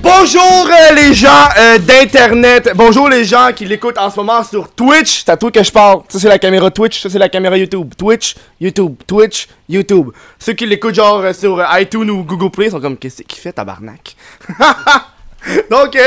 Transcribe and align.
Bonjour 0.00 0.42
euh, 0.42 0.94
les 0.94 1.14
gens 1.14 1.28
euh, 1.58 1.78
d'internet, 1.78 2.70
bonjour 2.76 3.08
les 3.08 3.24
gens 3.24 3.50
qui 3.54 3.64
l'écoutent 3.64 3.98
en 3.98 4.10
ce 4.10 4.16
moment 4.16 4.44
sur 4.44 4.68
Twitch, 4.72 5.24
c'est 5.24 5.30
à 5.30 5.36
toi 5.36 5.50
que 5.50 5.62
je 5.62 5.72
parle, 5.72 6.02
ça 6.08 6.20
c'est 6.20 6.28
la 6.28 6.38
caméra 6.38 6.70
Twitch, 6.70 7.00
ça 7.00 7.10
c'est 7.10 7.18
la 7.18 7.28
caméra 7.28 7.56
YouTube, 7.56 7.94
Twitch, 7.98 8.36
YouTube, 8.60 8.94
Twitch, 9.06 9.48
YouTube. 9.68 10.10
Ceux 10.38 10.52
qui 10.52 10.66
l'écoutent 10.66 10.94
genre 10.94 11.20
euh, 11.20 11.32
sur 11.32 11.64
iTunes 11.78 12.10
ou 12.10 12.22
Google 12.22 12.50
Play 12.50 12.70
sont 12.70 12.80
comme 12.80 12.96
qu'est-ce 12.96 13.22
qu'il 13.22 13.40
fait 13.40 13.52
tabarnak? 13.52 14.14
Donc 15.70 15.98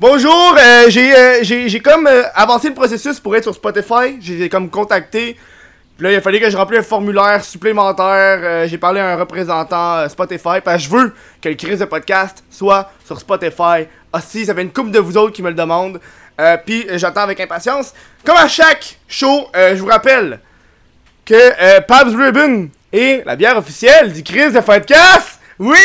bonjour, 0.00 0.56
j'ai 0.88 1.14
j'ai 1.42 1.80
comme 1.80 2.08
avancé 2.34 2.68
le 2.68 2.74
processus 2.74 3.20
pour 3.20 3.36
être 3.36 3.44
sur 3.44 3.54
Spotify, 3.54 4.18
j'ai 4.20 4.48
comme 4.48 4.68
contacté 4.68 5.36
là, 6.00 6.12
il 6.12 6.20
fallu 6.20 6.40
que 6.40 6.50
je 6.50 6.56
remplisse 6.56 6.80
un 6.80 6.82
formulaire 6.82 7.44
supplémentaire. 7.44 8.38
euh, 8.42 8.66
j'ai 8.68 8.78
parlé 8.78 9.00
à 9.00 9.12
un 9.12 9.16
représentant 9.16 9.98
euh, 9.98 10.08
Spotify 10.08 10.60
parce 10.64 10.76
que 10.78 10.82
je 10.82 10.90
veux 10.90 11.14
que 11.40 11.48
le 11.48 11.54
crise 11.54 11.78
de 11.78 11.84
podcast 11.84 12.42
soit 12.50 12.90
sur 13.04 13.18
Spotify. 13.20 13.86
Ah 14.12 14.20
si, 14.20 14.46
ça 14.46 14.54
fait 14.54 14.62
une 14.62 14.72
couple 14.72 14.90
de 14.90 14.98
vous 14.98 15.16
autres 15.16 15.32
qui 15.32 15.42
me 15.42 15.48
le 15.48 15.54
demandent. 15.54 16.00
Euh, 16.40 16.56
Puis 16.64 16.86
j'attends 16.94 17.22
avec 17.22 17.38
impatience. 17.40 17.92
Comme 18.24 18.36
à 18.36 18.48
chaque 18.48 18.98
show, 19.06 19.48
je 19.54 19.76
vous 19.76 19.86
rappelle 19.86 20.40
que 21.24 21.80
Pabs 21.82 22.14
Ribbon 22.16 22.70
est 22.92 23.24
la 23.24 23.36
bière 23.36 23.56
officielle 23.56 24.12
du 24.12 24.22
crise 24.22 24.52
de 24.52 24.60
podcast. 24.60 25.38
Oui. 25.58 25.76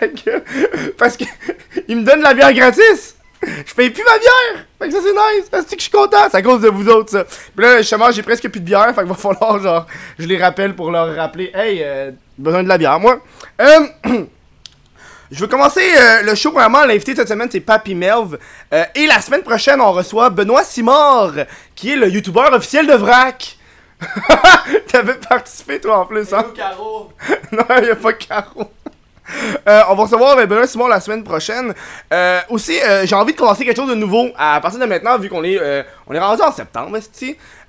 Parce 0.98 1.16
que 1.16 1.24
il 1.88 1.98
me 1.98 2.04
donne 2.04 2.20
la 2.20 2.34
bière 2.34 2.52
gratis. 2.52 3.14
Je 3.42 3.74
paye 3.74 3.90
plus 3.90 4.04
ma 4.04 4.18
bière! 4.18 4.64
Fait 4.78 4.88
que 4.88 4.94
ça 4.94 5.00
c'est 5.02 5.12
nice! 5.12 5.48
Parce 5.50 5.66
que 5.66 5.76
je 5.76 5.82
suis 5.82 5.90
content! 5.90 6.28
C'est 6.30 6.36
à 6.36 6.42
cause 6.42 6.60
de 6.60 6.68
vous 6.68 6.88
autres 6.88 7.10
ça! 7.10 7.24
Puis 7.24 7.64
là, 7.64 7.78
justement, 7.78 8.10
j'ai 8.12 8.22
presque 8.22 8.48
plus 8.48 8.60
de 8.60 8.64
bière, 8.64 8.94
fait 8.94 9.00
qu'il 9.00 9.08
va 9.08 9.14
falloir 9.14 9.60
genre, 9.60 9.86
je 10.18 10.26
les 10.26 10.38
rappelle 10.38 10.74
pour 10.74 10.90
leur 10.90 11.14
rappeler, 11.14 11.50
hey, 11.54 11.80
euh, 11.82 12.12
besoin 12.38 12.62
de 12.62 12.68
la 12.68 12.78
bière, 12.78 13.00
moi. 13.00 13.18
Euh, 13.60 13.86
je 15.30 15.40
veux 15.40 15.48
commencer 15.48 15.82
euh, 15.98 16.22
le 16.22 16.34
show, 16.34 16.52
vraiment, 16.52 16.84
l'invité 16.84 17.16
cette 17.16 17.28
semaine 17.28 17.48
c'est 17.50 17.60
Papy 17.60 17.94
Melv. 17.94 18.38
Euh, 18.72 18.84
et 18.94 19.06
la 19.06 19.20
semaine 19.20 19.42
prochaine, 19.42 19.80
on 19.80 19.92
reçoit 19.92 20.30
Benoît 20.30 20.64
Simard, 20.64 21.32
qui 21.74 21.92
est 21.92 21.96
le 21.96 22.08
youtubeur 22.08 22.52
officiel 22.52 22.86
de 22.86 22.94
VRAC. 22.94 23.58
T'avais 24.88 25.14
participé 25.14 25.80
toi 25.80 26.00
en 26.00 26.06
plus, 26.06 26.32
hein? 26.32 26.46
non, 27.52 27.64
il 27.82 27.90
a 27.90 27.96
pas 27.96 28.12
Caro. 28.12 28.70
Euh, 29.68 29.82
on 29.88 29.94
va 29.94 30.02
recevoir 30.02 30.36
euh, 30.36 30.46
Benoît 30.46 30.66
Simon 30.66 30.88
la 30.88 31.00
semaine 31.00 31.22
prochaine. 31.22 31.72
Euh, 32.12 32.40
aussi, 32.48 32.80
euh, 32.80 33.06
j'ai 33.06 33.14
envie 33.14 33.32
de 33.32 33.38
commencer 33.38 33.64
quelque 33.64 33.76
chose 33.76 33.90
de 33.90 33.94
nouveau 33.94 34.28
à 34.36 34.60
partir 34.60 34.80
de 34.80 34.86
maintenant, 34.86 35.18
vu 35.18 35.28
qu'on 35.28 35.44
est, 35.44 35.58
on 36.06 36.14
est 36.14 36.18
rendu 36.18 36.42
en 36.42 36.52
septembre. 36.52 36.98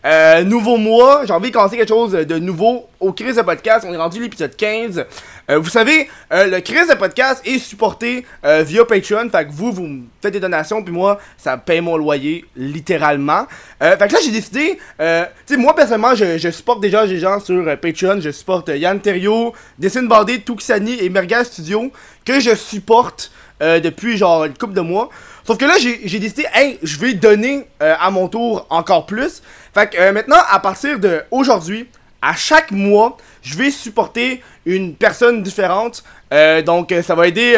Euh, 0.05 0.43
nouveau 0.43 0.75
mois, 0.75 1.21
j'ai 1.25 1.31
envie 1.31 1.49
de 1.49 1.55
commencer 1.55 1.77
quelque 1.77 1.87
chose 1.87 2.11
de 2.11 2.37
nouveau 2.37 2.89
au 2.99 3.13
Chris 3.13 3.33
de 3.33 3.41
Podcast. 3.41 3.85
On 3.87 3.93
est 3.93 3.97
rendu 3.97 4.21
l'épisode 4.21 4.53
15. 4.53 5.05
Euh, 5.49 5.59
vous 5.59 5.69
savez, 5.69 6.09
euh, 6.33 6.47
le 6.47 6.59
Chris 6.59 6.87
de 6.89 6.93
Podcast 6.95 7.41
est 7.45 7.57
supporté 7.59 8.25
euh, 8.43 8.63
via 8.63 8.83
Patreon. 8.83 9.29
Fait 9.29 9.45
que 9.45 9.51
vous, 9.53 9.71
vous 9.71 9.83
me 9.83 10.01
faites 10.21 10.33
des 10.33 10.41
donations, 10.41 10.83
puis 10.83 10.93
moi, 10.93 11.19
ça 11.37 11.55
paye 11.57 11.79
mon 11.79 11.95
loyer, 11.95 12.43
littéralement. 12.57 13.47
Euh, 13.81 13.95
fait 13.95 14.07
que 14.09 14.13
là, 14.13 14.19
j'ai 14.23 14.31
décidé, 14.31 14.77
euh, 14.99 15.23
tu 15.47 15.53
sais, 15.53 15.59
moi, 15.59 15.73
personnellement, 15.73 16.15
je, 16.15 16.37
je 16.37 16.49
supporte 16.49 16.81
déjà 16.81 17.07
des 17.07 17.19
gens 17.19 17.39
sur 17.39 17.63
Patreon. 17.79 18.19
Je 18.19 18.31
supporte 18.31 18.69
Yann 18.69 18.99
Terrio, 18.99 19.53
Dessine 19.79 20.09
Bandé, 20.09 20.41
Tuxani 20.41 20.97
et 20.99 21.07
Merga 21.09 21.45
Studio, 21.45 21.91
que 22.25 22.41
je 22.41 22.55
supporte 22.55 23.31
depuis 23.61 24.17
genre 24.17 24.43
une 24.43 24.57
couple 24.57 24.73
de 24.73 24.81
mois. 24.81 25.09
Sauf 25.45 25.57
que 25.57 25.65
là, 25.65 25.73
j'ai 25.77 26.19
décidé, 26.19 26.45
hey, 26.53 26.79
je 26.81 26.97
vais 26.99 27.13
donner 27.13 27.67
euh, 27.81 27.95
à 27.99 28.09
mon 28.11 28.29
tour 28.29 28.65
encore 28.69 29.05
plus. 29.05 29.41
Fait 29.73 29.89
que 29.89 29.97
euh, 29.99 30.13
maintenant, 30.13 30.37
à 30.49 30.59
partir 30.59 30.99
de 30.99 31.21
aujourd'hui, 31.31 31.87
à 32.21 32.33
chaque 32.33 32.71
mois, 32.71 33.17
je 33.41 33.57
vais 33.57 33.69
supporter 33.69 34.41
une 34.65 34.95
personne 34.95 35.43
différente. 35.43 36.03
Euh, 36.33 36.61
donc, 36.61 36.93
ça 37.03 37.15
va 37.15 37.27
aider 37.27 37.57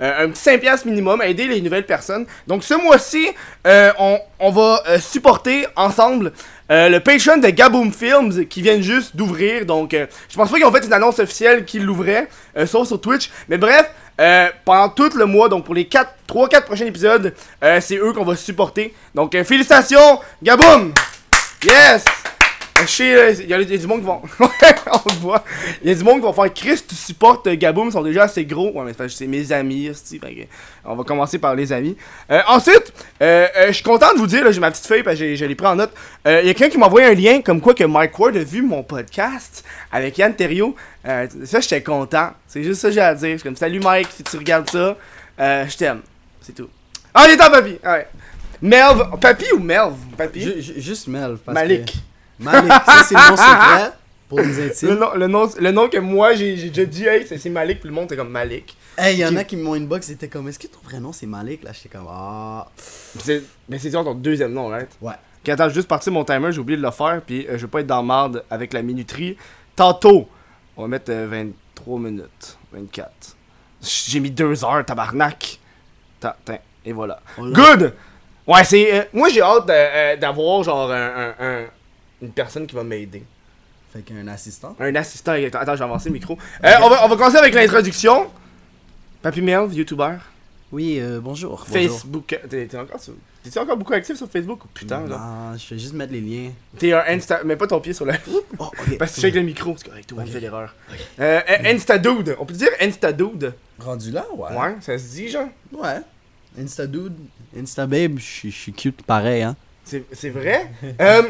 un 0.00 0.28
petit 0.30 0.50
5$ 0.50 0.58
piastres 0.58 0.86
minimum, 0.88 1.22
aider 1.22 1.46
les 1.46 1.60
nouvelles 1.60 1.86
personnes. 1.86 2.26
Donc, 2.48 2.64
ce 2.64 2.74
mois-ci, 2.74 3.28
on, 3.64 4.50
va 4.50 4.82
supporter 4.98 5.68
ensemble 5.76 6.32
le 6.68 6.98
Patreon 6.98 7.36
de 7.36 7.50
Gaboom 7.50 7.92
Films 7.92 8.46
qui 8.46 8.62
viennent 8.62 8.82
juste 8.82 9.14
d'ouvrir. 9.14 9.64
Donc, 9.64 9.92
je 9.92 10.36
pense 10.36 10.50
pas 10.50 10.56
qu'ils 10.56 10.66
ont 10.66 10.72
fait 10.72 10.84
une 10.84 10.92
annonce 10.92 11.20
officielle 11.20 11.64
qu'ils 11.64 11.84
l'ouvraient, 11.84 12.28
euh, 12.56 12.66
sauf 12.66 12.88
sur 12.88 13.00
Twitch. 13.00 13.30
Mais 13.48 13.58
bref, 13.58 13.88
euh, 14.20 14.48
pendant 14.64 14.88
tout 14.88 15.10
le 15.16 15.26
mois, 15.26 15.48
donc 15.48 15.64
pour 15.64 15.74
les 15.74 15.86
4, 15.86 16.10
3-4 16.28 16.64
prochains 16.64 16.86
épisodes, 16.86 17.34
euh, 17.62 17.80
c'est 17.80 17.96
eux 17.96 18.12
qu'on 18.12 18.24
va 18.24 18.36
supporter. 18.36 18.94
Donc, 19.14 19.34
euh, 19.34 19.44
félicitations, 19.44 20.20
Gaboom! 20.42 20.92
Yes! 21.64 22.04
Je 22.82 22.86
sais, 22.86 23.14
là, 23.14 23.30
il 23.30 23.48
y, 23.48 23.52
a 23.54 23.62
du 23.78 23.86
monde 23.86 24.00
qui 24.00 24.06
vont. 24.06 24.22
On 24.40 25.08
le 25.10 25.14
voit. 25.20 25.44
Il 25.82 25.88
y 25.88 25.92
a 25.92 25.94
du 25.94 26.04
monde 26.04 26.16
qui 26.16 26.22
vont 26.22 26.32
faire 26.32 26.52
Chris, 26.54 26.80
tu 26.88 26.94
supportes 26.94 27.48
Gaboom, 27.48 27.88
ils 27.88 27.92
sont 27.92 28.02
déjà 28.02 28.24
assez 28.24 28.44
gros. 28.44 28.70
Ouais, 28.72 28.84
mais 28.98 29.08
c'est 29.08 29.26
mes 29.26 29.52
amis, 29.52 29.86
esti, 29.86 30.18
fait 30.18 30.34
que 30.34 30.40
On 30.84 30.94
va 30.96 31.04
commencer 31.04 31.38
par 31.38 31.54
les 31.54 31.72
amis. 31.72 31.96
Euh, 32.30 32.40
ensuite, 32.48 32.92
euh, 33.22 33.46
euh, 33.56 33.66
je 33.68 33.72
suis 33.72 33.82
content 33.82 34.12
de 34.14 34.18
vous 34.18 34.26
dire, 34.26 34.50
j'ai 34.50 34.60
ma 34.60 34.70
petite 34.70 34.86
feuille, 34.86 35.02
parce 35.02 35.16
que 35.18 35.24
j'ai- 35.24 35.36
je 35.36 35.44
l'ai 35.44 35.54
pris 35.54 35.66
en 35.66 35.76
note. 35.76 35.92
Il 36.26 36.30
y 36.32 36.36
a 36.36 36.42
quelqu'un 36.54 36.68
qui 36.68 36.78
m'a 36.78 36.86
envoyé 36.86 37.06
un 37.08 37.14
lien 37.14 37.40
comme 37.42 37.60
quoi 37.60 37.74
que 37.74 37.84
Mike 37.84 38.18
Ward 38.18 38.36
a 38.36 38.42
vu 38.44 38.62
mon 38.62 38.82
podcast 38.82 39.64
avec 39.92 40.16
Yann 40.18 40.34
Terrio. 40.34 40.74
Ça, 41.04 41.60
j'étais 41.60 41.82
content. 41.82 42.30
C'est 42.46 42.62
juste 42.62 42.80
ça 42.80 42.88
que 42.88 42.94
j'ai 42.94 43.00
à 43.00 43.14
dire. 43.14 43.30
Je 43.32 43.36
suis 43.36 43.42
comme, 43.44 43.56
salut 43.56 43.80
Mike, 43.80 44.08
si 44.16 44.22
tu 44.22 44.36
regardes 44.36 44.70
ça, 44.70 44.96
je 45.38 45.76
t'aime. 45.76 46.00
C'est 46.40 46.54
tout. 46.54 46.68
Ah, 47.14 47.24
il 47.28 47.32
est 47.32 47.42
en 47.42 47.50
papy! 47.50 47.78
Ouais. 47.84 48.06
Melv, 48.62 49.18
papy 49.20 49.46
ou 49.54 49.58
Melv? 49.58 49.94
Papy? 50.16 50.40
Ju- 50.62 50.74
juste 50.80 51.06
Mel. 51.08 51.36
Parce 51.44 51.54
Malik. 51.54 51.86
que- 51.86 51.92
Malik, 52.38 52.72
ça 52.86 53.02
c'est 53.04 53.14
mon 53.14 53.36
secret 53.36 53.92
pour 54.28 54.40
les 54.40 54.46
Le 54.52 54.70
intimes. 54.70 54.94
nom, 54.94 55.14
le, 55.14 55.26
nom, 55.26 55.50
le 55.58 55.70
nom 55.70 55.88
que 55.88 55.98
moi 55.98 56.34
j'ai 56.34 56.54
déjà 56.56 56.84
dit, 56.84 57.06
hey, 57.06 57.26
c'est 57.26 57.48
Malik, 57.50 57.80
puis 57.80 57.88
le 57.88 57.94
monde 57.94 58.10
est 58.12 58.16
comme 58.16 58.28
Malik. 58.30 58.76
Hey, 58.96 59.16
il 59.16 59.20
y 59.20 59.24
en 59.26 59.30
Qui- 59.30 59.38
a 59.38 59.44
qui 59.44 59.56
m'ont 59.56 59.74
inbox, 59.74 60.06
c'était 60.06 60.28
comme, 60.28 60.48
est-ce 60.48 60.58
que 60.58 60.66
ton 60.66 60.80
vrai 60.84 61.00
nom 61.00 61.12
c'est 61.12 61.26
Malik? 61.26 61.62
Là, 61.64 61.70
j'étais 61.72 61.88
comme, 61.88 62.06
ah. 62.10 62.66
Mais 63.68 63.78
c'est 63.78 63.90
genre 63.90 64.04
ton 64.04 64.14
deuxième 64.14 64.52
nom, 64.52 64.68
right? 64.68 64.88
Ouais. 65.00 65.14
Ok, 65.42 65.48
attends, 65.50 65.68
juste 65.68 65.88
partir 65.88 66.12
mon 66.12 66.24
timer, 66.24 66.50
j'ai 66.52 66.58
oublié 66.60 66.76
de 66.76 66.82
le 66.82 66.90
faire, 66.90 67.20
puis 67.24 67.46
euh, 67.48 67.52
je 67.56 67.62
vais 67.62 67.68
pas 67.70 67.80
être 67.80 67.86
dans 67.86 68.00
le 68.00 68.06
marde 68.06 68.44
avec 68.50 68.72
la 68.72 68.82
minuterie. 68.82 69.36
Tantôt, 69.76 70.28
on 70.76 70.82
va 70.82 70.88
mettre 70.88 71.10
euh, 71.12 71.26
23 71.30 71.98
minutes, 72.00 72.58
24. 72.72 73.10
J'ai 73.80 74.18
mis 74.20 74.30
2 74.32 74.64
heures, 74.64 74.84
tabarnak. 74.84 75.58
Ta- 76.20 76.36
tin, 76.44 76.56
et 76.84 76.92
voilà. 76.92 77.20
Good! 77.38 77.94
Ouais, 78.46 78.64
c'est. 78.64 78.92
euh, 78.92 79.04
moi 79.12 79.28
j'ai 79.28 79.42
hâte 79.42 79.70
euh, 79.70 80.16
d'avoir 80.16 80.62
genre 80.64 80.90
un, 80.90 81.06
un- 81.28 81.34
un- 81.38 81.64
une 82.22 82.30
personne 82.30 82.66
qui 82.66 82.74
va 82.74 82.84
m'aider. 82.84 83.22
Fait 83.92 84.02
qu'un 84.02 84.26
assistant. 84.28 84.76
Un 84.78 84.94
assistant. 84.94 85.32
Attends, 85.32 85.72
je 85.74 85.78
vais 85.78 85.84
avancer 85.84 86.08
le 86.10 86.14
micro. 86.14 86.36
Euh, 86.64 86.70
on, 86.82 86.88
va, 86.90 87.04
on 87.04 87.08
va 87.08 87.16
commencer 87.16 87.38
avec 87.38 87.54
l'introduction. 87.54 88.26
Papy 89.22 89.40
Melv, 89.40 89.72
YouTuber. 89.74 90.16
Oui, 90.70 90.98
euh, 91.00 91.20
bonjour. 91.22 91.66
Facebook. 91.66 92.38
T'es 92.50 92.68
encore, 92.76 93.00
sur- 93.00 93.14
encore 93.62 93.76
beaucoup 93.78 93.94
actif 93.94 94.16
sur 94.16 94.28
Facebook 94.30 94.62
ou 94.66 94.68
putain 94.74 95.00
bonjour. 95.00 95.16
là? 95.16 95.50
Non, 95.52 95.56
je 95.56 95.74
vais 95.74 95.80
juste 95.80 95.94
mettre 95.94 96.12
les 96.12 96.20
liens. 96.20 96.50
T'es 96.78 96.92
un 96.92 97.02
Insta. 97.08 97.42
Mets 97.44 97.56
pas 97.56 97.66
ton 97.66 97.80
pied 97.80 97.94
sur 97.94 98.04
la. 98.04 98.14
Oh, 98.58 98.64
ok. 98.66 98.98
Parce 98.98 99.12
que 99.12 99.14
tu 99.16 99.20
shakes 99.22 99.34
le 99.36 99.42
micro. 99.42 99.74
C'est 99.78 99.88
correct, 99.88 100.10
le 100.12 100.18
Ok. 100.22 100.28
fait 100.28 100.40
l'erreur. 100.40 100.74
Euh, 101.20 101.40
euh, 101.48 101.56
Instadude. 101.74 102.36
On 102.38 102.44
peut 102.44 102.52
dire 102.54 102.68
Instadude. 102.80 103.54
Rendu 103.78 104.10
là, 104.10 104.26
ouais. 104.36 104.54
Ouais, 104.54 104.76
ça 104.80 104.98
se 104.98 105.04
dit, 105.14 105.28
genre. 105.28 105.48
Ouais. 105.72 106.00
Insta 106.60 106.86
dude, 106.86 107.14
Insta 107.56 107.86
babe, 107.86 108.18
je 108.18 108.48
suis- 108.50 108.72
cute 108.72 109.02
pareil, 109.02 109.42
hein. 109.42 109.54
C'est 109.84 110.04
c'est 110.12 110.30
vrai? 110.30 110.70
euh, 111.00 111.22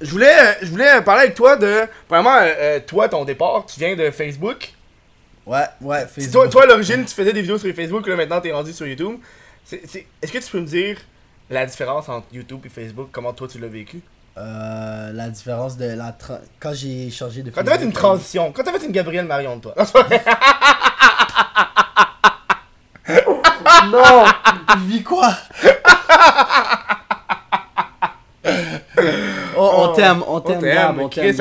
je 0.00 0.10
voulais, 0.10 0.38
euh, 0.38 0.52
je 0.62 0.66
voulais 0.68 0.98
euh, 0.98 1.00
parler 1.00 1.22
avec 1.22 1.34
toi 1.34 1.56
de. 1.56 1.86
Vraiment, 2.08 2.38
euh, 2.40 2.80
toi, 2.86 3.08
ton 3.08 3.24
départ, 3.24 3.66
tu 3.66 3.80
viens 3.80 3.96
de 3.96 4.10
Facebook. 4.10 4.72
Ouais, 5.46 5.64
ouais, 5.80 6.06
Facebook. 6.06 6.32
toi, 6.32 6.48
toi, 6.48 6.62
à 6.64 6.66
l'origine, 6.66 7.04
tu 7.04 7.14
faisais 7.14 7.32
des 7.32 7.40
vidéos 7.40 7.58
sur 7.58 7.74
Facebook, 7.74 8.06
là, 8.06 8.16
maintenant, 8.16 8.40
t'es 8.40 8.52
rendu 8.52 8.72
sur 8.72 8.86
YouTube. 8.86 9.18
Est-ce 9.72 10.32
que 10.32 10.38
tu 10.38 10.50
peux 10.50 10.60
me 10.60 10.66
dire 10.66 10.98
la 11.50 11.66
différence 11.66 12.08
entre 12.08 12.26
YouTube 12.32 12.60
et 12.66 12.68
Facebook? 12.68 13.08
Comment 13.12 13.32
toi, 13.32 13.48
tu 13.48 13.58
l'as 13.58 13.68
vécu? 13.68 14.00
Euh, 14.36 15.12
la 15.12 15.28
différence 15.30 15.76
de 15.76 15.96
la. 15.96 16.16
Quand 16.60 16.72
j'ai 16.72 17.10
changé 17.10 17.42
de 17.42 17.50
Quand 17.50 17.64
t'as 17.64 17.76
fait 17.78 17.84
une 17.84 17.92
transition, 17.92 18.52
quand 18.52 18.62
t'as 18.62 18.72
fait 18.78 18.86
une 18.86 18.92
Gabrielle 18.92 19.26
Marion 19.26 19.56
de 19.56 19.62
toi. 19.62 19.74
Non 23.90 24.24
Je 24.74 24.78
vis 24.86 25.02
quoi? 25.02 25.32
Oh, 29.60 29.70
on 29.90 29.92
t'aime, 29.94 30.22
on 30.26 30.40
t'aime, 30.40 30.58
on 31.00 31.08
t'aime, 31.08 31.34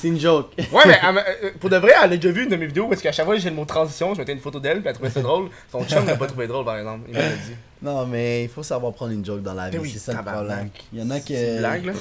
C'est- 0.00 0.08
une 0.08 0.18
joke. 0.20 0.52
Ouais, 0.72 0.82
mais 0.86 0.98
euh, 1.04 1.50
pour 1.60 1.70
de 1.70 1.76
vrai, 1.76 1.92
elle 2.02 2.12
a 2.12 2.16
déjà 2.16 2.30
vu 2.32 2.44
une 2.44 2.50
de 2.50 2.56
mes 2.56 2.66
vidéos 2.66 2.86
parce 2.88 3.00
qu'à 3.02 3.12
chaque 3.12 3.26
fois 3.26 3.34
que 3.34 3.40
j'ai 3.40 3.50
le 3.50 3.56
mot 3.56 3.64
transition, 3.64 4.14
je 4.14 4.18
mettais 4.20 4.32
une 4.32 4.40
photo 4.40 4.60
d'elle, 4.60 4.80
puis 4.80 4.88
elle 4.88 4.94
trouvait 4.94 5.10
ça 5.10 5.20
drôle. 5.20 5.48
Son 5.70 5.84
chum 5.88 6.06
l'a 6.06 6.16
pas 6.16 6.26
trouvé 6.26 6.46
drôle, 6.46 6.64
par 6.64 6.76
exemple. 6.78 7.06
Il 7.08 7.14
m'a 7.14 7.22
dit. 7.22 7.54
Non, 7.82 8.06
mais 8.06 8.44
il 8.44 8.48
faut 8.48 8.62
savoir 8.62 8.92
prendre 8.92 9.12
une 9.12 9.24
joke 9.24 9.42
dans 9.42 9.54
la 9.54 9.68
vie, 9.68 9.76
Ben 9.76 9.82
oui, 9.82 9.90
c'est 9.92 9.98
ça 9.98 10.12
le 10.12 10.22
problème. 10.24 10.70
Il 10.92 11.00
y 11.00 11.02
en 11.02 11.10
a 11.10 11.20
qui 11.20 11.34
C'est 11.34 11.52
une 11.54 11.58
blague, 11.58 11.84
là. 11.86 11.92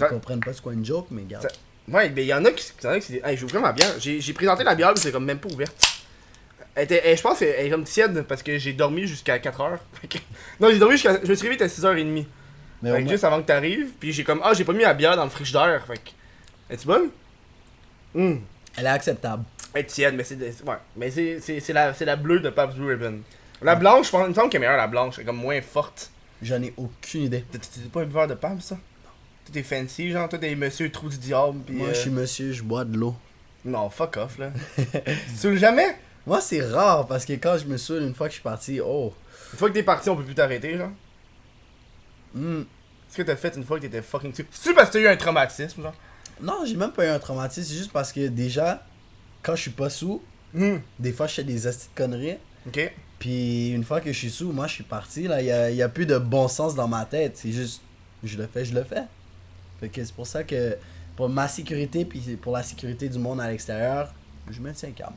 ne 0.00 0.04
comprennent 0.06 0.40
pas 0.40 0.52
ce 0.52 0.60
qu'est 0.62 0.72
une 0.72 0.84
joke, 0.84 1.06
mais 1.10 1.22
garde. 1.22 1.48
Ouais, 1.90 2.08
mais 2.14 2.22
il 2.22 2.28
y 2.28 2.34
en 2.34 2.44
a 2.44 2.50
qui. 2.50 2.64
Hey, 3.24 3.36
j'ouvre 3.36 3.58
ma 3.60 3.72
bière. 3.72 3.90
J'ai 3.98 4.32
présenté 4.32 4.64
la 4.64 4.74
bière, 4.74 4.92
puis 4.94 5.02
c'est 5.02 5.12
comme 5.12 5.24
même 5.24 5.38
pas 5.38 5.48
ouverte. 5.52 5.74
Elle 6.76 6.84
était, 6.84 7.02
elle- 7.04 7.16
je 7.16 7.22
pense 7.22 7.38
qu'elle 7.38 7.66
est 7.66 7.70
comme 7.70 7.84
tiède 7.84 8.22
parce 8.22 8.42
que 8.42 8.58
j'ai 8.58 8.72
dormi 8.72 9.06
jusqu'à 9.06 9.38
4h. 9.38 9.78
non, 10.60 10.68
j'ai 10.70 10.78
dormi 10.78 10.94
jusqu'à. 10.96 11.20
Je 11.22 11.28
me 11.28 11.34
suis 11.36 11.48
réveillé 11.48 11.62
à 11.62 11.68
6h30. 11.68 12.24
Mais 12.84 12.90
Fait 12.90 12.96
au 12.96 12.98
que 12.98 13.02
moins- 13.04 13.12
juste 13.12 13.24
avant 13.24 13.40
que 13.40 13.46
t'arrives, 13.46 13.92
puis 13.98 14.12
j'ai 14.12 14.24
comme. 14.24 14.40
Ah, 14.44 14.52
j'ai 14.54 14.64
pas 14.64 14.72
mis 14.74 14.82
la 14.82 14.94
bière 14.94 15.16
dans 15.16 15.24
le 15.24 15.30
frigidaire. 15.30 15.82
Fait 15.86 15.94
que 15.96 16.10
Es-tu 16.70 16.86
bonne? 16.86 17.08
Hum. 18.14 18.40
Elle 18.76 18.84
est 18.86 18.88
acceptable. 18.88 19.44
Elle 19.72 19.80
est 19.82 19.84
tiède, 19.86 20.14
mais 20.14 20.24
c'est 20.24 20.36
de- 20.36 20.44
ouais. 20.46 20.76
mais 20.96 21.10
c'est 21.10 21.40
c'est- 21.40 21.60
c'est 21.60 21.72
la, 21.72 21.94
c'est 21.94 22.04
la 22.04 22.16
bleue 22.16 22.40
de 22.40 22.50
Pabst 22.50 22.76
Blue 22.76 22.88
Ribbon. 22.90 23.20
La 23.62 23.74
blanche, 23.74 24.06
je 24.06 24.10
pense, 24.10 24.24
il 24.26 24.28
me 24.30 24.34
semble 24.34 24.50
qu'elle 24.50 24.62
est 24.62 24.66
meilleure 24.66 24.76
la 24.76 24.86
blanche, 24.86 25.14
elle 25.16 25.22
est 25.22 25.26
comme 25.26 25.36
moins 25.38 25.60
forte. 25.62 26.10
J'en 26.42 26.62
ai 26.62 26.74
aucune 26.76 27.22
idée. 27.22 27.42
T'es- 27.50 27.58
T'es 27.58 27.80
pas 27.92 28.02
un 28.02 28.04
buveur 28.04 28.26
de 28.26 28.34
Pabst, 28.34 28.68
ça? 28.68 28.74
Toi 28.76 29.52
t'es 29.52 29.62
fancy, 29.62 30.10
genre, 30.10 30.28
toi 30.28 30.38
t'es 30.38 30.54
monsieur 30.54 30.90
trou 30.90 31.08
du 31.08 31.18
diable, 31.18 31.58
pis. 31.66 31.72
Moi, 31.72 31.88
euh, 31.88 31.94
je 31.94 31.98
suis 32.00 32.10
monsieur, 32.10 32.52
je 32.52 32.62
bois 32.62 32.84
de 32.84 32.96
l'eau. 32.96 33.14
Non, 33.64 33.88
fuck 33.90 34.16
off, 34.18 34.38
là. 34.38 34.50
tu 34.76 34.84
te 34.84 35.38
saoules 35.38 35.58
jamais? 35.58 35.96
Moi, 36.26 36.40
c'est 36.40 36.62
rare 36.62 37.06
parce 37.06 37.24
que 37.24 37.32
quand 37.34 37.56
je 37.58 37.66
me 37.66 37.76
saoule, 37.76 38.02
une 38.02 38.14
fois 38.14 38.26
que 38.28 38.32
je 38.32 38.36
suis 38.36 38.42
parti, 38.42 38.80
oh. 38.84 39.12
Une 39.52 39.58
fois 39.58 39.68
que 39.68 39.74
t'es 39.74 39.82
parti, 39.82 40.08
on 40.10 40.16
peut 40.16 40.24
plus 40.24 40.34
t'arrêter, 40.34 40.76
genre. 40.76 40.90
Hmm. 42.34 42.64
Qu'est-ce 43.08 43.16
que 43.18 43.22
t'as 43.22 43.36
fait 43.36 43.56
une 43.56 43.64
fois 43.64 43.78
que 43.78 43.82
t'étais 43.82 44.02
fucking 44.02 44.34
saoul? 44.34 44.46
C'est-tu 44.50 44.74
parce 44.74 44.88
que 44.88 44.94
t'as 44.94 45.00
eu 45.00 45.06
un 45.06 45.16
traumatisme, 45.16 45.82
genre? 45.82 45.94
Non, 46.40 46.64
j'ai 46.66 46.76
même 46.76 46.90
pas 46.92 47.06
eu 47.06 47.08
un 47.08 47.18
traumatisme, 47.18 47.68
c'est 47.68 47.78
juste 47.78 47.92
parce 47.92 48.12
que 48.12 48.26
déjà, 48.26 48.84
quand 49.42 49.54
je 49.54 49.62
suis 49.62 49.70
pas 49.70 49.88
sous, 49.88 50.20
Hum. 50.56 50.80
des 51.00 51.12
fois 51.12 51.26
je 51.26 51.34
fais 51.34 51.44
des 51.44 51.66
astuces 51.66 51.90
de 51.90 51.94
conneries. 51.96 52.36
Ok. 52.66 52.92
Puis 53.18 53.70
une 53.70 53.84
fois 53.84 54.00
que 54.00 54.12
je 54.12 54.18
suis 54.18 54.30
sous, 54.30 54.52
moi 54.52 54.66
je 54.66 54.74
suis 54.74 54.84
parti, 54.84 55.26
là, 55.26 55.40
il 55.40 55.46
y 55.46 55.52
a, 55.52 55.70
y 55.70 55.82
a 55.82 55.88
plus 55.88 56.06
de 56.06 56.18
bon 56.18 56.46
sens 56.48 56.74
dans 56.74 56.88
ma 56.88 57.04
tête. 57.04 57.36
C'est 57.36 57.52
juste, 57.52 57.80
je 58.22 58.36
le 58.36 58.46
fais, 58.46 58.64
je 58.64 58.74
le 58.74 58.84
fais. 58.84 59.04
Fait 59.80 59.88
que 59.88 60.04
c'est 60.04 60.14
pour 60.14 60.26
ça 60.26 60.44
que, 60.44 60.76
pour 61.16 61.28
ma 61.28 61.48
sécurité, 61.48 62.04
puis 62.04 62.20
pour 62.40 62.52
la 62.52 62.62
sécurité 62.62 63.08
du 63.08 63.18
monde 63.18 63.40
à 63.40 63.50
l'extérieur, 63.50 64.12
je 64.50 64.60
me 64.60 64.72
tiens 64.72 64.90
calme. 64.90 65.14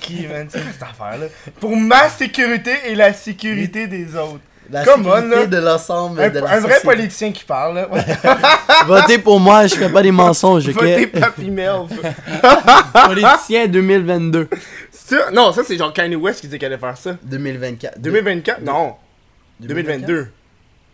Qui, 0.00 0.26
man? 0.26 0.46
C'est 0.50 0.58
cette 0.60 0.82
affaire-là? 0.82 1.26
Pour 1.60 1.76
ma 1.76 2.08
sécurité 2.08 2.72
et 2.86 2.94
la 2.94 3.12
sécurité 3.12 3.86
des 3.86 4.14
autres. 4.16 4.40
La 4.70 4.84
Come 4.84 5.06
on, 5.06 5.14
sécurité 5.16 5.36
là. 5.40 5.46
de 5.46 5.56
l'ensemble 5.58 6.20
Un, 6.22 6.30
de 6.30 6.38
la 6.38 6.50
un 6.52 6.60
vrai 6.60 6.80
politicien 6.82 7.32
qui 7.32 7.44
parle, 7.44 7.74
là. 7.74 7.88
Votez 8.86 9.18
pour 9.18 9.40
moi, 9.40 9.66
je 9.66 9.74
fais 9.74 9.88
pas 9.90 10.02
des 10.02 10.12
mensonges, 10.12 10.68
ok? 10.68 10.74
Votez 10.74 11.06
Papy 11.08 11.50
Melv. 11.50 11.88
Politicien 13.06 13.66
2022. 13.66 14.48
Ça- 14.90 15.30
Non, 15.32 15.52
ça 15.52 15.62
c'est 15.64 15.76
genre 15.76 15.92
Kanye 15.92 16.14
West 16.16 16.40
qui 16.40 16.46
disait 16.46 16.58
qu'elle 16.58 16.72
allait 16.72 16.80
faire 16.80 16.96
ça. 16.96 17.16
2024. 17.22 18.00
2024? 18.00 18.62
Non. 18.62 18.94
2022. 19.60 20.28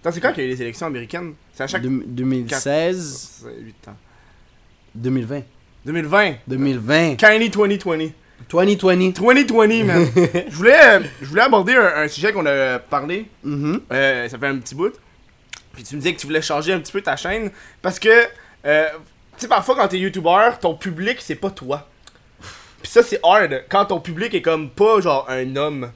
Attends, 0.00 0.12
c'est 0.12 0.20
quand 0.20 0.32
qu'il 0.32 0.44
y 0.44 0.46
a 0.46 0.50
eu 0.50 0.52
les 0.54 0.62
élections 0.62 0.86
américaines? 0.86 1.34
C'est 1.52 1.64
à 1.64 1.66
chaque 1.66 1.82
Deux- 1.82 2.04
2016, 2.06 3.44
8 3.64 3.88
ans. 3.88 3.96
2020. 4.94 5.42
2020. 5.88 6.34
2020. 6.46 7.16
Kanye 7.16 7.48
2020. 7.48 8.12
2020. 8.50 9.12
2020, 9.14 9.84
man. 9.84 10.06
je, 10.50 10.54
voulais, 10.54 11.00
je 11.22 11.26
voulais 11.26 11.40
aborder 11.40 11.76
un, 11.76 12.02
un 12.02 12.08
sujet 12.08 12.30
qu'on 12.30 12.44
a 12.44 12.78
parlé. 12.78 13.24
Mhm. 13.42 13.80
Euh, 13.90 14.28
ça 14.28 14.38
fait 14.38 14.46
un 14.48 14.58
petit 14.58 14.74
bout. 14.74 14.92
Puis 15.72 15.84
tu 15.84 15.96
me 15.96 16.00
disais 16.02 16.14
que 16.14 16.20
tu 16.20 16.26
voulais 16.26 16.42
changer 16.42 16.74
un 16.74 16.80
petit 16.80 16.92
peu 16.92 17.00
ta 17.00 17.16
chaîne. 17.16 17.50
Parce 17.80 17.98
que, 17.98 18.10
euh, 18.66 18.86
tu 18.92 18.98
sais, 19.38 19.48
parfois 19.48 19.76
quand 19.76 19.88
t'es 19.88 19.98
YouTuber, 19.98 20.50
ton 20.60 20.74
public, 20.74 21.20
c'est 21.20 21.36
pas 21.36 21.50
toi. 21.50 21.88
Puis 22.82 22.90
ça, 22.90 23.02
c'est 23.02 23.20
hard. 23.22 23.64
Quand 23.70 23.86
ton 23.86 24.00
public 24.00 24.34
est 24.34 24.42
comme 24.42 24.68
pas 24.68 25.00
genre 25.00 25.24
un 25.30 25.56
homme 25.56 25.90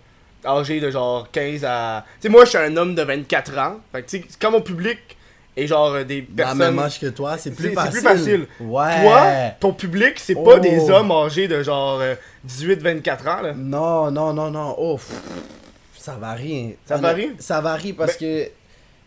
âgé 0.46 0.80
de 0.80 0.90
genre 0.90 1.30
15 1.30 1.66
à. 1.66 2.06
Tu 2.14 2.22
sais, 2.22 2.28
moi, 2.30 2.46
je 2.46 2.50
suis 2.50 2.58
un 2.58 2.74
homme 2.78 2.94
de 2.94 3.02
24 3.02 3.58
ans. 3.58 3.80
Fait 3.92 4.02
que, 4.02 4.08
tu 4.08 4.22
sais, 4.22 4.24
quand 4.40 4.52
mon 4.52 4.62
public 4.62 5.18
est 5.56 5.66
genre 5.66 5.92
euh, 5.92 6.04
des 6.04 6.22
Dans 6.22 6.36
personnes. 6.36 6.58
même 6.58 6.78
âge 6.78 6.98
que 7.00 7.06
toi, 7.06 7.36
c'est 7.38 7.50
plus 7.50 7.70
facile. 7.72 7.92
c'est 7.92 8.00
plus 8.00 8.08
facile. 8.08 8.46
Ouais. 8.60 9.02
Toi, 9.02 9.26
ton 9.60 9.72
public, 9.72 10.14
c'est 10.18 10.34
pas 10.34 10.56
Oh. 10.56 10.58
des 10.58 10.88
hommes 10.90 11.10
âgés 11.12 11.48
de 11.48 11.62
genre 11.62 12.00
euh, 12.00 12.14
18-24 12.46 13.28
ans, 13.28 13.42
là. 13.42 13.52
Non, 13.54 14.10
non, 14.10 14.32
non, 14.32 14.50
non. 14.50 14.74
Oh, 14.78 14.96
pff, 14.96 15.12
ça 15.96 16.12
varie. 16.20 16.76
Ça 16.86 16.96
varie? 16.96 17.32
Ça 17.38 17.60
varie 17.60 17.92
parce 17.92 18.16
que, 18.16 18.44
tu 18.46 18.50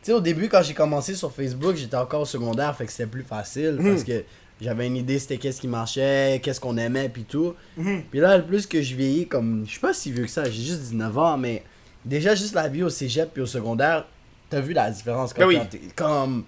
sais, 0.02 0.14
au 0.14 0.22
début, 0.22 0.48
quand 0.50 0.62
j'ai 0.62 0.74
commencé 0.74 1.16
sur 1.16 1.32
Facebook, 1.32 1.76
j'étais 1.76 1.98
encore 1.98 2.22
au 2.22 2.26
secondaire, 2.26 2.76
fait 2.76 2.86
que 2.86 2.92
c'était 2.92 3.08
plus 3.10 3.24
facile 3.24 3.78
Mhm. 3.80 3.90
parce 3.92 4.04
que 4.04 4.24
j'avais 4.62 4.88
une 4.88 4.96
idée 4.98 5.20
c'était 5.20 5.38
qu'est-ce 5.38 5.60
qui 5.60 5.68
marchait, 5.68 6.40
qu'est-ce 6.44 6.60
qu'on 6.60 6.78
aimait, 6.78 7.10
puis 7.10 7.24
tout. 7.24 7.56
Mhm. 7.78 8.04
Puis 8.12 8.20
là, 8.20 8.38
le 8.38 8.44
plus 8.46 8.68
que 8.68 8.82
je 8.82 8.96
vieillis, 8.96 9.28
comme, 9.28 9.64
je 9.66 9.72
suis 9.72 9.80
pas 9.80 9.94
si 9.94 10.12
vieux 10.12 10.24
que 10.26 10.30
ça, 10.32 10.44
j'ai 10.46 10.62
juste 10.64 10.80
19 10.82 11.18
ans, 11.18 11.38
mais 11.38 11.64
déjà, 12.06 12.36
juste 12.36 12.54
la 12.56 12.68
vie 12.68 12.84
au 12.84 12.90
cégep 12.90 13.32
puis 13.34 13.42
au 13.42 13.46
secondaire, 13.48 14.06
t'as 14.56 14.62
vu 14.62 14.72
la 14.72 14.90
différence 14.90 15.34
quand 15.34 15.42
Ben 15.42 15.48
oui. 15.48 15.80
Comme, 15.98 16.46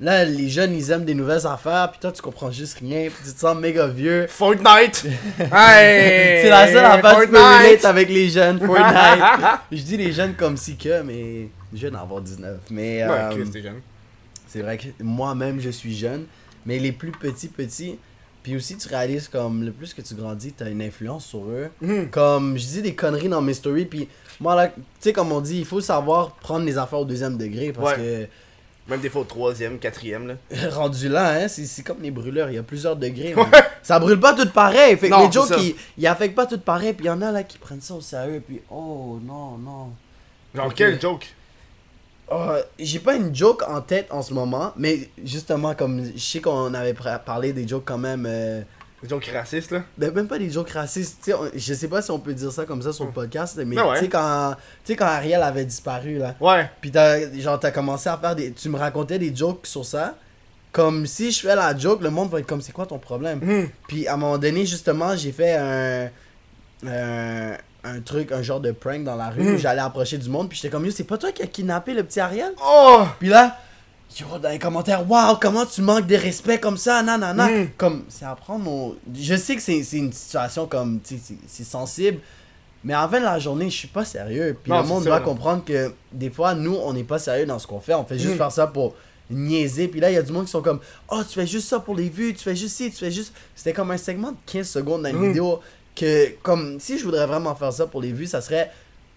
là, 0.00 0.24
les 0.24 0.48
jeunes, 0.48 0.74
ils 0.74 0.90
aiment 0.90 1.04
des 1.04 1.14
nouvelles 1.14 1.46
affaires, 1.46 1.88
puis 1.92 2.00
toi, 2.00 2.10
tu 2.10 2.20
comprends 2.20 2.50
juste 2.50 2.78
rien, 2.80 3.08
puis 3.08 3.24
tu 3.24 3.32
te 3.32 3.38
sens 3.38 3.56
méga 3.56 3.86
vieux. 3.86 4.26
Fortnite! 4.28 5.04
hey! 5.38 6.42
C'est 6.42 6.48
la 6.48 6.66
seule 6.66 6.84
affaire 6.84 7.20
que 7.20 7.26
tu 7.26 7.80
peux 7.80 7.86
avec 7.86 8.08
les 8.08 8.28
jeunes, 8.28 8.58
Fortnite. 8.58 9.22
je 9.70 9.82
dis 9.82 9.96
les 9.96 10.12
jeunes 10.12 10.34
comme 10.34 10.56
si 10.56 10.76
que, 10.76 11.02
mais 11.02 11.48
jeune 11.72 11.94
avoir 11.94 12.20
19. 12.22 12.56
Mais 12.70 13.04
Ouais, 13.04 13.10
euh, 13.10 13.44
c'est 14.48 14.62
vrai 14.62 14.76
que 14.76 14.86
moi-même 15.00 15.60
je 15.60 15.70
suis 15.70 15.96
jeune, 15.96 16.24
mais 16.66 16.80
les 16.80 16.90
plus 16.90 17.12
petits 17.12 17.48
petits, 17.48 17.98
puis 18.44 18.54
aussi 18.56 18.76
tu 18.76 18.86
réalises 18.88 19.26
comme 19.26 19.64
le 19.64 19.72
plus 19.72 19.94
que 19.94 20.02
tu 20.02 20.14
grandis, 20.14 20.52
t'as 20.52 20.68
une 20.70 20.82
influence 20.82 21.24
sur 21.24 21.46
eux. 21.46 21.70
Mhm. 21.80 22.10
Comme 22.10 22.58
je 22.58 22.66
dis 22.66 22.82
des 22.82 22.94
conneries 22.94 23.30
dans 23.30 23.40
mes 23.40 23.54
stories, 23.54 23.86
puis 23.86 24.06
moi 24.38 24.54
là, 24.54 24.68
tu 24.68 24.82
sais 25.00 25.12
comme 25.14 25.32
on 25.32 25.40
dit, 25.40 25.58
il 25.58 25.64
faut 25.64 25.80
savoir 25.80 26.32
prendre 26.32 26.66
les 26.66 26.76
affaires 26.76 27.00
au 27.00 27.04
deuxième 27.06 27.38
degré 27.38 27.72
parce 27.72 27.96
Même 28.86 29.00
des 29.00 29.08
fois 29.08 29.22
au 29.22 29.24
troisième, 29.24 29.78
quatrième, 29.78 30.28
là. 30.28 30.34
que 30.50 30.68
rendu 30.74 31.08
là, 31.08 31.42
hein, 31.42 31.48
c'est 31.48 31.82
comme 31.82 32.02
les 32.02 32.10
brûleurs, 32.10 32.50
il 32.50 32.56
y 32.56 32.58
a 32.58 32.62
plusieurs 32.62 32.96
degrés. 32.96 33.34
man. 33.36 33.46
Ça 33.82 33.98
brûle 33.98 34.20
pas 34.20 34.34
tout 34.34 34.50
pareil, 34.50 34.98
fait 34.98 35.08
que 35.08 35.14
Non, 35.14 35.24
les 35.24 35.32
jokes 35.32 35.54
ils, 35.58 35.74
ils 35.96 36.06
affectent 36.06 36.36
pas 36.36 36.46
tout 36.46 36.58
pareil, 36.58 36.92
puis 36.92 37.06
il 37.06 37.08
y 37.08 37.10
en 37.10 37.22
a 37.22 37.32
là 37.32 37.42
qui 37.44 37.56
prennent 37.56 37.80
ça 37.80 37.94
au 37.94 38.02
sérieux, 38.02 38.42
puis 38.46 38.60
oh 38.70 39.18
non 39.24 39.56
non. 39.56 39.88
Genre, 40.54 40.74
quel 40.74 41.00
joke? 41.00 41.26
Oh, 42.30 42.52
j'ai 42.78 43.00
pas 43.00 43.14
une 43.16 43.34
joke 43.34 43.62
en 43.68 43.80
tête 43.82 44.06
en 44.10 44.22
ce 44.22 44.32
moment, 44.32 44.72
mais 44.76 45.08
justement, 45.24 45.74
comme 45.74 46.04
je 46.16 46.18
sais 46.20 46.40
qu'on 46.40 46.72
avait 46.74 46.94
parlé 47.24 47.52
des 47.52 47.68
jokes 47.68 47.84
quand 47.84 47.98
même. 47.98 48.24
euh, 48.26 48.62
Des 49.02 49.08
jokes 49.10 49.30
racistes, 49.34 49.70
là. 49.72 49.82
ben, 49.98 50.10
même 50.12 50.26
pas 50.26 50.38
des 50.38 50.50
jokes 50.50 50.70
racistes. 50.70 51.18
tu 51.22 51.30
sais, 51.30 51.34
on- 51.34 51.50
je 51.54 51.74
sais 51.74 51.88
pas 51.88 52.00
si 52.00 52.10
on 52.10 52.18
peut 52.18 52.32
dire 52.32 52.50
ça 52.50 52.64
comme 52.64 52.80
ça 52.80 52.92
sur 52.94 53.04
le 53.04 53.10
podcast, 53.12 53.60
mais 53.66 53.76
Ben 53.76 53.86
ouais. 53.86 53.98
tu 53.98 54.04
sais, 54.04 54.08
quand, 54.08 54.54
tu 54.84 54.92
sais, 54.92 54.96
quand 54.96 55.04
Ariel 55.04 55.42
avait 55.42 55.66
disparu, 55.66 56.16
là. 56.18 56.34
Ouais. 56.40 56.70
Puis 56.80 56.90
t'as, 56.90 57.30
genre, 57.38 57.60
t'as 57.60 57.70
commencé 57.70 58.08
à 58.08 58.16
faire 58.16 58.34
des. 58.34 58.52
Tu 58.52 58.70
me 58.70 58.78
racontais 58.78 59.18
des 59.18 59.34
jokes 59.36 59.66
sur 59.66 59.84
ça. 59.84 60.14
Comme 60.72 61.06
si 61.06 61.30
je 61.30 61.40
fais 61.40 61.54
la 61.54 61.76
joke, 61.76 62.00
le 62.02 62.10
monde 62.10 62.30
va 62.30 62.40
être 62.40 62.46
comme 62.46 62.60
c'est 62.62 62.72
quoi 62.72 62.86
ton 62.86 62.98
problème? 62.98 63.38
Mhm. 63.42 63.68
Puis 63.86 64.08
à 64.08 64.14
un 64.14 64.16
moment 64.16 64.38
donné, 64.38 64.64
justement, 64.66 65.14
j'ai 65.14 65.30
fait 65.30 65.54
un, 65.54 66.08
un, 66.86 67.56
un 67.84 68.00
truc, 68.00 68.32
un 68.32 68.42
genre 68.42 68.60
de 68.60 68.72
prank 68.72 69.04
dans 69.04 69.16
la 69.16 69.28
rue 69.30 69.54
où 69.54 69.58
j'allais 69.58 69.80
approcher 69.82 70.18
du 70.18 70.28
monde. 70.30 70.48
Puis 70.48 70.56
j'étais 70.58 70.70
comme, 70.70 70.84
yo, 70.86 70.90
c'est 70.90 71.04
pas 71.04 71.18
toi 71.18 71.30
qui 71.32 71.42
as 71.42 71.46
kidnappé 71.46 71.92
le 71.94 72.02
petit 72.02 72.18
Ariel? 72.20 72.52
Oh! 72.64 73.02
Puis 73.18 73.28
là, 73.28 73.58
yo, 74.18 74.38
dans 74.38 74.48
les 74.48 74.58
commentaires, 74.58 75.08
waouh, 75.10 75.36
comment 75.40 75.66
tu 75.66 75.82
manques 75.82 76.06
de 76.06 76.16
respect 76.16 76.58
comme 76.58 76.76
ça, 76.76 77.02
nanana. 77.02 77.48
Mm. 77.48 77.68
Comme, 77.76 78.04
c'est 78.08 78.24
à 78.24 78.34
prendre 78.34 78.70
au- 78.70 78.96
Je 79.14 79.34
sais 79.36 79.54
que 79.56 79.62
c'est 79.62 79.78
une 79.92 80.12
situation 80.12 80.66
comme, 80.66 81.00
tu 81.00 81.18
sais, 81.18 81.34
c'est- 81.46 81.64
sensible. 81.64 82.18
Mais 82.82 82.92
la 82.92 83.08
fin 83.08 83.18
de 83.18 83.24
la 83.24 83.38
journée, 83.38 83.70
je 83.70 83.76
suis 83.76 83.88
pas 83.88 84.04
sérieux. 84.04 84.56
Puis 84.62 84.70
Non, 84.70 84.82
le 84.82 84.86
monde 84.88 85.04
doit 85.04 85.20
comprendre 85.20 85.64
que 85.64 85.92
des 86.12 86.28
fois, 86.30 86.54
nous, 86.54 86.74
on 86.74 86.92
n'est 86.92 87.02
pas 87.04 87.18
sérieux 87.18 87.46
dans 87.46 87.58
ce 87.58 87.66
qu'on 87.66 87.80
fait. 87.80 87.94
On 87.94 88.04
fait 88.04 88.18
juste 88.18 88.34
Mm. 88.34 88.38
faire 88.38 88.52
ça 88.52 88.66
pour 88.66 88.94
niaiser. 89.30 89.88
Puis 89.88 90.00
là, 90.00 90.10
il 90.10 90.14
y 90.14 90.18
a 90.18 90.22
du 90.22 90.32
monde 90.32 90.44
qui 90.44 90.50
sont 90.50 90.60
comme, 90.62 90.80
oh, 91.08 91.22
tu 91.26 91.34
fais 91.34 91.46
juste 91.46 91.68
ça 91.68 91.80
pour 91.80 91.94
les 91.96 92.08
vues, 92.10 92.34
tu 92.34 92.42
fais 92.44 92.54
juste 92.56 92.76
ci, 92.76 92.90
tu 92.90 92.96
fais 92.98 93.10
juste. 93.10 93.32
C'était 93.54 93.72
comme 93.72 93.90
un 93.90 93.96
segment 93.96 94.32
de 94.32 94.36
15 94.46 94.68
secondes 94.68 95.02
dans 95.02 95.08
une 95.08 95.16
Mm. 95.18 95.28
vidéo. 95.28 95.60
Que, 95.94 96.30
comme, 96.42 96.80
si 96.80 96.98
je 96.98 97.04
voudrais 97.04 97.26
vraiment 97.26 97.54
faire 97.54 97.72
ça 97.72 97.86
pour 97.86 98.00
les 98.02 98.10
vues, 98.12 98.26
ça 98.26 98.40
serait. 98.40 98.70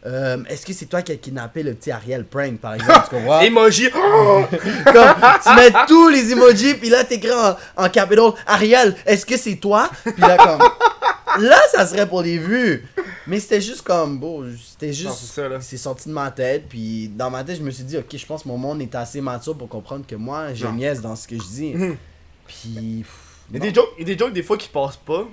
euh, 0.05 0.37
Est-ce 0.47 0.65
que 0.65 0.73
c'est 0.73 0.85
toi 0.85 1.01
qui 1.01 1.11
as 1.11 1.15
kidnappé 1.15 1.63
le 1.63 1.73
petit 1.73 1.89
Ariel 1.91 2.23
Prank, 2.23 2.59
par 2.59 2.75
exemple, 2.75 3.01
tu 3.09 3.15
comprends? 3.15 3.41
Emoji! 3.41 3.89
Comme, 3.91 5.15
tu 5.43 5.55
mets 5.55 5.71
tous 5.87 6.09
les 6.09 6.31
emojis, 6.31 6.75
puis 6.75 6.89
là, 6.89 7.03
t'écris 7.03 7.31
en, 7.31 7.55
en 7.83 7.89
capital 7.89 8.31
Ariel, 8.45 8.95
est-ce 9.05 9.25
que 9.25 9.37
c'est 9.37 9.55
toi? 9.55 9.89
Puis 10.03 10.13
là, 10.21 10.37
comme. 10.37 11.43
Là, 11.43 11.59
ça 11.71 11.85
serait 11.85 12.07
pour 12.07 12.21
les 12.21 12.37
vues. 12.37 12.85
Mais 13.27 13.39
c'était 13.39 13.59
juste 13.61 13.81
comme, 13.81 14.17
bon, 14.19 14.45
c'était 14.65 14.93
juste. 14.93 15.39
c'est 15.61 15.77
sorti 15.77 16.07
de 16.09 16.13
ma 16.13 16.31
tête, 16.31 16.65
puis 16.69 17.09
dans 17.09 17.29
ma 17.29 17.43
tête, 17.43 17.57
je 17.57 17.61
me 17.63 17.71
suis 17.71 17.83
dit, 17.83 17.97
ok, 17.97 18.05
je 18.15 18.25
pense 18.25 18.43
que 18.43 18.47
mon 18.47 18.57
monde 18.57 18.81
est 18.81 18.95
assez 18.95 19.19
mature 19.19 19.55
pour 19.57 19.67
comprendre 19.67 20.05
que 20.07 20.15
moi, 20.15 20.47
Non. 20.63 20.73
niaise 20.73 21.01
dans 21.01 21.15
ce 21.15 21.27
que 21.27 21.35
je 21.35 21.43
dis. 21.47 21.73
Mhm. 21.73 21.97
Puis. 22.47 23.03
pff, 23.03 23.11
Il 23.51 23.55
y 23.55 23.57
a 23.57 23.69
des 23.69 23.73
jokes, 23.73 23.89
il 23.97 24.07
y 24.07 24.11
a 24.11 24.15
des 24.15 24.17
jokes 24.19 24.33
des 24.33 24.43
fois 24.43 24.57
qui 24.57 24.69
passent 24.69 24.95
pas. 25.05 25.25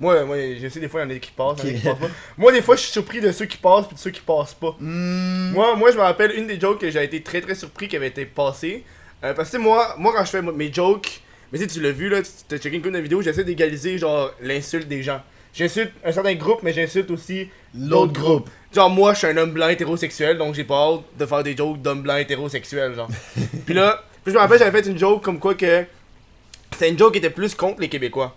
Moi, 0.00 0.24
moi, 0.24 0.36
je 0.60 0.68
sais 0.68 0.80
des 0.80 0.88
fois 0.88 1.00
il 1.02 1.10
y 1.10 1.12
en 1.12 1.16
a 1.16 1.18
qui 1.18 1.30
passent, 1.32 1.58
il 1.64 1.70
y 1.70 1.72
en 1.72 1.74
a 1.74 1.78
qui 1.78 1.84
passent 1.84 1.98
pas. 1.98 2.14
Moi, 2.36 2.52
des 2.52 2.62
fois, 2.62 2.76
je 2.76 2.82
suis 2.82 2.92
surpris 2.92 3.20
de 3.20 3.32
ceux 3.32 3.46
qui 3.46 3.56
passent 3.56 3.86
puis 3.86 3.96
de 3.96 4.00
ceux 4.00 4.10
qui 4.10 4.20
passent 4.20 4.54
pas. 4.54 4.76
Hmm, 4.78 5.50
Moi, 5.52 5.74
moi, 5.76 5.90
je 5.90 5.96
me 5.96 6.02
rappelle 6.02 6.32
une 6.38 6.46
des 6.46 6.58
jokes 6.60 6.80
que 6.80 6.90
j'ai 6.90 7.02
été 7.02 7.22
très 7.22 7.40
très 7.40 7.54
surpris 7.54 7.88
qui 7.88 7.96
avait 7.96 8.08
été 8.08 8.24
passée. 8.24 8.84
Euh, 9.24 9.34
parce 9.34 9.50
que 9.50 9.56
moi, 9.56 9.94
moi, 9.98 10.12
quand 10.14 10.24
je 10.24 10.30
fais 10.30 10.42
mes 10.42 10.72
jokes, 10.72 11.20
mais 11.52 11.58
tu 11.58 11.64
sais, 11.64 11.70
tu 11.70 11.80
l'as 11.80 11.90
vu 11.90 12.08
là, 12.08 12.22
tu 12.22 12.28
t'as 12.46 12.58
checké 12.58 12.76
une 12.76 12.82
couple 12.82 12.94
de 12.94 13.00
vidéos, 13.00 13.22
j'essaie 13.22 13.42
d'égaliser 13.44 13.98
genre 13.98 14.30
l'insulte 14.40 14.86
des 14.86 15.02
gens. 15.02 15.20
J'insulte 15.52 15.92
un 16.04 16.12
certain 16.12 16.34
groupe, 16.34 16.62
mais 16.62 16.72
j'insulte 16.72 17.10
aussi 17.10 17.48
L'autre 17.74 18.12
groupe. 18.12 18.48
Genre, 18.72 18.88
moi, 18.90 19.14
je 19.14 19.18
suis 19.18 19.26
un 19.26 19.36
homme 19.36 19.52
blanc 19.52 19.68
hétérosexuel, 19.68 20.38
donc 20.38 20.54
j'ai 20.54 20.64
pas 20.64 20.76
hâte 20.76 21.00
de 21.18 21.26
faire 21.26 21.42
des 21.42 21.56
jokes 21.56 21.82
d'homme 21.82 22.02
blanc 22.02 22.16
hétérosexuel, 22.16 22.94
genre. 22.94 23.08
puis 23.66 23.74
là, 23.74 24.04
puis 24.22 24.32
je 24.32 24.36
me 24.36 24.40
rappelle, 24.40 24.58
j'avais 24.58 24.82
fait 24.82 24.88
une 24.88 24.98
joke 24.98 25.22
comme 25.24 25.38
quoi 25.40 25.54
que. 25.54 25.84
C'était 26.72 26.90
une 26.90 26.98
joke 26.98 27.12
qui 27.12 27.18
était 27.18 27.30
plus 27.30 27.54
contre 27.54 27.80
les 27.80 27.88
Québécois. 27.88 28.36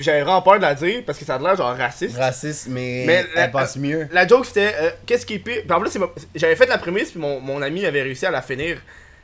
J'avais 0.00 0.22
vraiment 0.22 0.40
peur 0.42 0.56
de 0.56 0.62
la 0.62 0.74
dire 0.74 1.02
parce 1.06 1.18
que 1.18 1.24
ça 1.24 1.34
a 1.34 1.38
l'air 1.38 1.56
genre 1.56 1.76
raciste. 1.76 2.16
Raciste, 2.16 2.66
mais, 2.68 3.04
Mais 3.06 3.26
la- 3.34 3.44
elle 3.44 3.50
passe 3.50 3.76
mieux. 3.76 4.08
La 4.10 4.26
joke 4.26 4.46
c'était 4.46 4.74
euh, 4.80 4.90
qu'est-ce 5.06 5.26
qui 5.26 5.34
est 5.34 5.38
pire? 5.38 5.62
Puis 5.62 5.72
en 5.72 5.80
plus, 5.80 5.92
j'avais 6.34 6.56
fait 6.56 6.66
la 6.66 6.78
prémisse, 6.78 7.10
puis 7.10 7.20
mon, 7.20 7.38
mon 7.40 7.60
ami 7.62 7.84
avait 7.86 8.02
réussi 8.02 8.24
à 8.26 8.30
la 8.30 8.42
finir. 8.42 8.78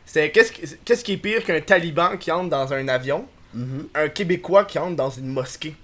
c'est 0.04 0.30
qu'est-ce 0.30 0.52
qui- 0.52 0.76
qu'est-ce 0.84 1.02
qui 1.02 1.14
est 1.14 1.16
pire 1.16 1.42
qu'un 1.44 1.60
taliban 1.60 2.16
qui 2.16 2.30
entre 2.30 2.50
dans 2.50 2.72
un 2.72 2.86
avion, 2.88 3.24
Mhm. 3.54 3.88
un 3.94 4.08
Québécois 4.08 4.64
qui 4.64 4.78
entre 4.78 4.94
dans 4.96 5.10
une 5.10 5.26
mosquée. 5.28 5.74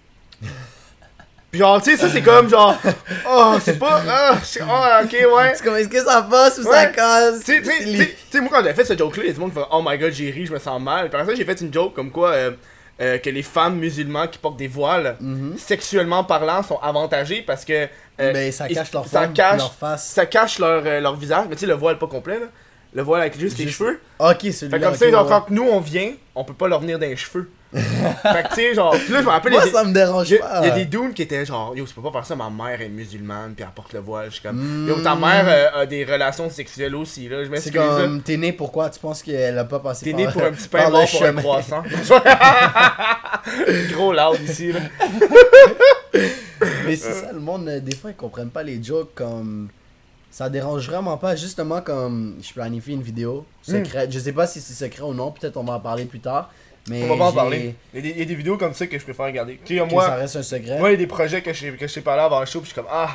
Puis 1.51 1.59
genre, 1.61 1.83
tu 1.83 1.91
sais, 1.91 1.97
ça 1.99 2.09
c'est 2.09 2.23
comme 2.23 2.49
genre, 2.49 2.79
oh, 3.29 3.57
c'est 3.63 3.79
pas, 3.79 4.03
ah, 4.09 4.35
oh, 4.61 5.05
ok, 5.05 5.13
ouais. 5.37 5.53
C'est 5.55 5.63
comme, 5.65 5.77
est-ce 5.77 5.89
que 5.89 6.03
ça 6.03 6.23
passe 6.23 6.57
ou 6.59 6.63
ça 6.63 6.87
casse? 6.87 7.41
Tu 7.45 7.63
sais, 7.63 8.41
moi 8.41 8.49
quand 8.51 8.65
j'ai 8.65 8.73
fait 8.73 8.87
ce 8.87 8.97
joke-là, 8.97 9.23
il 9.25 9.27
y 9.27 9.31
a 9.31 9.35
du 9.35 9.41
monde 9.41 9.51
qui 9.53 9.59
fait 9.59 9.67
Oh 9.71 9.83
my 9.87 9.99
god, 9.99 10.13
j'ai 10.13 10.31
ri, 10.31 10.47
je 10.47 10.53
me 10.53 10.59
sens 10.59 10.81
mal. 10.81 11.11
Puis 11.11 11.21
après 11.21 11.31
ça, 11.33 11.37
j'ai 11.37 11.45
fait 11.45 11.61
une 11.61 11.73
joke 11.73 11.93
comme 11.95 12.11
quoi 12.11 12.31
euh, 12.31 12.53
euh, 13.03 13.19
que 13.19 13.29
les 13.31 13.43
femmes 13.43 13.77
musulmanes 13.79 14.29
qui 14.31 14.39
portent 14.39 14.57
des 14.57 14.69
voiles, 14.69 15.17
Mhm. 15.21 15.57
sexuellement 15.59 16.25
parlant, 16.25 16.63
sont 16.63 16.79
avantagées 16.79 17.43
parce 17.43 17.65
que. 17.65 17.73
euh, 18.21 18.33
Ben, 18.33 18.53
ça 18.53 18.69
cache 18.69 18.93
leur 18.93 19.07
ça 19.07 19.21
forme, 19.23 19.33
cache, 19.35 19.59
leur 19.59 19.75
face. 19.75 20.07
Ça 20.09 20.25
cache 20.27 20.59
leur, 20.59 20.83
euh, 20.87 21.01
leur 21.01 21.17
visage. 21.17 21.47
Mais 21.49 21.57
tu 21.57 21.61
sais, 21.63 21.67
le 21.67 21.75
voile 21.75 21.99
pas 21.99 22.07
complet, 22.07 22.39
là. 22.39 22.47
Le 22.95 23.03
voile 23.03 23.23
avec 23.23 23.39
juste 23.41 23.59
les 23.59 23.69
cheveux. 23.69 24.01
Ok, 24.19 24.43
Fait 24.43 24.53
celui-là. 24.53 24.79
comme 24.79 24.89
ok, 24.93 24.97
ça, 24.99 25.07
ouais. 25.07 25.13
quand 25.29 25.51
nous 25.51 25.65
on 25.65 25.81
vient, 25.81 26.13
on 26.35 26.45
peut 26.45 26.53
pas 26.55 26.69
leur 26.69 26.81
venir 26.81 26.99
dans 26.99 27.07
les 27.07 27.17
cheveux. 27.17 27.51
fait 27.75 28.43
que 28.43 28.49
tu 28.51 28.55
sais, 28.57 28.75
genre, 28.75 28.93
là, 28.95 29.01
je 29.09 29.15
me 29.25 29.29
rappelle, 29.29 29.53
Moi, 29.53 29.65
des- 29.65 29.71
ça 29.71 29.85
me 29.85 29.93
dérange 29.95 30.39
pas. 30.39 30.61
il 30.63 30.69
y 30.69 30.71
a 30.71 30.75
des 30.75 30.85
dudes 30.85 31.15
qui 31.15 31.23
étaient 31.23 31.45
genre, 31.47 31.75
yo, 31.77 31.87
tu 31.87 31.95
peux 31.95 32.03
pas 32.03 32.13
faire 32.13 32.27
ça, 32.27 32.37
ma 32.37 32.51
mère 32.51 32.81
est 32.81 32.89
musulmane, 32.89 33.55
puis 33.55 33.65
elle 33.67 33.73
porte 33.75 33.93
le 33.95 34.01
voile. 34.01 34.27
Je 34.27 34.35
suis 34.35 34.43
comme, 34.43 34.85
Mm. 34.85 34.89
yo, 34.89 35.01
ta 35.01 35.15
mère 35.17 35.45
euh, 35.49 35.83
a 35.83 35.87
des 35.87 36.05
relations 36.05 36.51
sexuelles 36.51 36.95
aussi, 36.95 37.29
là. 37.29 37.39
Je 37.41 37.45
C'est 37.45 37.51
m'excuse. 37.51 37.73
comme, 37.81 38.23
t'es 38.23 38.37
né 38.37 38.53
pourquoi? 38.53 38.91
Tu 38.91 39.01
penses 39.01 39.23
qu'elle 39.23 39.59
a 39.59 39.65
pas 39.65 39.79
passé 39.79 40.05
T'es 40.05 40.11
par 40.13 40.21
né 40.21 40.27
pour 40.33 40.43
un 40.43 40.53
petit 40.53 40.69
pain 40.69 40.91
mort 40.91 41.09
pour 41.11 41.23
un 41.25 41.33
croissant. 41.33 41.83
Gros 43.93 44.13
loud 44.13 44.41
ici, 44.49 44.73
là. 44.73 44.81
Mais 46.85 46.97
c'est 46.97 47.13
ça, 47.13 47.33
le 47.33 47.41
monde, 47.41 47.69
euh, 47.69 47.81
des 47.81 47.95
fois, 47.97 48.11
ils 48.11 48.17
comprennent 48.17 48.51
pas 48.51 48.63
les 48.63 48.83
jokes 48.83 49.15
comme. 49.15 49.69
Ça 50.31 50.49
dérange 50.49 50.87
vraiment 50.89 51.19
pas, 51.19 51.37
justement 51.37 51.83
comme 51.83 52.37
je 52.41 52.51
planifie 52.55 52.93
une 52.93 53.03
vidéo 53.03 53.45
secrète. 53.61 54.11
Je 54.11 54.19
sais 54.19 54.33
pas 54.33 54.47
si 54.47 54.63
c'est 54.63 54.73
secret 54.73 55.03
ou 55.03 55.13
non, 55.13 55.31
peut-être 55.31 55.59
on 55.59 55.65
va 55.65 55.75
en 55.75 55.81
parler 55.81 56.07
plus 56.07 56.21
tard. 56.21 56.51
Mais 56.89 57.05
On 57.05 57.09
va 57.09 57.17
pas 57.17 57.31
en 57.31 57.33
parler. 57.33 57.75
Il 57.95 57.97
y, 57.97 57.99
a 57.99 58.03
des, 58.03 58.11
il 58.11 58.19
y 58.19 58.23
a 58.23 58.25
des 58.25 58.35
vidéos 58.35 58.57
comme 58.57 58.75
ça 58.75 58.87
que 58.87 58.99
je 58.99 59.05
préfère 59.05 59.27
regarder. 59.27 59.61
Tu 59.65 59.77
sais, 59.77 59.83
que 59.83 59.89
ça 59.89 59.95
moi, 59.95 60.09
reste 60.17 60.37
un 60.37 60.43
secret. 60.43 60.79
moi, 60.79 60.89
il 60.91 60.93
y 60.93 60.95
a 60.95 60.99
des 60.99 61.07
projets 61.07 61.41
que 61.43 61.53
je, 61.53 61.69
que 61.71 61.87
je 61.87 61.95
t'ai 61.95 62.01
parlé 62.01 62.23
avant 62.23 62.41
le 62.41 62.47
show, 62.47 62.61
puis 62.61 62.71
je 62.71 62.73
suis 62.75 62.81
comme, 62.83 62.91
ah. 62.91 63.11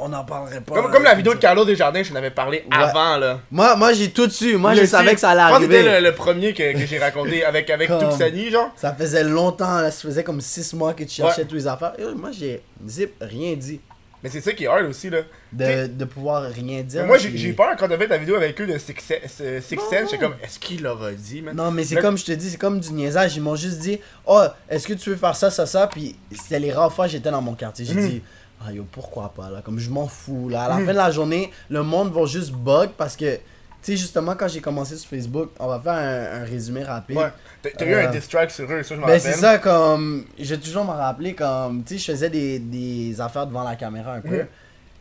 On 0.00 0.08
n'en 0.10 0.24
parlerait 0.24 0.60
pas. 0.60 0.74
Comme, 0.76 0.92
comme 0.92 1.02
la 1.02 1.14
vidéo 1.16 1.34
de 1.34 1.40
Carlo 1.40 1.64
Desjardins, 1.64 2.04
je 2.04 2.10
t'en 2.10 2.14
avais 2.16 2.30
parlé 2.30 2.64
avant, 2.70 3.16
là. 3.16 3.40
Moi, 3.50 3.74
moi 3.74 3.92
j'ai 3.92 4.10
tout 4.10 4.28
dessus. 4.28 4.56
Moi, 4.56 4.74
je 4.74 4.84
savais 4.84 5.12
que 5.14 5.18
ça 5.20 5.30
allait 5.30 5.40
arriver. 5.40 5.76
c'était 5.78 6.00
le, 6.00 6.06
le 6.06 6.14
premier 6.14 6.54
que, 6.54 6.72
que 6.72 6.86
j'ai 6.86 6.98
raconté 7.00 7.44
avec, 7.44 7.68
avec 7.68 7.88
Comme- 7.88 8.08
Tuxani, 8.08 8.50
genre. 8.50 8.70
Ça 8.76 8.94
faisait 8.94 9.24
longtemps, 9.24 9.80
là, 9.80 9.90
ça 9.90 10.02
faisait 10.06 10.22
comme 10.22 10.40
6 10.40 10.74
mois 10.74 10.94
que 10.94 11.02
tu 11.02 11.10
cherchais 11.16 11.44
tous 11.46 11.56
les 11.56 11.66
affaires. 11.66 11.94
Et 11.98 12.04
moi, 12.14 12.30
j'ai 12.30 12.62
zip, 12.86 13.10
rien 13.20 13.54
dit. 13.56 13.80
Mais 14.22 14.28
c'est 14.30 14.40
ça 14.40 14.52
qui 14.52 14.64
est 14.64 14.66
hard 14.66 14.84
aussi, 14.86 15.10
là. 15.10 15.18
De, 15.52 15.86
de 15.86 16.04
pouvoir 16.04 16.42
rien 16.42 16.82
dire. 16.82 17.02
Mais 17.02 17.06
moi, 17.06 17.18
j'ai 17.18 17.30
puis- 17.30 17.52
peur 17.52 17.76
quand 17.78 17.86
on 17.90 17.96
fait 17.96 18.06
la 18.08 18.18
vidéo 18.18 18.34
avec 18.34 18.60
eux 18.60 18.66
de 18.66 18.76
Six 18.76 18.94
Sense. 18.98 19.38
euh, 19.40 19.60
Six 19.60 19.76
Sense, 19.76 20.10
j'étais 20.10 20.18
comme, 20.18 20.34
est-ce 20.42 20.58
qu'il 20.58 20.82
leur 20.82 21.00
a 21.02 21.12
dit, 21.12 21.40
man? 21.42 21.54
Non, 21.54 21.70
mais 21.70 21.84
c'est 21.84 21.96
comme 21.96 22.18
je 22.18 22.24
te 22.24 22.32
dis, 22.32 22.50
c'est 22.50 22.56
comme 22.56 22.80
du 22.80 22.92
niaisage. 22.92 23.36
Ils 23.36 23.42
m'ont 23.42 23.54
juste 23.56 23.78
dit, 23.78 24.00
oh, 24.26 24.42
est-ce 24.68 24.86
que 24.88 24.94
tu 24.94 25.10
veux 25.10 25.16
faire 25.16 25.36
ça, 25.36 25.50
ça, 25.50 25.66
ça? 25.66 25.86
Puis 25.86 26.16
c'était 26.32 26.58
les 26.58 26.72
rares 26.72 26.92
fois 26.92 27.06
que 27.06 27.12
j'étais 27.12 27.30
dans 27.30 27.42
mon 27.42 27.54
quartier. 27.54 27.84
J'ai 27.84 27.94
Mhm. 27.94 28.08
dit, 28.08 28.22
ah 28.66 28.72
yo, 28.72 28.84
pourquoi 28.90 29.32
pas, 29.34 29.50
là? 29.50 29.62
Comme 29.64 29.78
je 29.78 29.88
m'en 29.90 30.08
fous, 30.08 30.48
là. 30.48 30.62
À 30.64 30.68
la 30.68 30.74
fin 30.84 30.92
de 30.92 30.98
la 30.98 31.10
journée, 31.12 31.52
le 31.70 31.82
monde 31.84 32.12
va 32.12 32.26
juste 32.26 32.50
bug 32.50 32.90
parce 32.98 33.14
que, 33.16 33.38
tu 33.82 33.92
sais, 33.92 33.96
justement, 33.96 34.34
quand 34.34 34.48
j'ai 34.48 34.60
commencé 34.60 34.96
sur 34.96 35.08
Facebook, 35.08 35.50
on 35.58 35.66
va 35.68 35.78
faire 35.80 35.92
un, 35.92 36.42
un 36.42 36.44
résumé 36.44 36.82
rapide. 36.82 37.16
Ouais. 37.16 37.28
T'as 37.76 37.84
eu 37.86 37.94
Euh, 37.94 38.08
un 38.08 38.10
diss 38.10 38.28
track 38.28 38.50
sur 38.50 38.70
eux, 38.70 38.82
ça, 38.82 38.94
je 38.94 39.00
m'en 39.00 39.06
Ben 39.06 39.14
rappelle. 39.14 39.32
c'est 39.32 39.38
ça 39.38 39.58
comme 39.58 40.24
je 40.38 40.54
vais 40.54 40.60
toujours 40.60 40.84
me 40.84 40.90
rappeler 40.92 41.34
comme 41.34 41.82
tu 41.84 41.94
sais 41.98 42.04
je 42.06 42.12
faisais 42.12 42.30
des, 42.30 42.58
des 42.58 43.20
affaires 43.20 43.46
devant 43.46 43.62
la 43.64 43.76
caméra 43.76 44.14
un 44.14 44.20
peu. 44.20 44.28
Mhm. 44.38 44.46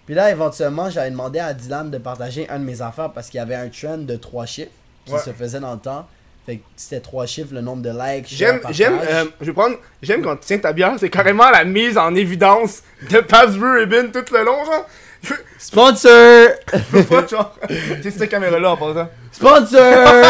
Puis 0.06 0.16
là 0.16 0.32
éventuellement 0.32 0.90
j'avais 0.90 1.12
demandé 1.12 1.40
à 1.40 1.54
Dylan 1.54 1.90
de 1.92 1.98
partager 1.98 2.50
un 2.50 2.60
de 2.60 2.64
mes 2.64 2.82
affaires 2.82 3.12
parce 3.12 3.30
qu'il 3.30 3.38
y 3.40 3.42
avait 3.42 3.56
un 3.56 3.70
trend 3.70 3.98
de 4.00 4.16
trois 4.16 4.46
chiffres 4.46 4.72
qui 5.06 5.14
Ouais. 5.14 5.20
se 5.20 5.32
faisait 5.32 5.60
dans 5.60 5.74
le 5.74 5.80
temps. 5.80 6.08
Fait 6.46 6.58
que 6.58 6.64
c'était 6.78 7.02
trois 7.02 7.26
chiffres 7.26 7.54
le 7.54 7.60
nombre 7.62 7.82
de 7.82 7.90
likes. 7.90 8.28
J'aime, 8.30 8.62
j'aime, 8.72 8.98
euh, 9.04 9.26
je 9.42 9.46
vais 9.48 9.54
prendre, 9.54 9.76
j'aime 10.02 10.22
quand 10.22 10.36
tu 10.38 10.44
tiens 10.46 10.60
ta 10.60 10.72
bière, 10.72 10.94
c'est 10.98 11.10
carrément 11.10 11.50
la 11.52 11.66
mise 11.66 11.98
en 11.98 12.16
évidence 12.16 12.84
de 13.12 13.20
Pabst 13.20 13.58
Ribbon 13.62 14.12
tout 14.14 14.34
le 14.34 14.46
long, 14.46 14.64
genre. 14.66 14.88
Je 15.24 15.34
Sponsor 15.60 16.50
peux 16.92 17.04
pas, 17.04 17.26
genre, 17.28 17.56
c'est 18.02 18.12
cette 18.12 18.30
caméra-là 18.30 18.72
en 18.72 18.78
passant. 18.78 19.10
Sponsor 19.32 20.24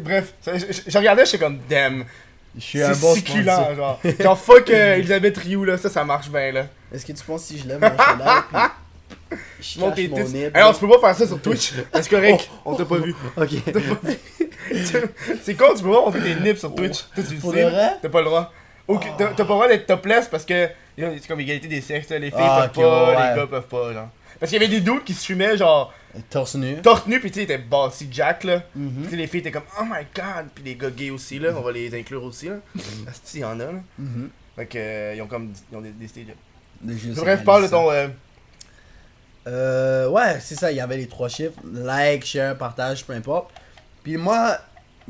bref, 0.00 0.34
je, 0.46 0.50
je- 0.58 0.90
je 0.90 0.98
regardais, 0.98 1.24
j'étais 1.24 1.38
comme, 1.38 1.58
damn, 1.68 2.04
Je 2.56 2.60
suis 2.60 2.78
c'est 2.78 2.84
un 2.84 2.92
bon 2.96 3.14
succulent, 3.14 3.54
sponsor. 3.54 3.76
genre. 3.76 4.00
Genre, 4.20 4.38
fuck 4.38 4.70
euh, 4.70 4.96
Elisabeth 4.96 5.36
Rioux, 5.38 5.64
là, 5.64 5.78
ça, 5.78 5.88
ça 5.88 6.04
marche 6.04 6.28
bien, 6.28 6.52
là. 6.52 6.66
Est-ce 6.92 7.06
que 7.06 7.12
tu 7.12 7.24
penses 7.24 7.44
si 7.44 7.58
je 7.58 7.68
lève 7.68 7.80
mon 7.80 7.88
chandail 7.88 8.42
puis 8.50 9.74
je 9.74 9.80
Monte 9.80 9.98
mon 10.10 10.28
nez 10.28 10.50
Alors, 10.54 10.74
tu 10.74 10.80
peux 10.86 10.88
pas 10.98 11.08
faire 11.08 11.16
ça 11.16 11.26
sur 11.26 11.40
Twitch, 11.40 11.72
c'est 11.94 12.08
correct, 12.08 12.48
on 12.64 12.74
t'a 12.74 12.84
pas 12.84 12.96
vu. 12.96 13.14
Ok. 13.36 13.48
c'est 15.42 15.54
con, 15.54 15.66
tu 15.76 15.82
peux 15.82 15.90
pas 15.90 16.00
montrer 16.00 16.20
tes 16.20 16.34
nips 16.36 16.58
sur 16.58 16.74
Twitch. 16.74 17.04
Toi, 17.14 17.24
tu 17.26 17.34
le 17.34 17.40
Pour 17.40 17.52
sais, 17.52 17.64
de 17.64 17.68
vrai? 17.70 17.90
T'as 18.02 18.08
pas 18.08 18.18
le 18.20 18.24
droit. 18.26 18.52
T'as 19.18 19.26
pas 19.26 19.34
le 19.38 19.44
droit 19.44 19.68
d'être 19.68 19.86
topless 19.86 20.28
parce 20.28 20.44
que 20.44 20.68
c'est 20.98 21.26
comme 21.28 21.40
égalité 21.40 21.68
des 21.68 21.80
sexes, 21.80 22.10
les 22.10 22.30
filles 22.30 22.38
Ah, 22.40 22.68
peuvent 22.72 22.82
pas, 22.84 23.06
ouais. 23.08 23.30
les 23.30 23.36
gars 23.40 23.46
peuvent 23.46 23.66
pas, 23.68 23.92
genre. 23.92 24.08
Parce 24.40 24.50
qu'il 24.52 24.60
y 24.62 24.64
avait 24.64 24.72
des 24.74 24.80
doutes 24.80 25.04
qui 25.04 25.14
se 25.14 25.24
fumaient, 25.26 25.56
genre, 25.56 25.92
Torse 26.30 26.54
nu. 26.56 26.76
torse 26.82 27.06
nu, 27.06 27.20
pis 27.20 27.28
tu 27.28 27.34
sais, 27.34 27.40
ils 27.40 27.44
étaient 27.44 27.58
bossy 27.58 28.08
Jack, 28.10 28.44
là. 28.44 28.62
Tu 29.04 29.10
sais, 29.10 29.16
les 29.16 29.26
filles 29.26 29.40
étaient 29.40 29.50
comme, 29.50 29.62
oh 29.80 29.84
my 29.84 30.04
god, 30.14 30.48
pis 30.54 30.62
les 30.62 30.74
gars 30.76 30.90
gays 30.90 31.10
aussi, 31.10 31.38
là, 31.38 31.50
on 31.56 31.60
va 31.60 31.72
les 31.72 31.94
inclure 31.98 32.22
aussi, 32.24 32.48
là. 32.48 32.56
Asti, 33.08 33.38
il 33.38 33.40
y 33.40 33.44
en 33.44 33.58
a, 33.60 33.64
là. 33.64 33.80
Mhm. 33.98 34.30
Fait 34.56 34.66
que, 34.66 34.78
euh, 34.78 35.14
ils 35.16 35.22
ont 35.22 35.26
comme, 35.26 35.52
ils 35.72 35.76
ont 35.76 35.80
décidé 35.82 36.26
de. 36.82 37.12
Bref, 37.14 37.44
parle 37.44 37.64
de 37.64 37.68
ton. 37.68 37.90
euh, 37.90 38.08
Euh, 39.46 40.08
ouais, 40.08 40.38
c'est 40.40 40.56
ça, 40.56 40.70
il 40.70 40.76
y 40.76 40.80
avait 40.80 40.96
les 40.98 41.06
trois 41.06 41.28
chiffres, 41.28 41.58
like, 41.72 42.24
share, 42.24 42.56
partage, 42.56 43.04
peu 43.04 43.14
importe. 43.14 43.50
Puis 44.02 44.16
moi, 44.16 44.58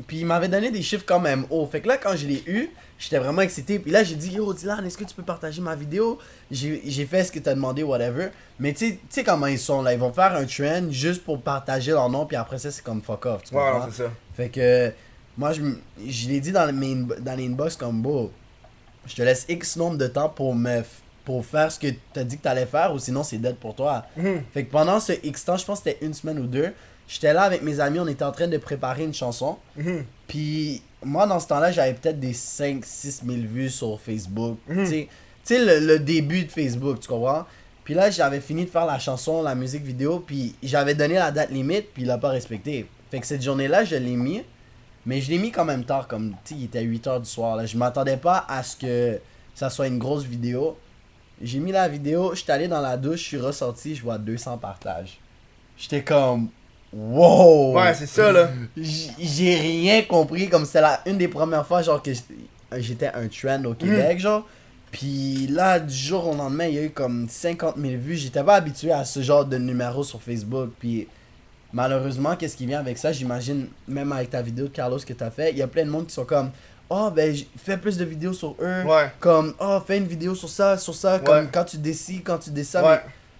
puis 0.07 0.19
il 0.19 0.25
m'avait 0.25 0.47
donné 0.47 0.71
des 0.71 0.81
chiffres 0.81 1.03
quand 1.05 1.19
même 1.19 1.45
hauts. 1.49 1.67
Fait 1.67 1.81
que 1.81 1.87
là, 1.89 1.97
quand 1.97 2.15
je 2.15 2.25
l'ai 2.25 2.43
eu, 2.47 2.69
j'étais 2.99 3.17
vraiment 3.17 3.41
excité. 3.41 3.79
Puis 3.79 3.91
là, 3.91 4.03
j'ai 4.03 4.15
dit, 4.15 4.31
yo, 4.33 4.53
Dylan, 4.53 4.85
est-ce 4.85 4.97
que 4.97 5.05
tu 5.05 5.15
peux 5.15 5.23
partager 5.23 5.61
ma 5.61 5.73
vidéo? 5.75 6.19
J'ai 6.51 7.05
fait 7.09 7.23
ce 7.23 7.31
que 7.31 7.39
t'as 7.39 7.55
demandé, 7.55 7.81
whatever. 7.81 8.27
Mais 8.59 8.73
tu 8.73 8.99
sais- 9.09 9.23
comment 9.23 9.47
ils 9.47 9.57
sont 9.57 9.81
là, 9.81 9.93
ils 9.93 9.99
vont 9.99 10.13
faire 10.13 10.35
un 10.35 10.45
trend 10.45 10.91
juste 10.91 11.23
pour 11.23 11.41
partager 11.41 11.91
leur 11.91 12.09
nom, 12.09 12.25
puis 12.25 12.35
après 12.35 12.59
ça, 12.59 12.69
c'est 12.69 12.83
comme 12.83 13.01
fuck 13.01 13.25
off. 13.25 13.43
Tu 13.43 13.55
non, 13.55 13.61
c'est 13.89 14.03
ça. 14.03 14.11
Fait 14.35 14.49
que 14.49 14.91
moi, 15.37 15.53
je, 15.53 15.61
je 16.05 16.27
l'ai 16.27 16.41
dit 16.41 16.51
dans, 16.51 16.71
mes 16.73 16.95
dans 17.21 17.35
les 17.35 17.47
inbox 17.47 17.75
comme 17.77 18.01
beau. 18.01 18.31
Je 19.07 19.15
te 19.15 19.21
laisse 19.21 19.45
X 19.47 19.77
nombre 19.77 19.97
de 19.97 20.07
temps 20.07 20.29
pour 20.29 20.53
me 20.53 20.83
pour 21.25 21.45
faire 21.45 21.71
ce 21.71 21.79
que 21.79 21.87
t'as 22.11 22.23
dit 22.23 22.37
que 22.37 22.43
t'allais 22.43 22.65
faire 22.65 22.91
ou 22.91 22.97
sinon 22.97 23.23
c'est 23.23 23.37
dead 23.37 23.55
pour 23.55 23.75
toi. 23.75 24.05
Mhm. 24.17 24.41
Fait 24.51 24.65
que 24.65 24.71
pendant 24.71 24.99
ce 24.99 25.13
X 25.23 25.45
temps, 25.45 25.57
je 25.57 25.65
pense 25.65 25.81
que 25.81 25.89
c'était 25.91 26.03
une 26.05 26.13
semaine 26.13 26.39
ou 26.39 26.47
deux, 26.47 26.73
j'étais 27.07 27.33
là 27.33 27.43
avec 27.43 27.61
mes 27.61 27.79
amis, 27.79 27.99
on 27.99 28.07
était 28.07 28.23
en 28.23 28.31
train 28.31 28.47
de 28.47 28.57
préparer 28.57 29.03
une 29.03 29.13
chanson. 29.13 29.57
Mhm. 29.77 30.05
Puis 30.27 30.81
moi, 31.03 31.25
dans 31.27 31.39
ce 31.39 31.47
temps-là, 31.47 31.71
j'avais 31.71 31.93
peut-être 31.93 32.19
des 32.19 32.33
5-6 32.33 33.25
000 33.25 33.37
vues 33.47 33.69
sur 33.69 33.99
Facebook. 33.99 34.57
Mhm. 34.67 34.85
Tu 34.85 35.07
sais- 35.43 35.65
le, 35.65 35.85
le 35.85 35.99
début 35.99 36.43
de 36.45 36.51
Facebook, 36.51 36.99
tu 36.99 37.07
comprends? 37.07 37.45
Puis 37.83 37.93
là, 37.95 38.11
j'avais 38.11 38.39
fini 38.39 38.65
de 38.65 38.69
faire 38.69 38.85
la 38.85 38.99
chanson, 38.99 39.41
la 39.41 39.55
musique 39.55 39.83
vidéo, 39.83 40.19
puis 40.19 40.53
j'avais 40.61 40.93
donné 40.93 41.15
la 41.15 41.31
date 41.31 41.49
limite, 41.49 41.91
puis 41.93 42.03
il 42.03 42.07
l'a 42.07 42.17
pas 42.19 42.29
respecté. 42.29 42.87
Fait 43.09 43.19
que 43.19 43.25
cette 43.25 43.41
journée-là, 43.41 43.83
je 43.83 43.95
l'ai 43.95 44.15
mis, 44.15 44.43
mais 45.07 45.21
je 45.21 45.31
l'ai 45.31 45.39
mis 45.39 45.49
quand 45.51 45.65
même 45.65 45.83
tard, 45.85 46.07
comme, 46.07 46.35
tu 46.45 46.53
sais, 46.53 46.55
il 46.59 46.65
était 46.65 46.83
8h 46.83 47.21
du 47.21 47.25
soir. 47.29 47.55
Là. 47.55 47.65
Je 47.65 47.75
m'attendais 47.77 48.17
pas 48.17 48.45
à 48.47 48.61
ce 48.61 48.75
que 48.75 49.19
ça 49.55 49.71
soit 49.71 49.87
une 49.87 49.97
grosse 49.97 50.23
vidéo. 50.23 50.77
J'ai 51.41 51.59
mis 51.59 51.71
la 51.71 51.87
vidéo, 51.87 52.35
j'étais 52.35 52.51
allé 52.51 52.67
dans 52.67 52.81
la 52.81 52.95
douche, 52.97 53.21
je 53.21 53.25
suis 53.25 53.37
ressorti, 53.37 53.95
je 53.95 54.03
vois 54.03 54.17
200 54.19 54.57
partages. 54.59 55.19
J'étais 55.77 56.03
comme, 56.03 56.49
wow! 56.93 57.75
Ouais, 57.75 57.93
c'est 57.93 58.05
ça, 58.07 58.31
là. 58.31 58.49
J'ai 58.77 59.55
rien 59.55 60.01
compris, 60.03 60.49
comme 60.49 60.65
c'était 60.65 60.81
la 60.81 61.01
une 61.05 61.17
des 61.17 61.27
premières 61.27 61.65
fois, 61.65 61.81
genre, 61.81 62.01
que 62.01 62.11
j'étais- 62.77 63.07
un 63.13 63.27
trend 63.27 63.63
au 63.65 63.73
Québec, 63.73 64.19
genre. 64.19 64.45
Puis 64.91 65.47
là, 65.47 65.79
du 65.79 65.93
jour 65.95 66.27
au 66.27 66.35
lendemain, 66.35 66.65
il 66.65 66.73
y 66.75 66.79
a 66.79 66.83
eu 66.83 66.89
comme 66.89 67.27
50 67.29 67.75
000 67.77 67.93
vues. 68.01 68.15
J'étais 68.15 68.43
pas 68.43 68.55
habitué 68.55 68.91
à 68.91 69.05
ce 69.05 69.21
genre 69.21 69.45
de 69.45 69.57
numéro 69.57 70.03
sur 70.03 70.19
Facebook. 70.19 70.71
Puis 70.79 71.07
malheureusement, 71.71 72.35
qu'est-ce 72.35 72.57
qui 72.57 72.65
vient 72.65 72.79
avec 72.79 72.97
ça? 72.97 73.11
J'imagine, 73.11 73.67
même 73.87 74.11
avec 74.11 74.31
ta 74.31 74.41
vidéo 74.41 74.65
de 74.65 74.71
Carlos 74.73 74.97
que 75.05 75.13
t'as 75.13 75.29
fait, 75.29 75.51
il 75.51 75.57
y 75.57 75.61
a 75.61 75.67
plein 75.67 75.85
de 75.85 75.91
monde 75.91 76.07
qui 76.07 76.13
sont 76.13 76.25
comme 76.25 76.49
Oh, 76.91 77.11
ben, 77.15 77.35
fais 77.55 77.77
plus 77.77 77.97
de 77.97 78.03
vidéos 78.05 78.33
sur 78.33 78.55
eux. 78.59 78.81
Ouais. 78.83 79.11
Comme, 79.19 79.53
oh, 79.59 79.77
fais 79.85 79.97
une 79.99 80.07
vidéo 80.07 80.33
sur 80.33 80.49
ça, 80.49 80.75
sur 80.75 80.95
ça. 80.95 81.17
Ouais. 81.17 81.23
Comme 81.23 81.47
quand 81.51 81.65
tu 81.65 81.77
décides, 81.77 82.23
quand 82.23 82.39
tu 82.39 82.49
décides. 82.49 82.81
Ouais. 82.81 82.99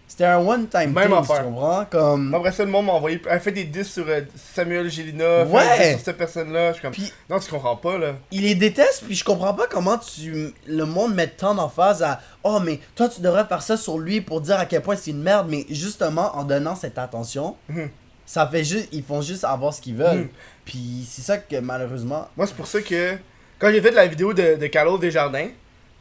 C'était 0.09 0.25
un 0.25 0.39
one-time 0.39 0.91
Même 0.91 1.07
thing, 1.09 1.17
affaire. 1.19 1.37
tu 1.37 1.43
comprends? 1.43 1.85
Comme. 1.85 2.33
Après 2.33 2.51
ça, 2.51 2.65
le 2.65 2.71
monde 2.71 2.87
m'a 2.87 2.93
envoyé. 2.93 3.21
Elle 3.29 3.39
fait 3.39 3.51
des 3.51 3.63
disques 3.65 3.91
sur 3.91 4.05
euh, 4.09 4.21
Samuel 4.35 4.89
Gélina. 4.89 5.43
Ouais. 5.45 5.91
sur 5.91 5.99
cette 5.99 6.17
personne-là. 6.17 6.69
Je 6.69 6.73
suis 6.73 6.81
comme. 6.81 6.91
Puis 6.91 7.13
Non, 7.29 7.39
tu 7.39 7.49
comprends 7.49 7.75
pas, 7.75 7.97
là. 7.99 8.13
il 8.31 8.41
les 8.41 8.55
déteste, 8.55 9.03
puis 9.05 9.13
je 9.15 9.23
comprends 9.23 9.53
pas 9.53 9.67
comment 9.67 9.99
tu 9.99 10.51
le 10.65 10.83
monde 10.85 11.13
met 11.13 11.27
tant 11.27 11.53
d'emphase 11.53 12.01
à 12.01 12.19
oh 12.43 12.59
mais 12.59 12.79
toi 12.95 13.07
tu 13.07 13.21
devrais 13.21 13.45
faire 13.45 13.61
ça 13.61 13.77
sur 13.77 13.99
lui 13.99 14.19
pour 14.19 14.41
dire 14.41 14.57
à 14.59 14.65
quel 14.65 14.81
point 14.81 14.95
c'est 14.95 15.11
une 15.11 15.21
merde, 15.21 15.47
mais 15.47 15.65
justement 15.69 16.35
en 16.35 16.43
donnant 16.43 16.75
cette 16.75 16.97
attention, 16.97 17.55
Mhm. 17.69 17.89
ça 18.25 18.47
fait 18.47 18.63
juste 18.63 18.89
ils 18.91 19.03
font 19.03 19.21
juste 19.21 19.43
avoir 19.43 19.73
ce 19.75 19.79
qu'ils 19.81 19.95
veulent. 19.95 20.17
Mhm. 20.21 20.29
Puis 20.65 21.07
c'est 21.07 21.21
ça 21.21 21.37
que 21.37 21.57
malheureusement 21.57 22.27
Moi, 22.35 22.47
c'est 22.47 22.55
pour 22.55 22.67
ça 22.67 22.81
que 22.81 23.15
quand 23.59 23.69
j'ai 23.71 23.81
fait 23.81 23.91
la 23.91 24.07
vidéo 24.07 24.33
de, 24.33 24.55
de 24.55 24.67
Carlo 24.67 24.97
Desjardins, 24.97 25.49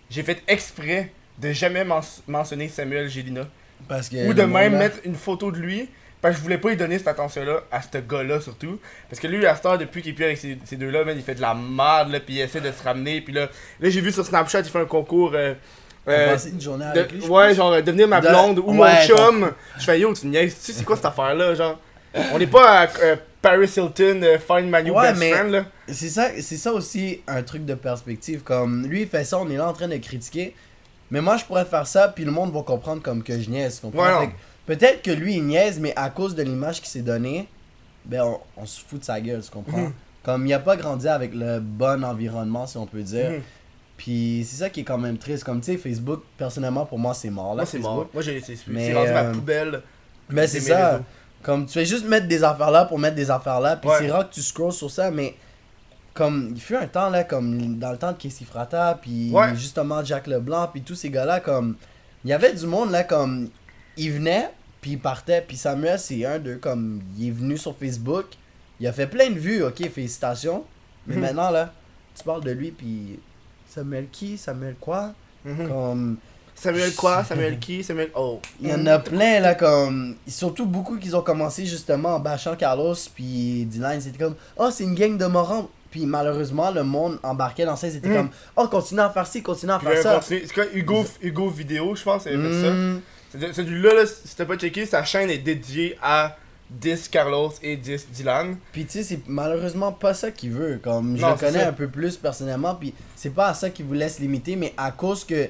j'ai 0.08 0.22
fait 0.22 0.42
exprès 0.48 1.12
de 1.38 1.52
jamais 1.52 1.84
men- 1.84 2.00
mentionner 2.26 2.68
Samuel 2.68 3.08
Gélina. 3.10 3.42
Parce 3.87 4.08
que 4.08 4.26
Ou 4.28 4.35
de 4.35 4.42
même 4.42 4.73
là- 4.73 4.78
mettre 4.78 4.99
une 5.04 5.14
photo 5.14 5.50
de 5.52 5.58
lui, 5.58 5.88
Parce 6.20 6.35
que 6.35 6.38
je 6.38 6.42
voulais 6.42 6.58
pas 6.58 6.70
lui 6.70 6.76
donner 6.76 6.99
cette 6.99 7.06
attention-là 7.06 7.61
à 7.70 7.80
ce 7.80 7.97
gars-là 7.99 8.40
surtout. 8.40 8.80
Parce 9.08 9.20
que 9.20 9.28
lui, 9.28 9.47
à 9.47 9.54
cette 9.54 9.66
heure, 9.66 9.78
depuis 9.78 10.02
qu'il 10.02 10.11
est 10.11 10.14
plus 10.14 10.25
avec 10.25 10.37
ces, 10.38 10.58
ces 10.64 10.75
deux-là, 10.75 11.02
il 11.14 11.23
fait 11.23 11.37
de 11.37 11.40
la 11.40 11.54
merde, 11.54 12.11
là, 12.11 12.18
puis 12.18 12.35
il 12.35 12.40
essaie 12.40 12.61
de 12.61 12.73
se 12.73 12.82
ramener. 12.82 13.20
Puis 13.20 13.32
là, 13.32 13.49
là 13.78 13.88
j'ai 13.88 14.00
vu 14.00 14.11
sur 14.11 14.26
Snapchat, 14.26 14.61
il 14.62 14.64
fait 14.68 14.80
un 14.80 14.85
concours. 14.85 15.30
Euh, 15.37 15.54
euh, 16.08 16.37
une 16.52 16.61
journée 16.61 16.87
de- 16.92 16.99
avec 16.99 17.12
lui. 17.12 17.20
ouais, 17.20 17.49
pense. 17.49 17.56
genre 17.56 17.73
euh, 17.73 17.82
devenir 17.82 18.08
ma 18.08 18.20
De- 18.20 18.28
blonde 18.28 18.58
ou 18.58 18.73
Ouais, 18.76 18.94
mon 19.08 19.16
chum. 19.16 19.52
Je 19.78 19.85
fais 19.85 20.00
yo, 20.00 20.12
tu 20.12 20.26
niaises, 20.26 20.56
tu 20.56 20.61
sais 20.61 20.73
c'est 20.73 20.85
quoi 20.85 20.97
cette 20.97 21.04
affaire-là, 21.04 21.54
genre? 21.54 21.78
On 22.32 22.38
n'est 22.40 22.47
pas 22.49 22.80
à 22.80 22.88
euh, 23.02 23.14
Paris 23.40 23.70
Hilton, 23.76 24.20
euh, 24.25 24.38
Find 24.40 24.64
My 24.75 24.82
New 24.82 24.94
Ouais, 24.99 25.11
Best 25.11 25.20
mais- 25.20 25.30
Friend, 25.30 25.50
là. 25.52 25.64
C'est 25.87 26.08
ça, 26.08 26.30
c'est 26.40 26.56
ça 26.56 26.73
aussi 26.73 27.20
un 27.28 27.42
truc 27.44 27.64
de 27.64 27.75
perspective. 27.75 28.42
Comme 28.42 28.87
lui, 28.88 29.02
il 29.02 29.06
fait 29.08 29.23
ça, 29.23 29.38
on 29.38 29.49
est 29.49 29.56
là 29.56 29.68
en 29.68 29.73
train 29.73 29.87
de 29.87 29.97
critiquer. 29.99 30.56
Mais 31.10 31.20
moi, 31.20 31.36
je 31.36 31.44
pourrais 31.44 31.64
faire 31.64 31.86
ça, 31.86 32.08
puis 32.08 32.24
le 32.24 32.30
monde 32.30 32.52
va 32.52 32.62
comprendre 32.62 33.02
comme 33.02 33.22
que 33.22 33.40
je 33.40 33.48
niaise. 33.50 33.76
tu 33.76 33.86
comprends? 33.86 34.20
Ouais, 34.20 34.30
Peut-être 34.66 35.02
que 35.02 35.10
lui, 35.10 35.36
il 35.36 35.44
niaise, 35.46 35.80
mais 35.80 35.94
à 35.96 36.10
cause 36.10 36.34
de 36.34 36.42
l'image 36.42 36.80
qu'il 36.80 36.88
s'est 36.88 37.00
donnée, 37.02 37.48
ben, 38.04 38.22
on, 38.22 38.38
on 38.58 38.66
se 38.66 38.80
fout 38.86 39.00
de 39.00 39.04
sa 39.04 39.18
gueule, 39.20 39.40
tu 39.42 39.50
comprends? 39.50 39.78
Mhm. 39.78 39.92
Comme 40.22 40.46
il 40.46 40.52
a 40.52 40.58
pas 40.58 40.76
grandi 40.76 41.08
avec 41.08 41.32
le 41.34 41.58
bon 41.60 42.04
environnement, 42.04 42.66
si 42.66 42.76
on 42.76 42.86
peut 42.86 43.02
dire. 43.02 43.30
Mhm. 43.30 43.40
Puis 43.96 44.46
c'est 44.48 44.56
ça 44.56 44.70
qui 44.70 44.80
est 44.80 44.84
quand 44.84 44.98
même 44.98 45.16
triste. 45.18 45.42
Comme 45.44 45.60
tu 45.60 45.72
sais, 45.72 45.78
Facebook, 45.78 46.22
personnellement, 46.36 46.84
pour 46.86 46.98
moi, 46.98 47.14
c'est 47.14 47.30
mort. 47.30 47.50
Là, 47.50 47.62
Moi, 47.62 47.66
c'est 47.66 47.78
mort. 47.78 48.06
Moi, 48.12 48.22
j'ai 48.22 48.40
c'est 48.40 48.56
Mais, 48.68 48.86
c'est 48.88 48.94
rendu 48.94 49.10
ma 49.12 49.22
euh, 49.24 49.32
poubelle. 49.32 49.82
Mais 50.28 50.46
c'est 50.46 50.60
ça. 50.60 51.00
Comme 51.42 51.66
tu 51.66 51.72
fais 51.72 51.84
juste 51.86 52.04
mettre 52.06 52.26
des 52.28 52.44
affaires 52.44 52.70
là 52.70 52.84
pour 52.84 52.98
mettre 52.98 53.16
des 53.16 53.30
affaires 53.30 53.60
là. 53.60 53.76
Puis 53.76 53.88
Ouais. 53.88 53.96
c'est 54.00 54.10
rare 54.10 54.28
que 54.28 54.34
tu 54.34 54.42
scrolls 54.42 54.72
sur 54.72 54.90
ça, 54.90 55.10
mais 55.10 55.34
comme 56.18 56.52
il 56.54 56.60
fut 56.60 56.76
un 56.76 56.87
temps 56.88 57.08
là, 57.10 57.22
comme 57.25 57.78
dans 57.78 57.92
le 57.92 57.96
temps 57.98 58.12
de 58.12 58.16
Casey 58.18 58.44
Frata, 58.44 58.98
puis 59.00 59.30
Ouais. 59.32 59.54
justement 59.54 60.04
Jack 60.04 60.26
Leblanc, 60.26 60.68
puis 60.72 60.82
tous 60.82 60.96
ces 60.96 61.10
gars-là, 61.10 61.38
comme 61.40 61.76
il 62.25 62.30
y 62.30 62.32
avait 62.32 62.52
du 62.52 62.66
monde 62.66 62.90
là, 62.90 63.04
comme 63.04 63.48
il 63.96 64.12
venait, 64.12 64.50
puis 64.80 64.92
il 64.92 64.98
partait. 64.98 65.40
Puis 65.46 65.56
Samuel, 65.56 65.98
c'est 65.98 66.25
un 66.25 66.38
d'eux, 66.38 66.56
comme 66.60 67.00
il 67.16 67.28
est 67.28 67.30
venu 67.30 67.56
sur 67.56 67.76
Facebook, 67.76 68.26
il 68.80 68.87
a 68.87 68.92
fait 68.92 69.06
plein 69.06 69.30
de 69.30 69.38
vues, 69.38 69.62
ok, 69.62 69.88
félicitations. 69.90 70.64
Mais 71.06 71.14
Mhm. 71.16 71.22
maintenant 71.22 71.50
là, 71.50 71.72
tu 72.16 72.25
parles 72.25 72.42
de 72.44 72.50
lui, 72.50 72.70
puis 72.72 73.18
Samuel 73.68 74.08
qui 74.10 74.37
Samuel 74.37 74.75
quoi 74.80 75.12
Mhm. 75.44 75.68
Comme 75.68 76.16
Samuel 76.54 76.92
quoi 76.96 77.22
Samuel 77.22 77.58
qui 77.60 77.84
Samuel. 77.84 78.10
Oh. 78.16 78.40
il 78.60 78.68
y 78.68 78.72
en 78.75 78.84
a 78.87 78.98
plein 78.98 79.38
là 79.38 79.54
comme 79.54 80.16
surtout 80.26 80.66
beaucoup 80.66 80.96
qui 80.98 81.14
ont 81.14 81.22
commencé 81.22 81.64
justement 81.64 82.16
en 82.16 82.18
bâchant 82.18 82.56
Carlos 82.56 82.96
puis 83.14 83.64
Dylan 83.66 84.00
c'était 84.00 84.18
comme 84.18 84.34
oh 84.56 84.68
c'est 84.72 84.82
une 84.82 84.96
gang 84.96 85.16
de 85.16 85.26
morons 85.26 85.68
puis 85.90 86.07
malheureusement 86.07 86.71
le 86.71 86.85
monde 86.85 87.18
embarquait 87.23 87.64
dans 87.64 87.76
ça 87.76 87.90
c'était 87.90 88.09
Mm. 88.09 88.14
comme 88.14 88.30
oh 88.57 88.68
continue 88.68 89.00
à 89.00 89.11
faire 89.11 89.26
ci 89.26 89.42
continue 89.42 89.73
à 89.73 89.78
faire 89.80 90.02
ça. 90.02 90.21
C'est 90.23 90.52
quoi 90.52 90.64
Hugo, 90.75 91.04
Hugo 91.23 91.49
Vidéo, 91.49 91.95
je 91.95 92.02
pense, 92.02 92.25
il 92.26 92.35
avait 92.35 92.49
fait 92.50 92.62
ça. 92.62 92.71
Mm. 92.73 93.00
C'est- 93.30 93.52
Celui-là, 93.52 93.95
là, 93.95 94.07
si 94.07 94.35
t'as 94.37 94.47
pas 94.47 94.57
checké, 94.57 94.87
sa 94.87 95.04
chaîne 95.04 95.28
est 95.30 95.38
dédiée 95.38 95.99
à 96.02 96.37
10 96.71 97.09
Carlos 97.09 97.52
et 97.62 97.76
10 97.76 98.09
Dylan. 98.11 98.57
puis 98.73 98.85
tu 98.85 98.92
sais 98.92 99.02
c'est 99.02 99.21
malheureusement 99.26 99.90
pas 99.92 100.12
ça 100.14 100.30
qu'il 100.30 100.50
veut 100.50 100.78
comme 100.83 101.16
je 101.16 101.25
le 101.25 101.35
connais 101.35 101.61
ça. 101.61 101.68
un 101.68 101.73
peu 101.73 101.88
plus 101.88 102.16
personnellement 102.18 102.75
puis 102.75 102.92
c'est 103.16 103.30
pas 103.35 103.49
à 103.49 103.54
ça 103.54 103.71
qu'il 103.71 103.87
voulait 103.87 104.09
se 104.11 104.21
limiter 104.21 104.54
mais 104.57 104.75
à 104.76 104.90
cause 104.90 105.25
que 105.25 105.49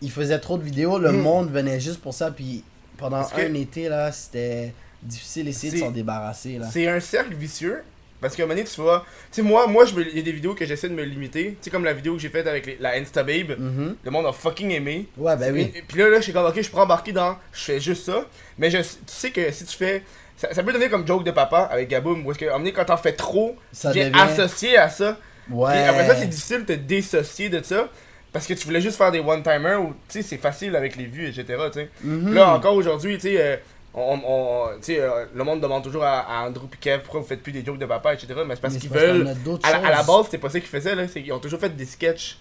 il 0.00 0.10
faisait 0.10 0.38
trop 0.38 0.56
de 0.56 0.62
vidéos 0.62 0.98
le 0.98 1.12
Mm. 1.12 1.20
monde 1.20 1.50
venait 1.50 1.78
juste 1.78 2.00
pour 2.00 2.14
ça 2.14 2.30
puis 2.30 2.64
pendant 2.96 3.18
Parce 3.18 3.32
que- 3.34 3.42
un 3.42 3.52
été 3.54 3.90
là 3.90 4.10
c'était 4.12 4.72
difficile 5.02 5.44
d'essayer 5.44 5.72
de 5.74 5.78
s'en 5.78 5.90
débarrasser 5.90 6.56
là 6.58 6.68
C'est 6.70 6.86
un 6.88 7.00
cercle 7.00 7.34
vicieux. 7.34 7.82
Parce 8.20 8.36
qu'à 8.36 8.42
un 8.42 8.46
moment 8.46 8.56
donné, 8.56 8.68
tu 8.68 8.80
vois. 8.80 9.04
Tu 9.32 9.36
sais, 9.36 9.42
moi, 9.42 9.66
moi 9.66 9.84
il 9.96 10.16
y 10.16 10.18
a 10.18 10.22
des 10.22 10.32
vidéos 10.32 10.54
que 10.54 10.64
j'essaie 10.66 10.88
de 10.88 10.94
me 10.94 11.02
limiter. 11.04 11.52
Tu 11.52 11.56
sais, 11.62 11.70
comme 11.70 11.84
la 11.84 11.92
vidéo 11.94 12.14
que 12.14 12.20
j'ai 12.20 12.28
faite 12.28 12.46
avec 12.46 12.66
les- 12.66 12.76
la 12.80 12.94
Instababe. 12.96 13.58
Mhm. 13.58 13.96
Le 14.04 14.10
monde 14.10 14.26
a 14.26 14.32
fucking 14.32 14.70
aimé. 14.70 15.06
ouais 15.16 15.36
ben 15.36 15.52
oui 15.54 15.72
Puis 15.88 15.98
là, 15.98 16.08
là, 16.10 16.18
je 16.18 16.24
suis 16.24 16.32
comme, 16.32 16.46
ok, 16.46 16.60
je 16.60 16.68
pourrais 16.68 16.82
embarquer 16.82 17.12
dans. 17.12 17.36
Je 17.52 17.60
fais 17.64 17.80
juste 17.80 18.04
ça. 18.04 18.24
Mais 18.58 18.70
je, 18.70 18.78
tu 18.78 18.84
sais 19.06 19.30
que 19.30 19.50
si 19.50 19.64
tu 19.64 19.76
fais. 19.76 20.02
Ça, 20.36 20.54
ça 20.54 20.62
peut 20.62 20.72
donner 20.72 20.88
comme 20.88 21.06
joke 21.06 21.24
de 21.24 21.30
papa 21.32 21.68
avec 21.70 21.88
Gaboum. 21.88 22.24
Ou 22.26 22.30
est-ce 22.30 22.38
que, 22.38 22.44
à 22.46 22.48
un 22.48 22.52
moment 22.52 22.60
donné, 22.64 22.72
quand 22.72 22.84
t'en 22.86 22.96
fais 22.96 23.12
trop, 23.12 23.56
es 23.84 23.88
devient 23.88 24.10
associé 24.20 24.76
à 24.78 24.88
ça. 24.88 25.18
ouais 25.50 25.72
Puis 25.72 25.82
après 25.82 26.06
ça, 26.06 26.16
c'est 26.16 26.26
difficile 26.28 26.60
de 26.64 26.74
te 26.74 26.80
dissocier 26.80 27.48
de 27.48 27.62
ça. 27.62 27.88
Parce 28.32 28.46
que 28.46 28.54
tu 28.54 28.64
voulais 28.64 28.80
juste 28.80 28.96
faire 28.96 29.10
des 29.10 29.18
one-timers 29.18 29.82
ou, 29.82 29.88
tu 30.08 30.20
sais, 30.20 30.22
c'est 30.22 30.36
facile 30.36 30.76
avec 30.76 30.94
les 30.96 31.06
vues, 31.06 31.26
etc. 31.26 31.44
Tu 31.72 31.80
sais. 31.80 31.88
Mhm. 32.04 32.32
Là, 32.32 32.54
encore 32.54 32.74
aujourd'hui, 32.74 33.16
tu 33.16 33.22
sais, 33.22 33.36
euh, 33.40 33.56
on, 33.94 34.20
on- 34.24 34.68
tu 34.80 34.96
euh, 34.98 35.26
le 35.34 35.44
monde 35.44 35.60
demande 35.60 35.82
toujours 35.82 36.04
à, 36.04 36.20
à 36.20 36.46
Andrew 36.46 36.66
et 36.72 36.76
Kev 36.76 37.00
pourquoi 37.02 37.20
vous 37.20 37.26
faites 37.26 37.42
plus 37.42 37.52
des 37.52 37.64
jokes 37.64 37.78
de 37.78 37.86
papa, 37.86 38.14
etc. 38.14 38.28
Mais 38.46 38.54
c'est 38.54 38.60
parce 38.60 38.76
qu'ils 38.76 38.88
c'est 38.90 38.98
veulent. 38.98 39.34
d'autres 39.44 39.66
À, 39.68 39.72
la- 39.80 39.86
à 39.88 39.90
la 39.90 40.02
base, 40.02 40.26
c'était 40.26 40.38
pas 40.38 40.48
ça 40.50 40.60
qu'ils 40.60 40.68
faisaient, 40.68 40.94
là. 40.94 41.08
c'est 41.08 41.22
qu'ils 41.22 41.32
ont 41.32 41.38
toujours 41.40 41.58
fait 41.60 41.70
des 41.76 41.86
sketchs. 41.86 42.38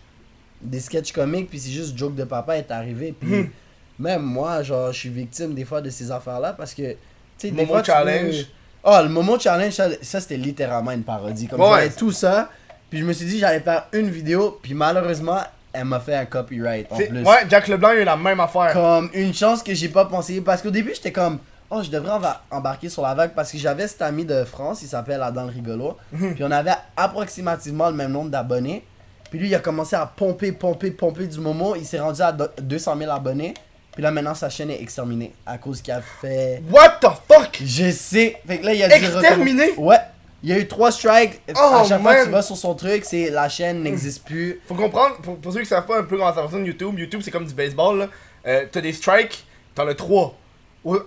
des 0.62 0.80
sketchs 0.82 1.12
comiques 1.14 1.50
puis 1.50 1.58
c'est 1.60 1.72
juste 1.72 1.98
joke 1.98 2.16
de 2.16 2.26
papa 2.26 2.58
est 2.58 2.70
arrivé 2.70 3.14
puis 3.18 3.30
Mhm. 3.30 3.50
même 3.98 4.22
moi 4.22 4.62
genre 4.62 4.92
je 4.92 5.00
suis 5.00 5.10
victime 5.10 5.54
des 5.56 5.64
fois 5.64 5.80
de 5.82 5.90
ces 5.90 6.12
affaires 6.12 6.42
là 6.42 6.52
parce 6.52 6.74
que 6.74 6.98
tu 7.38 7.50
des 7.50 7.52
Momo 7.52 7.68
fois 7.68 7.82
tu 7.82 7.92
Challenge. 7.92 8.36
veux- 8.36 8.46
oh 8.84 9.00
le 9.04 9.08
Momo 9.10 9.40
challenge 9.40 9.72
ça, 9.74 9.88
ça, 10.02 10.20
c'était 10.20 10.36
littéralement 10.36 10.92
une 10.92 11.04
parodie 11.04 11.48
comme 11.48 11.62
Ouais. 11.62 11.90
tout 11.92 12.12
ça 12.12 12.50
puis 12.90 13.00
je 13.00 13.06
me 13.06 13.14
suis 13.14 13.26
dit 13.26 13.40
j'allais 13.40 13.62
faire 13.62 13.88
une 13.94 14.10
vidéo 14.10 14.60
puis 14.62 14.74
malheureusement 14.74 15.40
elle 15.74 15.86
m'a 15.86 16.00
fait 16.00 16.16
un 16.16 16.26
copyright 16.26 16.88
en 16.92 16.96
plus 16.98 17.08
Ouais, 17.24 17.46
Jack 17.50 17.68
Leblanc, 17.68 17.92
il 17.92 18.00
a 18.00 18.02
eu 18.02 18.06
la 18.06 18.18
même 18.18 18.40
affaire. 18.40 18.74
comme 18.74 19.10
une 19.14 19.34
chance 19.34 19.62
que 19.64 19.74
j'ai 19.74 19.90
pas 19.90 20.06
pensé 20.06 20.42
parce 20.42 20.62
qu'au 20.62 20.72
début 20.72 20.94
j'étais 20.96 21.12
comme 21.12 21.40
oh 21.70 21.82
je 21.84 21.90
devrais 21.92 22.18
embarquer 22.50 22.90
sur 22.90 23.04
la 23.04 23.14
vague 23.14 23.32
parce 23.36 23.52
que 23.52 23.58
j'avais 23.58 23.88
cet 23.88 24.02
ami 24.02 24.26
de 24.26 24.44
France 24.44 24.82
il 24.82 24.88
s'appelle 24.88 25.22
Adam 25.22 25.46
rigolo 25.48 25.98
Mhm. 26.12 26.34
puis 26.36 26.44
on 26.44 26.52
avait 26.52 26.74
approximativement 26.98 27.90
le 27.90 27.96
même 27.96 28.12
nombre 28.12 28.30
d'abonnés 28.30 28.84
puis 29.30 29.38
lui 29.40 29.48
il 29.50 29.56
a 29.56 29.60
commencé 29.60 29.96
à 29.96 30.06
pomper 30.06 30.52
pomper 30.52 30.92
pomper 30.92 31.28
du 31.28 31.40
moment 31.40 31.76
il 31.76 31.86
s'est 31.86 32.00
rendu 32.00 32.22
à 32.22 32.32
do- 32.32 32.48
200 32.62 32.96
000 32.98 33.12
abonnés 33.12 33.54
puis 33.94 34.02
là 34.04 34.12
maintenant 34.12 34.34
sa 34.34 34.50
chaîne 34.50 34.72
est 34.72 34.82
exterminée 34.82 35.34
à 35.46 35.58
cause 35.58 35.82
qu'il 35.82 35.94
a 35.94 36.02
fait 36.02 36.62
What 36.72 36.98
the 37.02 37.08
fuck? 37.32 37.60
je 37.64 37.92
sais 37.92 38.38
fait 38.48 38.58
que 38.60 38.66
là 38.66 38.74
il 38.74 38.84
a 38.84 38.88
dû 38.88 38.94
Exterminé? 39.06 39.64
recommencer. 39.66 39.80
ouais 39.80 39.98
il 40.44 40.50
y 40.50 40.54
a 40.54 40.58
eu 40.60 40.68
trois 40.68 40.92
strikes 40.92 41.42
Oh, 41.56 41.60
à 41.60 41.84
chaque 41.84 42.02
fois 42.02 42.16
que 42.16 42.24
tu 42.26 42.30
vas 42.32 42.42
sur 42.42 42.56
son 42.58 42.74
truc 42.76 43.04
c'est 43.06 43.30
la 43.30 43.50
chaîne 43.50 43.84
n'existe 43.84 44.26
plus 44.26 44.60
Faut 44.68 44.76
comprendre, 44.76 45.18
pour, 45.18 45.38
pour 45.38 45.52
ceux 45.54 45.60
qui 45.62 45.66
savent 45.66 45.86
pas 45.86 46.00
un 46.00 46.04
peu 46.04 46.18
comment 46.18 46.34
ça 46.34 46.42
fonctionne 46.42 46.66
YouTube, 46.66 46.98
YouTube 46.98 47.22
c'est 47.24 47.32
comme 47.32 47.46
du 47.46 47.54
baseball 47.54 48.00
là. 48.00 48.08
Euh, 48.48 48.66
t'as 48.72 48.82
des 48.82 48.94
strikes, 48.94 49.46
t'en 49.76 49.88
as 49.88 49.96
trois. 49.96 50.36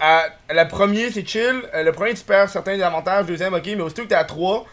À- 0.01 0.27
le 0.51 0.69
premier 0.69 1.11
c'est 1.11 1.27
chill, 1.27 1.63
euh, 1.75 1.83
le 1.83 1.93
premier 1.93 2.13
tu 2.15 2.23
perds 2.25 2.51
certains 2.51 2.79
avantages, 2.81 3.25
deuxième 3.27 3.55
ok, 3.55 3.65
mais 3.67 3.81
aussitôt 3.81 4.03
que 4.03 4.09
t'es 4.09 4.15
à 4.15 4.25
3, 4.25 4.67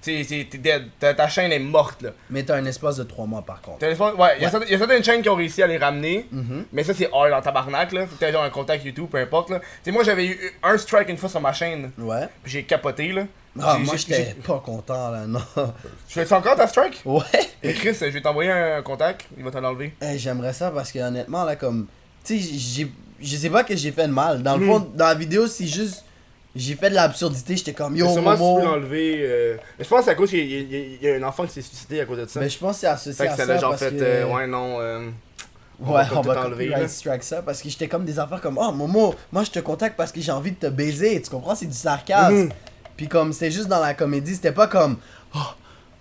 t'es 0.00 0.24
t'es- 0.26 0.46
t'es 0.50 0.56
dead. 0.58 0.84
Ta, 0.98 1.28
chaîne 1.28 1.52
est 1.52 1.58
morte 1.58 2.00
là. 2.02 2.10
mais 2.30 2.42
t'as 2.42 2.56
un 2.56 2.64
espace 2.64 2.96
de 2.96 3.04
trois 3.04 3.26
mois 3.26 3.42
par 3.42 3.60
contre 3.60 3.78
T'as 3.80 3.88
ouais, 3.88 3.94
il 3.94 3.98
y, 3.98 4.44
a 4.44 4.46
Ouais. 4.46 4.50
certaines- 4.50 4.68
y 4.70 4.74
a 4.74 4.78
certaines 4.78 5.04
chaînes 5.04 5.20
qui 5.22 5.28
ont 5.28 5.34
réussi 5.36 5.62
à 5.62 5.66
les 5.66 5.76
ramener, 5.76 6.26
Mhm. 6.32 6.64
mais 6.72 6.84
ça 6.84 6.94
c'est 6.94 7.10
hard 7.12 7.32
en 7.34 7.42
tabarnak 7.42 7.92
là. 7.92 8.06
Faut 8.06 8.26
genre 8.32 8.44
un 8.44 8.50
contact 8.50 8.82
YouTube, 8.84 9.08
peu 9.10 9.18
importe 9.18 9.50
là. 9.50 9.60
Moi 9.88 10.02
j'avais 10.04 10.26
eu 10.26 10.52
un 10.62 10.78
strike 10.78 11.10
une 11.10 11.18
fois 11.18 11.28
sur 11.28 11.40
ma 11.42 11.52
chaîne, 11.52 11.90
ouais 11.98 12.26
puis 12.42 12.52
j'ai 12.52 12.62
capoté 12.62 13.12
là. 13.12 13.24
Ah 13.62 13.78
moi 13.78 13.96
j'étais 13.96 14.34
pas 14.46 14.60
content 14.64 15.10
là 15.10 15.26
non 15.26 15.40
Tu 16.08 16.14
fais 16.24 16.32
encore 16.34 16.56
ta 16.56 16.66
strike? 16.66 17.02
ouais 17.04 17.22
Et 17.62 17.72
Chris, 17.72 17.94
je 18.00 18.06
vais 18.06 18.20
t'envoyer 18.20 18.50
un 18.50 18.82
contact, 18.82 19.26
il 19.36 19.42
va 19.44 19.50
t'en 19.50 19.64
enlever. 19.64 19.94
Hey, 20.00 20.18
J'aimerais 20.18 20.52
ça 20.52 20.70
parce 20.70 20.92
que 20.92 20.98
honnêtement 20.98 21.44
là 21.44 21.56
comme 21.56 21.86
tu 22.24 22.38
sais 22.40 22.86
je 23.20 23.36
sais 23.36 23.50
pas 23.50 23.64
que 23.64 23.74
j'ai 23.74 23.92
fait 23.92 24.06
de 24.08 24.12
mal 24.12 24.42
dans 24.42 24.56
le 24.56 24.60
Mhm. 24.64 24.68
fond 24.68 24.78
dans 24.94 25.06
la 25.06 25.14
vidéo 25.14 25.46
c'est 25.46 25.66
juste 25.66 26.04
j'ai 26.54 26.74
fait 26.74 26.90
de 26.90 26.94
l'absurdité 26.94 27.56
j'étais 27.56 27.72
comme 27.72 27.96
yo 27.96 28.08
sûrement 28.12 28.34
tu 28.34 28.38
Momo 28.40 28.58
peux 28.60 28.64
l'enlever. 28.64 29.18
euh, 29.22 29.56
Mais 29.78 29.84
je 29.84 29.88
pense 29.88 29.98
que 30.00 30.04
c'est 30.06 30.10
à 30.10 30.14
cause 30.14 30.30
qu'il 30.30 30.46
y, 30.46 30.56
a- 31.04 31.08
y 31.08 31.12
y 31.16 31.16
un 31.16 31.22
enfant 31.22 31.44
qui 31.46 31.52
s'est 31.52 31.62
suicidé 31.62 32.00
à 32.00 32.04
cause 32.06 32.18
de 32.18 32.26
ça. 32.26 32.40
mais 32.40 32.48
je 32.48 32.58
pense 32.58 32.74
que 32.76 32.80
c'est 32.80 32.86
associé 32.88 33.14
fait 33.14 33.26
que 33.36 33.42
à 33.42 33.46
ça 33.46 33.58
genre 33.58 33.70
parce 33.70 33.82
fait. 33.84 33.90
que 33.90 34.02
euh, 34.02 34.26
ouais, 34.26 34.46
non. 34.46 34.76
euh, 34.80 35.08
on 35.80 35.92
ouais 35.92 36.02
va 36.04 36.08
on 36.18 36.20
va 36.22 36.46
enlever, 36.46 36.88
strike 36.88 37.22
ça 37.22 37.42
parce 37.42 37.60
que 37.62 37.68
j'étais 37.68 37.88
comme 37.88 38.04
des 38.06 38.18
affaires 38.18 38.40
comme 38.40 38.58
oh 38.58 38.72
Momo 38.72 39.14
moi 39.32 39.44
je 39.44 39.50
te 39.50 39.58
contacte 39.60 39.94
parce 39.96 40.10
que 40.12 40.20
j'ai 40.22 40.32
envie 40.32 40.52
de 40.52 40.56
te 40.56 40.66
baiser 40.66 41.20
tu 41.20 41.28
comprends? 41.30 41.54
C'est 41.54 41.66
du 41.66 41.76
sarcasme 41.76 42.34
Mhm. 42.34 42.50
Puis 42.96 43.08
comme 43.08 43.32
c'était 43.32 43.50
juste 43.50 43.68
dans 43.68 43.80
la 43.80 43.94
comédie 43.94 44.34
c'était 44.34 44.52
pas 44.52 44.66
comme 44.66 44.96
oh 45.34 45.38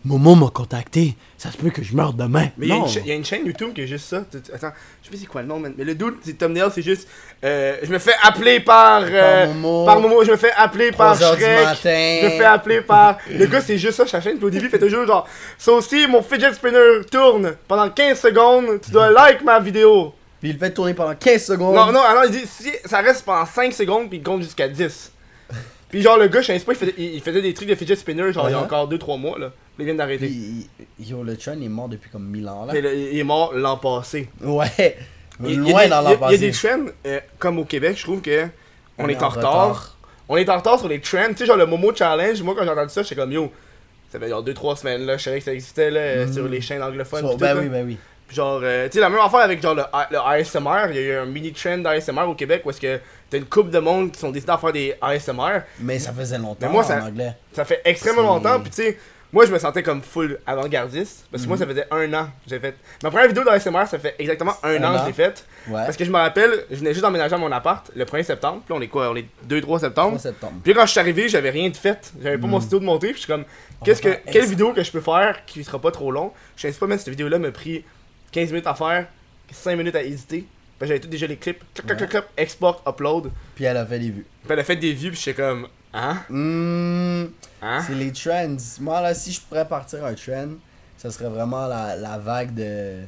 Momo 0.08 0.36
m'a 0.36 0.50
contacté 0.54 1.16
ça 1.36 1.52
se 1.52 1.58
peut 1.58 1.72
que 1.72 1.82
je 1.84 1.96
meure 1.96 2.14
demain 2.14 2.50
Mais 2.58 2.68
il 2.68 2.70
y, 2.70 2.72
a 2.72 2.76
une 2.76 2.88
cha- 2.88 3.00
il 3.00 3.08
y 3.08 3.12
a 3.12 3.16
une 3.16 3.26
chaîne 3.26 3.44
YouTube 3.46 3.74
qui 3.74 3.82
est 3.82 3.88
juste 3.88 4.06
ça. 4.08 4.18
Attends, 4.18 4.72
je 5.02 5.08
sais 5.08 5.12
pas 5.12 5.18
c'est 5.20 5.26
quoi 5.26 5.42
le 5.42 5.48
nom, 5.48 5.60
man. 5.60 5.74
Mais 5.78 5.84
le 5.84 5.96
dude, 5.96 6.14
c'est 6.24 6.38
thumbnail, 6.38 6.70
c'est 6.74 6.84
juste. 6.84 7.08
euh, 7.44 7.78
je 7.84 7.92
me 7.92 7.98
fais 8.00 8.14
appeler 8.24 8.60
par. 8.60 9.02
euh, 9.04 9.46
Par 9.46 9.54
Momo. 9.56 9.86
par 9.86 10.00
Momo, 10.00 10.24
je 10.24 10.32
me 10.32 10.38
fais 10.38 10.52
appeler 10.56 10.92
par 10.92 11.16
3 11.16 11.24
heures 11.28 11.36
du 11.36 11.42
Shrek. 11.42 11.58
Je 11.84 12.26
me 12.26 12.30
fais 12.38 12.44
appeler 12.46 12.82
par. 12.82 13.18
Le 13.30 13.46
gars, 13.48 13.62
c'est 13.62 13.78
juste 13.80 13.98
ça, 13.98 14.06
sa 14.08 14.22
chaîne. 14.22 14.38
Puis 14.38 14.46
au 14.46 14.50
début, 14.52 14.66
il 14.66 14.70
fait 14.72 14.78
toujours 14.80 15.06
genre. 15.08 15.28
Ça 15.58 15.72
aussi, 15.72 16.06
mon 16.08 16.22
fidget 16.22 16.54
spinner 16.54 17.02
tourne 17.12 17.56
pendant 17.68 17.90
15 17.90 18.20
secondes. 18.20 18.80
Tu 18.82 18.92
dois 18.92 19.10
like 19.12 19.44
ma 19.44 19.60
vidéo. 19.60 20.14
puis 20.40 20.50
il 20.52 20.54
le 20.54 20.60
fait 20.60 20.72
tourner 20.72 20.94
pendant 20.94 21.16
15 21.16 21.44
secondes 21.44 21.76
Non, 21.76 21.92
non, 21.92 22.02
alors 22.02 22.26
il 22.26 22.32
dit 22.32 22.46
si 22.48 22.72
ça 22.86 23.02
reste 23.02 23.26
pendant 23.26 23.46
5 23.46 23.74
secondes 23.74 24.08
puis 24.08 24.20
il 24.20 24.24
compte 24.24 24.44
jusqu'à 24.44 24.68
10. 24.68 25.12
Puis 25.96 26.04
genre 26.04 26.18
le 26.18 26.28
gars, 26.28 26.42
je 26.42 26.48
sais 26.48 26.60
pas, 26.60 26.74
il 26.74 26.76
faisait, 26.78 26.94
il 26.98 27.14
il 27.16 27.22
faisait 27.22 27.42
des 27.42 27.54
trucs 27.54 27.70
de 27.70 27.76
fidget 27.76 27.96
spinner 27.96 28.34
genre 28.34 28.50
il 28.50 28.52
y 28.52 28.56
a 28.56 28.58
Uh-huh. 28.60 28.64
encore 28.66 28.90
2-3 28.90 29.18
mois 29.18 29.40
là. 29.40 29.52
Il 29.80 29.86
vient 29.86 29.96
d'arrêter. 29.96 30.28
puis 30.28 30.68
yo 31.00 31.24
le 31.24 31.38
trend 31.38 31.54
est 31.54 31.70
mort 31.70 31.88
depuis 31.88 32.10
comme 32.10 32.26
1000 32.28 32.50
ans 32.50 32.66
là 32.66 32.74
Il 32.78 33.18
est 33.18 33.24
mort 33.24 33.54
l'an 33.54 33.78
passé. 33.78 34.28
Ouais, 34.44 34.98
Il- 35.46 35.60
loin 35.62 35.84
des- 35.84 35.90
dans 35.90 35.90
il 35.90 35.90
y 35.90 35.94
a- 35.94 36.02
l'an 36.02 36.10
Il 36.10 36.12
y 36.12 36.14
a 36.16 36.18
passé. 36.18 36.38
des 36.38 36.52
trends, 36.52 36.86
euh, 37.08 37.20
comme 37.40 37.60
au 37.60 37.64
Québec, 37.64 37.96
je 37.98 38.04
trouve 38.04 38.22
que 38.22 38.44
on, 38.98 39.06
On 39.06 39.08
est, 39.08 39.14
est 39.14 39.24
en 39.24 39.30
retard. 39.30 39.52
retard. 39.70 39.98
On 40.28 40.36
est 40.38 40.50
en 40.50 40.58
retard 40.58 40.80
sur 40.80 40.90
les 40.90 41.00
trends. 41.00 41.28
Tu 41.30 41.38
sais, 41.38 41.46
genre 41.46 41.56
le 41.56 41.66
Momo 41.66 41.96
Challenge, 41.96 42.42
moi 42.42 42.56
quand 42.58 42.64
j'ai 42.66 42.70
entendu 42.72 42.90
ça, 42.94 43.02
j'étais 43.04 43.16
comme 43.16 43.32
yo. 43.32 43.50
Ça 44.10 44.20
fait 44.20 44.28
genre 44.30 44.44
2-3 44.44 44.76
semaines 44.76 45.06
là, 45.06 45.16
je 45.18 45.24
savais 45.24 45.40
que 45.40 45.46
ça 45.46 45.54
existait 45.54 45.92
là, 45.92 46.26
Mhm. 46.26 46.34
sur 46.34 46.48
les 46.50 46.60
chaînes 46.60 46.84
anglophones. 46.84 47.22
So- 47.22 47.32
tout, 47.32 47.38
ben 47.38 47.54
là. 47.56 47.62
oui, 47.62 47.70
ben 47.70 47.86
oui. 47.86 47.98
Genre, 48.32 48.60
euh, 48.64 48.86
tu 48.88 48.94
sais, 48.94 49.00
la 49.00 49.10
même 49.10 49.20
affaire 49.20 49.42
avec 49.42 49.62
genre 49.62 49.76
le, 49.76 49.84
le 50.12 50.18
ASMR. 50.18 50.88
Il 50.90 50.96
y 50.96 51.00
a 51.00 51.02
eu 51.02 51.16
un 51.18 51.26
mini 51.26 51.54
trend 51.54 51.78
d'ASMR 51.78 52.24
au 52.28 52.34
Québec 52.36 52.64
où 52.66 52.70
est-ce 52.72 52.82
que 52.82 53.00
t'as 53.30 53.38
une 53.38 53.46
couple 53.46 53.70
de 53.70 53.80
monde 53.80 54.12
qui 54.12 54.20
sont 54.20 54.32
décidés 54.32 54.52
à 54.52 54.58
faire 54.58 54.72
des 54.74 54.96
ASMR. 55.02 55.62
Mais 55.80 56.00
ça 56.00 56.12
faisait 56.12 56.38
longtemps 56.38 56.70
moi, 56.70 56.84
en 56.84 56.88
ça- 56.88 57.04
anglais. 57.04 57.34
Ça 57.54 57.66
fait 57.66 57.82
extrêmement 57.86 58.24
longtemps, 58.24 58.60
puis 58.60 58.72
tu 58.72 58.82
sais, 58.82 58.98
moi 59.32 59.46
je 59.46 59.52
me 59.52 59.60
sentais 59.60 59.84
comme 59.84 60.02
full 60.02 60.40
avant-gardiste. 60.48 61.26
Parce 61.32 61.44
que 61.44 61.48
moi, 61.48 61.58
ça 61.58 61.68
faisait 61.68 61.86
un 61.92 62.12
an 62.14 62.26
que 62.26 62.50
j'ai 62.50 62.60
fait. 62.60 62.76
Ma 63.04 63.12
première 63.12 63.28
vidéo 63.28 63.44
d'ASMR, 63.44 63.86
ça 63.88 64.00
fait 64.00 64.16
exactement 64.18 64.54
un, 64.64 64.82
Un 64.84 64.96
an 64.96 65.02
que 65.02 65.08
l'ai 65.08 65.14
faite. 65.14 65.46
Ouais. 65.68 65.84
Parce 65.86 65.96
que 65.98 66.04
je 66.06 66.12
me 66.12 66.18
rappelle, 66.18 66.66
je 66.72 66.78
venais 66.78 66.92
juste 66.94 67.02
d'emménager 67.04 67.36
à 67.36 67.38
mon 67.38 67.52
appart 67.52 67.90
le 67.96 68.06
1er 68.06 68.24
septembre. 68.24 68.62
Puis 68.66 68.74
on 68.76 68.82
est 68.82 68.88
quoi? 68.88 69.10
On 69.12 69.16
est 69.16 69.26
2-3 69.48 69.80
septembre. 69.80 70.10
3 70.18 70.20
septembre. 70.20 70.54
Puis 70.64 70.74
quand 70.74 70.86
je 70.86 70.92
suis 70.92 71.00
arrivé, 71.00 71.30
j'avais 71.30 71.50
rien 71.52 71.70
de 71.70 71.78
fait. 71.78 72.12
J'avais 72.22 72.38
pas 72.38 72.48
mon 72.48 72.60
studio 72.60 72.80
de 72.80 72.86
monter. 72.86 73.08
Puis 73.10 73.18
je 73.18 73.20
suis 73.22 73.28
comme, 73.32 73.46
qu'est-ce 73.84 74.02
que, 74.02 74.10
quelle 74.32 74.46
vidéo 74.46 74.74
que 74.74 74.84
je 74.84 74.92
peux 74.92 75.02
faire 75.02 75.46
qui 75.46 75.64
sera 75.64 75.80
pas 75.80 75.92
trop 75.92 76.12
long? 76.12 76.32
Je 76.56 76.68
sais 76.68 76.74
pas, 76.80 76.88
mais 76.88 76.98
cette 76.98 77.10
vidéo-là 77.10 77.38
m'a 77.40 77.52
pris 77.52 77.84
15 78.36 78.50
minutes 78.52 78.68
à 78.68 78.76
faire, 78.76 79.08
5 79.52 79.78
minutes 79.78 79.96
à 79.96 80.02
éditer. 80.04 80.46
Puis 80.78 80.88
j'avais 80.90 81.00
tout 81.00 81.08
déjà 81.08 81.26
les 81.26 81.38
clips. 81.38 81.64
Clac, 81.74 81.86
clac, 81.88 81.98
clac, 81.98 82.10
clac, 82.10 82.26
export, 82.36 82.84
upload. 82.86 83.32
Puis 83.56 83.64
elle 83.64 83.78
a 83.78 83.86
fait 83.86 83.98
des 84.00 84.10
vues. 84.10 84.26
Puis 84.44 84.52
elle 84.54 84.60
a 84.60 84.64
fait 84.66 84.76
des 84.76 84.92
vues. 84.92 85.12
Puis 85.12 85.22
j'étais 85.24 85.42
comme, 85.42 85.68
hein? 85.94 86.18
Hmm, 86.30 87.28
Hein? 87.62 87.82
C'est 87.88 87.96
les 87.96 88.12
trends. 88.12 88.58
Moi, 88.82 89.00
là, 89.02 89.14
si 89.16 89.32
je 89.32 89.40
pourrais 89.40 89.66
partir 89.66 90.04
un 90.04 90.14
trend, 90.14 90.50
ça 90.98 91.10
serait 91.12 91.30
vraiment 91.30 91.66
la, 91.68 91.96
la 91.96 92.18
vague 92.18 92.54
de. 92.54 93.04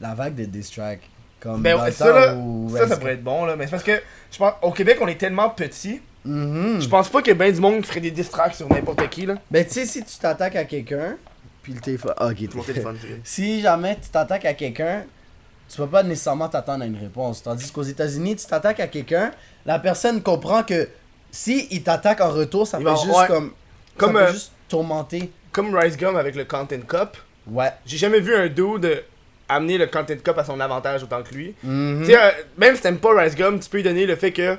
La 0.00 0.14
vague 0.14 0.36
de 0.36 0.44
diss 0.44 0.70
track. 0.70 1.00
Comme 1.40 1.60
Ben, 1.60 1.76
ça, 1.90 2.12
là, 2.12 2.36
ça, 2.70 2.86
ça 2.88 2.96
pourrait 2.96 3.14
être 3.14 3.24
bon, 3.24 3.44
là. 3.44 3.56
Mais 3.56 3.64
c'est 3.64 3.72
parce 3.72 3.82
que, 3.82 4.00
je 4.30 4.38
pense, 4.38 4.52
au 4.62 4.70
Québec, 4.70 4.98
on 5.00 5.08
est 5.08 5.18
tellement 5.18 5.50
petit. 5.50 6.00
Mhm. 6.24 6.80
Je 6.80 6.88
pense 6.88 7.08
pas 7.08 7.18
qu'il 7.20 7.28
y 7.28 7.30
ait 7.32 7.34
bien 7.38 7.50
du 7.50 7.60
monde 7.60 7.80
qui 7.82 7.88
ferait 7.88 8.00
des 8.00 8.12
distracts 8.12 8.54
sur 8.54 8.72
n'importe 8.72 9.08
qui, 9.10 9.26
là. 9.26 9.34
Ben, 9.50 9.66
tu 9.66 9.72
sais, 9.72 9.86
si 9.86 10.04
tu 10.04 10.18
t'attaques 10.18 10.54
à 10.54 10.64
quelqu'un, 10.64 11.16
puis 11.62 11.72
le 11.74 11.80
téléphone. 11.80 12.14
Ah, 12.16 12.26
ok, 12.28 12.54
Mon 12.54 12.62
téléphone, 12.62 12.98
c'est 13.00 13.20
Si 13.24 13.60
jamais 13.60 13.96
tu 14.02 14.08
t'attaques 14.08 14.44
à 14.44 14.54
quelqu'un, 14.54 15.04
tu 15.68 15.76
peux 15.76 15.86
pas 15.86 16.02
nécessairement 16.02 16.48
t'attendre 16.48 16.82
à 16.82 16.86
une 16.86 16.98
réponse. 16.98 17.42
Tandis 17.42 17.70
qu'aux 17.70 17.82
États-Unis, 17.82 18.36
tu 18.36 18.46
t'attaques 18.46 18.80
à 18.80 18.86
quelqu'un, 18.88 19.30
la 19.64 19.78
personne 19.78 20.22
comprend 20.22 20.62
que 20.62 20.88
si 21.30 21.68
il 21.70 21.82
t'attaque 21.82 22.20
en 22.20 22.30
retour, 22.30 22.66
ça 22.66 22.78
Il 22.78 22.84
va- 22.84 22.94
juste 22.94 23.06
ouais. 23.16 23.26
comme. 23.26 23.52
Comme, 23.96 24.12
ça 24.14 24.18
peut 24.20 24.28
euh, 24.28 24.32
juste 24.32 24.52
tourmenter. 24.68 25.30
Comme 25.52 25.74
Rice 25.74 25.96
Gum 25.96 26.16
avec 26.16 26.34
le 26.34 26.44
Content 26.44 26.80
Cup. 26.88 27.16
Ouais. 27.46 27.70
J'ai 27.86 27.98
jamais 27.98 28.20
vu 28.20 28.34
un 28.34 28.48
dude 28.48 29.02
amener 29.48 29.76
le 29.78 29.86
Content 29.86 30.16
Cup 30.22 30.38
à 30.38 30.44
son 30.44 30.58
avantage 30.60 31.02
autant 31.02 31.22
que 31.22 31.34
lui. 31.34 31.54
Mhm. 31.62 32.00
Tu 32.00 32.06
sais, 32.12 32.18
euh, 32.18 32.30
même 32.58 32.74
si 32.76 32.82
t'aimes 32.82 32.98
pas 32.98 33.14
Rice 33.20 33.34
Gum, 33.36 33.60
tu 33.60 33.68
peux 33.68 33.76
lui 33.78 33.84
donner 33.84 34.06
le 34.06 34.16
fait 34.16 34.32
que 34.32 34.56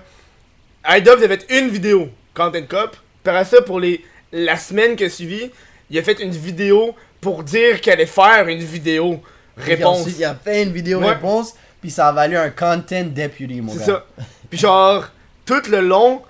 iDubbbz 0.88 1.24
a 1.24 1.28
fait 1.28 1.46
une 1.50 1.70
vidéo 1.70 2.10
Content 2.34 2.62
Cup. 2.68 2.96
Par 3.24 3.46
ça, 3.46 3.62
pour 3.62 3.80
les, 3.80 4.04
la 4.32 4.58
semaine 4.58 4.96
qui 4.96 5.06
a 5.06 5.10
suivi, 5.10 5.50
il 5.94 6.00
a 6.00 6.04
fait 6.04 6.20
une 6.22 6.32
vidéo 6.32 6.96
pour 7.22 7.44
dire 7.44 7.80
qu'il 7.80 7.94
allait 7.94 8.06
faire 8.06 8.48
une 8.48 8.60
vidéo 8.60 9.22
Puis 9.56 9.76
réponse. 9.76 10.02
ensuite, 10.02 10.18
il 10.20 10.26
a 10.26 10.36
fait 10.36 10.64
une 10.64 10.72
vidéo 10.74 11.00
Ouais. 11.00 11.10
réponse, 11.10 11.54
puis 11.80 11.90
ça 11.92 12.08
a 12.08 12.12
valu 12.12 12.36
un 12.36 12.50
content 12.50 13.04
deputy, 13.06 13.62
mon 13.62 13.72
C'est 13.72 13.80
gars. 13.80 13.86
ça. 13.86 14.06
Puis 14.50 14.60
genre, 14.60 15.06
tout 15.46 15.62
le 15.70 15.80
long, 15.82 16.22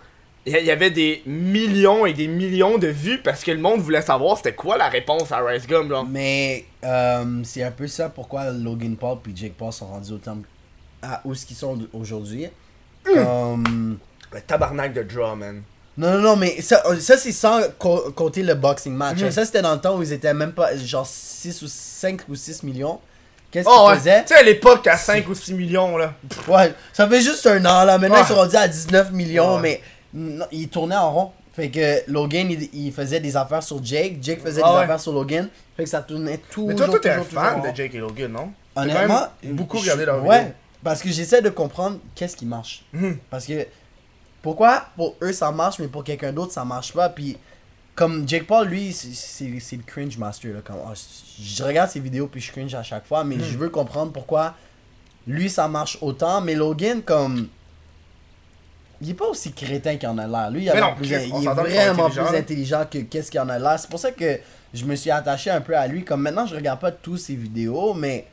il 0.46 0.52
y- 0.54 0.72
avait 0.72 0.92
des 0.92 1.24
millions 1.26 2.06
et 2.06 2.12
des 2.14 2.28
millions 2.28 2.78
de 2.78 2.88
vues 2.88 3.20
parce 3.24 3.44
que 3.44 3.52
le 3.52 3.60
monde 3.60 3.80
voulait 3.80 4.02
savoir 4.02 4.36
c'était 4.38 4.54
quoi 4.54 4.78
la 4.78 4.90
réponse 4.90 5.32
à 5.32 5.40
Rice 5.40 5.66
Gum, 5.66 5.88
genre. 5.88 6.06
Mais 6.06 6.66
euh, 6.84 7.42
c'est 7.44 7.64
un 7.64 7.72
peu 7.72 7.88
ça 7.88 8.10
pourquoi 8.10 8.52
Logan 8.52 8.98
Paul 8.98 9.20
et 9.28 9.32
Jake 9.36 9.54
Paul 9.58 9.72
sont 9.72 9.86
rendus 9.88 10.12
autant 10.12 10.38
à 11.02 11.22
où 11.24 11.34
ce 11.34 11.46
qu'ils 11.46 11.56
sont 11.56 11.80
aujourd'hui. 11.94 12.48
Hmm. 13.06 13.14
Comme... 13.24 13.98
Le 14.34 14.42
tabarnak 14.42 14.94
de 14.94 15.04
draw, 15.04 15.36
man. 15.36 15.62
Non, 15.98 16.12
non, 16.14 16.20
non, 16.22 16.36
mais 16.36 16.62
ça, 16.62 16.82
ça 17.00 17.18
c'est 17.18 17.32
sans 17.32 17.62
co- 17.78 18.12
compter 18.16 18.42
le 18.42 18.56
boxing 18.56 18.94
match. 18.94 19.20
Mhm. 19.22 19.32
Ça, 19.32 19.46
c'était 19.46 19.62
dans 19.62 19.74
le 19.76 19.80
temps 19.82 19.96
où 19.98 20.02
ils 20.02 20.12
étaient 20.14 20.34
même 20.34 20.52
pas 20.54 20.76
genre 20.76 21.06
6 21.06 21.62
ou 21.62 21.68
5 21.68 22.22
ou 22.30 22.36
6 22.36 22.64
millions. 22.64 23.00
Qu'est-ce 23.52 23.68
qu'ils 23.68 23.78
Oh 23.80 23.88
ouais, 23.90 23.96
faisaient? 23.98 24.22
Tu 24.24 24.30
sais 24.30 24.40
à 24.40 24.44
l'époque 24.44 24.88
à 24.88 24.98
5 24.98 25.28
ou 25.30 25.36
6 25.36 25.54
millions 25.54 25.96
là. 25.98 26.14
Ouais, 26.48 26.74
ça 26.92 27.08
fait 27.08 27.22
juste 27.22 27.46
un 27.46 27.64
an 27.66 27.84
là. 27.86 28.00
Maintenant, 28.00 28.16
Ouais. 28.18 28.24
ils 28.24 28.28
sont 28.28 28.36
rendus 28.36 28.56
à 28.56 28.68
19 28.68 29.12
millions, 29.12 29.56
Ouais. 29.58 29.62
mais 29.62 29.82
non, 30.14 30.46
ils 30.52 30.68
tournaient 30.70 30.96
en 30.96 31.12
rond. 31.12 31.32
Fait 31.56 31.70
que 31.70 32.10
Logan, 32.12 32.50
il, 32.50 32.68
il 32.74 32.92
faisait 32.92 33.20
des 33.20 33.38
affaires 33.38 33.62
sur 33.62 33.84
Jake, 33.84 34.18
Jake 34.20 34.42
faisait 34.42 34.62
Ah 34.66 34.72
des 34.72 34.78
affaires 34.86 35.00
sur 35.00 35.12
Logan. 35.14 35.48
Fait 35.78 35.84
que 35.84 35.90
ça 35.90 36.02
tournait 36.02 36.40
tout. 36.50 36.66
Mais 36.66 36.74
toi, 36.74 36.88
toi 36.88 37.00
t'es 37.00 37.12
un 37.12 37.22
fan 37.24 37.62
de 37.62 37.68
Jake 37.76 37.94
et 37.94 38.00
Logan, 38.00 38.32
non? 38.32 38.50
Quand 38.74 38.82
Honnêtement, 38.82 39.28
même 39.44 39.54
beaucoup 39.54 39.78
regardé 39.78 40.04
leur 40.06 40.26
Ouais, 40.26 40.40
vidéo. 40.40 40.54
parce 40.84 41.04
que 41.04 41.10
j'essaie 41.10 41.44
de 41.44 41.50
comprendre 41.52 42.00
qu'est-ce 42.16 42.36
qui 42.36 42.48
marche. 42.48 42.84
Mhm. 42.94 43.18
Parce 43.30 43.46
que 43.46 43.68
pourquoi? 44.44 44.86
Pour 44.96 45.16
eux 45.24 45.34
ça 45.34 45.52
marche, 45.52 45.80
mais 45.80 45.88
pour 45.88 46.04
quelqu'un 46.04 46.32
d'autre 46.32 46.52
ça 46.52 46.64
marche 46.64 46.94
pas. 46.94 47.10
Puis 47.10 47.36
comme 47.96 48.28
Jake 48.28 48.46
Paul, 48.48 48.68
lui, 48.68 48.92
c'est- 48.94 49.46
le 49.46 49.84
cringe 49.86 50.18
master. 50.18 50.54
Là, 50.54 50.60
comme, 50.64 50.78
ah, 50.88 50.94
je 51.42 51.64
regarde 51.64 51.90
ses 51.90 52.00
vidéos 52.00 52.28
puis 52.28 52.42
je 52.42 52.52
cringe 52.52 52.74
à 52.76 52.84
chaque 52.84 53.06
fois, 53.08 53.24
mais 53.24 53.36
Mhm. 53.38 53.44
je 53.44 53.58
veux 53.58 53.70
comprendre 53.70 54.12
pourquoi 54.12 54.54
lui 55.26 55.50
ça 55.50 55.68
marche 55.68 55.98
autant. 56.02 56.42
Mais 56.42 56.54
Logan, 56.56 57.02
comme. 57.02 57.48
Il 59.02 59.10
est 59.10 59.14
pas 59.16 59.26
aussi 59.26 59.52
crétin 59.52 59.98
qu'il 59.98 60.08
en 60.08 60.18
a 60.18 60.28
l'air. 60.28 60.50
Lui, 60.50 60.64
il, 60.64 60.70
a 60.70 60.80
non, 60.80 60.96
plus- 60.96 61.08
il 61.08 61.14
est 61.14 61.28
vraiment 61.54 62.10
plus 62.10 62.38
intelligent 62.38 62.86
que 62.90 63.00
qu'est-ce 63.00 63.30
qu'il 63.30 63.40
en 63.42 63.50
a 63.50 63.60
l'air. 63.60 63.78
C'est 63.78 63.90
pour 63.90 64.00
ça 64.00 64.12
que 64.12 64.40
je 64.74 64.86
me 64.86 64.96
suis 64.96 65.12
attaché 65.12 65.50
un 65.50 65.60
peu 65.62 65.76
à 65.76 65.86
lui. 65.88 66.06
Comme 66.06 66.22
maintenant, 66.22 66.46
je 66.46 66.56
regarde 66.56 66.80
pas 66.80 66.92
tous 66.92 67.18
ses 67.18 67.36
vidéos, 67.36 67.94
mais 67.94 68.28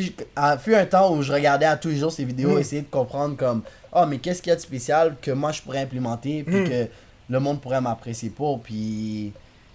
tu 0.00 0.06
sais, 0.06 0.12
à 0.36 0.58
fut 0.58 0.74
un 0.74 0.86
temps 0.86 1.14
où 1.14 1.22
je 1.22 1.32
regardais 1.32 1.66
à 1.66 1.76
tous 1.76 1.88
les 1.88 1.96
jours 1.96 2.12
ses 2.12 2.24
vidéos, 2.24 2.56
Mm. 2.56 2.60
essayer 2.60 2.82
de 2.82 2.90
comprendre 2.90 3.36
comme 3.36 3.62
ah 3.92 4.06
mais 4.06 4.18
qu'est-ce 4.18 4.42
qu'il 4.42 4.50
y 4.50 4.52
a 4.52 4.56
de 4.56 4.60
spécial 4.60 5.16
que 5.22 5.30
moi 5.30 5.52
je 5.52 5.62
pourrais 5.62 5.80
implémenter 5.82 6.42
puis 6.44 6.60
Mm. 6.60 6.68
que 6.68 6.86
le 7.30 7.40
monde 7.40 7.60
pourrait 7.60 7.80
m'apprécier 7.80 8.30
pour 8.30 8.60
puis 8.62 9.32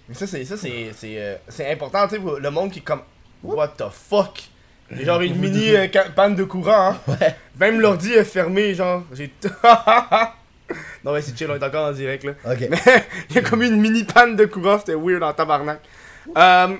Mais 0.08 0.14
ça, 0.14 0.26
c'est 0.26 0.44
ça, 0.44 0.56
c'est 0.56 0.90
c'est 0.96 1.14
euh, 1.18 1.36
c'est 1.48 1.70
important, 1.72 2.06
tu 2.08 2.16
sais, 2.16 2.22
le 2.40 2.50
monde 2.50 2.70
qui 2.70 2.78
est 2.80 2.82
comme 2.82 3.02
What 3.42 3.68
the 3.78 3.84
fuck? 3.90 4.42
J'ai 4.92 5.04
genre 5.04 5.20
une 5.20 5.36
mini 5.36 5.74
euh, 5.76 5.86
panne 6.16 6.34
de 6.34 6.42
courant, 6.44 6.90
hein. 6.90 6.96
ouais 7.08 7.36
Même 7.60 7.80
l'ordi 7.80 8.12
est 8.12 8.24
fermé, 8.24 8.74
genre. 8.74 9.04
J'ai. 9.14 9.32
non, 11.04 11.12
mais 11.14 11.22
c'est 11.22 11.36
chill, 11.36 11.48
on 11.50 11.54
est 11.56 11.64
encore 11.64 11.88
en 11.88 11.92
direct 11.92 12.24
là. 12.24 12.32
ok 12.44 12.66
Mais 12.70 12.78
il 13.30 13.36
y 13.36 13.38
a 13.38 13.42
comme 13.42 13.62
une 13.62 13.80
mini 13.80 14.04
panne 14.04 14.36
de 14.36 14.44
courant, 14.46 14.78
c'était 14.78 14.94
weird 14.94 15.22
en 15.22 15.32
tabarnak. 15.32 15.80
Euh, 16.36 16.76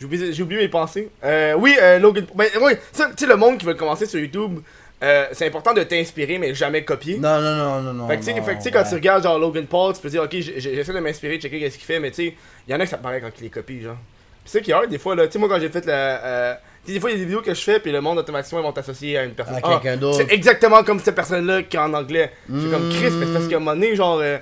j'ai 0.00 0.42
oublié, 0.42 0.60
mes 0.62 0.68
pensées. 0.68 1.10
Euh, 1.24 1.54
oui, 1.58 1.76
euh, 1.80 1.98
Logan. 1.98 2.26
Ben, 2.34 2.48
oui, 2.60 2.72
tu 2.94 3.02
sais, 3.16 3.26
le 3.26 3.36
monde 3.36 3.58
qui 3.58 3.66
veut 3.66 3.74
commencer 3.74 4.06
sur 4.06 4.20
YouTube, 4.20 4.60
euh, 5.02 5.26
c'est 5.32 5.46
important 5.46 5.72
de 5.74 5.82
t'inspirer, 5.82 6.38
mais 6.38 6.54
jamais 6.54 6.84
copier. 6.84 7.18
non 7.18 7.40
non 7.40 7.56
non 7.56 7.80
non 7.82 7.92
non 7.94 8.08
Fait 8.08 8.16
que 8.16 8.20
tu 8.24 8.26
sais, 8.26 8.70
quand 8.70 8.80
ouais. 8.82 8.88
tu 8.88 8.94
regardes 8.94 9.22
genre 9.22 9.38
Logan 9.38 9.66
Paul, 9.66 9.94
tu 9.94 10.00
peux 10.00 10.08
dire, 10.10 10.22
ok, 10.22 10.34
j'essaie 10.36 10.92
de 10.92 10.98
m'inspirer, 11.00 11.36
de 11.38 11.42
checker 11.42 11.60
qu'est-ce 11.60 11.76
qu'il 11.78 11.86
fait, 11.86 12.00
mais 12.00 12.10
tu 12.10 12.16
sais, 12.28 12.34
il 12.66 12.72
y 12.72 12.74
en 12.74 12.80
a 12.80 12.84
que 12.84 12.90
ça 12.90 12.96
te 12.98 13.02
paraît 13.02 13.20
quand 13.20 13.30
il 13.38 13.44
les 13.44 13.50
copie, 13.50 13.80
genre. 13.82 13.96
Puis 14.44 14.52
c'est 14.52 14.62
qui 14.62 14.72
a 14.72 14.86
des 14.86 14.98
fois, 14.98 15.14
là, 15.14 15.26
tu 15.26 15.32
sais, 15.32 15.38
moi 15.38 15.48
quand 15.48 15.60
j'ai 15.60 15.68
fait 15.68 15.84
la. 15.86 15.92
euh, 16.24 16.54
tu 16.84 16.88
sais, 16.88 16.92
des 16.94 17.00
fois, 17.00 17.10
il 17.10 17.14
y 17.14 17.16
a 17.16 17.18
des 17.18 17.24
vidéos 17.26 17.42
que 17.42 17.52
je 17.54 17.60
fais, 17.60 17.80
puis 17.80 17.92
le 17.92 18.00
monde 18.00 18.18
automatiquement 18.18 18.60
ils 18.60 18.62
vont 18.62 18.72
t'associer 18.72 19.18
à 19.18 19.24
une 19.24 19.32
personne. 19.32 19.56
À 19.56 19.60
Ah, 19.62 19.80
quelqu'un 19.82 19.96
d'autre. 19.98 20.16
C'est 20.18 20.32
exactement 20.32 20.82
comme 20.84 21.00
cette 21.00 21.14
personne-là 21.14 21.62
qui 21.64 21.76
est 21.76 21.80
en 21.80 21.92
anglais. 21.92 22.32
C'est 22.46 22.70
comme 22.70 22.88
Chris, 22.90 23.12
parce 23.32 23.46
qu'à 23.48 23.56
un 23.56 23.58
moment 23.58 23.74
donné, 23.74 23.94
genre. 23.96 24.18
euh, 24.22 24.38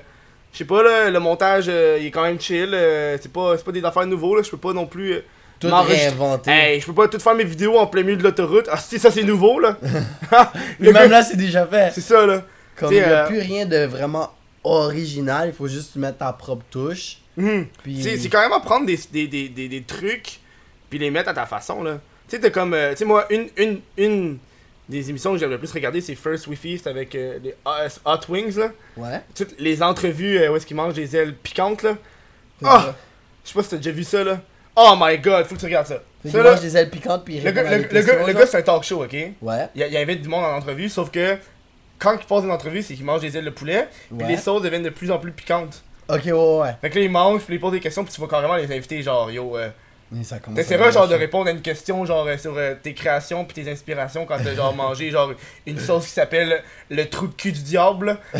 je 0.52 0.58
sais 0.58 0.64
pas, 0.64 0.82
là, 0.82 1.10
le 1.10 1.20
montage, 1.20 1.66
euh, 1.68 1.98
il 2.00 2.06
est 2.06 2.10
quand 2.10 2.22
même 2.22 2.40
chill. 2.40 2.70
euh, 2.72 3.18
c'est 3.20 3.30
pas, 3.30 3.58
c'est 3.58 3.64
pas 3.64 3.72
des 3.72 3.84
affaires 3.84 4.06
nouveaux, 4.06 4.34
là. 4.36 4.42
Je 4.42 4.48
peux 4.50 4.56
pas 4.56 4.72
non 4.72 4.86
plus. 4.86 5.12
euh, 5.12 5.20
tout 5.60 5.68
réinventé 5.82 6.50
Hey, 6.50 6.80
je 6.80 6.86
peux 6.86 6.94
pas 6.94 7.08
tout 7.08 7.18
faire 7.18 7.34
mes 7.34 7.44
vidéos 7.44 7.76
en 7.78 7.86
plein 7.86 8.02
milieu 8.02 8.16
de 8.16 8.22
l'autoroute. 8.22 8.68
Ah, 8.70 8.76
si, 8.78 8.98
ça 8.98 9.10
c'est 9.10 9.22
nouveau, 9.22 9.58
là. 9.60 9.76
Mais 10.80 10.92
même 10.92 11.10
là 11.10 11.22
c'est 11.22 11.36
déjà 11.36 11.66
fait 11.66 11.90
c'est 11.94 12.00
ça, 12.00 12.26
là. 12.26 12.42
comme 12.76 12.92
il 12.92 12.98
n'y 12.98 13.04
a 13.04 13.24
euh, 13.24 13.26
plus 13.26 13.40
rien 13.40 13.64
de 13.66 13.84
vraiment 13.86 14.32
original 14.64 15.48
il 15.48 15.54
faut 15.54 15.68
juste 15.68 15.96
mettre 15.96 16.18
ta 16.18 16.32
propre 16.32 16.64
touche 16.70 17.18
Mhm. 17.38 17.66
puis 17.82 18.02
C'est 18.02 18.28
carrément 18.30 18.60
prendre 18.60 18.86
des, 18.86 18.98
des, 19.12 19.26
des, 19.28 19.48
des, 19.50 19.68
des 19.68 19.82
trucs 19.82 20.40
puis 20.88 20.98
les 20.98 21.10
mettre 21.10 21.28
à 21.28 21.34
ta 21.34 21.44
façon 21.44 21.82
là. 21.82 21.98
Tu 22.28 22.36
sais 22.36 22.40
t'es 22.40 22.50
comme 22.50 22.72
euh, 22.72 22.92
tu 22.92 22.98
sais 22.98 23.04
moi 23.04 23.26
une, 23.30 23.48
une, 23.58 23.80
une 23.98 24.38
des 24.88 25.10
émissions 25.10 25.32
que 25.32 25.38
j'aime 25.38 25.50
le 25.50 25.58
plus 25.58 25.70
regarder 25.70 26.00
c'est 26.00 26.14
First 26.14 26.46
We 26.46 26.58
Feast 26.58 26.86
avec 26.86 27.14
euh, 27.14 27.38
les 27.44 27.54
Hot 28.06 28.20
Wings 28.30 28.56
là. 28.56 28.70
ouais 28.96 29.20
Toutes 29.34 29.54
les 29.58 29.82
entrevues 29.82 30.38
euh, 30.38 30.50
où 30.50 30.56
est-ce 30.56 30.64
qu'ils 30.64 30.76
mangent 30.76 30.94
des 30.94 31.14
ailes 31.14 31.34
piquantes 31.34 31.82
là. 31.82 31.96
Ah! 32.64 32.94
Je 33.44 33.50
sais 33.50 33.54
pas 33.54 33.62
si 33.62 33.68
t'as 33.70 33.76
déjà 33.76 33.90
vu 33.90 34.02
ça 34.04 34.24
là. 34.24 34.40
Oh 34.76 34.94
my 34.98 35.18
god, 35.18 35.46
faut 35.46 35.54
que 35.54 35.60
tu 35.60 35.66
regardes 35.66 35.86
ça. 35.86 36.02
Ça, 36.30 36.42
là, 36.42 36.50
mange 36.52 36.60
des 36.60 36.76
ailes 36.76 36.90
piquantes 36.90 37.24
puis 37.24 37.36
il 37.36 37.44
le 37.44 37.50
gars, 37.52 37.62
le, 37.62 37.68
des 37.70 37.76
le 37.76 37.82
gars, 37.82 37.88
questions, 37.88 38.26
le 38.26 38.32
genre. 38.32 38.40
gars, 38.40 38.46
c'est 38.46 38.56
un 38.58 38.62
talk 38.62 38.82
show, 38.82 39.04
ok? 39.04 39.12
ouais 39.42 39.68
Il, 39.74 39.86
il 39.90 39.96
invite 39.96 40.22
du 40.22 40.28
monde 40.28 40.44
en 40.44 40.56
entrevue, 40.56 40.88
sauf 40.88 41.10
que 41.10 41.38
quand 41.98 42.12
il 42.20 42.26
passe 42.26 42.44
une 42.44 42.50
entrevue, 42.50 42.82
c'est 42.82 42.94
qu'il 42.94 43.04
mange 43.04 43.20
des 43.22 43.36
ailes 43.38 43.44
de 43.44 43.50
poulet, 43.50 43.88
puis 44.08 44.18
Ouais. 44.26 44.32
les 44.32 44.36
sauces 44.36 44.62
deviennent 44.62 44.82
de 44.82 44.90
plus 44.90 45.10
en 45.10 45.18
plus 45.18 45.32
piquantes. 45.32 45.82
ok 46.08 46.20
ouais 46.26 46.32
ouais 46.32 46.74
Fait 46.80 46.90
que 46.90 46.98
là, 46.98 47.04
il 47.04 47.10
mange, 47.10 47.42
puis 47.42 47.54
il 47.54 47.60
pose 47.60 47.72
des 47.72 47.80
questions, 47.80 48.04
puis 48.04 48.12
tu 48.12 48.20
vas 48.20 48.26
carrément 48.26 48.56
les 48.56 48.70
inviter, 48.76 49.02
genre, 49.02 49.30
yo, 49.30 49.56
euh, 49.56 49.68
T'essaieras 50.54 50.92
genre 50.92 51.08
de 51.08 51.16
répondre 51.16 51.48
à 51.48 51.50
une 51.50 51.62
question 51.62 52.04
genre 52.04 52.24
euh, 52.28 52.36
sur 52.38 52.54
euh, 52.56 52.74
tes 52.80 52.94
créations 52.94 53.44
puis 53.44 53.60
tes 53.64 53.68
inspirations 53.68 54.24
quand 54.24 54.36
t'as 54.40 54.54
genre 54.54 54.72
mangé 54.72 55.10
genre 55.10 55.32
une 55.66 55.80
sauce 55.80 56.04
qui 56.06 56.12
s'appelle 56.12 56.62
le 56.90 57.04
trou 57.08 57.26
de 57.26 57.34
cul 57.34 57.50
du 57.50 57.60
diable. 57.62 58.16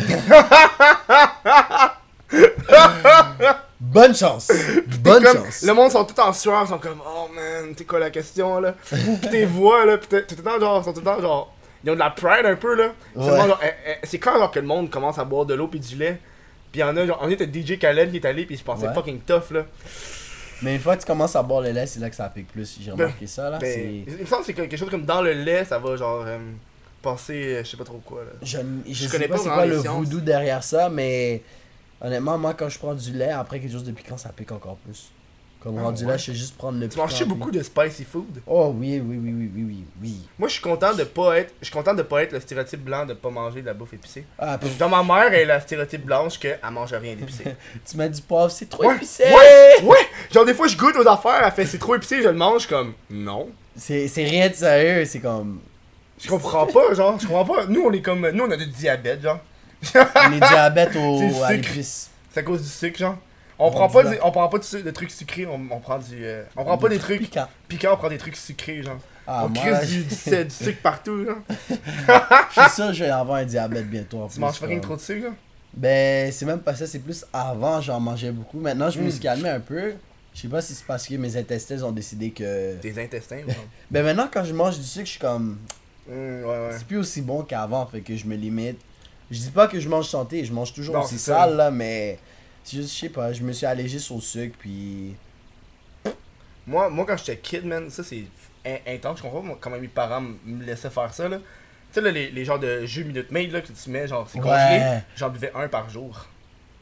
Bonne 3.79 4.15
chance. 4.15 4.51
Bonne 5.01 5.23
Comme, 5.23 5.45
chance. 5.45 5.61
le 5.61 5.73
monde 5.73 5.91
sont 5.91 6.03
tout 6.03 6.19
en 6.19 6.33
sueur, 6.33 6.63
ils 6.65 6.69
sont 6.69 6.79
comme 6.79 6.99
oh 7.05 7.27
man, 7.33 7.75
t'es 7.75 7.85
quoi 7.85 7.99
la 7.99 8.09
question 8.09 8.59
là? 8.59 8.73
Pis 9.21 9.29
tes 9.29 9.45
voix 9.45 9.85
là, 9.85 9.97
pis 9.97 10.07
t'es 10.07 10.23
tout 10.23 10.35
le 10.35 10.43
temps 10.43 10.59
genre, 10.59 10.83
sont 10.83 10.93
tout 10.93 10.99
le 10.99 11.05
temps 11.05 11.21
genre, 11.21 11.53
ils 11.83 11.91
ont 11.91 11.93
de 11.93 11.99
la 11.99 12.09
pride 12.09 12.45
un 12.45 12.55
peu 12.55 12.73
là. 12.75 12.91
Ouais. 13.15 13.25
genre, 13.47 13.59
eh, 13.63 13.67
eh, 13.91 14.05
c'est 14.07 14.17
quand 14.17 14.37
genre 14.37 14.49
que 14.51 14.59
le 14.59 14.65
monde 14.65 14.89
commence 14.89 15.19
à 15.19 15.23
boire 15.25 15.45
de 15.45 15.53
l'eau 15.53 15.67
puis 15.67 15.79
du 15.79 15.95
lait? 15.95 16.19
Pis 16.71 16.79
y'en 16.79 16.97
a 16.97 17.05
genre, 17.05 17.19
on 17.21 17.29
est 17.29 17.39
DJ 17.41 17.77
Khaled 17.77 18.09
qui 18.09 18.17
est 18.17 18.25
allé 18.25 18.45
pis 18.45 18.55
il 18.55 18.57
se 18.57 18.63
pensait 18.63 18.87
Ouais. 18.87 18.93
fucking 18.95 19.19
tough 19.21 19.51
là. 19.51 19.65
Mais 20.63 20.73
une 20.73 20.81
fois 20.81 20.95
que 20.95 21.01
tu 21.01 21.07
commences 21.07 21.35
à 21.35 21.43
boire 21.43 21.61
le 21.61 21.69
lait, 21.69 21.85
c'est 21.85 21.99
là 21.99 22.09
que 22.09 22.15
ça 22.15 22.27
pique 22.29 22.47
plus. 22.51 22.79
J'ai 22.81 22.89
remarqué 22.91 23.27
ça 23.27 23.51
là. 23.51 23.59
Ben, 23.59 23.71
c'est- 23.71 24.11
il 24.15 24.21
me 24.21 24.25
semble 24.25 24.41
que 24.41 24.47
c'est 24.47 24.53
quelque 24.53 24.75
chose 24.75 24.89
comme 24.89 25.05
dans 25.05 25.21
le 25.21 25.33
lait, 25.33 25.63
ça 25.65 25.77
va 25.77 25.95
genre 25.95 26.23
euh, 26.25 26.39
passer, 27.03 27.57
euh, 27.57 27.63
je 27.63 27.69
sais 27.69 27.77
pas 27.77 27.83
trop 27.83 28.01
quoi 28.03 28.23
là. 28.23 28.31
Je, 28.41 28.57
je, 28.87 28.93
Je 28.93 29.03
sais 29.05 29.11
connais 29.11 29.27
pas, 29.27 29.37
c'est 29.37 29.49
quoi 29.49 29.67
le 29.67 29.79
sciences. 29.81 29.95
voodoo 29.95 30.19
derrière 30.19 30.63
ça, 30.63 30.89
mais 30.89 31.43
honnêtement, 32.01 32.37
moi 32.37 32.53
quand 32.53 32.69
je 32.69 32.77
prends 32.79 32.93
du 32.93 33.11
lait, 33.13 33.31
après 33.31 33.59
quelque 33.59 33.71
chose 33.71 33.83
de 33.83 33.91
piquant, 33.91 34.17
ça 34.17 34.29
pique 34.29 34.51
encore 34.51 34.77
plus. 34.77 35.09
Comme 35.59 35.79
Ah, 35.79 35.83
rendu 35.85 36.05
là, 36.05 36.17
je 36.17 36.25
sais 36.25 36.33
juste 36.35 36.55
prendre 36.55 36.79
le 36.79 36.87
Tu 36.87 36.97
manges 36.99 37.25
beaucoup 37.25 37.49
de 37.49 37.63
spicy 37.63 38.03
food? 38.03 38.41
Oh 38.45 38.71
oui, 38.77 39.01
oui, 39.03 39.17
oui, 39.19 39.33
oui, 39.35 39.51
oui, 39.55 39.63
oui, 39.67 39.83
oui. 40.03 40.15
Moi, 40.37 40.47
je 40.49 40.53
suis 40.53 40.61
content 40.61 40.93
de 40.93 41.03
pas 41.03 41.39
être, 41.39 41.51
je 41.59 41.65
suis 41.65 41.73
content 41.73 41.95
de 41.95 42.03
pas 42.03 42.21
être 42.21 42.31
le 42.33 42.39
stéréotype 42.39 42.83
blanc 42.83 43.07
de 43.07 43.15
pas 43.15 43.31
manger 43.31 43.61
de 43.61 43.65
la 43.65 43.73
bouffe 43.73 43.93
épicée. 43.93 44.23
Ah, 44.37 44.59
Genre 44.77 44.87
ma 44.89 45.01
mère 45.03 45.33
elle 45.33 45.41
est 45.41 45.45
la 45.45 45.59
stéréotype 45.59 46.05
blanche 46.05 46.39
que 46.39 46.47
elle 46.49 46.59
mange 46.71 46.93
rien 46.93 47.15
d'épicé. 47.15 47.43
tu 47.89 47.97
mets 47.97 48.07
du 48.07 48.21
poivre, 48.21 48.51
c'est 48.51 48.69
trop 48.69 48.85
Ouais, 48.85 48.95
épicé! 48.97 49.23
ouais, 49.23 49.83
ouais. 49.83 49.97
Genre 50.31 50.45
des 50.45 50.53
fois 50.53 50.67
je 50.67 50.77
goûte 50.77 50.95
aux 50.95 51.07
affaires, 51.07 51.41
elle 51.43 51.51
fait 51.51 51.65
c'est 51.65 51.79
trop 51.79 51.95
épicé, 51.95 52.21
je 52.21 52.27
le 52.29 52.35
mange 52.35 52.67
comme 52.67 52.93
non. 53.09 53.49
C'est 53.75 54.07
c'est 54.07 54.25
rien 54.25 54.49
de 54.49 54.53
sérieux, 54.53 55.05
c'est 55.05 55.19
comme. 55.19 55.59
Je 56.19 56.27
comprends 56.29 56.67
pas, 56.67 56.93
genre, 56.93 57.19
je 57.19 57.25
comprends 57.27 57.45
pas. 57.55 57.65
Nous 57.65 57.81
on 57.81 57.91
est 57.91 58.01
comme, 58.01 58.29
nous 58.29 58.43
on 58.43 58.51
a 58.51 58.57
du 58.57 58.67
diabète, 58.67 59.23
genre. 59.23 59.39
Les 60.31 60.39
diabètes 60.39 60.95
au, 60.95 61.21
à 61.43 61.53
l'épice. 61.53 62.09
C'est 62.33 62.39
à 62.39 62.43
cause 62.43 62.61
du 62.61 62.67
sucre, 62.69 62.97
genre. 62.99 63.17
On 63.59 63.67
On 63.67 63.71
prend 63.71 63.89
pas, 63.89 64.03
on 64.23 64.31
prend 64.31 64.47
pas 64.49 64.59
de, 64.59 64.91
trucs 64.91 65.09
sucrés, 65.11 65.47
on, 65.47 65.59
on 65.71 65.79
prend 65.79 65.97
du, 65.97 66.23
euh, 66.23 66.43
on 66.55 66.63
prend 66.63 66.77
pas 66.77 66.89
des 66.89 66.99
trucs 66.99 67.21
Piquant. 67.21 67.47
piquants, 67.67 67.93
on 67.93 67.97
prend 67.97 68.09
des 68.09 68.19
trucs 68.19 68.35
sucrés, 68.35 68.83
genre. 68.83 68.99
Ah, 69.25 69.45
on 69.45 69.49
crée 69.53 69.85
du, 69.85 70.03
du, 70.03 70.03
du- 70.03 70.43
du 70.45 70.49
sucre 70.51 70.81
partout, 70.83 71.25
genre. 71.25 71.37
je 71.69 72.61
suis 72.61 72.71
sûr 72.75 72.87
que 72.87 72.93
je 72.93 73.03
vais 73.05 73.09
avoir 73.09 73.37
un 73.39 73.45
diabète 73.45 73.89
bientôt. 73.89 74.21
en 74.21 74.27
Tu 74.27 74.33
plus, 74.35 74.39
manges 74.41 74.55
fucking 74.57 74.79
trop 74.81 74.95
de 74.95 75.01
sucre, 75.01 75.23
genre? 75.23 75.33
Ben, 75.73 76.31
c'est 76.31 76.45
même 76.45 76.59
pas 76.59 76.75
ça, 76.75 76.85
c'est 76.87 76.99
plus 76.99 77.25
avant, 77.33 77.81
j'en 77.81 77.99
mangeais 77.99 78.31
beaucoup. 78.31 78.59
Maintenant, 78.59 78.89
je 78.91 78.99
me 78.99 79.09
suis 79.09 79.19
calmé 79.19 79.49
un 79.49 79.59
peu. 79.59 79.93
Je 80.35 80.41
sais 80.41 80.47
pas 80.47 80.61
si 80.61 80.75
c'est 80.75 80.85
parce 80.85 81.07
que 81.07 81.15
mes 81.15 81.35
intestins 81.35 81.81
ont 81.81 81.91
décidé 81.91 82.29
que. 82.29 82.75
Tes 82.75 83.01
intestins. 83.03 83.41
Ben, 83.89 84.03
maintenant, 84.03 84.29
quand 84.31 84.43
je 84.43 84.53
mange 84.53 84.77
du 84.77 84.83
sucre, 84.85 85.05
je 85.07 85.11
suis 85.11 85.19
comme. 85.19 85.57
Hum, 86.09 86.15
ouais, 86.43 86.45
ouais. 86.45 86.69
C'est 86.77 86.85
plus 86.85 86.97
aussi 86.97 87.21
bon 87.21 87.41
qu'avant, 87.41 87.85
fait 87.87 88.01
que 88.01 88.15
je 88.15 88.25
me 88.27 88.35
limite. 88.35 88.79
Je 89.29 89.39
dis 89.39 89.49
pas 89.49 89.67
que 89.67 89.79
je 89.79 89.89
mange 89.89 90.07
santé, 90.07 90.45
je 90.45 90.53
mange 90.53 90.73
toujours 90.73 90.95
Non, 90.95 91.03
aussi 91.03 91.19
sale, 91.19 91.55
là, 91.57 91.69
mais. 91.71 92.17
je 92.71 92.81
sais 92.83 93.09
pas, 93.09 93.33
je 93.33 93.43
me 93.43 93.51
suis 93.51 93.65
allégé 93.65 93.99
sur 93.99 94.15
le 94.15 94.21
sucre, 94.21 94.55
puis. 94.59 95.15
Moi, 96.65 96.89
moi, 96.89 97.05
quand 97.07 97.17
j'étais 97.17 97.37
kid, 97.37 97.65
man, 97.65 97.89
ça 97.89 98.03
c'est 98.03 98.23
in- 98.65 98.93
intense. 98.93 99.17
Je 99.19 99.23
comprends 99.23 99.41
pas 99.41 99.57
comment 99.59 99.77
mes 99.79 99.87
parents 99.87 100.21
me 100.45 100.63
laissaient 100.65 100.89
faire 100.89 101.13
ça, 101.13 101.27
là. 101.29 101.37
Tu 101.37 101.43
sais, 101.93 102.01
là, 102.01 102.11
les, 102.11 102.29
les 102.31 102.43
genres 102.45 102.59
de 102.59 102.85
jus 102.85 103.05
Minute 103.05 103.31
Maid, 103.31 103.51
là, 103.51 103.61
que 103.61 103.67
tu 103.67 103.89
mets, 103.89 104.07
genre, 104.07 104.27
c'est 104.29 104.37
Ouais. 104.39 104.43
congelé. 104.43 104.99
J'en 105.15 105.29
buvais 105.29 105.51
un 105.55 105.67
par 105.69 105.89
jour. 105.89 106.25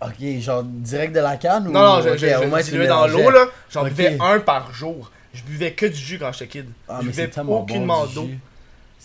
Ok, 0.01 0.15
genre 0.39 0.63
direct 0.63 1.13
de 1.13 1.19
la 1.19 1.37
canne 1.37 1.67
ou. 1.67 1.71
Non, 1.71 1.97
non, 1.97 2.01
je, 2.01 2.09
ok, 2.09 2.17
je, 2.17 2.27
je, 2.27 2.35
au 2.43 2.47
moins, 2.47 2.59
je 2.61 2.65
diluais 2.71 2.87
dans 2.87 3.07
l'eau, 3.07 3.29
là. 3.29 3.45
J'en 3.69 3.83
buvais 3.83 4.17
un 4.19 4.39
par 4.39 4.73
jour. 4.73 5.11
Je 5.33 5.43
buvais 5.43 5.73
que 5.73 5.85
du 5.85 5.95
jus 5.95 6.17
quand 6.17 6.31
j'étais 6.31 6.47
kid. 6.47 6.69
Ah, 6.87 6.99
je 7.01 7.07
buvais 7.07 7.29
aucunement 7.47 8.05
bon, 8.05 8.11
d'eau. 8.13 8.29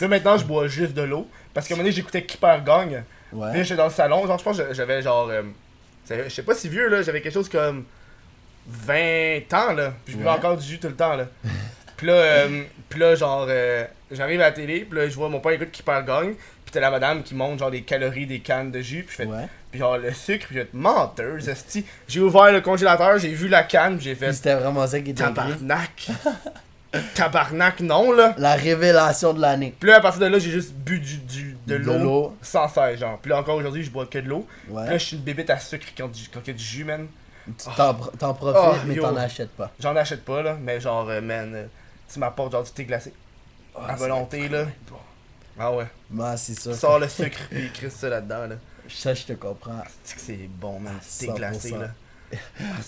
là, 0.00 0.08
maintenant, 0.08 0.36
je 0.38 0.44
bois 0.44 0.66
juste 0.68 0.94
de 0.94 1.02
l'eau. 1.02 1.28
Parce 1.52 1.66
qu'à 1.68 1.74
un 1.74 1.76
moment 1.76 1.84
donné, 1.84 1.94
j'écoutais 1.94 2.22
Keeper 2.24 2.64
Gang. 2.64 3.02
Puis 3.30 3.38
Ouais. 3.38 3.62
j'étais 3.64 3.76
dans 3.76 3.84
le 3.84 3.90
salon. 3.90 4.26
Genre, 4.26 4.38
je 4.38 4.44
pense 4.44 4.58
que 4.58 4.74
j'avais 4.74 5.02
genre. 5.02 5.28
euh, 5.30 5.42
je 6.10 6.28
sais 6.28 6.42
pas 6.42 6.54
si 6.54 6.68
vieux, 6.68 6.88
là. 6.88 7.02
J'avais 7.02 7.20
quelque 7.20 7.32
chose 7.34 7.48
comme 7.48 7.84
20 8.66 9.52
ans, 9.52 9.72
là. 9.72 9.92
Puis 10.04 10.12
je 10.14 10.18
buvais 10.18 10.30
Ouais. 10.30 10.36
encore 10.36 10.56
du 10.56 10.66
jus 10.66 10.78
tout 10.78 10.88
le 10.88 10.96
temps, 10.96 11.16
là. 11.16 11.26
Puis 11.96 12.06
là, 12.06 12.14
euh, 12.14 12.62
puis 12.88 12.98
là 12.98 13.14
genre, 13.14 13.44
euh, 13.50 13.84
j'arrive 14.10 14.40
à 14.40 14.44
la 14.44 14.52
télé. 14.52 14.86
Puis 14.88 14.98
là, 14.98 15.06
je 15.06 15.14
vois 15.14 15.28
mon 15.28 15.38
père 15.38 15.52
écoute 15.52 15.70
Keeper 15.70 16.02
Gang. 16.02 16.32
Puis 16.34 16.72
t'as 16.72 16.80
la 16.80 16.90
madame 16.90 17.22
qui 17.22 17.34
monte, 17.34 17.58
genre, 17.58 17.70
des 17.70 17.82
calories 17.82 18.24
des 18.26 18.38
cannes 18.40 18.70
de 18.70 18.80
jus. 18.80 19.02
Puis 19.02 19.16
je 19.18 19.22
fais. 19.24 19.28
Ouais. 19.28 19.46
Puis 19.70 19.80
genre, 19.80 19.98
le 19.98 20.10
sucre. 20.14 20.46
Puis 20.46 20.56
je 20.56 20.62
fais 20.62 20.68
menteuse. 20.72 21.50
J'ai 22.08 22.20
ouvert 22.20 22.52
le 22.52 22.62
congélateur, 22.62 23.18
j'ai 23.18 23.28
vu 23.34 23.48
la 23.48 23.64
canne. 23.64 23.96
Puis 23.96 24.04
j'ai 24.06 24.14
Puis 24.14 24.26
fait. 24.28 24.32
c'était 24.32 24.54
vraiment 24.54 24.86
ça 24.86 24.98
qui 25.00 25.10
était. 25.10 25.22
Tabarnak. 25.24 26.08
Tabarnak, 27.14 27.80
non, 27.80 28.10
là. 28.12 28.34
La 28.38 28.54
révélation 28.54 29.32
de 29.32 29.40
l'année. 29.40 29.74
Puis 29.78 29.88
là, 29.88 29.96
à 29.96 30.00
partir 30.00 30.20
de 30.22 30.26
là, 30.26 30.38
j'ai 30.38 30.50
juste 30.50 30.72
bu 30.72 30.98
du, 30.98 31.18
du- 31.18 31.56
de 31.66 31.78
De 31.78 31.92
l'eau 31.92 32.36
sans 32.42 32.66
cesse, 32.68 32.98
genre. 32.98 33.18
Puis 33.20 33.30
là, 33.30 33.38
encore 33.38 33.56
aujourd'hui, 33.56 33.84
je 33.84 33.90
bois 33.90 34.06
que 34.06 34.18
de 34.18 34.28
l'eau. 34.28 34.46
Puis 34.64 34.74
là, 34.74 34.80
Ouais. 34.82 34.98
je 34.98 35.04
suis 35.04 35.16
une 35.16 35.22
bébête 35.22 35.50
à 35.50 35.58
sucre 35.58 35.86
quand, 35.96 36.08
du- 36.10 36.28
quand 36.32 36.40
il 36.44 36.48
y 36.48 36.50
a 36.50 36.54
du 36.54 36.64
jus, 36.64 36.84
man. 36.84 37.06
T'en 37.76 37.94
t'en 37.94 38.34
profites, 38.34 38.60
Oh, 38.64 38.86
mais 38.86 38.96
t'en 38.96 39.16
achètes 39.16 39.50
pas. 39.50 39.70
J'en 39.80 39.94
achète 39.96 40.24
pas, 40.24 40.42
là. 40.42 40.56
Mais 40.60 40.80
genre, 40.80 41.08
euh, 41.08 41.20
man, 41.20 41.52
euh, 41.54 41.66
tu 42.12 42.18
m'apportes 42.18 42.52
genre 42.52 42.62
du 42.64 42.70
thé 42.72 42.84
glacé. 42.84 43.12
Ah, 43.76 43.92
à 43.92 43.94
volonté, 43.94 44.48
là. 44.48 44.64
Ah 45.58 45.72
ouais. 45.72 45.86
Bah, 46.10 46.36
c'est 46.36 46.54
ça. 46.54 46.74
Sors 46.74 46.98
le 46.98 47.08
sucre, 47.08 47.38
puis 47.50 47.66
écris 47.66 47.90
ça 47.90 48.08
là-dedans, 48.08 48.46
là. 48.48 48.56
Ça, 48.88 49.14
je 49.14 49.22
te 49.24 49.32
comprends. 49.34 49.82
C'est 50.02 50.14
que 50.16 50.20
c'est 50.20 50.48
bon, 50.48 50.80
man. 50.80 50.94
Thé 51.18 51.26
100%. 51.28 51.34
glacé, 51.34 51.70
là. 51.70 51.88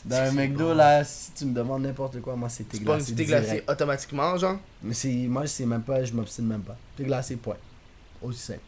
Dans 0.04 0.16
un 0.16 0.26
c'est 0.26 0.32
McDo, 0.36 0.68
bon. 0.68 0.74
là, 0.74 1.02
si 1.04 1.32
tu 1.32 1.44
me 1.46 1.54
demandes 1.54 1.82
n'importe 1.82 2.20
quoi, 2.20 2.36
moi, 2.36 2.48
c'est 2.48 2.64
thé 2.64 2.78
glacé. 2.78 3.14
thé 3.14 3.24
glacé 3.24 3.64
automatiquement, 3.68 4.36
genre? 4.36 4.56
Mais 4.82 4.94
c'est, 4.94 5.08
moi, 5.08 5.46
c'est 5.46 5.66
même 5.66 5.82
pas, 5.82 6.04
je 6.04 6.12
m'obstine 6.12 6.46
même 6.46 6.62
pas. 6.62 6.76
Thé 6.96 7.04
glacé, 7.04 7.36
point. 7.36 7.56
Aussi 8.22 8.38
simple. 8.40 8.60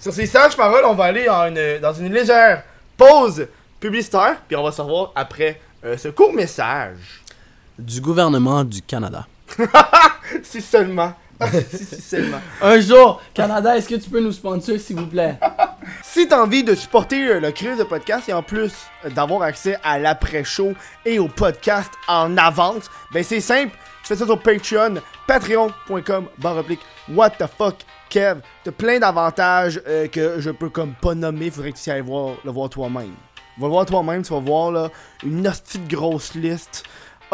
Sur 0.00 0.14
ces 0.14 0.26
sages 0.26 0.56
paroles, 0.56 0.84
on 0.86 0.94
va 0.94 1.04
aller 1.04 1.28
en 1.28 1.46
une- 1.48 1.78
dans 1.80 1.92
une 1.92 2.12
légère 2.12 2.62
pause 2.96 3.46
publicitaire, 3.80 4.40
puis 4.46 4.56
on 4.56 4.62
va 4.62 4.72
se 4.72 4.80
revoir 4.80 5.12
après 5.14 5.60
euh, 5.84 5.96
ce 5.98 6.08
court 6.08 6.32
message. 6.32 7.22
Du 7.78 8.00
gouvernement 8.00 8.64
du 8.64 8.80
Canada. 8.82 9.26
Si 10.42 10.62
seulement. 10.62 11.12
Seulement. 12.00 12.40
Un 12.62 12.80
jour, 12.80 13.20
Canada, 13.32 13.76
est-ce 13.76 13.88
que 13.88 13.94
tu 13.96 14.10
peux 14.10 14.20
nous 14.20 14.32
sponsor, 14.32 14.78
s'il 14.78 14.96
vous 14.96 15.06
plaît? 15.06 15.38
Si 16.02 16.26
t'as 16.26 16.40
envie 16.40 16.64
de 16.64 16.74
supporter 16.74 17.26
euh, 17.26 17.40
le 17.40 17.50
crise 17.50 17.76
de 17.76 17.84
podcast 17.84 18.28
et 18.28 18.32
en 18.32 18.42
plus 18.42 18.72
euh, 19.04 19.10
d'avoir 19.10 19.42
accès 19.42 19.76
à 19.82 19.98
l'après-show 19.98 20.72
et 21.04 21.18
au 21.18 21.28
podcast 21.28 21.90
en 22.08 22.38
avance, 22.38 22.90
ben 23.12 23.22
c'est 23.22 23.40
simple, 23.40 23.72
tu 24.02 24.08
fais 24.08 24.16
ça 24.16 24.24
sur 24.24 24.40
Patreon, 24.40 24.94
patreon.com, 25.26 26.26
barre 26.38 26.56
replique, 26.56 26.80
what 27.12 27.30
the 27.30 27.46
fuck, 27.58 27.76
Kev. 28.08 28.40
T'as 28.62 28.70
plein 28.70 28.98
d'avantages 28.98 29.80
euh, 29.86 30.06
que 30.06 30.40
je 30.40 30.50
peux 30.50 30.70
comme 30.70 30.94
pas 30.94 31.14
nommer, 31.14 31.50
faudrait 31.50 31.72
que 31.72 31.78
tu 31.78 31.90
ailles 31.90 32.00
voir, 32.00 32.36
le 32.44 32.50
voir 32.50 32.70
toi-même. 32.70 33.14
Va 33.58 33.66
le 33.66 33.72
voir 33.72 33.86
toi-même, 33.86 34.22
tu 34.22 34.32
vas 34.32 34.40
voir 34.40 34.70
là, 34.70 34.88
une 35.24 35.46
hostie 35.46 35.78
de 35.78 35.94
grosse 35.94 36.34
liste. 36.34 36.84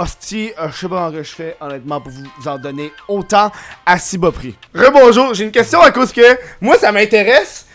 Hostie, 0.01 0.51
euh, 0.59 0.69
je 0.73 0.77
sais 0.79 0.89
pas 0.89 1.11
que 1.11 1.23
je 1.23 1.31
fais, 1.31 1.57
honnêtement, 1.61 2.01
pour 2.01 2.11
vous 2.11 2.49
en 2.49 2.57
donner 2.57 2.91
autant 3.07 3.53
à 3.85 3.99
si 3.99 4.17
bas 4.17 4.33
prix. 4.33 4.57
Rebonjour, 4.75 5.35
j'ai 5.35 5.45
une 5.45 5.51
question 5.51 5.79
à 5.83 5.91
cause 5.91 6.11
que 6.11 6.39
moi 6.59 6.79
ça 6.79 6.91
m'intéresse. 6.91 7.67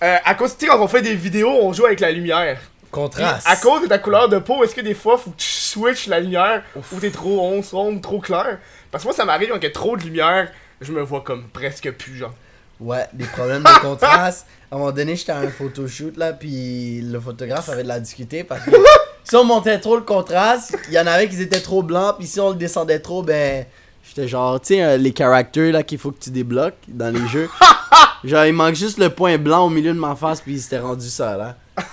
Euh, 0.00 0.16
à 0.24 0.34
cause, 0.36 0.56
tu 0.56 0.68
quand 0.68 0.80
on 0.80 0.86
fait 0.86 1.02
des 1.02 1.16
vidéos, 1.16 1.50
on 1.50 1.72
joue 1.72 1.86
avec 1.86 1.98
la 1.98 2.12
lumière. 2.12 2.60
Contraste. 2.92 3.48
à 3.48 3.56
cause 3.56 3.82
de 3.82 3.88
ta 3.88 3.98
couleur 3.98 4.28
de 4.28 4.38
peau, 4.38 4.62
est-ce 4.62 4.76
que 4.76 4.80
des 4.80 4.94
fois, 4.94 5.18
faut 5.18 5.30
que 5.30 5.38
tu 5.38 5.48
switches 5.48 6.06
la 6.06 6.20
lumière 6.20 6.62
ou 6.76 7.00
t'es 7.00 7.10
trop 7.10 7.60
sombre, 7.64 8.00
trop 8.00 8.20
clair? 8.20 8.58
Parce 8.92 9.02
que 9.02 9.08
moi, 9.08 9.16
ça 9.16 9.24
m'arrive 9.24 9.48
quand 9.48 9.56
il 9.56 9.64
y 9.64 9.66
a 9.66 9.70
trop 9.70 9.96
de 9.96 10.02
lumière, 10.04 10.52
je 10.80 10.92
me 10.92 11.02
vois 11.02 11.22
comme 11.22 11.48
presque 11.48 11.90
plus, 11.90 12.16
genre. 12.16 12.34
Ouais, 12.78 13.06
des 13.12 13.24
problèmes 13.24 13.64
de 13.64 13.80
contraste. 13.80 14.46
À 14.70 14.76
un 14.76 14.78
moment 14.78 14.92
donné, 14.92 15.16
j'étais 15.16 15.32
à 15.32 15.38
un 15.38 15.48
photoshoot 15.48 16.16
là, 16.16 16.32
puis 16.32 17.00
le 17.02 17.18
photographe 17.18 17.68
avait 17.68 17.82
de 17.82 17.88
la 17.88 17.98
discuter 17.98 18.44
parce 18.44 18.64
que 18.64 18.70
si 19.28 19.36
on 19.36 19.44
montait 19.44 19.78
trop 19.80 19.96
le 19.96 20.02
contraste, 20.02 20.76
il 20.88 20.94
y 20.94 20.98
en 20.98 21.06
avait 21.06 21.28
qui 21.28 21.40
étaient 21.40 21.60
trop 21.60 21.82
blancs, 21.82 22.16
puis 22.18 22.26
si 22.26 22.38
on 22.40 22.50
le 22.50 22.56
descendait 22.56 23.00
trop, 23.00 23.22
ben 23.22 23.66
j'étais 24.06 24.28
genre, 24.28 24.60
tu 24.60 24.74
sais, 24.74 24.82
euh, 24.84 24.96
les 24.96 25.12
characters 25.16 25.72
là 25.72 25.82
qu'il 25.82 25.98
faut 25.98 26.12
que 26.12 26.20
tu 26.20 26.30
débloques 26.30 26.74
dans 26.88 27.12
les 27.12 27.26
jeux. 27.28 27.48
genre, 28.24 28.44
il 28.46 28.52
manque 28.52 28.74
juste 28.76 28.98
le 28.98 29.10
point 29.10 29.36
blanc 29.38 29.66
au 29.66 29.70
milieu 29.70 29.92
de 29.92 29.98
ma 29.98 30.14
face, 30.14 30.40
puis 30.40 30.58
c'était 30.60 30.78
rendu 30.78 31.08
ça 31.08 31.36
là. 31.36 31.56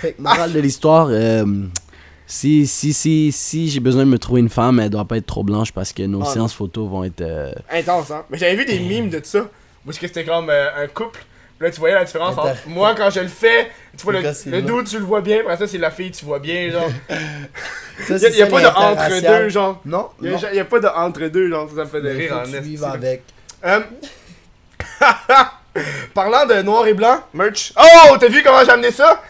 fait 0.00 0.12
que, 0.12 0.22
morale 0.22 0.52
de 0.52 0.60
l'histoire, 0.60 1.08
euh, 1.10 1.44
si, 2.26 2.66
si, 2.66 2.92
si, 2.92 3.32
si 3.32 3.68
j'ai 3.68 3.80
besoin 3.80 4.04
de 4.04 4.10
me 4.10 4.18
trouver 4.18 4.40
une 4.40 4.48
femme, 4.48 4.78
elle 4.80 4.90
doit 4.90 5.04
pas 5.04 5.16
être 5.16 5.26
trop 5.26 5.42
blanche 5.42 5.72
parce 5.72 5.92
que 5.92 6.02
nos 6.04 6.22
Ah, 6.22 6.26
séances 6.26 6.52
photos 6.54 6.88
vont 6.88 7.02
être. 7.04 7.22
euh, 7.22 7.50
Intense, 7.72 8.10
hein? 8.10 8.24
Mais 8.30 8.38
j'avais 8.38 8.54
vu 8.54 8.64
des 8.64 8.78
mimes 8.78 9.08
de 9.10 9.20
ça, 9.24 9.48
est-ce 9.88 9.98
que 9.98 10.06
c'était 10.06 10.24
comme 10.24 10.48
euh, 10.50 10.84
un 10.84 10.86
couple. 10.86 11.24
Là, 11.60 11.70
tu 11.70 11.80
voyais 11.80 11.94
la 11.96 12.04
différence 12.04 12.38
entre 12.38 12.68
moi 12.68 12.94
quand 12.96 13.10
je 13.10 13.20
le 13.20 13.28
fais, 13.28 13.70
tu 13.96 14.04
vois 14.04 14.12
Le 14.12 14.20
le, 14.20 14.62
dude, 14.62 14.86
tu 14.86 14.98
le 14.98 15.04
vois 15.04 15.20
bien, 15.20 15.40
après 15.40 15.56
ça, 15.56 15.66
c'est 15.66 15.78
la 15.78 15.90
fille, 15.90 16.12
tu 16.12 16.24
vois 16.24 16.38
bien, 16.38 16.70
genre. 16.70 16.88
Ça, 18.06 18.14
Il 18.16 18.36
y 18.36 18.42
a, 18.42 18.46
pas 18.46 18.60
de 18.60 18.66
entre-deux, 18.66 19.48
genre. 19.48 19.80
Non, 19.84 20.10
Il 20.22 20.28
y, 20.28 20.32
non. 20.32 20.60
a, 20.60 20.64
pas 20.64 20.78
de 20.78 20.86
entre-deux, 20.86 21.48
genre, 21.48 21.68
ça 21.68 21.80
me 21.80 21.86
fait 21.86 22.00
de 22.00 22.10
rire 22.10 22.36
en 22.36 22.44
que 22.44 22.76
tu 22.76 22.84
avec. 22.84 23.24
Euh, 23.64 23.80
Parlant 26.14 26.46
de 26.46 26.62
noir 26.62 26.86
et 26.86 26.94
blanc, 26.94 27.20
merch. 27.34 27.72
Oh, 27.76 28.16
t'as 28.18 28.28
vu 28.28 28.40
comment 28.44 28.64
j'ai 28.64 28.70
amené 28.70 28.92
ça? 28.92 29.20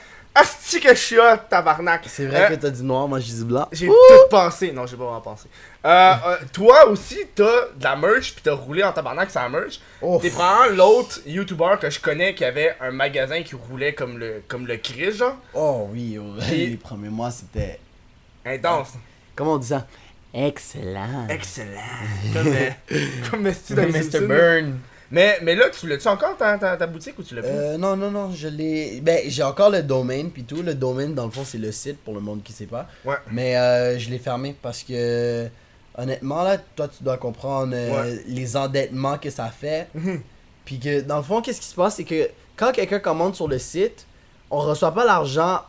Asti 0.40 0.81
que 0.81 0.90
je 0.90 0.94
suis 1.01 1.18
hot, 1.18 1.38
tabarnak. 1.48 2.03
C'est 2.07 2.27
vrai 2.27 2.44
Euh, 2.44 2.48
que 2.51 2.55
t'as 2.61 2.70
dit 2.70 2.83
noir, 2.83 3.09
moi 3.09 3.18
j'ai 3.20 3.33
dit 3.33 3.44
blanc. 3.44 3.66
J'ai 3.72 3.87
tout 3.87 3.94
pensé. 4.31 4.72
Non, 4.72 4.87
j'ai 4.87 4.96
pas 4.96 5.05
vraiment 5.05 5.20
pensé. 5.20 5.48
Euh, 5.85 5.88
euh, 6.27 6.37
toi 6.53 6.87
aussi, 6.88 7.18
t'as 7.35 7.66
de 7.77 7.83
la 7.85 7.96
merch, 7.96 8.35
pis 8.35 8.42
t'as 8.42 8.53
roulé 8.55 8.83
en 8.85 8.92
tabarnak 8.92 9.31
sur 9.31 9.40
la 9.40 9.48
merch. 9.48 9.81
T'es 10.20 10.31
probablement 10.31 10.77
l'autre 10.77 11.20
YouTuber 11.27 11.74
que 11.81 11.90
je 11.90 11.98
connais 12.01 12.35
qui 12.35 12.44
avait 12.44 12.77
un 12.81 12.90
magasin 12.90 13.42
qui 13.42 13.55
roulait 13.55 13.94
comme 13.94 14.18
le, 14.18 14.42
comme 14.46 14.66
le 14.66 14.77
Chris, 14.77 15.12
genre. 15.12 15.37
Oh 15.55 15.88
oui, 15.92 16.18
oh, 16.20 16.40
Et- 16.53 16.66
les 16.68 16.77
premiers 16.77 17.09
mois 17.09 17.31
c'était. 17.31 17.81
Intense. 18.44 18.92
Comment 19.35 19.55
on 19.55 19.59
dit 19.59 19.68
ça? 19.68 19.87
Excellent. 20.35 21.27
Excellent. 21.29 21.81
Comme, 22.33 22.46
euh, 22.48 22.70
comme 23.31 23.44
les 23.46 23.53
Mr. 24.11 24.20
Burn. 24.27 24.79
Mais, 25.11 25.38
mais 25.42 25.55
là, 25.55 25.71
tu 25.71 25.88
l'as-tu 25.88 26.07
encore 26.09 26.37
ta, 26.37 26.59
ta, 26.59 26.77
ta 26.77 26.87
boutique 26.87 27.18
ou 27.18 27.23
tu 27.23 27.35
l'as 27.35 27.40
plus? 27.42 27.51
Euh, 27.51 27.79
non, 27.79 27.97
non, 27.97 28.11
non, 28.11 28.31
je 28.33 28.49
l'ai. 28.49 29.01
Ben, 29.01 29.21
j'ai 29.27 29.42
encore 29.42 29.71
le 29.71 29.83
domaine, 29.83 30.31
puis 30.31 30.44
tout. 30.44 30.62
Le 30.62 30.75
domaine, 30.75 31.14
dans 31.14 31.25
le 31.25 31.31
fond, 31.31 31.44
c'est 31.44 31.57
le 31.59 31.73
site 31.73 31.99
pour 32.05 32.12
le 32.14 32.21
monde 32.21 32.42
qui 32.42 32.53
sait 32.53 32.66
pas. 32.66 32.87
Ouais. 33.05 33.16
Mais 33.33 33.57
euh, 33.57 33.99
je 33.99 34.11
l'ai 34.11 34.18
fermé 34.18 34.55
parce 34.61 34.83
que, 34.83 35.49
honnêtement, 35.97 36.42
là, 36.42 36.59
toi, 36.77 36.88
tu 36.88 37.03
dois 37.03 37.16
comprendre 37.16 37.73
euh, 37.75 38.03
Ouais. 38.16 38.23
les 38.27 38.57
endettements 38.57 39.16
que 39.16 39.31
ça 39.31 39.47
fait. 39.47 39.88
Mhm. 39.94 40.21
Puis 40.66 40.79
que, 40.79 41.01
dans 41.01 41.16
le 41.16 41.23
fond, 41.23 41.40
qu'est-ce 41.40 41.61
qui 41.62 41.66
se 41.68 41.75
passe, 41.75 41.97
c'est 41.97 42.05
que 42.05 42.29
quand 42.57 42.73
quelqu'un 42.73 42.99
commande 42.99 43.35
sur 43.35 43.49
le 43.49 43.59
site, 43.59 44.05
on 44.51 44.59
reçoit 44.59 44.92
pas 44.92 45.07
l'argent 45.07 45.61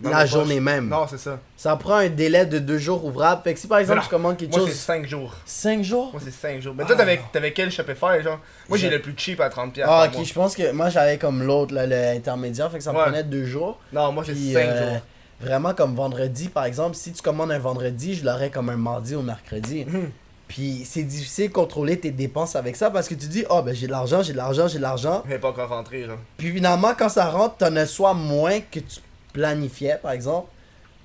Dans 0.00 0.10
la 0.10 0.26
journée 0.26 0.56
poches. 0.56 0.62
même. 0.64 0.88
Non, 0.88 1.06
c'est 1.08 1.18
ça. 1.18 1.38
Ça 1.56 1.74
prend 1.76 1.94
un 1.94 2.08
délai 2.08 2.44
de 2.44 2.58
deux 2.58 2.76
jours 2.78 3.04
ouvrables. 3.04 3.42
Fait 3.42 3.54
que 3.54 3.60
si 3.60 3.66
par 3.66 3.78
exemple 3.78 4.02
tu 4.02 4.08
commandes 4.08 4.36
quelque 4.36 4.50
Moi, 4.52 4.60
c'est 4.66 4.72
chose 4.72 4.76
5 4.78 5.06
jours. 5.06 5.34
5 5.46 5.82
jours? 5.82 6.10
Moi, 6.12 6.20
c'est 6.24 6.30
5 6.32 6.60
jours. 6.60 6.74
Mais 6.76 6.84
toi, 6.84 6.96
t'avais, 6.96 7.20
t'avais 7.32 7.52
quel 7.52 7.70
Shopify, 7.70 8.22
genre? 8.22 8.38
Moi, 8.68 8.76
j'ai 8.78 8.90
le 8.90 9.00
plus 9.00 9.14
cheap 9.16 9.40
à 9.40 9.48
30$. 9.48 9.70
piastres 9.72 9.92
Ah, 9.92 10.08
ok, 10.14 10.24
je 10.24 10.32
pense 10.34 10.54
que 10.54 10.70
moi 10.72 10.90
j'avais 10.90 11.16
comme 11.18 11.42
l'autre, 11.42 11.74
l'intermédiaire, 11.74 12.70
fait 12.70 12.78
que 12.78 12.84
ça 12.84 12.92
me 12.92 12.98
Ouais. 12.98 13.04
prenait 13.04 13.24
deux 13.24 13.44
jours. 13.44 13.78
Non, 13.92 14.12
moi, 14.12 14.22
c'est 14.26 14.32
Puis 14.32 14.52
5 14.52 14.60
euh, 14.68 14.90
jours. 14.90 15.00
vraiment 15.40 15.72
comme 15.74 15.94
vendredi, 15.94 16.48
par 16.48 16.64
exemple, 16.66 16.94
si 16.96 17.12
tu 17.12 17.22
commandes 17.22 17.50
un 17.52 17.58
vendredi, 17.58 18.14
je 18.14 18.24
l'aurais 18.24 18.50
comme 18.50 18.68
un 18.68 18.76
mardi 18.76 19.14
ou 19.14 19.22
mercredi. 19.22 19.84
Mhm. 19.86 20.10
Puis 20.48 20.82
c'est 20.84 21.02
difficile 21.02 21.48
de 21.48 21.52
contrôler 21.54 21.98
tes 21.98 22.12
dépenses 22.12 22.54
avec 22.54 22.76
ça 22.76 22.88
parce 22.90 23.08
que 23.08 23.14
tu 23.14 23.26
dis, 23.26 23.44
oh 23.50 23.62
ben 23.62 23.74
j'ai 23.74 23.88
de 23.88 23.90
l'argent, 23.92 24.22
j'ai 24.22 24.32
de 24.32 24.36
l'argent, 24.36 24.68
j'ai 24.68 24.78
de 24.78 24.82
l'argent. 24.82 25.24
N'est 25.26 25.38
pas 25.40 25.48
encore 25.48 25.70
rentré, 25.70 26.04
genre. 26.04 26.18
Puis 26.36 26.52
finalement, 26.52 26.92
quand 26.96 27.08
ça 27.08 27.28
rentre, 27.28 27.56
t'en 27.56 27.74
as 27.74 27.86
soit 27.86 28.14
moins 28.14 28.60
que 28.60 28.78
tu 28.78 29.00
planifiais, 29.36 29.98
par 30.02 30.12
exemple, 30.12 30.48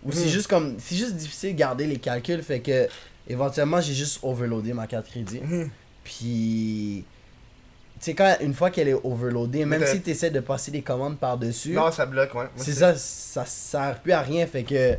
ou 0.03 0.11
c'est 0.11 0.25
Mhm. 0.25 0.29
juste 0.31 0.47
comme, 0.47 0.75
c'est 0.79 0.95
juste 0.95 1.15
difficile 1.15 1.53
de 1.53 1.59
garder 1.59 1.85
les 1.85 1.97
calculs, 1.97 2.41
fait 2.41 2.59
que 2.61 2.87
éventuellement 3.27 3.81
j'ai 3.81 3.93
juste 3.93 4.19
overloadé 4.23 4.73
ma 4.73 4.87
carte 4.87 5.07
crédit. 5.07 5.39
Mhm. 5.41 5.69
Puis, 6.03 7.03
tu 7.99 8.05
sais, 8.05 8.13
quand 8.15 8.35
une 8.41 8.53
fois 8.53 8.71
qu'elle 8.71 8.87
est 8.87 8.99
overloadée, 9.03 9.65
même 9.65 9.85
si 9.85 10.01
tu 10.01 10.09
essaies 10.11 10.31
de 10.31 10.39
passer 10.39 10.71
des 10.71 10.81
commandes 10.81 11.17
par-dessus, 11.19 11.73
Non, 11.73 11.91
ça 11.91 12.05
bloque, 12.05 12.33
ouais. 12.33 12.47
C'est 12.55 12.73
ça, 12.73 12.95
ça 12.95 13.45
sert 13.45 13.99
plus 14.01 14.11
à 14.13 14.21
rien. 14.21 14.47
Fait 14.47 14.63
que 14.63 14.95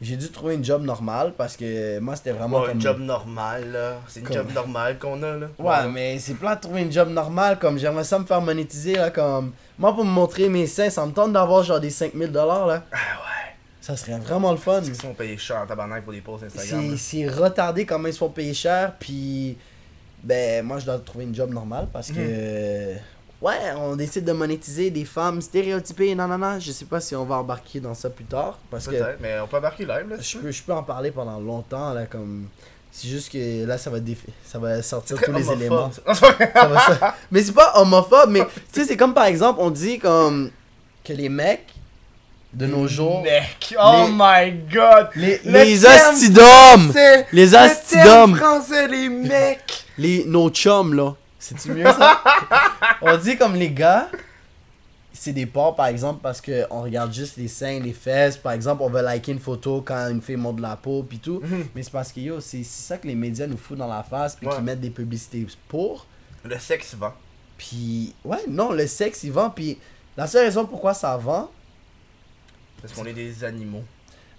j'ai 0.00 0.16
dû 0.16 0.30
trouver 0.30 0.54
une 0.54 0.64
job 0.64 0.82
normale 0.82 1.34
parce 1.36 1.56
que 1.56 1.98
moi 1.98 2.16
c'était 2.16 2.32
vraiment 2.32 2.60
Ouais, 2.60 2.68
comme. 2.68 2.78
un 2.78 2.80
job 2.80 2.98
normal, 3.00 3.70
là. 3.72 4.00
C'est 4.08 4.20
une 4.20 4.26
Comme- 4.26 4.36
job 4.36 4.52
normale 4.54 4.98
qu'on 4.98 5.22
a, 5.22 5.36
là. 5.36 5.46
Ouais, 5.58 5.88
mais 5.92 6.18
c'est 6.18 6.34
plein 6.34 6.54
de 6.54 6.60
trouver 6.60 6.82
une 6.82 6.92
job 6.92 7.08
normale. 7.10 7.58
Comme 7.58 7.78
j'aimerais 7.78 8.04
ça 8.04 8.18
me 8.18 8.24
faire 8.24 8.40
monétiser, 8.40 8.94
là. 8.94 9.10
Comme. 9.10 9.52
Moi, 9.78 9.94
pour 9.94 10.04
me 10.04 10.10
montrer 10.10 10.48
mes 10.48 10.66
seins, 10.66 10.88
ça 10.90 11.04
me 11.04 11.12
tente 11.12 11.32
d'avoir 11.32 11.62
genre 11.64 11.80
des 11.80 11.90
5000 11.90 12.32
dollars, 12.32 12.66
là. 12.66 12.82
Ah 12.92 12.96
ouais. 12.96 13.54
Ça 13.82 13.96
serait 13.96 14.18
vraiment 14.18 14.52
le 14.52 14.58
fun. 14.58 14.72
Parce 14.74 14.86
qu'ils 14.86 14.96
sont 15.00 15.14
payés 15.14 15.38
cher 15.38 15.58
en 15.62 15.66
tabarnak 15.66 16.02
pour 16.04 16.12
des 16.12 16.20
posts 16.20 16.44
Instagram. 16.44 16.96
C'est 16.96 17.26
retardé 17.28 17.84
comment 17.86 18.08
ils 18.08 18.12
se 18.12 18.18
font 18.18 18.28
payer 18.28 18.54
cher. 18.54 18.94
Puis, 18.98 19.56
ben, 20.22 20.64
moi, 20.64 20.78
je 20.78 20.84
dois 20.86 20.98
trouver 20.98 21.24
une 21.24 21.34
job 21.34 21.50
normale 21.52 21.88
parce 21.92 22.10
que. 22.10 22.92
Mhm. 22.94 22.98
Ouais, 23.42 23.56
on 23.76 23.96
décide 23.96 24.24
de 24.26 24.32
monétiser 24.32 24.90
des 24.90 25.04
femmes 25.06 25.40
stéréotypées. 25.40 26.14
Non, 26.14 26.28
non, 26.28 26.36
non. 26.36 26.58
Je 26.60 26.72
sais 26.72 26.84
pas 26.84 27.00
si 27.00 27.16
on 27.16 27.24
va 27.24 27.36
embarquer 27.36 27.80
dans 27.80 27.94
ça 27.94 28.10
plus 28.10 28.24
tard. 28.26 28.58
Parce 28.70 28.86
que 28.86 28.92
mais 29.20 29.40
on 29.40 29.46
peut 29.46 29.56
embarquer 29.56 29.84
live, 29.86 30.06
là. 30.10 30.16
je 30.20 30.36
peux, 30.38 30.50
je 30.50 30.62
peux 30.62 30.72
en 30.74 30.82
parler 30.82 31.10
pendant 31.10 31.40
longtemps. 31.40 31.94
là 31.94 32.04
comme 32.04 32.48
C'est 32.92 33.08
juste 33.08 33.32
que 33.32 33.64
là, 33.64 33.78
ça 33.78 33.88
va, 33.88 33.98
défi- 33.98 34.26
ça 34.44 34.58
va 34.58 34.82
sortir 34.82 35.16
tous 35.18 35.32
les 35.32 35.48
homophobe, 35.48 35.58
éléments. 35.60 35.90
ça. 35.90 36.14
Ça 36.54 36.66
va 36.66 36.80
ça- 36.80 37.16
Mais 37.30 37.42
c'est 37.42 37.52
pas 37.52 37.72
homophobe, 37.76 38.28
mais 38.30 38.44
tu 38.72 38.80
sais, 38.80 38.84
c'est 38.84 38.96
comme 38.96 39.14
par 39.14 39.24
exemple, 39.24 39.60
on 39.62 39.70
dit 39.70 39.98
comme 39.98 40.50
que 41.02 41.12
les 41.14 41.28
mecs 41.30 41.66
de 42.52 42.66
nos 42.66 42.86
jours. 42.88 43.22
Mec, 43.22 43.74
oh 43.80 44.04
Les- 44.06 44.12
my 44.12 44.52
god. 44.70 45.08
Les, 45.14 45.40
Le 45.44 45.52
les! 45.52 45.76
C'est 46.92 48.04
Les 48.34 48.36
français, 48.36 48.88
les 48.88 49.08
mecs. 49.08 49.84
Les, 49.96 50.24
nos 50.26 50.50
chums, 50.50 50.92
là. 50.94 51.14
C'est-tu 51.40 51.72
mieux 51.72 51.84
ça? 51.84 52.22
on 53.02 53.16
dit 53.16 53.36
comme 53.36 53.54
les 53.54 53.70
gars, 53.70 54.08
c'est 55.12 55.32
des 55.32 55.46
porcs 55.46 55.74
par 55.74 55.86
exemple 55.86 56.20
parce 56.22 56.40
que 56.40 56.66
on 56.70 56.82
regarde 56.82 57.12
juste 57.12 57.36
les 57.38 57.48
seins, 57.48 57.80
les 57.80 57.92
fesses. 57.94 58.36
Par 58.36 58.52
exemple, 58.52 58.82
on 58.82 58.90
va 58.90 59.02
liker 59.02 59.32
une 59.32 59.40
photo 59.40 59.82
quand 59.82 60.08
une 60.10 60.20
fille 60.22 60.36
monte 60.36 60.60
la 60.60 60.76
peau 60.76 61.02
puis 61.02 61.18
tout. 61.18 61.40
Mhm. 61.42 61.66
Mais 61.74 61.82
c'est 61.82 61.90
parce 61.92 62.12
que 62.12 62.20
yo, 62.20 62.40
c'est 62.40 62.62
c'est 62.62 62.82
ça 62.88 62.98
que 62.98 63.06
les 63.08 63.14
médias 63.16 63.46
nous 63.46 63.56
foutent 63.56 63.78
dans 63.78 63.88
la 63.88 64.02
face 64.02 64.36
puis 64.36 64.46
Ouais. 64.46 64.54
qu'ils 64.54 64.64
mettent 64.64 64.80
des 64.80 64.90
publicités 64.90 65.44
pour. 65.66 66.06
Le 66.44 66.58
sexe 66.58 66.94
vend. 66.94 67.12
Puis, 67.58 68.14
ouais, 68.24 68.38
non, 68.48 68.72
le 68.72 68.86
sexe 68.86 69.24
il 69.24 69.32
vend. 69.32 69.50
Puis 69.50 69.78
la 70.16 70.26
seule 70.26 70.44
raison 70.44 70.64
pourquoi 70.66 70.94
ça 70.94 71.16
vend, 71.16 71.50
Parce 72.80 72.92
qu'on 72.94 73.04
est 73.04 73.12
des 73.12 73.44
animaux. 73.44 73.82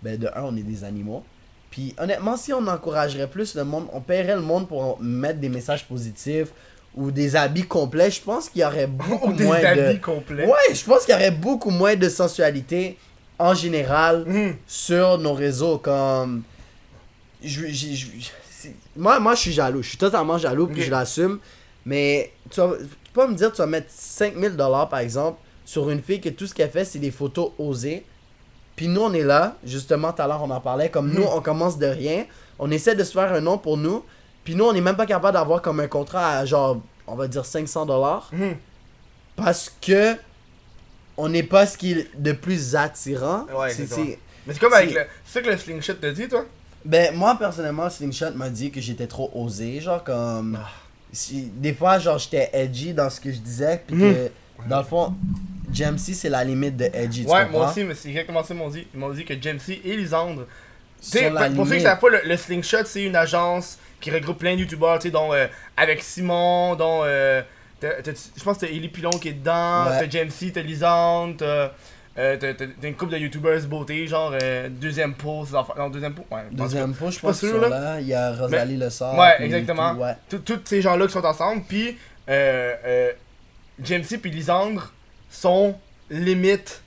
ben 0.01 0.17
de 0.17 0.27
un, 0.35 0.43
on 0.43 0.55
est 0.55 0.63
des 0.63 0.83
animaux. 0.83 1.23
Puis 1.69 1.95
honnêtement, 1.97 2.37
si 2.37 2.51
on 2.53 2.65
encouragerait 2.67 3.27
plus 3.29 3.55
le 3.55 3.63
monde, 3.63 3.87
on 3.93 4.01
paierait 4.01 4.35
le 4.35 4.41
monde 4.41 4.67
pour 4.67 4.99
mettre 5.01 5.39
des 5.39 5.49
messages 5.49 5.87
positifs 5.87 6.49
ou 6.95 7.09
des 7.11 7.35
habits 7.35 7.63
complets, 7.67 8.11
je 8.11 8.21
pense 8.21 8.49
qu'il 8.49 8.61
y 8.61 8.65
aurait 8.65 8.87
beaucoup 8.87 9.29
Ou 9.29 9.33
des 9.33 9.45
moins 9.45 9.63
habits 9.63 9.97
de. 9.97 10.03
complets. 10.03 10.45
Ouais, 10.45 10.73
je 10.73 10.83
pense 10.83 11.05
qu'il 11.05 11.13
y 11.13 11.17
aurait 11.17 11.31
beaucoup 11.31 11.69
moins 11.69 11.95
de 11.95 12.09
sensualité 12.09 12.97
en 13.39 13.53
général 13.53 14.25
Mhm. 14.27 14.55
sur 14.67 15.17
nos 15.17 15.33
réseaux. 15.33 15.77
Comme. 15.77 16.43
Je, 17.43 17.67
je- 17.67 17.95
je- 17.95 18.07
c'est- 18.49 18.75
moi, 18.95 19.19
moi, 19.19 19.33
je 19.35 19.39
suis 19.41 19.51
jaloux. 19.51 19.81
Je 19.81 19.89
suis 19.89 19.97
totalement 19.97 20.37
jaloux, 20.37 20.67
puis 20.67 20.83
je 20.83 20.91
l'assume. 20.91 21.39
Mais 21.85 22.31
tu 22.51 22.59
vas, 22.59 22.73
pas 23.13 23.25
me 23.27 23.33
dire, 23.35 23.51
tu 23.51 23.57
vas 23.57 23.65
mettre 23.65 23.87
5000 23.89 24.55
dollars 24.55 24.87
par 24.89 24.99
exemple 24.99 25.39
sur 25.65 25.89
une 25.89 26.01
fille 26.01 26.21
que 26.21 26.29
tout 26.29 26.45
ce 26.45 26.53
qu'elle 26.53 26.69
fait, 26.69 26.85
c'est 26.85 26.99
des 26.99 27.09
photos 27.11 27.51
osées. 27.57 28.05
Puis 28.75 28.87
nous, 28.87 29.01
on 29.01 29.13
est 29.13 29.23
là, 29.23 29.57
justement, 29.63 30.11
tout 30.13 30.21
à 30.21 30.27
l'heure, 30.27 30.43
on 30.43 30.49
en 30.51 30.61
parlait. 30.61 30.89
Comme 30.89 31.11
nous, 31.11 31.23
on 31.23 31.41
commence 31.41 31.77
de 31.79 31.87
rien. 31.87 32.25
On 32.59 32.69
essaie 32.69 32.95
de 32.95 33.03
se 33.03 33.11
faire 33.13 33.33
un 33.33 33.41
nom 33.41 33.57
pour 33.57 33.77
nous. 33.77 34.03
Puis 34.43 34.55
nous, 34.55 34.65
on 34.65 34.73
n'est 34.73 34.81
même 34.81 34.95
pas 34.95 35.05
capable 35.05 35.33
d'avoir 35.33 35.61
comme 35.61 35.79
un 35.79 35.87
contrat 35.87 36.37
à 36.39 36.45
genre, 36.45 36.81
on 37.07 37.15
va 37.15 37.27
dire 37.27 37.45
500 37.45 37.85
dollars. 37.85 38.29
Mhm. 38.31 38.55
Parce 39.35 39.71
que 39.81 40.15
on 41.17 41.29
n'est 41.29 41.43
pas 41.43 41.65
ce 41.65 41.77
qui 41.77 41.91
est 41.93 42.07
de 42.17 42.31
plus 42.31 42.75
attirant. 42.75 43.45
Ouais, 43.55 43.69
C'est- 43.69 43.83
exactement. 43.83 44.07
c'est- 44.07 44.19
Mais 44.47 44.53
c'est 44.53 44.59
comme 44.59 44.73
avec 44.73 44.93
le. 44.93 45.01
C'est 45.25 45.33
ça 45.39 45.41
que 45.45 45.49
le 45.51 45.57
slingshot 45.57 45.93
te 45.93 46.07
dit, 46.07 46.27
toi? 46.27 46.45
Ben, 46.83 47.15
moi, 47.15 47.35
personnellement, 47.37 47.87
Slingshot 47.91 48.31
m'a 48.35 48.49
dit 48.49 48.71
que 48.71 48.81
j'étais 48.81 49.05
trop 49.05 49.29
osé. 49.35 49.79
Genre, 49.81 50.03
comme. 50.03 50.57
si- 51.11 51.51
des 51.55 51.73
fois, 51.75 51.99
genre, 51.99 52.17
j'étais 52.17 52.49
edgy 52.53 52.93
dans 52.93 53.09
ce 53.09 53.19
que 53.21 53.31
je 53.31 53.37
disais. 53.37 53.83
Puis 53.85 53.95
Mhm. 53.95 54.13
que, 54.13 54.31
dans 54.69 54.79
le 54.79 54.83
fond, 54.83 55.13
GMC, 55.71 56.13
c'est 56.15 56.29
la 56.29 56.43
limite 56.43 56.77
de 56.77 56.85
edgy. 56.91 57.25
tu 57.25 57.31
Ouais, 57.31 57.47
moi 57.49 57.69
aussi, 57.69 57.83
mais 57.83 57.93
c'est 57.93 58.09
exactement 58.09 58.41
ça 58.41 58.47
qu'ils 58.47 58.57
m'ont 58.57 58.69
dit. 58.69 58.87
Ils 58.93 58.99
m'ont 58.99 59.11
dit 59.11 59.23
que 59.25 59.39
Jamesy 59.39 59.79
et 59.83 59.95
Lisandre. 59.95 60.45
Sur 61.01 61.33
la 61.33 61.49
pour 61.49 61.67
ceux 61.67 61.75
qui 61.75 61.81
savent 61.81 61.99
pas, 61.99 62.09
le, 62.09 62.21
le 62.25 62.37
Slingshot, 62.37 62.85
c'est 62.85 63.03
une 63.03 63.15
agence 63.15 63.77
qui 63.99 64.11
regroupe 64.11 64.37
plein 64.39 64.55
de 64.55 64.61
youtubeurs, 64.61 64.99
tu 64.99 65.07
sais, 65.07 65.11
dont 65.11 65.33
euh, 65.33 65.47
avec 65.75 66.01
Simon, 66.01 66.75
dont. 66.75 67.01
euh, 67.03 67.41
je 67.81 68.43
pense 68.43 68.57
que 68.57 68.65
t'as 68.67 68.71
Ellie 68.71 68.89
Pilon 68.89 69.09
qui 69.09 69.29
est 69.29 69.33
dedans, 69.33 69.85
Ouais. 69.89 69.99
t'as 69.99 70.09
Jamesy, 70.09 70.51
t'as 70.51 70.61
Lisandre, 70.61 71.37
t'as. 71.37 71.71
euh, 72.17 72.37
t'as 72.37 72.87
une 72.87 72.95
couple 72.95 73.13
de 73.13 73.17
youtubeurs 73.17 73.59
beauté, 73.63 74.05
genre 74.05 74.33
euh, 74.39 74.69
deuxième 74.69 75.15
pot. 75.15 75.45
Non, 75.77 75.89
deuxième 75.89 76.13
pot, 76.13 76.25
ouais. 76.29 76.41
Deuxième 76.51 76.93
pot, 76.93 77.09
je 77.09 77.19
pas 77.19 77.29
pense 77.29 77.41
que 77.41 77.47
sûr, 77.49 77.67
là. 77.67 77.99
Il 77.99 78.07
y 78.07 78.13
a 78.13 78.33
Rosalie 78.33 78.77
Le 78.77 78.89
Sort. 78.91 79.17
Ouais, 79.17 79.35
exactement. 79.43 79.93
ouais. 79.93 80.13
Tous 80.29 80.59
ces 80.65 80.81
gens-là 80.83 81.07
qui 81.07 81.13
sont 81.13 81.25
ensemble, 81.25 81.63
puis 81.67 81.97
euh, 82.29 82.75
euh, 82.85 83.11
Jamesy 83.83 84.19
puis 84.19 84.29
Lisandre 84.29 84.91
sont 85.31 85.75
limite 86.11 86.83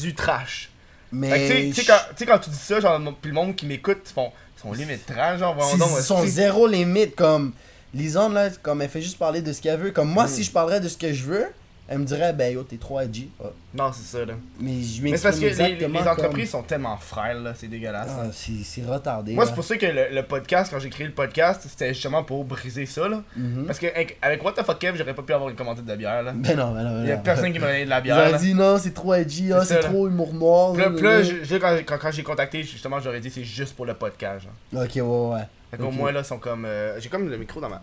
du 0.00 0.14
trash. 0.14 0.69
Mais. 1.12 1.48
tu 1.72 1.72
sais- 1.74 1.84
quand, 1.84 1.98
tu 2.10 2.16
sais, 2.18 2.26
quand 2.26 2.38
tu 2.38 2.50
dis 2.50 2.56
ça, 2.56 2.80
genre, 2.80 3.00
puis 3.20 3.30
le 3.30 3.34
monde 3.34 3.56
qui 3.56 3.66
m'écoute, 3.66 3.98
ils 4.06 4.12
font, 4.12 4.30
ils 4.56 4.60
sont 4.62 4.72
limite 4.72 5.08
genre, 5.38 5.54
vraiment 5.54 5.96
Ils 5.98 6.02
sont 6.02 6.24
zéro 6.26 6.66
limite. 6.66 7.14
Comme. 7.16 7.52
Lisande, 7.92 8.34
là, 8.34 8.50
comme 8.62 8.82
elle 8.82 8.88
fait 8.88 9.02
juste 9.02 9.18
parler 9.18 9.42
de 9.42 9.52
ce 9.52 9.60
qu'elle 9.60 9.80
veut. 9.80 9.90
Comme 9.90 10.08
moi, 10.10 10.26
Mm. 10.26 10.28
si 10.28 10.44
je 10.44 10.50
parlerais 10.52 10.78
de 10.80 10.88
ce 10.88 10.96
que 10.96 11.12
je 11.12 11.24
veux, 11.24 11.46
elle 11.92 11.98
me 11.98 12.04
dirait, 12.04 12.32
ben 12.32 12.54
yo, 12.54 12.62
t'es 12.62 12.76
trop 12.76 13.00
edgy. 13.00 13.28
Ah. 13.42 13.48
Non, 13.74 13.90
c'est 13.92 14.16
ça, 14.16 14.24
là. 14.24 14.34
Mais 14.60 14.80
je 14.80 15.02
Mais 15.02 15.16
c'est 15.16 15.24
parce 15.24 15.40
que 15.40 15.46
les, 15.46 16.08
entreprises 16.08 16.50
sont 16.50 16.62
tellement 16.62 16.96
frêles, 16.96 17.42
là, 17.42 17.52
c'est 17.56 17.66
dégueulasse. 17.66 18.10
Ah, 18.16 18.26
c'est 18.32 18.62
c'est 18.62 18.84
retardé. 18.84 19.34
Moi, 19.34 19.44
c'est 19.44 19.54
pour 19.56 19.64
ça 19.64 19.76
que 19.76 19.86
le, 19.86 20.14
le 20.14 20.22
podcast, 20.22 20.70
quand 20.72 20.78
j'ai 20.78 20.88
créé 20.88 21.08
le 21.08 21.12
podcast, 21.12 21.66
c'était 21.68 21.92
justement 21.92 22.22
pour 22.22 22.44
briser 22.44 22.86
ça, 22.86 23.08
là. 23.08 23.24
Mhm. 23.36 23.66
Parce 23.66 23.80
que 23.80 23.88
avec, 24.22 24.44
What 24.44 24.52
the 24.52 24.62
fuck 24.64 24.78
Kev, 24.78 24.96
j'aurais 24.96 25.14
pas 25.14 25.22
pu 25.22 25.32
avoir 25.32 25.50
une 25.50 25.56
commandite 25.56 25.84
de 25.84 25.96
bière, 25.96 26.22
là. 26.22 26.32
Ben 26.32 26.56
non, 26.56 26.72
ben 26.72 26.84
non, 26.84 26.90
ben 26.92 27.02
Il 27.02 27.08
y 27.08 27.12
a 27.12 27.16
personne 27.16 27.52
qui 27.52 27.58
m'a 27.58 27.66
donné 27.66 27.84
de 27.86 27.90
la 27.90 28.00
bière, 28.00 28.30
là. 28.30 28.38
dit 28.38 28.54
non, 28.54 28.78
c'est 28.78 28.94
trop 28.94 29.14
edgy, 29.14 29.52
ah, 29.52 29.64
C'est 29.64 29.80
trop 29.80 30.06
humour 30.06 30.32
noir. 30.32 30.72
Puis 30.74 31.02
là, 31.02 31.24
je- 31.24 31.56
quand, 31.56 31.76
quand, 31.84 31.98
quand 31.98 32.10
j'ai 32.12 32.22
contacté, 32.22 32.62
justement, 32.62 33.00
j'aurais 33.00 33.18
dit 33.18 33.30
c'est 33.30 33.42
juste 33.42 33.74
pour 33.74 33.84
le 33.86 33.94
podcast, 33.94 34.44
genre. 34.44 34.82
Ok, 34.84 34.94
ouais, 34.94 35.02
ouais. 35.36 35.46
Fait 35.72 35.76
qu'au 35.76 35.90
moins, 35.90 36.12
là, 36.12 36.20
ils 36.20 36.24
sont 36.24 36.38
comme. 36.38 36.66
euh, 36.66 37.00
j'ai 37.00 37.08
comme 37.08 37.28
le 37.28 37.36
micro 37.36 37.60
dans 37.60 37.68
ma. 37.68 37.82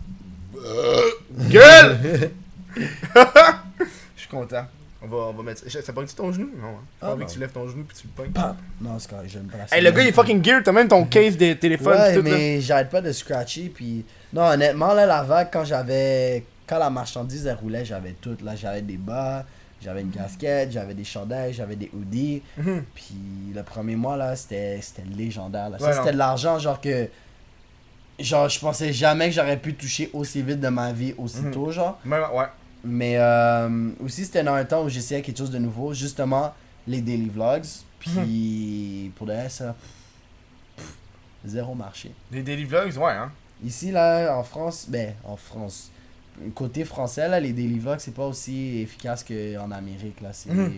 Gueule! 1.50 2.30
Suis 4.28 4.36
content. 4.36 4.64
On 5.00 5.06
va, 5.06 5.16
on 5.16 5.32
va 5.32 5.42
mettre. 5.44 5.62
Ça 5.70 5.92
pogne-tu 5.92 6.14
ton 6.14 6.32
genou? 6.32 6.50
Non. 6.60 6.68
hein. 6.68 6.80
Ah, 7.00 7.12
envie 7.12 7.24
que 7.24 7.30
tu 7.30 7.38
lèves 7.38 7.52
ton 7.52 7.68
genou 7.68 7.84
puis 7.84 7.96
tu 7.96 8.08
le 8.08 8.12
pognes. 8.14 8.32
Pam. 8.32 8.56
Non, 8.80 8.98
c'est 8.98 9.08
correct, 9.08 9.28
j'aime 9.28 9.44
pas 9.46 9.58
la 9.58 9.76
Hey, 9.76 9.82
le 9.82 9.90
gars, 9.92 10.02
il 10.02 10.08
est 10.08 10.12
fucking 10.12 10.44
gear. 10.44 10.60
T'as 10.64 10.72
même 10.72 10.88
ton 10.88 11.04
case 11.04 11.36
de 11.36 11.52
téléphone 11.52 11.96
Ouais, 11.96 12.14
tout, 12.16 12.22
mais 12.22 12.60
j'arrête 12.60 12.90
pas 12.90 13.00
de 13.00 13.12
scratcher. 13.12 13.70
Puis, 13.72 14.04
non, 14.32 14.42
honnêtement, 14.42 14.92
là, 14.94 15.06
la 15.06 15.22
vague, 15.22 15.48
quand 15.52 15.64
j'avais. 15.64 16.44
Quand 16.66 16.78
la 16.78 16.90
marchandise, 16.90 17.46
elle 17.46 17.54
roulait, 17.56 17.84
j'avais 17.84 18.14
tout. 18.20 18.36
Là, 18.44 18.56
j'avais 18.56 18.82
des 18.82 18.96
bas, 18.96 19.46
j'avais 19.80 20.00
une 20.02 20.10
casquette, 20.10 20.72
j'avais 20.72 20.94
des 20.94 21.04
chandails, 21.04 21.54
j'avais 21.54 21.76
des 21.76 21.90
hoodies. 21.94 22.42
Mhm. 22.56 22.84
Puis, 22.94 23.52
le 23.54 23.62
premier 23.62 23.94
mois, 23.94 24.16
là, 24.16 24.34
c'était 24.34 24.80
c'était 24.82 25.04
légendaire. 25.16 25.70
Là. 25.70 25.78
Ça, 25.78 25.92
c'était 25.92 26.12
de 26.12 26.18
l'argent, 26.18 26.58
genre 26.58 26.80
que. 26.80 27.08
genre, 28.18 28.48
je 28.48 28.58
pensais 28.58 28.92
jamais 28.92 29.28
que 29.28 29.34
j'aurais 29.36 29.56
pu 29.58 29.74
toucher 29.74 30.10
aussi 30.12 30.42
vite 30.42 30.58
de 30.58 30.68
ma 30.68 30.92
vie 30.92 31.14
aussitôt, 31.16 31.70
genre. 31.70 32.00
Même, 32.04 32.24
ouais. 32.34 32.46
Mais 32.84 33.16
euh, 33.16 33.90
aussi, 34.04 34.24
c'était 34.24 34.42
dans 34.44 34.54
un 34.54 34.64
temps 34.64 34.84
où 34.84 34.88
j'essayais 34.88 35.22
quelque 35.22 35.38
chose 35.38 35.50
de 35.50 35.58
nouveau, 35.58 35.92
justement, 35.94 36.52
les 36.86 37.00
daily 37.00 37.28
vlogs. 37.28 37.66
Puis, 37.98 39.10
pour 39.16 39.26
de 39.26 39.32
vrai, 39.32 39.48
ça, 39.48 39.74
pff, 40.76 40.94
zéro 41.44 41.74
marché. 41.74 42.12
Les 42.30 42.42
daily 42.42 42.64
vlogs, 42.64 42.96
ouais, 42.96 43.12
hein. 43.12 43.32
Ici, 43.64 43.90
là, 43.90 44.36
en 44.38 44.44
France, 44.44 44.86
ben, 44.88 45.14
en 45.24 45.36
France, 45.36 45.90
côté 46.54 46.84
français, 46.84 47.28
là, 47.28 47.40
les 47.40 47.52
daily 47.52 47.78
vlogs, 47.80 47.98
c'est 47.98 48.14
pas 48.14 48.26
aussi 48.26 48.78
efficace 48.82 49.24
qu'en 49.24 49.70
Amérique, 49.72 50.20
là. 50.20 50.28
C'est... 50.32 50.52
Mhm. 50.52 50.74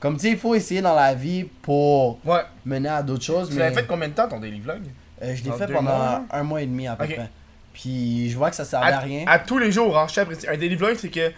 Comme, 0.00 0.16
tu 0.16 0.22
sais, 0.22 0.30
il 0.30 0.38
faut 0.38 0.54
essayer 0.54 0.80
dans 0.82 0.94
la 0.94 1.14
vie 1.14 1.44
pour 1.62 2.18
Ouais. 2.26 2.42
mener 2.64 2.88
à 2.88 3.02
d'autres 3.02 3.24
choses, 3.24 3.48
Tu 3.48 3.54
mais... 3.54 3.60
l'avais 3.60 3.76
fait 3.76 3.86
combien 3.86 4.08
de 4.08 4.14
temps 4.14 4.28
ton 4.28 4.40
daily 4.40 4.60
vlog? 4.60 4.82
Euh, 5.22 5.34
je 5.34 5.44
l'ai 5.44 5.52
fait 5.52 5.66
pendant 5.66 5.82
mois, 5.82 6.24
un 6.30 6.42
mois 6.42 6.62
et 6.62 6.66
demi 6.66 6.86
à 6.86 6.96
peu 6.96 7.06
près. 7.06 7.30
Puis 7.76 8.30
je 8.30 8.36
vois 8.38 8.48
que 8.50 8.56
ça 8.56 8.64
servait 8.64 8.90
à, 8.92 8.98
rien. 9.00 9.24
À 9.26 9.38
tous 9.38 9.58
les 9.58 9.70
jours, 9.70 9.98
hein. 9.98 10.06
Je 10.08 10.14
sais. 10.14 10.48
Un 10.48 10.56
daily 10.56 10.76
vlog, 10.76 10.96
c'est 10.98 11.10
que. 11.10 11.30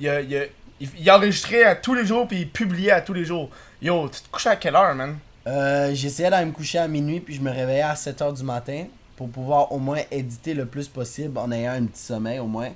Il, 0.00 0.08
a, 0.08 0.20
il, 0.22 0.34
a- 0.36 0.44
il, 0.80 0.88
il 0.98 1.10
enregistrait 1.10 1.62
à 1.64 1.76
tous 1.76 1.94
les 1.94 2.04
jours, 2.06 2.26
puis 2.26 2.40
il 2.40 2.48
publiait 2.50 2.90
à 2.90 3.00
tous 3.02 3.12
les 3.12 3.24
jours. 3.24 3.50
Yo, 3.82 4.08
tu 4.08 4.22
te 4.22 4.28
couchais 4.30 4.48
à 4.48 4.56
quelle 4.56 4.74
heure, 4.74 4.94
man? 4.94 5.18
Euh, 5.46 5.90
J'essayais 5.94 6.30
d'aller 6.30 6.46
me 6.46 6.52
coucher 6.52 6.78
à 6.78 6.88
minuit, 6.88 7.20
puis 7.20 7.34
je 7.34 7.40
me 7.42 7.50
réveillais 7.50 7.82
à 7.82 7.92
7h 7.94 8.34
du 8.34 8.42
matin 8.42 8.86
pour 9.14 9.28
pouvoir 9.28 9.70
au 9.72 9.78
moins 9.78 10.00
éditer 10.10 10.54
le 10.54 10.64
plus 10.66 10.88
possible 10.88 11.36
en 11.38 11.52
ayant 11.52 11.72
un 11.72 11.84
petit 11.84 12.02
sommeil 12.02 12.38
au 12.38 12.46
moins. 12.46 12.70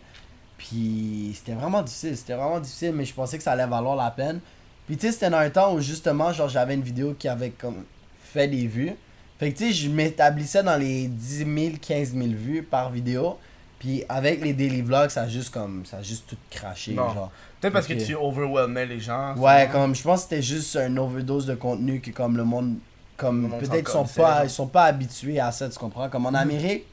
Puis 0.59 1.33
c'était 1.35 1.53
vraiment 1.59 1.83
difficile, 1.83 2.17
c'était 2.17 2.35
vraiment 2.35 2.61
difficile, 2.61 2.93
mais 2.93 3.05
je 3.05 3.15
pensais 3.15 3.39
que 3.39 3.43
ça 3.45 3.53
allait 3.53 3.67
valoir 3.67 3.97
la 3.97 4.11
peine. 4.11 4.41
Puis 4.87 4.97
tu 4.97 5.07
sais, 5.07 5.13
c'était 5.13 5.31
dans 5.31 5.39
un 5.39 5.51
temps 5.51 5.75
où 5.75 5.81
justement, 5.81 6.33
genre 6.33 6.49
j'avais 6.49 6.75
une 6.75 6.83
vidéo 6.83 7.15
qui 7.19 7.29
avait 7.29 7.51
comme 7.51 7.85
fait 8.23 8.49
des 8.49 8.67
vues. 8.67 8.93
Fait 9.39 9.53
que 9.53 9.59
tu 9.59 9.67
sais, 9.69 9.73
je 9.73 9.89
m'établissais 9.89 10.63
dans 10.63 10.77
les 10.77 11.07
10 11.07 11.39
000, 11.39 11.49
15 11.81 12.13
000 12.15 12.27
vues 12.31 12.63
par 12.63 12.91
vidéo. 12.91 13.39
Puis 13.79 14.03
avec 14.09 14.43
les 14.43 14.53
daily 14.53 14.83
vlogs, 14.83 15.11
ça 15.11 15.23
a 15.23 15.29
juste 15.29 15.51
comme, 15.51 15.87
ça 15.87 15.99
a 15.99 16.03
juste 16.03 16.25
tout 16.27 16.37
craché, 16.51 16.95
Non. 16.95 17.15
genre. 17.15 17.31
Peut-être 17.61 17.73
parce 17.73 17.87
que 17.87 17.93
tu 17.95 18.15
overwhelmais 18.17 18.87
les 18.87 18.99
gens. 18.99 19.37
Ouais, 19.37 19.69
comme 19.71 19.95
je 19.95 20.03
pense 20.03 20.23
que 20.23 20.31
c'était 20.31 20.43
juste 20.43 20.75
une 20.77 20.99
overdose 20.99 21.47
de 21.47 21.55
contenu 21.55 22.01
que 22.01 22.11
comme 22.11 22.37
le 22.37 22.45
monde 22.45 22.77
comme 23.17 23.51
peut-être 23.59 23.91
sont 23.91 24.05
pas 24.05 24.45
ils 24.45 24.51
sont 24.51 24.67
pas 24.69 24.85
habitués 24.85 25.39
à 25.41 25.51
ça, 25.53 25.69
tu 25.69 25.79
comprends? 25.79 26.09
Comme 26.09 26.27
en 26.27 26.35
Amérique, 26.35 26.85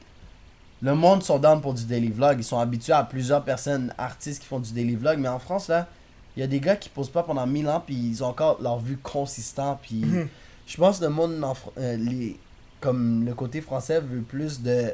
le 0.82 0.94
monde 0.94 1.22
sont 1.24 1.38
down 1.38 1.60
pour 1.60 1.74
du 1.74 1.84
daily 1.84 2.10
vlog, 2.10 2.36
ils 2.38 2.44
sont 2.44 2.58
habitués 2.58 2.92
à 2.92 3.02
plusieurs 3.04 3.42
personnes 3.42 3.92
artistes 3.98 4.42
qui 4.42 4.46
font 4.48 4.58
du 4.60 4.72
daily 4.72 4.94
vlog, 4.96 5.18
mais 5.18 5.28
en 5.28 5.38
France 5.40 5.66
là, 5.68 5.86
il 6.36 6.40
y 6.40 6.42
a 6.42 6.46
des 6.46 6.60
gars 6.60 6.76
qui 6.76 6.88
posent 6.88 7.10
pas 7.10 7.22
pendant 7.24 7.46
1000 7.46 7.68
ans 7.68 7.82
puis 7.84 7.94
ils 7.96 8.22
ont 8.22 8.28
encore 8.28 8.60
leur 8.60 8.78
vue 8.78 8.96
consistant 8.98 9.78
puis 9.82 10.02
Mhm. 10.04 10.28
Je 10.66 10.76
pense 10.76 10.98
que 10.98 11.04
le 11.04 11.10
monde 11.10 11.42
en 11.42 11.54
euh, 11.78 11.96
les 11.96 12.36
comme 12.80 13.24
le 13.24 13.34
côté 13.34 13.60
français 13.60 14.00
veut 14.00 14.20
plus 14.20 14.60
de 14.60 14.92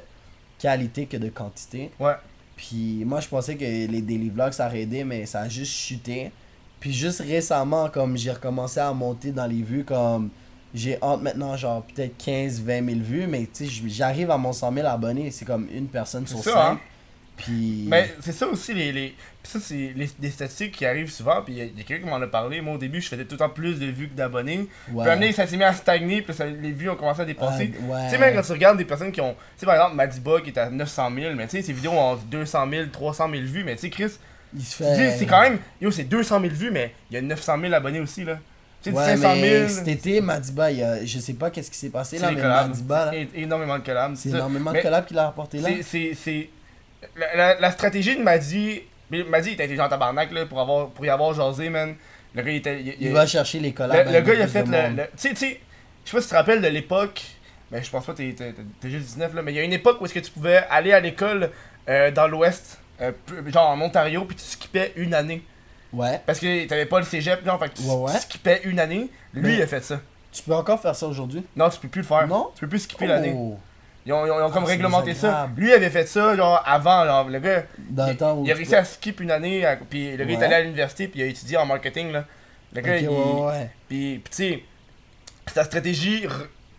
qualité 0.58 1.06
que 1.06 1.16
de 1.16 1.28
quantité. 1.28 1.90
Ouais. 1.98 2.14
Puis 2.56 3.02
moi, 3.04 3.20
je 3.20 3.28
pensais 3.28 3.56
que 3.56 3.64
les 3.64 4.02
daily 4.02 4.30
vlogs, 4.30 4.52
ça 4.52 4.66
aurait 4.68 4.82
aidé, 4.82 5.02
mais 5.04 5.26
ça 5.26 5.40
a 5.40 5.48
juste 5.48 5.72
chuté. 5.72 6.30
Puis 6.78 6.92
juste 6.92 7.20
récemment, 7.20 7.88
comme 7.88 8.16
j'ai 8.16 8.30
recommencé 8.30 8.78
à 8.80 8.92
monter 8.92 9.32
dans 9.32 9.46
les 9.46 9.62
vues, 9.62 9.84
comme 9.84 10.30
j'ai 10.74 10.96
entre 11.02 11.22
maintenant, 11.22 11.56
genre 11.56 11.82
peut-être 11.82 12.14
15-20 12.24 12.64
000 12.64 13.00
vues, 13.00 13.26
mais 13.26 13.48
tu 13.52 13.66
sais, 13.66 13.88
j'arrive 13.88 14.30
à 14.30 14.38
mon 14.38 14.52
100 14.52 14.72
000 14.72 14.86
abonnés, 14.86 15.30
c'est 15.30 15.44
comme 15.44 15.66
une 15.72 15.86
personne 15.88 16.26
sur 16.26 16.38
C'est 16.38 16.50
5. 16.50 16.52
ça, 16.52 16.70
hein. 16.72 16.80
Puis. 17.42 17.84
Mais 17.88 18.14
c'est 18.20 18.32
ça 18.32 18.46
aussi, 18.46 18.72
les, 18.74 18.92
les... 18.92 19.14
Ça, 19.42 19.58
c'est 19.60 19.92
les, 19.96 20.30
statistiques 20.30 20.72
qui 20.72 20.86
arrivent 20.86 21.10
souvent. 21.10 21.42
Puis 21.42 21.54
il 21.54 21.58
y 21.58 21.62
a, 21.62 21.84
quelqu'un 21.84 22.04
qui 22.04 22.10
m'en 22.10 22.20
a 22.22 22.26
parlé. 22.26 22.60
Moi, 22.60 22.74
au 22.74 22.78
début, 22.78 23.00
je 23.00 23.08
faisais 23.08 23.24
tout 23.24 23.32
le 23.32 23.38
temps 23.38 23.48
plus 23.48 23.78
de 23.78 23.86
vues 23.86 24.08
que 24.08 24.14
d'abonnés. 24.14 24.68
ouais. 24.92 25.04
Puis 25.04 25.14
donné, 25.14 25.32
ça 25.32 25.46
s'est 25.46 25.56
mis 25.56 25.64
à 25.64 25.72
stagner. 25.72 26.22
Puis 26.22 26.32
ça- 26.34 26.46
les 26.46 26.70
vues 26.72 26.88
ont 26.90 26.96
commencé 26.96 27.22
à 27.22 27.24
dépasser. 27.24 27.72
Ah, 27.74 27.92
ouais. 27.92 28.04
Tu 28.04 28.10
sais, 28.10 28.18
même 28.18 28.34
quand 28.34 28.42
tu 28.42 28.52
regardes 28.52 28.78
des 28.78 28.84
personnes 28.84 29.10
qui 29.12 29.20
ont. 29.20 29.32
Tu 29.32 29.38
sais, 29.58 29.66
par 29.66 29.74
exemple, 29.74 29.96
Madiba 29.96 30.40
qui 30.40 30.50
est 30.50 30.58
à 30.58 30.70
900 30.70 31.10
000, 31.14 31.34
mais 31.34 31.46
tu 31.46 31.56
sais, 31.56 31.62
ses 31.62 31.72
vidéos 31.72 31.92
ont 31.92 32.16
200 32.16 32.68
000, 32.70 32.86
300 32.92 33.28
000 33.30 33.42
vues. 33.44 33.64
Mais 33.64 33.74
tu 33.74 33.82
sais, 33.82 33.90
Chris, 33.90 34.12
Il 34.54 34.62
se 34.62 34.76
fait. 34.76 35.16
c'est 35.18 35.26
quand 35.26 35.40
même. 35.42 35.58
Yo, 35.80 35.90
c'est 35.90 36.04
200 36.04 36.40
000 36.40 36.54
vues, 36.54 36.70
mais 36.70 36.94
il 37.10 37.14
y 37.14 37.16
a 37.16 37.22
900 37.22 37.60
000 37.60 37.72
abonnés 37.74 38.00
aussi, 38.00 38.24
là. 38.24 38.38
Tu 38.82 38.90
sais, 38.90 38.96
Ouais, 38.96 39.04
500 39.16 39.36
mais 39.36 39.66
000. 39.66 39.68
cet 39.68 39.88
été, 39.88 40.20
Madiba, 40.20 40.70
il 40.70 40.82
a, 40.82 41.04
je 41.04 41.18
sais 41.20 41.34
pas 41.34 41.50
qu'est-ce 41.50 41.70
qui 41.70 41.78
s'est 41.78 41.90
passé 41.90 42.18
là, 42.18 42.30
mais 42.30 42.40
collabs. 42.40 42.68
Madiba, 42.68 43.04
là, 43.06 43.12
énormément 43.34 43.78
de 43.78 43.84
collabs. 43.84 44.14
c'est 44.16 44.30
énormément 44.30 44.72
de 44.72 44.80
collabs 44.80 45.06
qu'il 45.06 45.18
a 45.18 45.24
rapporté 45.26 45.58
là. 45.58 45.68
C'est. 45.82 46.50
La, 47.16 47.34
la- 47.36 47.60
la 47.60 47.70
stratégie 47.70 48.16
de 48.16 48.22
mais 48.22 49.24
Madi, 49.24 49.50
il 49.50 49.52
était 49.54 49.64
intelligent 49.64 49.84
en 49.86 49.88
tabarnak, 49.88 50.32
là, 50.32 50.46
pour, 50.46 50.60
avoir, 50.60 50.88
pour 50.88 51.04
y 51.04 51.10
avoir 51.10 51.34
jasé, 51.34 51.68
man. 51.68 51.94
Le 52.34 52.42
gars, 52.42 52.50
il 52.50 52.56
était. 52.56 52.80
il- 52.80 52.88
Il, 52.88 53.06
il- 53.08 53.12
va 53.12 53.26
chercher 53.26 53.60
les 53.60 53.72
collabs. 53.72 54.06
Le, 54.10 54.20
gars, 54.22 54.34
il 54.34 54.42
a 54.42 54.46
fait 54.48 54.64
le. 54.64 54.96
le- 54.96 55.02
Tu 55.04 55.10
sais, 55.16 55.28
tu 55.30 55.36
sais, 55.36 55.60
je 56.04 56.10
sais 56.10 56.16
pas 56.16 56.20
si 56.22 56.26
tu 56.28 56.30
te 56.30 56.34
rappelles 56.34 56.62
de 56.62 56.68
l'époque, 56.68 57.20
mais 57.70 57.82
je 57.82 57.90
pense 57.90 58.06
pas 58.06 58.12
que 58.12 58.18
t'es- 58.18 58.32
t'es 58.32 58.54
t'es 58.80 58.90
juste 58.90 59.06
19 59.08 59.34
là, 59.34 59.42
mais 59.42 59.52
il 59.52 59.56
y 59.56 59.58
a 59.58 59.62
une 59.64 59.72
époque 59.72 60.00
où 60.00 60.06
est-ce 60.06 60.14
que 60.14 60.18
tu 60.20 60.30
pouvais 60.30 60.64
aller 60.70 60.92
à 60.92 61.00
l'école 61.00 61.50
euh, 61.88 62.10
dans 62.10 62.26
l'Ouest, 62.26 62.78
euh, 63.02 63.12
genre 63.46 63.68
en 63.70 63.80
Ontario, 63.82 64.24
puis 64.24 64.36
tu 64.36 64.44
skippais 64.44 64.92
une 64.96 65.12
année. 65.14 65.42
Ouais. 65.92 66.20
Parce 66.24 66.38
que 66.40 66.66
t'avais 66.66 66.86
pas 66.86 67.00
le 67.00 67.04
cégep, 67.04 67.44
genre, 67.44 67.58
fait 67.58 67.68
que 67.68 67.76
tu, 67.76 67.82
Ouais, 67.82 67.94
ouais. 67.96 68.12
tu 68.14 68.18
skippais 68.20 68.62
une 68.64 68.78
année. 68.80 69.10
Lui, 69.34 69.42
Mais- 69.42 69.54
il 69.56 69.62
a 69.62 69.66
fait 69.66 69.84
ça. 69.84 70.00
Tu 70.32 70.42
peux 70.42 70.54
encore 70.54 70.80
faire 70.80 70.94
ça 70.96 71.06
aujourd'hui? 71.06 71.44
Non, 71.54 71.68
tu 71.68 71.78
peux 71.80 71.88
plus 71.88 72.00
le 72.00 72.06
faire. 72.06 72.26
Non? 72.26 72.50
Tu 72.54 72.60
peux 72.60 72.68
plus 72.68 72.78
skipper 72.78 73.06
l'année. 73.06 73.34
Ils 74.04 74.12
ont, 74.12 74.26
ils 74.26 74.30
ont- 74.32 74.38
ils 74.38 74.42
ont 74.42 74.50
comme 74.50 74.64
Ah, 74.66 74.70
réglementé 74.70 75.14
ça. 75.14 75.48
Lui, 75.56 75.72
avait 75.72 75.90
fait 75.90 76.06
ça, 76.06 76.34
genre, 76.34 76.60
avant, 76.66 77.04
genre, 77.04 77.28
le 77.28 77.38
gars. 77.38 77.62
Dans 77.90 78.06
le 78.06 78.12
il, 78.12 78.16
temps 78.16 78.36
où. 78.36 78.44
il 78.44 78.50
a 78.50 78.54
réussi 78.54 78.74
à 78.74 78.84
skip 78.84 79.20
une 79.20 79.30
année, 79.30 79.64
à- 79.64 79.76
puis 79.76 80.16
le 80.16 80.24
gars 80.24 80.32
est 80.32 80.36
Ouais. 80.38 80.44
allé 80.44 80.54
à 80.54 80.60
l'université, 80.62 81.06
puis 81.08 81.20
il 81.20 81.22
a 81.22 81.26
étudié 81.26 81.56
en 81.56 81.66
marketing, 81.66 82.10
là. 82.12 82.24
Le 82.74 82.80
gars, 82.80 82.96
il. 82.98 83.08
ouais. 83.08 83.70
Puis, 83.88 84.20
puis 84.24 84.30
tu 84.30 84.36
sais, 84.36 84.62
sa 85.54 85.64
stratégie 85.64 86.26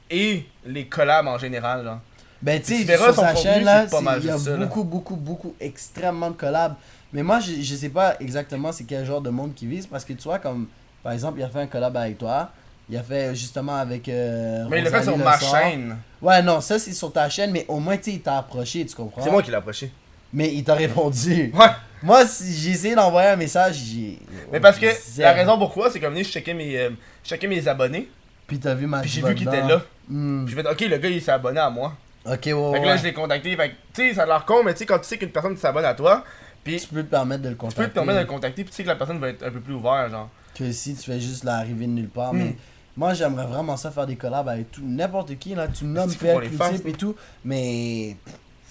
et 0.10 0.46
les 0.66 0.86
collabs 0.88 1.28
en 1.28 1.38
général, 1.38 1.84
genre. 1.84 2.00
Ben, 2.42 2.60
tu 2.62 2.84
sais, 2.84 2.98
sur 2.98 3.16
sa 3.16 3.36
chaîne, 3.36 3.64
là, 3.64 3.86
il 4.20 4.26
y 4.26 4.30
a 4.30 4.36
là. 4.58 4.58
beaucoup, 4.66 4.84
beaucoup, 4.84 5.16
beaucoup, 5.16 5.56
extrêmement 5.62 6.30
de 6.30 6.36
collabs. 6.36 6.76
Mais 7.14 7.24
moi, 7.24 7.40
je, 7.40 7.54
je 7.62 7.76
sais 7.76 7.90
pas 7.90 8.16
exactement 8.20 8.72
c'est 8.74 8.84
quel 8.84 9.06
genre 9.06 9.22
de 9.22 9.30
monde 9.30 9.54
qui 9.54 9.66
vise, 9.66 9.88
parce 9.88 10.04
que 10.04 10.12
tu 10.14 10.24
vois, 10.24 10.40
comme, 10.40 10.68
par 11.04 11.14
exemple, 11.14 11.40
il 11.40 11.44
a 11.44 11.48
fait 11.48 11.60
un 11.62 11.68
collab 11.68 11.96
avec 11.96 12.18
toi. 12.18 12.50
Il 12.90 12.98
a 12.98 13.04
fait 13.04 13.34
justement 13.34 13.76
avec. 13.78 14.10
euh, 14.10 14.66
Mais 14.70 14.80
il 14.80 14.84
l'a 14.84 14.90
fait 14.92 15.04
sur 15.04 15.18
ma 15.18 15.40
chaîne. 15.40 15.96
Ouais, 16.24 16.42
non, 16.42 16.62
ça 16.62 16.80
c'est 16.80 16.94
sur 16.94 17.12
ta 17.12 17.30
chaîne, 17.30 17.52
mais 17.52 17.66
au 17.68 17.80
moins, 17.80 17.98
tu 17.98 18.06
sais, 18.06 18.12
il 18.14 18.22
t'a 18.22 18.38
approché, 18.38 18.86
tu 18.86 18.96
comprends? 18.96 19.22
C'est 19.22 19.30
moi 19.30 19.44
qui 19.44 19.52
l'ai 19.52 19.58
approché. 19.58 19.92
Mais 20.32 20.52
il 20.54 20.64
t'a 20.64 20.74
répondu. 20.74 21.52
Ouais. 21.54 21.68
Moi, 22.02 22.26
si 22.26 22.54
j'ai 22.54 22.72
essayé 22.72 22.96
d'envoyer 22.96 23.30
un 23.30 23.36
message, 23.36 23.76
j'ai. 23.76 24.20
Mais 24.52 24.60
parce 24.60 24.80
que 24.80 24.88
la 25.22 25.34
raison 25.34 25.58
pourquoi, 25.58 25.92
c'est 25.92 26.00
comme 26.00 26.18
je 26.18 26.24
checkais 26.24 26.54
mes, 26.54 26.78
euh, 26.78 26.90
je 27.24 27.30
checkais 27.30 27.48
mes 27.48 27.68
abonnés, 27.68 28.10
Puis 28.48 28.58
t'as 28.60 28.74
vu 28.74 28.88
ma 28.88 29.02
puis 29.02 29.10
j'ai 29.10 29.22
vu 29.22 29.36
qu'il 29.36 29.48
était 29.48 29.62
là. 29.62 29.82
Hmm. 30.10 30.46
Puis 30.46 30.56
j'ai 30.56 30.62
fait, 30.64 30.70
ok, 30.70 30.82
le 30.82 30.98
gars 30.98 31.10
il 31.10 31.22
s'est 31.22 31.32
abonné 31.32 31.60
à 31.60 31.70
moi. 31.70 31.94
Ok, 32.26 32.32
ouais, 32.32 32.40
Fait 32.46 32.52
que 32.52 32.54
ouais. 32.56 32.86
là, 32.86 32.98
je 32.98 33.04
l'ai 33.04 33.14
contacté. 33.14 33.56
Fait 33.56 33.70
que, 33.70 33.76
tu 33.94 34.10
sais, 34.10 34.14
ça 34.16 34.24
a 34.24 34.26
l'air 34.26 34.46
con, 34.46 34.64
mais 34.64 34.74
tu 34.74 34.80
sais, 34.80 34.86
quand 34.86 35.00
tu 35.00 35.06
sais 35.08 35.18
qu'une 35.18 35.30
personne 35.30 35.56
s'abonne 35.58 35.86
à 35.86 35.94
toi, 35.94 36.24
puis 36.64 36.78
Tu 36.80 36.88
peux 36.88 37.04
te 37.04 37.10
permettre 37.10 37.44
de 37.44 37.50
le 37.50 37.56
tu 37.56 37.60
contacter. 37.60 37.84
peux 37.84 37.90
te 37.90 37.94
permettre 37.94 38.20
de 38.20 38.24
le 38.24 38.30
contacter, 38.30 38.64
puis 38.64 38.72
tu 38.72 38.76
sais 38.78 38.84
que 38.84 38.88
la 38.90 38.96
personne 38.96 39.20
va 39.20 39.30
être 39.30 39.44
un 39.44 39.52
peu 39.52 39.60
plus 39.60 39.74
ouverte, 39.74 40.12
genre. 40.12 40.30
que 40.56 40.72
si 40.72 40.96
tu 40.96 41.04
fais 41.04 41.20
juste 41.20 41.44
l'arrivée 41.44 41.86
de 41.86 41.92
nulle 41.92 42.10
part. 42.10 42.34
Hmm. 42.34 42.38
Mais 42.38 42.56
moi, 42.96 43.14
j'aimerais 43.14 43.46
vraiment 43.46 43.76
ça 43.78 43.90
faire 43.92 44.06
des 44.06 44.16
collabs 44.16 44.48
avec 44.48 44.72
tout 44.72 44.82
n'importe 44.84 45.38
qui. 45.40 45.56
là 45.56 45.68
Tu 45.68 45.86
nommes 45.86 46.10
faire, 46.12 46.40
Q-Tip 46.42 46.88
et 46.88 46.94
tout. 46.94 47.16
Mais 47.44 48.16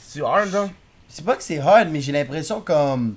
C'est 0.00 0.22
hard, 0.22 0.48
genre. 0.50 0.70
c'est 1.08 1.24
pas 1.24 1.36
que 1.36 1.42
c'est 1.42 1.58
hard, 1.58 1.88
mais 1.90 2.00
j'ai 2.00 2.12
l'impression 2.12 2.60
comme 2.60 3.16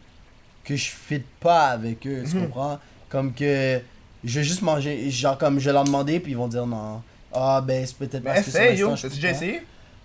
que 0.64 0.76
je 0.76 0.90
fit 0.90 1.24
pas 1.40 1.68
avec 1.68 2.06
eux. 2.08 2.24
Tu 2.30 2.36
Mhm. 2.36 2.44
comprends? 2.48 2.80
Comme 3.10 3.34
que 3.34 3.80
je 4.24 4.40
vais 4.40 4.44
juste 4.44 4.62
manger. 4.64 5.10
Genre, 5.12 5.38
comme 5.38 5.60
je 5.60 5.66
vais 5.66 5.74
leur 5.74 5.84
demander, 5.84 6.20
puis 6.20 6.32
ils 6.32 6.38
vont 6.38 6.48
dire 6.48 6.66
non. 6.66 7.02
Ah, 7.32 7.62
ben 7.66 7.86
c'est 7.86 7.98
peut-être 7.98 8.24
Mais 8.24 8.34
parce 8.34 8.44
que 8.44 8.50
essaye, 8.50 8.80
yo. 8.80 8.90
déjà 8.96 9.30
essayé? 9.32 9.62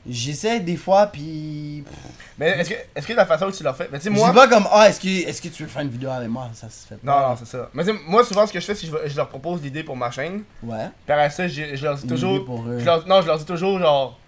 J'essaie 0.09 0.61
des 0.61 0.76
fois, 0.76 1.07
puis. 1.09 1.84
Mais 2.38 2.48
est-ce 2.59 2.70
que, 2.70 2.74
est-ce 2.94 3.07
que 3.07 3.12
la 3.12 3.26
façon 3.26 3.46
où 3.46 3.53
tu 3.53 3.62
l'as 3.62 3.74
fait, 3.74 3.88
mais 3.92 3.98
tu 3.98 4.05
sais, 4.05 4.11
Je 4.11 4.14
moi. 4.18 4.30
dis 4.30 4.34
pas 4.34 4.48
comme 4.48 4.66
Ah, 4.72 4.88
est-ce 4.88 4.98
que, 4.98 5.09
est 5.28 5.40
que 5.42 5.48
tu 5.48 5.62
veux 5.62 5.68
faire 5.68 5.82
une 5.82 5.90
vidéo 5.90 6.09
avec 6.11 6.28
moi? 6.28 6.48
Ça 6.55 6.70
se 6.70 6.86
fait 6.86 6.94
Non, 7.03 7.12
pas. 7.12 7.28
non, 7.28 7.36
c'est 7.36 7.44
ça. 7.46 7.68
Mais 7.74 7.84
tu 7.84 7.90
sais, 7.92 7.98
moi, 8.07 8.24
souvent, 8.24 8.46
ce 8.46 8.53
que 8.53 8.61
je 8.61 8.64
fais, 8.64 8.74
c'est 8.74 8.86
que 8.88 8.96
je, 9.05 9.11
je 9.11 9.16
leur 9.16 9.28
propose 9.28 9.61
l'idée 9.62 9.84
pour 9.84 9.96
ma 9.96 10.11
chaîne. 10.11 10.42
Ouais. 10.62 10.86
Puis 11.05 11.12
après 11.12 11.28
ça, 11.28 11.46
je, 11.46 11.76
je 11.76 11.84
leur 11.84 11.96
dis 11.96 12.07
toujours. 12.07 12.44
pour 12.46 12.62
eux. 12.66 12.78
je 12.78 12.84
leur- 12.84 13.07
non, 13.07 13.20
je 13.20 13.26
leur 13.26 13.38
dis 13.38 13.44
toujours, 13.44 13.78
genre. 13.78 14.18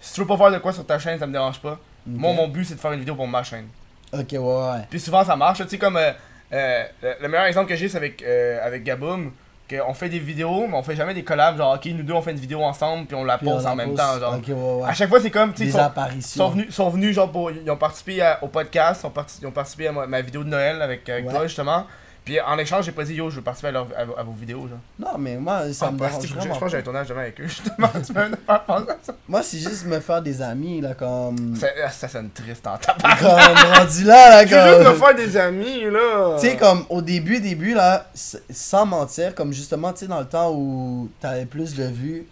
Si 0.00 0.12
tu 0.14 0.20
veux 0.20 0.26
pas 0.26 0.36
faire 0.36 0.50
de 0.52 0.58
quoi 0.58 0.72
sur 0.72 0.84
ta 0.84 0.98
chaîne, 0.98 1.18
ça 1.18 1.26
me 1.26 1.32
dérange 1.32 1.60
pas. 1.60 1.78
Moi, 2.06 2.32
mon 2.34 2.48
but, 2.48 2.64
c'est 2.66 2.74
de 2.74 2.80
faire 2.80 2.92
une 2.92 3.00
vidéo 3.00 3.14
pour 3.14 3.26
ma 3.28 3.42
chaîne. 3.42 3.68
Ok, 4.12 4.26
ouais, 4.32 4.38
ouais. 4.38 4.86
Puis 4.90 5.00
souvent, 5.00 5.24
ça 5.24 5.34
marche. 5.36 5.58
Tu 5.62 5.68
sais, 5.68 5.78
comme. 5.78 5.96
euh, 5.96 6.12
euh, 6.52 6.84
le, 7.02 7.14
le 7.22 7.28
meilleur 7.28 7.46
exemple 7.46 7.68
que 7.70 7.76
j'ai, 7.76 7.88
c'est 7.88 7.96
avec, 7.96 8.22
euh, 8.22 8.58
avec 8.66 8.84
Gaboum. 8.84 9.32
Qu'on 9.78 9.94
fait 9.94 10.08
des 10.08 10.18
vidéos, 10.18 10.66
mais 10.68 10.74
on 10.76 10.82
fait 10.82 10.96
jamais 10.96 11.14
des 11.14 11.24
collabs. 11.24 11.56
Genre, 11.56 11.74
ok, 11.74 11.84
nous 11.86 12.02
deux, 12.02 12.12
on 12.12 12.22
fait 12.22 12.32
une 12.32 12.36
vidéo 12.38 12.62
ensemble, 12.62 13.06
puis 13.06 13.14
on 13.16 13.24
la 13.24 13.38
Puis 13.38 13.46
pose 13.48 13.64
on 13.66 13.70
en 13.70 13.76
même 13.76 13.88
pose. 13.90 13.98
temps. 13.98 14.18
Genre. 14.20 14.34
Ok, 14.36 14.44
ouais, 14.48 14.54
ouais. 14.54 14.88
À 14.88 14.92
chaque 14.92 15.08
fois, 15.08 15.20
c'est 15.20 15.30
comme. 15.30 15.52
tu 15.52 15.58
sais, 15.58 15.64
Des 15.64 15.70
ils 15.70 15.72
sont- 15.72 15.78
apparitions. 15.78 16.44
sont 16.44 16.50
venus, 16.50 16.74
sont 16.74 16.88
venus 16.90 17.14
genre 17.14 17.30
pour, 17.30 17.50
ils 17.50 17.70
ont 17.70 17.76
participé 17.76 18.20
à- 18.22 18.38
au 18.42 18.48
podcast, 18.48 19.00
ils 19.02 19.06
ont, 19.06 19.10
parti- 19.10 19.38
ils 19.42 19.46
ont 19.46 19.50
participé 19.52 19.88
à 19.88 19.92
ma, 19.92 20.06
ma 20.06 20.20
vidéo 20.20 20.44
de 20.44 20.48
Noël 20.48 20.80
avec, 20.82 21.08
avec 21.08 21.26
Ouais. 21.26 21.32
toi 21.32 21.46
justement. 21.46 21.86
Puis 22.24 22.40
en 22.40 22.56
échange, 22.56 22.84
j'ai 22.84 22.92
pas 22.92 23.02
dit 23.02 23.14
yo, 23.14 23.30
je 23.30 23.36
veux 23.36 23.42
participer 23.42 23.68
à, 23.68 23.72
leur- 23.72 23.88
à 23.98 24.04
vos- 24.04 24.16
à 24.16 24.22
vos 24.22 24.30
vidéos. 24.32 24.68
Genre. 24.68 24.78
Non, 24.98 25.18
mais 25.18 25.36
moi, 25.38 25.72
ça 25.72 25.86
Ah, 25.88 25.90
me 25.92 25.98
bah, 25.98 26.06
dérange 26.06 26.22
c'est- 26.22 26.28
je, 26.28 26.32
je 26.34 26.38
vraiment 26.38 26.54
pense 26.54 26.62
que 26.62 26.68
j'ai 26.68 26.76
un 26.76 26.80
pas. 26.80 26.84
tournage 26.84 27.08
demain 27.08 27.20
avec 27.22 27.40
eux 27.40 27.46
justement. 27.48 27.88
tu 28.06 28.12
peux 28.12 28.28
me 28.28 28.36
faire 28.36 28.64
penser 28.64 28.90
à 28.90 28.96
ça. 29.02 29.14
Moi, 29.28 29.42
c'est 29.42 29.58
juste 29.58 29.86
me 29.86 29.98
faire 29.98 30.22
des 30.22 30.40
amis, 30.40 30.80
là, 30.80 30.94
comme... 30.94 31.56
Ça, 31.56 31.66
ah, 31.84 31.90
ça 31.90 32.06
sonne 32.08 32.30
triste 32.30 32.64
en 32.66 32.76
tabac. 32.76 33.16
comme 33.16 33.28
rendu 33.30 34.04
là, 34.04 34.44
là, 34.44 34.46
Je 34.46 34.54
veux 34.54 34.62
juste 34.68 34.78
me 34.78 34.84
comme... 34.84 34.96
faire 35.00 35.14
des 35.16 35.36
amis 35.36 35.80
là. 35.90 36.36
Tu 36.40 36.46
sais, 36.48 36.56
comme 36.56 36.84
au 36.90 37.02
début, 37.02 37.40
début, 37.40 37.74
là, 37.74 38.06
sans 38.14 38.86
mentir, 38.86 39.34
comme 39.34 39.52
justement, 39.52 39.92
tu 39.92 40.00
sais, 40.00 40.06
dans 40.06 40.20
le 40.20 40.26
temps 40.26 40.52
où 40.52 41.10
t'avais 41.20 41.46
plus 41.46 41.74
de 41.74 41.84
vues 41.84 42.26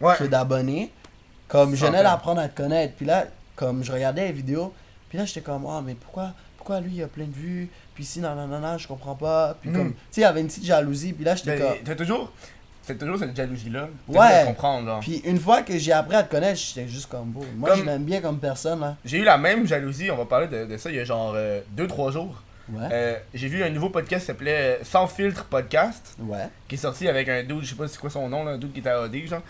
Ouais. 0.00 0.14
que 0.18 0.24
d'abonnés, 0.24 0.92
comme 1.48 1.74
je 1.76 1.86
venais 1.86 2.02
d'apprendre 2.02 2.40
à 2.40 2.48
te 2.48 2.56
connaître, 2.60 2.94
puis 2.96 3.06
là, 3.06 3.24
comme 3.56 3.82
je 3.84 3.92
regardais 3.92 4.26
les 4.26 4.32
vidéos, 4.32 4.74
puis 5.08 5.16
là, 5.16 5.24
j'étais 5.24 5.40
comme, 5.42 5.64
ah, 5.66 5.80
mais 5.84 5.94
pourquoi, 5.94 6.32
pourquoi 6.56 6.80
lui, 6.80 6.92
il 6.96 7.02
a 7.02 7.06
plein 7.06 7.24
de 7.26 7.32
vues, 7.32 7.68
puis 7.94 8.04
si, 8.04 8.20
non, 8.20 8.34
non, 8.34 8.46
non, 8.46 8.58
non, 8.60 8.78
je 8.78 8.86
comprends 8.88 9.14
pas. 9.14 9.56
Puis 9.60 9.70
Mhm. 9.70 9.76
comme, 9.76 9.92
tu 9.92 9.98
sais, 10.10 10.20
il 10.20 10.24
y 10.24 10.26
avait 10.26 10.40
une 10.40 10.46
petite 10.48 10.64
jalousie, 10.64 11.12
puis 11.12 11.24
là, 11.24 11.34
j'étais 11.34 11.58
comme. 11.58 11.74
T'as 11.84 11.94
toujours. 11.94 12.32
C'est 12.84 12.98
toujours 12.98 13.16
cette 13.16 13.36
jalousie-là. 13.36 13.88
Ouais. 14.08 14.18
Ouais. 14.18 14.42
comprendre. 14.46 14.98
Puis 15.00 15.22
une 15.24 15.38
fois 15.38 15.62
que 15.62 15.78
j'ai 15.78 15.92
appris 15.92 16.16
à 16.16 16.24
te 16.24 16.30
connaître, 16.32 16.58
j'étais 16.58 16.88
juste 16.88 17.08
comme, 17.08 17.26
beau. 17.30 17.44
Moi, 17.56 17.70
Comme- 17.70 17.78
je 17.80 17.84
l'aime 17.84 18.02
bien 18.04 18.20
comme 18.20 18.38
personne, 18.40 18.80
là. 18.80 18.96
J'ai 19.04 19.18
eu 19.18 19.24
la 19.24 19.38
même 19.38 19.66
jalousie, 19.68 20.10
on 20.10 20.16
va 20.16 20.24
parler 20.24 20.48
de, 20.48 20.64
de 20.66 20.76
ça 20.76 20.90
il 20.90 20.96
y 20.96 21.00
a 21.00 21.04
genre 21.04 21.36
2-3 21.76 22.10
jours. 22.10 22.42
Ouais. 22.72 22.88
Euh, 22.92 23.16
j'ai 23.34 23.46
vu 23.48 23.62
un 23.62 23.70
nouveau 23.70 23.88
podcast 23.90 24.22
qui 24.22 24.26
s'appelait 24.28 24.78
euh, 24.80 24.84
Sans 24.84 25.06
filtre 25.06 25.44
podcast, 25.44 26.16
Ouais. 26.20 26.48
qui 26.68 26.74
est 26.76 26.78
sorti 26.78 27.06
avec 27.08 27.28
un 27.28 27.42
dude, 27.44 27.62
je 27.62 27.70
sais 27.70 27.74
pas 27.76 27.86
c'est 27.86 27.98
quoi 28.00 28.10
son 28.10 28.28
nom, 28.28 28.44
là, 28.44 28.52
un 28.52 28.58
dude 28.58 28.72
qui 28.72 28.80
était 28.80 28.88
à 28.88 29.02
genre. 29.26 29.42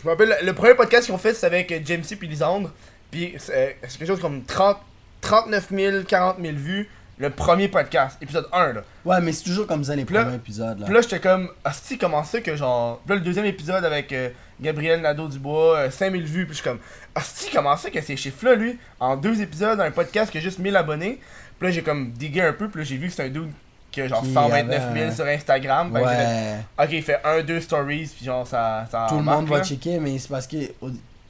Je 0.00 0.06
me 0.08 0.10
rappelle, 0.12 0.34
le 0.42 0.52
premier 0.54 0.74
podcast 0.74 1.04
qu'ils 1.06 1.14
ont 1.14 1.18
fait, 1.18 1.34
c'est 1.34 1.46
avec 1.46 1.70
euh, 1.70 1.80
James 1.84 2.02
C. 2.04 2.16
puis 2.16 2.28
Lisandre. 2.28 2.70
Puis 3.10 3.34
c'est 3.38 3.54
euh, 3.54 3.86
c'est 3.88 3.98
quelque 3.98 4.08
chose 4.08 4.20
comme 4.20 4.42
30, 4.44 4.78
39 5.20 5.68
000, 5.70 6.02
40 6.04 6.36
000 6.40 6.54
vues, 6.56 6.88
le 7.18 7.30
premier 7.30 7.68
podcast, 7.68 8.16
épisode 8.20 8.46
1, 8.52 8.72
là. 8.72 8.80
Ouais, 9.04 9.20
mais 9.20 9.32
c'est 9.32 9.44
toujours 9.44 9.66
comme 9.66 9.84
ça 9.84 9.94
les 9.94 10.04
premiers 10.04 10.34
épisodes, 10.34 10.78
là. 10.80 10.86
Puis 10.86 10.94
là, 10.94 11.00
j'étais 11.02 11.20
comme, 11.20 11.48
Asti, 11.64 11.98
comment 11.98 12.24
ça 12.24 12.40
que 12.40 12.56
genre. 12.56 13.00
Puis 13.04 13.10
là, 13.10 13.14
le 13.16 13.20
deuxième 13.24 13.44
épisode 13.44 13.84
avec 13.84 14.12
euh, 14.12 14.30
Gabriel 14.60 15.00
Nadeau-Dubois, 15.02 15.76
euh, 15.78 15.90
5000 15.90 16.24
vues, 16.24 16.44
puis 16.46 16.54
je 16.56 16.60
suis 16.62 16.68
comme, 16.68 16.78
Asti, 17.14 17.50
comment 17.52 17.76
ça 17.76 17.90
que 17.90 18.00
ces 18.00 18.16
chiffres-là, 18.16 18.54
lui, 18.54 18.78
en 18.98 19.16
deux 19.16 19.40
épisodes, 19.40 19.80
un 19.80 19.90
podcast 19.90 20.32
qui 20.32 20.38
a 20.38 20.40
juste 20.40 20.58
1000 20.58 20.74
abonnés? 20.76 21.20
Puis 21.58 21.68
là, 21.68 21.70
j'ai 21.74 21.82
comme 21.82 22.10
digué 22.12 22.40
un 22.42 22.52
peu, 22.54 22.68
puis 22.68 22.80
là, 22.80 22.84
j'ai 22.84 22.96
vu 22.96 23.08
que 23.08 23.14
c'est 23.14 23.24
un 23.24 23.28
dude 23.28 23.50
qui 23.92 24.00
a 24.00 24.08
genre 24.08 24.22
Qui 24.22 24.32
129 24.32 24.82
avait 24.82 25.00
000 25.00 25.10
un- 25.10 25.14
sur 25.14 25.26
Instagram. 25.26 25.92
J'ai 25.94 26.00
fait, 26.00 26.06
Ouais. 26.06 26.56
ok, 26.84 26.88
il 26.92 27.02
fait 27.02 27.20
un, 27.24 27.42
deux 27.42 27.60
stories, 27.60 28.10
puis 28.16 28.24
genre, 28.24 28.46
ça. 28.46 28.86
ça 28.90 29.06
Tout 29.08 29.18
le 29.18 29.22
monde 29.22 29.46
va 29.48 29.62
checker, 29.62 29.98
mais 30.00 30.18
c'est 30.18 30.30
parce 30.30 30.46
que 30.46 30.56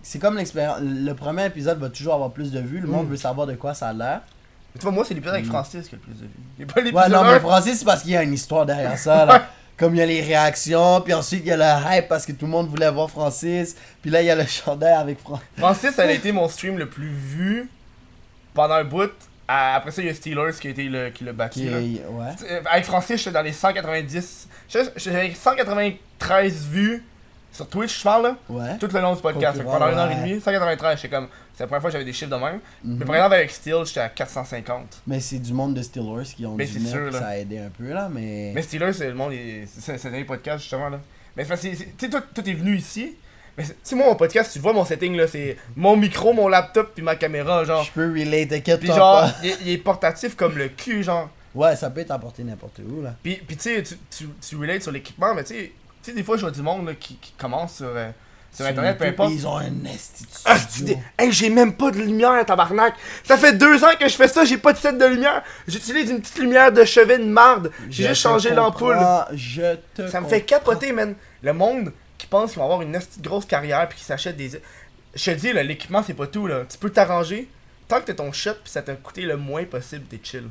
c'est 0.01 0.19
comme 0.21 0.37
l'expérience. 0.37 0.79
Le 0.81 1.13
premier 1.13 1.45
épisode 1.47 1.79
va 1.81 1.89
toujours 1.91 2.15
avoir 2.15 2.31
plus 2.31 2.51
de 2.53 2.61
vues. 2.61 2.79
Le 2.81 2.87
monde 2.89 3.07
Mm. 3.09 3.11
veut 3.11 3.17
savoir 3.17 3.47
de 3.47 3.55
quoi 3.55 3.75
ça 3.75 3.89
a 3.89 3.93
l'air. 3.93 4.21
Mais 4.75 4.79
tu 4.79 4.83
vois, 4.83 4.93
moi, 4.93 5.05
c'est 5.05 5.15
l'épisode 5.15 5.35
avec 5.35 5.47
Mm. 5.47 5.51
Francis 5.51 5.89
qui 5.89 5.95
a 5.95 5.99
le 5.99 6.03
plus 6.03 6.15
de 6.15 6.25
vues. 6.27 6.31
C'est 6.59 6.67
pas 6.67 6.81
Ouais, 6.81 6.85
l'épisode 6.87 7.13
non, 7.13 7.23
mais 7.25 7.37
1. 7.37 7.41
Francis, 7.41 7.79
c'est 7.79 7.85
parce 7.85 8.03
qu'il 8.03 8.11
y 8.13 8.17
a 8.17 8.23
une 8.23 8.33
histoire 8.35 8.65
derrière 8.67 8.97
ça. 8.99 9.25
Là. 9.27 9.49
Comme 9.77 9.95
il 9.95 9.99
y 9.99 10.03
a 10.03 10.07
les 10.07 10.21
réactions, 10.23 11.01
puis 11.01 11.13
ensuite 11.15 11.41
il 11.45 11.49
y 11.49 11.53
a 11.53 11.57
le 11.57 11.97
hype 11.99 12.07
parce 12.09 12.25
que 12.27 12.33
tout 12.33 12.45
le 12.45 12.51
monde 12.53 12.69
voulait 12.69 12.91
voir 12.91 13.11
Francis. 13.11 13.75
Puis 14.01 14.11
là, 14.11 14.23
il 14.23 14.27
y 14.27 14.31
a 14.31 14.35
le 14.37 14.47
chandail 14.47 14.95
avec 14.95 15.19
Francis. 15.21 15.45
Francis, 15.59 15.91
ça 15.93 16.03
a 16.03 16.11
été 16.11 16.31
mon 16.33 16.47
stream 16.49 16.79
le 16.79 16.89
plus 16.89 17.09
vu 17.11 17.69
pendant 18.55 18.75
un 18.75 18.85
bout. 18.85 19.11
Après 19.49 19.91
ça, 19.91 20.01
il 20.01 20.07
y 20.07 20.11
a 20.11 20.15
Steelers 20.15 20.53
qui 20.61 20.69
a 20.69 20.71
été 20.71 20.85
le, 20.85 21.11
qui 21.11 21.25
l'a 21.25 21.33
battu. 21.33 21.61
Ouais. 21.69 21.99
Euh, 22.51 22.61
Avec 22.71 22.85
Francis, 22.85 23.19
j'étais 23.19 23.33
dans 23.33 23.43
les 23.43 23.53
190. 23.53 24.49
j'étais- 24.69 24.91
J'avais 24.97 25.35
193 25.35 26.67
vues 26.69 27.05
sur 27.53 27.69
Twitch, 27.69 27.99
je 27.99 28.03
parle, 28.03 28.23
là, 28.25 28.37
Ouais. 28.49 28.79
tout 28.79 28.89
le 28.93 29.01
long 29.01 29.15
du 29.15 29.21
podcast. 29.21 29.57
Fait 29.59 29.63
que 29.63 29.69
Concurrent, 29.69 29.79
pendant 29.91 29.93
une 29.93 29.99
heure 29.99 30.11
et 30.11 30.15
demie, 30.29 30.41
193, 30.41 30.97
j'étais 31.01 31.15
comme. 31.15 31.29
C'est 31.55 31.65
la 31.65 31.67
première 31.67 31.83
fois 31.83 31.91
que 31.91 31.93
j'avais 31.93 32.05
des 32.07 32.13
chiffres 32.15 32.31
de 32.31 32.43
même. 32.43 32.61
Mhm. 32.83 32.97
Mais 32.99 33.05
par 33.05 33.15
exemple, 33.17 33.35
avec 33.35 33.51
Steel, 33.51 33.85
j'étais 33.85 34.01
à 34.01 34.09
450. 34.09 35.03
Mais 35.07 35.21
c'est 35.21 35.39
du 35.39 35.53
monde 35.53 35.75
de 35.75 35.83
Steelers 35.83 36.25
qui 36.35 36.47
ont 36.47 36.55
Mais 36.57 36.67
c'est 36.67 36.79
venir, 36.79 36.91
sûr, 36.91 37.13
ça 37.13 37.27
a 37.29 37.37
aidé 37.37 37.59
un 37.59 37.69
peu 37.69 37.93
là, 37.93 38.09
mais. 38.11 38.53
Mais 38.55 38.63
Steelers, 38.63 38.93
c'est 38.95 39.09
le 39.09 39.15
monde, 39.15 39.33
est- 39.35 39.67
c'est 39.67 39.99
c'est 39.99 40.09
un 40.19 40.25
podcast 40.25 40.61
justement 40.63 40.89
là. 40.89 41.01
Mais 41.37 41.45
c'est 41.45 41.57
c'est- 41.57 41.77
tu 41.97 42.07
sais, 42.07 42.09
toi, 42.11 42.21
t'es 42.35 42.55
venu 42.55 42.75
ici. 42.77 43.17
Mais 43.59 43.65
c'est- 43.65 43.75
tu 43.75 43.79
sais, 43.83 43.97
moi, 43.97 44.07
mon 44.07 44.15
podcast, 44.17 44.51
tu 44.51 44.59
vois 44.61 44.73
mon 44.73 44.85
setting 44.87 45.15
là, 45.15 45.27
c'est 45.27 45.59
mon 45.77 45.95
micro, 45.95 46.33
mon 46.33 46.49
laptop, 46.49 46.93
puis 46.95 47.03
ma 47.05 47.17
caméra, 47.17 47.65
genre. 47.65 47.85
Je 47.85 47.91
peux 47.91 48.11
relate, 48.11 48.49
t'inquiète 48.49 48.81
Puis 48.81 48.89
genre, 48.89 49.29
il 49.43 49.51
est- 49.51 49.59
il 49.63 49.69
est 49.73 49.79
portatif 49.79 50.35
comme 50.37 50.57
le 50.57 50.69
cul, 50.69 51.03
genre. 51.03 51.29
Ouais, 51.55 51.77
ça 51.77 51.91
peut 51.91 52.01
être 52.01 52.13
apporté 52.13 52.43
n'importe 52.45 52.79
où 52.79 53.03
là. 53.03 53.15
Puis, 53.23 53.37
puis 53.47 53.57
tu 53.59 53.65
sais, 53.65 53.83
tu, 53.83 53.95
tu, 54.11 54.27
tu 54.41 54.57
relates 54.57 54.83
sur 54.83 54.91
l'équipement, 54.91 55.35
mais 55.35 55.45
tu 55.45 55.53
sais, 55.55 55.73
tu 56.03 56.11
sais, 56.11 56.17
des 56.17 56.23
fois, 56.23 56.37
je 56.37 56.43
vois 56.43 56.51
du 56.51 56.63
monde 56.63 56.87
là, 56.87 56.95
qui, 56.95 57.17
qui 57.17 57.33
commence 57.33 57.77
sur, 57.77 57.87
euh, 57.87 58.11
sur 58.53 58.67
Internet, 58.67 58.99
peu 58.99 59.05
importe. 59.07 59.33
Ils 59.33 59.47
ont 59.47 59.57
un 59.57 59.71
de 59.71 59.89
Ah, 60.45 60.59
studio. 60.59 60.97
hey, 61.19 61.33
j'ai 61.33 61.49
même 61.49 61.75
pas 61.75 61.91
de 61.91 61.99
lumière, 61.99 62.45
tabarnak! 62.45 62.95
Ça 63.25 63.37
fait 63.39 63.53
deux 63.55 63.83
ans 63.85 63.93
que 63.99 64.09
je 64.09 64.15
fais 64.15 64.29
ça, 64.29 64.45
j'ai 64.45 64.59
pas 64.59 64.73
de 64.73 64.79
set 64.79 64.99
de 64.99 65.05
lumière! 65.07 65.43
J'utilise 65.67 66.11
une 66.11 66.21
petite 66.21 66.39
lumière 66.39 66.71
de 66.73 66.85
chevet 66.85 67.19
de 67.19 67.25
marde! 67.25 67.71
J'ai 67.89 68.09
juste 68.09 68.23
te 68.23 68.29
changé 68.29 68.51
l'ampoule! 68.51 68.95
comprends, 68.95 69.25
Je 69.35 69.77
te 69.95 70.09
Ça 70.09 70.21
me 70.21 70.29
fait 70.29 70.43
capoter, 70.43 70.93
man! 70.93 71.15
Le 71.43 71.53
monde 71.53 71.93
qui 72.19 72.27
pense 72.27 72.51
qu'ils 72.51 72.59
vont 72.59 72.65
avoir 72.67 72.83
une 72.83 72.99
grosse 73.21 73.47
carrière 73.47 73.89
puis 73.89 73.99
qui 73.99 74.05
s'achète 74.05 74.37
des. 74.37 74.61
Je 75.15 75.25
te 75.31 75.37
dis, 75.37 75.53
l'équipement, 75.53 76.03
c'est 76.03 76.15
pas 76.15 76.27
tout, 76.27 76.47
là. 76.47 76.63
Tu 76.71 76.79
peux 76.79 76.91
t'arranger. 76.91 77.49
Tant 77.89 78.01
que 78.01 78.07
t'as 78.07 78.15
ton 78.15 78.33
shot 78.33 78.55
puis 78.63 78.71
ça 78.73 78.81
t'a 78.81 78.95
coûté 78.95 79.23
le 79.23 79.37
moins 79.37 79.65
possible, 79.65 80.05
t'es 80.07 80.21
chill. 80.23 80.45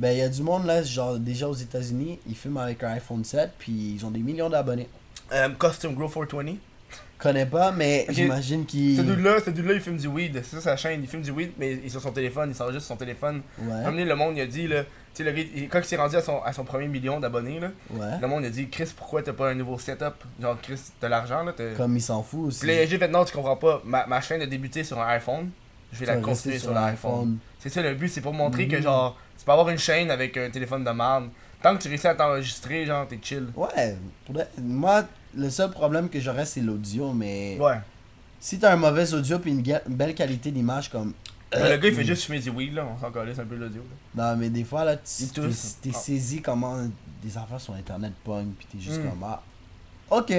Ben, 0.00 0.12
il 0.12 0.18
y 0.18 0.22
a 0.22 0.28
du 0.28 0.42
monde 0.42 0.64
là, 0.66 0.82
genre 0.82 1.18
déjà 1.18 1.46
aux 1.48 1.54
États-Unis, 1.54 2.18
ils 2.26 2.34
filment 2.34 2.56
avec 2.58 2.82
un 2.82 2.88
iPhone 2.92 3.22
7, 3.22 3.50
puis 3.58 3.96
ils 3.96 4.04
ont 4.06 4.10
des 4.10 4.20
millions 4.20 4.48
d'abonnés. 4.48 4.88
Euh, 5.32 5.48
Custom 5.58 5.94
Grow 5.94 6.08
420. 6.08 6.54
Je 6.92 7.22
connais 7.22 7.44
pas, 7.44 7.70
mais 7.70 8.06
j'imagine 8.08 8.64
qu'ils. 8.64 8.96
Ce 8.96 9.02
dude-là, 9.02 9.36
ce 9.44 9.50
dude-là, 9.50 9.74
il 9.74 9.80
filme 9.80 9.98
du 9.98 10.06
weed. 10.08 10.40
C'est 10.42 10.56
ça 10.56 10.62
sa 10.62 10.76
chaîne, 10.76 11.02
il 11.02 11.06
filme 11.08 11.22
du 11.22 11.30
weed, 11.30 11.52
mais 11.58 11.72
il 11.74 11.84
est 11.84 11.88
sur 11.90 12.00
son 12.00 12.12
téléphone, 12.12 12.48
il 12.50 12.54
s'enregistre 12.56 12.86
sur 12.86 12.94
son 12.94 12.98
téléphone. 12.98 13.42
Ouais, 13.60 13.84
Comme 13.84 13.98
le 13.98 14.14
monde, 14.16 14.38
il 14.38 14.40
a 14.40 14.46
dit, 14.46 14.66
là, 14.66 14.84
tu 15.14 15.22
sais, 15.22 15.30
le 15.30 15.38
il- 15.38 15.68
quand 15.68 15.80
il 15.80 15.84
s'est 15.84 15.96
rendu 15.96 16.16
à 16.16 16.22
son, 16.22 16.40
à 16.42 16.54
son 16.54 16.64
premier 16.64 16.88
million 16.88 17.20
d'abonnés, 17.20 17.60
là, 17.60 17.68
ouais. 17.90 18.18
le 18.22 18.26
monde 18.26 18.46
a 18.46 18.48
dit, 18.48 18.70
Chris, 18.70 18.90
pourquoi 18.96 19.22
t'as 19.22 19.34
pas 19.34 19.50
un 19.50 19.54
nouveau 19.54 19.78
setup? 19.78 20.14
Genre, 20.40 20.56
Chris, 20.62 20.80
t'as 20.98 21.10
l'argent, 21.10 21.42
là. 21.44 21.52
Comme 21.76 21.94
ils 21.94 22.00
s'en 22.00 22.22
foutent 22.22 22.46
aussi. 22.48 22.60
Puis 22.60 22.68
là, 22.74 22.86
j'ai 22.86 22.96
fait, 22.96 23.08
non, 23.08 23.22
tu 23.26 23.34
comprends 23.34 23.56
pas, 23.56 23.82
ma, 23.84 24.06
ma 24.06 24.22
chaîne 24.22 24.40
a 24.40 24.46
débuté 24.46 24.82
sur 24.82 24.98
un 24.98 25.08
iPhone, 25.08 25.50
je 25.92 25.98
vais 26.00 26.06
Ça 26.06 26.14
la 26.14 26.20
continuer 26.22 26.58
sur 26.58 26.72
l'iPhone. 26.72 27.36
C'est 27.58 27.68
ça 27.68 27.82
le 27.82 27.94
but, 27.94 28.08
c'est 28.08 28.22
pour 28.22 28.32
montrer 28.32 28.66
que, 28.66 28.76
Mhm. 28.76 28.82
genre, 28.82 29.18
tu 29.40 29.44
peux 29.46 29.52
avoir 29.52 29.68
une 29.70 29.78
chaîne 29.78 30.10
avec 30.10 30.36
un 30.36 30.50
téléphone 30.50 30.84
de 30.84 30.90
merde. 30.90 31.30
Tant 31.62 31.76
que 31.76 31.82
tu 31.82 31.88
réussis 31.88 32.06
à 32.06 32.14
t'enregistrer, 32.14 32.84
genre, 32.86 33.06
t'es 33.08 33.18
chill. 33.22 33.48
Ouais, 33.56 33.96
moi, 34.62 35.04
le 35.34 35.48
seul 35.50 35.70
problème 35.70 36.08
que 36.08 36.20
j'aurais, 36.20 36.44
c'est 36.46 36.60
l'audio, 36.60 37.12
mais 37.12 37.56
Ouais. 37.58 37.78
si 38.38 38.58
t'as 38.58 38.72
un 38.72 38.76
mauvais 38.76 39.12
audio 39.14 39.38
puis 39.38 39.50
une, 39.52 39.62
belle 39.88 40.14
qualité 40.14 40.50
d'image, 40.50 40.90
comme. 40.90 41.12
Le 41.52 41.76
gars, 41.78 41.88
il 41.88 41.94
fait 41.94 42.02
Mm. 42.02 42.06
juste 42.06 42.24
fumer 42.24 42.38
du 42.38 42.50
weed, 42.50 42.74
là, 42.74 42.86
on 42.86 43.00
s'en 43.00 43.10
calisse 43.10 43.38
un 43.38 43.44
peu 43.44 43.56
l'audio. 43.56 43.82
Non, 44.14 44.36
mais 44.36 44.50
des 44.50 44.62
fois, 44.64 44.84
là, 44.84 44.96
t'es 44.96 45.40
Ah. 45.42 45.92
saisi 45.98 46.40
comment 46.40 46.76
des 47.22 47.36
affaires 47.36 47.60
sur 47.60 47.74
Internet 47.74 48.12
pognent, 48.24 48.52
puis 48.56 48.66
t'es 48.70 48.78
juste 48.78 49.00
Mm. 49.00 49.08
comme, 49.08 49.24
ah, 49.24 49.42
ok. 50.10 50.32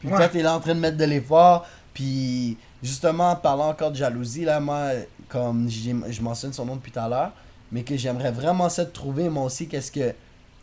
Puis 0.00 0.08
toi, 0.08 0.28
t'es 0.28 0.42
là 0.42 0.54
en 0.56 0.60
train 0.60 0.74
de 0.74 0.80
mettre 0.80 0.96
de 0.98 1.04
l'effort, 1.04 1.66
puis 1.94 2.56
justement, 2.82 3.30
en 3.30 3.36
parlant 3.36 3.68
encore 3.70 3.90
de 3.90 3.96
jalousie, 3.96 4.44
là, 4.44 4.60
moi, 4.60 4.90
comme 5.28 5.68
je 5.70 6.20
mentionne 6.22 6.52
son 6.52 6.64
nom 6.66 6.76
depuis 6.76 6.92
tout 6.92 6.98
à 7.00 7.08
l'heure, 7.08 7.32
mais 7.72 7.82
que 7.82 7.96
j'aimerais 7.96 8.32
vraiment 8.32 8.68
ça 8.68 8.84
de 8.84 8.90
trouver, 8.90 9.28
moi 9.28 9.44
aussi, 9.44 9.68
qu'est-ce 9.68 9.92
que 9.92 10.12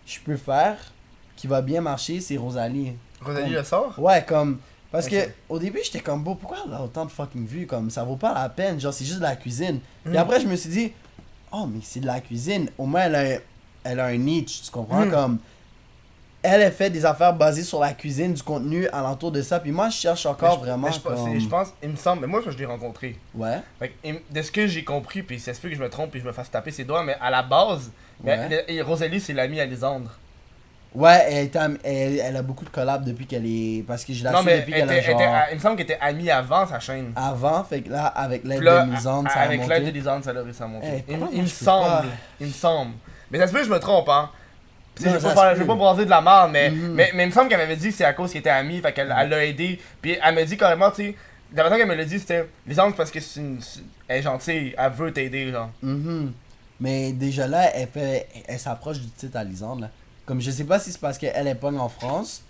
je 0.05 0.20
peux 0.20 0.38
faire 0.38 0.78
qui 1.36 1.47
va 1.47 1.62
bien 1.62 1.82
marcher, 1.82 2.20
c'est 2.20 2.38
Rosalie. 2.38 2.93
Rosalie 3.22 3.51
le 3.51 3.64
sort 3.64 3.93
Ouais, 3.97 4.26
comme. 4.28 4.60
Parce 4.91 5.08
que 5.08 5.30
au 5.49 5.60
début, 5.60 5.80
j'étais 5.84 5.99
comme, 5.99 6.24
beau, 6.24 6.36
pourquoi 6.36 6.58
elle 6.66 6.74
a 6.74 6.82
autant 6.82 7.05
de 7.05 7.12
fucking 7.12 7.45
vues 7.45 7.68
Comme 7.68 7.89
ça 7.89 8.03
vaut 8.03 8.16
pas 8.16 8.34
la 8.34 8.49
peine, 8.49 8.80
genre, 8.80 8.93
c'est 8.93 9.05
juste 9.05 9.20
de 9.20 9.24
la 9.24 9.36
cuisine. 9.36 9.80
Mm. 10.05 10.14
Et 10.14 10.18
après, 10.18 10.39
je 10.39 10.47
me 10.47 10.55
suis 10.55 10.70
dit, 10.70 10.91
oh, 11.51 11.68
mais 11.68 11.80
c'est 11.84 11.99
de 11.99 12.08
la 12.08 12.20
cuisine. 12.22 12.70
Au 12.78 12.86
moins, 12.86 13.01
elle 13.01 13.16
a, 13.16 13.39
elle 13.84 13.99
a 13.99 14.05
un 14.05 14.18
niche, 14.18 14.64
tu 14.64 14.72
comprends 14.72 15.05
Mm. 15.05 15.12
Comme. 15.12 15.39
Elle 16.44 16.62
a 16.62 16.72
fait 16.72 16.90
des 16.90 17.06
affaires 17.06 17.34
basées 17.34 17.64
sur 17.64 17.80
la 17.80 17.94
cuisine, 17.94 18.34
du 18.34 18.44
contenu 18.44 18.88
alentour 18.90 19.32
de 19.32 19.42
ça. 19.42 19.60
Puis 19.60 19.72
moi, 19.72 19.90
je 19.90 19.98
cherche 19.98 20.26
encore 20.26 20.60
je- 20.60 20.66
vraiment. 20.66 20.92
je, 20.92 21.00
pense- 21.00 21.20
comme... 21.20 21.40
je 21.40 21.48
pense, 21.48 21.74
il 21.84 21.90
me 21.90 21.96
semble, 21.96 22.22
mais 22.22 22.28
moi, 22.28 22.42
je 22.46 22.56
l'ai 22.58 22.66
rencontré. 22.66 23.18
Ouais. 23.36 23.58
Fait 23.80 23.90
que, 23.90 24.34
de 24.34 24.42
ce 24.42 24.52
que 24.52 24.68
j'ai 24.68 24.84
compris, 24.84 25.24
puis 25.24 25.40
ça 25.40 25.54
se 25.54 25.60
peut 25.60 25.70
que 25.70 25.76
je 25.76 25.82
me 25.82 25.90
trompe 25.90 26.16
et 26.16 26.20
je 26.20 26.26
me 26.26 26.32
fasse 26.32 26.50
taper 26.52 26.72
ses 26.72 26.84
doigts, 26.86 27.04
mais 27.04 27.18
à 27.20 27.30
la 27.32 27.42
base, 27.44 27.92
Ouais. 28.24 28.66
et 28.68 28.82
Rosalie, 28.82 29.20
c'est 29.20 29.34
l'amie 29.34 29.60
Alexandre. 29.60 30.12
Ouais, 30.96 31.26
elle, 31.30 31.78
elle, 31.84 32.20
elle 32.20 32.36
a 32.38 32.42
beaucoup 32.42 32.64
de 32.66 32.70
collabs 32.70 33.04
depuis 33.04 33.28
qu'elle 33.28 33.46
est. 33.46 33.84
Parce 33.86 34.04
que 34.06 34.14
je 34.14 34.24
la 34.24 34.32
Non, 34.32 34.38
suis 34.40 34.46
mais 34.48 34.60
depuis 34.60 34.74
elle 34.74 34.80
qu'elle 34.88 34.90
a 34.90 34.96
elle 34.96 35.04
genre. 35.06 35.22
était- 35.22 35.52
il 35.52 35.56
me 35.56 35.60
semble 35.60 35.76
qu'elle 35.76 35.86
était 35.86 36.00
amie 36.02 36.32
avant 36.32 36.66
sa 36.66 36.80
chaîne. 36.80 37.12
Avant, 37.16 37.64
fait 37.66 37.82
que 37.82 37.90
là, 37.92 38.06
avec 38.08 38.44
l'aide 38.46 38.60
Puis 38.62 38.68
de 38.70 38.96
Lisande, 38.96 39.28
à- 39.28 39.30
ça 39.32 39.40
a 39.40 39.44
avec 39.44 39.68
l'aide 39.68 39.86
de 39.86 39.92
Lisande, 39.92 40.24
ça 40.24 40.32
a 40.32 40.42
réussi 40.42 40.64
à 40.64 40.68
monter. 40.68 41.04
Eh, 41.08 41.14
il, 41.34 41.42
me 41.42 41.48
semble. 41.48 41.86
pas? 41.88 42.06
Il 42.40 42.48
me 42.48 42.52
semble. 42.54 42.94
Mais 43.30 43.38
ça 43.38 43.48
se 43.48 43.52
peut 43.52 43.60
que 43.60 43.66
je 43.66 43.70
me 43.70 43.80
trompe, 43.80 44.08
hein. 44.10 44.30
Je 45.00 45.20
ça 45.20 45.34
pas, 45.34 45.56
pas 45.56 45.76
braser 45.76 46.06
de 46.06 46.10
la 46.10 46.22
merde, 46.22 46.52
mais, 46.52 46.70
Mhm. 46.70 46.93
mais, 46.93 47.12
mais 47.14 47.24
il 47.24 47.28
me 47.28 47.32
semble 47.32 47.50
qu'elle 47.50 47.60
m'avait 47.60 47.76
dit 47.76 47.89
que 47.89 47.95
c'est 47.95 48.06
à 48.06 48.14
cause 48.14 48.32
qu'ils 48.32 48.39
étaient 48.39 48.50
amis, 48.50 48.80
fait 48.80 48.93
qu'elle 48.93 49.14
elle 49.18 49.30
l'a 49.30 49.45
aidé. 49.45 49.80
Puis 50.02 50.18
elle 50.24 50.36
m'a 50.36 50.43
dit 50.43 50.58
carrément, 50.58 50.89
tu 50.91 50.98
sais, 51.08 51.16
la 51.56 51.64
façon 51.64 51.76
qu'elle 51.78 51.88
me 51.88 51.95
l'a 51.95 52.06
dit, 52.06 52.20
c'était 52.20 52.45
Lisande, 52.68 52.95
parce 52.95 53.10
que 53.12 53.20
c'est 53.20 53.39
une, 53.39 53.62
c'est- 53.62 53.82
elle 54.08 54.20
est 54.20 54.22
gentille, 54.24 54.74
elle 54.78 54.91
veut 54.91 55.12
t'aider, 55.14 55.52
genre. 55.52 55.70
Mhm. 55.82 56.32
Mais 56.80 57.12
déjà 57.14 57.48
là, 57.48 57.72
elle 57.76 57.88
fait, 57.88 58.28
elle 58.48 58.60
s'approche 58.60 59.00
du 59.00 59.08
titre 59.10 59.38
à 59.38 59.43
Lisande 59.43 59.82
là. 59.82 59.89
Comme 60.26 60.41
je 60.41 60.52
sais 60.52 60.66
pas 60.66 60.78
si 60.80 60.91
c'est 60.91 61.00
parce 61.02 61.18
qu'elle 61.18 61.48
est 61.48 61.56
pogne 61.56 61.80
en 61.80 61.89
France, 61.89 62.43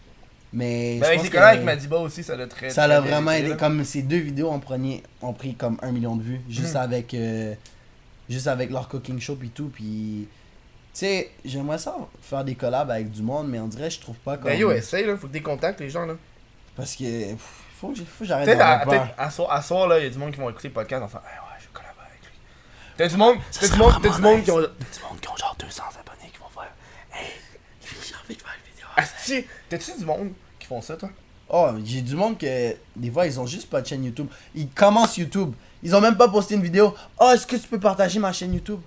mais 0.52 1.00
que 1.00 1.06
collègues 1.30 1.36
avec 1.36 1.64
Madiba 1.64 1.98
aussi, 1.98 2.24
ça 2.24 2.36
l'a 2.36 2.48
très. 2.48 2.70
ça 2.70 2.88
l'a 2.88 3.00
vraiment 3.02 3.32
aidé. 3.32 3.56
Comme 3.58 3.84
ces 3.84 4.02
deux 4.02 4.18
vidéos 4.18 4.50
ont 4.50 4.60
pris, 4.60 5.04
ont 5.22 5.34
pris 5.34 5.54
comme 5.56 5.78
un 5.82 5.92
million 5.92 6.16
de 6.16 6.24
vues, 6.24 6.42
juste 6.50 6.74
Mhm. 6.76 6.82
avec, 6.82 7.14
euh, 7.14 7.54
juste 8.30 8.48
avec 8.48 8.72
leur 8.72 8.88
cooking 8.88 9.20
show 9.20 9.38
et 9.44 9.48
tout. 9.50 9.70
Puis, 9.74 10.28
sais, 10.98 11.32
j'aimerais 11.46 11.78
ça 11.78 11.96
faire 12.22 12.44
des 12.44 12.56
collabs 12.56 12.90
avec 12.90 13.12
du 13.12 13.22
monde, 13.22 13.48
mais 13.50 13.60
on 13.60 13.68
dirait 13.68 13.90
que 13.90 13.96
je 13.96 14.00
trouve 14.00 14.18
pas 14.18 14.38
comme. 14.38 14.52
Ben 14.52 14.60
yo, 14.60 14.72
essaye, 14.72 15.06
là, 15.06 15.16
faut 15.16 15.28
que 15.28 15.34
tu 15.38 15.42
contactes 15.42 15.80
les 15.80 15.90
gens, 15.90 16.06
là. 16.06 16.14
Parce 16.76 16.96
que 16.96 17.32
pff, 17.32 17.64
faut 17.80 17.90
que, 17.90 18.02
j'arrête 18.22 18.48
d'avoir 18.48 18.82
à, 18.82 18.86
peur. 18.86 19.08
à 19.18 19.30
soir, 19.30 19.52
à 19.52 19.62
soir, 19.62 19.88
là, 19.88 20.00
il 20.00 20.04
y 20.04 20.08
a 20.08 20.10
du 20.10 20.18
monde 20.18 20.32
qui 20.32 20.40
vont 20.40 20.50
écouter 20.50 20.68
le 20.70 20.74
podcast 20.74 21.04
en 21.04 21.08
faisant 21.08 21.20
hey, 21.20 21.40
ouais, 21.40 21.60
je 21.60 21.68
collabore 21.74 22.04
avec 22.08 22.22
lui. 22.22 22.40
T'as 22.98 23.08
du 23.08 23.18
monde, 23.18 23.38
t'as 23.52 23.68
du 23.68 23.78
monde, 23.78 23.94
t'as 24.02 24.16
du 24.16 24.22
monde 24.22 24.44
qui 24.44 24.52
ont. 24.52 24.60
du 24.60 24.64
monde 24.64 25.20
qui 25.22 25.30
ont 25.30 25.36
genre 25.36 25.56
200 25.60 25.84
abonnés 25.84 26.32
qui 26.32 26.40
vont 26.40 26.50
faire 26.50 26.72
Hey, 27.14 27.32
j'ai 27.82 28.16
envie 28.16 28.36
de 28.36 28.42
faire 28.42 28.56
une 28.58 28.72
vidéo. 28.72 28.88
Asti, 28.96 29.46
t'as-tu 29.70 30.00
du 30.00 30.06
monde 30.06 30.32
qui 30.60 30.68
font 30.68 30.82
ça, 30.82 30.98
toi? 30.98 31.10
Oh, 31.50 31.70
j'ai 31.84 32.02
du 32.02 32.16
monde 32.16 32.38
que 32.38 32.76
des 32.96 33.10
fois 33.10 33.26
ils 33.26 33.40
ont 33.40 33.46
juste 33.46 33.70
pas 33.70 33.82
de 33.82 33.88
chaîne 33.88 34.04
YouTube. 34.04 34.28
Ils 34.54 34.70
commencent 34.70 35.18
YouTube. 35.18 35.54
Ils 35.82 35.96
ont 35.96 36.02
même 36.02 36.18
pas 36.18 36.28
posté 36.28 36.56
une 36.56 36.64
vidéo. 36.64 36.94
Oh, 37.20 37.32
est-ce 37.34 37.48
que 37.48 37.56
tu 37.56 37.68
peux 37.68 37.80
partager 37.80 38.20
ma 38.20 38.34
chaîne 38.34 38.54
YouTube? 38.54 38.80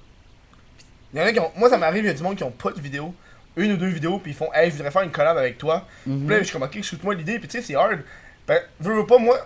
Il 1.12 1.20
y 1.20 1.22
en 1.22 1.26
a 1.26 1.32
qui 1.32 1.40
ont. 1.40 1.50
Moi, 1.56 1.68
ça 1.68 1.78
m'arrive, 1.78 2.04
il 2.04 2.08
y 2.08 2.10
a 2.10 2.14
du 2.14 2.22
monde 2.22 2.36
qui 2.36 2.44
ont 2.44 2.50
pas 2.50 2.70
de 2.70 2.80
vidéo, 2.80 3.14
une 3.56 3.72
ou 3.72 3.76
deux 3.76 3.88
vidéos, 3.88 4.18
puis 4.18 4.32
ils 4.32 4.36
font, 4.36 4.52
hey, 4.54 4.70
je 4.70 4.76
voudrais 4.76 4.90
faire 4.90 5.02
une 5.02 5.10
collab 5.10 5.36
avec 5.36 5.58
toi. 5.58 5.86
Mhm. 6.06 6.26
Puis 6.26 6.34
là, 6.34 6.38
je 6.38 6.44
suis 6.44 6.52
comme, 6.52 6.62
ok, 6.62 6.82
shoot-moi 6.82 7.14
l'idée, 7.14 7.38
puis 7.38 7.48
tu 7.48 7.58
sais, 7.58 7.64
c'est 7.64 7.74
hard. 7.74 8.00
Ben, 8.46 8.60
veux, 8.80 8.96
veux 8.96 9.06
pas, 9.06 9.18
moi, 9.18 9.36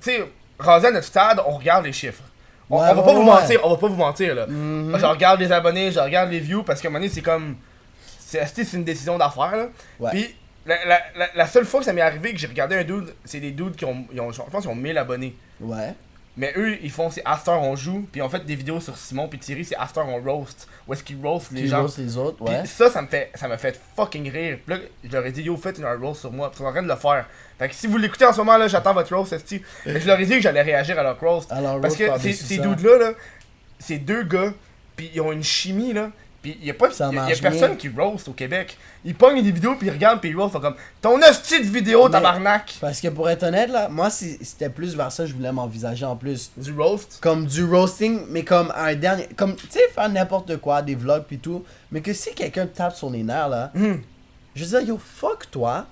tu 0.00 0.10
sais, 0.10 0.24
rendu 0.58 0.86
à 0.86 0.90
notre 0.90 1.06
stade, 1.06 1.40
on 1.46 1.56
regarde 1.56 1.84
les 1.84 1.92
chiffres. 1.92 2.22
On, 2.68 2.78
Ouais, 2.78 2.88
on 2.90 2.94
va 2.94 3.00
ouais, 3.00 3.06
pas 3.06 3.14
vous 3.14 3.22
mentir, 3.22 3.60
on 3.64 3.70
va 3.70 3.76
pas 3.76 3.88
vous 3.88 3.96
mentir, 3.96 4.34
là. 4.34 4.46
Moi, 4.46 4.98
je 4.98 5.06
regarde 5.06 5.40
les 5.40 5.50
abonnés, 5.50 5.90
je 5.90 5.98
regarde 5.98 6.30
les 6.30 6.40
views, 6.40 6.62
parce 6.62 6.80
qu'à 6.80 6.88
un 6.88 6.90
moment 6.90 7.00
donné, 7.00 7.12
c'est 7.12 7.22
comme. 7.22 7.56
C'est 8.18 8.72
une 8.74 8.84
décision 8.84 9.18
d'affaires, 9.18 9.56
là. 9.56 10.10
Puis, 10.10 10.36
la, 10.66 10.84
la, 10.84 11.00
la, 11.16 11.28
la 11.34 11.46
seule 11.46 11.64
fois 11.64 11.80
que 11.80 11.86
ça 11.86 11.92
m'est 11.92 12.00
arrivé 12.00 12.32
que 12.32 12.38
j'ai 12.38 12.46
regardé 12.46 12.76
un 12.76 12.84
dude, 12.84 13.12
c'est 13.24 13.40
des 13.40 13.50
dudes 13.50 13.74
qui 13.74 13.84
ont, 13.84 14.06
ils 14.12 14.20
ont, 14.20 14.30
je 14.30 14.40
pense 14.42 14.62
qu'ils 14.62 14.70
ont 14.70 14.74
1000 14.74 14.96
abonnés. 14.98 15.34
Ouais. 15.60 15.94
Mais 16.36 16.52
eux, 16.56 16.78
ils 16.82 16.90
font, 16.90 17.10
c'est 17.10 17.22
After 17.24 17.50
on 17.50 17.74
joue, 17.76 18.06
puis 18.10 18.22
en 18.22 18.28
fait 18.28 18.44
des 18.46 18.54
vidéos 18.54 18.80
sur 18.80 18.96
Simon 18.96 19.28
puis 19.28 19.38
Thierry, 19.38 19.64
c'est 19.64 19.76
After 19.76 20.00
on 20.00 20.22
roast, 20.22 20.68
où 20.86 20.92
est-ce 20.94 21.02
qu'ils 21.02 21.20
roast 21.20 21.50
les 21.50 21.66
gens? 21.66 21.82
roast 21.82 21.98
les 21.98 22.16
autres, 22.16 22.44
Puis 22.44 22.54
ouais. 22.54 22.64
ça, 22.66 22.88
ça 22.88 23.02
me 23.02 23.08
fait, 23.08 23.30
ça 23.34 23.48
m'a 23.48 23.58
fait 23.58 23.78
fucking 23.96 24.30
rire. 24.30 24.58
Puis 24.64 24.74
là, 24.76 24.80
je 25.04 25.10
leur 25.10 25.26
ai 25.26 25.32
dit, 25.32 25.42
yo, 25.42 25.56
faites 25.56 25.78
une 25.78 25.86
roast 25.86 26.20
sur 26.20 26.32
moi. 26.32 26.48
Puis 26.50 26.58
ils 26.58 26.62
sont 26.62 26.68
en 26.68 26.72
train 26.72 26.82
de 26.82 26.88
le 26.88 26.96
faire. 26.96 27.26
Fait 27.58 27.68
que 27.68 27.74
si 27.74 27.86
vous 27.88 27.98
l'écoutez 27.98 28.24
en 28.24 28.32
ce 28.32 28.38
moment, 28.38 28.56
là, 28.56 28.68
j'attends 28.68 28.94
votre 28.94 29.14
roast, 29.14 29.32
esti. 29.32 29.60
Mais 29.84 30.00
je 30.00 30.06
leur 30.06 30.18
ai 30.18 30.24
dit 30.24 30.34
que 30.34 30.40
j'allais 30.40 30.62
réagir 30.62 30.98
à 30.98 31.02
leur 31.02 31.18
roast. 31.18 31.50
Parce 31.80 31.94
roast 31.96 31.98
que 31.98 32.18
ces, 32.20 32.32
ces 32.32 32.58
dudes-là, 32.58 32.98
là, 32.98 33.12
ces 33.78 33.98
deux 33.98 34.22
gars, 34.22 34.52
puis 34.96 35.10
ils 35.12 35.20
ont 35.20 35.32
une 35.32 35.42
chimie, 35.44 35.92
là. 35.92 36.10
Puis 36.42 36.56
y 36.62 36.70
a 36.70 36.74
pas, 36.74 36.90
Ça 36.90 37.10
y 37.12 37.18
a- 37.18 37.28
y 37.28 37.32
a 37.34 37.36
personne 37.36 37.72
bien. 37.72 37.76
qui 37.76 37.88
roast 37.90 38.26
au 38.28 38.32
Québec. 38.32 38.78
Ils 39.04 39.14
pognent 39.14 39.42
des 39.42 39.52
vidéos, 39.52 39.74
puis 39.76 39.88
ils 39.88 39.90
regardent, 39.90 40.20
puis 40.20 40.30
ils 40.30 40.36
roast, 40.36 40.58
comme, 40.58 40.74
ton 41.02 41.20
hostie 41.20 41.60
de 41.60 41.66
vidéo, 41.70 42.04
Mais- 42.06 42.12
tabarnak. 42.12 42.76
Parce 42.80 42.98
que 43.00 43.08
pour 43.08 43.28
être 43.28 43.42
honnête, 43.42 43.68
là, 43.70 43.88
moi, 43.90 44.08
si- 44.08 44.38
c'était 44.42 44.70
plus 44.70 44.96
vers 44.96 45.12
ça 45.12 45.26
je 45.26 45.34
voulais 45.34 45.52
m'envisager 45.52 46.06
en 46.06 46.16
plus. 46.16 46.50
Du 46.56 46.72
roast? 46.72 47.18
Comme 47.20 47.44
du 47.44 47.62
roasting, 47.64 48.20
mais 48.30 48.42
comme 48.42 48.72
un 48.74 48.94
dernier. 48.94 49.28
Comme, 49.36 49.54
tu 49.54 49.66
sais, 49.68 49.88
faire 49.94 50.08
n'importe 50.08 50.56
quoi, 50.56 50.80
des 50.80 50.94
vlogs 50.94 51.24
pis 51.24 51.38
tout. 51.38 51.62
Mais 51.92 52.00
que 52.00 52.14
si 52.14 52.32
quelqu'un 52.34 52.66
tape 52.66 52.96
sur 52.96 53.10
les 53.10 53.22
nerfs, 53.22 53.50
là, 53.50 53.70
Mhm. 53.74 54.00
je 54.54 54.64
veux 54.64 54.78
dire, 54.80 54.88
yo, 54.88 54.98
fuck 54.98 55.50
toi. 55.50 55.86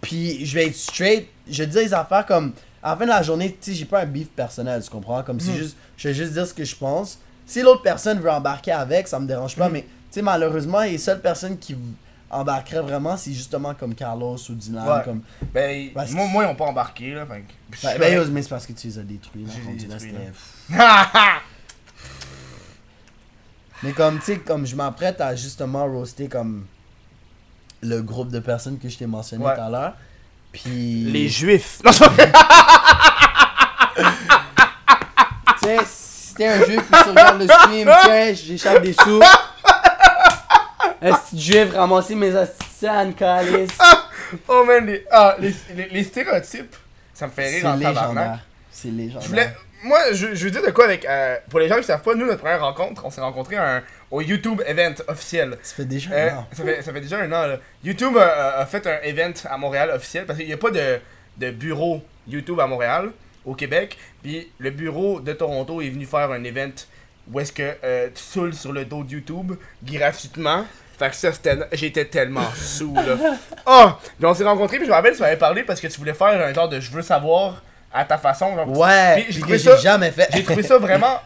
Puis 0.00 0.44
je 0.44 0.54
vais 0.54 0.66
être 0.66 0.76
straight. 0.76 1.28
Je 1.48 1.62
vais 1.62 1.66
dire 1.68 1.80
les 1.82 1.94
affaires 1.94 2.26
comme. 2.26 2.52
À 2.82 2.90
la 2.90 2.96
fin 2.96 3.04
de 3.04 3.10
la 3.10 3.22
journée, 3.22 3.50
tu 3.60 3.70
sais, 3.72 3.76
j'ai 3.76 3.84
pas 3.84 4.00
un 4.02 4.06
beef 4.06 4.28
personnel, 4.28 4.80
tu 4.82 4.90
comprends? 4.90 5.22
Comme 5.22 5.40
si 5.40 5.50
Mhm. 5.50 5.56
juste. 5.56 5.76
Je 5.96 6.08
vais 6.08 6.14
juste 6.14 6.32
dire 6.34 6.46
ce 6.46 6.54
que 6.54 6.64
je 6.64 6.76
pense. 6.76 7.18
Si 7.46 7.62
l'autre 7.62 7.82
personne 7.82 8.18
veut 8.20 8.30
embarquer 8.30 8.72
avec, 8.72 9.06
ça 9.08 9.18
me 9.20 9.26
dérange 9.26 9.56
pas. 9.56 9.66
Mhm. 9.66 9.72
Mais, 9.72 9.82
tu 9.82 9.88
sais, 10.10 10.22
malheureusement, 10.22 10.80
les 10.80 10.98
seules 10.98 11.20
personnes 11.20 11.56
qui 11.58 11.76
embarqueraient 12.28 12.82
vraiment, 12.82 13.16
c'est 13.16 13.32
justement 13.32 13.72
comme 13.74 13.94
Carlos 13.94 14.36
ou 14.50 14.54
Dylan. 14.54 14.86
Ouais. 14.88 15.04
Comme... 15.04 15.22
Ben, 15.54 15.90
Parce 15.94 16.10
moi, 16.10 16.26
moi, 16.26 16.44
ils 16.44 16.48
ont 16.48 16.56
pas 16.56 16.64
embarqué, 16.66 17.14
là. 17.14 17.24
Ben, 17.24 17.44
ben, 17.70 17.78
correct. 17.98 18.28
mais 18.32 18.42
c'est 18.42 18.48
parce 18.48 18.66
que 18.66 18.72
tu 18.72 18.88
les 18.88 18.98
as 18.98 19.02
détruits. 19.02 19.44
Là, 19.46 19.52
là, 19.88 19.94
détruits, 19.96 20.12
là. 20.76 21.40
Mais 23.82 23.92
comme, 23.92 24.18
tu 24.18 24.24
sais, 24.24 24.38
comme 24.38 24.66
je 24.66 24.74
m'apprête 24.74 25.20
à 25.20 25.36
justement 25.36 25.84
roaster 25.86 26.28
comme 26.28 26.64
le 27.82 28.00
groupe 28.02 28.30
de 28.30 28.40
personnes 28.40 28.78
que 28.78 28.88
je 28.88 28.96
t'ai 28.98 29.06
mentionné 29.06 29.44
Ouais. 29.44 29.54
tout 29.54 29.60
à 29.60 29.68
l'heure. 29.70 29.92
Puis. 30.50 31.04
Les 31.04 31.28
juifs. 31.28 31.80
Non. 31.84 31.90
Tu 35.62 35.68
sais, 35.68 35.78
t'es 36.36 36.46
un 36.46 36.64
juif 36.64 36.80
qui 36.90 37.08
regarde 37.10 37.40
le 37.40 37.48
stream, 37.48 37.90
tiens, 38.04 38.32
j'échappe 38.34 38.82
des 38.82 38.92
sous. 38.92 39.20
Un 41.02 41.12
petit 41.12 41.40
juif 41.40 41.74
ramasser 41.74 42.14
mes 42.14 42.34
asticanes, 42.34 43.14
calice. 43.14 43.70
Oh 44.48 44.64
man, 44.64 44.86
les, 44.86 45.04
ah, 45.10 45.36
les, 45.38 45.54
les, 45.74 45.88
les 45.88 46.04
stéréotypes, 46.04 46.74
ça 47.14 47.26
me 47.26 47.32
fait 47.32 47.48
rire 47.48 47.66
en 47.66 47.78
tabarnak. 47.78 48.38
C'est 48.70 48.88
légendaire. 48.88 49.22
Je 49.22 49.28
voulais, 49.28 49.54
moi, 49.84 49.98
je, 50.12 50.34
je 50.34 50.44
veux 50.44 50.50
dire 50.50 50.62
de 50.62 50.70
quoi 50.70 50.86
avec, 50.86 51.04
euh, 51.04 51.36
pour 51.48 51.60
les 51.60 51.68
gens 51.68 51.76
qui 51.76 51.84
savent 51.84 52.02
pas, 52.02 52.14
nous, 52.14 52.26
notre 52.26 52.40
première 52.40 52.60
rencontre, 52.60 53.04
on 53.04 53.10
s'est 53.10 53.20
rencontrés 53.20 53.56
un- 53.56 53.82
au 54.10 54.20
YouTube 54.20 54.62
event 54.66 54.94
officiel. 55.08 55.56
Ça 55.62 55.74
fait 55.76 55.84
déjà 55.84 56.10
Euh, 56.12 56.30
un 56.30 56.36
an. 56.38 56.46
ça, 56.52 56.64
fait, 56.64 56.82
ça 56.82 56.92
fait 56.92 57.00
déjà 57.00 57.18
un 57.18 57.32
an, 57.32 57.46
là. 57.46 57.56
YouTube 57.84 58.16
a, 58.18 58.58
a 58.58 58.66
fait 58.66 58.86
un 58.86 58.98
event 59.04 59.32
à 59.48 59.56
Montréal 59.58 59.90
officiel 59.94 60.24
parce 60.26 60.38
qu'il 60.38 60.48
n'y 60.48 60.54
a 60.54 60.58
pas 60.58 60.70
de, 60.70 60.98
de 61.36 61.50
bureau 61.50 62.02
YouTube 62.26 62.58
à 62.60 62.66
Montréal, 62.66 63.10
au 63.46 63.54
Québec. 63.54 63.96
Puis 64.22 64.50
le 64.58 64.70
bureau 64.70 65.20
de 65.20 65.32
Toronto 65.32 65.80
est 65.80 65.88
venu 65.88 66.04
faire 66.04 66.30
un 66.30 66.44
event 66.44 66.72
où 67.32 67.40
est-ce 67.40 67.52
que 67.52 67.74
euh, 67.82 68.08
tu 68.14 68.22
saoules 68.22 68.54
sur 68.54 68.72
le 68.72 68.84
dos 68.84 69.02
de 69.02 69.12
YouTube 69.12 69.52
gratuitement. 69.82 70.64
Fait 70.98 71.10
que 71.10 71.16
ça, 71.16 71.32
c'était. 71.32 71.56
J'étais 71.72 72.04
tellement 72.06 72.50
sous, 72.56 72.94
là. 72.94 73.16
Oh! 73.66 73.90
Puis 74.18 74.26
on 74.26 74.34
s'est 74.34 74.44
rencontrés, 74.44 74.76
puis 74.78 74.86
je 74.86 74.90
me 74.90 74.94
rappelle, 74.96 75.14
tu 75.14 75.20
m'avais 75.22 75.36
parlé 75.36 75.62
parce 75.62 75.80
que 75.80 75.86
tu 75.88 75.98
voulais 75.98 76.14
faire 76.14 76.28
un 76.46 76.52
genre 76.54 76.68
de 76.68 76.80
je 76.80 76.90
veux 76.90 77.02
savoir 77.02 77.62
à 77.92 78.04
ta 78.04 78.18
façon. 78.18 78.54
genre. 78.56 78.68
Ouais, 78.76 79.22
Puis 79.24 79.32
j'ai 79.34 79.40
trouvé 79.40 79.56
que 79.58 79.62
ça- 79.62 79.76
j'ai 79.76 79.82
jamais 79.82 80.10
fait. 80.10 80.28
J'ai 80.32 80.42
trouvé 80.42 80.62
ça 80.62 80.78
vraiment 80.78 81.20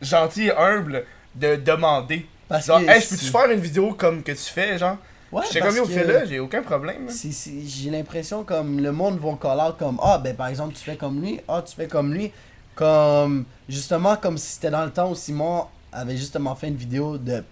gentil 0.00 0.46
et 0.46 0.52
humble 0.56 1.04
de 1.34 1.56
demander. 1.56 2.26
Parce 2.48 2.66
genre, 2.66 2.80
que 2.80 2.90
hey, 2.90 3.00
je 3.00 3.08
peux-tu 3.08 3.24
faire 3.26 3.50
une 3.50 3.60
vidéo 3.60 3.94
comme 3.94 4.22
que 4.22 4.32
tu 4.32 4.38
fais, 4.52 4.76
genre? 4.78 4.96
Ouais, 5.32 5.42
J'étais 5.46 5.60
parce 5.60 5.76
comme, 5.76 5.84
yo, 5.88 5.90
fais-le, 5.92 6.26
j'ai 6.26 6.40
aucun 6.40 6.62
problème. 6.62 7.08
c'est- 7.08 7.30
J'ai 7.64 7.90
l'impression 7.90 8.42
comme 8.42 8.80
le 8.80 8.90
monde 8.90 9.18
va 9.20 9.38
call 9.40 9.60
out 9.60 9.76
comme 9.78 9.98
Ah, 10.02 10.18
ben 10.18 10.34
par 10.34 10.48
exemple, 10.48 10.74
tu 10.74 10.82
fais 10.82 10.96
comme 10.96 11.20
lui, 11.20 11.40
ah, 11.46 11.62
tu 11.64 11.74
fais 11.74 11.86
comme 11.86 12.12
lui. 12.12 12.32
Comme 12.74 13.44
justement, 13.68 14.16
comme 14.16 14.38
si 14.38 14.52
c'était 14.54 14.70
dans 14.70 14.84
le 14.84 14.90
temps 14.90 15.10
où 15.10 15.14
Simon 15.14 15.66
avait 15.92 16.16
justement 16.16 16.54
fait 16.56 16.68
une 16.68 16.76
vidéo 16.76 17.18
de 17.18 17.44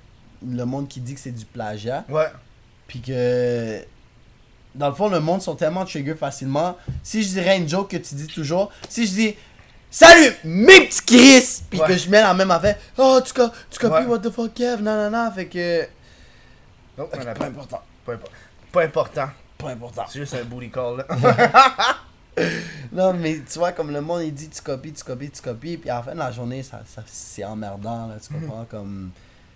le 0.47 0.65
monde 0.65 0.89
qui 0.89 1.01
dit 1.01 1.15
que 1.15 1.21
c'est 1.21 1.31
du 1.33 1.45
plagiat. 1.45 2.05
Ouais. 2.09 2.27
Puis 2.87 3.01
que 3.01 3.81
dans 4.75 4.89
le 4.89 4.95
fond, 4.95 5.09
le 5.09 5.21
monde 5.21 5.43
sont 5.43 5.55
tellement 5.55 5.85
trigger 5.85 6.15
facilement. 6.15 6.77
Si 7.03 7.23
je 7.23 7.29
dirais 7.29 7.59
une 7.59 7.69
joke 7.69 7.91
que 7.91 7.97
tu 7.99 8.15
dis 8.15 8.27
toujours, 8.27 8.71
si 8.89 9.07
je 9.07 9.13
dis 9.13 9.35
Salut, 9.91 10.33
mes 10.45 10.81
petits 10.87 11.03
Chris! 11.07 11.63
Puis 11.71 11.81
Ouais. 11.81 11.87
que 11.89 11.97
je 11.97 12.11
mets 12.11 12.21
la 12.21 12.35
même 12.35 12.51
affaire, 12.51 12.77
oh, 12.99 13.21
tu, 13.25 13.33
co- 13.33 13.49
tu 13.71 13.79
copies 13.79 14.03
Ouais. 14.05 14.07
what 14.07 14.19
the 14.19 14.31
fuck, 14.31 14.53
Kev, 14.53 14.83
non, 14.83 14.95
non, 14.95 15.11
non, 15.11 15.31
fait 15.33 15.47
que. 15.47 15.87
Non, 16.99 17.09
a 17.13 17.35
pas 17.35 17.47
important, 17.47 17.83
pas, 18.05 18.13
pas 18.73 18.83
important. 18.83 19.29
pas 19.57 19.71
important. 19.71 20.05
C'est 20.09 20.19
juste 20.19 20.35
un 20.35 20.45
booty 20.45 20.71
call, 20.71 20.99
là. 20.99 21.07
Non, 22.93 23.13
mais 23.15 23.41
tu 23.51 23.59
vois, 23.59 23.73
comme 23.73 23.91
le 23.91 24.01
monde 24.01 24.23
il 24.23 24.33
dit 24.33 24.49
tu 24.49 24.63
copies, 24.63 24.93
tu 24.93 25.03
copies, 25.03 25.31
tu 25.31 25.43
copies, 25.43 25.77
puis 25.77 25.91
à 25.91 25.97
la 25.97 26.03
fin 26.03 26.13
de 26.13 26.19
la 26.19 26.31
journée, 26.31 26.63
ça, 26.63 26.83
ça, 26.87 27.03
c'est 27.07 27.45
emmerdant, 27.45 28.07
là, 28.07 28.15
tu 28.25 28.33
comprends? 28.33 28.65
Comme. 28.71 29.11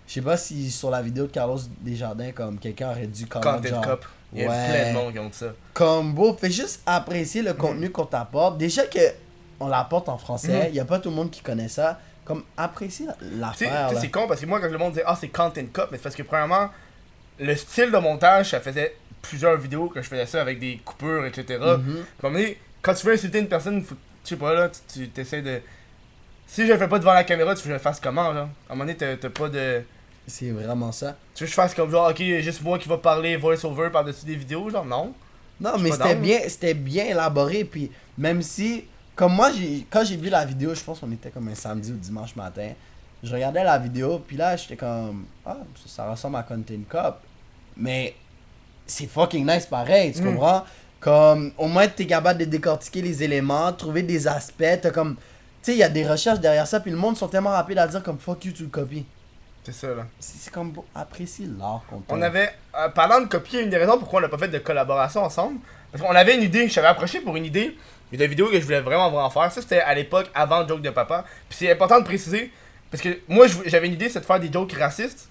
Je 0.05 0.13
sais 0.15 0.21
pas 0.21 0.35
si 0.35 0.69
sur 0.69 0.89
la 0.89 1.01
vidéo 1.01 1.27
de 1.27 1.31
Carlos 1.31 1.59
Desjardins, 1.79 2.31
comme 2.33 2.59
quelqu'un 2.59 2.91
aurait 2.91 3.07
dû 3.07 3.25
Content 3.25 3.63
genre, 3.63 3.81
Cup. 3.81 4.05
Il 4.33 4.41
y 4.41 4.45
a 4.45 4.49
Ouais. 4.49 4.69
plein 4.69 4.89
de 4.89 4.97
monde 4.97 5.13
qui 5.13 5.19
ont 5.19 5.31
ça. 5.31 5.53
Comme 5.73 6.13
beau, 6.13 6.33
fais 6.35 6.51
juste 6.51 6.81
apprécier 6.85 7.41
le 7.41 7.53
contenu 7.53 7.89
qu'on 7.89 8.05
t'apporte. 8.05 8.57
Déjà 8.57 8.85
que 8.85 8.99
on 9.59 9.67
l'apporte 9.67 10.09
en 10.09 10.17
français, 10.17 10.67
il 10.69 10.75
y 10.75 10.79
a 10.81 10.85
pas 10.85 10.99
tout 10.99 11.09
le 11.09 11.15
monde 11.15 11.31
qui 11.31 11.41
connaît 11.41 11.69
ça. 11.69 11.99
Comme 12.25 12.43
apprécier 12.57 13.05
l'affaire. 13.21 13.91
c'est 13.99 14.09
con 14.09 14.27
parce 14.27 14.41
que 14.41 14.45
moi, 14.45 14.59
quand 14.59 14.69
le 14.69 14.77
monde 14.77 14.91
disait, 14.93 15.03
ah, 15.05 15.17
c'est 15.19 15.29
Content 15.29 15.65
Cup, 15.73 15.87
mais 15.91 15.97
c'est 15.97 16.03
parce 16.03 16.15
que, 16.15 16.23
premièrement, 16.23 16.69
le 17.39 17.55
style 17.55 17.91
de 17.91 17.97
montage, 17.97 18.51
ça 18.51 18.59
faisait 18.59 18.95
plusieurs 19.21 19.57
vidéos 19.57 19.87
que 19.87 20.01
je 20.01 20.07
faisais 20.07 20.25
ça 20.25 20.41
avec 20.41 20.59
des 20.59 20.79
coupures, 20.83 21.25
etc. 21.25 21.43
Mhm. 21.47 21.47
Puis, 21.49 21.65
à 21.65 22.27
un 22.27 22.29
moment 22.29 22.39
donné, 22.39 22.57
quand 22.81 22.93
tu 22.93 23.05
veux 23.05 23.13
insulter 23.13 23.39
une 23.39 23.47
personne, 23.47 23.83
faut, 23.83 23.95
je 24.23 24.29
sais 24.29 24.35
pas, 24.35 24.53
là, 24.53 24.69
tu 24.93 25.09
tu 25.09 25.21
essaies 25.21 25.41
de. 25.41 25.61
Si 26.45 26.67
je 26.67 26.71
le 26.71 26.77
fais 26.77 26.87
pas 26.87 26.99
devant 26.99 27.13
la 27.13 27.23
caméra, 27.23 27.55
tu 27.55 27.59
veux 27.59 27.63
que 27.63 27.69
je 27.69 27.73
le 27.73 27.79
fasse 27.79 27.99
comment, 27.99 28.33
genre? 28.33 28.49
À 28.69 28.73
un 28.73 28.75
moment 28.75 28.85
donné, 28.85 28.95
t'as 28.95 29.15
t'as 29.17 29.29
pas 29.29 29.49
de. 29.49 29.81
C'est 30.27 30.51
vraiment 30.51 30.91
ça. 30.91 31.17
Tu 31.35 31.43
veux 31.43 31.47
que 31.47 31.51
je 31.51 31.55
fasse 31.55 31.73
comme 31.73 31.89
genre, 31.91 32.09
ok, 32.09 32.17
juste 32.17 32.61
moi 32.61 32.79
qui 32.79 32.87
va 32.87 32.97
parler 32.97 33.35
voice-over 33.35 33.89
par-dessus 33.91 34.25
des 34.25 34.35
vidéos, 34.35 34.69
genre, 34.69 34.85
non. 34.85 35.13
Non, 35.59 35.77
mais 35.79 35.91
c'était 35.91 36.15
bien, 36.15 36.39
c'était 36.47 36.73
bien 36.73 37.05
élaboré. 37.05 37.63
Puis 37.63 37.91
même 38.17 38.41
si, 38.41 38.85
comme 39.15 39.33
moi, 39.33 39.51
j'ai, 39.51 39.85
quand 39.89 40.03
j'ai 40.03 40.17
vu 40.17 40.29
la 40.29 40.45
vidéo, 40.45 40.73
je 40.73 40.81
pense 40.81 40.99
qu'on 40.99 41.11
était 41.11 41.29
comme 41.29 41.47
un 41.47 41.55
samedi 41.55 41.91
ou 41.91 41.95
dimanche 41.95 42.35
matin. 42.35 42.71
Je 43.23 43.33
regardais 43.33 43.63
la 43.63 43.77
vidéo, 43.79 44.21
puis 44.27 44.35
là, 44.35 44.55
j'étais 44.57 44.75
comme, 44.75 45.25
ah, 45.45 45.57
ça, 45.85 46.09
ressemble 46.11 46.35
à 46.35 46.43
Content 46.43 46.73
Cup. 46.89 47.15
Mais 47.77 48.15
c'est 48.85 49.07
fucking 49.07 49.45
nice 49.49 49.65
pareil, 49.65 50.11
tu 50.13 50.21
Mm. 50.21 50.25
comprends? 50.25 50.63
Comme, 50.99 51.51
au 51.57 51.67
moins, 51.67 51.87
t'es 51.87 52.05
capable 52.05 52.39
de 52.39 52.45
décortiquer 52.45 53.01
les 53.01 53.23
éléments, 53.23 53.71
trouver 53.73 54.03
des 54.03 54.27
aspects. 54.27 54.63
T'as 54.81 54.91
comme, 54.91 55.15
tu 55.15 55.21
sais, 55.63 55.71
il 55.73 55.77
y 55.79 55.83
a 55.83 55.89
des 55.89 56.07
recherches 56.07 56.39
derrière 56.39 56.67
ça, 56.67 56.79
puis 56.81 56.91
le 56.91 56.97
monde 56.97 57.15
sont 57.17 57.27
tellement 57.27 57.49
rapides 57.51 57.77
à 57.77 57.87
dire 57.87 58.03
comme, 58.03 58.19
fuck 58.19 58.43
you, 58.45 58.51
tu 58.51 58.63
le 58.63 58.69
copies. 58.69 59.05
C'est 59.63 59.73
ça, 59.73 59.87
là. 59.87 60.05
C'est 60.19 60.51
comme, 60.51 60.73
apprécie 60.93 61.49
l'art 61.57 61.83
qu'on 61.89 62.03
On 62.09 62.21
avait, 62.21 62.49
euh, 62.77 62.89
parlant 62.89 63.21
de 63.21 63.27
copier, 63.27 63.61
une 63.61 63.69
des 63.69 63.77
raisons 63.77 63.97
pourquoi 63.97 64.19
on 64.19 64.23
n'a 64.23 64.27
pas 64.29 64.37
fait 64.37 64.49
de 64.49 64.59
collaboration 64.59 65.23
ensemble, 65.23 65.59
parce 65.91 66.03
qu'on 66.03 66.13
avait 66.13 66.35
une 66.35 66.43
idée, 66.43 66.67
je 66.67 66.75
t'avais 66.75 66.87
approché 66.87 67.21
pour 67.21 67.37
une 67.37 67.45
idée, 67.45 67.77
une 68.11 68.25
vidéo 68.25 68.47
que 68.49 68.59
je 68.59 68.65
voulais 68.65 68.81
vraiment 68.81 69.09
vraiment 69.09 69.29
faire. 69.29 69.49
Ça, 69.51 69.61
c'était 69.61 69.79
à 69.81 69.95
l'époque 69.95 70.29
avant 70.35 70.67
Joke 70.67 70.81
de 70.81 70.89
Papa. 70.89 71.23
Puis 71.49 71.57
c'est 71.59 71.71
important 71.71 71.99
de 71.99 72.05
préciser, 72.05 72.51
parce 72.93 73.01
que 73.01 73.17
moi, 73.27 73.47
j'avais 73.65 73.87
une 73.87 73.93
idée, 73.93 74.07
c'est 74.07 74.19
de 74.19 74.25
faire 74.25 74.39
des 74.39 74.51
jokes 74.53 74.71
racistes. 74.73 75.29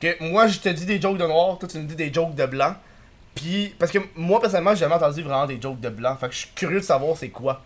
Que 0.00 0.20
moi, 0.20 0.48
je 0.48 0.58
te 0.58 0.68
dis 0.68 0.84
des 0.84 1.00
jokes 1.00 1.16
de 1.16 1.24
noir, 1.26 1.56
toi, 1.58 1.68
tu 1.68 1.78
me 1.78 1.84
dis 1.86 1.94
des 1.94 2.12
jokes 2.12 2.34
de 2.34 2.44
blanc. 2.44 2.74
Puis, 3.36 3.72
parce 3.78 3.92
que 3.92 3.98
moi, 4.16 4.40
personnellement, 4.40 4.72
j'ai 4.74 4.80
jamais 4.80 4.96
entendu 4.96 5.22
vraiment 5.22 5.46
des 5.46 5.60
jokes 5.60 5.78
de 5.80 5.88
blanc. 5.88 6.16
Fait 6.16 6.26
que 6.26 6.32
je 6.34 6.38
suis 6.40 6.50
curieux 6.56 6.80
de 6.80 6.84
savoir 6.84 7.16
c'est 7.16 7.28
quoi. 7.28 7.62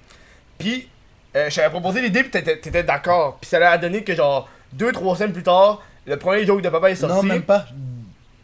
Puis, 0.59 0.86
euh, 1.34 1.49
je 1.49 1.57
t'avais 1.57 1.70
proposé 1.70 2.03
l'idée, 2.03 2.22
puis 2.24 2.30
t'étais 2.42 2.82
d'accord. 2.82 3.38
Puis 3.40 3.49
ça 3.49 3.70
a 3.70 3.78
donné 3.78 4.05
que, 4.05 4.14
genre, 4.14 4.49
deux, 4.74 4.92
trois 4.92 5.16
semaines 5.16 5.32
plus 5.32 5.42
tard, 5.42 5.82
le 6.07 6.18
premier 6.18 6.44
joke 6.44 6.61
de 6.61 6.68
Papa 6.68 6.90
est 6.90 6.94
sorti. 6.96 7.16
Non, 7.16 7.22
même 7.22 7.42
pas. 7.42 7.64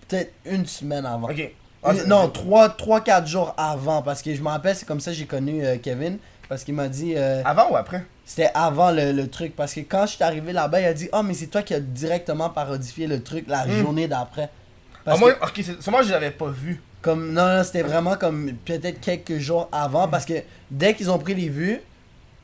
Peut-être 0.09 0.33
une 0.47 0.65
semaine 0.67 1.05
avant. 1.07 1.29
Ok. 1.31 1.51
Ah, 1.83 1.93
Une- 1.93 1.99
c'est- 1.99 2.07
non, 2.07 2.29
3-4 2.31 3.27
jours 3.27 3.55
avant. 3.59 4.01
Parce 4.03 4.23
que 4.23 4.35
je 4.35 4.41
me 4.43 4.49
rappelle, 4.49 4.75
c'est 4.75 4.87
comme 4.87 5.01
ça 5.01 5.11
que 5.11 5.17
j'ai 5.19 5.27
connu 5.27 5.65
euh, 5.65 5.77
Kevin. 5.83 6.17
Parce 6.49 6.65
qu'il 6.65 6.75
m'a 6.75 6.89
dit. 6.89 7.15
euh, 7.17 7.43
Avant 7.45 7.71
ou 7.71 7.77
après? 7.77 8.05
C'était 8.27 8.51
avant 8.55 8.91
le, 8.91 9.13
le 9.13 9.29
truc. 9.29 9.55
Parce 9.55 9.75
que 9.75 9.81
quand 9.81 10.07
je 10.07 10.13
suis 10.13 10.25
arrivé 10.25 10.53
là-bas, 10.53 10.81
il 10.81 10.87
a 10.87 10.95
dit 10.95 11.09
Ah, 11.13 11.23
mais 11.23 11.35
c'est 11.35 11.47
toi 11.49 11.63
qui 11.63 11.75
as 11.75 11.81
directement 11.81 12.49
parodifié 12.51 13.07
le 13.07 13.23
truc 13.23 13.45
la 13.49 13.67
Hmm. 13.67 13.81
journée 13.81 14.09
d'après. 14.09 14.49
ah, 15.07 15.17
moi, 15.17 15.33
que, 15.35 15.45
Ok, 15.45 15.53
c'est- 15.63 15.83
sûrement 15.83 16.03
je 16.03 16.11
l'avais 16.11 16.31
pas 16.31 16.49
vu. 16.49 16.81
comme, 17.03 17.33
non, 17.33 17.47
non, 17.57 17.63
c'était 17.65 17.83
vraiment 17.83 18.17
comme 18.17 18.53
peut-être 18.65 18.99
quelques 19.01 19.39
jours 19.39 19.69
avant. 19.71 20.09
Parce 20.09 20.25
que 20.25 20.35
dès 20.71 20.95
qu'ils 20.95 21.11
ont 21.11 21.19
pris 21.19 21.35
les 21.35 21.51
vues, 21.51 21.81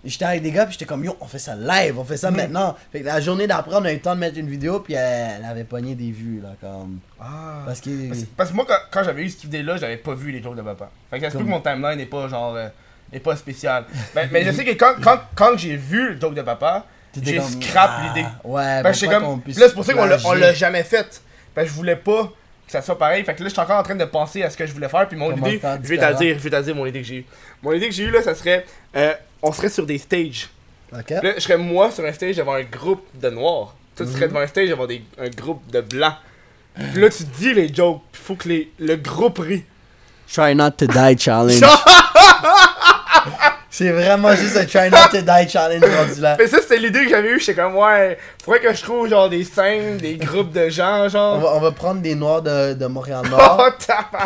j'étais 0.04 0.26
avec 0.26 0.42
des 0.42 0.50
gars, 0.52 0.64
puis 0.66 0.72
j'étais 0.74 0.84
comme 0.84 1.02
Yo, 1.02 1.16
on 1.18 1.24
fait 1.26 1.38
ça 1.38 1.56
live, 1.56 1.98
on 1.98 2.04
fait 2.04 2.18
ça 2.18 2.30
Mm. 2.30 2.36
maintenant. 2.36 2.76
Fait 2.92 3.00
que 3.00 3.06
la 3.06 3.18
journée 3.22 3.46
d'après, 3.46 3.76
on 3.76 3.84
a 3.86 3.90
eu 3.90 3.94
le 3.96 4.02
temps 4.02 4.14
de 4.14 4.20
mettre 4.20 4.36
une 4.36 4.48
vidéo, 4.50 4.80
puis 4.80 4.92
elle, 4.92 5.36
elle 5.38 5.44
avait 5.46 5.64
pogné 5.64 5.94
des 5.94 6.10
vues, 6.10 6.42
là, 6.42 6.50
comme. 6.60 6.98
Ah. 7.18 7.62
Parce 7.64 7.80
que. 7.80 8.08
Parce, 8.08 8.20
parce 8.36 8.50
que 8.50 8.54
moi, 8.56 8.66
quand, 8.68 8.76
quand 8.90 9.02
j'avais 9.02 9.22
eu 9.22 9.30
cette 9.30 9.44
idée-là, 9.44 9.78
j'avais 9.78 9.96
pas 9.96 10.12
vu 10.14 10.30
les 10.30 10.42
jokes 10.42 10.56
de 10.56 10.62
papa. 10.62 10.90
Fait 11.08 11.18
que 11.20 11.24
ça 11.24 11.30
se 11.30 11.38
peut 11.38 11.44
que 11.44 11.48
mon 11.48 11.60
timeline 11.62 11.96
n'est 11.96 12.04
pas 12.04 12.28
genre. 12.28 12.54
euh, 12.54 12.68
n'est 13.12 13.20
pas 13.20 13.36
spécial. 13.36 13.84
mais, 14.14 14.28
mais 14.30 14.44
je 14.44 14.52
sais 14.52 14.64
que 14.64 14.72
quand, 14.72 14.94
quand, 15.02 15.20
quand 15.34 15.56
j'ai 15.56 15.76
vu 15.76 16.14
le 16.14 16.20
joke 16.20 16.34
de 16.34 16.42
papa, 16.42 16.86
j'ai 17.20 17.40
scrap 17.40 17.90
Ah, 17.94 18.02
l'idée. 18.14 18.28
Ouais, 18.44 18.82
pourquoi 18.82 19.18
qu'on 19.20 19.38
comme. 19.38 19.42
Là, 19.46 19.54
c'est 19.68 19.74
pour 19.74 19.84
ça 19.84 19.94
qu'on 19.94 20.34
l'a, 20.34 20.52
jamais 20.52 20.84
fait. 20.84 21.22
Que 21.54 21.64
je 21.66 21.72
voulais 21.72 21.96
pas 21.96 22.24
que 22.66 22.72
ça 22.72 22.80
soit 22.82 22.96
pareil. 22.96 23.24
Fait 23.24 23.34
que 23.34 23.42
là, 23.42 23.48
je 23.48 23.52
suis 23.52 23.60
encore 23.60 23.78
en 23.78 23.82
train 23.82 23.96
de 23.96 24.04
penser 24.04 24.42
à 24.44 24.48
ce 24.50 24.56
que 24.56 24.64
je 24.64 24.72
voulais 24.72 24.88
faire. 24.88 25.06
Puis 25.08 25.18
mon 25.18 25.30
Comment 25.30 25.46
idée, 25.46 25.60
je 25.60 25.88
vais 25.88 25.96
te 25.96 26.00
la 26.00 26.12
différent. 26.12 26.18
dire, 26.18 26.36
je 26.42 26.48
vais 26.48 26.62
dire 26.62 26.74
mon 26.76 26.86
idée 26.86 27.00
que 27.00 27.06
j'ai 27.06 27.16
eue. 27.16 27.26
Mon 27.62 27.72
idée 27.72 27.88
que 27.88 27.94
j'ai 27.94 28.04
eue 28.04 28.10
là, 28.10 28.22
ça 28.22 28.34
serait. 28.34 28.64
euh, 28.96 29.12
on 29.42 29.52
serait 29.52 29.68
sur 29.68 29.84
des 29.84 29.98
stages. 29.98 30.48
Ok. 30.96 31.10
Là, 31.10 31.32
je 31.34 31.40
serais 31.40 31.58
moi 31.58 31.90
sur 31.90 32.04
un 32.04 32.12
stage 32.12 32.36
devant 32.36 32.54
un 32.54 32.62
groupe 32.62 33.04
de 33.14 33.28
noirs. 33.30 33.74
Toi, 33.96 34.06
tu 34.06 34.12
serais 34.12 34.28
devant 34.28 34.40
un 34.40 34.46
stage 34.46 34.68
devant 34.68 34.86
des, 34.86 35.02
un 35.18 35.28
groupe 35.28 35.68
de 35.70 35.80
blancs. 35.80 36.14
Puis 36.92 37.00
là, 37.02 37.10
tu 37.10 37.24
dis 37.24 37.52
les 37.52 37.74
jokes. 37.74 38.00
Puis 38.12 38.22
faut 38.22 38.36
que 38.36 38.48
les, 38.48 38.72
le 38.78 38.96
groupe 38.96 39.38
rit. 39.38 39.64
Try 40.32 40.54
not 40.54 40.70
to 40.72 40.86
die 40.86 41.16
challenge. 41.18 41.60
c'est 43.70 43.90
vraiment 43.90 44.34
juste 44.34 44.56
un 44.56 44.64
try 44.64 44.90
not 44.90 45.08
to 45.10 45.20
die 45.20 45.48
challenge 45.48 45.82
rendu 45.84 46.20
là. 46.20 46.36
Mais 46.38 46.46
ça, 46.46 46.58
c'était 46.60 46.78
l'idée 46.78 47.04
que 47.04 47.10
j'avais 47.10 47.28
eue. 47.30 47.40
J'étais 47.40 47.54
comme, 47.54 47.76
ouais, 47.76 48.18
faudrait 48.44 48.60
que 48.60 48.74
je 48.74 48.82
trouve 48.82 49.08
genre 49.08 49.28
des 49.28 49.44
scènes, 49.44 49.96
des 49.98 50.16
groupes 50.16 50.52
de 50.52 50.68
gens, 50.68 51.04
On 51.04 51.08
genre. 51.08 51.38
va, 51.40 51.48
on 51.54 51.60
va 51.60 51.70
prendre 51.72 52.00
des 52.00 52.14
noirs 52.14 52.42
de, 52.42 52.74
de 52.74 52.84
Oh, 52.86 52.88
Montréal-Nord, 52.88 53.70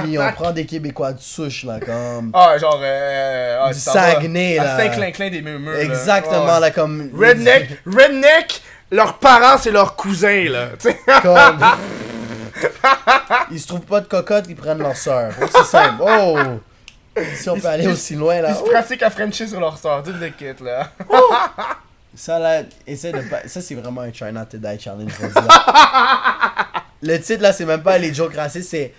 puis 0.02 0.18
on 0.18 0.32
prend 0.32 0.50
des 0.50 0.64
Québécois 0.66 1.12
de 1.12 1.20
souche 1.20 1.64
là, 1.64 1.78
comme. 1.80 2.30
Ah, 2.34 2.56
genre, 2.58 2.80
euh. 2.82 3.58
ah, 3.62 3.72
Du 3.72 3.78
Saguenay, 3.78 4.58
à 4.58 4.64
là. 4.64 4.76
Saint-Clinclin 4.78 5.30
des 5.30 5.42
murmures. 5.42 5.78
Exactement 5.78 6.58
là, 6.58 6.70
comme. 6.70 7.10
Redneck, 7.16 7.78
redneck, 7.86 8.62
leurs 8.90 9.14
parents, 9.18 9.58
c'est 9.58 9.70
leurs 9.70 9.96
cousins, 9.96 10.44
là. 10.48 10.68
Comme. 11.22 11.64
ils 13.50 13.60
se 13.60 13.66
trouvent 13.66 13.80
pas 13.80 14.00
de 14.00 14.06
cocotte, 14.06 14.44
ils 14.48 14.56
prennent 14.56 14.78
leur 14.78 14.96
soeur. 14.96 15.32
Aussi 15.42 15.64
simple. 15.68 16.02
Oh! 16.02 16.38
Si 17.36 17.48
on 17.48 17.58
peut 17.58 17.68
aller 17.68 17.86
aussi 17.86 18.14
loin 18.14 18.40
là. 18.40 18.50
Ils 18.50 18.56
se 18.56 18.70
pratiquent 18.70 19.02
à 19.02 19.10
Frenchie 19.10 19.48
sur 19.48 19.60
leur 19.60 19.78
sœur, 19.78 20.02
toute 20.02 20.18
le 20.18 20.30
kit, 20.30 20.62
là. 20.62 20.90
Ça 22.16 22.38
là, 22.38 22.62
essaie 22.86 23.12
de 23.12 23.20
pas. 23.28 23.46
Ça 23.48 23.60
c'est 23.60 23.74
vraiment 23.74 24.02
un 24.02 24.10
try 24.10 24.32
not 24.32 24.44
to 24.46 24.58
die 24.58 24.78
challenge. 24.78 25.12
Le 27.02 27.18
titre 27.18 27.42
là, 27.42 27.52
c'est 27.52 27.66
même 27.66 27.82
pas 27.82 27.98
les 27.98 28.14
jokes 28.14 28.34
racistes, 28.34 28.70
c'est 28.70 28.94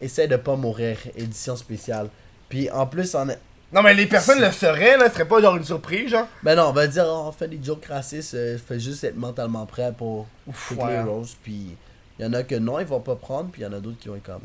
Essaie 0.00 0.28
de 0.28 0.36
pas 0.36 0.56
mourir, 0.56 0.96
édition 1.14 1.56
spéciale. 1.56 2.08
Puis 2.48 2.70
en 2.70 2.86
plus, 2.86 3.14
on 3.14 3.28
a... 3.28 3.34
Non, 3.72 3.82
mais 3.82 3.92
les 3.92 4.06
personnes 4.06 4.40
le 4.40 4.50
sauraient, 4.50 4.96
là, 4.96 5.08
ce 5.08 5.14
serait 5.14 5.28
pas 5.28 5.40
genre 5.40 5.56
une 5.56 5.64
surprise, 5.64 6.10
genre. 6.10 6.26
Ben 6.42 6.56
non, 6.56 6.68
on 6.68 6.72
va 6.72 6.86
dire, 6.86 7.04
on 7.06 7.30
fait 7.30 7.48
des 7.48 7.60
jokes 7.62 7.84
racistes, 7.84 8.34
euh, 8.34 8.58
fait 8.58 8.80
juste 8.80 9.04
être 9.04 9.16
mentalement 9.16 9.66
prêt 9.66 9.92
pour 9.96 10.26
toutes 10.68 10.78
ouais. 10.78 10.94
les 10.94 11.00
roses. 11.00 11.36
Puis 11.42 11.76
il 12.18 12.24
y 12.24 12.26
en 12.26 12.32
a 12.32 12.42
que 12.42 12.54
non, 12.56 12.80
ils 12.80 12.86
vont 12.86 13.00
pas 13.00 13.14
prendre, 13.14 13.50
puis 13.50 13.60
il 13.60 13.64
y 13.64 13.68
en 13.68 13.72
a 13.72 13.78
d'autres 13.78 13.98
qui 13.98 14.08
vont 14.08 14.16
être 14.16 14.24
comme. 14.24 14.42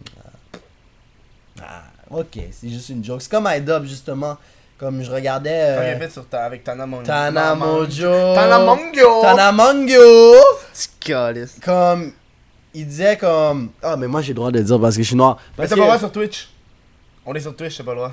Ah, 1.59 1.61
Ah, 1.61 1.83
ok, 2.09 2.39
c'est 2.51 2.69
juste 2.69 2.89
une 2.89 3.03
joke. 3.03 3.21
C'est 3.21 3.31
comme 3.31 3.47
iDub 3.51 3.85
justement. 3.85 4.37
Comme 4.77 5.01
je 5.01 5.09
regardais. 5.09 5.73
Quand 5.77 5.83
il 5.83 5.87
Euh, 5.87 5.95
est 5.95 5.99
fait 5.99 6.09
sur 6.09 6.27
ta, 6.27 6.43
avec 6.43 6.63
Tana 6.63 6.85
Mongo. 6.85 7.03
Tana 7.05 7.55
Mojo. 7.55 8.11
Tana 8.35 8.59
Mongo. 8.59 9.21
Tana 9.21 9.51
Mongo. 9.53 10.35
Calice. 10.99 11.57
Comme. 11.63 12.11
Il 12.73 12.85
disait 12.87 13.15
comme. 13.15 13.69
Ah, 13.81 13.95
mais 13.95 14.07
moi 14.07 14.21
j'ai 14.21 14.29
le 14.33 14.35
droit 14.35 14.51
de 14.51 14.57
le 14.57 14.65
dire 14.65 14.79
parce 14.79 14.97
que 14.97 15.01
je 15.01 15.07
suis 15.07 15.15
noir. 15.15 15.37
Mais 15.57 15.65
t'as 15.65 15.75
que- 15.75 15.79
pas 15.79 15.85
le 15.85 15.91
droit 15.91 15.99
sur 15.99 16.11
Twitch. 16.11 16.49
On 17.25 17.33
est 17.33 17.39
sur 17.39 17.55
Twitch, 17.55 17.77
t'as 17.77 17.83
pas 17.85 17.91
le 17.91 17.97
droit. 17.97 18.11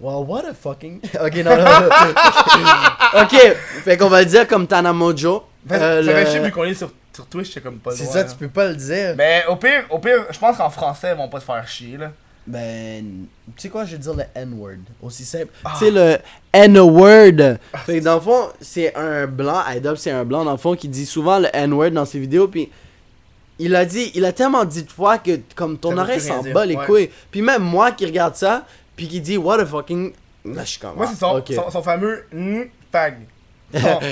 Well, 0.00 0.24
what 0.26 0.42
a 0.48 0.54
fucking. 0.54 1.00
Ok, 1.20 1.34
non, 1.44 1.56
non. 1.56 1.64
non. 1.64 3.20
ok, 3.22 3.56
fait 3.84 3.96
qu'on 3.98 4.08
va 4.08 4.20
le 4.20 4.26
dire 4.26 4.46
comme 4.48 4.66
Tana 4.66 4.92
Mojo. 4.94 5.44
Ben, 5.64 5.76
Euh, 5.82 6.02
ça 6.04 6.12
fait 6.12 6.24
le- 6.24 6.30
chier 6.30 6.40
vu 6.40 6.52
qu'on 6.52 6.64
est 6.64 6.72
sur, 6.74 6.90
sur 7.14 7.26
Twitch, 7.26 7.52
c'est 7.52 7.60
comme 7.60 7.78
pas 7.80 7.90
le 7.90 7.96
C'est 7.96 8.04
droit. 8.04 8.14
ça, 8.14 8.22
là. 8.22 8.28
tu 8.30 8.36
peux 8.36 8.48
pas 8.48 8.68
le 8.68 8.76
dire. 8.76 9.14
Mais 9.16 9.44
au 9.48 9.56
pire, 9.56 9.84
au 9.90 9.98
pire, 9.98 10.24
je 10.30 10.38
pense 10.38 10.56
qu'en 10.56 10.70
français, 10.70 11.10
ils 11.12 11.16
vont 11.18 11.28
pas 11.28 11.40
se 11.40 11.44
faire 11.44 11.68
chier, 11.68 11.98
là. 11.98 12.12
Ben, 12.48 13.26
tu 13.56 13.62
sais 13.62 13.68
quoi, 13.68 13.84
je 13.84 13.92
vais 13.92 13.98
dire 13.98 14.14
le 14.14 14.24
N-word. 14.34 14.78
Aussi 15.02 15.26
simple. 15.26 15.48
Ah. 15.62 15.74
Tu 15.78 15.84
sais, 15.84 15.90
le 15.90 16.16
N-word. 16.50 17.58
Fait 17.84 17.98
que 17.98 18.04
dans 18.04 18.14
le 18.14 18.20
fond, 18.22 18.48
c'est 18.58 18.94
un 18.96 19.26
blanc, 19.26 19.62
Idub, 19.70 19.96
c'est 19.96 20.10
un 20.10 20.24
blanc, 20.24 20.46
dans 20.46 20.52
le 20.52 20.58
fond, 20.58 20.74
qui 20.74 20.88
dit 20.88 21.04
souvent 21.04 21.38
le 21.38 21.48
N-word 21.52 21.90
dans 21.90 22.06
ses 22.06 22.18
vidéos. 22.18 22.48
Puis 22.48 22.70
il 23.58 23.76
a 23.76 23.84
dit, 23.84 24.12
il 24.14 24.24
a 24.24 24.32
tellement 24.32 24.64
dit 24.64 24.82
de 24.82 24.90
fois 24.90 25.18
que, 25.18 25.38
comme 25.54 25.76
ton 25.76 25.98
oreille 25.98 26.22
s'en 26.22 26.42
bat 26.42 26.64
les 26.64 26.76
ouais. 26.76 26.86
couilles. 26.86 27.10
Puis 27.30 27.42
même 27.42 27.62
moi 27.62 27.92
qui 27.92 28.06
regarde 28.06 28.34
ça, 28.34 28.64
puis 28.96 29.08
qui 29.08 29.20
dit, 29.20 29.36
what 29.36 29.60
a 29.60 29.66
fucking. 29.66 30.12
Là, 30.46 30.64
je 30.64 30.70
suis 30.70 30.80
comme. 30.80 30.96
Moi, 30.96 31.06
c'est 31.06 31.18
son, 31.18 31.34
ah, 31.34 31.38
ok. 31.38 31.52
son, 31.54 31.70
son 31.70 31.82
fameux 31.82 32.24
N-Fag. 32.32 33.18
Son- 33.74 34.00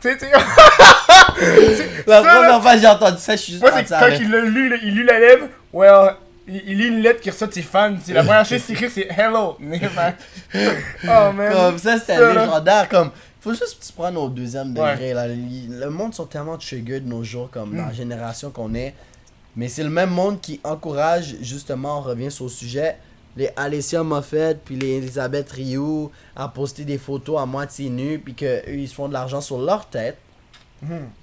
Tu 0.00 0.08
sais, 0.08 0.16
tu 0.16 0.24
sais. 0.24 0.32
La 2.06 2.22
première 2.22 2.62
fois 2.62 2.74
que 2.74 2.80
j'ai 2.80 2.86
entendu 2.86 3.18
ça, 3.18 3.36
je 3.36 3.42
suis 3.42 3.52
juste 3.52 3.62
Moi, 3.62 3.70
c'est 3.76 3.86
quand 3.86 4.08
il 4.18 4.30
l'a 4.30 4.40
lu, 4.40 4.80
il 4.82 4.94
lit 4.94 5.04
la 5.04 5.20
lettre, 5.20 5.44
well, 5.74 6.14
il, 6.66 6.78
lit 6.78 6.88
une 6.88 7.00
lettre 7.00 7.20
qui 7.20 7.30
reçoit 7.30 7.46
de 7.46 7.52
ses 7.52 7.62
fans. 7.62 7.94
C'est 8.04 8.12
la 8.12 8.22
première 8.24 8.44
chose 8.44 8.62
qu'il 8.64 8.74
écrit, 8.74 8.90
c'est 8.90 9.08
Hello. 9.10 9.56
Oh, 11.04 11.32
man. 11.32 11.52
Comme 11.52 11.78
ça, 11.78 11.98
c'était 11.98 12.16
Ça, 12.16 12.32
là. 12.34 12.44
légendaire. 12.44 12.88
Comme, 12.88 13.10
faut 13.40 13.52
juste 13.54 13.78
que 13.80 13.84
tu 13.86 13.92
prennes 13.92 14.16
au 14.16 14.28
deuxième 14.28 14.76
Ouais. 14.78 14.92
degré. 14.92 15.14
Là. 15.14 15.28
Le 15.28 15.34
le 15.80 15.90
monde 15.90 16.14
sont 16.14 16.26
tellement 16.26 16.58
triggered 16.58 17.04
de 17.04 17.08
nos 17.08 17.22
jours, 17.24 17.48
comme 17.50 17.72
Mm. 17.72 17.76
dans 17.78 17.86
la 17.86 17.92
génération 17.92 18.50
qu'on 18.50 18.74
est. 18.74 18.94
Mais 19.56 19.68
c'est 19.68 19.82
le 19.82 19.90
même 19.90 20.10
monde 20.10 20.40
qui 20.40 20.60
encourage, 20.62 21.36
justement, 21.40 21.98
on 21.98 22.02
revient 22.02 22.30
sur 22.30 22.44
le 22.44 22.50
sujet, 22.50 22.96
les 23.36 23.50
Alessia 23.56 24.02
Moffett 24.02 24.58
puis 24.64 24.76
les 24.76 24.98
Elisabeth 24.98 25.50
Rioux 25.52 26.10
à 26.36 26.48
poster 26.48 26.84
des 26.84 26.98
photos 26.98 27.40
à 27.40 27.46
moitié 27.46 27.88
nues, 27.90 28.18
puis 28.18 28.34
qu'eux, 28.34 28.62
ils 28.68 28.88
se 28.88 28.94
font 28.94 29.08
de 29.08 29.12
l'argent 29.12 29.40
sur 29.40 29.58
leur 29.58 29.86
tête. 29.86 30.16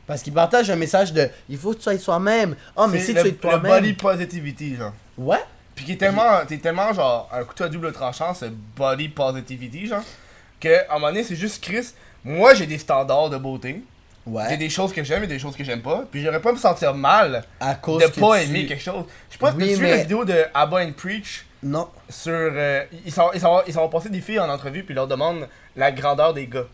Parce 0.05 0.21
qu'ils 0.21 0.33
partagent 0.33 0.69
un 0.69 0.75
message 0.75 1.11
de 1.13 1.29
il 1.49 1.57
faut 1.57 1.71
que 1.71 1.77
tu 1.77 1.83
sois 1.83 1.97
toi-même. 1.97 2.55
Oh, 2.75 2.85
mais 2.87 2.99
si 2.99 3.13
le, 3.13 3.21
tu 3.21 3.27
es 3.27 3.31
le 3.31 3.37
toi-même. 3.37 3.71
body 3.71 3.93
positivity, 3.93 4.75
genre. 4.75 4.93
Ouais. 5.17 5.43
Puis 5.75 5.85
qui 5.85 5.91
est 5.93 5.97
tellement, 5.97 6.45
t'es 6.47 6.57
tellement 6.57 6.93
genre 6.93 7.29
un 7.31 7.43
couteau 7.43 7.63
à 7.65 7.69
double 7.69 7.91
tranchant, 7.91 8.33
ce 8.33 8.45
body 8.75 9.09
positivity, 9.09 9.87
genre, 9.87 10.03
que 10.59 10.69
à 10.89 10.91
un 10.91 10.93
moment 10.95 11.07
donné, 11.07 11.23
c'est 11.23 11.35
juste 11.35 11.63
Chris. 11.63 11.87
Moi, 12.23 12.53
j'ai 12.55 12.65
des 12.65 12.77
standards 12.77 13.29
de 13.29 13.37
beauté. 13.37 13.83
J'ai 14.25 14.33
Ouais. 14.33 14.57
des 14.57 14.69
choses 14.69 14.91
que 14.91 15.03
j'aime 15.05 15.23
et 15.23 15.27
des 15.27 15.39
choses 15.39 15.55
que 15.55 15.63
j'aime 15.63 15.81
pas. 15.81 16.03
Puis 16.11 16.21
j'aurais 16.21 16.41
pas 16.41 16.51
me 16.51 16.57
sentir 16.57 16.93
mal 16.93 17.43
À 17.61 17.75
cause 17.75 18.03
de 18.03 18.07
que 18.09 18.19
pas 18.19 18.37
tu- 18.39 18.45
aimer 18.49 18.65
quelque 18.65 18.83
chose. 18.83 19.05
Je 19.31 19.37
pas, 19.37 19.53
Oui, 19.53 19.69
tu 19.69 19.75
vu 19.75 19.83
mais- 19.83 19.91
la 19.91 19.97
vidéo 19.97 20.25
de 20.25 20.43
Abba 20.53 20.83
and 20.83 20.91
Preach? 20.97 21.45
Non. 21.63 21.87
sur. 22.09 22.31
euh, 22.33 22.83
ils 23.05 23.11
sont 23.13 23.29
ils 23.33 23.39
sont 23.39 23.61
ils 23.65 23.73
sont 23.73 23.87
passer 23.89 24.09
des 24.09 24.21
filles 24.21 24.39
en 24.39 24.49
entrevue 24.49 24.83
puis 24.83 24.93
ils 24.93 24.95
leur 24.95 25.07
demandent 25.07 25.47
la 25.75 25.91
grandeur 25.91 26.33
des 26.33 26.45
gars. 26.47 26.65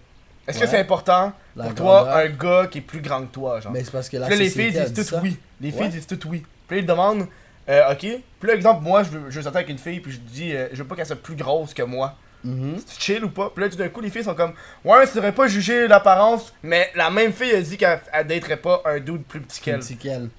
Est-ce 0.47 0.59
que 0.59 0.67
c'est 0.67 0.79
important 0.79 1.31
La 1.55 1.65
pour 1.65 1.75
toi 1.75 2.03
grandeur. 2.03 2.15
un 2.17 2.29
gars 2.29 2.67
qui 2.67 2.77
est 2.79 2.81
plus 2.81 3.01
grand 3.01 3.21
que 3.21 3.31
toi, 3.31 3.59
genre? 3.59 3.71
Mais 3.71 3.83
c'est 3.83 3.91
parce 3.91 4.09
que 4.09 4.17
la 4.17 4.27
Puis 4.27 4.35
là, 4.35 4.43
les 4.43 4.49
filles 4.49 4.71
disent 4.71 4.93
toutes 4.93 5.21
oui. 5.21 5.37
Les 5.61 5.71
filles 5.71 5.81
Ouais. 5.81 5.87
disent 5.89 6.07
toutes 6.07 6.25
oui. 6.25 6.43
Puis 6.67 6.77
là, 6.77 6.81
ils 6.81 6.85
demandent, 6.85 7.27
euh, 7.69 7.91
ok. 7.91 7.99
Puis 7.99 8.47
là, 8.47 8.53
exemple, 8.55 8.83
moi, 8.83 9.03
je 9.03 9.09
veux, 9.09 9.29
je 9.29 9.39
veux 9.39 9.47
avec 9.47 9.69
une 9.69 9.77
fille, 9.77 9.99
puis 10.01 10.11
je 10.11 10.17
dis, 10.19 10.53
euh, 10.53 10.67
je 10.73 10.81
veux 10.81 10.87
pas 10.87 10.95
qu'elle 10.95 11.05
soit 11.05 11.15
plus 11.15 11.35
grosse 11.35 11.73
que 11.73 11.83
moi. 11.83 12.15
Mhm. 12.43 12.75
C'est 12.85 12.99
chill 13.01 13.23
ou 13.23 13.29
pas? 13.29 13.49
Puis 13.55 13.63
là, 13.63 13.69
tout 13.69 13.77
d'un 13.77 13.87
coup, 13.87 14.01
les 14.01 14.09
filles 14.09 14.25
sont 14.25 14.35
comme, 14.35 14.51
ouais, 14.83 15.07
tu 15.07 15.15
devrais 15.15 15.31
pas 15.31 15.47
juger 15.47 15.87
l'apparence, 15.87 16.53
mais 16.61 16.91
la 16.95 17.09
même 17.09 17.31
fille 17.31 17.53
a 17.55 17.61
dit 17.61 17.77
qu'elle 17.77 18.01
elle 18.11 18.27
daterait 18.27 18.57
pas 18.57 18.81
un 18.83 18.99
dude 18.99 19.23
plus 19.23 19.39
petit 19.39 19.61
qu'elle. 19.61 19.79
Petit 19.79 19.95
qu'elle. 19.95 20.29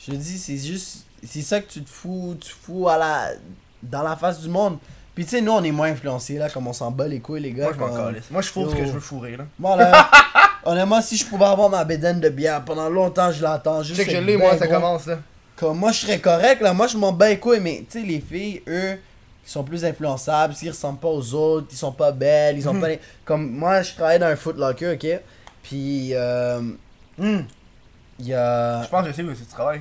Je 0.00 0.12
dis, 0.12 0.38
c'est 0.38 0.56
juste. 0.58 1.04
C'est 1.24 1.42
ça 1.42 1.60
que 1.60 1.70
tu 1.70 1.82
te 1.82 1.90
fous. 1.90 2.36
Tu 2.40 2.48
te 2.48 2.54
fous 2.54 2.88
à 2.88 2.96
la, 2.98 3.30
dans 3.84 4.02
la 4.02 4.16
face 4.16 4.40
du 4.40 4.48
monde. 4.48 4.78
Puis 5.18 5.24
tu 5.24 5.30
sais, 5.32 5.40
nous, 5.40 5.50
on 5.50 5.64
est 5.64 5.72
moins 5.72 5.88
influencés, 5.90 6.38
là, 6.38 6.48
comme 6.48 6.68
on 6.68 6.72
s'en 6.72 6.92
bat 6.92 7.08
les 7.08 7.18
couilles, 7.18 7.40
les 7.40 7.50
gars. 7.50 7.64
Moi, 7.64 7.72
je 7.74 7.80
m'en 7.80 7.88
calisse. 8.06 8.30
Moi, 8.30 8.40
je 8.40 8.48
fourre 8.50 8.70
ce 8.70 8.76
que 8.76 8.86
je 8.86 8.92
veux 8.92 9.00
fourrer, 9.00 9.36
là. 9.36 9.46
Bon, 9.58 9.74
là, 9.74 10.08
honnêtement, 10.64 11.02
si 11.02 11.16
je 11.16 11.26
pouvais 11.26 11.46
avoir 11.46 11.68
ma 11.68 11.82
bédaine 11.84 12.20
de 12.20 12.28
bière 12.28 12.64
pendant 12.64 12.88
longtemps, 12.88 13.32
je 13.32 13.42
l'attends. 13.42 13.82
Je 13.82 13.88
Juste 13.94 13.98
sais 14.00 14.06
que 14.06 14.12
je 14.12 14.18
l'ai, 14.24 14.36
moi, 14.36 14.56
ça 14.56 14.68
gros. 14.68 14.76
commence, 14.76 15.06
là. 15.06 15.18
Comme 15.56 15.76
moi, 15.76 15.90
je 15.90 15.98
serais 16.02 16.20
correct, 16.20 16.60
là. 16.62 16.72
Moi, 16.72 16.86
je 16.86 16.96
m'en 16.96 17.10
bats 17.10 17.30
les 17.30 17.40
couilles, 17.40 17.58
mais 17.58 17.84
tu 17.90 17.98
sais, 18.00 18.06
les 18.06 18.20
filles, 18.20 18.62
eux, 18.68 18.96
qui 19.44 19.50
sont 19.50 19.64
plus 19.64 19.84
influençables, 19.84 20.54
s'ils 20.54 20.70
ressemblent 20.70 21.00
pas 21.00 21.08
aux 21.08 21.34
autres, 21.34 21.66
ils 21.72 21.76
sont 21.76 21.90
pas 21.90 22.12
belles, 22.12 22.56
ils 22.56 22.68
ont 22.68 22.74
Mhm. 22.74 22.80
pas 22.80 22.88
les... 22.90 23.00
Comme 23.24 23.50
moi, 23.50 23.82
je 23.82 23.94
travaille 23.94 24.20
dans 24.20 24.26
un 24.26 24.36
footlocker, 24.36 24.92
ok? 24.92 25.20
Puis, 25.64 26.10
euh. 26.14 26.60
Hum, 27.20 27.44
Il 28.20 28.26
y 28.28 28.34
a. 28.34 28.84
Je 28.84 28.88
pense 28.88 29.02
que 29.04 29.10
je 29.10 29.16
sais 29.16 29.22
où 29.24 29.34
c'est 29.34 29.46
tu 29.46 29.50
travailles. 29.50 29.80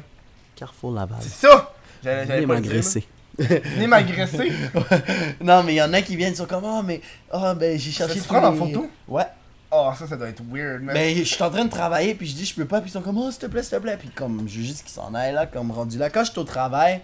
Carrefour 0.56 0.94
Laval. 0.94 1.20
C'est 1.22 1.48
ça! 1.48 1.72
J'allais 2.04 2.42
pas 2.48 2.54
m'agresser. 2.56 3.06
Venez 3.38 3.88
m'agresser. 3.88 4.52
Non, 5.42 5.64
mais 5.64 5.74
il 5.74 5.78
y 5.78 5.82
en 5.82 5.94
a 5.94 6.02
qui 6.02 6.16
viennent, 6.16 6.34
ils 6.34 6.38
sont 6.38 6.46
comme, 6.46 6.64
oh, 6.66 6.82
mais, 6.84 7.02
oh, 7.32 7.54
ben, 7.56 7.78
j'ai 7.78 7.92
cherché. 7.92 8.20
tu 8.20 8.28
prends 8.28 8.44
en 8.44 8.52
les- 8.52 8.58
photo? 8.58 8.90
Ouais. 9.08 9.26
Oh, 9.72 9.92
ça, 9.98 10.08
ça 10.08 10.16
doit 10.16 10.30
être 10.30 10.42
weird, 10.52 10.82
man. 10.82 10.94
Ben, 10.96 11.16
je 11.18 11.24
suis 11.24 11.44
en 11.44 11.50
train 11.50 11.66
de 11.66 11.70
travailler, 11.70 12.16
puis 12.16 12.26
je 12.28 12.36
dis, 12.36 12.46
je 12.46 12.56
peux 12.56 12.66
pas, 12.66 12.80
puis 12.82 12.90
ils 12.90 12.94
sont 12.94 13.02
comme, 13.02 13.18
oh, 13.18 13.30
s'il 13.32 13.42
te 13.42 13.46
plaît, 13.48 13.62
s'il 13.64 13.78
te 13.78 13.82
plaît. 13.82 13.98
Puis, 14.00 14.10
comme, 14.10 14.46
je 14.48 14.58
veux 14.60 14.64
juste 14.66 14.82
qu'ils 14.84 14.92
s'en 14.94 15.14
aillent, 15.14 15.34
là, 15.34 15.46
comme 15.46 15.72
rendu 15.72 15.98
là. 15.98 16.10
Quand 16.10 16.24
je 16.24 16.32
suis 16.32 16.40
au 16.40 16.44
travail, 16.46 17.02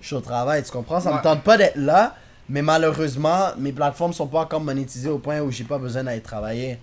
je 0.00 0.06
suis 0.06 0.16
au 0.16 0.20
travail, 0.20 0.62
tu 0.62 0.70
comprends? 0.70 1.00
Ça 1.00 1.10
Ouais. 1.10 1.16
me 1.18 1.22
tente 1.22 1.42
pas 1.42 1.56
d'être 1.56 1.76
là, 1.76 2.14
mais 2.48 2.62
malheureusement, 2.62 3.48
mes 3.58 3.72
plateformes 3.72 4.12
sont 4.12 4.26
pas 4.28 4.40
encore 4.42 4.60
monétisées 4.60 5.08
au 5.08 5.18
point 5.18 5.40
où 5.40 5.50
j'ai 5.50 5.64
pas 5.64 5.78
besoin 5.78 6.04
d'aller 6.04 6.20
travailler. 6.22 6.78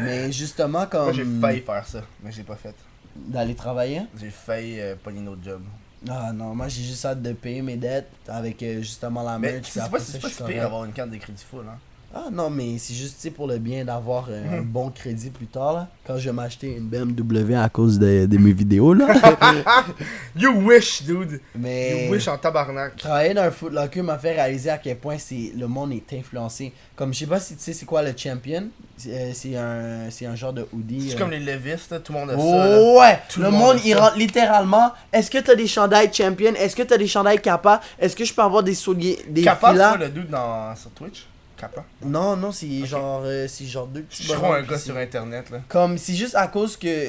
Mais 0.00 0.30
justement, 0.32 0.86
comme. 0.86 1.04
Moi, 1.04 1.12
j'ai 1.12 1.24
failli 1.40 1.60
faire 1.60 1.86
ça, 1.86 2.00
mais 2.22 2.32
j'ai 2.32 2.42
pas 2.42 2.56
fait. 2.56 2.74
D'aller 3.14 3.54
travailler? 3.54 4.02
J'ai 4.18 4.30
failli 4.30 4.80
euh, 4.80 4.94
pogner 5.02 5.20
une 5.20 5.28
autre 5.28 5.42
job. 5.44 5.62
Ah 6.08 6.32
non, 6.32 6.54
moi 6.54 6.68
j'ai 6.68 6.82
juste 6.82 7.04
hâte 7.04 7.22
de 7.22 7.32
payer 7.32 7.62
mes 7.62 7.76
dettes 7.76 8.10
avec 8.26 8.62
euh, 8.62 8.78
justement 8.80 9.22
la 9.22 9.38
merch. 9.38 9.68
c'est 9.70 9.80
pas, 9.80 9.88
pas 9.88 9.98
je 9.98 10.04
si 10.04 10.18
pire 10.18 10.62
d'avoir 10.62 10.84
une 10.84 10.92
carte 10.92 11.10
de 11.10 11.16
crédit 11.16 11.44
full, 11.48 11.64
hein. 11.68 11.78
Ah 12.14 12.26
non, 12.30 12.50
mais 12.50 12.76
c'est 12.78 12.92
juste 12.94 13.30
pour 13.34 13.46
le 13.46 13.56
bien 13.58 13.84
d'avoir 13.84 14.26
euh, 14.28 14.58
un 14.58 14.62
bon 14.62 14.90
crédit 14.90 15.30
plus 15.30 15.46
tard, 15.46 15.72
là. 15.72 15.88
Quand 16.06 16.18
je 16.18 16.26
vais 16.26 16.32
m'acheter 16.32 16.76
une 16.76 16.84
BMW 16.88 17.54
à 17.54 17.68
cause 17.70 17.98
de, 17.98 18.26
de 18.26 18.38
mes 18.38 18.52
vidéos, 18.52 18.92
là. 18.92 19.06
You 20.36 20.50
wish, 20.62 21.02
dude. 21.04 21.40
mais. 21.54 22.06
You 22.06 22.12
wish 22.12 22.28
en 22.28 22.36
tabarnak. 22.36 22.96
Travailler 22.96 23.32
dans 23.34 23.42
un 23.42 23.50
footlocker 23.50 24.02
m'a 24.02 24.18
fait 24.18 24.32
réaliser 24.32 24.70
à 24.70 24.78
quel 24.78 24.98
point 24.98 25.16
c'est 25.18 25.52
le 25.56 25.66
monde 25.66 25.92
est 25.92 26.12
influencé. 26.16 26.72
Comme 26.96 27.14
je 27.14 27.20
sais 27.20 27.26
pas 27.26 27.40
si 27.40 27.56
tu 27.56 27.62
sais 27.62 27.72
c'est 27.72 27.86
quoi 27.86 28.02
le 28.02 28.12
champion? 28.16 28.68
C'est 28.98 29.52
euh, 29.56 30.08
un 30.08 30.26
un 30.32 30.36
genre 30.36 30.52
de 30.52 30.66
hoodie. 30.72 31.08
C'est 31.10 31.16
euh. 31.16 31.18
comme 31.18 31.30
les 31.30 31.40
Levis, 31.40 31.88
là, 31.90 31.98
tout 31.98 32.12
le 32.12 32.18
monde 32.18 32.30
a 32.30 32.36
ça. 32.38 32.66
là. 32.68 32.92
Ouais, 32.98 33.18
Tout 33.30 33.40
le 33.40 33.46
le 33.46 33.52
monde, 33.52 33.78
il 33.84 33.94
rentre 33.94 34.16
littéralement. 34.16 34.92
Est-ce 35.12 35.30
que 35.30 35.38
t'as 35.38 35.54
des 35.54 35.66
chandails 35.66 36.12
champion? 36.12 36.52
Est-ce 36.54 36.76
que 36.76 36.82
t'as 36.82 36.98
des 36.98 37.06
chandails 37.06 37.40
kappa 37.40 37.80
Est-ce 37.98 38.14
que 38.14 38.24
je 38.24 38.32
peux 38.34 38.42
avoir 38.42 38.62
des 38.62 38.74
souliers, 38.74 39.18
des 39.28 39.42
Kappa, 39.42 39.74
c'est 39.74 39.98
le 39.98 40.08
dude 40.10 40.28
dans, 40.28 40.74
sur 40.76 40.90
Twitch? 40.90 41.26
Kappa? 41.62 41.84
Non, 42.04 42.36
non, 42.36 42.50
c'est 42.52 42.84
genre, 42.84 43.22
euh, 43.24 43.46
c'est 43.48 43.64
genre 43.66 43.86
deux 43.86 44.02
petits 44.02 44.24
Je 44.24 44.32
crois 44.34 44.48
bonhommes 44.48 44.64
un 44.64 44.68
gars 44.68 44.78
sur 44.78 44.96
internet, 44.96 45.50
là. 45.50 45.58
Comme, 45.68 45.96
c'est 45.96 46.14
juste 46.14 46.34
à 46.34 46.46
cause 46.48 46.76
que 46.76 47.08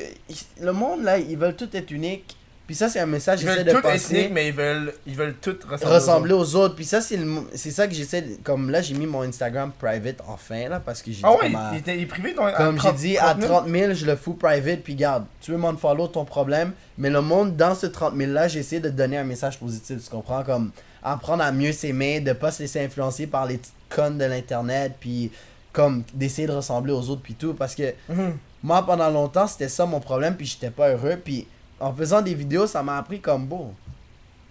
le 0.61 0.71
monde 0.71 1.03
là, 1.03 1.17
ils 1.17 1.37
veulent 1.37 1.55
tout 1.55 1.69
être 1.75 1.91
unique. 1.91 2.37
Puis 2.65 2.75
ça, 2.77 2.87
c'est 2.87 2.99
un 3.01 3.05
message 3.05 3.41
Ils 3.41 3.45
que 3.45 3.51
j'essaie 3.51 3.63
veulent 3.65 3.73
de 3.73 3.79
tout 3.81 3.85
être 3.87 3.91
passer. 3.93 4.15
ethnique, 4.15 4.31
mais 4.31 4.47
ils 4.47 4.53
veulent, 4.53 4.93
ils 5.05 5.15
veulent 5.15 5.35
tout 5.41 5.57
ressembler. 5.69 5.95
ressembler 5.95 6.33
aux 6.33 6.55
autres. 6.55 6.75
Puis 6.75 6.85
ça, 6.85 7.01
c'est 7.01 7.17
le 7.17 7.25
mo- 7.25 7.45
c'est 7.53 7.71
ça 7.71 7.87
que 7.89 7.93
j'essaie. 7.93 8.23
Comme 8.41 8.69
là, 8.69 8.81
j'ai 8.81 8.93
mis 8.93 9.05
mon 9.05 9.21
Instagram 9.23 9.73
private 9.77 10.21
enfin 10.27 10.69
là 10.69 10.79
parce 10.79 11.01
que 11.01 11.11
j'ai 11.11 11.19
Ah 11.23 11.31
dit 11.31 11.35
ouais, 11.47 11.51
comme 11.51 11.55
à- 11.61 11.71
il, 11.73 11.79
était, 11.79 11.97
il 11.97 12.03
est 12.03 12.05
privé 12.05 12.33
à 12.39 12.51
Comme 12.53 12.75
j'ai 12.75 12.79
30 12.87 12.95
dit, 12.95 13.17
à 13.17 13.35
000? 13.37 13.51
30 13.51 13.67
000, 13.67 13.93
je 13.95 14.05
le 14.05 14.15
fous 14.15 14.35
private, 14.35 14.79
puis 14.81 14.95
garde, 14.95 15.25
tu 15.41 15.51
veux 15.51 15.57
m'unfollow 15.57 16.07
ton 16.07 16.23
problème, 16.23 16.71
mais 16.97 17.09
le 17.09 17.19
monde, 17.21 17.57
dans 17.57 17.75
ce 17.75 17.85
30 17.85 18.15
000 18.15 18.31
là, 18.31 18.47
j'ai 18.47 18.59
essayé 18.59 18.79
de 18.81 18.89
donner 18.89 19.17
un 19.17 19.25
message 19.25 19.59
positif, 19.59 20.01
tu 20.01 20.09
comprends? 20.09 20.43
Comme 20.43 20.71
apprendre 21.03 21.43
à 21.43 21.51
mieux 21.51 21.71
s'aimer, 21.71 22.19
de 22.21 22.33
pas 22.33 22.51
se 22.51 22.61
laisser 22.63 22.83
influencer 22.83 23.27
par 23.27 23.45
les 23.45 23.57
petites 23.57 23.73
connes 23.89 24.17
de 24.17 24.25
l'internet, 24.25 24.93
puis 24.99 25.31
comme 25.71 26.03
d'essayer 26.13 26.47
de 26.47 26.53
ressembler 26.53 26.93
aux 26.93 27.09
autres, 27.09 27.21
puis 27.21 27.33
tout, 27.33 27.53
parce 27.53 27.75
que 27.75 27.93
Mhm. 28.09 28.37
moi, 28.61 28.85
pendant 28.85 29.09
longtemps, 29.09 29.47
c'était 29.47 29.69
ça 29.69 29.85
mon 29.85 29.99
problème, 29.99 30.35
puis 30.35 30.45
j'étais 30.45 30.69
pas 30.69 30.89
heureux, 30.89 31.17
puis 31.23 31.47
en 31.79 31.93
faisant 31.93 32.21
des 32.21 32.33
vidéos, 32.35 32.67
ça 32.67 32.81
m'a 32.83 32.97
appris 32.97 33.19
comme, 33.19 33.45
bon, 33.47 33.73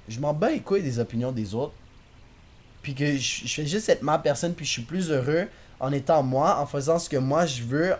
je 0.09 0.18
m'en 0.20 0.34
bats 0.34 0.50
les 0.50 0.61
couilles 0.61 0.82
des 0.82 0.98
opinions 0.98 1.32
des 1.32 1.55
autres, 1.55 1.72
puis 2.82 2.94
que 2.94 3.16
je, 3.16 3.46
je 3.46 3.55
fais 3.55 3.66
juste 3.66 3.88
être 3.88 4.03
ma 4.03 4.18
personne, 4.18 4.53
puis 4.55 4.66
je 4.66 4.70
suis 4.72 4.82
plus 4.82 5.11
heureux 5.11 5.46
en 5.80 5.92
étant 5.92 6.22
moi, 6.22 6.59
en 6.59 6.66
faisant 6.66 6.98
ce 6.98 7.09
que 7.09 7.16
moi 7.16 7.46
je 7.46 7.62
veux, 7.62 7.94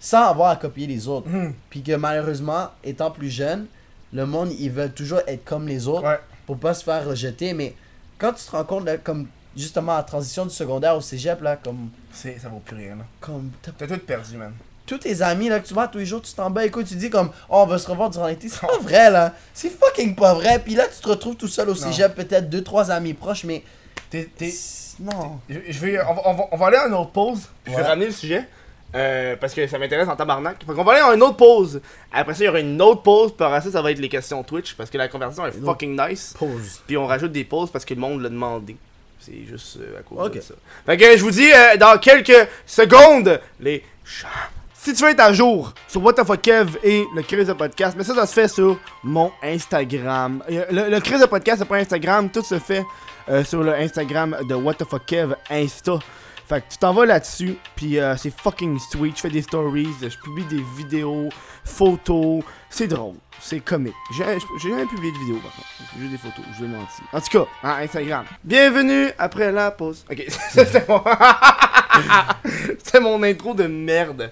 sans 0.00 0.24
avoir 0.28 0.50
à 0.50 0.56
copier 0.56 0.86
les 0.86 1.06
autres. 1.08 1.28
Mhm. 1.28 1.54
Puis 1.70 1.82
que 1.82 1.92
malheureusement, 1.94 2.68
étant 2.82 3.10
plus 3.10 3.30
jeune, 3.30 3.66
le 4.12 4.26
monde, 4.26 4.50
ils 4.58 4.70
veulent 4.70 4.92
toujours 4.92 5.20
être 5.26 5.44
comme 5.44 5.66
les 5.68 5.86
autres 5.88 6.04
Ouais. 6.06 6.18
Pour 6.52 6.60
pas 6.60 6.74
se 6.74 6.84
faire 6.84 7.06
rejeter, 7.06 7.54
mais 7.54 7.74
quand 8.18 8.32
tu 8.32 8.44
te 8.44 8.50
rends 8.50 8.64
compte, 8.64 8.84
là, 8.84 8.96
comme 8.98 9.26
justement 9.56 9.96
la 9.96 10.02
transition 10.02 10.44
du 10.46 10.54
secondaire 10.54 10.96
au 10.96 11.00
cégep, 11.00 11.40
là, 11.42 11.56
comme, 11.56 11.90
C'est, 12.12 12.38
ça 12.38 12.48
vaut 12.48 12.58
plus 12.64 12.76
rien, 12.76 12.96
là. 12.96 13.04
comme 13.20 13.50
t'as 13.62 13.72
T'as 13.72 13.86
tout 13.86 13.98
perdu, 14.04 14.36
man. 14.36 14.52
tous 14.86 14.98
tes 14.98 15.22
amis 15.22 15.48
là 15.48 15.60
que 15.60 15.66
tu 15.66 15.74
vois 15.74 15.88
tous 15.88 15.98
les 15.98 16.06
jours 16.06 16.20
tu 16.20 16.32
t'en 16.34 16.50
bats 16.50 16.64
écoute 16.66 16.86
tu 16.86 16.96
dis 16.96 17.08
comme 17.08 17.30
oh, 17.48 17.62
on 17.62 17.66
va 17.66 17.78
se 17.78 17.88
revoir 17.88 18.10
durant 18.10 18.26
l'été 18.26 18.48
c'est 18.48 18.60
pas 18.60 18.78
vrai 18.80 19.10
là 19.10 19.32
c'est 19.54 19.70
fucking 19.70 20.14
pas 20.16 20.34
vrai 20.34 20.58
puis 20.58 20.74
là 20.74 20.84
tu 20.94 21.00
te 21.00 21.08
retrouves 21.08 21.36
tout 21.36 21.48
seul 21.48 21.70
au 21.70 21.74
cégep 21.74 22.14
peut-être 22.14 22.50
deux 22.50 22.62
trois 22.62 22.90
amis 22.90 23.14
proches 23.14 23.44
mais 23.44 23.62
T'es, 24.10 24.28
t'es, 24.36 24.52
non 25.00 25.38
je, 25.48 25.58
je 25.68 25.78
vais, 25.78 26.02
on, 26.02 26.14
va, 26.14 26.22
on, 26.26 26.34
va, 26.34 26.44
on 26.52 26.56
va 26.58 26.66
aller 26.66 26.76
à 26.76 26.86
une 26.88 26.94
autre 26.94 27.10
pause. 27.12 27.48
puis 27.64 27.72
Je 27.72 27.78
vais 27.78 27.82
Ouais. 27.82 27.88
ramener 27.88 28.06
le 28.06 28.12
sujet. 28.12 28.46
Euh, 28.94 29.36
parce 29.36 29.54
que 29.54 29.66
ça 29.66 29.78
m'intéresse 29.78 30.08
en 30.08 30.16
tabarnak. 30.16 30.58
Fait 30.66 30.72
qu'on 30.74 30.84
va 30.84 30.92
aller 30.92 31.00
à 31.02 31.14
une 31.14 31.22
autre 31.22 31.36
pause. 31.36 31.80
Après 32.12 32.34
ça, 32.34 32.42
il 32.44 32.46
y 32.46 32.48
aura 32.48 32.60
une 32.60 32.80
autre 32.82 33.02
pause. 33.02 33.32
Puis 33.36 33.44
après 33.46 33.60
ça, 33.60 33.70
ça 33.70 33.82
va 33.82 33.90
être 33.90 33.98
les 33.98 34.08
questions 34.08 34.42
Twitch. 34.42 34.74
Parce 34.74 34.90
que 34.90 34.98
la 34.98 35.08
conversation 35.08 35.46
est 35.46 35.52
fucking 35.64 35.98
nice. 36.00 36.34
pause 36.38 36.80
Puis 36.86 36.96
on 36.96 37.06
rajoute 37.06 37.32
des 37.32 37.44
pauses 37.44 37.70
parce 37.70 37.84
que 37.84 37.94
le 37.94 38.00
monde 38.00 38.20
l'a 38.22 38.28
demandé. 38.28 38.76
C'est 39.20 39.44
juste 39.48 39.78
euh, 39.80 40.00
à 40.00 40.02
cause 40.02 40.26
Ok. 40.26 40.34
de 40.34 40.40
ça. 40.40 40.54
Fait 40.84 40.96
que 40.96 41.16
je 41.16 41.22
vous 41.22 41.30
dis 41.30 41.50
euh, 41.52 41.76
dans 41.76 41.96
quelques 41.98 42.48
secondes, 42.66 43.40
les 43.60 43.84
chats. 44.04 44.28
Si 44.74 44.92
tu 44.94 45.04
veux 45.04 45.10
être 45.10 45.20
à 45.20 45.32
jour 45.32 45.72
sur 45.86 46.02
What 46.02 46.14
the 46.14 46.24
fuck 46.26 46.42
Kev 46.42 46.76
et 46.82 47.04
le 47.14 47.22
Chris 47.22 47.44
de 47.44 47.52
podcast, 47.52 47.94
mais 47.96 48.02
ça, 48.02 48.16
ça 48.16 48.26
se 48.26 48.32
fait 48.34 48.48
sur 48.48 48.80
mon 49.04 49.30
Instagram. 49.40 50.42
Euh, 50.50 50.64
Le, 50.72 50.90
le 50.90 50.98
Chris 51.00 51.20
de 51.20 51.26
podcast, 51.26 51.58
c'est 51.60 51.68
pas 51.68 51.76
Instagram, 51.76 52.28
tout 52.30 52.42
se 52.42 52.58
fait 52.58 52.84
euh, 53.28 53.44
sur 53.44 53.62
le 53.62 53.72
Instagram 53.74 54.36
de 54.48 54.54
What 54.56 54.74
the 54.74 54.84
fuck 54.84 55.06
Kev 55.06 55.36
Insta. 55.48 56.00
Fait 56.48 56.60
que 56.60 56.72
tu 56.72 56.78
t'en 56.78 56.92
vas 56.92 57.06
là-dessus, 57.06 57.56
puis 57.76 57.98
euh, 57.98 58.16
c'est 58.16 58.32
fucking 58.36 58.78
sweet. 58.90 59.16
Je 59.16 59.22
fais 59.22 59.30
des 59.30 59.42
stories, 59.42 59.88
je 60.02 60.08
publie 60.22 60.44
des 60.44 60.62
vidéos, 60.76 61.28
photos. 61.64 62.42
C'est 62.68 62.88
drôle, 62.88 63.14
c'est 63.40 63.60
comique. 63.60 63.94
J'ai 64.16 64.24
jamais 64.68 64.86
publié 64.86 65.12
de 65.12 65.18
vidéo 65.18 65.36
par 65.36 65.52
contre. 65.52 65.68
Juste 65.98 66.10
des 66.10 66.18
photos, 66.18 66.44
je 66.58 66.62
vais 66.64 66.68
mentir. 66.68 67.04
En 67.12 67.20
tout 67.20 67.46
cas, 67.62 67.76
Instagram. 67.82 68.24
Bienvenue 68.42 69.10
après 69.18 69.52
la 69.52 69.70
pause. 69.70 70.04
Ok, 70.10 70.24
c'était 70.50 70.84
mon... 73.00 73.22
intro 73.22 73.54
de 73.54 73.66
merde. 73.66 74.30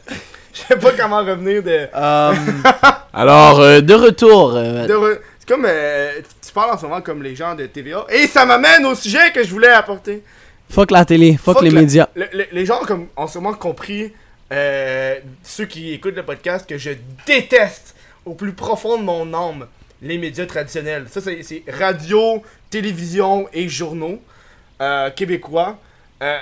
Je 0.52 0.60
sais 0.62 0.78
pas 0.78 0.92
comment 0.92 1.18
revenir 1.18 1.62
de. 1.62 1.88
Euh, 1.94 2.34
alors 3.12 3.60
euh, 3.60 3.80
de 3.80 3.94
retour 3.94 4.54
euh, 4.56 4.86
de 4.86 4.94
re- 4.94 5.18
C'est 5.38 5.48
comme. 5.48 5.66
tu 6.44 6.52
parles 6.52 6.72
en 6.72 6.78
ce 6.78 6.86
moment 6.86 7.00
comme 7.00 7.22
les 7.22 7.36
gens 7.36 7.54
de 7.54 7.66
TVA. 7.66 8.04
Et 8.10 8.26
ça 8.26 8.44
m'amène 8.44 8.84
au 8.84 8.94
sujet 8.94 9.30
que 9.32 9.44
je 9.44 9.50
voulais 9.50 9.68
apporter. 9.68 10.22
Fuck 10.70 10.90
la 10.90 11.04
télé 11.04 11.36
fuck, 11.36 11.56
Fuck 11.56 11.64
les 11.64 11.70
la- 11.70 11.80
médias 11.80 12.08
Le- 12.14 12.28
le- 12.32 12.46
les 12.52 12.64
gens 12.66 12.80
comme, 12.80 13.08
ont 13.16 13.26
sûrement 13.26 13.54
compris, 13.54 14.12
euh, 14.52 15.18
ceux 15.42 15.66
qui 15.66 15.92
écoutent 15.92 16.16
le 16.16 16.24
podcast, 16.24 16.68
que 16.68 16.78
je 16.78 16.90
déteste 17.26 17.94
au 18.24 18.34
plus 18.34 18.52
profond 18.52 18.98
de 18.98 19.02
mon 19.02 19.32
âme 19.34 19.66
les 20.02 20.16
médias 20.18 20.46
traditionnels. 20.46 21.06
Ça, 21.10 21.20
c'est 21.20 21.42
c'est 21.42 21.62
radio, 21.68 22.42
télévision 22.70 23.48
et 23.52 23.68
journaux 23.68 24.20
euh, 24.80 25.10
québécois. 25.10 25.78
Euh, 26.22 26.38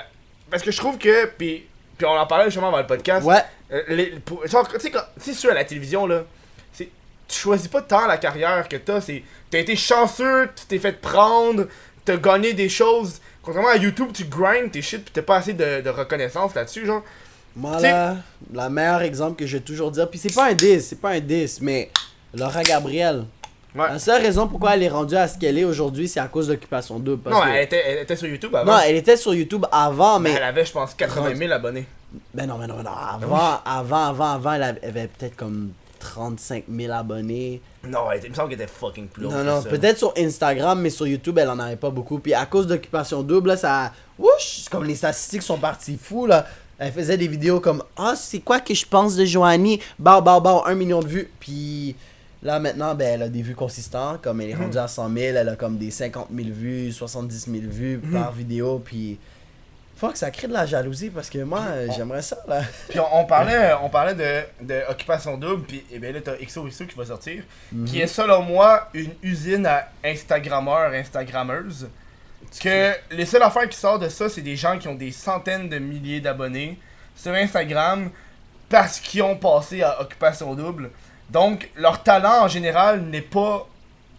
parce 0.49 0.63
que 0.63 0.71
je 0.71 0.77
trouve 0.77 0.97
que, 0.97 1.25
puis 1.37 1.65
puis 1.97 2.07
on 2.07 2.11
en 2.17 2.25
parlait 2.25 2.45
justement 2.45 2.69
avant 2.69 2.77
le 2.77 2.87
podcast, 2.87 3.25
ouais 3.25 3.41
les- 3.89 4.11
pour- 4.25 4.47
genre, 4.47 4.65
tu 4.67 4.79
sais, 4.79 4.89
tu 4.89 4.97
sais, 5.19 5.33
sur 5.33 5.53
la 5.53 5.63
télévision, 5.65 6.07
là, 6.07 6.23
c'est- 6.73 6.89
tu 7.27 7.37
choisis 7.37 7.67
pas 7.67 7.81
tant 7.81 8.07
la 8.07 8.17
carrière 8.17 8.67
que 8.69 8.77
t'as, 8.77 9.01
c'est. 9.01 9.21
T'as 9.51 9.59
été 9.59 9.75
chanceux, 9.75 10.49
tu 10.55 10.65
t'es 10.65 10.79
fait 10.79 10.93
prendre, 11.01 11.67
t'as 12.05 12.15
gagné 12.17 12.53
des 12.53 12.69
choses. 12.69 13.19
Contrairement 13.43 13.69
à 13.71 13.77
YouTube, 13.77 14.09
tu 14.13 14.25
grindes 14.25 14.71
tes 14.71 14.81
shit 14.81 15.03
pis 15.05 15.11
t'as 15.11 15.21
pas 15.21 15.37
assez 15.37 15.53
de, 15.53 15.81
de 15.81 15.89
reconnaissance 15.89 16.53
là-dessus, 16.55 16.85
genre. 16.85 17.01
moi 17.55 17.79
là 17.79 18.17
la 18.53 18.69
meilleure 18.69 19.01
exemple 19.01 19.35
que 19.37 19.45
je 19.47 19.57
vais 19.57 19.63
toujours 19.63 19.91
dire 19.91 20.09
puis 20.09 20.19
c'est 20.19 20.33
pas 20.33 20.49
un 20.49 20.53
10 20.53 20.81
c'est 20.81 21.01
pas 21.01 21.11
un 21.11 21.19
10 21.19 21.61
mais 21.61 21.89
Laura 22.33 22.61
Gabriel 22.63 23.25
Ouais. 23.75 23.87
la 23.87 23.99
seule 23.99 24.21
raison 24.23 24.47
pourquoi 24.47 24.73
elle 24.75 24.81
est 24.81 24.89
rendue 24.89 25.15
à 25.15 25.27
ce 25.27 25.37
qu'elle 25.37 25.57
est 25.59 25.63
aujourd'hui 25.63 26.07
c'est 26.07 26.19
à 26.19 26.27
cause 26.27 26.47
de 26.47 26.53
l'occupation 26.53 26.97
double 26.99 27.21
parce 27.21 27.35
non, 27.35 27.43
que- 27.43 27.49
elle 27.55 27.63
était, 27.63 27.83
elle 27.85 27.99
était 27.99 28.15
sur 28.15 28.27
YouTube 28.27 28.55
avant. 28.55 28.71
non 28.73 28.79
elle 28.83 28.95
était 28.95 29.15
sur 29.15 29.33
YouTube 29.35 29.63
avant 29.71 30.19
mais 30.19 30.31
mais 30.31 30.35
elle 30.37 30.43
avait, 30.43 30.65
je 30.65 30.71
pense, 30.71 30.93
80 30.95 31.35
000 31.35 31.51
abonnés. 31.51 31.85
Ben 32.33 32.47
non, 32.47 32.57
mais 32.57 32.65
non, 32.65 32.75
mais 32.77 32.83
non. 32.83 32.89
Avant, 32.89 33.59
avant, 33.63 34.05
avant, 34.07 34.31
avant, 34.33 34.53
elle 34.53 34.63
avait 34.63 35.07
peut-être 35.07 35.35
comme 35.35 35.71
35 35.99 36.65
000 36.73 36.93
abonnés. 36.93 37.61
Non, 37.87 38.11
elle 38.11 38.21
il 38.23 38.29
me 38.29 38.35
semble 38.35 38.49
qu'elle 38.49 38.61
était 38.61 38.71
fucking 38.71 39.07
plus 39.07 39.23
Non, 39.23 39.43
non, 39.43 39.61
peut-être 39.61 39.97
sur 39.97 40.13
Instagram, 40.17 40.81
mais 40.81 40.89
sur 40.89 41.07
YouTube, 41.07 41.37
elle 41.37 41.49
en 41.49 41.59
avait 41.59 41.75
pas 41.75 41.89
beaucoup. 41.89 42.19
Puis 42.19 42.33
à 42.33 42.45
cause 42.45 42.67
d'Occupation 42.67 43.21
Double, 43.21 43.49
là, 43.49 43.57
ça. 43.57 43.91
Wouch! 44.17 44.65
Comme 44.71 44.85
les 44.85 44.95
statistiques 44.95 45.43
sont 45.43 45.57
parties 45.57 45.97
fous, 46.01 46.25
là. 46.25 46.45
Elle 46.77 46.93
faisait 46.93 47.17
des 47.17 47.27
vidéos 47.27 47.59
comme 47.59 47.83
Ah, 47.97 48.13
c'est 48.15 48.39
quoi 48.39 48.59
que 48.61 48.73
je 48.73 48.85
pense 48.85 49.15
de 49.15 49.25
Joanie? 49.25 49.81
Bah, 49.99 50.21
bah, 50.21 50.39
bah, 50.39 50.63
1 50.65 50.75
million 50.75 51.01
de 51.01 51.07
vues. 51.07 51.29
Puis 51.39 51.95
là, 52.41 52.59
maintenant, 52.59 52.95
ben, 52.95 53.07
elle 53.15 53.23
a 53.23 53.29
des 53.29 53.41
vues 53.41 53.55
consistantes. 53.55 54.21
Comme 54.21 54.41
elle 54.41 54.51
est 54.51 54.55
rendue 54.55 54.77
à 54.77 54.87
100 54.87 55.09
000, 55.09 55.37
elle 55.37 55.49
a 55.49 55.55
comme 55.55 55.77
des 55.77 55.91
50 55.91 56.27
000 56.33 56.49
vues, 56.51 56.91
70 56.91 57.51
000 57.51 57.63
vues 57.67 57.99
par 58.11 58.31
vidéo. 58.31 58.81
Puis. 58.83 59.19
Fuck, 59.99 60.15
ça 60.15 60.31
crée 60.31 60.47
de 60.47 60.53
la 60.53 60.65
jalousie 60.65 61.09
parce 61.09 61.29
que 61.29 61.39
moi, 61.39 61.61
j'aimerais 61.93 62.21
ça, 62.21 62.37
là. 62.47 62.61
Puis 62.87 62.99
on, 63.01 63.19
on 63.19 63.25
parlait, 63.25 63.73
on 63.81 63.89
parlait 63.89 64.15
de, 64.15 64.65
de 64.65 64.81
Occupation 64.89 65.35
Double, 65.35 65.63
puis 65.65 65.83
eh 65.91 65.99
ben 65.99 66.13
là 66.13 66.21
t'as 66.23 66.37
XOXO 66.37 66.85
qui 66.85 66.95
va 66.95 67.05
sortir, 67.05 67.43
qui 67.85 67.99
est 67.99 68.07
selon 68.07 68.41
moi 68.41 68.87
une 68.93 69.11
usine 69.21 69.65
à 69.65 69.89
Instagrammeurs, 70.05 70.93
Instagrammeuses. 70.93 71.89
Que 72.63 72.93
les 73.11 73.25
seules 73.25 73.43
affaires 73.43 73.67
qui 73.67 73.77
sortent 73.77 74.01
de 74.03 74.09
ça, 74.09 74.29
c'est 74.29 74.41
des 74.41 74.55
gens 74.55 74.79
qui 74.79 74.87
ont 74.87 74.95
des 74.95 75.11
centaines 75.11 75.67
de 75.67 75.77
milliers 75.77 76.21
d'abonnés 76.21 76.79
sur 77.13 77.33
Instagram 77.33 78.09
parce 78.69 79.01
qu'ils 79.01 79.23
ont 79.23 79.35
passé 79.35 79.83
à 79.83 79.99
Occupation 80.01 80.55
Double. 80.55 80.91
Donc 81.29 81.69
leur 81.75 82.01
talent 82.03 82.45
en 82.45 82.47
général 82.47 83.01
n'est 83.01 83.21
pas 83.21 83.67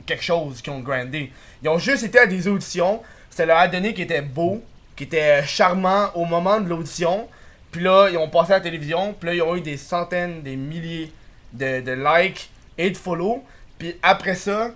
quelque 0.04 0.22
chose 0.22 0.60
qu'ils 0.60 0.72
ont 0.74 0.80
grindé. 0.80 1.32
Ils 1.62 1.70
ont 1.70 1.78
juste 1.78 2.02
été 2.02 2.18
à 2.18 2.26
des 2.26 2.46
auditions, 2.46 3.02
ça 3.30 3.46
leur 3.46 3.58
a 3.58 3.66
donné 3.66 3.94
qui 3.94 4.02
était 4.02 4.22
beau, 4.22 4.62
qui 5.00 5.04
était 5.04 5.42
charmant 5.46 6.10
au 6.14 6.26
moment 6.26 6.60
de 6.60 6.68
l'audition. 6.68 7.26
Puis 7.72 7.80
là, 7.82 8.08
ils 8.10 8.18
ont 8.18 8.28
passé 8.28 8.52
à 8.52 8.56
la 8.56 8.60
télévision. 8.60 9.14
Puis 9.18 9.28
là, 9.30 9.34
ils 9.34 9.40
ont 9.40 9.56
eu 9.56 9.62
des 9.62 9.78
centaines, 9.78 10.42
des 10.42 10.56
milliers 10.56 11.10
de, 11.54 11.80
de 11.80 11.92
likes 11.92 12.50
et 12.76 12.90
de 12.90 12.96
follow. 12.98 13.42
Puis 13.78 13.96
après 14.02 14.34
ça, 14.34 14.72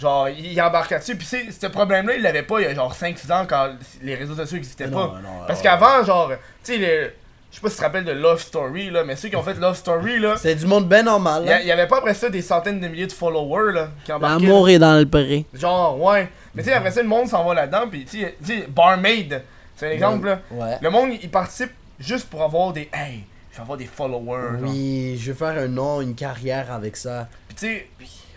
Genre, 0.00 0.28
il, 0.30 0.52
il 0.54 0.60
embarque 0.60 0.90
là-dessus. 0.90 1.14
Puis 1.16 1.26
c'est- 1.26 1.52
ce 1.52 1.66
problème-là, 1.68 2.16
il 2.16 2.22
l'avait 2.22 2.42
pas 2.42 2.58
il 2.60 2.64
y 2.64 2.66
a 2.66 2.74
genre 2.74 2.92
5-6 2.92 3.30
ans 3.32 3.44
quand 3.48 3.68
les 4.02 4.16
réseaux 4.16 4.34
sociaux 4.34 4.56
n'existaient 4.56 4.88
pas. 4.88 5.20
non, 5.22 5.44
Parce 5.46 5.60
ouais. 5.60 5.62
qu'avant, 5.62 6.02
genre, 6.04 6.30
tu 6.64 6.72
sais, 6.72 6.78
le- 6.78 7.12
je 7.50 7.56
sais 7.56 7.60
pas 7.60 7.68
si 7.68 7.74
tu 7.76 7.80
te 7.80 7.84
rappelles 7.84 8.04
de 8.04 8.10
Love 8.12 8.40
Story, 8.42 8.90
là, 8.90 9.04
mais 9.04 9.14
ceux 9.14 9.28
qui 9.28 9.36
ont 9.36 9.42
fait 9.44 9.54
Love 9.54 9.76
Story, 9.76 10.18
là, 10.18 10.34
C'est 10.38 10.56
du 10.56 10.66
monde 10.66 10.88
bien 10.88 11.02
normal. 11.04 11.42
il 11.44 11.46
y, 11.46 11.50
là. 11.50 11.56
a- 11.56 11.60
il 11.60 11.66
y 11.66 11.70
avait 11.70 11.86
pas 11.86 11.98
après 11.98 12.14
ça 12.14 12.30
des 12.30 12.42
centaines 12.42 12.80
de 12.80 12.88
milliers 12.88 13.06
de 13.06 13.12
followers, 13.12 13.72
là, 13.74 13.88
qui 14.04 14.10
embarquaient. 14.12 14.44
L'amour 14.46 14.68
est 14.70 14.78
dans 14.80 14.98
le 14.98 15.06
pré. 15.06 15.44
Genre, 15.54 16.00
ouais. 16.00 16.28
Mais 16.54 16.62
tu 16.62 16.68
sais, 16.68 16.74
après 16.74 16.90
ça, 16.90 17.02
le 17.02 17.08
monde 17.08 17.28
s'en 17.28 17.44
va 17.44 17.54
là-dedans. 17.54 17.88
Puis 17.90 18.04
tu 18.04 18.20
sais, 18.42 18.66
Barmaid, 18.68 19.42
c'est 19.76 19.88
un 19.88 19.90
exemple, 19.90 20.26
là. 20.26 20.40
Ouais. 20.50 20.78
Le 20.80 20.90
monde, 20.90 21.10
il 21.22 21.30
participe 21.30 21.72
juste 21.98 22.28
pour 22.28 22.42
avoir 22.42 22.72
des. 22.72 22.88
Hey, 22.92 23.24
je 23.50 23.56
vais 23.56 23.62
avoir 23.62 23.78
des 23.78 23.86
followers. 23.86 24.60
genre. 24.60 24.70
Oui, 24.70 25.18
je 25.18 25.32
veux 25.32 25.36
faire 25.36 25.58
un 25.62 25.68
nom, 25.68 26.00
une 26.00 26.14
carrière 26.14 26.70
avec 26.70 26.96
ça. 26.96 27.28
Puis 27.48 27.56
tu 27.56 27.66
sais, 27.66 27.88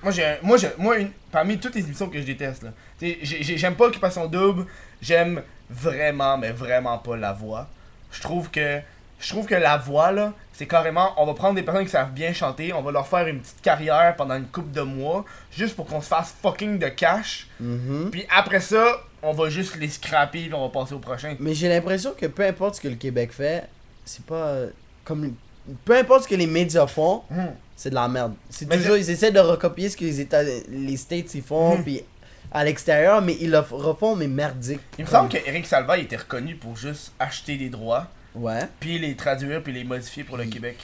moi, 0.03 0.11
j'ai, 0.11 0.36
moi, 0.41 0.57
j'ai, 0.57 0.70
moi 0.78 0.97
une, 0.97 1.11
parmi 1.32 1.57
toutes 1.57 1.76
les 1.76 1.82
émissions 1.82 2.09
que 2.09 2.20
je 2.20 2.26
déteste, 2.26 2.63
là, 2.63 2.72
j'aime 3.01 3.76
pas 3.76 3.86
Occupation 3.86 4.28
Double, 4.28 4.66
j'aime 5.01 5.41
vraiment, 5.70 6.38
mais 6.38 6.51
vraiment 6.51 6.97
pas 6.97 7.16
la 7.18 7.34
voix. 7.34 7.68
Je 8.11 8.22
trouve 8.22 8.49
que, 8.49 8.80
je 9.20 9.30
trouve 9.30 9.45
que 9.45 9.55
la 9.55 9.78
voix, 9.78 10.11
là, 10.11 10.34
c'est 10.58 10.68
carrément, 10.68 11.14
on 11.18 11.26
va 11.26 11.34
prendre 11.34 11.56
des 11.56 11.64
personnes 11.64 11.84
qui 11.86 11.91
savent 11.91 12.12
bien 12.14 12.32
chanter, 12.34 12.72
on 12.74 12.82
va 12.82 12.91
leur 12.91 13.08
faire 13.08 13.28
une 13.28 13.39
petite 13.41 13.62
carrière 13.62 14.16
pendant 14.16 14.36
une 14.36 14.47
couple 14.47 14.72
de 14.72 14.82
mois, 14.82 15.26
juste 15.51 15.76
pour 15.76 15.86
qu'on 15.86 16.01
se 16.01 16.08
fasse 16.08 16.34
fucking 16.41 16.80
de 16.80 16.88
cash. 16.88 17.47
Mhm. 17.60 18.10
Puis 18.12 18.26
après 18.34 18.62
ça, 18.62 19.01
on 19.22 19.34
va 19.34 19.49
juste 19.49 19.76
les 19.76 19.89
scraper, 19.89 20.43
puis 20.45 20.53
on 20.53 20.68
va 20.68 20.70
passer 20.70 20.93
au 20.93 20.99
prochain. 20.99 21.36
Mais 21.39 21.53
j'ai 21.53 21.68
l'impression 21.68 22.14
que 22.18 22.26
peu 22.28 22.45
importe 22.45 22.76
ce 22.76 22.82
que 22.82 22.88
le 22.88 22.95
Québec 22.95 23.32
fait, 23.34 23.68
c'est 24.06 24.26
pas 24.26 24.56
comme. 25.03 25.34
Peu 25.84 25.97
importe 25.97 26.24
ce 26.24 26.28
que 26.28 26.36
les 26.36 26.45
médias 26.47 26.86
font, 26.88 27.24
Hmm. 27.30 27.47
c'est 27.76 27.89
de 27.89 27.95
la 27.95 28.08
merde. 28.08 28.34
C'est 28.49 28.70
toujours, 28.70 28.97
ils 28.97 29.10
essaient 29.10 29.32
de 29.32 29.39
recopier 29.39 29.89
ce 29.89 29.97
que 29.97 30.06
les, 30.06 30.22
États, 30.22 30.43
les 30.43 30.95
States 30.97 31.34
ils 31.34 31.41
font, 31.41 31.78
Mhm. 31.78 31.84
puis 31.84 32.01
à 32.51 32.64
l'extérieur, 32.64 33.22
mais 33.22 33.36
ils 33.41 33.49
le 33.49 33.60
refont, 33.60 34.16
mais 34.16 34.28
merdique. 34.28 34.80
Il 34.99 35.06
me 35.06 35.10
semble 35.10 35.28
que 35.30 35.38
Eric 35.45 35.66
Salva 35.66 35.97
il 35.97 36.03
était 36.03 36.16
reconnu 36.18 36.56
pour 36.56 36.78
juste 36.78 37.12
acheter 37.20 37.58
des 37.58 37.70
droits, 37.70 38.08
Ouais. 38.36 38.61
puis 38.79 38.99
les 38.99 39.15
traduire, 39.15 39.61
puis 39.63 39.73
les 39.73 39.83
modifier 39.83 40.23
pour 40.23 40.38
le. 40.38 40.45
Québec. 40.45 40.77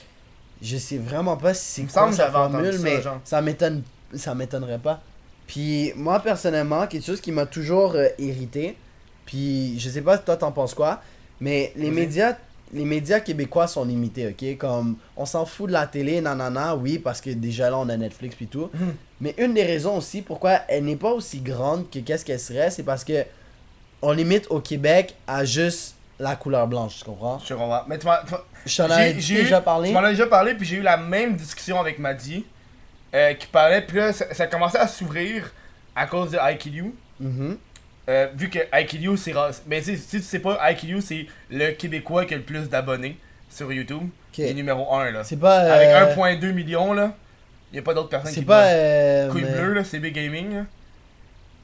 Je 0.62 0.78
sais 0.78 0.98
vraiment 0.98 1.38
pas 1.38 1.54
si 1.54 1.82
c'est 1.82 1.90
semble 1.90 1.92
quoi 1.92 2.10
que 2.10 2.16
sa 2.16 2.32
formule, 2.32 2.74
ça, 2.74 2.80
mais 2.84 3.02
genre. 3.02 3.20
ça 3.24 3.42
m'étonne, 3.42 3.84
ça 4.14 4.36
m'étonnerait 4.36 4.78
pas. 4.80 5.02
Puis 5.48 5.92
moi 5.96 6.20
personnellement, 6.20 6.86
quelque 6.88 7.06
chose 7.06 7.20
qui 7.20 7.32
m'a 7.32 7.46
toujours 7.46 7.94
euh, 7.96 8.08
irrité, 8.20 8.78
puis 9.26 9.80
je 9.80 9.90
sais 9.90 10.02
pas 10.02 10.18
toi 10.18 10.38
t'en 10.38 10.52
penses 10.52 10.74
quoi, 10.74 11.02
mais 11.40 11.74
les 11.76 11.90
médias, 11.92 12.38
les 12.74 12.86
médias 12.86 13.20
québécois 13.20 13.68
sont 13.68 13.84
limités, 13.84 14.28
ok, 14.28 14.58
comme 14.58 14.96
on 15.18 15.26
s'en 15.26 15.46
fout 15.46 15.68
de 15.68 15.74
la 15.74 15.88
télé, 15.88 16.22
nanana, 16.22 16.76
oui 16.76 17.00
parce 17.00 17.20
que 17.22 17.32
déjà 17.32 17.70
là 17.70 17.78
on 17.80 17.90
a 17.90 17.98
Netflix 17.98 18.36
puis 18.36 18.48
tout, 18.48 18.70
Mhm. 18.74 18.94
mais 19.20 19.36
une 19.40 19.54
des 19.56 19.64
raisons 19.64 19.98
aussi 19.98 20.22
pourquoi 20.22 20.60
elle 20.70 20.86
n'est 20.86 20.96
pas 20.96 21.12
aussi 21.12 21.40
grande 21.42 21.90
que 21.90 22.00
qu'est-ce 22.00 22.24
qu'elle 22.24 22.40
serait, 22.40 22.70
c'est 22.72 22.84
parce 22.84 23.04
que 23.04 23.26
on 24.04 24.12
limite 24.12 24.46
au 24.52 24.60
Québec 24.62 25.16
à 25.28 25.44
juste 25.44 25.96
la 26.22 26.36
couleur 26.36 26.68
blanche, 26.68 26.98
tu 27.00 27.04
comprends? 27.06 27.40
Je 27.40 27.54
comprends. 27.54 27.84
Mais 27.88 27.98
tu 27.98 28.06
m'as- 28.06 28.24
tu 28.24 29.34
déjà 29.44 29.62
parlé. 29.62 29.90
Tu 29.90 29.94
m'en 29.94 30.02
as 30.02 30.12
déjà 30.12 30.28
parlé, 30.28 30.54
puis 30.56 30.66
j'ai 30.66 30.78
eu 30.78 30.82
la 30.82 30.98
même 30.98 31.36
discussion 31.36 31.80
avec 31.80 32.00
Maddy, 32.00 32.46
euh, 33.14 33.34
qui 33.34 33.48
parlait, 33.48 33.82
puis 33.82 33.98
là, 33.98 34.14
ça, 34.14 34.34
ça 34.34 34.48
commençait 34.48 34.78
à 34.80 34.88
s'ouvrir 34.88 35.52
à 35.96 36.06
cause 36.08 36.32
de 36.32 36.38
IQU. 36.42 36.94
Mhm. 37.20 37.58
Euh, 38.10 38.28
vu 38.36 38.50
que 38.50 38.60
IQU, 38.74 39.18
c'est. 39.18 39.32
ra- 39.34 39.52
Mais 39.68 39.82
si 39.82 40.00
tu 40.00 40.22
sais 40.22 40.40
pas, 40.40 40.58
IQU, 40.72 41.02
c'est 41.02 41.28
le 41.50 41.72
Québécois 41.72 42.26
qui 42.26 42.34
a 42.34 42.38
le 42.38 42.44
plus 42.44 42.70
d'abonnés 42.70 43.18
sur 43.50 43.72
YouTube. 43.72 44.10
Il 44.38 44.50
est 44.52 44.54
numéro 44.54 44.94
1, 44.96 45.12
là. 45.12 45.24
C'est 45.24 45.38
pas. 45.38 45.60
Avec 45.74 45.90
euh, 45.90 46.16
1,2 46.16 46.52
million, 46.54 46.94
là. 46.94 47.14
Il 47.74 47.80
a 47.80 47.82
pas 47.82 47.94
d'autres 47.94 48.10
personnes 48.10 48.32
C'est 48.34 48.42
qui 48.42 48.46
pas. 48.46 48.64
le- 48.72 48.78
Euh, 48.78 49.30
Couille 49.32 49.44
bleue, 49.44 49.74
là, 49.74 49.84
CB 49.84 50.12
Gaming, 50.12 50.56
là. 50.56 50.62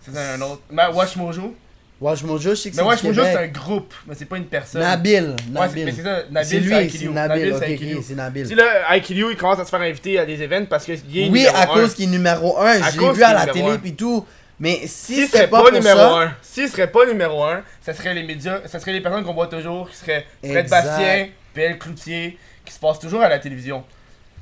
C'est 0.02 0.18
un 0.18 0.40
autre. 0.42 0.62
Watch 0.94 1.16
Mojo. 1.18 1.56
Watch 2.00 2.22
Mojo, 2.24 2.52
je 2.52 2.56
sais 2.56 2.70
que 2.70 2.76
Mais 2.76 2.82
c'est 2.82 2.88
Watch 2.88 3.02
du 3.02 3.08
Mojo, 3.08 3.24
c'est 3.24 3.38
un 3.38 3.48
groupe, 3.48 3.94
mais 4.06 4.14
c'est 4.16 4.26
pas 4.26 4.38
une 4.38 4.46
personne. 4.46 4.82
Nabil. 4.82 5.30
Ouais, 5.30 5.36
Nabil. 5.52 5.86
mais 5.86 5.92
c'est 5.92 6.04
ça, 6.04 6.24
Nabil, 6.30 6.60
lui, 6.60 6.70
c'est 6.70 6.86
IQU. 6.86 7.10
Nabil. 7.10 7.56
c'est 8.04 8.16
Nabil. 8.16 8.48
Si 8.48 8.56
là, 8.56 8.96
IQU, 8.96 9.32
il 9.32 9.38
commence 9.38 9.60
à 9.60 9.66
se 9.66 9.70
faire 9.70 9.82
inviter 9.82 10.20
à 10.20 10.26
des 10.26 10.42
events 10.44 10.68
parce 10.70 10.86
qu'il 10.86 10.96
est 10.96 11.30
Oui, 11.30 11.48
à 11.48 11.66
cause 11.66 11.96
qu'il 11.96 12.06
est 12.06 12.12
numéro 12.12 12.60
1, 12.60 12.66
À 12.66 12.92
je 12.92 13.00
l'ai 13.00 13.06
cause 13.06 13.18
vu 13.18 13.24
à 13.24 13.34
la 13.34 13.48
télé 13.48 13.78
pis 13.80 13.96
tout. 13.96 14.26
Mais 14.60 14.82
si 14.86 15.16
S'il 15.16 15.28
c'était 15.28 15.48
pas, 15.48 15.64
pas, 15.64 15.72
numéro 15.72 15.98
ça, 15.98 16.20
1, 16.22 16.36
s'il 16.42 16.70
serait 16.70 16.92
pas 16.92 17.06
numéro 17.06 17.44
1, 17.44 17.64
ça 17.82 17.94
serait 17.94 18.14
les 18.14 18.24
médias, 18.24 18.60
ça 18.66 18.80
serait 18.80 18.94
les 18.94 19.02
personnes 19.02 19.24
qu'on 19.24 19.34
voit 19.34 19.48
toujours, 19.48 19.90
qui 19.90 19.96
seraient 19.96 20.26
Fred. 20.44 20.68
Bastien, 20.70 21.28
PL 21.54 21.78
Cloutier, 21.78 22.38
qui 22.66 22.74
se 22.74 22.80
passent 22.80 23.00
toujours 23.00 23.22
à 23.22 23.30
la 23.30 23.38
télévision. 23.40 23.84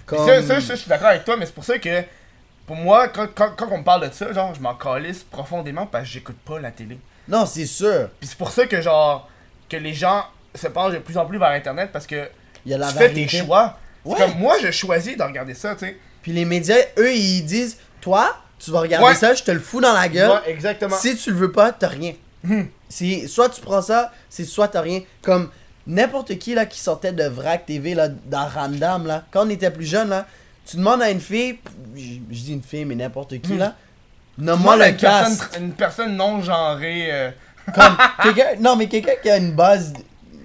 Comme... 0.05 0.25
Ça, 0.25 0.41
ça, 0.41 0.61
ça, 0.61 0.75
je 0.75 0.79
suis 0.79 0.89
d'accord 0.89 1.07
avec 1.07 1.25
toi, 1.25 1.35
mais 1.37 1.45
c'est 1.45 1.55
pour 1.55 1.65
ça 1.65 1.77
que, 1.79 2.03
pour 2.65 2.75
moi, 2.77 3.09
quand, 3.09 3.27
quand, 3.33 3.51
quand 3.57 3.67
on 3.71 3.79
me 3.79 3.83
parle 3.83 4.07
de 4.09 4.13
ça, 4.13 4.31
genre, 4.31 4.53
je 4.55 4.61
m'en 4.61 4.73
calisse 4.75 5.23
profondément 5.23 5.85
parce 5.85 6.05
que 6.05 6.11
j'écoute 6.11 6.37
pas 6.45 6.59
la 6.59 6.71
télé. 6.71 6.97
Non, 7.28 7.45
c'est 7.45 7.65
sûr. 7.65 8.09
Puis 8.19 8.28
c'est 8.30 8.38
pour 8.38 8.51
ça 8.51 8.65
que, 8.67 8.82
genre, 8.82 9.30
que 9.69 9.78
les 9.78 9.93
gens 9.93 10.26
se 10.53 10.67
penchent 10.67 10.93
de 10.93 10.99
plus 10.99 11.17
en 11.17 11.26
plus 11.26 11.38
vers 11.39 11.49
Internet 11.51 11.89
parce 11.91 12.05
que 12.07 12.30
Il 12.65 12.71
y 12.71 12.76
a 12.76 12.78
la 12.78 12.88
tu 12.88 12.93
fais 12.97 13.07
variété. 13.07 13.38
tes 13.38 13.45
choix. 13.45 13.78
C'est 14.05 14.11
Ouais. 14.11 14.17
Comme 14.19 14.38
moi, 14.38 14.55
je 14.61 14.69
choisis 14.71 15.17
de 15.17 15.23
regarder 15.23 15.53
ça, 15.55 15.73
tu 15.73 15.86
sais. 15.88 15.97
Puis 16.21 16.32
les 16.32 16.45
médias, 16.45 16.76
eux, 16.97 17.13
ils 17.13 17.41
disent 17.43 17.78
Toi, 18.01 18.36
tu 18.59 18.69
vas 18.71 18.82
regarder 18.82 19.07
Ouais. 19.07 19.15
ça, 19.15 19.34
je 19.34 19.43
te 19.43 19.51
le 19.51 19.59
fous 19.59 19.82
dans 19.82 19.93
la 19.93 20.07
gueule. 20.07 20.30
Ouais, 20.30 20.51
exactement. 20.51 20.95
Si 20.95 21.15
tu 21.17 21.32
le 21.32 21.38
veux 21.38 21.51
pas, 21.51 21.71
t'as 21.71 21.88
rien. 21.88 22.13
Hmm. 22.43 22.65
C'est 22.88 23.28
soit 23.28 23.49
tu 23.49 23.59
prends 23.61 23.82
ça, 23.82 24.11
c'est 24.30 24.45
soit 24.45 24.67
t'as 24.67 24.82
rien. 24.82 25.01
Comme 25.23 25.49
n'importe 25.88 26.38
qui 26.38 26.53
là 26.53 26.65
qui 26.67 26.80
sortait 26.80 27.11
de 27.13 27.23
Vrac 27.23 27.65
TV 27.65 27.95
là 27.95 28.07
dans 28.07 28.47
Random 28.47 29.07
là, 29.07 29.23
quand 29.32 29.45
on 29.45 29.49
était 29.49 29.71
plus 29.71 29.86
jeune 29.86 30.09
là, 30.09 30.28
tu 30.67 30.78
demandes 30.78 31.01
à 31.01 31.09
une 31.09 31.19
fille, 31.19 31.57
je 31.95 32.01
je 32.32 32.39
dis 32.41 32.53
une 32.53 32.61
fille 32.63 32.86
mais 32.86 32.93
n'importe 32.95 33.39
qui 33.41 33.53
Hmm. 33.53 33.57
là, 33.59 33.76
nomme-moi 34.38 34.75
le 34.77 34.88
une 34.89 34.97
personne, 34.97 35.38
une 35.59 35.71
personne 35.73 36.15
non 36.15 36.41
genrée. 36.41 37.07
euh, 37.11 37.31
Comme 37.73 37.97
quelqu'un, 38.21 38.55
non 38.59 38.75
mais 38.75 38.88
quelqu'un 38.88 39.13
qui 39.21 39.29
a 39.29 39.38
une 39.38 39.53
base, 39.53 39.93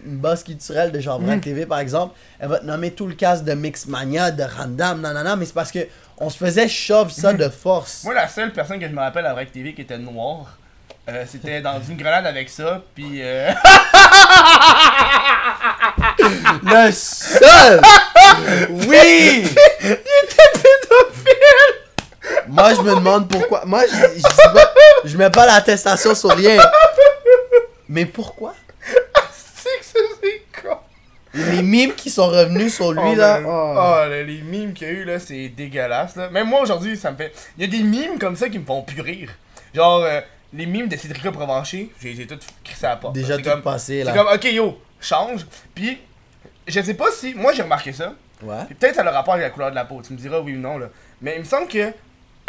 une 0.07 0.16
base 0.16 0.43
culturelle 0.43 0.91
de 0.91 1.01
genre 1.01 1.20
Vrac 1.20 1.36
Hmm. 1.38 1.41
TV 1.41 1.66
par 1.66 1.78
exemple, 1.80 2.14
elle 2.38 2.49
va 2.49 2.59
te 2.61 2.64
nommer 2.64 2.93
tout 2.93 3.07
le 3.07 3.14
cast 3.14 3.45
de 3.45 3.53
Mixmania, 3.53 4.30
de 4.30 4.43
Random, 4.43 5.01
non, 5.01 5.36
mais 5.36 5.45
c'est 5.45 5.53
parce 5.55 5.70
que 5.72 5.80
on 6.18 6.30
se 6.30 6.38
faisait 6.38 6.68
shove 6.68 7.11
ça 7.11 7.32
de 7.32 7.49
force. 7.62 8.05
Moi, 8.05 8.14
la 8.14 8.28
seule 8.28 8.53
personne 8.53 8.78
que 8.78 8.86
je 8.88 8.93
me 8.93 9.01
rappelle 9.01 9.26
à 9.26 9.32
Vrac 9.32 9.51
TV 9.53 9.74
qui 9.74 9.82
était 9.82 9.99
noire, 9.99 10.57
euh, 11.09 11.24
c'était 11.26 11.61
dans 11.61 11.80
une 11.82 11.97
grenade 11.97 12.26
avec 12.26 12.49
ça, 12.51 12.82
puis. 12.95 13.20
Euh... 13.22 13.51
Le 16.62 16.91
seul! 16.93 17.80
Oui! 18.86 19.45
Il 19.82 19.91
était 19.91 20.51
pédophile! 20.55 21.80
Moi, 22.49 22.74
je 22.74 22.81
me 22.83 22.95
demande 22.95 23.28
pourquoi. 23.28 23.64
Moi, 23.64 23.83
je, 23.87 23.95
je, 23.97 24.14
dis 24.14 24.22
pas- 24.22 24.72
je 25.05 25.16
mets 25.16 25.31
pas 25.31 25.47
l'attestation 25.47 26.14
sur 26.14 26.31
rien. 26.31 26.59
Mais 27.89 28.07
pourquoi? 28.07 28.55
c'est 29.33 29.78
que 29.81 29.85
ça, 29.85 29.99
c'est 30.22 30.62
con! 30.62 30.76
Les 31.35 31.62
mimes 31.62 31.95
qui 31.95 32.11
sont 32.11 32.26
revenus 32.28 32.74
sur 32.74 32.93
lui, 32.93 33.01
Oh, 33.05 33.14
là. 33.14 33.41
man. 33.41 33.51
oh. 33.51 33.74
Oh, 33.76 34.09
là, 34.09 34.22
les 34.22 34.39
mimes 34.43 34.72
qu'il 34.72 34.87
y 34.89 34.91
a 34.91 34.95
eu, 34.95 35.05
là, 35.05 35.18
c'est 35.20 35.49
dégueulasse, 35.49 36.16
là. 36.16 36.28
Même 36.31 36.49
moi, 36.49 36.61
aujourd'hui, 36.62 36.97
ça 36.97 37.11
me 37.12 37.16
fait... 37.16 37.33
Il 37.57 37.64
y 37.64 37.68
a 37.68 37.78
des 37.78 37.85
mimes 37.85 38.18
comme 38.18 38.37
ça 38.37 38.49
qui 38.49 38.59
me 38.59 38.64
font 38.64 38.83
plus 38.83 39.01
rire. 39.01 39.31
Genre, 39.74 40.03
euh, 40.05 40.20
les 40.53 40.66
mimes 40.66 40.89
de 40.89 40.97
Cédric 40.97 41.22
Provencher, 41.31 41.91
j'ai 42.03 42.14
j'ai 42.14 42.26
tout 42.26 42.39
crissé 42.64 42.87
à 42.87 42.91
la 42.91 42.97
porte. 42.97 43.14
Déjà 43.14 43.37
C'est 43.37 43.43
tout 43.43 43.51
comme... 43.51 43.62
passé, 43.62 44.03
C'est 44.05 44.12
là. 44.12 44.12
comme, 44.12 44.35
ok, 44.35 44.45
yo, 44.45 44.81
change. 45.01 45.47
Puis, 45.74 45.99
je 46.66 46.81
sais 46.81 46.95
pas 46.95 47.11
si... 47.12 47.35
Moi, 47.35 47.53
j'ai 47.53 47.62
remarqué 47.62 47.93
ça. 47.93 48.12
Ouais. 48.43 48.64
Puis 48.66 48.74
peut-être 48.74 48.95
ça 48.97 49.03
a 49.03 49.05
le 49.05 49.11
rapport 49.11 49.35
avec 49.35 49.45
la 49.47 49.51
couleur 49.51 49.70
de 49.70 49.74
la 49.76 49.85
peau. 49.85 50.01
Tu 50.05 50.12
me 50.12 50.18
diras 50.18 50.41
oui 50.41 50.55
ou 50.57 50.59
non, 50.59 50.78
là. 50.78 50.87
Mais 51.22 51.35
il 51.37 51.41
me 51.41 51.45
semble 51.45 51.68
que... 51.68 51.93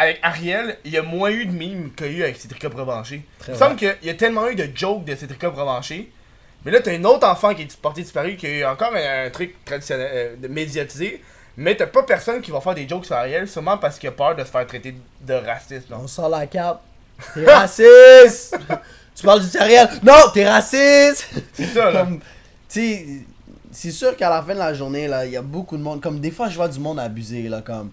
Avec 0.02 0.18
Ariel, 0.24 0.78
il 0.84 0.92
y 0.94 0.98
a 0.98 1.04
moins 1.04 1.30
eu 1.30 1.46
de 1.46 1.52
mimes 1.52 1.92
qu'il 1.96 2.08
y 2.08 2.10
a 2.10 2.14
eu 2.14 2.24
avec 2.24 2.38
Cédric 2.38 2.68
Provencher. 2.70 3.24
Il 3.48 3.54
me 3.54 3.56
semble 3.56 3.76
qu'il 3.76 3.96
y 4.02 4.10
a 4.10 4.16
tellement 4.16 4.48
eu 4.50 4.56
de 4.56 4.68
jokes 4.74 5.06
de 5.06 5.14
Cédric 5.14 5.40
Provencher. 5.40 6.12
Mais 6.66 6.72
là, 6.72 6.80
t'as 6.80 6.94
un 6.94 7.04
autre 7.04 7.28
enfant 7.28 7.54
qui 7.54 7.62
est 7.62 7.78
porté 7.80 8.02
disparu, 8.02 8.36
qui 8.36 8.48
a 8.48 8.50
eu 8.50 8.66
encore 8.66 8.92
un, 8.96 9.28
un 9.28 9.30
truc 9.30 9.64
traditionnel, 9.64 10.10
euh, 10.12 10.36
de 10.38 10.48
médiatisé. 10.48 11.22
Mais 11.56 11.76
t'as 11.76 11.86
pas 11.86 12.02
personne 12.02 12.42
qui 12.42 12.50
va 12.50 12.60
faire 12.62 12.74
des 12.74 12.90
jokes 12.90 13.06
sur 13.06 13.16
Ariel, 13.16 13.48
sûrement 13.48 13.78
parce 13.78 14.00
qu'il 14.00 14.10
a 14.10 14.12
peur 14.12 14.36
de 14.36 14.44
se 14.44 14.50
faire 14.50 14.66
traiter 14.66 14.96
de 15.22 15.34
raciste. 15.36 15.86
On 15.92 16.08
sort 16.08 16.30
la 16.30 16.48
carte. 16.48 16.80
T'es 17.36 17.46
raciste! 17.54 18.58
tu 19.16 19.24
parles 19.24 19.42
du 19.42 19.50
sériel? 19.50 19.88
Non, 20.02 20.32
t'es 20.34 20.50
raciste! 20.50 21.30
C'est 21.54 21.66
ça, 21.66 21.92
là. 21.92 22.08
C'est 22.68 23.92
sûr 23.92 24.18
qu'à 24.18 24.32
la 24.32 24.42
fin 24.42 24.56
de 24.56 24.60
la 24.60 24.74
journée, 24.74 25.08
là, 25.08 25.28
il 25.28 25.32
y 25.32 25.38
a 25.38 25.44
beaucoup 25.44 25.78
de 25.78 25.84
monde. 25.84 26.02
Comme 26.02 26.20
des 26.20 26.32
fois, 26.32 26.50
je 26.50 26.56
vois 26.56 26.70
du 26.70 26.80
monde 26.80 27.00
abuser, 27.00 27.44
là, 27.44 27.62
comme. 27.62 27.92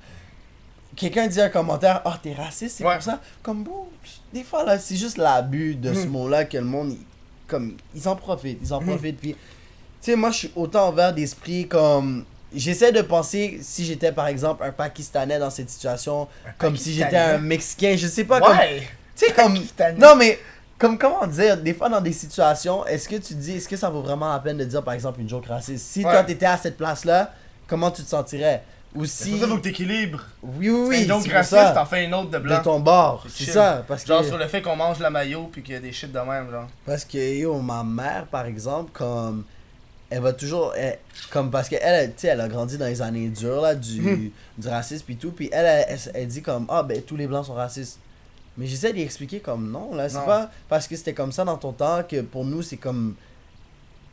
Quelqu'un 0.99 1.29
dit 1.29 1.41
un 1.41 1.49
commentaire, 1.49 2.03
ah, 2.05 2.19
t'es 2.21 2.33
raciste, 2.35 2.79
c'est 2.79 2.85
Ouais. 2.85 2.95
pour 2.95 3.03
ça. 3.05 3.21
Comme, 3.43 3.63
bon, 3.63 3.87
des 4.33 4.43
fois, 4.43 4.65
là, 4.65 4.79
c'est 4.79 4.97
juste 4.97 5.17
l'abus 5.17 5.77
de 5.77 5.95
ce 5.95 6.07
Hmm. 6.07 6.11
mot-là 6.11 6.45
que 6.45 6.59
le 6.59 6.65
monde, 6.65 6.91
il- 6.93 7.07
comme, 7.47 7.77
ils 7.95 8.09
en 8.09 8.17
profitent, 8.17 8.59
ils 8.63 8.73
en 8.75 8.81
Hmm. 8.81 8.87
profitent. 8.87 9.21
Puis, 9.21 9.33
tu 9.35 9.39
sais, 10.01 10.17
moi, 10.17 10.31
je 10.33 10.37
suis 10.39 10.53
autant 10.57 10.91
ouvert 10.93 11.13
d'esprit 11.15 11.69
comme. 11.69 12.25
J'essaie 12.53 12.93
de 12.93 13.03
penser 13.03 13.59
si 13.63 13.85
j'étais 13.85 14.11
par 14.11 14.27
exemple 14.27 14.65
un 14.65 14.73
Pakistanais 14.73 15.39
dans 15.39 15.51
cette 15.51 15.69
situation, 15.71 16.27
comme 16.57 16.77
si 16.77 16.95
j'étais 16.95 17.17
un 17.17 17.39
Mexicain, 17.39 17.95
je 17.97 18.07
sais 18.09 18.25
pas, 18.25 18.41
Ouais! 18.41 18.81
tu 19.17 19.27
sais, 19.27 19.33
comme. 19.33 19.55
Non, 19.99 20.17
mais. 20.17 20.39
Comme 20.79 20.97
comment 20.97 21.27
dire, 21.27 21.57
des 21.57 21.75
fois 21.75 21.89
dans 21.89 22.01
des 22.01 22.13
situations, 22.13 22.87
est-ce 22.87 23.09
que 23.09 23.17
tu 23.17 23.35
dis, 23.35 23.57
est-ce 23.57 23.69
que 23.69 23.77
ça 23.77 23.91
vaut 23.91 24.01
vraiment 24.01 24.33
la 24.33 24.39
peine 24.39 24.57
de 24.59 24.65
dire 24.65 24.81
par 24.85 24.95
exemple 24.95 25.21
une 25.21 25.29
joke 25.29 25.47
raciste? 25.47 25.85
Si 25.85 26.05
Ouais. 26.05 26.13
toi 26.13 26.23
t'étais 26.23 26.47
à 26.47 26.57
cette 26.57 26.77
place-là, 26.77 27.33
comment 27.67 27.91
tu 27.91 28.05
te 28.05 28.09
sentirais? 28.09 28.63
Ou 28.95 29.05
C'est 29.05 29.37
ça 29.37 29.47
faut 29.47 29.57
que 29.57 29.61
t'équilibres. 29.63 30.25
Oui, 30.43 30.71
oui, 30.71 30.87
Oui, 30.89 31.07
donc 31.07 31.27
raciste, 31.29 31.75
t'en 31.75 31.85
fais 31.85 32.05
une 32.07 32.15
autre 32.15 32.31
de 32.31 32.39
De 32.39 32.43
blanc. 32.43 32.63
ton 32.63 32.81
bord. 32.81 33.25
C'est 33.29 33.45
ça. 33.51 33.85
Parce 33.87 34.03
que. 34.03 34.09
Genre 34.09 34.25
sur 34.25 34.39
le 34.39 34.47
fait 34.47 34.63
qu'on 34.63 34.77
mange 34.77 34.99
la 34.99 35.11
maillot 35.11 35.49
puis 35.53 35.63
qu'il 35.63 35.75
y 35.75 35.77
a 35.77 35.81
des 35.81 35.93
shit 35.93 36.11
de 36.11 36.19
même, 36.19 36.51
genre. 36.51 36.67
Parce 36.87 37.05
que 37.05 37.19
yo, 37.19 37.61
ma 37.61 37.85
mère, 37.85 38.27
par 38.27 38.47
exemple, 38.47 38.91
comme 38.95 39.45
elle 40.11 40.23
va 40.23 40.33
toujours, 40.33 40.73
elle- 40.75 40.99
comme 41.31 41.51
parce 41.51 41.69
qu'elle, 41.69 41.81
elle, 41.83 42.09
tu 42.15 42.23
sais, 42.23 42.29
elle 42.29 42.41
a 42.41 42.49
grandi 42.49 42.79
dans 42.79 42.87
les 42.87 43.03
années 43.03 43.29
dures 43.29 43.61
là 43.61 43.75
du, 43.75 44.01
Hmm. 44.01 44.31
du 44.57 44.69
racisme 44.69 45.05
et 45.13 45.17
tout, 45.17 45.33
puis 45.33 45.51
elle, 45.53 45.67
elle, 45.67 45.85
elle, 45.91 46.13
elle 46.15 46.27
dit 46.29 46.41
comme 46.41 46.65
ah 46.71 46.83
ben 46.83 47.03
tous 47.03 47.17
les 47.17 47.27
blancs 47.27 47.45
sont 47.45 47.55
racistes. 47.55 47.99
Mais 48.57 48.67
j'essaie 48.67 48.95
d'y 48.95 49.03
expliquer 49.03 49.41
comme 49.41 49.71
non 49.71 49.95
là, 49.95 50.09
c'est 50.09 50.25
pas 50.25 50.51
parce 50.69 50.89
que 50.89 50.97
c'était 50.97 51.13
comme 51.13 51.31
ça 51.31 51.45
dans 51.45 51.59
ton 51.59 51.73
temps 51.73 52.03
que 52.09 52.23
pour 52.23 52.45
nous 52.47 52.63
c'est 52.63 52.79
comme 52.79 53.15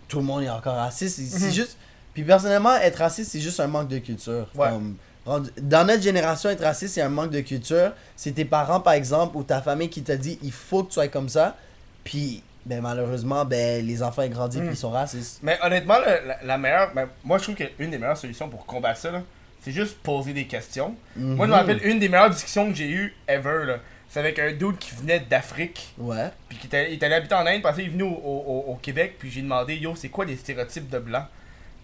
tout 0.09 0.17
le 0.19 0.23
monde 0.25 0.43
est 0.43 0.49
encore 0.49 0.75
raciste. 0.75 1.17
C'est 1.17 1.45
Mhm. 1.47 1.51
juste, 1.53 1.77
puis 2.15 2.23
personnellement 2.23 2.75
être 2.77 2.95
raciste 2.97 3.29
c'est 3.31 3.39
juste 3.39 3.59
un 3.59 3.67
manque 3.67 3.89
de 3.89 3.99
culture. 3.99 4.47
Ouais. 4.55 4.69
Comme, 4.69 4.95
rendu- 5.27 5.51
dans 5.61 5.85
notre 5.85 6.01
génération 6.01 6.49
être 6.49 6.63
raciste 6.63 6.95
c'est 6.95 7.01
un 7.01 7.09
manque 7.09 7.29
de 7.29 7.41
culture. 7.41 7.91
C'est 8.15 8.31
tes 8.31 8.45
parents 8.45 8.79
par 8.79 8.93
exemple 8.93 9.37
ou 9.37 9.43
ta 9.43 9.61
famille 9.61 9.89
qui 9.89 10.01
t'a 10.01 10.15
dit 10.17 10.39
il 10.41 10.51
faut 10.51 10.81
que 10.83 10.87
tu 10.87 10.93
sois 10.95 11.07
comme 11.09 11.29
ça, 11.29 11.55
puis 12.03 12.41
ben 12.65 12.81
malheureusement 12.81 13.45
ben 13.45 13.85
les 13.85 14.01
enfants 14.01 14.23
ils 14.23 14.31
grandissent 14.31 14.61
puis 14.61 14.69
ils 14.71 14.75
sont 14.75 14.89
racistes. 14.89 15.39
Mais 15.43 15.59
honnêtement, 15.61 15.99
le- 15.99 16.27
la, 16.27 16.37
la 16.43 16.57
meilleure. 16.57 16.91
ben, 16.95 17.07
moi, 17.23 17.37
je 17.37 17.43
trouve 17.43 17.55
qu'une 17.55 17.91
des 17.91 17.97
meilleures 17.99 18.17
solutions 18.17 18.49
pour 18.49 18.65
combattre 18.65 18.99
ça, 18.99 19.11
là, 19.11 19.21
c'est 19.61 19.71
juste 19.71 19.97
poser 19.99 20.33
des 20.33 20.45
questions. 20.45 20.95
Moi, 21.15 21.45
je 21.45 21.51
me 21.51 21.55
Mhm. 21.57 21.59
rappelle 21.61 21.79
une 21.85 21.99
des 21.99 22.09
meilleures 22.09 22.29
discussions 22.31 22.67
que 22.69 22.75
j'ai 22.75 22.89
eues 22.89 23.13
ever, 23.27 23.65
là. 23.65 23.77
C'est 24.09 24.19
avec 24.19 24.39
un 24.39 24.51
dude 24.53 24.77
qui 24.79 24.95
venait 24.95 25.19
d'Afrique. 25.19 25.93
Ouais. 25.97 26.29
Puis 26.47 26.57
qui 26.57 26.67
était, 26.67 26.89
il 26.91 26.95
était 26.95 27.07
allé 27.07 27.15
habiter 27.15 27.35
en 27.35 27.45
Inde, 27.45 27.61
parce 27.61 27.75
qu'il 27.75 27.85
est 27.85 27.89
venu 27.89 28.03
au, 28.03 28.07
au- 28.15 28.65
au 28.69 28.75
Québec, 28.81 29.15
puis 29.19 29.29
j'ai 29.29 29.41
demandé, 29.41 29.75
yo, 29.75 29.93
c'est 29.95 30.09
quoi 30.09 30.23
les 30.25 30.35
stéréotypes 30.37 30.89
de 30.89 30.99
blanc? 30.99 31.25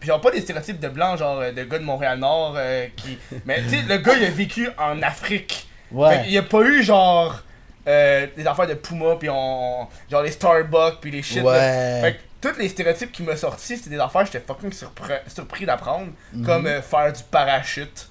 Puis 0.02 0.08
genre, 0.10 0.20
pas 0.20 0.32
des 0.32 0.42
stéréotypes 0.42 0.80
de 0.82 0.90
blanc, 0.90 1.16
genre 1.16 1.40
euh, 1.40 1.52
de 1.54 1.64
gars 1.64 1.78
de 1.80 1.84
Montréal-Nord, 1.86 2.56
euh, 2.58 2.88
qui... 2.98 3.18
Mais 3.46 3.62
tu 3.64 3.70
sais, 3.70 3.82
le 3.88 3.98
gars, 4.00 4.16
il 4.18 4.26
a 4.26 4.30
vécu 4.32 4.68
en 4.78 5.02
Afrique. 5.02 5.68
Fait 5.90 5.96
Ouais. 5.96 6.28
y 6.30 6.38
a 6.38 6.42
pas 6.44 6.62
eu, 6.62 6.82
genre, 6.84 7.40
euh, 7.88 8.28
des 8.36 8.46
affaires 8.48 8.68
de 8.68 8.74
Puma, 8.74 9.16
puis 9.20 9.30
on... 9.30 9.88
Genre 10.10 10.24
les 10.24 10.32
Starbucks, 10.32 11.00
puis 11.00 11.12
les 11.12 11.22
shit. 11.22 11.44
Ouais. 11.44 12.00
Fait 12.02 12.14
que 12.42 12.50
tous 12.50 12.58
les 12.60 12.68
stéréotypes 12.70 13.12
qui 13.12 13.22
m'ont 13.24 13.38
sorti, 13.38 13.78
c'était 13.78 13.92
des 13.92 14.00
affaires 14.00 14.22
que 14.24 14.32
j'étais 14.34 14.44
fucking 14.46 14.72
surpre- 14.72 15.22
surpris 15.28 15.66
d'apprendre. 15.66 16.08
Mhm. 16.34 16.46
Comme 16.46 16.66
euh, 16.66 16.82
faire 16.82 17.14
du 17.14 17.22
parachute. 17.30 18.08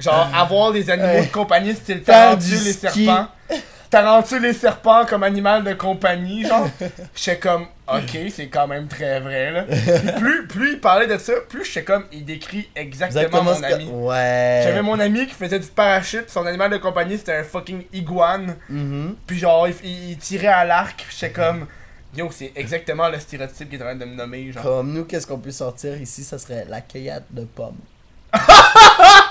Genre 0.00 0.28
avoir 0.34 0.72
des 0.72 0.90
animaux 0.90 1.24
de 1.24 1.30
compagnie 1.30 1.72
Faire 1.74 2.02
tarentule 2.02 2.58
du 2.58 2.64
les 2.64 2.72
serpents. 2.72 3.28
Tarentule 3.90 4.42
les 4.42 4.52
serpents 4.52 5.04
comme 5.04 5.24
animal 5.24 5.64
de 5.64 5.72
compagnie, 5.74 6.44
genre. 6.46 6.68
J'étais 7.16 7.38
comme, 7.40 7.66
ok, 7.92 8.18
c'est 8.32 8.46
quand 8.46 8.68
même 8.68 8.86
très 8.86 9.18
vrai, 9.18 9.50
là. 9.50 9.64
Puis 9.64 10.12
plus, 10.20 10.46
plus 10.46 10.72
il 10.74 10.80
parlait 10.80 11.08
de 11.08 11.18
ça, 11.18 11.32
plus 11.48 11.64
j'étais 11.64 11.82
comme, 11.82 12.04
il 12.12 12.24
décrit 12.24 12.68
exactement, 12.76 13.20
Exactement 13.22 13.54
mon 13.54 13.60
que- 13.60 13.74
ami. 13.74 13.86
Ouais. 13.90 14.60
J'avais 14.64 14.82
mon 14.82 15.00
ami 15.00 15.26
qui 15.26 15.34
faisait 15.34 15.58
du 15.58 15.66
parachute, 15.66 16.30
son 16.30 16.46
animal 16.46 16.70
de 16.70 16.76
compagnie 16.76 17.18
c'était 17.18 17.36
un 17.38 17.42
fucking 17.42 17.84
iguane. 17.92 18.54
Mhm. 18.68 19.16
Puis 19.26 19.38
genre, 19.40 19.66
il 19.82 20.16
tirait 20.18 20.46
à 20.46 20.64
l'arc, 20.64 21.04
j'étais 21.10 21.32
comme, 21.32 21.66
yo, 22.16 22.28
c'est 22.30 22.52
exactement 22.54 23.08
le 23.08 23.18
stéréotype 23.18 23.68
qu'il 23.70 23.80
est 23.80 23.82
en 23.82 23.86
train 23.86 23.96
de 23.96 24.04
me 24.04 24.14
nommer, 24.14 24.52
genre. 24.52 24.62
Comme 24.62 24.92
nous, 24.92 25.04
qu'est-ce 25.04 25.26
qu'on 25.26 25.38
peut 25.38 25.50
sortir 25.50 26.00
ici? 26.00 26.22
Ça 26.22 26.38
serait 26.38 26.64
la 26.68 26.80
cueillette 26.80 27.24
de 27.30 27.42
pommes. 27.44 27.74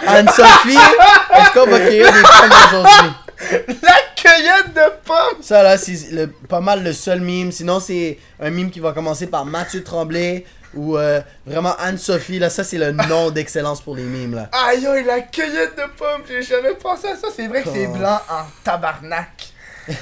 Anne-Sophie, 0.05 0.75
est-ce 0.75 1.53
qu'on 1.53 1.69
va 1.71 1.79
cueillir 1.79 2.11
des 2.11 2.21
pommes 2.21 2.51
aujourd'hui? 2.67 3.11
La 3.83 3.93
cueillette 4.21 4.73
de 4.73 4.91
pommes! 5.05 5.41
Ça 5.41 5.63
là, 5.63 5.77
c'est 5.77 6.27
pas 6.47 6.61
mal 6.61 6.83
le 6.83 6.93
seul 6.93 7.21
mime. 7.21 7.51
Sinon, 7.51 7.79
c'est 7.79 8.17
un 8.39 8.49
mime 8.49 8.71
qui 8.71 8.79
va 8.79 8.93
commencer 8.93 9.27
par 9.27 9.45
Mathieu 9.45 9.83
Tremblay 9.83 10.45
ou 10.75 10.97
euh, 10.97 11.21
vraiment 11.45 11.75
Anne-Sophie. 11.79 12.39
Là, 12.39 12.49
ça, 12.49 12.63
c'est 12.63 12.77
le 12.77 12.91
nom 12.91 13.29
d'excellence 13.31 13.81
pour 13.81 13.95
les 13.95 14.03
mimes. 14.03 14.35
là. 14.35 14.49
Aïe 14.51 14.85
aïe, 14.85 15.03
la 15.05 15.21
cueillette 15.21 15.75
de 15.77 15.83
pommes, 15.97 16.23
j'ai 16.27 16.43
jamais 16.43 16.73
pensé 16.75 17.07
à 17.07 17.15
ça, 17.15 17.27
c'est 17.35 17.47
vrai 17.47 17.63
que 17.63 17.69
c'est 17.73 17.87
Oh. 17.87 17.93
blanc 17.97 18.19
en 18.29 18.43
tabarnak. 18.63 19.47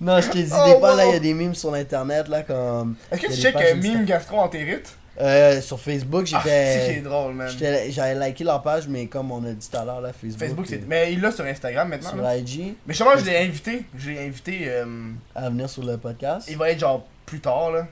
Non, 0.00 0.20
je 0.20 0.28
t'ai 0.30 0.44
dit, 0.44 0.52
Oh, 0.54 0.72
des 0.72 0.78
fois, 0.78 0.94
là, 0.94 1.06
il 1.06 1.12
y 1.12 1.16
a 1.16 1.18
des 1.18 1.34
mimes 1.34 1.56
sur 1.56 1.74
internet, 1.74 2.28
là, 2.28 2.42
comme. 2.44 2.94
Est-ce 3.10 3.20
que 3.20 3.26
tu 3.26 3.32
checkes 3.40 3.54
pages 3.54 3.72
euh, 3.72 3.76
mime 3.76 4.04
gastro-entérite? 4.04 4.94
Euh, 5.20 5.60
sur 5.60 5.80
Facebook, 5.80 6.26
Ah, 6.32 6.40
c'est 6.44 6.86
j'étais. 6.86 7.00
drôle, 7.00 7.34
man. 7.34 7.48
j'étais- 7.50 7.90
J'avais 7.90 8.14
liké 8.28 8.44
leur 8.44 8.62
page, 8.62 8.86
mais 8.86 9.06
comme 9.06 9.32
on 9.32 9.44
a 9.44 9.50
dit 9.50 9.68
tout 9.68 9.76
à 9.76 9.84
l'heure, 9.84 10.00
là, 10.00 10.12
Facebook. 10.12 10.38
Facebook, 10.38 10.66
c'est. 10.68 10.76
euh, 10.76 10.84
Mais 10.86 11.12
il 11.12 11.20
l'a 11.20 11.32
sur 11.32 11.44
Instagram 11.44 11.88
maintenant. 11.88 12.10
Sur 12.10 12.18
là. 12.22 12.36
IG, 12.36 12.74
Mais 12.86 12.94
justement, 12.94 13.16
je 13.16 13.24
l'ai 13.24 13.36
invité. 13.38 13.82
Je 13.96 14.10
l'ai 14.10 14.24
invité. 14.26 14.60
euh, 14.68 14.84
à 15.34 15.50
venir 15.50 15.68
sur 15.68 15.84
le 15.84 15.96
podcast. 15.96 16.46
il 16.48 16.56
va 16.56 16.70
être 16.70 16.78
genre 16.78 17.04
plus 17.26 17.40
tard, 17.40 17.72
là. 17.72 17.86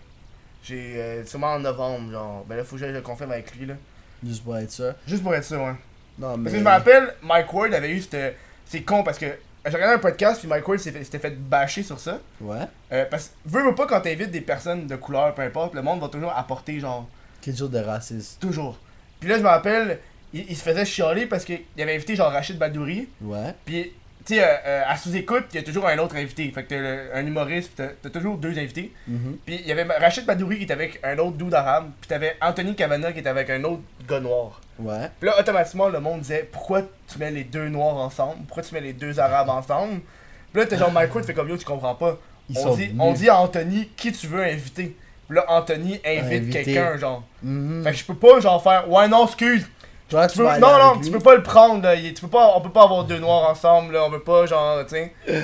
J'ai. 0.62 0.94
euh, 0.96 1.24
sûrement 1.26 1.54
en 1.54 1.58
novembre, 1.58 2.12
genre. 2.12 2.44
Ben 2.48 2.56
là, 2.56 2.64
faut 2.64 2.76
que 2.76 2.80
j'aille 2.80 2.92
le 2.92 3.00
confirme 3.02 3.32
avec 3.32 3.54
lui, 3.56 3.66
là. 3.66 3.74
Juste 4.24 4.44
pour 4.44 4.56
être 4.56 4.70
sûr. 4.70 4.94
Juste 5.06 5.22
pour 5.22 5.34
être 5.34 5.44
sûr, 5.44 5.60
ouais. 5.60 5.74
Non, 6.18 6.36
mais. 6.36 6.44
Parce 6.44 6.52
que 6.52 6.58
je 6.60 6.64
me 6.64 6.70
rappelle, 6.70 7.14
Mike 7.22 7.52
Ward 7.52 7.74
avait 7.74 7.90
eu 7.90 8.00
cette. 8.00 8.36
C'est 8.66 8.82
con 8.82 9.02
parce 9.02 9.18
que. 9.18 9.26
J'ai 9.68 9.72
regardé 9.74 9.94
un 9.96 9.98
podcast, 9.98 10.38
puis 10.38 10.48
Mike 10.48 10.68
Ward 10.68 10.78
s'était 10.78 11.02
fait, 11.02 11.18
fait 11.18 11.30
bâcher 11.36 11.82
sur 11.82 11.98
ça. 11.98 12.20
Ouais. 12.40 12.56
Euh, 12.92 13.04
parce 13.10 13.24
que, 13.44 13.48
veux, 13.50 13.64
veux 13.64 13.74
pas, 13.74 13.88
quand 13.88 14.00
t'invites 14.00 14.30
des 14.30 14.40
personnes 14.40 14.86
de 14.86 14.94
couleur, 14.94 15.34
peu 15.34 15.42
importe, 15.42 15.74
le 15.74 15.82
monde 15.82 16.00
va 16.00 16.06
toujours 16.06 16.32
apporter, 16.36 16.78
genre, 16.78 17.08
Chose 17.54 17.70
de 17.70 17.78
raciste. 17.80 18.40
toujours. 18.40 18.78
Puis 19.20 19.28
là, 19.28 19.36
je 19.38 19.42
me 19.42 19.48
rappelle, 19.48 19.98
il, 20.32 20.44
il 20.50 20.56
se 20.56 20.62
faisait 20.62 20.84
chialer 20.84 21.26
parce 21.26 21.44
qu'il 21.44 21.60
avait 21.78 21.94
invité, 21.94 22.16
genre, 22.16 22.32
Rachid 22.32 22.58
Badouri. 22.58 23.08
Ouais. 23.20 23.54
Puis, 23.64 23.92
tu 24.24 24.34
sais, 24.34 24.42
euh, 24.42 24.46
euh, 24.66 24.82
à 24.86 24.96
sous-écoute, 24.96 25.44
il 25.52 25.56
y 25.56 25.58
a 25.58 25.62
toujours 25.62 25.86
un 25.86 25.96
autre 25.98 26.16
invité. 26.16 26.50
Fait 26.50 26.64
que 26.64 26.68
t'as 26.70 26.78
le- 26.80 27.14
un 27.14 27.24
humoriste, 27.26 27.72
t'as 27.76 27.88
t'as 28.02 28.10
toujours 28.10 28.36
deux 28.36 28.58
invités. 28.58 28.92
Mhm. 29.06 29.38
Puis, 29.46 29.60
il 29.60 29.66
y 29.66 29.72
avait 29.72 29.84
Rachid 29.84 30.26
Badouri 30.26 30.58
qui 30.58 30.64
était 30.64 30.72
avec 30.72 30.98
un 31.04 31.16
autre 31.18 31.36
dude 31.36 31.54
arabe. 31.54 31.90
Puis, 32.00 32.08
t'avais 32.08 32.36
Anthony 32.40 32.74
Cavana 32.74 33.12
qui 33.12 33.20
était 33.20 33.28
avec 33.28 33.48
un 33.50 33.62
autre 33.64 33.82
gars 34.08 34.20
noir. 34.20 34.60
Ouais. 34.78 35.08
Puis 35.20 35.28
là, 35.28 35.38
automatiquement, 35.40 35.88
le 35.88 36.00
monde 36.00 36.20
disait 36.20 36.48
Pourquoi 36.50 36.82
tu 36.82 37.18
mets 37.18 37.30
les 37.30 37.44
deux 37.44 37.68
noirs 37.68 37.96
ensemble? 37.96 38.44
Pourquoi 38.46 38.62
tu 38.64 38.74
mets 38.74 38.80
les 38.82 38.92
deux 38.92 39.18
arabes 39.20 39.48
ensemble? 39.48 40.00
Puis 40.52 40.60
là, 40.60 40.66
t'es 40.66 40.76
genre 40.76 40.92
Mike 40.92 41.14
Ward 41.14 41.24
fait 41.26 41.32
comme 41.34 41.48
yo, 41.48 41.56
tu 41.56 41.64
comprends 41.64 41.94
pas. 41.94 42.18
Ils 42.50 42.58
on, 42.58 42.62
sont 42.62 42.76
dit, 42.76 42.86
venus. 42.86 43.00
on 43.00 43.12
dit 43.12 43.28
à 43.28 43.40
Anthony 43.40 43.88
qui 43.96 44.12
tu 44.12 44.26
veux 44.26 44.42
inviter? 44.44 44.96
Puis 45.28 45.36
là, 45.36 45.44
Anthony 45.48 46.00
invite 46.04 46.50
quelqu'un, 46.50 46.96
genre. 46.96 47.22
Mhm. 47.42 47.82
Fait 47.84 47.90
que 47.92 47.96
je 47.96 48.04
peux 48.04 48.14
pas, 48.14 48.40
genre, 48.40 48.62
faire 48.62 48.88
Ouais, 48.90 49.08
non, 49.08 49.26
excuse. 49.26 49.66
Toi, 50.08 50.28
Tu 50.28 50.38
peux, 50.38 50.44
non, 50.44 50.78
non, 50.78 51.00
tu 51.00 51.10
peux 51.10 51.18
pas 51.18 51.34
le 51.34 51.42
prendre, 51.42 51.82
là. 51.82 51.96
Tu 51.96 52.12
peux 52.20 52.28
pas, 52.28 52.52
on 52.56 52.60
peut 52.60 52.70
pas 52.70 52.84
avoir 52.84 53.04
deux 53.04 53.18
noirs 53.18 53.50
ensemble, 53.50 53.94
là. 53.94 54.04
On 54.06 54.10
peut 54.10 54.22
pas, 54.22 54.46
genre, 54.46 54.88
sais. 54.88 55.12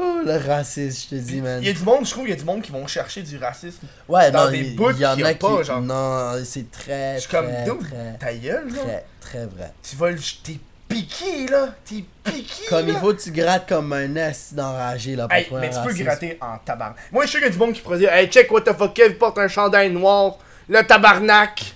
Oh, 0.00 0.20
le 0.24 0.36
racisme, 0.36 1.08
je 1.10 1.16
te 1.16 1.20
dis, 1.20 1.40
man. 1.40 1.60
Il 1.60 1.66
y 1.66 1.70
a 1.70 1.72
du 1.72 1.82
monde, 1.82 2.06
je 2.06 2.10
trouve, 2.12 2.28
il 2.28 2.30
y 2.30 2.32
a 2.32 2.36
du 2.36 2.44
monde 2.44 2.62
qui 2.62 2.70
vont 2.70 2.86
chercher 2.86 3.22
du 3.22 3.36
racisme. 3.36 3.84
Ouais, 4.08 4.30
dans 4.30 4.44
non, 4.44 4.50
des 4.52 4.62
bouts 4.70 4.90
il 4.92 4.98
y 5.00 5.04
en 5.06 5.14
qu'il 5.14 5.22
y 5.22 5.24
a 5.24 5.28
a 5.30 5.32
qui. 5.32 5.38
pas, 5.40 5.62
genre. 5.64 5.80
Non, 5.80 6.34
c'est 6.44 6.70
très. 6.70 7.16
Je 7.16 7.22
suis 7.22 7.30
comme, 7.30 7.48
très, 7.48 8.16
ta 8.18 8.32
gueule, 8.32 8.72
genre? 8.72 8.84
très, 8.84 9.04
très 9.20 9.46
vrai. 9.46 9.72
Tu 9.82 9.96
vas 9.96 10.10
le. 10.12 10.18
T'es 10.44 10.60
piqué, 10.88 11.46
là. 11.48 11.68
T'es 11.84 12.04
piqué. 12.24 12.64
Comme 12.68 12.86
là. 12.86 12.92
il 12.94 12.98
faut 12.98 13.12
que 13.14 13.20
tu 13.20 13.30
grattes 13.30 13.68
comme 13.68 13.92
un 13.92 14.14
S 14.16 14.52
d'enragé, 14.52 15.14
là, 15.16 15.28
pour 15.28 15.36
Hey, 15.36 15.46
mais 15.52 15.70
tu 15.70 15.76
peux 15.86 15.94
gratter 16.04 16.38
en 16.40 16.58
tabarnak. 16.64 16.96
Moi, 17.12 17.24
je 17.24 17.30
suis 17.30 17.38
sûr 17.38 17.40
qu'il 17.40 17.48
y 17.48 17.50
a 17.50 17.52
du 17.52 17.58
monde 17.64 17.74
qui 17.74 17.80
pourrait 17.80 17.98
dire 17.98 18.12
Hey, 18.12 18.28
check 18.28 18.50
what 18.50 18.62
the 18.62 18.72
fuck, 18.76 18.94
Kev, 18.94 19.10
il 19.10 19.18
porte 19.18 19.38
un 19.38 19.48
chandail 19.48 19.90
noir. 19.92 20.38
Le 20.68 20.82
tabarnak. 20.82 21.74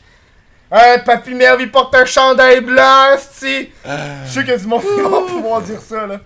Hey, 0.70 1.00
Papy 1.04 1.34
Merve, 1.34 1.60
il 1.60 1.70
porte 1.70 1.94
un 1.94 2.04
chandail 2.06 2.60
blanc, 2.62 3.16
si. 3.30 3.68
Je 3.84 4.24
suis 4.24 4.32
sûr 4.32 4.42
qu'il 4.42 4.50
y 4.52 4.54
a 4.54 4.58
du 4.58 4.66
monde 4.66 4.80
qui 4.82 5.00
va 5.02 5.20
pouvoir 5.28 5.60
dire 5.62 5.80
ça, 5.80 6.06
là. 6.06 6.20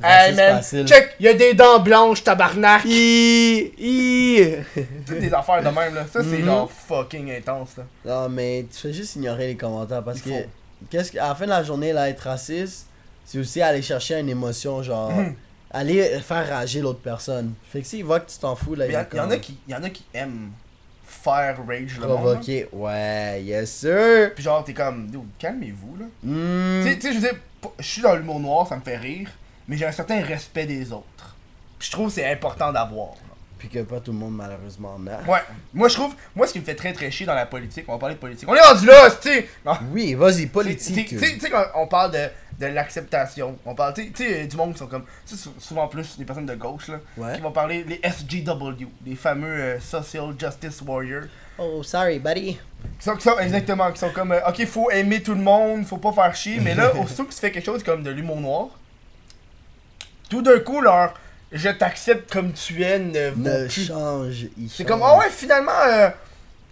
Hey, 0.00 0.32
man, 0.34 0.58
facile. 0.58 0.86
check, 0.86 1.16
il 1.18 1.26
y 1.26 1.28
a 1.28 1.34
des 1.34 1.54
dents 1.54 1.80
blanches, 1.80 2.22
tabarnak. 2.22 2.82
Hi, 2.84 3.72
hi. 3.76 4.54
Toutes 5.06 5.18
des 5.18 5.32
affaires 5.34 5.60
de 5.60 5.68
même, 5.70 5.92
là. 5.94 6.04
Ça, 6.12 6.20
c'est 6.22 6.38
Mhm. 6.38 6.44
genre 6.44 6.70
fucking 6.70 7.32
intense, 7.36 7.70
là. 7.78 7.84
Non, 8.04 8.28
mais 8.28 8.66
tu 8.70 8.78
fais 8.78 8.92
juste 8.92 9.16
ignorer 9.16 9.48
les 9.48 9.56
commentaires 9.56 10.04
parce 10.04 10.18
Il 10.18 10.22
que. 10.22 10.28
faut. 10.28 10.44
Qu'est-ce 10.90 11.12
que, 11.12 11.18
à 11.18 11.28
la 11.28 11.34
fin 11.34 11.44
de 11.44 11.50
la 11.50 11.62
journée, 11.62 11.92
là, 11.92 12.08
être 12.08 12.20
raciste, 12.20 12.86
c'est 13.24 13.38
aussi 13.38 13.60
aller 13.60 13.82
chercher 13.82 14.18
une 14.20 14.28
émotion, 14.28 14.82
genre. 14.82 15.10
Mhm. 15.12 15.34
Aller 15.70 16.18
faire 16.20 16.48
rager 16.48 16.80
l'autre 16.80 17.00
personne. 17.00 17.52
Fait 17.70 17.82
que 17.82 17.86
s'il 17.86 18.02
voit 18.04 18.20
que 18.20 18.30
tu 18.30 18.38
t'en 18.38 18.56
fous, 18.56 18.74
là, 18.74 18.86
il 18.86 18.92
y, 18.92 18.96
en- 18.96 19.00
y 19.00 19.02
en 19.02 19.04
comme 19.24 19.32
a 19.32 19.36
qui, 19.36 19.58
y 19.68 19.74
en 19.74 19.82
a 19.82 19.90
qui 19.90 20.02
aiment 20.14 20.50
faire 21.04 21.58
rage 21.66 21.98
le 22.00 22.06
monde. 22.06 22.16
Provoquer. 22.20 22.68
Ouais, 22.72 23.42
yes, 23.44 23.70
sir. 23.70 24.32
Puis 24.34 24.42
genre, 24.44 24.64
t'es 24.64 24.72
comme, 24.72 25.10
calmez-vous, 25.38 25.96
là. 25.98 26.06
Hmm. 26.22 26.82
Tu 26.84 27.00
sais- 27.02 27.12
je 27.12 27.18
veux 27.18 27.20
dire, 27.28 27.38
je 27.78 27.84
suis 27.86 28.00
dans 28.02 28.14
l'humour 28.16 28.40
noir, 28.40 28.66
ça 28.66 28.76
me 28.76 28.80
fait 28.80 28.96
rire, 28.96 29.28
mais 29.66 29.76
j'ai 29.76 29.84
un 29.84 29.92
certain 29.92 30.22
respect 30.22 30.64
des 30.64 30.90
autres. 30.90 31.36
Puis 31.78 31.88
je 31.88 31.92
trouve 31.92 32.06
que 32.08 32.14
c'est 32.14 32.30
important 32.30 32.72
d'avoir. 32.72 33.10
Puis 33.58 33.68
que 33.68 33.80
pas 33.80 33.98
tout 33.98 34.12
le 34.12 34.18
monde, 34.18 34.36
malheureusement, 34.36 34.94
en 34.94 35.06
a. 35.08 35.20
Ouais, 35.28 35.40
moi 35.74 35.88
je 35.88 35.94
trouve, 35.94 36.14
moi 36.36 36.46
ce 36.46 36.52
qui 36.52 36.60
me 36.60 36.64
fait 36.64 36.76
très 36.76 36.92
très 36.92 37.10
chier 37.10 37.26
dans 37.26 37.34
la 37.34 37.44
politique, 37.46 37.84
on 37.88 37.92
va 37.94 37.98
parler 37.98 38.14
de 38.14 38.20
politique. 38.20 38.48
On 38.48 38.54
est 38.54 38.60
rendu 38.60 38.86
là, 38.86 39.10
tu 39.10 39.28
sais! 39.30 39.48
Oui, 39.92 40.14
vas-y, 40.14 40.46
politique. 40.46 41.08
tu 41.08 41.18
sais- 41.18 41.50
quand 41.50 41.64
on 41.74 41.88
parle 41.88 42.12
de, 42.12 42.28
de 42.60 42.66
l'acceptation, 42.66 43.58
on 43.66 43.74
parle, 43.74 43.94
tu 43.94 44.12
sais- 44.14 44.46
du 44.46 44.56
monde 44.56 44.74
qui 44.74 44.78
sont 44.78 44.86
comme, 44.86 45.02
tu 45.26 45.34
sais, 45.34 45.42
sou- 45.42 45.54
souvent 45.58 45.88
plus 45.88 46.16
des 46.16 46.24
personnes 46.24 46.46
de 46.46 46.54
gauche, 46.54 46.86
là, 46.86 47.00
Ouais. 47.16 47.34
qui 47.34 47.40
vont 47.40 47.50
parler 47.50 47.82
les 47.82 48.00
SJW, 48.04 48.86
les 49.04 49.16
fameux 49.16 49.48
euh, 49.48 49.80
Social 49.80 50.32
Justice 50.38 50.80
Warriors. 50.86 51.24
Oh, 51.58 51.82
sorry, 51.82 52.20
buddy. 52.20 52.52
Qui 53.00 53.04
sont, 53.04 53.16
qui 53.16 53.22
sont- 53.22 53.38
exactement, 53.40 53.90
qui 53.90 53.98
sont 53.98 54.10
comme, 54.10 54.30
euh, 54.30 54.48
ok, 54.48 54.64
faut 54.66 54.88
aimer 54.92 55.20
tout 55.20 55.34
le 55.34 55.40
monde, 55.42 55.84
faut 55.84 55.96
pas 55.98 56.12
faire 56.12 56.32
chier, 56.36 56.60
mais 56.60 56.76
là, 56.76 56.94
aussitôt 57.02 57.24
que 57.24 57.32
tu 57.34 57.40
fais 57.40 57.50
quelque 57.50 57.66
chose 57.66 57.82
comme 57.82 58.04
de 58.04 58.10
l'humour 58.12 58.40
noir, 58.40 58.68
tout 60.30 60.42
d'un 60.42 60.60
coup, 60.60 60.80
leur 60.80 61.14
je 61.52 61.68
t'accepte 61.70 62.32
comme 62.32 62.52
tu 62.52 62.82
es 62.82 62.98
ne 62.98 63.30
Ne 63.30 63.68
change. 63.68 64.46
C'est 64.68 64.84
comme, 64.84 65.02
ah 65.02 65.18
ouais, 65.18 65.30
finalement, 65.30 65.72
euh, 65.86 66.10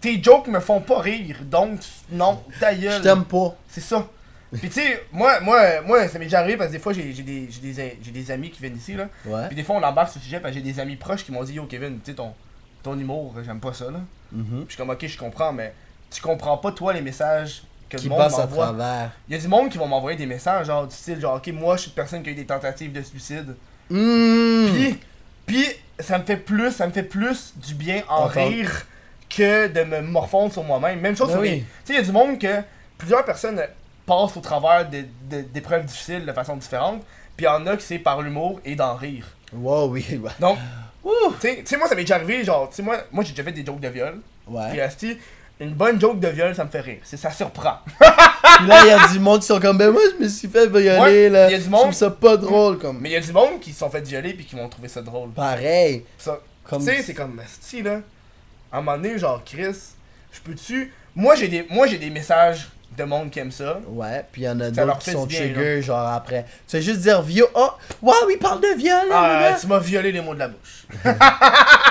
tes 0.01 0.21
jokes 0.21 0.47
me 0.47 0.59
font 0.59 0.81
pas 0.81 0.99
rire, 0.99 1.37
donc 1.43 1.79
non, 2.11 2.41
ta 2.59 2.73
Je 2.75 2.81
gueule. 2.81 3.01
t'aime 3.01 3.25
pas. 3.25 3.55
C'est 3.69 3.81
ça. 3.81 4.07
Puis 4.53 4.69
tu 4.69 4.75
sais, 4.81 5.03
moi, 5.11 5.41
moi, 5.41 5.81
moi, 5.81 6.07
ça 6.07 6.19
m'est 6.19 6.25
déjà 6.25 6.39
arrivé 6.39 6.55
parce 6.55 6.69
que 6.69 6.75
des 6.75 6.79
fois, 6.81 6.93
j'ai 6.93 7.03
des, 7.03 7.13
j'ai 7.13 7.23
des, 7.59 7.97
j'ai 8.01 8.11
des 8.11 8.31
amis 8.31 8.49
qui 8.49 8.61
viennent 8.61 8.77
ici, 8.77 8.93
là. 8.93 9.09
Ouais. 9.25 9.47
Puis 9.47 9.55
des 9.57 9.63
fois, 9.63 9.75
on 9.75 9.83
embarque 9.83 10.09
sur 10.11 10.21
ce 10.21 10.25
sujet 10.25 10.39
parce 10.39 10.53
que 10.53 10.59
j'ai 10.59 10.63
des 10.63 10.79
amis 10.79 10.95
proches 10.95 11.25
qui 11.25 11.31
m'ont 11.33 11.43
dit 11.43 11.53
Yo, 11.53 11.65
Kevin, 11.65 11.99
tu 11.99 12.11
sais, 12.11 12.15
ton, 12.15 12.33
ton 12.81 12.97
humour, 12.97 13.35
j'aime 13.43 13.59
pas 13.59 13.73
ça, 13.73 13.91
là. 13.91 13.99
Mhm. 14.31 14.45
Puis 14.45 14.59
je 14.67 14.71
suis 14.73 14.77
comme, 14.77 14.89
ok, 14.89 15.05
je 15.05 15.17
comprends, 15.17 15.51
mais 15.51 15.73
tu 16.09 16.21
comprends 16.21 16.57
pas, 16.57 16.71
toi, 16.71 16.93
les 16.93 17.01
messages 17.01 17.63
que 17.89 17.97
Qui 17.97 18.05
le 18.05 18.09
monde 18.11 18.19
passe 18.19 18.39
à 18.39 18.47
travers. 18.47 19.11
Il 19.27 19.35
y 19.35 19.37
a 19.37 19.41
du 19.41 19.47
monde 19.49 19.69
qui 19.69 19.77
vont 19.77 19.87
m'envoyer 19.87 20.17
des 20.17 20.25
messages, 20.25 20.67
genre, 20.67 20.87
du 20.87 20.95
style, 20.95 21.19
genre, 21.19 21.35
ok, 21.35 21.47
moi, 21.47 21.75
je 21.75 21.81
suis 21.81 21.89
une 21.89 21.95
personne 21.95 22.23
qui 22.23 22.29
a 22.29 22.31
eu 22.31 22.35
des 22.35 22.45
tentatives 22.45 22.91
de 22.93 23.01
suicide. 23.01 23.53
Mmh. 23.89 24.67
Puis, 24.73 24.99
puis, 25.45 25.65
ça 25.99 26.17
me 26.19 26.23
fait 26.23 26.37
plus, 26.37 26.71
ça 26.71 26.87
me 26.87 26.91
fait 26.91 27.03
plus 27.03 27.53
du 27.55 27.73
bien 27.73 28.03
en 28.09 28.25
Entendre. 28.25 28.47
rire 28.47 28.85
que 29.29 29.67
de 29.67 29.83
me 29.83 30.01
morfondre 30.01 30.51
sur 30.53 30.63
moi-même. 30.63 30.99
Même 30.99 31.15
chose 31.17 31.27
Ben 31.27 31.33
sur 31.33 31.41
oui. 31.41 31.49
les. 31.49 31.59
Tu 31.59 31.65
sais, 31.85 31.93
il 31.93 31.95
y 31.95 31.99
a 31.99 32.01
du 32.03 32.11
monde 32.11 32.39
que 32.39 32.61
plusieurs 32.97 33.25
personnes 33.25 33.61
passent 34.05 34.37
au 34.37 34.41
travers 34.41 34.87
d'épreuves 34.89 35.85
difficiles 35.85 36.25
de 36.25 36.31
façon 36.31 36.55
différente. 36.55 37.03
Puis 37.35 37.45
il 37.45 37.49
y 37.49 37.51
en 37.51 37.65
a 37.67 37.75
qui 37.77 37.83
c'est 37.85 37.99
par 37.99 38.21
l'humour 38.21 38.59
et 38.65 38.75
d'en 38.75 38.95
rire. 38.95 39.25
Wow, 39.53 39.89
oui. 39.89 40.05
ouais. 40.21 40.31
Donc, 40.39 40.57
tu 41.03 41.47
sais- 41.47 41.57
tu 41.57 41.65
sais, 41.65 41.77
moi, 41.77 41.87
ça 41.87 41.95
m'est 41.95 42.01
déjà 42.03 42.15
arrivé, 42.15 42.43
genre, 42.43 42.69
tu 42.69 42.75
sais, 42.77 42.81
moi, 42.83 42.97
moi 43.11 43.23
j'ai 43.23 43.31
déjà 43.31 43.43
fait 43.43 43.51
des 43.51 43.65
jokes 43.65 43.79
de 43.79 43.87
viol. 43.89 44.19
Ouais. 44.47 44.71
Une 45.59 45.73
bonne 45.73 45.99
joke 45.99 46.19
de 46.19 46.27
viol, 46.27 46.53
ça 46.55 46.63
me 46.65 46.69
fait 46.69 46.81
rire. 46.81 46.99
C'est- 47.03 47.17
Ça 47.17 47.31
surprend. 47.31 47.79
Puis 47.85 47.97
là, 48.67 48.81
il 48.83 48.87
y 48.87 48.91
a 48.91 49.07
du 49.07 49.19
monde 49.19 49.39
qui 49.41 49.47
sont 49.47 49.59
comme, 49.59 49.77
ben 49.77 49.91
moi, 49.91 50.01
je 50.17 50.23
me 50.23 50.29
suis 50.29 50.47
fait 50.47 50.67
violer, 50.67 50.99
Ouais, 50.99 51.29
là. 51.29 51.49
y 51.49 51.55
a 51.55 51.57
du 51.57 51.63
Je 51.63 51.69
monde- 51.69 51.81
trouve 51.81 51.93
ça 51.93 52.09
pas 52.11 52.37
drôle, 52.37 52.77
comme. 52.77 52.99
Mais 53.01 53.09
il 53.09 53.13
y 53.13 53.15
a 53.15 53.21
du 53.21 53.31
monde 53.31 53.59
qui 53.59 53.73
se 53.73 53.79
sont 53.79 53.89
fait 53.89 54.01
violer 54.01 54.33
puis 54.33 54.45
qui 54.45 54.55
vont 54.55 54.67
trouver 54.69 54.87
ça 54.87 55.01
drôle. 55.01 55.29
Pareil. 55.31 56.05
Ça, 56.17 56.39
Comme. 56.63 56.79
Tu 56.85 56.93
sais, 56.93 57.01
c'est 57.01 57.13
comme 57.13 57.39
asti, 57.43 57.81
là. 57.81 58.01
À 58.71 58.77
un 58.77 58.81
moment 58.81 58.97
donné, 58.97 59.17
genre, 59.17 59.41
Chris, 59.45 59.75
je 60.31 60.39
peux-tu. 60.43 60.93
Moi, 61.15 61.35
j'ai 61.35 61.47
des, 61.47 61.65
moi, 61.69 61.87
j'ai 61.87 61.97
des 61.97 62.09
messages 62.09 62.67
de 62.97 63.03
monde 63.03 63.29
qui 63.29 63.39
aime 63.39 63.51
ça. 63.51 63.79
Ouais, 63.87 64.25
puis 64.31 64.41
il 64.41 64.45
y 64.45 64.49
en 64.49 64.59
a 64.59 64.69
d'autres 64.69 64.99
qui 64.99 65.11
sont 65.11 65.25
trigger, 65.27 65.81
genre 65.81 66.07
après. 66.07 66.43
Tu 66.43 66.49
sais 66.67 66.81
juste 66.81 66.99
dire 67.01 67.21
viol. 67.21 67.47
Oh, 67.55 67.69
waouh, 68.01 68.29
il 68.29 68.37
parle 68.37 68.59
de 68.61 68.75
viol, 68.77 69.07
là, 69.09 69.15
Ah, 69.15 69.27
là, 69.27 69.49
là. 69.51 69.57
tu 69.59 69.67
m'as 69.67 69.79
violé 69.79 70.11
les 70.11 70.21
mots 70.21 70.33
de 70.33 70.39
la 70.39 70.47
bouche. 70.49 70.85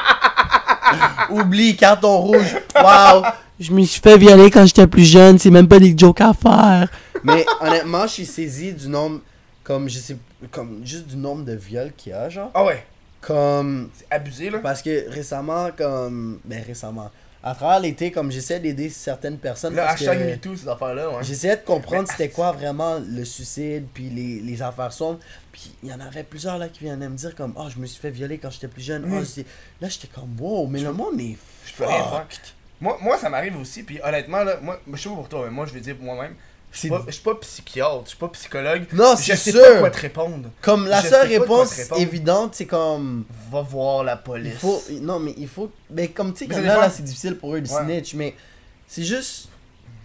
Oublie, 1.31 1.77
carton 1.77 2.19
rouge. 2.19 2.57
Waouh. 2.75 3.23
Je 3.59 3.73
me 3.73 3.83
suis 3.85 4.01
fait 4.01 4.19
violer 4.19 4.51
quand 4.51 4.67
j'étais 4.67 4.87
plus 4.87 5.05
jeune, 5.05 5.39
c'est 5.39 5.51
même 5.51 5.67
pas 5.69 5.79
des 5.79 5.97
jokes 5.97 6.21
à 6.21 6.33
faire. 6.35 6.89
Mais 7.25 7.45
honnêtement, 7.61 8.03
je 8.03 8.13
suis 8.13 8.27
saisi 8.27 8.73
du 8.73 8.89
nombre, 8.89 9.21
comme 9.65 9.89
je 9.89 9.99
sais, 9.99 10.17
comme 10.51 10.81
juste 10.85 11.07
du 11.07 11.17
nombre 11.17 11.45
de 11.45 11.55
viols 11.55 11.93
qu'il 11.97 12.13
y 12.13 12.15
a, 12.15 12.29
genre. 12.29 12.51
Ah 12.55 12.65
ouais, 12.65 12.85
Comme. 13.21 13.89
c'est 13.97 14.07
abusé, 14.15 14.51
là. 14.51 14.59
Parce 14.59 14.83
que 14.83 15.11
récemment, 15.11 15.69
comme. 15.77 16.39
Ben 16.45 16.63
récemment. 16.67 17.11
À 17.48 17.55
travers 17.55 17.78
l'été, 17.78 18.10
comme 18.10 18.32
j'essaie 18.32 18.59
d'aider 18.59 18.90
certaines 18.90 19.39
personnes. 19.39 19.73
Le 19.74 19.78
parce 19.82 19.94
hashtag 20.02 20.18
que 20.18 20.24
MeToo, 20.24 20.56
ces 20.56 20.66
affaires-là, 20.68 21.10
ouais. 21.10 21.23
J'essayais 21.23 21.56
de 21.56 21.62
comprendre 21.62 22.02
Mais- 22.09 22.10
c'était 22.12 22.28
quoi 22.31 22.51
vraiment 22.51 22.98
le 22.98 23.24
suicide, 23.24 23.86
puis 23.94 24.10
les, 24.10 24.40
les 24.40 24.62
affaires 24.62 24.93
sombres. 24.93 25.20
Puis 25.52 25.73
il 25.85 25.89
y 25.89 25.93
en 25.93 26.01
avait 26.01 26.24
plusieurs 26.24 26.59
là 26.59 26.68
qui 26.68 26.82
venaient 26.85 27.09
me 27.09 27.16
dire 27.16 27.36
comme 27.36 27.52
Oh, 27.56 27.68
je 27.73 27.78
me 27.78 27.86
suis 27.86 28.01
fait 28.01 28.10
violer 28.10 28.39
quand 28.39 28.51
j'étais 28.51 28.66
plus 28.66 28.82
jeune. 28.82 29.09
Oh, 29.12 29.24
c'est- 29.24 29.47
là, 29.81 29.89
j'étais 29.89 30.09
comme 30.09 30.35
Wow, 30.40 30.66
mais 30.66 30.81
le 30.81 30.93
monde 30.93 31.20
est 31.20 31.36
Je 31.66 31.73
peux 31.74 31.85
rien 31.86 31.98
faire. 31.98 32.23
fucked. 32.28 32.40
Moi, 32.81 32.98
moi, 33.01 33.16
ça 33.16 33.28
m'arrive 33.31 33.56
aussi, 33.60 33.85
puis 33.85 34.01
honnêtement, 34.02 34.43
là, 34.43 34.56
moi, 34.60 34.81
je 34.93 35.01
sais 35.01 35.09
pas 35.09 35.14
pour 35.14 35.28
toi, 35.28 35.43
mais 35.44 35.51
moi, 35.52 35.66
je 35.66 35.73
vais 35.73 35.81
dire 35.81 35.94
pour 35.97 36.05
moi-même. 36.05 36.35
Je 36.77 36.81
suis 36.81 36.89
pas, 36.90 37.03
je 37.07 37.12
suis 37.12 37.23
pas 37.23 37.35
psychiatre, 37.36 38.03
je 38.05 38.09
suis 38.11 38.19
pas 38.19 38.28
psychologue. 38.28 38.85
Non, 38.93 39.15
je 39.16 39.23
c'est 39.23 39.36
sais 39.36 39.51
sûr. 39.53 39.62
pas 39.62 39.78
quoi 39.78 39.90
te 39.90 40.01
répondre. 40.01 40.51
Comme 40.61 40.86
la 40.86 41.01
Je 41.03 41.09
seule 41.09 41.28
sais 41.28 41.39
réponse 41.39 41.81
évidente, 41.97 42.55
c'est 42.55 42.66
comme. 42.66 43.24
Va 43.51 43.62
voir 43.62 44.05
la 44.05 44.15
Il 44.15 44.19
police. 44.23 44.59
faut. 44.59 44.82
Non, 45.01 45.19
mais 45.19 45.35
il 45.39 45.48
faut. 45.48 45.70
Mais 45.90 46.09
comme 46.09 46.32
tu 46.35 46.40
sais, 46.40 46.47
dépend. 46.47 46.61
là, 46.81 46.90
c'est 46.90 47.03
difficile 47.03 47.36
pour 47.36 47.55
eux 47.55 47.61
de 47.61 47.69
Ouais. 47.69 47.82
snitch, 47.82 48.15
mais 48.15 48.35
c'est 48.86 49.03
juste. 49.05 49.48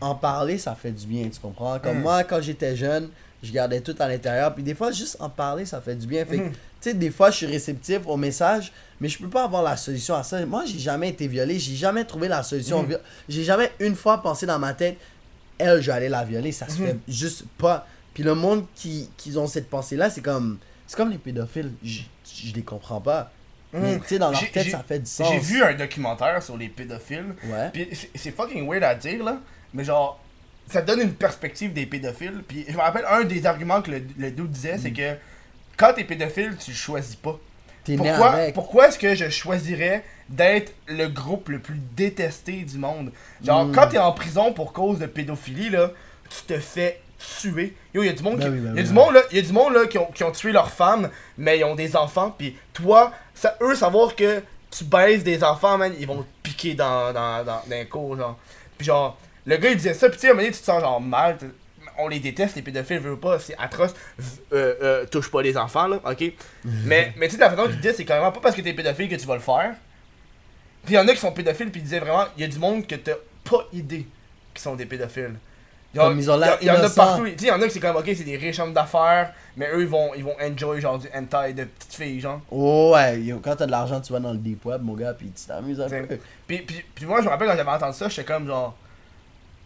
En 0.04 0.16
parler, 0.16 0.58
ça 0.58 0.74
fait 0.74 0.92
du 0.92 1.06
bien, 1.06 1.30
tu 1.30 1.40
comprends? 1.40 1.78
Comme 1.78 2.00
Mm. 2.00 2.02
moi, 2.02 2.24
quand 2.24 2.42
j'étais 2.42 2.76
jeune, 2.76 3.10
je 3.44 3.52
gardais 3.52 3.82
tout 3.82 3.96
à 4.00 4.08
l'intérieur, 4.08 4.52
puis 4.56 4.64
des 4.64 4.74
fois, 4.74 4.92
juste 4.92 5.16
en 5.20 5.30
parler, 5.30 5.64
ça 5.66 5.80
fait 5.80 5.94
du 5.94 6.08
bien. 6.08 6.26
Fait 6.26 6.38
Mhm. 6.38 6.52
tu 6.52 6.58
sais, 6.80 6.94
des 6.96 7.12
fois, 7.12 7.30
je 7.30 7.38
suis 7.38 7.46
réceptif 7.46 8.00
au 8.08 8.18
message, 8.18 8.72
mais 9.00 9.08
je 9.08 9.20
peux 9.20 9.30
pas 9.30 9.44
avoir 9.44 9.62
la 9.62 9.78
solution 9.78 10.16
à 10.16 10.24
ça. 10.24 10.44
Moi, 10.48 10.64
j'ai 10.66 10.80
jamais 10.80 11.10
été 11.10 11.28
violé, 11.28 11.60
j'ai 11.60 11.76
jamais 11.76 12.04
trouvé 12.04 12.28
la 12.30 12.42
solution. 12.42 12.82
Mhm. 12.82 12.98
J'ai 13.30 13.44
jamais 13.44 13.70
une 13.80 13.96
fois 13.96 14.24
pensé 14.24 14.48
dans 14.48 14.58
ma 14.58 14.74
tête, 14.74 14.98
elle, 15.62 15.82
je 15.82 15.88
vais 15.88 15.98
aller 15.98 16.10
la 16.10 16.24
violer, 16.24 16.52
ça 16.52 16.68
se 16.68 16.80
Mhm. 16.82 16.88
fait 16.88 16.98
juste 17.08 17.44
pas. 17.58 17.88
Puis 18.14 18.24
le 18.24 18.36
monde 18.36 18.66
qui, 18.76 19.10
qui 19.18 19.36
ont 19.38 19.48
cette 19.48 19.70
pensée-là, 19.70 20.10
c'est 20.10 20.22
comme. 20.22 20.58
C'est 20.88 20.98
comme 20.98 21.10
les 21.12 21.18
pédophiles, 21.18 21.72
je, 21.84 22.02
je 22.44 22.54
les 22.54 22.64
comprends 22.64 23.00
pas. 23.00 23.32
Mais 23.74 23.94
Mhm. 23.96 24.02
tu 24.02 24.08
sais, 24.08 24.20
dans 24.20 24.32
leur 24.32 24.52
tête, 24.52 24.70
ça 24.70 24.84
fait 24.86 25.00
du 25.00 25.10
sens. 25.10 25.30
J'ai 25.32 25.40
vu 25.40 25.64
un 25.64 25.74
documentaire 25.74 26.44
sur 26.44 26.58
les 26.58 26.68
pédophiles. 26.68 27.34
Ouais. 27.46 27.70
Puis 27.72 27.88
c'est- 28.16 28.32
fucking 28.32 28.68
weird 28.70 28.84
à 28.84 28.96
dire 28.96 29.24
là, 29.24 29.40
mais 29.74 29.86
genre 29.86 30.20
ça 30.70 30.82
donne 30.82 31.00
une 31.02 31.14
perspective 31.14 31.72
des 31.72 31.86
pédophiles. 31.86 32.44
Puis 32.48 32.66
je 32.68 32.74
me 32.74 32.80
rappelle 32.82 33.06
un 33.10 33.24
des 33.24 33.46
arguments 33.46 33.82
que 33.82 33.92
le, 33.92 34.02
le 34.18 34.32
dude 34.32 34.52
disait, 34.52 34.78
c'est 34.78 34.92
que 34.92 35.16
quand 35.78 35.94
t'es 35.94 36.04
pédophile, 36.04 36.56
tu 36.60 36.72
le 36.72 36.76
choisis 36.78 37.16
pas. 37.16 37.40
T'es 37.84 37.94
né 37.94 37.98
Pourquoi, 37.98 38.32
avec. 38.32 38.54
pourquoi 38.54 38.88
est-ce 38.88 39.00
que 39.00 39.16
je 39.16 39.30
choisirais 39.30 40.04
d'être 40.30 40.72
le 40.88 41.08
groupe 41.08 41.50
le 41.50 41.60
plus 41.60 41.80
détesté 41.96 42.54
du 42.64 42.78
monde? 42.78 43.12
Genre 43.44 43.66
Mm. 43.66 43.72
quand 43.74 43.88
t'es 43.88 43.98
en 43.98 44.12
prison 44.12 44.54
pour 44.54 44.72
cause 44.74 45.00
de 45.00 45.06
pédophilie 45.08 45.70
là, 45.70 45.92
tu 46.30 46.44
te 46.54 46.60
fais 46.60 47.02
tuer. 47.40 47.76
Yo, 47.94 48.04
y 48.04 48.10
a 48.10 48.14
du 48.14 48.24
monde 48.24 48.38
Ben 48.38 48.46
qui, 48.46 48.50
oui, 48.52 48.60
ben 48.60 48.66
y 48.68 48.70
a 48.70 48.82
oui, 48.82 48.84
du 48.88 48.94
ben 48.94 48.94
monde 48.96 49.14
là, 49.14 49.22
y 49.32 49.40
a 49.40 49.42
du 49.42 49.52
monde 49.54 49.74
là 49.74 49.86
qui 49.88 49.98
ont, 49.98 50.06
qui 50.14 50.24
ont 50.24 50.32
tué 50.32 50.52
leurs 50.52 50.72
femmes, 50.72 51.10
mais 51.38 51.60
ils 51.60 51.64
ont 51.64 51.76
des 51.76 51.96
enfants. 51.96 52.34
Puis 52.38 52.56
toi, 52.74 53.12
ça, 53.36 53.56
eux 53.62 53.76
savoir 53.76 54.16
que 54.16 54.42
tu 54.70 54.84
baises 54.86 55.24
des 55.24 55.44
enfants, 55.44 55.78
man, 55.78 55.94
ils 56.00 56.08
vont 56.08 56.22
te 56.24 56.28
piquer 56.44 56.74
dans 56.76 57.12
dans 57.14 57.44
dans, 57.44 57.62
dans 57.68 57.76
un 57.76 57.86
cours 57.86 58.16
genre. 58.18 58.38
Puis 58.78 58.88
genre 58.88 59.18
le 59.46 59.58
gars 59.58 59.70
il 59.72 59.78
disait 59.78 59.94
ça, 59.96 60.08
puis 60.08 60.18
tu 60.18 60.22
sais 60.22 60.28
à 60.28 60.32
un 60.32 60.34
moment 60.34 60.44
donné, 60.44 60.54
tu 60.56 60.60
te 60.62 60.66
sens 60.66 60.82
genre 60.82 61.02
mal. 61.02 61.38
On 61.98 62.08
les 62.08 62.20
déteste, 62.20 62.56
les 62.56 62.62
pédophiles, 62.62 63.00
veulent 63.00 63.20
pas, 63.20 63.40
c'est 63.40 63.56
atroce. 63.58 63.94
Euh, 64.54 64.76
euh, 64.82 65.06
touche 65.06 65.30
pas 65.32 65.42
les 65.42 65.58
enfants, 65.58 65.88
là, 65.88 66.00
ok? 66.04 66.24
mais, 66.66 67.14
mais 67.18 67.28
tu 67.28 67.36
sais, 67.36 67.40
la 67.40 67.50
façon 67.50 67.68
qu'il 67.68 67.78
disait, 67.78 67.94
c'est 67.94 68.06
carrément 68.06 68.32
pas 68.32 68.40
parce 68.40 68.56
que 68.56 68.62
t'es 68.62 68.74
pédophile 68.74 69.10
que 69.10 69.16
tu 69.16 69.28
vas 69.28 69.36
le 69.36 69.42
faire. 69.42 69.76
Puis 70.84 70.96
il 70.96 70.98
y 70.98 71.00
en 71.00 71.08
a 71.08 71.14
qui 71.14 71.20
sont 71.20 71.32
pédophiles, 71.32 71.70
puis 71.72 71.82
ils 71.82 71.84
disaient 71.84 72.00
vraiment, 72.00 72.26
il 72.38 72.42
y 72.42 72.44
a 72.44 72.48
du 72.48 72.60
monde 72.60 72.88
que 72.88 72.96
t'as 72.96 73.16
pas 73.44 73.68
idée 73.74 74.08
qui 74.54 74.62
sont 74.62 74.76
des 74.76 74.86
pédophiles. 74.86 75.36
Genre, 75.94 76.08
Comme 76.08 76.20
ils 76.20 76.32
ont 76.32 76.38
l'air 76.38 76.58
Il 76.62 76.68
y, 76.68 76.72
en 76.72 76.76
a 76.76 76.90
partout. 76.90 77.26
Tu 77.26 77.32
sais, 77.32 77.36
il 77.42 77.48
y 77.48 77.52
en 77.52 77.62
a 77.62 77.66
qui 77.66 77.72
c'est 77.72 77.80
comme, 77.82 77.98
ok, 77.98 78.06
c'est 78.06 78.24
des 78.24 78.38
riches 78.38 78.60
hommes 78.60 78.74
d'affaires, 78.74 79.34
mais 79.58 79.68
eux, 79.74 79.82
ils 79.82 79.88
vont, 79.88 80.14
ils 80.16 80.24
vont 80.24 80.36
enjoy 80.42 80.80
genre 80.80 80.98
du 80.98 81.08
hentai 81.14 81.54
de 81.54 81.66
petites 81.66 81.94
filles, 81.94 82.22
genre. 82.22 82.40
Oh, 82.50 82.92
ouais, 82.94 83.20
yo, 83.22 83.40
quand 83.44 83.58
t'as 83.58 83.66
de 83.66 83.72
l'argent, 83.72 84.00
tu 84.00 84.14
vas 84.14 84.20
dans 84.20 84.32
le 84.32 84.38
deep 84.38 84.66
web, 84.66 84.82
mon 84.82 84.94
gars, 84.94 85.14
puis 85.14 85.32
tu 85.32 85.46
t'amuses 85.46 85.82
un 85.82 85.90
peu. 85.90 86.18
Puis, 86.48 86.60
puis, 86.60 86.86
puis 86.96 87.06
moi, 87.06 87.20
je 87.20 87.26
me 87.26 87.30
rappelle 87.30 87.50
quand 87.50 87.58
j'avais 87.58 87.70
entendu 87.70 87.98
ça, 87.98 88.08
j'étais 88.08 88.24
comme 88.24 88.48
genre, 88.48 88.78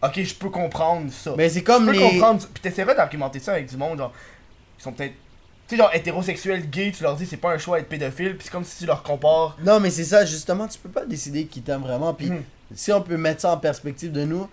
ok, 0.02 0.22
je 0.22 0.34
peux 0.34 0.50
comprendre 0.50 1.10
ça. 1.12 1.34
Mais 1.36 1.48
c'est 1.48 1.62
comme 1.62 1.86
je 1.86 1.90
peux 1.90 1.96
les. 1.96 2.02
comprendre. 2.12 2.46
Puis 2.52 2.62
t'essaierais 2.62 2.94
d'argumenter 2.94 3.38
ça 3.40 3.52
avec 3.52 3.68
du 3.68 3.76
monde, 3.76 3.98
genre, 3.98 4.12
qui 4.76 4.82
sont 4.84 4.92
peut-être, 4.92 5.14
tu 5.68 5.74
sais, 5.74 5.76
genre 5.82 5.90
hétérosexuels, 5.94 6.68
gays, 6.70 6.92
tu 6.92 7.02
leur 7.02 7.16
dis 7.16 7.26
c'est 7.26 7.36
pas 7.38 7.52
un 7.52 7.58
choix 7.58 7.78
d'être 7.78 7.88
pédophile, 7.88 8.36
puis 8.36 8.44
c'est 8.44 8.50
comme 8.52 8.64
si 8.64 8.78
tu 8.78 8.86
leur 8.86 9.02
compares. 9.02 9.56
Non, 9.64 9.80
mais 9.80 9.90
c'est 9.90 10.04
ça, 10.04 10.24
justement, 10.24 10.68
tu 10.68 10.78
peux 10.78 10.88
pas 10.90 11.04
décider 11.04 11.46
qui 11.46 11.60
t'aime 11.62 11.82
vraiment. 11.82 12.14
Puis 12.14 12.30
Mhm. 12.30 12.42
si 12.74 12.92
on 12.92 13.02
peut 13.02 13.16
mettre 13.16 13.40
ça 13.40 13.52
en 13.52 13.56
perspective 13.58 14.12
de 14.12 14.24
nous, 14.24 14.48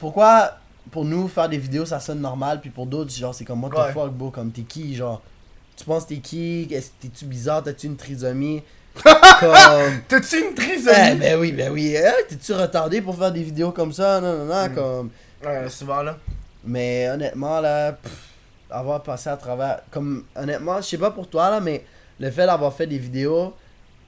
pourquoi 0.00 0.52
pour 0.90 1.04
nous 1.04 1.28
faire 1.28 1.48
des 1.48 1.56
vidéos 1.58 1.86
ça 1.86 1.98
sonne 2.00 2.20
normal, 2.20 2.60
puis 2.60 2.70
pour 2.70 2.86
d'autres, 2.86 3.10
genre 3.10 3.34
c'est 3.34 3.44
comme 3.44 3.62
what 3.64 3.70
Ouais. 3.70 3.90
the 3.90 3.94
fuck, 3.94 4.12
bro, 4.12 4.30
comme 4.30 4.52
t'es 4.52 4.62
qui, 4.62 4.94
genre? 4.94 5.22
Tu 5.76 5.84
penses 5.84 6.06
t'es 6.06 6.18
qui, 6.18 6.68
t'es-tu 7.00 7.24
bizarre, 7.24 7.62
t'as-tu 7.62 7.86
une 7.86 7.96
trisomie? 7.96 8.62
Comme. 9.02 10.00
T'as-tu 10.08 10.40
une 10.48 10.54
trisomie? 10.54 10.94
Eh, 11.12 11.14
ben 11.16 11.38
oui, 11.40 11.52
ben 11.52 11.72
oui, 11.72 11.96
hein, 11.96 12.12
t'es-tu 12.28 12.52
retardé 12.52 13.00
pour 13.02 13.16
faire 13.16 13.32
des 13.32 13.42
vidéos 13.42 13.72
comme 13.72 13.92
ça? 13.92 14.20
Non, 14.20 14.38
non, 14.38 14.44
non, 14.46 14.68
Mhm. 14.68 14.74
comme. 14.74 15.10
Ouais, 15.44 15.68
souvent 15.68 16.02
là. 16.02 16.16
Mais 16.64 17.08
honnêtement, 17.10 17.60
là, 17.60 17.92
pff, 17.92 18.12
avoir 18.70 19.02
passé 19.02 19.28
à 19.28 19.36
travers. 19.36 19.80
Comme, 19.90 20.24
honnêtement, 20.36 20.76
je 20.78 20.86
sais 20.86 20.98
pas 20.98 21.10
pour 21.10 21.28
toi, 21.28 21.50
là, 21.50 21.60
mais 21.60 21.84
le 22.20 22.30
fait 22.30 22.46
d'avoir 22.46 22.72
fait 22.72 22.86
des 22.86 22.98
vidéos 22.98 23.52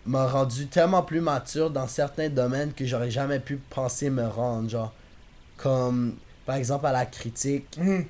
m'a 0.06 0.26
rendu 0.26 0.66
tellement 0.68 1.02
plus 1.02 1.20
mature 1.20 1.68
dans 1.70 1.88
certains 1.88 2.28
domaines 2.28 2.72
que 2.72 2.86
j'aurais 2.86 3.10
jamais 3.10 3.40
pu 3.40 3.56
penser 3.56 4.08
me 4.08 4.26
rendre. 4.26 4.70
Genre, 4.70 4.92
comme, 5.56 6.14
par 6.46 6.56
exemple, 6.56 6.86
à 6.86 6.92
la 6.92 7.04
critique, 7.06 7.66
Mhm. 7.76 8.04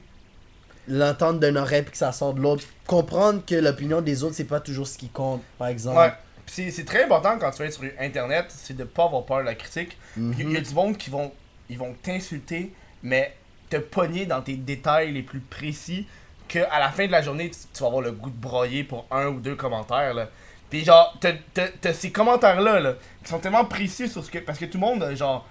l'entendre 0.88 1.40
d'un 1.40 1.56
oreille 1.56 1.82
puis 1.82 1.92
que 1.92 1.98
ça 1.98 2.12
sort 2.12 2.34
de 2.34 2.40
l'autre. 2.40 2.62
Comprendre 2.86 3.42
que 3.44 3.54
l'opinion 3.56 4.00
des 4.02 4.22
autres, 4.22 4.34
c'est 4.36 4.44
pas 4.44 4.60
toujours 4.60 4.86
ce 4.86 4.98
qui 4.98 5.08
compte, 5.08 5.42
par 5.58 5.68
exemple. 5.68 5.98
Ouais. 5.98 6.12
C'est- 6.46 6.70
c'est 6.70 6.84
très 6.84 7.04
important 7.04 7.36
quand 7.38 7.50
tu 7.50 7.58
vas 7.58 7.64
être 7.66 7.72
sur 7.74 7.84
internet, 7.98 8.46
c'est 8.48 8.76
de 8.76 8.84
pas 8.84 9.04
avoir 9.04 9.24
peur 9.24 9.38
de 9.38 9.44
la 9.44 9.54
critique. 9.54 9.96
Il 10.16 10.52
y, 10.52 10.56
a 10.56 10.60
du 10.60 10.74
monde 10.74 10.96
qui 10.96 11.10
vont 11.10 11.32
ils 11.68 11.76
vont 11.78 11.94
t'insulter, 12.02 12.72
mais 13.02 13.34
te 13.68 13.76
pogner 13.76 14.24
dans 14.26 14.40
tes 14.40 14.54
détails 14.54 15.12
les 15.12 15.22
plus 15.22 15.40
précis 15.40 16.06
que 16.48 16.60
à 16.70 16.78
la 16.78 16.90
fin 16.90 17.06
de 17.06 17.10
la 17.12 17.22
journée, 17.22 17.50
tu, 17.50 17.58
tu 17.74 17.80
vas 17.80 17.88
avoir 17.88 18.02
le 18.02 18.12
goût 18.12 18.30
de 18.30 18.36
broyer 18.40 18.84
pour 18.84 19.04
un 19.10 19.26
ou 19.26 19.40
deux 19.40 19.56
commentaires 19.56 20.14
là. 20.14 20.28
Puis 20.70 20.84
genre 20.84 21.16
t'as- 21.20 21.92
ces 21.92 22.12
commentaires 22.12 22.60
là, 22.60 22.78
là 22.80 22.94
qui 23.24 23.30
sont 23.30 23.38
tellement 23.40 23.64
précis 23.64 24.08
sur 24.08 24.24
ce 24.24 24.30
que 24.30 24.38
parce 24.38 24.58
que 24.58 24.64
tout 24.66 24.78
le 24.78 24.86
monde 24.86 25.02
euh, 25.02 25.16
genre 25.16 25.46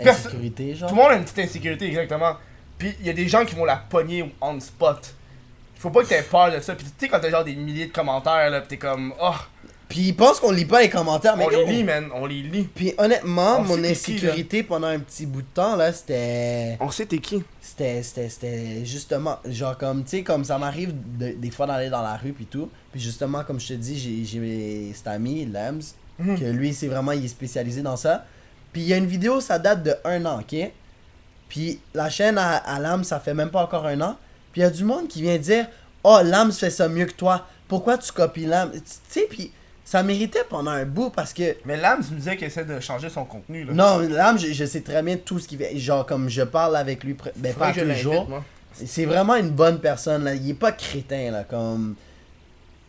Insécurité, 0.00 0.74
genre. 0.74 0.88
tout 0.88 0.94
le 0.96 1.02
monde 1.02 1.10
a 1.12 1.16
une 1.16 1.24
petite 1.24 1.38
insécurité 1.40 1.86
exactement. 1.86 2.36
Puis 2.78 2.94
il 3.00 3.06
y 3.06 3.10
a 3.10 3.12
des 3.12 3.28
gens 3.28 3.44
qui 3.44 3.54
vont 3.54 3.64
la 3.64 3.76
pogner 3.76 4.32
on 4.40 4.58
spot. 4.60 5.14
Faut 5.76 5.90
pas 5.90 6.02
que 6.02 6.08
t'aies 6.08 6.22
peur 6.22 6.50
de 6.52 6.60
ça. 6.60 6.74
Puis 6.74 6.84
tu 6.86 6.92
sais 6.98 7.08
quand 7.08 7.20
t'as 7.20 7.30
genre 7.30 7.44
des 7.44 7.54
milliers 7.54 7.86
de 7.86 7.92
commentaires 7.92 8.50
là, 8.50 8.60
pis 8.60 8.68
t'es 8.68 8.76
comme 8.78 9.12
oh 9.20 9.34
Puis 9.94 10.08
ils 10.08 10.12
pensent 10.16 10.40
qu'on 10.40 10.50
lit 10.50 10.64
pas 10.64 10.82
les 10.82 10.90
commentaires, 10.90 11.36
mais 11.36 11.44
On 11.44 11.48
les 11.50 11.64
lit, 11.66 11.84
man. 11.84 12.08
On 12.12 12.26
les 12.26 12.42
lit. 12.42 12.64
Puis 12.74 12.94
honnêtement, 12.98 13.58
On 13.60 13.62
mon 13.62 13.76
qui, 13.76 13.86
insécurité 13.86 14.64
pendant 14.64 14.88
un 14.88 14.98
petit 14.98 15.24
bout 15.24 15.42
de 15.42 15.46
temps, 15.54 15.76
là, 15.76 15.92
c'était. 15.92 16.76
On 16.80 16.90
sait 16.90 17.06
t'es 17.06 17.18
qui. 17.18 17.44
C'était, 17.60 18.02
c'était, 18.02 18.28
c'était 18.28 18.84
justement, 18.84 19.38
genre 19.46 19.78
comme, 19.78 20.02
tu 20.02 20.10
sais, 20.10 20.22
comme 20.24 20.42
ça 20.44 20.58
m'arrive 20.58 20.92
de- 21.16 21.30
des 21.38 21.50
fois 21.52 21.66
d'aller 21.68 21.90
dans 21.90 22.02
la 22.02 22.16
rue 22.16 22.32
puis 22.32 22.46
tout. 22.46 22.68
Puis 22.90 23.00
justement, 23.00 23.44
comme 23.44 23.60
je 23.60 23.68
te 23.68 23.72
dis, 23.74 23.96
j'ai, 23.96 24.24
j'ai 24.24 24.92
cet 24.94 25.06
ami, 25.06 25.46
Lams, 25.46 25.82
Mhm. 26.18 26.38
que 26.40 26.44
lui, 26.46 26.74
c'est 26.74 26.88
vraiment, 26.88 27.12
il 27.12 27.24
est 27.24 27.28
spécialisé 27.28 27.80
dans 27.82 27.96
ça. 27.96 28.24
Puis 28.72 28.82
il 28.82 28.88
y 28.88 28.94
a 28.94 28.96
une 28.96 29.06
vidéo, 29.06 29.40
ça 29.40 29.60
date 29.60 29.84
de 29.84 29.94
un 30.04 30.26
an, 30.26 30.40
ok? 30.40 30.70
Puis 31.48 31.78
la 31.94 32.10
chaîne 32.10 32.36
à, 32.38 32.56
à 32.56 32.80
Lams, 32.80 33.04
ça 33.04 33.20
fait 33.20 33.34
même 33.34 33.50
pas 33.50 33.62
encore 33.62 33.86
un 33.86 34.00
an. 34.00 34.16
Puis 34.52 34.60
il 34.60 34.64
y 34.64 34.66
a 34.66 34.70
du 34.70 34.82
monde 34.84 35.06
qui 35.08 35.22
vient 35.22 35.38
dire, 35.38 35.66
oh, 36.02 36.18
Lams 36.24 36.52
fait 36.52 36.70
ça 36.70 36.88
mieux 36.88 37.06
que 37.06 37.12
toi. 37.12 37.46
Pourquoi 37.68 37.96
tu 37.98 38.10
copies 38.12 38.46
Lams? 38.46 38.72
Tu 38.72 38.80
tu 38.80 38.88
sais, 39.08 39.26
puis 39.30 39.52
ça 39.84 40.02
méritait 40.02 40.44
pendant 40.48 40.70
un 40.70 40.84
bout 40.86 41.10
parce 41.10 41.32
que 41.34 41.56
Mais 41.66 41.76
Lams 41.76 42.02
me 42.10 42.16
disait 42.16 42.36
qu'il 42.36 42.46
essaie 42.46 42.64
de 42.64 42.80
changer 42.80 43.10
son 43.10 43.24
contenu, 43.24 43.64
là. 43.64 43.72
non, 43.74 43.98
Lams, 43.98 44.38
je, 44.38 44.52
je 44.52 44.64
sais 44.64 44.80
très 44.80 45.02
bien 45.02 45.16
tout 45.16 45.38
ce 45.38 45.46
qu'il 45.46 45.58
fait. 45.58 45.76
Genre, 45.78 46.06
comme 46.06 46.28
je 46.28 46.42
parle 46.42 46.76
avec 46.76 47.04
lui, 47.04 47.14
ben, 47.36 47.54
pas 47.54 47.72
tous 47.72 47.80
les 47.84 47.94
jours. 47.96 48.28
C'est 48.72 49.04
vraiment 49.04 49.36
une 49.36 49.50
bonne 49.50 49.78
personne, 49.80 50.24
là. 50.24 50.34
Il 50.34 50.50
est 50.50 50.54
pas 50.54 50.72
crétin, 50.72 51.30
là. 51.30 51.44
Comme. 51.44 51.94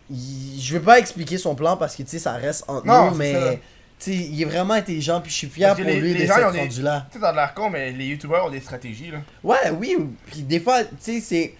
il- 0.09 0.59
Je 0.59 0.73
vais 0.77 0.83
pas 0.83 0.99
expliquer 0.99 1.37
son 1.37 1.53
plan 1.55 1.77
parce 1.77 1.95
que, 1.95 2.03
tu 2.03 2.09
sais, 2.09 2.19
ça 2.19 2.33
reste 2.33 2.63
entre 2.67 2.85
Non, 2.87 3.11
nous, 3.11 3.17
mais. 3.17 3.59
Tu 3.97 4.11
sais, 4.11 4.17
il 4.17 4.41
est 4.41 4.45
vraiment 4.45 4.73
intelligent, 4.73 5.21
puis 5.21 5.31
je 5.31 5.37
suis 5.37 5.47
fier 5.47 5.73
pour 5.73 5.85
les- 5.85 6.01
lui 6.01 6.13
les 6.13 6.23
de 6.23 6.25
gens, 6.27 6.33
ils 6.37 6.43
ont 6.43 6.45
s'être 6.47 6.53
des- 6.53 6.59
rendu 6.59 6.81
là. 6.81 7.07
Tu 7.11 7.17
sais, 7.17 7.21
dans 7.21 7.31
l'air 7.31 7.53
con, 7.53 7.69
mais 7.69 7.91
les 7.93 8.05
youtubeurs 8.07 8.45
ont 8.45 8.49
des 8.49 8.59
stratégies, 8.59 9.09
là. 9.11 9.19
Ouais, 9.41 9.69
oui, 9.79 9.95
puis 10.27 10.41
des 10.41 10.59
fois, 10.59 10.83
tu 10.83 10.89
sais, 10.99 11.21
c'est. 11.21 11.53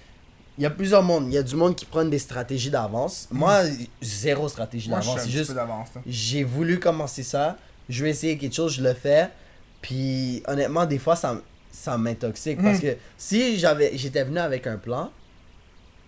Il 0.58 0.64
y 0.64 0.66
a 0.66 0.70
plusieurs 0.70 1.04
mondes. 1.04 1.26
Il 1.28 1.34
y 1.34 1.38
a 1.38 1.44
du 1.44 1.56
monde 1.56 1.76
qui 1.76 1.86
prennent 1.86 2.10
des 2.10 2.20
stratégies 2.20 2.70
d'avance. 2.70 3.28
Moi, 3.32 3.64
zéro 4.02 4.48
stratégie 4.48 4.88
Mm. 4.88 4.92
Moi, 4.92 5.00
je 5.02 5.06
suis 5.06 5.54
d'avance. 5.54 5.90
C'est 5.94 6.00
juste. 6.02 6.08
j'ai 6.08 6.44
voulu 6.44 6.80
commencer 6.80 7.24
ça. 7.24 7.58
Je 7.90 8.04
vais 8.04 8.10
essayer 8.12 8.38
quelque 8.38 8.56
chose, 8.56 8.74
je 8.74 8.82
le 8.84 8.94
fais. 8.94 9.30
Puis 9.82 10.42
honnêtement, 10.48 10.86
des 10.86 10.98
fois, 10.98 11.16
ça, 11.16 11.40
ça 11.72 11.98
m'intoxique. 11.98 12.62
Parce 12.64 12.78
Mhm. 12.78 12.82
que 12.84 12.98
si 13.18 13.60
j'avais 13.60 13.98
j'étais 13.98 14.24
venu 14.24 14.40
avec 14.40 14.66
un 14.66 14.78
plan, 14.78 15.12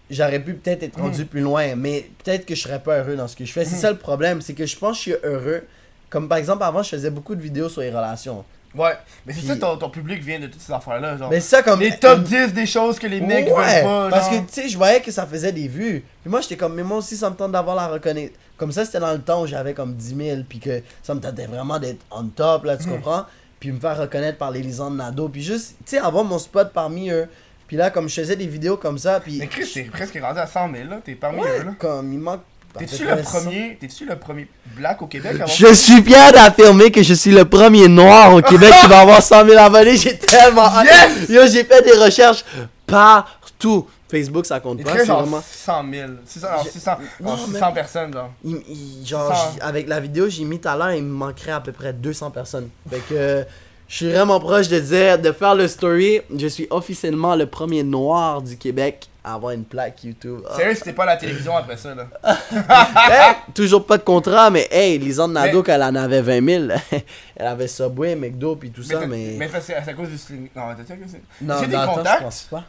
j'aurais 0.10 0.40
pu 0.42 0.54
peut-être 0.54 0.84
être 0.84 1.00
rendu 1.00 1.26
plus 1.26 1.42
loin. 1.42 1.76
Mais 1.76 2.10
peut-être 2.24 2.46
que 2.46 2.56
je 2.56 2.62
serais 2.62 2.82
pas 2.82 3.00
heureux 3.00 3.16
dans 3.16 3.28
ce 3.28 3.36
que 3.36 3.46
je 3.46 3.52
fais. 3.52 3.66
C'est 3.66 3.76
ça 3.76 3.92
le 3.92 3.98
problème. 3.98 4.42
C'est 4.42 4.54
que 4.54 4.66
je 4.66 4.78
pense 4.78 4.92
que 4.98 4.98
je 4.98 5.02
suis 5.18 5.26
heureux. 5.26 5.64
Comme 6.10 6.30
par 6.30 6.38
exemple, 6.38 6.64
avant, 6.64 6.82
je 6.84 6.90
faisais 6.90 7.10
beaucoup 7.10 7.36
de 7.36 7.42
vidéos 7.42 7.68
sur 7.70 7.82
les 7.82 7.90
relations. 7.90 8.46
Ouais, 8.76 8.92
mais 9.26 9.34
c'est 9.34 9.40
Puis- 9.40 9.48
ça, 9.48 9.56
ton, 9.56 9.78
ton 9.78 9.90
public 9.90 10.22
vient 10.22 10.40
de 10.40 10.48
toutes 10.48 10.62
ces 10.62 10.72
affaires-là, 10.74 11.18
genre. 11.18 11.30
Mais 11.30 11.40
ça 11.40 11.64
comme. 11.64 11.80
les 11.80 11.98
top 11.98 12.22
10 12.24 12.54
des 12.54 12.66
choses 12.66 13.00
que 13.00 13.08
les 13.08 13.22
mecs 13.22 13.48
Ouais, 13.48 13.54
veulent 13.54 13.84
pas, 13.84 14.10
parce 14.10 14.30
genre. 14.32 14.46
que 14.46 14.48
tu 14.52 14.62
sais, 14.62 14.70
je 14.70 14.78
voyais 14.78 15.02
que 15.02 15.12
ça 15.12 15.26
faisait 15.26 15.52
des 15.52 15.68
vues. 15.68 16.04
Puis 16.22 16.30
moi, 16.30 16.42
j'étais 16.42 16.58
comme, 16.58 16.76
mais 16.76 16.84
moi 16.84 16.98
aussi, 16.98 17.16
ça 17.18 17.30
me 17.30 17.36
tente 17.36 17.52
d'avoir 17.54 17.76
la 17.76 17.88
reconnaissance. 17.88 18.36
Comme 18.58 18.72
ça, 18.72 18.86
c'était 18.86 19.00
dans 19.00 19.14
le 19.14 19.22
temps 19.22 19.42
où 19.44 19.48
j'avais 19.48 19.74
comme 19.74 19.94
10 19.96 20.16
000, 20.16 20.42
puis 20.48 20.60
que 20.60 20.82
ça 21.02 21.14
me 21.16 21.20
tentait 21.20 21.46
vraiment 21.46 21.80
d'être 21.80 22.04
on 22.12 22.26
top, 22.26 22.66
là, 22.66 22.78
tu 22.78 22.88
Mhm. 22.88 22.96
comprends? 22.96 23.26
Puis 23.60 23.72
me 23.72 23.80
faire 23.80 23.98
reconnaître 23.98 24.38
par 24.38 24.52
les 24.52 24.62
lisants 24.62 24.92
de 24.92 24.98
Nado, 24.98 25.30
puis 25.30 25.42
juste, 25.42 25.76
tu 25.86 25.92
sais, 25.92 25.98
avoir 25.98 26.24
mon 26.24 26.38
spot 26.38 26.72
parmi 26.74 27.10
eux. 27.10 27.28
Puis 27.68 27.76
là, 27.78 27.90
comme 27.90 28.08
je 28.08 28.16
faisais 28.16 28.36
des 28.36 28.48
vidéos 28.48 28.78
comme 28.78 28.98
ça, 28.98 29.20
puis. 29.20 29.38
Mais 29.40 29.48
Chris, 29.48 29.70
t'es 29.74 29.84
presque 29.84 30.18
rendu 30.22 30.40
à 30.40 30.48
100 30.48 30.72
000, 30.72 30.90
là. 30.90 31.00
T'es 31.04 31.16
parmi 31.16 31.40
Ouais, 31.42 31.60
eux, 31.60 31.64
là. 31.64 31.72
comme 31.80 32.14
il 32.14 32.20
manque. 32.20 32.42
T'es-tu 32.78 33.04
le 33.06 33.10
près 33.12 33.24
100. 33.24 33.40
premier, 33.42 33.78
t'es-tu 33.82 34.06
le 34.06 34.16
premier 34.18 34.48
black 34.76 35.02
au 35.02 35.08
Québec 35.08 35.32
avoir 35.34 35.48
Je 35.48 35.74
suis 35.74 36.02
fier 36.04 36.32
d'affirmer 36.32 36.92
que 36.92 37.02
je 37.02 37.14
suis 37.14 37.32
le 37.32 37.46
premier 37.46 37.88
noir 37.88 38.34
au 38.34 38.42
Québec 38.42 38.72
qui 38.82 38.88
va 38.88 39.00
avoir 39.00 39.22
100 39.22 39.46
000 39.46 39.58
abonnés. 39.58 39.98
J'ai 39.98 40.18
tellement 40.18 40.66
hâte. 40.66 40.86
Yes! 40.86 41.30
Yo, 41.30 41.42
j'ai 41.48 41.64
fait 41.64 41.82
des 41.82 41.94
recherches 41.98 42.44
partout. 42.86 43.88
Facebook, 44.10 44.46
ça 44.46 44.60
compte 44.62 44.82
pas, 44.84 44.92
c'est 44.98 45.06
vraiment. 45.06 45.42
100 45.46 45.84
000. 45.92 46.10
600, 46.26 46.48
alors 46.48 46.64
J'ai- 46.64 46.70
600, 46.72 46.92
Non, 47.20 47.34
alors 47.34 47.48
mais- 47.50 47.54
600 47.56 47.72
personnes, 47.74 48.14
genre. 48.14 48.30
Il- 48.46 48.62
il- 48.70 49.06
genre, 49.06 49.56
avec 49.60 49.88
la 49.90 50.00
vidéo, 50.00 50.30
j'ai 50.30 50.46
mis 50.46 50.60
tout 50.60 50.70
à 50.70 50.78
l'heure, 50.78 50.92
il 50.94 51.04
me 51.04 51.12
manquerait 51.14 51.52
à 51.52 51.60
peu 51.60 51.74
près 51.74 51.92
200 51.92 52.32
personnes. 52.32 52.70
Fait 52.90 53.02
que 53.10 53.44
je 53.90 53.96
suis 53.96 54.10
vraiment 54.10 54.40
proche 54.40 54.70
de 54.70 54.80
dire, 54.80 55.20
de 55.20 55.32
faire 55.34 55.56
le 55.56 55.68
story. 55.68 56.22
Je 56.38 56.48
suis 56.48 56.68
officiellement 56.70 57.36
le 57.36 57.48
premier 57.48 57.84
noir 57.84 58.42
du 58.42 58.56
Québec 58.58 59.10
à 59.28 59.34
avoir 59.34 59.52
une 59.52 59.66
plaque 59.66 60.04
YouTube. 60.06 60.40
Ah. 60.50 60.56
Sérieux, 60.56 60.76
c'était 60.76 60.94
pas 60.94 61.06
la 61.06 61.18
télévision 61.18 61.56
après 61.58 61.76
ça, 61.76 61.94
là? 61.94 62.08
Hey, 62.24 63.36
toujours 63.54 63.86
pas 63.86 63.98
de 63.98 64.04
contrat, 64.04 64.50
mais 64.50 64.68
hey, 64.72 64.98
Lisanne 64.98 65.34
Nadeau, 65.34 65.58
Mais- 65.60 65.64
qu'elle 65.66 65.84
en 65.84 65.96
avait 65.96 66.22
20 66.22 66.68
000. 66.70 66.80
elle 67.36 67.48
avait 67.48 67.68
Subway, 67.68 68.16
McDo, 68.16 68.56
puis 68.56 68.72
tout 68.72 68.84
ça, 68.84 69.06
mais. 69.06 69.36
mais 69.38 69.50
c'est 69.62 69.76
à 69.76 69.94
cause 69.94 70.10
du 70.10 70.18
sling. 70.18 70.50
Non, 70.56 70.64
t'as 70.76 70.96
que 70.96 71.02
c'est. 71.08 71.22
non, 71.42 71.62
des 71.62 71.74
temps, 71.74 71.82
je 71.82 71.96
contacts? 71.98 72.22
pense 72.24 72.42
pas. 72.44 72.64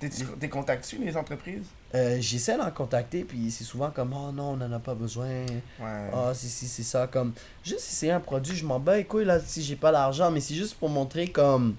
T'es- 0.00 0.48
contacté 0.48 0.96
les 0.98 1.16
entreprises? 1.16 1.66
Euh, 1.94 2.16
J'essaie 2.20 2.56
d'en 2.56 2.70
contacter, 2.70 3.24
puis 3.24 3.50
c'est 3.50 3.64
souvent 3.64 3.90
comme, 3.90 4.14
oh 4.14 4.30
non, 4.32 4.56
on 4.58 4.64
en 4.64 4.72
a 4.72 4.78
pas 4.78 4.94
besoin. 4.94 5.26
Ouais. 5.26 6.10
Ah, 6.14 6.30
si, 6.34 6.48
si, 6.48 6.68
c'est 6.68 6.84
ça. 6.84 7.06
Comme, 7.08 7.32
juste 7.64 7.80
essayer 7.80 8.12
un 8.12 8.20
produit, 8.20 8.54
je 8.54 8.64
m'en 8.64 8.78
bats 8.78 8.96
les 8.96 9.04
couilles 9.04 9.24
là 9.24 9.40
si 9.44 9.62
j'ai 9.62 9.76
pas 9.76 9.90
d'argent, 9.90 10.30
mais 10.30 10.40
c'est 10.40 10.54
juste 10.54 10.74
pour 10.76 10.88
montrer 10.88 11.26
comme, 11.28 11.74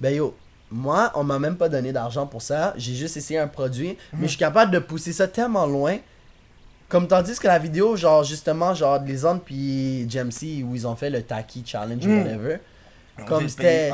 ben 0.00 0.14
yo, 0.14 0.34
moi, 0.72 1.12
on 1.14 1.22
m'a 1.24 1.38
même 1.38 1.56
pas 1.56 1.68
donné 1.68 1.92
d'argent 1.92 2.26
pour 2.26 2.42
ça. 2.42 2.72
J'ai 2.76 2.94
juste 2.94 3.16
essayé 3.16 3.38
un 3.38 3.46
produit, 3.48 3.96
mais 4.14 4.22
je 4.26 4.30
suis 4.30 4.38
capable 4.38 4.72
de 4.72 4.78
pousser 4.78 5.12
ça 5.12 5.28
tellement 5.28 5.66
loin. 5.66 5.98
Comme 6.88 7.08
tandis 7.08 7.38
que 7.38 7.46
la 7.46 7.58
vidéo, 7.58 7.96
genre, 7.96 8.22
justement, 8.24 8.74
genre, 8.74 9.00
les 9.04 9.24
autres 9.24 9.40
puis 9.40 10.06
Jamesy, 10.10 10.62
où 10.62 10.74
ils 10.74 10.86
ont 10.86 10.94
fait 10.96 11.08
le 11.10 11.22
Taki 11.22 11.62
Challenge, 11.66 12.04
Mm. 12.06 12.18
whatever. 12.18 12.56
On 13.18 13.24
comme 13.24 13.48
c'était- 13.48 13.90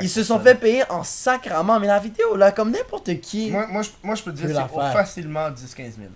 Ils 0.00 0.08
se 0.10 0.22
sont 0.24 0.38
ça. 0.38 0.44
fait 0.44 0.54
payer 0.56 0.82
en 0.90 1.02
sacrament, 1.04 1.78
mais 1.80 1.86
la 1.86 1.98
vidéo, 1.98 2.36
là, 2.36 2.50
comme 2.52 2.70
n'importe 2.72 3.20
qui. 3.20 3.50
Moi, 3.50 3.66
moi, 3.68 3.82
je, 3.82 3.90
moi, 4.02 4.14
je 4.16 4.22
peux 4.22 4.32
te 4.32 4.36
dire, 4.36 4.48
c'est 4.48 4.92
facilement 4.92 5.50
10-15 5.50 5.96
000. 5.96 6.08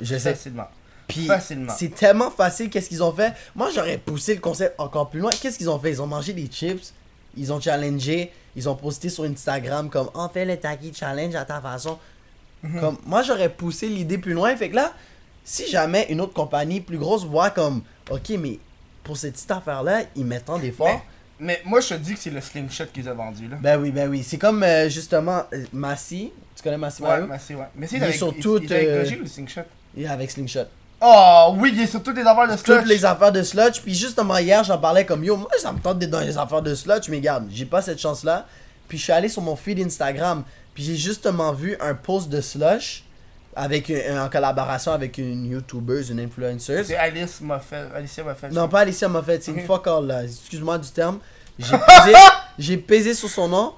je 0.00 0.16
sais. 0.16 0.30
Facilement. 0.32 0.68
Puis 1.08 1.26
Facilement. 1.26 1.72
c'est 1.76 1.92
tellement 1.92 2.30
facile 2.30 2.70
qu'est-ce 2.70 2.88
qu'ils 2.88 3.02
ont 3.02 3.10
fait? 3.12 3.32
Moi 3.56 3.68
j'aurais 3.74 3.98
poussé 3.98 4.32
le 4.34 4.40
concept 4.40 4.78
encore 4.78 5.10
plus 5.10 5.18
loin. 5.18 5.32
Qu'est-ce 5.32 5.58
qu'ils 5.58 5.68
ont 5.68 5.78
fait? 5.80 5.90
Ils 5.90 6.00
ont 6.00 6.06
mangé 6.06 6.32
des 6.32 6.46
chips, 6.46 6.94
ils 7.36 7.52
ont 7.52 7.60
challengé, 7.60 8.30
ils 8.56 8.68
ont 8.68 8.74
posté 8.74 9.08
sur 9.08 9.24
Instagram 9.24 9.88
comme 9.90 10.10
on 10.14 10.28
fait 10.28 10.44
le 10.44 10.56
Taki 10.56 10.92
Challenge 10.94 11.34
à 11.34 11.44
ta 11.44 11.60
façon. 11.60 11.98
Mhm. 12.62 12.80
Comme 12.80 12.98
moi 13.06 13.22
j'aurais 13.22 13.48
poussé 13.48 13.88
l'idée 13.88 14.18
plus 14.18 14.32
loin. 14.34 14.54
Fait 14.56 14.68
que 14.70 14.76
là, 14.76 14.92
si 15.44 15.66
jamais 15.70 16.06
une 16.10 16.20
autre 16.20 16.34
compagnie 16.34 16.80
plus 16.80 16.98
grosse 16.98 17.24
voit 17.24 17.50
comme 17.50 17.82
ok 18.10 18.30
mais 18.38 18.58
pour 19.02 19.16
cette 19.16 19.32
petite 19.34 19.50
affaire 19.50 19.82
là 19.82 20.02
ils 20.16 20.24
mettent 20.24 20.44
tant 20.46 20.58
d'efforts. 20.58 21.02
Mais, 21.38 21.46
mais 21.46 21.60
moi, 21.64 21.80
je 21.80 21.88
te 21.88 21.94
dis 21.94 22.12
que 22.14 22.20
c'est 22.20 22.28
le 22.30 22.40
slingshot 22.42 22.84
qu'ils 22.92 23.08
ont 23.08 23.14
vendu, 23.14 23.48
là. 23.48 23.56
Ben 23.62 23.80
oui, 23.80 23.90
ben 23.92 24.10
oui. 24.10 24.22
C'est 24.22 24.36
comme 24.36 24.62
euh, 24.62 24.90
justement 24.90 25.44
euh, 25.54 25.64
Massy. 25.72 26.32
Tu 26.54 26.62
connais 26.62 26.76
Massy 26.76 27.02
Ouais, 27.02 27.08
c'est 27.38 27.54
ouais. 27.54 27.64
Mais 27.74 27.86
c'est 27.86 28.02
avec, 28.02 28.14
sur 28.14 28.28
il- 28.36 28.70
avec 28.70 28.88
euh, 28.88 29.10
ou 29.16 29.20
le 29.20 29.26
slingshot 29.26 29.62
Et 29.96 30.06
avec 30.06 30.30
Slingshot. 30.30 30.66
Oh 31.02 31.54
oui, 31.58 31.70
il 31.74 31.80
est 31.80 31.86
sur 31.86 32.02
toutes 32.02 32.16
les 32.16 32.26
affaires 32.26 32.46
de 32.46 32.56
toutes 32.56 32.64
sludge. 32.66 32.84
les 32.86 33.04
affaires 33.04 33.32
de 33.32 33.42
sludge. 33.42 33.80
Puis 33.80 33.94
justement 33.94 34.36
hier, 34.38 34.62
j'en 34.64 34.78
parlais 34.78 35.06
comme 35.06 35.24
yo, 35.24 35.36
moi 35.36 35.48
ça 35.58 35.72
me 35.72 35.78
tente 35.78 35.98
d'être 35.98 36.10
dans 36.10 36.20
les 36.20 36.36
affaires 36.36 36.62
de 36.62 36.74
sludge, 36.74 37.08
mais 37.08 37.16
regarde, 37.16 37.46
j'ai 37.50 37.64
pas 37.64 37.80
cette 37.82 37.98
chance 37.98 38.22
là. 38.24 38.46
Puis 38.88 38.98
je 38.98 39.04
suis 39.04 39.12
allé 39.12 39.28
sur 39.28 39.40
mon 39.42 39.56
feed 39.56 39.78
Instagram, 39.80 40.42
puis 40.74 40.82
j'ai 40.84 40.96
justement 40.96 41.52
vu 41.52 41.76
un 41.80 41.94
post 41.94 42.28
de 42.28 42.40
slush 42.40 43.04
avec 43.56 43.88
une- 43.88 44.18
en 44.18 44.28
collaboration 44.28 44.92
avec 44.92 45.16
une 45.18 45.46
youtubeuse, 45.50 46.10
une 46.10 46.20
influenceuse. 46.20 46.86
C'est 46.86 46.96
Alice 46.96 47.40
m'a 47.40 47.58
fait. 47.60 47.84
Alicia 47.94 48.22
m'a 48.22 48.34
fait. 48.34 48.50
Non, 48.50 48.68
pas 48.68 48.80
Alicia 48.80 49.08
fait, 49.24 49.42
c'est 49.42 49.52
une 49.52 49.66
fuck 49.66 49.86
all 49.86 50.06
là. 50.06 50.24
Excuse-moi 50.24 50.78
du 50.78 50.88
terme. 50.90 51.18
J'ai 51.58 51.76
pesé, 52.04 52.14
j'ai 52.58 52.76
pesé 52.76 53.14
sur 53.14 53.28
son 53.28 53.48
nom. 53.48 53.72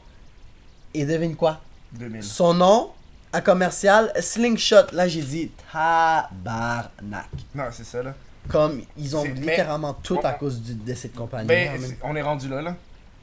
Et 0.94 1.04
devine 1.06 1.34
quoi? 1.36 1.60
2000. 1.92 2.22
Son 2.22 2.52
nom 2.54 2.90
à 3.32 3.40
commercial 3.40 4.12
Slingshot. 4.20 4.92
Là, 4.92 5.08
j'ai 5.08 5.22
dit 5.22 5.50
tabarnak. 5.72 7.26
Non, 7.54 7.64
c'est 7.70 7.84
ça, 7.84 8.02
là. 8.02 8.14
Comme 8.48 8.82
ils 8.96 9.16
ont 9.16 9.22
mais- 9.24 9.30
littéralement 9.30 9.94
tout 9.94 10.18
à 10.24 10.32
cause 10.32 10.60
du- 10.60 10.74
de 10.74 10.94
cette 10.94 11.14
compagnie. 11.14 11.46
Ben, 11.46 11.70
on 12.02 12.14
est 12.16 12.22
rendu 12.22 12.48
là, 12.48 12.60
là. 12.60 12.74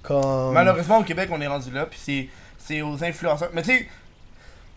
Comme... 0.01 0.53
Malheureusement, 0.53 0.99
au 0.99 1.03
Québec, 1.03 1.29
on 1.31 1.41
est 1.41 1.47
rendu 1.47 1.71
là, 1.71 1.85
puis 1.85 2.29
c'est, 2.57 2.81
aux 2.81 3.03
influenceurs. 3.03 3.49
Mais 3.53 3.61
tu 3.61 3.71
sais, 3.77 3.87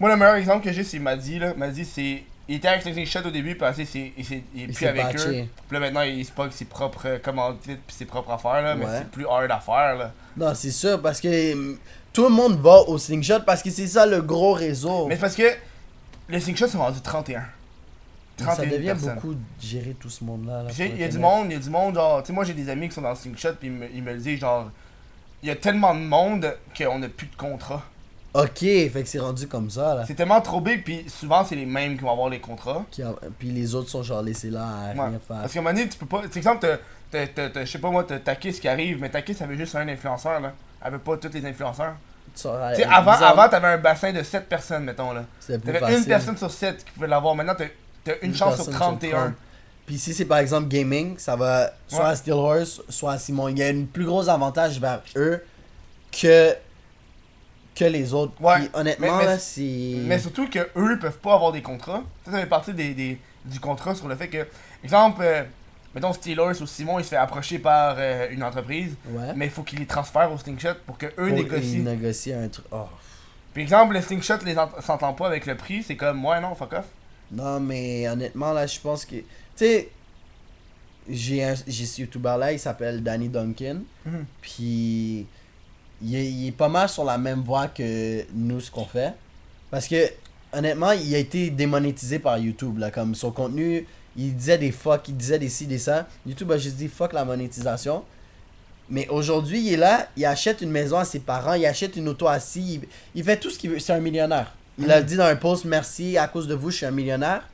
moi, 0.00 0.10
le 0.10 0.16
meilleur 0.16 0.34
exemple 0.34 0.64
que 0.64 0.72
j'ai, 0.72 0.82
c'est 0.82 0.98
Maddy, 0.98 1.38
là. 1.38 1.54
Maddy, 1.56 1.84
c'est. 1.84 2.24
Il 2.48 2.56
était 2.56 2.66
avec 2.68 2.84
les 2.84 3.06
Shot 3.06 3.20
au 3.24 3.30
début, 3.30 3.54
puis 3.54 3.64
après, 3.64 3.84
c'est, 3.84 4.12
il, 4.18 4.42
il 4.54 4.62
est 4.64 4.66
plus 4.74 4.86
avec 4.86 5.06
eux. 5.06 5.12
patché. 5.12 5.48
Puis 5.68 5.74
là, 5.74 5.78
maintenant, 5.80 6.02
il 6.02 6.26
se 6.26 6.32
pogne 6.32 6.50
ses 6.50 6.64
propres 6.64 7.20
commandites, 7.22 7.80
puis 7.86 7.96
ses 7.96 8.04
propres 8.04 8.32
affaires, 8.32 8.62
là. 8.62 8.74
Mais 8.74 8.84
c'est 8.98 9.08
plus 9.08 9.26
hard 9.26 9.48
à 9.50 9.60
faire, 9.60 9.96
là. 9.96 10.12
Non, 10.36 10.52
c'est 10.54 10.72
sûr, 10.72 11.00
parce 11.00 11.20
que 11.20 11.76
tout 12.12 12.24
le 12.24 12.30
monde 12.30 12.60
va 12.60 12.80
au 12.88 12.98
Slingshot 12.98 13.40
parce 13.46 13.62
que 13.62 13.70
c'est 13.70 13.86
ça 13.86 14.06
le 14.06 14.20
gros 14.22 14.52
réseau. 14.52 15.06
Mais 15.06 15.16
parce 15.16 15.34
que 15.34 15.44
les 16.28 16.40
Slingshot 16.40 16.68
sont 16.68 16.78
rendus 16.78 17.00
31. 17.00 17.40
Mais 18.40 18.46
ça 18.46 18.52
31 18.56 18.70
devient 18.70 18.86
personnes. 18.86 19.14
beaucoup 19.14 19.34
de 19.34 19.40
gérer 19.60 19.94
tout 20.00 20.10
ce 20.10 20.24
monde-là. 20.24 20.64
Il 20.78 20.98
y 20.98 21.04
a 21.04 21.08
du 21.08 21.18
monde, 21.18 21.46
il 21.50 21.52
y 21.52 21.56
a 21.56 21.60
du 21.60 21.70
monde, 21.70 21.94
genre, 21.94 22.22
tu 22.22 22.28
sais, 22.28 22.32
moi 22.32 22.44
j'ai 22.44 22.54
des 22.54 22.68
amis 22.68 22.88
qui 22.88 22.94
sont 22.94 23.02
dans 23.02 23.10
le 23.10 23.14
slingshot, 23.16 23.52
puis 23.58 23.68
ils 23.68 23.72
me, 23.72 23.86
ils 23.94 24.02
me 24.02 24.12
le 24.12 24.18
disent, 24.18 24.40
genre, 24.40 24.70
il 25.42 25.48
y 25.48 25.52
a 25.52 25.56
tellement 25.56 25.94
de 25.94 26.00
monde 26.00 26.56
qu'on 26.76 26.98
n'a 26.98 27.08
plus 27.08 27.26
de 27.26 27.36
contrat. 27.36 27.82
Ok, 28.34 28.60
fait 28.60 28.90
que 29.02 29.04
c'est 29.08 29.18
rendu 29.18 29.46
comme 29.46 29.68
ça, 29.70 29.94
là. 29.94 30.04
C'est 30.06 30.14
tellement 30.14 30.40
trop 30.40 30.60
big, 30.62 30.82
puis 30.82 31.04
souvent 31.08 31.44
c'est 31.44 31.54
les 31.56 31.66
mêmes 31.66 31.96
qui 31.96 32.02
vont 32.02 32.12
avoir 32.12 32.30
les 32.30 32.40
contrats. 32.40 32.84
Qui 32.90 33.02
Puis 33.38 33.50
les 33.50 33.74
autres 33.74 33.90
sont 33.90 34.02
genre 34.02 34.22
laissés 34.22 34.50
là 34.50 34.66
à 34.66 34.86
Ouais. 34.94 35.08
rien 35.08 35.20
faire. 35.26 35.36
Parce 35.42 35.52
qu'à 35.52 35.58
un 35.58 35.62
moment 35.62 35.74
donné, 35.74 35.88
tu 35.88 35.98
peux 35.98 36.06
pas. 36.06 36.22
Tu 36.22 36.32
sais, 36.32 36.38
exemple, 36.38 36.78
je 37.12 37.64
sais 37.66 37.78
pas 37.78 37.90
moi, 37.90 38.04
t'as 38.04 38.18
ta 38.18 38.34
Kiss 38.34 38.58
qui 38.58 38.68
arrive, 38.68 38.98
mais 39.00 39.10
ta 39.10 39.20
Kiss, 39.20 39.40
elle 39.42 39.48
veut 39.48 39.56
juste 39.56 39.74
un 39.76 39.86
influenceur, 39.86 40.40
là. 40.40 40.54
Elle 40.84 40.92
veut 40.92 40.98
pas 40.98 41.16
tous 41.16 41.32
les 41.32 41.44
influenceurs. 41.46 41.94
Euh, 42.46 42.74
avant, 42.90 43.12
bizarre, 43.12 43.38
avant 43.38 43.48
t'avais 43.48 43.68
un 43.68 43.78
bassin 43.78 44.12
de 44.12 44.22
7 44.22 44.48
personnes, 44.48 44.84
mettons, 44.84 45.12
là. 45.12 45.24
T'avais 45.46 45.98
une 45.98 46.04
personne 46.06 46.36
sur 46.36 46.50
7 46.50 46.84
qui 46.84 46.90
pouvait 46.92 47.06
l'avoir. 47.08 47.34
Maintenant, 47.34 47.54
t'as 48.04 48.14
une, 48.22 48.34
chance 48.34 48.56
sur 48.62 48.70
31. 48.72 48.98
personne 48.98 49.10
30. 49.10 49.32
Puis 49.86 49.98
si 49.98 50.14
c'est 50.14 50.24
par 50.24 50.38
exemple 50.38 50.68
gaming, 50.68 51.18
ça 51.18 51.36
va 51.36 51.72
soit 51.88 52.04
Ouais. 52.04 52.10
à 52.10 52.16
Steel 52.16 52.34
Horse, 52.34 52.80
soit 52.88 53.12
à 53.12 53.18
Simon. 53.18 53.48
Il 53.48 53.58
y 53.58 53.62
a 53.62 53.66
un 53.66 53.84
plus 53.84 54.04
gros 54.06 54.26
avantage 54.28 54.80
vers 54.80 55.02
eux 55.16 55.44
que, 56.10 56.54
que 57.74 57.84
les 57.84 58.14
autres. 58.14 58.32
Ouais. 58.40 58.60
Puis 58.60 58.70
honnêtement, 58.72 59.16
Mais- 59.18 59.24
mais- 59.24 59.30
là, 59.32 59.38
c'est. 59.38 59.94
Mais 60.04 60.18
surtout 60.18 60.48
que 60.48 60.60
eux 60.76 60.98
peuvent 60.98 61.18
pas 61.18 61.34
avoir 61.34 61.52
des 61.52 61.62
contrats. 61.62 62.02
Ça, 62.24 62.32
ça 62.32 62.38
fait 62.40 62.46
partie 62.46 62.72
des, 62.72 62.94
des- 62.94 63.20
du 63.44 63.58
contrat 63.60 63.94
sur 63.94 64.08
le 64.08 64.14
fait 64.16 64.28
que, 64.28 64.46
exemple, 64.84 65.20
euh, 65.22 65.42
mettons 65.94 66.12
Steelers 66.12 66.60
ou 66.62 66.66
Simon, 66.66 66.98
il 66.98 67.04
se 67.04 67.10
fait 67.10 67.16
approcher 67.16 67.58
par 67.58 67.96
euh, 67.98 68.28
une 68.30 68.42
entreprise, 68.42 68.94
Ouais. 69.10 69.32
mais 69.36 69.46
il 69.46 69.50
faut 69.50 69.62
qu'il 69.62 69.78
les 69.78 69.86
transfère 69.86 70.30
au 70.32 70.38
Slingshot 70.38 70.74
pour 70.86 70.96
que 70.98 71.06
eux 71.06 71.12
Pour- 71.14 71.26
négocient. 71.28 71.80
Négocient 71.82 72.40
un 72.42 72.48
truc. 72.48 72.66
Oh. 72.72 72.84
Puis 73.52 73.62
exemple, 73.62 73.94
le 73.94 74.00
Slingshot 74.00 74.38
les 74.44 74.56
ent- 74.58 74.70
s'entend 74.80 75.12
pas 75.12 75.26
avec 75.26 75.44
le 75.46 75.56
prix, 75.56 75.82
c'est 75.82 75.96
comme, 75.96 76.24
ouais, 76.24 76.40
non, 76.40 76.54
fuck 76.54 76.72
off. 76.72 76.86
Non, 77.30 77.60
mais 77.60 78.08
honnêtement, 78.08 78.52
là, 78.52 78.66
je 78.66 78.78
pense 78.80 79.04
que. 79.04 79.16
Tu 79.16 79.24
sais, 79.56 79.88
j'ai 81.08 81.42
un- 81.44 81.54
j'ai 81.66 81.84
ce 81.86 82.00
YouTuber-là, 82.02 82.52
il 82.52 82.58
s'appelle 82.58 83.02
Danny 83.02 83.28
Duncan. 83.28 83.78
Mhm. 84.06 84.24
Puis, 84.40 85.26
il 86.02 86.14
est, 86.14 86.30
il 86.30 86.46
est 86.48 86.52
pas 86.56 86.68
mal 86.68 86.88
sur 86.88 87.04
la 87.04 87.18
même 87.18 87.40
voie 87.42 87.68
que 87.68 88.24
nous, 88.32 88.60
ce 88.60 88.70
qu'on 88.70 88.84
fait. 88.84 89.12
Parce 89.70 89.88
que, 89.88 89.96
honnêtement, 90.52 90.92
il 90.92 91.14
a 91.14 91.18
été 91.18 91.50
démonétisé 91.50 92.18
par 92.18 92.38
YouTube. 92.38 92.78
Là, 92.78 92.90
comme 92.90 93.14
son 93.14 93.30
contenu, 93.32 93.86
il 94.16 94.34
disait 94.36 94.58
des 94.58 94.72
fuck, 94.72 95.08
il 95.08 95.16
disait 95.16 95.38
des 95.38 95.48
ci, 95.48 95.66
des 95.66 95.78
ça. 95.78 96.06
YouTube 96.26 96.50
a 96.52 96.58
juste 96.58 96.76
dit 96.76 96.88
fuck 96.88 97.12
la 97.12 97.24
monétisation. 97.24 98.04
Mais 98.90 99.08
aujourd'hui, 99.08 99.60
il 99.60 99.72
est 99.74 99.76
là, 99.76 100.08
il 100.16 100.24
achète 100.26 100.60
une 100.60 100.70
maison 100.70 100.98
à 100.98 101.04
ses 101.04 101.20
parents, 101.20 101.54
il 101.54 101.64
achète 101.64 101.96
une 101.96 102.08
auto 102.08 102.28
assis, 102.28 102.80
il, 102.82 102.88
il 103.14 103.24
fait 103.24 103.38
tout 103.38 103.48
ce 103.50 103.58
qu'il 103.58 103.70
veut. 103.70 103.78
C'est 103.78 103.92
un 103.92 104.00
millionnaire. 104.00 104.52
Il 104.78 104.90
a 104.90 105.00
Mhm. 105.00 105.06
dit 105.06 105.16
dans 105.16 105.24
un 105.24 105.36
post 105.36 105.64
merci, 105.64 106.18
à 106.18 106.28
cause 106.28 106.46
de 106.48 106.54
vous, 106.54 106.70
je 106.70 106.78
suis 106.78 106.86
un 106.86 106.90
millionnaire. 106.90 107.48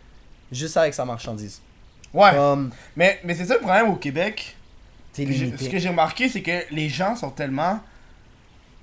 Juste 0.50 0.76
avec 0.76 0.94
sa 0.94 1.04
marchandise. 1.04 1.60
Ouais, 2.14 2.30
mais, 2.96 3.20
mais 3.22 3.34
c'est 3.34 3.44
ça 3.44 3.54
le 3.54 3.60
problème 3.60 3.88
au 3.90 3.96
Québec. 3.96 4.56
J'ai- 5.16 5.26
Ce 5.26 5.30
limité. 5.30 5.68
que 5.68 5.78
j'ai 5.78 5.88
remarqué, 5.88 6.28
c'est 6.28 6.42
que 6.42 6.72
les 6.72 6.88
gens 6.88 7.14
sont 7.16 7.30
tellement. 7.30 7.80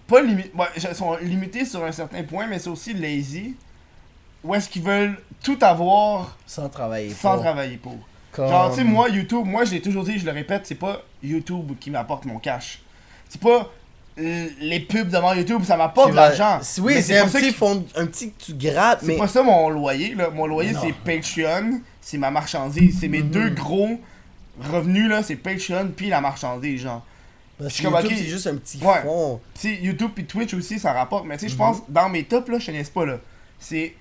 Pas 0.08 0.22
limités. 0.22 0.52
ils 0.76 0.96
sont 0.96 1.16
limités 1.18 1.66
sur 1.66 1.84
un 1.84 1.92
certain 1.92 2.24
point, 2.24 2.46
mais 2.46 2.60
c'est 2.60 2.70
aussi 2.70 2.94
lazy. 2.94 3.56
Où 4.46 4.54
est-ce 4.56 4.70
qu'ils 4.70 4.84
veulent 4.84 5.18
tout 5.44 5.58
avoir 5.62 6.38
Sans 6.46 6.70
travailler. 6.70 7.10
sans 7.10 7.34
fort. 7.34 7.42
travailler 7.42 7.78
pour. 7.78 7.98
Comme- 8.32 8.48
Genre, 8.50 8.70
tu 8.70 8.78
sais, 8.78 8.84
moi, 8.84 9.10
YouTube, 9.10 9.46
moi, 9.46 9.66
je 9.66 9.72
l'ai 9.72 9.82
toujours 9.82 10.04
dit, 10.04 10.20
je 10.20 10.26
le 10.26 10.32
répète, 10.32 10.64
c'est 10.68 10.76
pas 10.76 11.02
YouTube 11.24 11.72
qui 11.80 11.90
m'apporte 11.90 12.26
mon 12.26 12.38
cash. 12.40 12.82
C'est 13.30 13.42
pas 13.42 13.72
euh, 14.18 14.48
les 14.62 14.80
pubs 14.80 15.10
devant 15.10 15.34
YouTube, 15.34 15.64
ça 15.66 15.76
m'apporte 15.76 16.12
de 16.12 16.16
l'argent. 16.16 16.60
Oui, 16.80 17.02
c'est 17.02 17.18
un 17.18 17.28
petit 17.28 17.48
qui- 17.48 17.54
fond, 17.54 17.86
un 17.96 18.06
petit 18.06 18.32
que 18.32 18.44
tu 18.46 18.54
grattes, 18.54 19.00
C'est 19.02 19.08
mais. 19.08 19.18
pas 19.18 19.28
ça 19.28 19.44
mon 19.44 19.68
loyer, 19.70 20.16
là. 20.16 20.30
Mon 20.30 20.46
loyer, 20.48 20.74
c'est 20.80 20.94
Patreon, 20.94 21.82
c'est 22.00 22.18
ma 22.18 22.32
marchandise. 22.32 22.98
C'est 23.00 23.08
mes 23.10 23.22
Mhm. 23.24 23.30
deux 23.30 23.50
gros 23.50 24.00
revenus, 24.72 25.10
là, 25.10 25.22
c'est 25.24 25.36
Patreon 25.36 25.90
puis 25.96 26.08
la 26.08 26.22
marchandise, 26.22 26.82
genre. 26.82 27.04
Parce 27.58 27.78
que 27.78 27.84
YouTube, 27.84 28.12
c'est 28.16 28.24
juste 28.26 28.48
un 28.48 28.56
petit 28.56 28.78
Ouais. 28.84 29.02
fond. 29.02 29.40
YouTube 29.64 30.12
puis 30.16 30.26
Twitch 30.26 30.54
aussi, 30.54 30.78
ça 30.80 30.94
rapporte. 30.94 31.26
Mais 31.26 31.36
tu 31.38 31.42
sais, 31.44 31.50
je 31.50 31.54
Mhm. 31.54 31.58
pense, 31.60 31.78
dans 31.90 32.08
mes 32.10 32.24
tops, 32.24 32.50
là, 32.50 32.60
je 32.60 32.66
te 32.68 32.72
niaise 32.72 32.90
pas, 32.90 33.06
là. 33.06 33.18
C'est. 33.60 33.96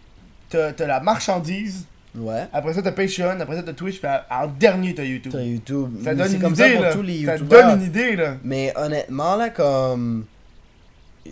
T'as 0.49 0.87
la 0.87 1.01
marchandise, 1.01 1.87
Ouais. 2.17 2.47
après 2.53 2.73
ça, 2.75 2.81
t'as 2.83 2.93
Patreon, 2.93 3.41
après 3.41 3.57
ça, 3.57 3.63
t'as 3.65 3.73
Twitch, 3.73 3.99
puis 4.01 4.09
en 4.31 4.47
dernier, 4.47 4.95
t'as 4.95 5.03
YouTube. 5.03 5.33
T'as 5.33 5.43
YouTube. 5.43 5.91
Ça 6.05 6.15
donne 6.15 6.33
une 6.33 6.41
comme 6.41 6.53
idée, 6.53 6.63
ça 6.63 6.73
pour 6.75 6.83
là. 6.83 6.93
tous 6.93 7.03
les 7.03 7.25
ça 7.25 7.39
donne 7.39 7.79
une 7.81 7.87
idée, 7.87 8.15
là. 8.17 8.37
Mais 8.45 8.73
honnêtement, 8.77 9.35
là, 9.37 9.51
comme. 9.51 10.25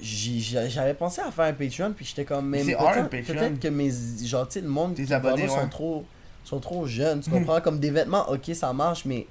J'avais 0.02 0.94
pensé 0.94 1.20
à 1.20 1.30
faire 1.30 1.44
un 1.46 1.52
Patreon, 1.52 1.92
puis 1.94 2.04
j'étais 2.06 2.24
comme. 2.24 2.48
Mais 2.48 2.60
C'est 2.60 2.72
peut-être- 2.72 2.80
hard, 2.82 2.98
un 2.98 3.04
Patreon. 3.04 3.34
Peut-être 3.34 3.60
que 3.60 3.68
mes. 3.68 3.90
Genre, 4.24 4.48
tu 4.48 4.54
sais, 4.54 4.60
le 4.62 4.68
monde 4.68 4.94
Tes 4.94 5.12
abonnés, 5.12 5.42
ouais. 5.42 5.48
sont 5.48 5.68
trop, 5.68 6.04
sont 6.44 6.60
trop 6.60 6.86
jeunes. 6.86 7.20
Tu 7.20 7.30
comprends? 7.30 7.60
Comme 7.60 7.78
des 7.78 7.90
vêtements, 7.90 8.28
ok, 8.30 8.50
ça 8.54 8.72
marche, 8.72 9.04
mais. 9.04 9.26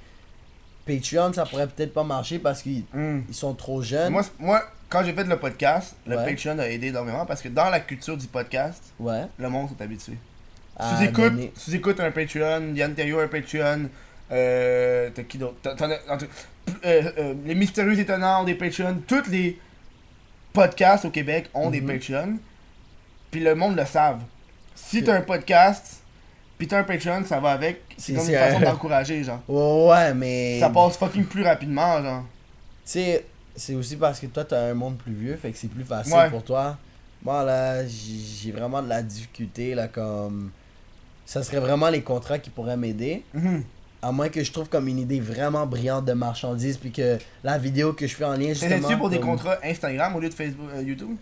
Patreon, 0.85 1.33
ça 1.33 1.45
pourrait 1.45 1.67
peut-être 1.67 1.93
pas 1.93 2.03
marcher 2.03 2.39
parce 2.39 2.61
qu'ils 2.61 2.83
Hmm. 2.93 3.21
ils 3.29 3.35
sont 3.35 3.53
trop 3.53 3.81
jeunes. 3.81 4.11
Moi, 4.39 4.61
quand 4.89 5.03
j'ai 5.03 5.13
fait 5.13 5.23
le 5.23 5.37
podcast, 5.37 5.95
le 6.05 6.17
Ouais. 6.17 6.25
Patreon 6.25 6.59
a 6.59 6.67
aidé 6.67 6.87
énormément 6.87 7.25
parce 7.25 7.41
que 7.41 7.49
dans 7.49 7.69
la 7.69 7.79
culture 7.79 8.17
du 8.17 8.27
podcast, 8.27 8.83
Ouais. 8.99 9.23
le 9.37 9.49
monde 9.49 9.69
s'est 9.69 9.83
habitué. 9.83 10.13
à 10.77 10.97
Tu 10.97 11.75
écoutes, 11.75 11.99
un 11.99 12.11
Patreon, 12.11 12.73
Yann 12.73 12.93
Terriot 12.95 13.19
a 13.19 13.23
un 13.23 13.27
Patreon, 13.27 13.89
euh, 14.31 15.09
t'as 15.13 15.23
qui 15.23 15.37
d'autre? 15.37 15.55
Euh, 16.85 17.11
euh, 17.17 17.33
Les 17.45 17.53
Mystérieux 17.55 17.99
Étonnants 17.99 18.41
ont 18.41 18.45
des 18.45 18.55
Patreons, 18.55 19.01
tous 19.07 19.27
les 19.29 19.59
podcasts 20.53 21.05
au 21.05 21.09
Québec 21.09 21.49
ont 21.53 21.69
des 21.69 21.81
Mhm. 21.81 21.87
Patreons, 21.87 22.37
puis 23.29 23.41
le 23.41 23.53
monde 23.55 23.75
le 23.75 23.85
savent. 23.85 24.21
Si 24.75 25.03
t'as 25.03 25.15
un 25.17 25.21
podcast, 25.21 26.01
puis 26.57 26.67
t'as 26.67 26.79
un 26.79 26.83
Patreon, 26.83 27.23
ça 27.25 27.39
va 27.39 27.51
avec, 27.51 27.81
c'est 28.01 28.13
comme 28.13 28.27
une 28.29 28.35
façon 28.35 28.59
d'encourager, 28.59 29.23
genre. 29.23 29.39
Ouais, 29.47 30.13
mais. 30.13 30.59
Ça 30.59 30.69
passe 30.69 30.97
fucking 30.97 31.25
plus 31.25 31.43
rapidement, 31.43 32.01
genre. 32.01 32.23
Tu 32.85 32.91
sais, 32.93 33.25
c'est 33.55 33.75
aussi 33.75 33.95
parce 33.95 34.19
que 34.19 34.25
toi, 34.27 34.43
t'as 34.43 34.69
un 34.69 34.73
monde 34.73 34.97
plus 34.97 35.13
vieux, 35.13 35.35
fait 35.37 35.51
que 35.51 35.57
c'est 35.57 35.67
plus 35.69 35.83
facile 35.83 36.13
Ouais. 36.13 36.29
pour 36.29 36.43
toi. 36.43 36.77
Moi, 37.23 37.43
là, 37.43 37.85
j'ai 37.85 38.51
vraiment 38.51 38.81
de 38.81 38.89
la 38.89 39.03
difficulté, 39.03 39.75
là, 39.75 39.87
comme... 39.87 40.49
Ça 41.25 41.43
serait 41.43 41.59
vraiment 41.59 41.89
les 41.89 42.01
contrats 42.01 42.39
qui 42.39 42.49
pourraient 42.49 42.75
m'aider. 42.77 43.23
Mhm. 43.33 43.63
À 44.01 44.11
moins 44.11 44.29
que 44.29 44.43
je 44.43 44.51
trouve 44.51 44.67
comme 44.67 44.87
une 44.87 44.97
idée 44.97 45.19
vraiment 45.19 45.67
brillante 45.67 46.05
de 46.05 46.13
marchandise, 46.13 46.77
puis 46.77 46.91
que 46.91 47.19
la 47.43 47.59
vidéo 47.59 47.93
que 47.93 48.07
je 48.07 48.15
fais 48.15 48.25
en 48.25 48.33
lien, 48.33 48.47
justement... 48.49 48.79
Dessus 48.79 48.97
pour 48.97 49.11
des 49.11 49.19
comme- 49.19 49.29
contrats 49.29 49.57
Instagram 49.63 50.15
au 50.15 50.19
lieu 50.19 50.29
de 50.29 50.33
Facebook, 50.33 50.67
euh, 50.75 50.81
YouTube? 50.81 51.15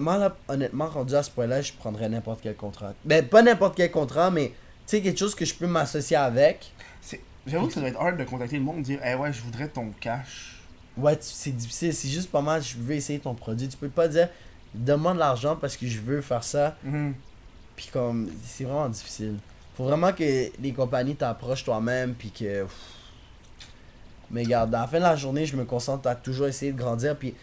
Moi, 0.00 0.18
là, 0.18 0.34
honnêtement, 0.48 0.86
rendu 0.88 1.14
à 1.14 1.22
ce 1.22 1.30
point-là, 1.30 1.62
je 1.62 1.72
prendrais 1.74 2.08
n'importe 2.08 2.40
quel 2.42 2.56
contrat. 2.56 2.92
Ben, 3.04 3.24
pas 3.24 3.42
n'importe 3.42 3.76
quel 3.76 3.92
contrat, 3.92 4.32
mais, 4.32 4.48
tu 4.48 4.52
sais, 4.86 5.02
quelque 5.02 5.18
chose 5.18 5.34
que 5.34 5.44
je 5.44 5.54
peux 5.54 5.66
m'associer 5.66 6.16
avec. 6.16 6.72
C'est- 7.00 7.20
J'avoue 7.46 7.66
que 7.68 7.72
ça 7.74 7.80
doit 7.80 7.88
être 7.90 8.00
hard 8.00 8.16
de 8.18 8.24
contacter 8.24 8.56
le 8.56 8.62
monde 8.64 8.78
et 8.78 8.82
dire 8.82 9.00
Eh 9.04 9.14
ouais, 9.14 9.32
je 9.32 9.40
voudrais 9.42 9.68
ton 9.68 9.90
cash. 10.00 10.56
Ouais, 10.96 11.14
tu- 11.16 11.24
c'est 11.26 11.52
difficile. 11.52 11.92
C'est 11.94 12.08
juste 12.08 12.30
pas 12.30 12.40
mal, 12.42 12.62
je 12.62 12.76
veux 12.78 12.94
essayer 12.94 13.18
ton 13.18 13.34
produit. 13.34 13.68
Tu 13.68 13.76
peux 13.76 13.88
pas 13.88 14.08
dire, 14.08 14.28
donne-moi 14.74 15.14
de 15.14 15.18
l'argent 15.18 15.56
parce 15.56 15.76
que 15.76 15.86
je 15.86 16.00
veux 16.00 16.20
faire 16.22 16.42
ça. 16.44 16.76
Mhm. 16.82 17.14
Puis 17.76 17.88
comme, 17.92 18.30
c'est 18.44 18.64
vraiment 18.64 18.88
difficile. 18.88 19.36
Faut 19.76 19.84
vraiment 19.84 20.12
que 20.12 20.22
les 20.60 20.72
compagnies 20.72 21.14
t'approchent 21.16 21.64
toi-même, 21.64 22.14
puis 22.14 22.30
que... 22.30 22.66
Mais 24.30 24.42
regarde, 24.42 24.74
à 24.74 24.80
la 24.80 24.86
fin 24.88 24.96
de 24.98 25.02
la 25.02 25.14
journée, 25.16 25.46
je 25.46 25.56
me 25.56 25.64
concentre 25.64 26.08
à 26.08 26.14
toujours 26.14 26.46
essayer 26.48 26.72
de 26.72 26.78
grandir, 26.78 27.16
puis 27.16 27.34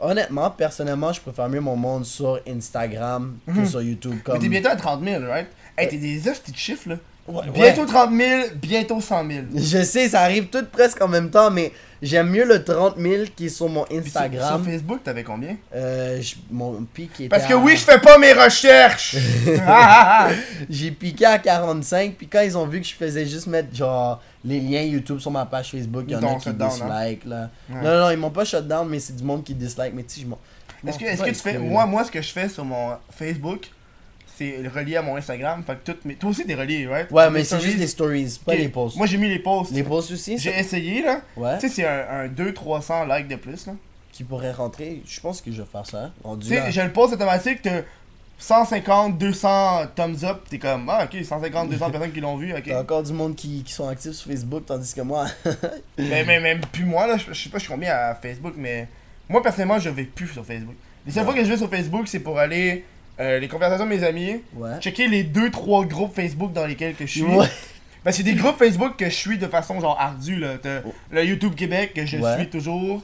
honnêtement, 0.00 0.50
personnellement, 0.50 1.12
je 1.12 1.20
préfère 1.20 1.48
mieux 1.48 1.60
mon 1.60 1.76
monde 1.76 2.04
sur 2.04 2.40
Instagram 2.48 3.38
que 3.46 3.52
Mhm. 3.52 3.66
sur 3.66 3.82
YouTube. 3.82 4.12
Mais 4.16 4.20
Comme... 4.22 4.38
t'es 4.38 4.48
bientôt 4.48 4.68
à 4.68 4.76
30 4.76 5.04
000, 5.04 5.24
right? 5.26 5.48
Hey, 5.76 5.88
t'es 5.88 5.96
des 5.98 6.28
hosties 6.28 6.52
de 6.52 6.56
chiffres 6.56 6.88
là. 6.90 6.96
Ouais, 7.28 7.34
ouais. 7.44 7.50
Bientôt 7.52 7.84
30 7.86 8.10
000, 8.16 8.42
bientôt 8.56 9.00
100 9.00 9.28
000. 9.30 9.42
Je 9.54 9.82
sais, 9.82 10.08
ça 10.08 10.22
arrive 10.22 10.46
tout 10.46 10.64
presque 10.72 11.00
en 11.02 11.08
même 11.08 11.30
temps, 11.30 11.50
mais 11.50 11.72
j'aime 12.00 12.30
mieux 12.30 12.44
le 12.44 12.64
30 12.64 12.96
000 12.98 13.24
qui 13.36 13.46
est 13.46 13.48
sur 13.50 13.68
mon 13.68 13.84
sur- 13.86 13.98
Instagram. 13.98 14.62
Sur, 14.64 14.70
Facebook, 14.72 15.00
t'avais 15.04 15.22
combien? 15.24 15.56
Euh, 15.74 16.20
je- 16.22 16.36
mon 16.50 16.82
pic 16.84 17.10
était 17.20 17.28
Parce 17.28 17.46
que 17.46 17.52
à- 17.52 17.58
oui, 17.58 17.72
je 17.76 17.82
fais 17.84 17.98
pas 18.00 18.16
mes 18.18 18.32
recherches. 18.32 19.16
J'ai 20.70 20.90
piqué 20.90 21.24
à 21.26 21.38
45, 21.38 22.14
puis 22.16 22.26
quand 22.26 22.40
ils 22.40 22.56
ont 22.56 22.66
vu 22.66 22.80
que 22.80 22.86
je 22.86 22.94
faisais 22.94 23.26
juste 23.26 23.46
mettre 23.46 23.74
genre 23.74 24.20
les 24.44 24.60
liens 24.60 24.82
YouTube 24.82 25.18
sur 25.18 25.30
ma 25.30 25.44
page 25.46 25.70
Facebook, 25.70 26.04
il 26.08 26.12
y 26.12 26.16
en 26.16 26.22
a 26.22 26.34
qui 26.36 26.50
down, 26.52 26.68
dislike 26.70 27.24
là. 27.26 27.50
Ouais. 27.70 27.82
Non, 27.82 28.00
non, 28.00 28.10
ils 28.10 28.16
m'ont 28.18 28.30
pas 28.30 28.44
shut 28.44 28.66
down, 28.66 28.88
mais 28.88 29.00
c'est 29.00 29.16
du 29.16 29.24
monde 29.24 29.44
qui 29.44 29.54
dislike, 29.54 29.92
mais 29.94 30.02
tu 30.04 30.14
sais, 30.16 30.20
je 30.22 30.26
m'en. 30.26 30.38
Est-ce 30.86 30.98
que, 30.98 31.04
que 31.24 31.28
tu 31.30 31.34
fais. 31.34 31.58
Moi, 31.58 31.84
moi, 31.86 32.04
ce 32.04 32.10
que 32.10 32.22
je 32.22 32.30
fais 32.32 32.48
sur 32.48 32.64
mon 32.64 32.92
Facebook, 33.10 33.68
c'est 34.38 34.62
relié 34.74 34.96
à 34.96 35.02
mon 35.02 35.16
Instagram. 35.16 35.62
Fait 35.66 35.74
que 35.74 35.92
toutes 35.92 36.04
mes. 36.04 36.14
Toi 36.14 36.30
aussi, 36.30 36.44
t'es 36.46 36.54
relié, 36.54 36.86
right? 36.86 37.10
Ouais, 37.10 37.28
mais 37.30 37.44
c'est 37.44 37.60
juste 37.60 37.78
les 37.78 37.86
stories, 37.88 38.38
pas 38.44 38.52
ok. 38.52 38.58
les 38.58 38.68
posts. 38.68 38.96
Moi, 38.96 39.06
j'ai 39.06 39.18
mis 39.18 39.28
les 39.28 39.38
posts. 39.40 39.72
Les 39.72 39.82
posts 39.82 40.12
aussi, 40.12 40.38
J'ai 40.38 40.56
essayé 40.58 41.02
là. 41.02 41.20
ouais, 41.36 41.58
Tu 41.58 41.68
sais, 41.68 41.74
c'est 41.74 41.86
un, 41.86 42.24
un 42.24 42.28
200-300 42.28 43.16
likes 43.18 43.28
de 43.28 43.36
plus 43.36 43.66
là. 43.66 43.72
qui 44.12 44.24
pourraient 44.24 44.52
rentrer. 44.52 45.02
Je 45.06 45.20
pense 45.20 45.40
que 45.40 45.50
je 45.52 45.60
vais 45.62 45.68
faire 45.70 45.84
ça. 45.86 46.12
Tu 46.40 46.46
sais, 46.48 46.70
j'ai 46.70 46.82
le 46.84 46.92
post 46.92 47.12
automatique, 47.14 47.60
t'as 47.62 47.82
150, 48.40 49.18
200 49.18 49.86
thumbs 49.96 50.22
up, 50.24 50.42
t'es 50.48 50.58
comme, 50.58 50.88
ah 50.88 51.04
ok, 51.12 51.24
150, 51.24 51.70
200 51.70 51.90
personnes 51.90 52.12
qui 52.12 52.20
l'ont 52.20 52.36
vu, 52.36 52.52
ok. 52.54 52.62
T'as 52.66 52.80
encore 52.80 53.02
du 53.02 53.12
monde 53.12 53.34
qui, 53.34 53.64
qui 53.64 53.72
sont 53.72 53.88
actifs 53.88 54.12
sur 54.12 54.30
Facebook, 54.30 54.64
tandis 54.66 54.94
que 54.94 55.00
moi. 55.00 55.26
mais, 55.98 56.24
mais 56.24 56.38
même 56.38 56.60
plus 56.72 56.84
moi, 56.84 57.06
là, 57.08 57.16
je, 57.16 57.32
je 57.32 57.42
sais 57.42 57.50
pas, 57.50 57.58
je 57.58 57.64
suis 57.64 57.72
combien 57.72 57.92
à 57.92 58.14
Facebook, 58.14 58.54
mais 58.56 58.86
moi 59.28 59.42
personnellement, 59.42 59.80
je 59.80 59.90
vais 59.90 60.04
plus 60.04 60.28
sur 60.28 60.44
Facebook. 60.46 60.76
Les 61.04 61.10
seules 61.12 61.22
Ouais. 61.24 61.32
fois 61.32 61.34
que 61.40 61.44
je 61.44 61.50
vais 61.50 61.56
sur 61.56 61.68
Facebook, 61.68 62.06
c'est 62.06 62.20
pour 62.20 62.38
aller, 62.38 62.84
euh, 63.20 63.38
les 63.38 63.48
conversations 63.48 63.84
de 63.84 63.90
mes 63.90 64.04
amis, 64.04 64.42
ouais. 64.54 64.78
checker 64.80 65.08
les 65.08 65.24
2-3 65.24 65.86
groupes 65.86 66.14
Facebook 66.14 66.52
dans 66.52 66.66
lesquels 66.66 66.94
que 66.94 67.06
je 67.06 67.10
suis. 67.12 67.22
Ouais. 67.22 67.46
Y 68.06 68.20
a 68.20 68.22
des 68.22 68.34
groupes 68.34 68.56
Facebook 68.58 68.96
que 68.96 69.04
je 69.06 69.14
suis 69.14 69.38
de 69.38 69.46
façon 69.48 69.80
genre 69.80 69.98
ardue, 70.00 70.36
là. 70.38 70.56
T'as 70.62 70.80
Oh. 70.86 70.94
le 71.10 71.24
YouTube 71.24 71.54
Québec 71.54 71.92
que 71.94 72.06
je 72.06 72.16
Ouais. 72.16 72.36
suis 72.38 72.48
toujours. 72.48 73.02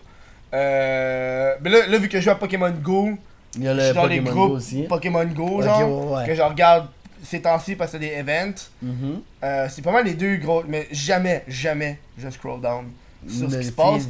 Euh, 0.54 1.54
mais 1.60 1.70
là, 1.70 1.86
là, 1.88 1.98
vu 1.98 2.08
que 2.08 2.18
je 2.18 2.24
joue 2.24 2.30
à 2.30 2.36
Pokémon 2.36 2.70
Go, 2.70 3.10
Il 3.56 3.64
y 3.64 3.68
a 3.68 3.74
je 3.76 3.80
suis 3.86 3.94
dans 3.94 4.06
les 4.06 4.20
groupes 4.20 4.34
Go 4.50 4.56
aussi. 4.56 4.82
Pokémon 4.84 5.24
Go, 5.26 5.62
genre. 5.62 6.12
ouais, 6.12 6.26
que 6.26 6.34
je 6.34 6.42
regarde 6.42 6.88
ces 7.22 7.40
temps-ci 7.42 7.74
parce 7.74 7.92
que 7.92 7.98
c'est 7.98 8.06
des 8.06 8.14
events. 8.14 8.54
Mhm. 8.82 9.20
Euh, 9.42 9.66
c'est 9.68 9.82
pas 9.82 9.92
mal 9.92 10.04
les 10.04 10.14
deux 10.14 10.36
gros, 10.36 10.62
mais 10.66 10.86
jamais, 10.92 11.42
jamais 11.48 11.98
je 12.18 12.28
scroll 12.30 12.60
down 12.60 12.84
sur 13.28 13.50
ce 13.50 13.56
qui 13.58 13.64
se 13.66 13.72
passe 13.72 14.06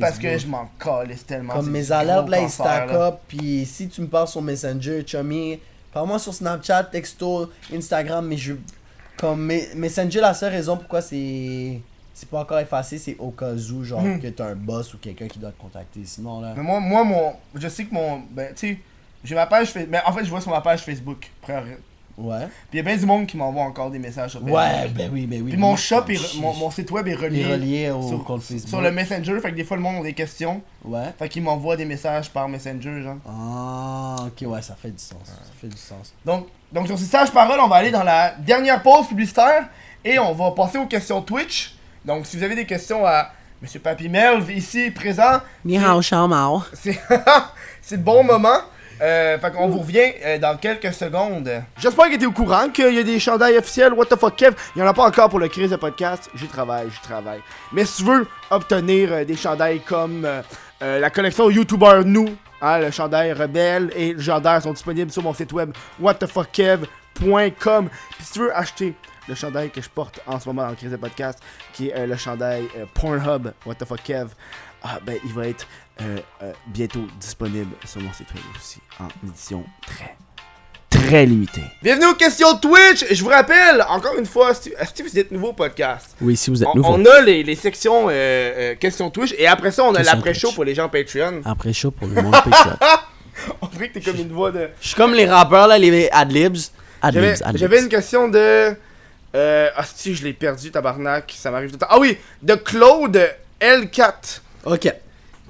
parce 0.00 0.18
que 0.18 0.38
je 0.38 0.46
m'en 0.46 0.68
calisse 0.78 1.24
tellement. 1.26 1.54
Comme 1.54 1.70
mes 1.70 1.90
alertes 1.92 2.28
là, 2.28 2.40
ils 2.40 2.50
stack 2.50 2.90
up. 2.92 3.16
Puis 3.28 3.64
si 3.66 3.88
tu 3.88 4.00
me 4.02 4.06
parles 4.08 4.28
sur 4.28 4.42
Messenger, 4.42 5.02
Chummy, 5.06 5.58
parle-moi 5.92 6.18
sur 6.18 6.32
Snapchat, 6.34 6.84
texto, 6.84 7.50
Instagram, 7.72 8.26
mais 8.26 8.36
je. 8.36 8.54
Comme 9.16 9.46
Me- 9.46 9.74
Messenger, 9.74 10.20
la 10.20 10.34
seule 10.34 10.52
raison 10.52 10.76
pourquoi 10.76 11.00
c'est. 11.00 11.80
C'est 12.12 12.28
pas 12.30 12.40
encore 12.40 12.58
effacé, 12.58 12.96
c'est 12.98 13.16
au 13.18 13.30
cas 13.30 13.52
où, 13.52 13.84
genre, 13.84 14.00
Mhm. 14.02 14.20
que 14.22 14.28
t'as 14.28 14.46
un 14.48 14.54
boss 14.54 14.94
ou 14.94 14.98
quelqu'un 14.98 15.28
qui 15.28 15.38
doit 15.38 15.52
te 15.52 15.60
contacter. 15.60 16.00
Sinon, 16.04 16.40
là. 16.40 16.54
Mais 16.56 16.62
moi, 16.62 16.80
moi 16.80 17.04
mon, 17.04 17.32
je 17.54 17.68
sais 17.68 17.84
que 17.84 17.92
mon. 17.94 18.22
Ben, 18.30 18.54
tu 18.54 18.74
sais, 18.74 18.78
j'ai 19.24 19.34
ma 19.34 19.46
page. 19.46 19.74
Mais 19.88 20.00
en 20.06 20.12
fait, 20.12 20.24
je 20.24 20.30
vois 20.30 20.40
sur 20.40 20.50
ma 20.50 20.60
page 20.62 20.80
Facebook. 20.82 21.30
Frère. 21.42 21.64
Ouais. 22.18 22.46
Puis 22.70 22.74
il 22.74 22.76
y 22.78 22.80
a 22.80 22.82
bien 22.82 22.96
du 22.96 23.04
monde 23.04 23.26
qui 23.26 23.36
m'envoie 23.36 23.62
encore 23.64 23.90
des 23.90 23.98
messages 23.98 24.30
sur 24.30 24.40
Facebook. 24.40 24.56
Ouais, 24.58 24.88
ben 24.88 25.10
oui, 25.12 25.26
ben 25.26 25.42
oui. 25.42 25.50
Puis 25.50 25.58
mon 25.60 25.68
Moi, 25.68 25.76
shop, 25.76 26.04
est 26.08 26.36
mon, 26.38 26.54
mon 26.54 26.70
site 26.70 26.90
web 26.90 27.06
est 27.08 27.12
Il 27.12 27.16
relié, 27.16 27.40
est 27.42 27.52
relié 27.52 27.90
au 27.90 28.08
sur, 28.08 28.24
compte 28.24 28.42
Facebook. 28.42 28.68
sur 28.68 28.80
le 28.80 28.90
Messenger. 28.90 29.38
Fait 29.40 29.50
que 29.50 29.56
des 29.56 29.64
fois, 29.64 29.76
le 29.76 29.82
monde 29.82 29.96
a 29.96 30.02
des 30.02 30.14
questions. 30.14 30.62
Ouais. 30.84 31.12
Fait 31.18 31.28
qu'ils 31.28 31.42
m'envoient 31.42 31.76
des 31.76 31.84
messages 31.84 32.30
par 32.30 32.48
Messenger, 32.48 33.02
genre. 33.02 33.16
Ah, 33.28 34.16
ok, 34.26 34.48
ouais, 34.48 34.62
ça 34.62 34.74
fait 34.80 34.90
du 34.90 34.98
sens. 35.02 35.18
Ça 35.24 35.32
fait 35.60 35.68
du 35.68 35.76
sens. 35.76 36.14
Donc, 36.24 36.46
donc 36.72 36.86
sur 36.86 36.98
ces 36.98 37.04
sages 37.04 37.30
paroles, 37.30 37.60
on 37.60 37.68
va 37.68 37.76
aller 37.76 37.90
dans 37.90 38.02
la 38.04 38.30
dernière 38.38 38.82
pause 38.82 39.06
publicitaire 39.08 39.68
et 40.04 40.18
on 40.18 40.32
va 40.32 40.52
passer 40.52 40.78
aux 40.78 40.86
questions 40.86 41.20
Twitch. 41.22 41.74
Donc, 42.04 42.24
si 42.26 42.36
vous 42.38 42.42
avez 42.44 42.54
des 42.54 42.66
questions 42.66 43.04
à 43.04 43.30
Monsieur 43.60 43.80
Papy 43.80 44.08
Melv, 44.08 44.50
ici 44.50 44.90
présent, 44.90 45.40
Ni 45.64 45.76
hao 45.76 46.00
shao 46.00 46.26
mao. 46.28 46.62
c'est 46.72 46.98
c'est 47.82 47.96
le 47.96 48.02
bon 48.02 48.22
moment. 48.24 48.58
Euh, 49.02 49.38
fait 49.38 49.52
qu'on 49.52 49.68
vous 49.68 49.80
revient 49.80 50.12
euh, 50.24 50.38
dans 50.38 50.56
quelques 50.56 50.92
secondes. 50.92 51.50
J'espère 51.78 52.10
que 52.10 52.16
t'es 52.16 52.26
au 52.26 52.32
courant 52.32 52.68
qu'il 52.70 52.94
y 52.94 52.98
a 52.98 53.02
des 53.02 53.18
chandails 53.18 53.58
officiels. 53.58 53.92
What 53.92 54.06
the 54.06 54.16
fuck, 54.16 54.36
Kev? 54.36 54.54
Il 54.74 54.78
y 54.78 54.82
en 54.82 54.86
a 54.86 54.94
pas 54.94 55.06
encore 55.06 55.28
pour 55.28 55.38
le 55.38 55.48
crise 55.48 55.70
de 55.70 55.76
podcast. 55.76 56.30
J'y 56.34 56.46
travaille, 56.46 56.88
j'y 56.90 57.00
travaille. 57.00 57.40
Mais 57.72 57.84
si 57.84 58.02
tu 58.02 58.10
veux 58.10 58.26
obtenir 58.50 59.12
euh, 59.12 59.24
des 59.24 59.36
chandails 59.36 59.80
comme 59.80 60.24
euh, 60.24 60.98
la 60.98 61.10
collection 61.10 61.50
YouTuber 61.50 62.02
Nous, 62.06 62.36
hein, 62.62 62.78
le 62.78 62.90
chandail 62.90 63.32
Rebelle 63.34 63.90
et 63.94 64.14
le 64.14 64.22
chandail 64.22 64.62
sont 64.62 64.72
disponibles 64.72 65.12
sur 65.12 65.22
mon 65.22 65.34
site 65.34 65.52
web 65.52 65.72
whatthefuckkev.com. 66.00 67.88
Puis 67.88 68.24
si 68.24 68.32
tu 68.32 68.38
veux 68.38 68.56
acheter 68.56 68.94
le 69.28 69.34
chandail 69.34 69.70
que 69.70 69.82
je 69.82 69.90
porte 69.90 70.20
en 70.26 70.40
ce 70.40 70.48
moment 70.48 70.62
dans 70.62 70.70
le 70.70 70.76
crise 70.76 70.92
de 70.92 70.96
podcast, 70.96 71.40
qui 71.74 71.90
est 71.90 72.06
le 72.06 72.16
chandail 72.16 72.68
Pornhub 72.94 73.52
What 73.66 73.74
the 73.74 73.84
fuck 73.84 74.02
Kev, 74.02 74.28
ah, 74.82 75.00
ben, 75.04 75.18
il 75.24 75.32
va 75.32 75.48
être 75.48 75.66
euh, 76.00 76.18
euh, 76.42 76.52
bientôt 76.68 77.04
disponible 77.20 77.70
sur 77.84 78.00
mon 78.00 78.12
site 78.12 78.28
web 78.34 78.42
aussi 78.58 78.78
en 79.00 79.08
édition 79.26 79.64
très 79.86 80.16
très 80.90 81.26
limitée. 81.26 81.62
Bienvenue 81.82 82.06
aux 82.06 82.14
questions 82.14 82.56
Twitch. 82.58 83.04
Je 83.10 83.22
vous 83.22 83.28
rappelle 83.30 83.84
encore 83.88 84.16
une 84.18 84.26
fois, 84.26 84.54
si, 84.54 84.72
si 84.94 85.02
vous 85.02 85.18
êtes 85.18 85.30
nouveau 85.30 85.48
au 85.48 85.52
podcast, 85.52 86.14
Oui, 86.20 86.36
si 86.36 86.50
vous 86.50 86.62
êtes 86.62 86.68
on, 86.72 86.76
nouveau. 86.76 86.94
on 86.94 87.04
a 87.04 87.20
les, 87.22 87.42
les 87.42 87.54
sections 87.56 88.08
euh, 88.08 88.12
euh, 88.12 88.74
questions 88.76 89.10
Twitch 89.10 89.34
et 89.38 89.46
après 89.46 89.70
ça 89.70 89.84
on 89.84 89.94
a 89.94 90.02
l'après-show 90.02 90.52
pour 90.52 90.64
les 90.64 90.74
gens 90.74 90.88
Patreon. 90.88 91.42
Après 91.44 91.72
chaud 91.72 91.90
pour 91.90 92.08
le 92.08 92.20
monde 92.22 92.32
Patreon. 92.32 92.76
On 93.60 93.66
dirait 93.66 93.90
que 93.90 93.94
t'es 93.98 94.00
comme 94.00 94.16
une 94.16 94.32
voix 94.32 94.50
de. 94.50 94.70
Je 94.80 94.86
suis 94.88 94.96
comme 94.96 95.12
les 95.12 95.26
rappeurs, 95.26 95.66
là, 95.68 95.76
les 95.78 96.08
adlibs. 96.10 96.56
J'avais 97.02 97.28
Adlibs, 97.32 97.42
adlibs. 97.44 97.60
j'avais 97.60 97.82
une 97.82 97.88
question 97.90 98.28
de. 98.28 98.74
Euh, 99.34 99.68
ah 99.76 99.84
si 99.94 100.14
je 100.14 100.24
l'ai 100.24 100.32
perdu 100.32 100.70
tabarnak, 100.70 101.34
ça 101.36 101.50
m'arrive 101.50 101.68
tout 101.68 101.74
le 101.76 101.80
temps. 101.80 101.86
Ah 101.90 101.98
oui, 101.98 102.16
de 102.42 102.54
Claude 102.54 103.28
L4 103.60 104.40
Ok. 104.64 104.90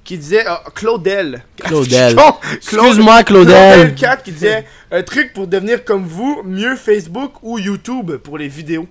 Qui 0.07 0.17
disait 0.19 0.45
ah, 0.47 0.63
Claudel. 0.75 1.43
Claudel. 1.59 2.17
Excuse-moi, 2.55 3.23
Claudel. 3.25 3.95
Claudel4 3.95 4.23
qui 4.23 4.33
disait 4.33 4.65
un 4.91 5.03
truc 5.03 5.33
pour 5.35 5.47
devenir 5.47 5.85
comme 5.85 6.05
vous, 6.05 6.43
mieux 6.45 6.77
Facebook 6.77 7.33
ou 7.43 7.59
YouTube 7.59 8.13
pour 8.17 8.39
les 8.39 8.49
vidéos. 8.49 8.87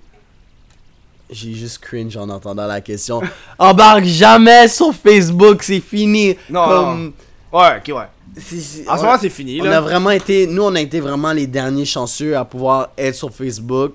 J'ai 1.30 1.54
juste 1.54 1.80
cringe 1.80 2.16
en 2.18 2.30
entendant 2.30 2.68
la 2.68 2.82
question. 2.82 3.22
Embarque 3.58 4.04
jamais 4.04 4.68
sur 4.68 4.94
Facebook, 4.94 5.64
c'est 5.64 5.80
fini. 5.80 6.38
Non, 6.50 6.66
Comme- 6.68 7.14
Ouais, 7.52 7.78
ok, 7.78 7.96
ouais. 7.96 8.04
c'est- 8.38 8.60
c'est- 8.60 8.88
En 8.90 8.96
ce 8.98 9.02
on- 9.02 9.06
moment, 9.06 9.18
c'est 9.20 9.30
fini 9.30 9.60
On 9.62 9.64
là. 9.64 9.78
a 9.78 9.82
vraiment 9.82 10.12
été, 10.12 10.46
nous 10.46 10.64
on 10.64 10.76
a 10.76 10.82
été 10.82 11.00
vraiment 11.00 11.32
les 11.32 11.48
derniers 11.48 11.86
chanceux 11.86 12.36
à 12.38 12.46
pouvoir 12.46 12.90
être 12.98 13.16
sur 13.16 13.34
Facebook. 13.34 13.94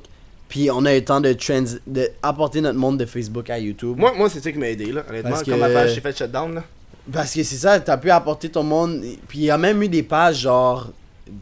Puis 0.48 0.68
on 0.72 0.84
a 0.86 0.92
eu 0.92 0.96
le 0.98 1.04
temps 1.04 1.20
de, 1.20 1.32
trans, 1.34 1.62
de 1.86 2.08
apporter 2.22 2.60
notre 2.60 2.78
monde 2.78 2.98
de 2.98 3.04
Facebook 3.06 3.48
à 3.50 3.58
YouTube. 3.58 3.96
Moi, 3.96 4.12
moi 4.16 4.28
c'est 4.28 4.42
ça 4.42 4.50
qui 4.50 4.58
m'a 4.58 4.68
aidé 4.68 4.86
là, 4.90 5.02
honnêtement. 5.08 5.30
Parce 5.30 5.44
Quand 5.44 5.52
que- 5.52 5.56
ma 5.60 5.68
page 5.68 5.94
s'est 5.94 6.00
fait 6.00 6.16
shutdown 6.16 6.54
là. 6.54 6.64
Parce 7.12 7.32
que 7.34 7.42
c'est 7.42 7.56
ça, 7.56 7.80
t'as 7.80 7.96
pu 7.96 8.10
apporter 8.10 8.48
ton 8.50 8.62
monde. 8.62 9.02
Puis 9.28 9.38
il 9.40 9.44
y 9.44 9.50
a 9.50 9.58
même 9.58 9.82
eu 9.82 9.88
des 9.88 10.02
pages 10.02 10.40
genre. 10.40 10.88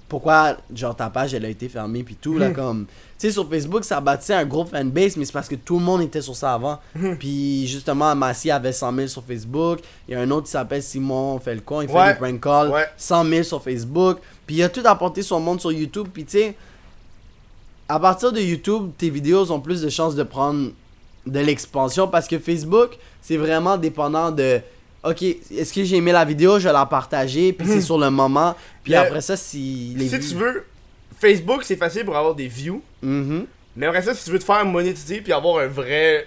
Pourquoi 0.07 0.57
genre 0.75 0.95
ta 0.95 1.09
page 1.09 1.33
elle 1.33 1.47
a 1.47 1.49
été 1.49 1.67
fermée 1.69 2.03
puis 2.03 2.15
tout 2.15 2.37
là 2.39 2.49
Mhm. 2.49 2.55
comme. 2.55 2.87
Tu 3.19 3.27
sais 3.27 3.33
sur 3.33 3.49
Facebook 3.49 3.85
ça 3.85 4.01
bâtissait 4.03 4.35
un 4.35 4.45
gros 4.45 4.67
fanbase 4.67 5.17
mais 5.17 5.25
c'est 5.25 5.33
parce 5.33 5.49
que 5.49 5.55
tout 5.55 5.79
le 5.79 5.85
monde 5.85 6.03
était 6.03 6.21
sur 6.21 6.37
ça 6.37 6.53
avant. 6.55 6.79
Mhm. 6.95 7.17
Puis 7.17 7.67
justement 7.67 8.15
Massy 8.15 8.51
avait 8.51 8.73
100 8.73 8.95
000 8.95 9.09
sur 9.09 9.25
Facebook. 9.25 9.79
Il 10.07 10.13
y 10.13 10.15
a 10.15 10.21
un 10.21 10.31
autre 10.31 10.45
qui 10.45 10.51
s'appelle 10.53 10.83
Simon 10.83 11.39
Felcon, 11.39 11.81
il 11.83 11.89
fait 11.89 11.95
Ouais. 11.95 12.13
des 12.13 12.19
prank 12.19 12.41
calls. 12.41 12.69
Ouais. 12.71 12.85
100 12.99 13.25
000 13.25 13.43
sur 13.45 13.63
Facebook. 13.63 14.19
Puis 14.47 14.57
il 14.57 14.63
a 14.63 14.69
tout 14.69 14.83
apporté 14.85 15.23
son 15.23 15.41
monde 15.41 15.59
sur 15.61 15.73
YouTube. 15.73 16.09
Puis 16.13 16.25
tu 16.25 16.33
sais, 16.33 16.55
à 17.89 17.99
partir 17.99 18.31
de 18.33 18.41
YouTube, 18.41 18.91
tes 18.99 19.09
vidéos 19.09 19.51
ont 19.51 19.61
plus 19.61 19.81
de 19.81 19.89
chances 19.89 20.15
de 20.15 20.23
prendre 20.23 20.71
de 21.27 21.41
l'expansion 21.41 22.09
parce 22.09 22.29
que 22.29 22.39
Facebook, 22.39 22.99
c'est 23.23 23.37
vraiment 23.39 23.77
dépendant 23.79 24.31
de. 24.31 24.61
Ok, 25.05 25.23
est-ce 25.23 25.73
que 25.73 25.85
j'ai 25.85 25.97
aimé 25.97 26.11
la 26.13 26.25
vidéo, 26.25 26.59
je 26.59 26.67
vais 26.67 26.73
la 26.73 26.85
partager, 26.87 27.53
puis 27.53 27.67
c'est 27.69 27.77
Mhm. 27.77 27.81
sur 27.83 27.99
le 27.99 28.11
moment. 28.11 28.55
Puis 28.83 28.93
Mais- 28.93 28.99
après 28.99 29.21
ça, 29.21 29.37
si 29.37 29.95
les 29.97 30.09
Si 30.09 30.17
vues- 30.19 30.29
tu 30.29 30.35
veux, 30.35 30.65
Facebook 31.21 31.63
c'est 31.65 31.77
facile 31.77 32.05
pour 32.05 32.17
avoir 32.17 32.35
des 32.35 32.49
views. 32.49 32.83
Mhm. 33.03 33.47
Mais 33.77 33.87
après 33.87 34.03
ça, 34.03 34.15
si 34.15 34.25
tu 34.25 34.31
veux 34.31 34.39
te 34.39 34.45
faire 34.45 34.65
monétiser 34.65 35.21
puis 35.21 35.33
avoir 35.33 35.59
un 35.59 35.69
vrai, 35.69 36.27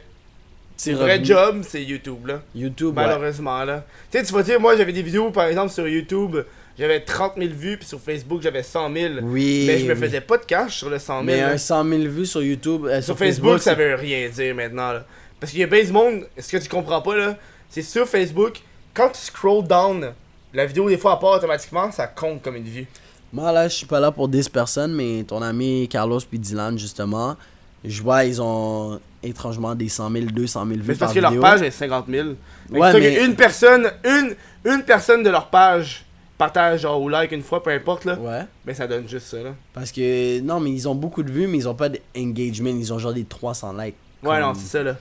C'est 0.78 0.94
vrai 0.94 1.14
revenu. 1.14 1.26
job, 1.26 1.62
c'est 1.68 1.84
YouTube 1.84 2.26
là. 2.28 2.42
YouTube, 2.56 2.98
ouais. 2.98 3.06
Malheureusement 3.06 3.64
là. 3.66 3.86
Tu 4.10 4.18
sais, 4.18 4.24
tu 4.26 4.34
vas 4.34 4.42
dire, 4.44 4.60
moi 4.60 4.76
j'avais 4.78 4.94
des 4.94 5.02
vidéos 5.04 5.30
par 5.32 5.46
exemple 5.48 5.72
sur 5.72 5.88
YouTube, 5.88 6.38
j'avais 6.80 7.02
30 7.02 7.34
000 7.38 7.50
vues, 7.54 7.78
puis 7.78 7.86
sur 7.88 8.00
Facebook 8.00 8.42
j'avais 8.42 8.64
100 8.64 8.92
000. 8.92 9.16
Oui. 9.22 9.66
mais 9.68 9.80
je 9.80 9.86
me 9.86 9.94
oui. 9.94 10.00
faisais 10.00 10.22
pas 10.22 10.38
de 10.38 10.46
cash 10.46 10.78
sur 10.78 10.90
le 10.90 10.98
100 10.98 11.16
000. 11.16 11.26
Mais 11.26 11.38
là. 11.42 11.50
un 11.50 11.58
100 11.58 11.84
000 11.88 12.02
vues 12.04 12.26
sur 12.26 12.42
YouTube, 12.42 12.86
euh, 12.86 12.96
Sur 13.02 13.16
sur, 13.16 13.18
Facebook, 13.18 13.60
ça 13.62 13.76
veut 13.76 13.96
rien 13.96 14.30
dire 14.30 14.56
maintenant 14.56 14.94
là. 14.94 15.06
Parce 15.40 15.52
qu'il 15.52 15.60
y 15.62 15.64
a 15.64 15.68
bien 15.68 15.84
du 15.84 15.92
monde, 15.92 16.26
ce 16.38 16.48
que 16.52 16.58
tu 16.58 16.70
comprends 16.70 17.02
pas 17.02 17.18
là, 17.18 17.38
c'est 17.72 17.82
sur 17.82 18.08
Facebook, 18.08 18.62
quand 18.94 19.10
tu 19.10 19.20
scroll 19.20 19.66
down, 19.66 20.12
la 20.54 20.66
vidéo 20.66 20.88
des 20.90 20.98
fois 20.98 21.20
part 21.20 21.32
automatiquement, 21.38 21.92
ça 21.92 22.06
compte 22.08 22.42
comme 22.44 22.58
une 22.58 22.64
vue. 22.66 22.86
Moi 23.34 23.52
là, 23.52 23.68
je 23.68 23.76
suis 23.76 23.86
pas 23.88 24.00
là 24.00 24.12
pour 24.12 24.28
10 24.28 24.50
personnes, 24.50 24.94
mais 24.94 25.24
ton 25.24 25.42
ami 25.42 25.88
Carlos 25.90 26.20
puis 26.30 26.38
Dylan, 26.38 26.78
justement, 26.78 27.36
je 27.84 28.02
vois, 28.04 28.26
ils 28.26 28.42
ont 28.42 29.00
étrangement 29.24 29.74
des 29.74 29.88
100 29.90 30.12
000, 30.12 30.26
200 30.26 30.66
000 30.66 30.70
vues 30.80 30.84
Mais 30.88 30.94
par 30.96 31.00
parce 31.00 31.14
que 31.14 31.20
leur 31.20 31.40
page 31.40 31.62
est 31.62 31.72
50 31.72 32.06
000. 32.10 32.28
Fait 32.30 32.74
que 32.74 32.80
Ouais, 32.80 32.92
c'est 32.92 33.00
mais- 33.00 33.26
une 33.26 33.36
personne, 33.36 33.90
une, 34.04 34.36
une 34.66 34.84
personne 34.84 35.24
de 35.24 35.30
leur 35.30 35.48
page 35.48 36.06
partage 36.38 36.82
genre 36.82 37.00
ou 37.02 37.08
like 37.08 37.32
une 37.32 37.44
fois, 37.44 37.64
peu 37.64 37.70
importe 37.70 38.04
là. 38.04 38.16
Ouais. 38.20 38.42
Mais 38.66 38.74
ça 38.74 38.88
donne 38.88 39.08
juste 39.08 39.28
ça 39.28 39.38
là. 39.42 39.52
Parce 39.74 39.92
que, 39.92 40.40
non, 40.42 40.60
mais 40.60 40.72
ils 40.72 40.90
ont 40.90 40.96
beaucoup 40.96 41.24
de 41.24 41.32
vues, 41.32 41.48
mais 41.48 41.60
ils 41.60 41.70
ont 41.70 41.76
pas 41.76 41.88
d'engagement. 41.90 42.70
Ils 42.70 42.92
ont 42.92 43.00
genre 43.00 43.14
des 43.14 43.24
300 43.24 43.74
likes. 43.78 43.96
Ouais, 44.24 44.40
non, 44.40 44.54
c'est 44.56 44.66
ça 44.68 44.84
là. 44.84 44.96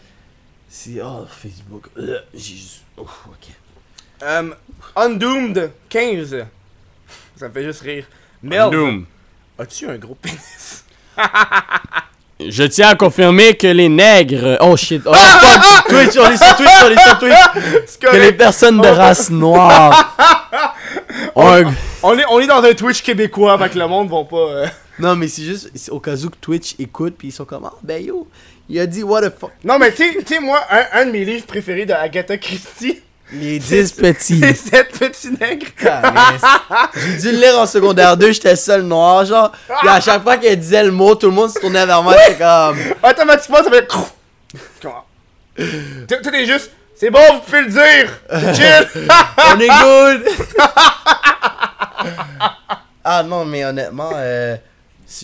C'est, 0.72 1.00
oh, 1.02 1.26
Facebook. 1.28 1.86
euh, 1.98 2.18
J'ai 2.32 2.54
juste. 2.54 2.82
ouf, 2.96 3.26
ok. 3.28 3.48
Um, 4.26 4.54
Undoomed 4.94 5.72
15. 5.88 6.44
Ça 7.36 7.48
me 7.48 7.52
fait 7.52 7.64
juste 7.64 7.80
rire. 7.80 8.04
Mel, 8.42 8.70
Doom. 8.70 9.04
as-tu 9.58 9.88
un 9.88 9.96
gros 9.96 10.14
pénis? 10.14 10.84
Je 12.38 12.62
tiens 12.64 12.88
à 12.90 12.94
confirmer 12.94 13.54
que 13.56 13.66
les 13.66 13.88
nègres. 13.88 14.56
Oh 14.60 14.76
shit. 14.76 15.02
Oh, 15.04 15.12
fuck. 15.12 15.86
Twitch, 15.88 16.16
on 16.18 16.30
est 16.30 16.36
sur 16.38 16.56
Twitch, 16.56 16.70
on 16.84 16.90
est 16.90 17.02
sur 17.02 17.18
Twitch. 17.18 17.98
Que 18.00 18.16
les 18.16 18.32
personnes 18.32 18.80
de 18.80 18.88
Oh. 18.88 18.94
race 18.94 19.28
noire. 19.30 20.16
un- 21.36 21.74
On 22.02 22.18
est, 22.18 22.24
on 22.30 22.40
est 22.40 22.46
dans 22.46 22.62
un 22.62 22.72
Twitch 22.72 23.02
québécois, 23.02 23.58
fait 23.58 23.70
que 23.70 23.78
le 23.78 23.86
monde 23.86 24.08
va 24.08 24.24
pas. 24.24 24.36
euh, 24.36 24.66
Non, 24.98 25.16
mais 25.16 25.28
c'est 25.28 25.42
juste 25.42 25.70
au 25.90 26.00
cas 26.00 26.16
où 26.16 26.30
que 26.30 26.36
Twitch 26.40 26.76
écoute, 26.78 27.14
puis 27.18 27.28
ils 27.28 27.32
sont 27.32 27.44
comme, 27.44 27.66
ah, 27.66 27.74
ben 27.82 28.02
yo, 28.02 28.26
il 28.70 28.80
a 28.80 28.86
dit 28.86 29.02
what 29.02 29.22
the 29.28 29.32
fuck? 29.38 29.50
Non, 29.64 29.78
mais 29.78 29.92
tu 29.92 30.04
sais- 30.26 30.40
moi, 30.40 30.60
un, 30.70 31.00
un 31.00 31.06
de 31.06 31.10
mes 31.10 31.24
livres 31.24 31.46
préférés 31.46 31.84
de 31.86 31.92
Agatha 31.92 32.38
Christie, 32.38 33.00
Les 33.32 33.58
10 33.58 33.92
petits. 34.00 34.40
c'est 34.40 34.54
Sept 34.54 34.98
petits 34.98 35.30
nègres. 35.40 35.66
J'ai 36.94 37.16
dû 37.18 37.32
le 37.32 37.38
lire 37.42 37.58
en 37.58 37.66
secondaire 37.66 38.16
2, 38.16 38.32
j'étais 38.32 38.56
seul 38.56 38.82
noir, 38.82 39.24
genre. 39.24 39.52
Puis 39.80 39.88
à 39.88 40.00
chaque 40.00 40.22
fois 40.22 40.36
qu'elle 40.36 40.58
disait 40.58 40.84
le 40.84 40.90
mot, 40.92 41.14
tout 41.14 41.26
le 41.26 41.32
monde 41.34 41.50
se 41.50 41.58
tournait 41.60 41.84
vers 41.86 42.02
moi, 42.02 42.14
c'était 42.26 42.38
comme. 42.38 42.78
Automatiquement, 43.08 43.58
ça 43.64 43.70
fait. 43.70 43.86
Tout 46.06 46.34
est 46.34 46.46
juste. 46.46 46.70
C'est 46.96 47.10
bon, 47.10 47.20
vous 47.34 47.40
pouvez 47.40 47.62
le 47.62 47.70
dire. 47.70 48.54
Chill. 48.54 48.88
On 49.56 49.58
est 49.58 49.68
good! 49.68 50.24
ah 53.04 53.22
non, 53.22 53.44
mais 53.44 53.64
honnêtement, 53.64 54.10
euh, 54.14 54.56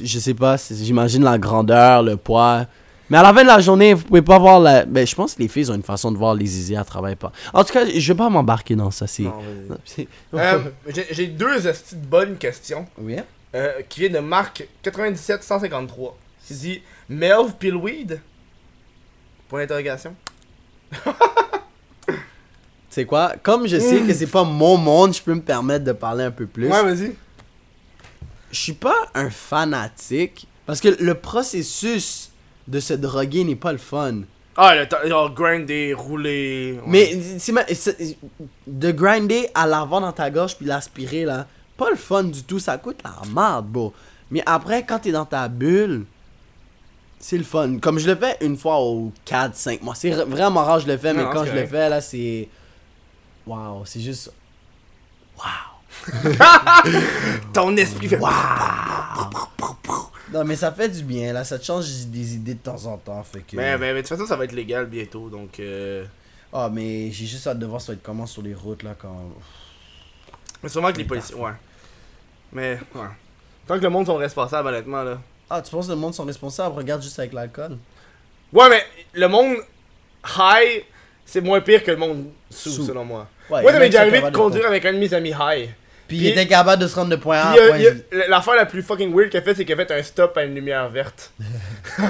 je 0.02 0.18
sais 0.18 0.34
pas, 0.34 0.56
j'imagine 0.70 1.22
la 1.24 1.38
grandeur, 1.38 2.02
le 2.02 2.16
poids. 2.16 2.66
Mais 3.08 3.18
à 3.18 3.22
la 3.22 3.32
fin 3.32 3.42
de 3.42 3.46
la 3.46 3.60
journée, 3.60 3.94
vous 3.94 4.04
pouvez 4.04 4.22
pas 4.22 4.38
voir 4.38 4.58
la. 4.60 4.84
Ben, 4.84 5.06
je 5.06 5.14
pense 5.14 5.34
que 5.34 5.42
les 5.42 5.48
filles 5.48 5.70
ont 5.70 5.74
une 5.74 5.82
façon 5.82 6.10
de 6.10 6.16
voir 6.18 6.34
les 6.34 6.46
zizi 6.46 6.74
à 6.76 6.82
travail 6.84 7.14
pas. 7.16 7.30
En 7.54 7.62
tout 7.62 7.72
cas, 7.72 7.84
je 7.86 8.12
vais 8.12 8.16
pas 8.16 8.28
m'embarquer 8.28 8.74
dans 8.74 8.90
ça. 8.90 9.06
C'est. 9.06 9.24
Euh, 10.34 10.58
J'ai 11.12 11.28
deux 11.28 11.60
bonnes 12.08 12.36
questions 12.36 12.86
Oui? 12.98 13.16
euh, 13.54 13.72
qui 13.88 14.00
viennent 14.00 14.14
de 14.14 14.18
Marc 14.18 14.66
97153. 14.82 16.16
Qui 16.46 16.54
dit 16.54 16.82
Melv 17.08 17.52
Pillweed 17.58 18.20
Point 19.48 19.60
d'interrogation. 19.60 20.14
C'est 22.90 23.04
quoi? 23.04 23.34
Comme 23.42 23.66
je 23.66 23.78
sais 23.78 24.00
que 24.00 24.14
c'est 24.14 24.26
pas 24.26 24.44
mon 24.44 24.78
monde, 24.78 25.12
je 25.14 25.20
peux 25.20 25.34
me 25.34 25.40
permettre 25.42 25.84
de 25.84 25.92
parler 25.92 26.24
un 26.24 26.30
peu 26.30 26.46
plus. 26.46 26.66
Ouais, 26.68 26.82
vas-y. 26.82 27.14
je 28.50 28.58
suis 28.58 28.72
pas 28.72 28.94
un 29.14 29.28
fanatique 29.28 30.46
parce 30.64 30.80
que 30.80 30.88
le 30.98 31.14
processus 31.14 32.30
de 32.68 32.80
se 32.80 32.94
droguer 32.94 33.44
n'est 33.44 33.56
pas 33.56 33.72
le 33.72 33.78
fun. 33.78 34.22
Ah, 34.56 34.74
le 34.74 34.86
genre 35.08 35.32
grinder, 35.34 35.92
rouler. 35.92 36.80
ouais. 36.86 36.86
Mais 36.86 37.74
c'est 37.74 38.16
de 38.66 38.90
grinder 38.90 39.48
à 39.54 39.66
l'avant 39.66 40.00
dans 40.00 40.12
ta 40.12 40.30
gorge 40.30 40.56
puis 40.56 40.64
l'aspirer 40.66 41.24
là, 41.24 41.46
pas 41.76 41.90
le 41.90 41.96
fun 41.96 42.24
du 42.24 42.42
tout, 42.42 42.58
ça 42.58 42.78
coûte 42.78 43.00
la 43.04 43.12
merde, 43.28 43.66
bro. 43.66 43.92
Mais 44.30 44.42
après, 44.46 44.84
quand 44.84 44.98
t'es 45.00 45.12
dans 45.12 45.26
ta 45.26 45.46
bulle, 45.48 46.06
c'est 47.18 47.36
le 47.38 47.44
fun. 47.44 47.78
Comme 47.78 47.98
je 47.98 48.06
le 48.06 48.16
fais 48.16 48.36
une 48.40 48.56
fois 48.56 48.78
aux 48.80 49.12
4-5 49.26 49.82
mois. 49.82 49.94
C'est 49.94 50.10
vraiment 50.10 50.64
rare, 50.64 50.80
je 50.80 50.86
le 50.86 50.96
fais, 50.96 51.12
mais 51.12 51.22
Non, 51.22 51.30
quand 51.32 51.44
je 51.44 51.52
le 51.52 51.66
fais 51.66 51.88
là, 51.88 52.00
c'est. 52.00 52.48
Waouh, 53.46 53.84
c'est 53.84 54.00
juste. 54.00 54.32
Ton 57.52 57.76
esprit 57.76 58.08
fait. 58.08 58.18
Non, 60.32 60.44
mais 60.44 60.56
ça 60.56 60.72
fait 60.72 60.88
du 60.88 61.02
bien 61.02 61.32
là, 61.32 61.44
ça 61.44 61.58
te 61.58 61.64
change 61.64 61.86
des 62.06 62.34
idées 62.34 62.54
de 62.54 62.60
temps 62.60 62.84
en 62.86 62.96
temps. 62.98 63.22
Fait 63.22 63.40
que. 63.40 63.56
Mais, 63.56 63.78
mais, 63.78 63.92
mais 63.92 64.02
de 64.02 64.08
toute 64.08 64.08
façon, 64.08 64.26
ça 64.26 64.36
va 64.36 64.44
être 64.44 64.52
légal 64.52 64.86
bientôt, 64.86 65.28
donc. 65.28 65.60
Euh... 65.60 66.04
Ah, 66.52 66.70
mais 66.72 67.10
j'ai 67.10 67.26
juste 67.26 67.46
hâte 67.46 67.58
de 67.58 67.66
voir 67.66 67.80
ça 67.80 67.92
va 67.92 67.96
être 67.96 68.02
comment 68.02 68.26
sur 68.26 68.42
les 68.42 68.54
routes 68.54 68.82
là 68.82 68.94
quand. 69.00 69.32
Mais 70.62 70.68
sûrement 70.68 70.92
que 70.92 70.98
les 70.98 71.04
policiers. 71.04 71.34
Ouais. 71.36 71.52
Mais, 72.52 72.78
ouais. 72.94 73.08
Tant 73.66 73.76
que 73.78 73.82
le 73.82 73.90
monde 73.90 74.06
sont 74.06 74.16
responsables, 74.16 74.68
honnêtement, 74.68 75.02
là. 75.02 75.18
Ah, 75.50 75.60
tu 75.60 75.70
penses 75.70 75.86
que 75.86 75.92
le 75.92 75.98
monde 75.98 76.14
sont 76.14 76.24
responsables? 76.24 76.74
Regarde 76.74 77.02
juste 77.02 77.18
avec 77.18 77.32
l'alcool. 77.32 77.76
Ouais, 78.52 78.68
mais 78.68 78.82
le 79.12 79.28
monde 79.28 79.56
high, 80.38 80.84
c'est 81.24 81.40
moins 81.40 81.60
pire 81.60 81.84
que 81.84 81.90
le 81.90 81.96
monde 81.96 82.30
sous, 82.50 82.70
Sous. 82.70 82.86
selon 82.86 83.04
moi. 83.04 83.28
Ouais, 83.50 83.62
y 83.62 83.66
ça 83.66 83.78
m'est 83.78 83.88
déjà 83.88 84.00
arrivé 84.00 84.22
de 84.22 84.30
conduire 84.30 84.66
avec 84.66 84.84
un 84.84 84.92
de 84.92 84.98
mes 84.98 85.12
amis 85.12 85.32
high. 85.38 85.70
Puis, 86.08 86.18
il 86.18 86.26
était 86.28 86.46
capable 86.46 86.80
de 86.82 86.86
se 86.88 86.94
rendre 86.94 87.10
de 87.10 87.16
point 87.16 87.36
A 87.38 87.50
à 87.50 87.56
euh, 87.56 87.68
point 87.68 87.78
y 87.78 88.28
l'affaire 88.28 88.54
la 88.54 88.66
plus 88.66 88.82
fucking 88.82 89.12
weird 89.14 89.28
qu'il 89.30 89.40
a 89.40 89.42
fait, 89.42 89.54
c'est 89.54 89.64
qu'il 89.64 89.74
a 89.74 89.84
fait 89.84 89.90
un 89.92 90.02
stop 90.02 90.36
à 90.36 90.44
une 90.44 90.54
lumière 90.54 90.88
verte. 90.88 91.32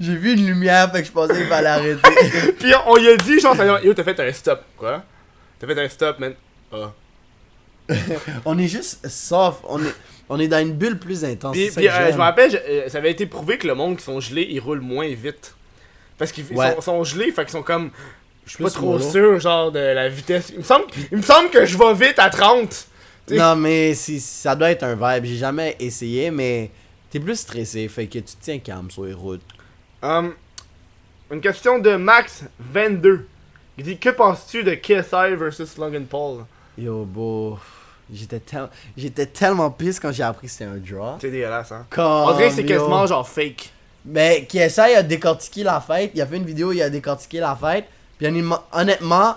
J'ai 0.00 0.14
vu 0.16 0.34
une 0.34 0.46
lumière, 0.46 0.90
fait 0.92 1.00
que 1.02 1.08
je 1.08 1.12
pensais 1.12 1.34
qu'il 1.34 1.46
fallait 1.46 1.68
arrêter. 1.68 2.52
Puis 2.58 2.72
on 2.86 2.96
lui 2.96 3.08
a 3.08 3.16
dit, 3.16 3.40
genre, 3.40 3.56
ça- 3.56 3.80
yo, 3.82 3.94
t'as 3.94 4.04
fait 4.04 4.20
un 4.20 4.32
stop. 4.32 4.62
Quoi? 4.76 5.02
T'as 5.58 5.66
fait 5.66 5.80
un 5.82 5.88
stop, 5.88 6.18
man. 6.18 6.34
Ah. 6.72 6.92
on 8.44 8.58
est 8.58 8.68
juste 8.68 9.08
soft, 9.08 9.60
on 9.64 9.80
est, 9.82 9.94
on 10.28 10.38
est 10.40 10.48
dans 10.48 10.58
une 10.60 10.74
bulle 10.74 10.98
plus 10.98 11.24
intense. 11.24 11.56
Puis, 11.56 11.88
euh, 11.88 12.10
je 12.12 12.16
me 12.16 12.22
rappelle, 12.22 12.50
je- 12.50 12.56
euh, 12.56 12.88
ça 12.88 12.98
avait 12.98 13.10
été 13.12 13.26
prouvé 13.26 13.58
que 13.58 13.66
le 13.66 13.74
monde 13.74 13.96
qui 13.96 14.04
sont 14.04 14.20
gelés, 14.20 14.46
ils 14.50 14.60
roulent 14.60 14.80
moins 14.80 15.08
vite. 15.08 15.54
Parce 16.18 16.32
qu'ils 16.32 16.44
ils 16.50 16.56
Ouais. 16.56 16.74
sont, 16.76 16.80
sont 16.80 17.04
gelés, 17.04 17.30
fait 17.32 17.42
qu'ils 17.42 17.52
sont 17.52 17.62
comme. 17.62 17.90
Je 18.46 18.52
suis 18.52 18.62
pas 18.64 18.70
trop 18.70 18.98
sûr, 18.98 19.38
genre, 19.40 19.72
de 19.72 19.78
la 19.80 20.08
vitesse. 20.08 20.50
Il 20.52 20.58
me 20.58 20.62
semble, 20.62 20.84
il 21.10 21.18
me 21.18 21.22
semble 21.22 21.50
que 21.50 21.66
je 21.66 21.76
vais 21.76 21.94
vite 21.94 22.18
à 22.18 22.30
30. 22.30 22.86
t'sais. 23.26 23.36
Non, 23.36 23.56
mais 23.56 23.92
ça 23.94 24.54
doit 24.54 24.70
être 24.70 24.84
un 24.84 24.94
vibe. 24.94 25.24
J'ai 25.24 25.36
jamais 25.36 25.76
essayé, 25.80 26.30
mais 26.30 26.70
t'es 27.10 27.18
plus 27.20 27.38
stressé, 27.40 27.88
fait 27.88 28.06
que 28.06 28.18
tu 28.18 28.22
te 28.22 28.42
tiens 28.42 28.58
calme 28.60 28.90
sur 28.90 29.04
les 29.04 29.12
routes. 29.14 29.42
Hum, 30.02 30.32
une 31.30 31.40
question 31.40 31.78
de 31.80 31.90
Max22. 31.96 33.22
Il 33.78 33.84
dit 33.84 33.98
Que 33.98 34.10
penses-tu 34.10 34.62
de 34.62 34.74
KSI 34.74 35.34
versus 35.36 35.76
Logan 35.76 36.06
Paul? 36.06 36.44
Yo, 36.78 37.04
beau. 37.04 37.58
J'étais 38.12 38.38
tel- 38.38 38.68
j'étais 38.96 39.26
tellement 39.26 39.70
pisse 39.70 39.98
quand 39.98 40.12
j'ai 40.12 40.22
appris 40.22 40.46
que 40.46 40.52
c'était 40.52 40.64
un 40.70 40.76
draw. 40.76 41.16
C'est 41.20 41.30
dégueulasse, 41.30 41.72
hein. 41.72 41.84
Comme, 41.90 42.04
On 42.04 42.36
dirait 42.36 42.50
que 42.50 42.54
c'est 42.54 42.64
quasiment 42.64 43.04
genre 43.06 43.28
fake. 43.28 43.72
Mais 44.04 44.46
KSI 44.48 44.94
a 44.94 45.02
décortiqué 45.02 45.64
la 45.64 45.80
fête. 45.80 46.12
Il 46.14 46.20
a 46.22 46.26
fait 46.26 46.36
une 46.36 46.44
vidéo, 46.46 46.70
il 46.70 46.80
a 46.80 46.88
décortiqué 46.88 47.40
la 47.40 47.56
fête. 47.56 47.86
Puis 48.18 48.26
honnêtement- 48.72 49.36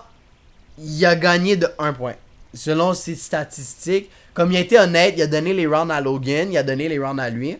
il 0.77 1.05
a 1.05 1.15
gagné 1.15 1.57
de 1.57 1.67
1 1.77 1.93
point. 1.93 2.15
Selon 2.53 2.93
ses 2.93 3.15
statistiques. 3.15 4.09
Comme 4.33 4.51
il 4.51 4.57
a 4.57 4.61
été 4.61 4.79
honnête, 4.79 5.13
il 5.17 5.21
a 5.21 5.27
donné 5.27 5.53
les 5.53 5.67
rounds 5.67 5.91
à 5.93 5.99
Logan, 6.01 6.49
il 6.51 6.57
a 6.57 6.63
donné 6.63 6.87
les 6.87 6.97
rounds 6.97 7.21
à 7.21 7.29
lui. 7.29 7.57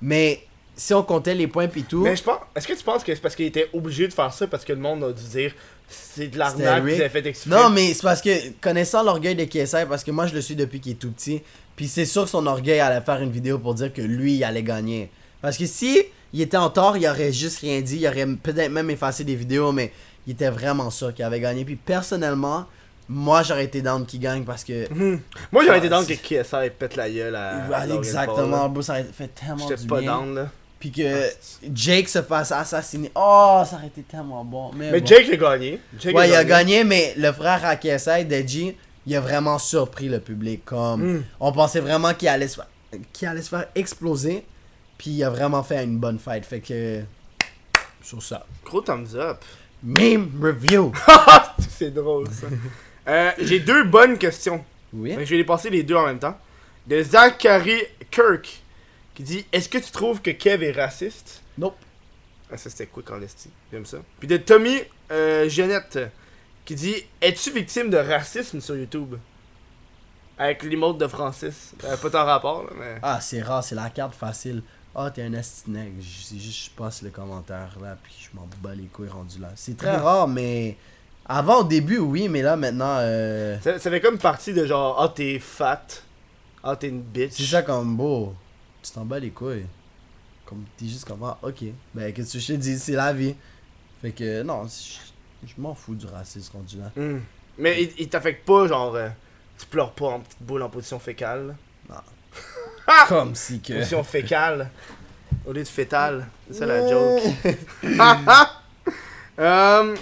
Mais 0.00 0.42
si 0.74 0.94
on 0.94 1.02
comptait 1.02 1.34
les 1.34 1.46
points 1.46 1.68
pis 1.68 1.84
tout, 1.84 2.02
Mais 2.02 2.16
je 2.16 2.22
pense. 2.22 2.38
Est-ce 2.54 2.66
que 2.66 2.72
tu 2.72 2.82
penses 2.82 3.04
que 3.04 3.14
c'est 3.14 3.20
parce 3.20 3.36
qu'il 3.36 3.46
était 3.46 3.68
obligé 3.72 4.08
de 4.08 4.12
faire 4.12 4.32
ça 4.32 4.46
parce 4.46 4.64
que 4.64 4.72
le 4.72 4.78
monde 4.80 5.04
a 5.04 5.12
dû 5.12 5.22
dire 5.24 5.54
c'est 5.88 6.28
de 6.28 6.38
l'arnaque 6.38 6.84
qu'ils 6.84 6.94
avaient 6.94 7.08
fait 7.08 7.26
exprès? 7.26 7.50
Non, 7.50 7.70
mais 7.70 7.94
c'est 7.94 8.02
parce 8.02 8.20
que, 8.20 8.50
connaissant 8.60 9.02
l'orgueil 9.02 9.36
de 9.36 9.44
KSI, 9.44 9.86
parce 9.88 10.02
que 10.02 10.10
moi 10.10 10.26
je 10.26 10.34
le 10.34 10.40
suis 10.40 10.56
depuis 10.56 10.80
qu'il 10.80 10.92
est 10.92 10.96
tout 10.96 11.12
petit, 11.12 11.42
puis 11.76 11.86
c'est 11.86 12.06
sûr 12.06 12.24
que 12.24 12.30
son 12.30 12.46
orgueil 12.46 12.80
allait 12.80 13.04
faire 13.04 13.20
une 13.22 13.30
vidéo 13.30 13.58
pour 13.58 13.74
dire 13.74 13.92
que 13.92 14.02
lui, 14.02 14.34
il 14.36 14.44
allait 14.44 14.62
gagner. 14.62 15.10
Parce 15.40 15.56
que 15.56 15.66
si 15.66 16.02
il 16.32 16.40
était 16.40 16.56
en 16.56 16.70
tort, 16.70 16.96
il 16.96 17.06
aurait 17.06 17.32
juste 17.32 17.60
rien 17.60 17.80
dit, 17.80 17.98
il 17.98 18.06
aurait 18.08 18.26
peut-être 18.26 18.70
même 18.70 18.90
effacé 18.90 19.22
des 19.24 19.36
vidéos, 19.36 19.72
mais 19.72 19.92
il 20.26 20.32
était 20.32 20.50
vraiment 20.50 20.90
sûr 20.90 21.12
qu'il 21.14 21.24
avait 21.24 21.40
gagné. 21.40 21.64
Puis 21.64 21.76
personnellement, 21.76 22.66
moi 23.08 23.42
j'aurais 23.42 23.64
été 23.64 23.82
down 23.82 24.04
qu'il 24.06 24.20
gagne 24.20 24.44
parce 24.44 24.64
que. 24.64 24.92
Mhm. 24.92 25.20
Moi 25.52 25.62
j'aurais 25.64 25.76
Ah, 25.76 25.78
été 25.78 25.88
down 25.88 26.04
que 26.06 26.14
KSI 26.14 26.70
pète 26.78 26.96
la 26.96 27.10
gueule 27.10 27.36
à. 27.36 27.86
Exactement, 27.94 28.68
bro, 28.68 28.82
ça 28.82 28.94
aurait 28.94 29.04
fait 29.04 29.28
tellement 29.28 29.68
J'étais 29.68 29.86
pas 29.86 30.00
bien. 30.00 30.12
down 30.16 30.34
là. 30.34 30.48
Puis 30.78 30.90
que 30.92 31.30
Jake 31.72 32.08
se 32.08 32.20
fasse 32.22 32.52
assassiner. 32.52 33.10
Oh, 33.14 33.62
ça 33.68 33.76
aurait 33.76 33.86
été 33.86 34.02
tellement 34.02 34.44
bon. 34.44 34.72
Mais, 34.74 34.90
Mais 34.90 35.00
bon. 35.00 35.06
Jake 35.06 35.30
a 35.32 35.36
gagné. 35.36 35.80
Jake 35.98 36.14
Ouais, 36.14 36.28
il 36.28 36.34
a 36.34 36.44
gagné, 36.44 36.84
mais 36.84 37.14
le 37.16 37.32
frère 37.32 37.64
à 37.64 37.76
KSI, 37.76 38.26
Deji, 38.26 38.76
il 39.06 39.16
a 39.16 39.20
vraiment 39.20 39.58
surpris 39.58 40.08
le 40.10 40.20
public. 40.20 40.66
Comme, 40.66 41.02
Mm. 41.18 41.24
on 41.40 41.50
pensait 41.52 41.80
vraiment 41.80 42.12
qu'il 42.12 42.28
allait, 42.28 42.46
se 42.48 42.56
faire- 42.56 42.68
qu'il 43.12 43.26
allait 43.26 43.40
se 43.40 43.48
faire 43.48 43.66
exploser. 43.74 44.44
Puis 44.98 45.10
il 45.12 45.24
a 45.24 45.30
vraiment 45.30 45.62
fait 45.62 45.82
une 45.82 45.96
bonne 45.98 46.18
fight. 46.18 46.44
Fait 46.44 46.60
que. 46.60 47.00
Sur 48.02 48.22
ça. 48.22 48.44
Gros 48.64 48.82
thumbs 48.82 49.14
up. 49.16 49.38
Meme 49.86 50.32
review. 50.42 50.92
c'est 51.70 51.92
drôle 51.92 52.26
ça. 52.32 52.48
Euh, 53.06 53.30
J'ai 53.38 53.60
deux 53.60 53.84
bonnes 53.84 54.18
questions. 54.18 54.64
Oui. 54.92 55.10
Fait 55.10 55.18
que 55.18 55.24
je 55.24 55.30
vais 55.30 55.36
les 55.36 55.44
passer 55.44 55.70
les 55.70 55.84
deux 55.84 55.94
en 55.94 56.06
même 56.06 56.18
temps. 56.18 56.36
De 56.88 57.00
Zachary 57.04 57.82
Kirk 58.10 58.62
qui 59.14 59.22
dit 59.22 59.46
Est-ce 59.52 59.68
que 59.68 59.78
tu 59.78 59.92
trouves 59.92 60.20
que 60.20 60.32
Kev 60.32 60.64
est 60.64 60.72
raciste? 60.72 61.40
Nope. 61.56 61.76
Ah, 62.50 62.56
ça 62.56 62.68
c'était 62.68 62.86
quick 62.86 63.08
en 63.12 63.22
esti. 63.22 63.48
J'aime 63.72 63.86
ça. 63.86 63.98
Puis 64.18 64.26
de 64.26 64.36
Tommy 64.38 64.80
euh, 65.12 65.48
Jeannette 65.48 66.00
qui 66.64 66.74
dit 66.74 67.06
Es-tu 67.20 67.52
victime 67.52 67.88
de 67.88 67.96
racisme 67.96 68.60
sur 68.60 68.76
YouTube? 68.76 69.14
Avec 70.36 70.64
l'emote 70.64 70.98
de 70.98 71.06
Francis. 71.06 71.74
Euh, 71.84 71.96
pas 71.96 72.10
tant 72.10 72.24
rapport, 72.24 72.64
là, 72.64 72.70
mais. 72.76 72.96
Ah, 73.02 73.20
c'est 73.20 73.40
rare, 73.40 73.62
c'est 73.62 73.76
la 73.76 73.88
carte 73.88 74.16
facile. 74.16 74.62
Ah, 74.98 75.10
t'es 75.10 75.22
un 75.22 75.34
astinègue. 75.34 76.02
C'est 76.02 76.38
juste, 76.38 76.64
je 76.66 76.70
passe 76.70 77.02
le 77.02 77.10
commentaire 77.10 77.76
là, 77.82 77.98
puis 78.02 78.14
je 78.18 78.34
m'en 78.34 78.48
bats 78.62 78.74
les 78.74 78.84
couilles 78.86 79.10
rendu 79.10 79.38
là. 79.38 79.50
C'est 79.54 79.76
très 79.76 79.96
rare, 79.96 80.26
mais. 80.26 80.76
Avant, 81.28 81.60
au 81.60 81.64
début, 81.64 81.98
oui, 81.98 82.28
mais 82.28 82.40
là, 82.40 82.56
maintenant, 82.56 82.96
euh. 83.00 83.58
Ça, 83.60 83.78
ça 83.78 83.90
fait 83.90 84.00
comme 84.00 84.16
partie 84.16 84.54
de 84.54 84.64
genre 84.64 84.96
Ah, 85.00 85.12
t'es 85.14 85.38
fat. 85.38 85.84
Ah, 86.62 86.76
t'es 86.76 86.88
une 86.88 87.02
bitch. 87.02 87.32
C'est 87.32 87.42
ça 87.44 87.62
comme 87.62 87.96
beau. 87.96 88.34
Tu 88.82 88.90
t'en 88.92 89.04
bats 89.04 89.18
les 89.18 89.30
couilles. 89.30 89.66
Comme 90.46 90.64
t'es 90.78 90.86
juste 90.86 91.04
comme 91.04 91.22
ah, 91.24 91.36
ok. 91.42 91.64
Ben 91.94 92.12
qu'est-ce 92.12 92.32
que 92.34 92.38
je 92.38 92.46
te 92.46 92.52
dis, 92.52 92.78
c'est 92.78 92.92
la 92.92 93.12
vie. 93.12 93.34
Fait 94.00 94.12
que 94.12 94.42
non, 94.42 94.64
je, 94.66 95.46
je 95.48 95.60
m'en 95.60 95.74
fous 95.74 95.94
du 95.94 96.06
racisme 96.06 96.56
rendu 96.56 96.78
là. 96.78 96.90
Hmm. 96.96 97.18
Mais 97.58 97.82
il, 97.82 97.92
il 97.98 98.08
t'affecte 98.08 98.46
pas, 98.46 98.66
genre. 98.68 98.94
euh, 98.94 99.08
tu 99.58 99.66
pleures 99.66 99.92
pas 99.92 100.06
en 100.06 100.20
petite 100.20 100.42
boule 100.42 100.62
en 100.62 100.68
position 100.70 100.98
fécale. 100.98 101.56
Là. 102.86 103.06
Comme 103.08 103.34
si 103.34 103.60
que. 103.60 103.74
Position 103.74 104.04
fécale. 104.04 104.70
Au 105.46 105.52
lieu 105.52 105.62
de 105.62 105.68
fétale. 105.68 106.26
C'est 106.50 106.58
ça 106.58 106.66
la 106.66 106.88
joke. 106.88 107.22
Euh, 107.44 107.52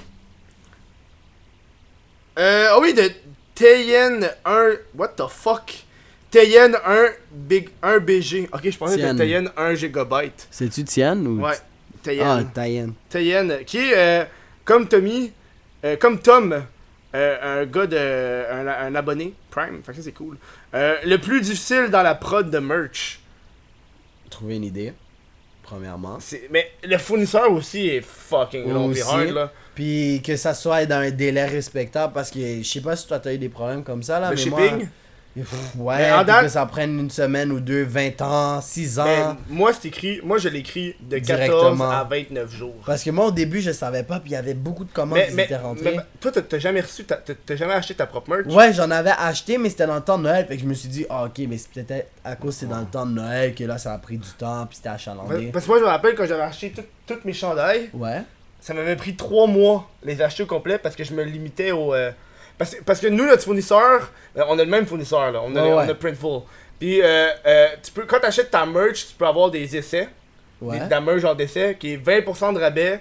euh, 2.38 2.68
ah 2.70 2.78
oui, 2.80 2.94
de 2.94 3.10
Tayen 3.54 4.20
1. 4.44 4.70
What 4.94 5.08
the 5.16 5.28
fuck? 5.28 5.84
Tayen 6.30 6.74
1 6.84 7.10
Big 7.30 7.68
1 7.82 7.98
BG. 8.00 8.48
Ok, 8.52 8.68
je 8.68 8.76
pensais 8.76 8.96
que 8.96 9.02
c'était 9.02 9.16
Tayen 9.16 9.44
1 9.56 9.74
gigabyte. 9.74 10.48
C'est-tu 10.50 10.84
Tienne 10.84 11.26
ou. 11.26 11.40
Ouais, 11.40 11.54
Tayen. 12.02 12.48
Ah, 12.52 13.64
qui 13.64 13.78
est 13.78 13.96
euh, 13.96 14.24
comme 14.64 14.88
Tommy, 14.88 15.32
euh, 15.84 15.96
comme 15.96 16.18
Tom, 16.18 16.64
euh, 17.14 17.62
un 17.62 17.64
gars 17.66 17.86
de. 17.86 18.52
Un, 18.52 18.66
un 18.66 18.94
abonné 18.94 19.32
Prime. 19.50 19.80
Fait 19.84 19.92
que 19.92 19.98
ça 19.98 20.04
c'est 20.04 20.12
cool. 20.12 20.36
Euh, 20.74 20.96
le 21.04 21.18
plus 21.18 21.40
difficile 21.40 21.88
dans 21.90 22.02
la 22.02 22.14
prod 22.14 22.50
de 22.50 22.58
merch. 22.58 23.20
Trouver 24.28 24.56
une 24.56 24.64
idée. 24.64 24.92
Premièrement. 25.62 26.18
Mais 26.50 26.72
le 26.82 26.98
fournisseur 26.98 27.50
aussi 27.50 27.88
est 27.88 28.02
fucking 28.02 28.70
long 28.70 28.86
Aussi. 28.86 29.00
hard 29.02 29.30
là. 29.30 29.52
Puis 29.74 30.20
que 30.24 30.36
ça 30.36 30.52
soit 30.52 30.84
dans 30.86 30.96
un 30.96 31.10
délai 31.10 31.46
respectable 31.46 32.12
parce 32.12 32.30
que 32.30 32.38
je 32.38 32.62
sais 32.62 32.80
pas 32.80 32.96
si 32.96 33.06
toi 33.06 33.18
t'as 33.18 33.32
eu 33.32 33.38
des 33.38 33.48
problèmes 33.48 33.82
comme 33.82 34.02
ça 34.02 34.20
là. 34.20 34.30
Le 34.30 34.36
mais 34.36 34.42
shipping? 34.42 34.76
Moi, 34.76 34.88
ouais, 35.76 36.12
en 36.12 36.24
date- 36.24 36.42
que 36.42 36.48
ça 36.48 36.64
prenne 36.66 36.98
une 36.98 37.10
semaine 37.10 37.50
ou 37.52 37.60
deux, 37.60 37.82
20 37.82 38.20
ans, 38.22 38.60
6 38.60 38.98
ans. 38.98 39.36
Moi 39.48 39.72
c'est 39.72 39.88
écrit, 39.88 40.20
moi 40.22 40.38
je 40.38 40.48
l'écris 40.48 40.94
de 41.00 41.18
14 41.18 41.40
Directement. 41.48 41.90
à 41.90 42.04
29 42.04 42.50
jours. 42.52 42.74
Parce 42.86 43.02
que 43.02 43.10
moi 43.10 43.26
au 43.26 43.30
début 43.30 43.60
je 43.60 43.70
savais 43.72 44.02
pas, 44.02 44.20
puis 44.20 44.30
il 44.30 44.34
y 44.34 44.36
avait 44.36 44.54
beaucoup 44.54 44.84
de 44.84 44.92
commandes 44.92 45.18
Mais, 45.18 45.28
qui 45.28 45.34
mais, 45.34 45.44
étaient 45.44 45.56
rentrées. 45.56 45.94
mais 45.96 46.02
toi 46.20 46.30
t'as- 46.30 46.58
jamais 46.58 46.80
reçu, 46.80 47.04
ta- 47.04 47.16
t'as 47.16 47.56
jamais 47.56 47.74
acheté 47.74 47.94
ta 47.94 48.06
propre 48.06 48.30
merch? 48.30 48.46
Ouais, 48.54 48.72
j'en 48.72 48.90
avais 48.90 49.12
acheté, 49.18 49.58
mais 49.58 49.70
c'était 49.70 49.86
dans 49.86 49.96
le 49.96 50.00
temps 50.02 50.18
de 50.18 50.22
Noël. 50.24 50.46
Fait 50.46 50.56
que 50.56 50.62
je 50.62 50.66
me 50.68 50.74
suis 50.74 50.88
dit, 50.88 51.04
ah, 51.10 51.24
ok, 51.24 51.40
mais 51.48 51.58
c'est 51.58 51.70
peut-être 51.84 52.08
à 52.24 52.36
cause 52.36 52.54
que 52.54 52.60
c'est 52.60 52.66
dans 52.66 52.80
le 52.80 52.86
temps 52.86 53.06
de 53.06 53.12
Noël 53.12 53.54
que 53.54 53.64
là 53.64 53.78
ça 53.78 53.92
a 53.92 53.98
pris 53.98 54.18
du 54.18 54.28
temps, 54.38 54.66
puis 54.66 54.76
c'était 54.76 54.88
achalandé. 54.90 55.50
Parce 55.52 55.64
que 55.64 55.70
moi 55.70 55.78
je 55.78 55.84
me 55.84 55.88
rappelle 55.88 56.14
quand 56.14 56.26
j'avais 56.26 56.42
acheté 56.42 56.70
tout- 56.70 56.82
toutes 57.06 57.24
mes 57.24 57.32
chandails, 57.32 57.90
Ouais. 57.92 58.22
ça 58.60 58.72
m'avait 58.72 58.96
pris 58.96 59.14
3 59.16 59.46
mois 59.46 59.90
les 60.04 60.22
acheter 60.22 60.44
au 60.44 60.46
complet 60.46 60.78
parce 60.78 60.94
que 60.96 61.04
je 61.04 61.12
me 61.12 61.22
limitais 61.24 61.72
au. 61.72 61.92
euh, 61.92 62.12
parce, 62.58 62.74
que- 62.74 62.82
parce 62.84 63.00
que 63.00 63.06
nous, 63.08 63.26
notre 63.26 63.42
fournisseur, 63.44 64.10
euh, 64.36 64.42
on 64.48 64.58
a 64.58 64.64
le 64.64 64.70
même 64.70 64.86
fournisseur 64.86 65.32
là, 65.32 65.40
on 65.44 65.54
a, 65.56 65.62
ouais. 65.64 65.70
on 65.72 65.78
a 65.78 65.94
Printful. 65.94 66.42
Puis 66.78 67.00
euh, 67.02 67.28
euh, 67.46 67.68
tu 67.82 67.90
peux, 67.92 68.04
quand 68.06 68.20
tu 68.20 68.26
achètes 68.26 68.50
ta 68.50 68.64
merch, 68.66 69.06
tu 69.08 69.14
peux 69.14 69.26
avoir 69.26 69.50
des 69.50 69.76
essais. 69.76 70.08
Ouais. 70.60 70.78
des- 70.78 70.84
de 70.86 70.90
la 70.90 71.00
merch 71.00 71.18
genre 71.20 71.36
d'essai, 71.36 71.76
qui 71.78 71.92
est 71.92 71.96
20% 71.96 72.52
de 72.54 72.58
rabais, 72.60 73.00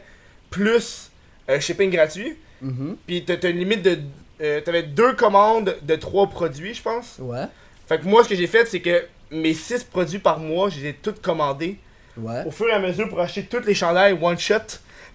plus 0.49 1.11
euh, 1.49 1.59
shipping 1.59 1.89
gratuit. 1.91 2.37
Mhm. 2.61 2.97
Puis 3.05 3.23
t'as 3.25 3.37
t'as 3.37 3.49
une 3.49 3.59
limite 3.59 3.81
de. 3.83 3.99
T'avais 4.65 4.83
deux 4.83 5.13
commandes 5.13 5.77
de 5.81 5.95
trois 5.95 6.27
produits, 6.27 6.73
je 6.73 6.81
pense. 6.81 7.15
Ouais. 7.19 7.45
Fait 7.87 7.97
que 7.99 8.03
moi, 8.05 8.23
ce 8.25 8.29
que 8.29 8.35
j'ai 8.35 8.47
fait, 8.47 8.65
c'est 8.65 8.81
que 8.81 9.05
mes 9.31 9.53
six 9.53 9.83
produits 9.85 10.19
par 10.19 10.37
mois, 10.39 10.69
je 10.69 10.79
les 10.81 10.89
ai 10.89 10.93
tous 10.93 11.13
commandés 11.21 11.77
Ouais. 12.17 12.43
au 12.45 12.51
fur 12.51 12.67
et 12.67 12.73
à 12.73 12.79
mesure 12.79 13.07
pour 13.07 13.21
acheter 13.21 13.43
tous 13.43 13.65
les 13.65 13.73
chandails 13.73 14.17
one 14.21 14.37
shot. 14.37 14.57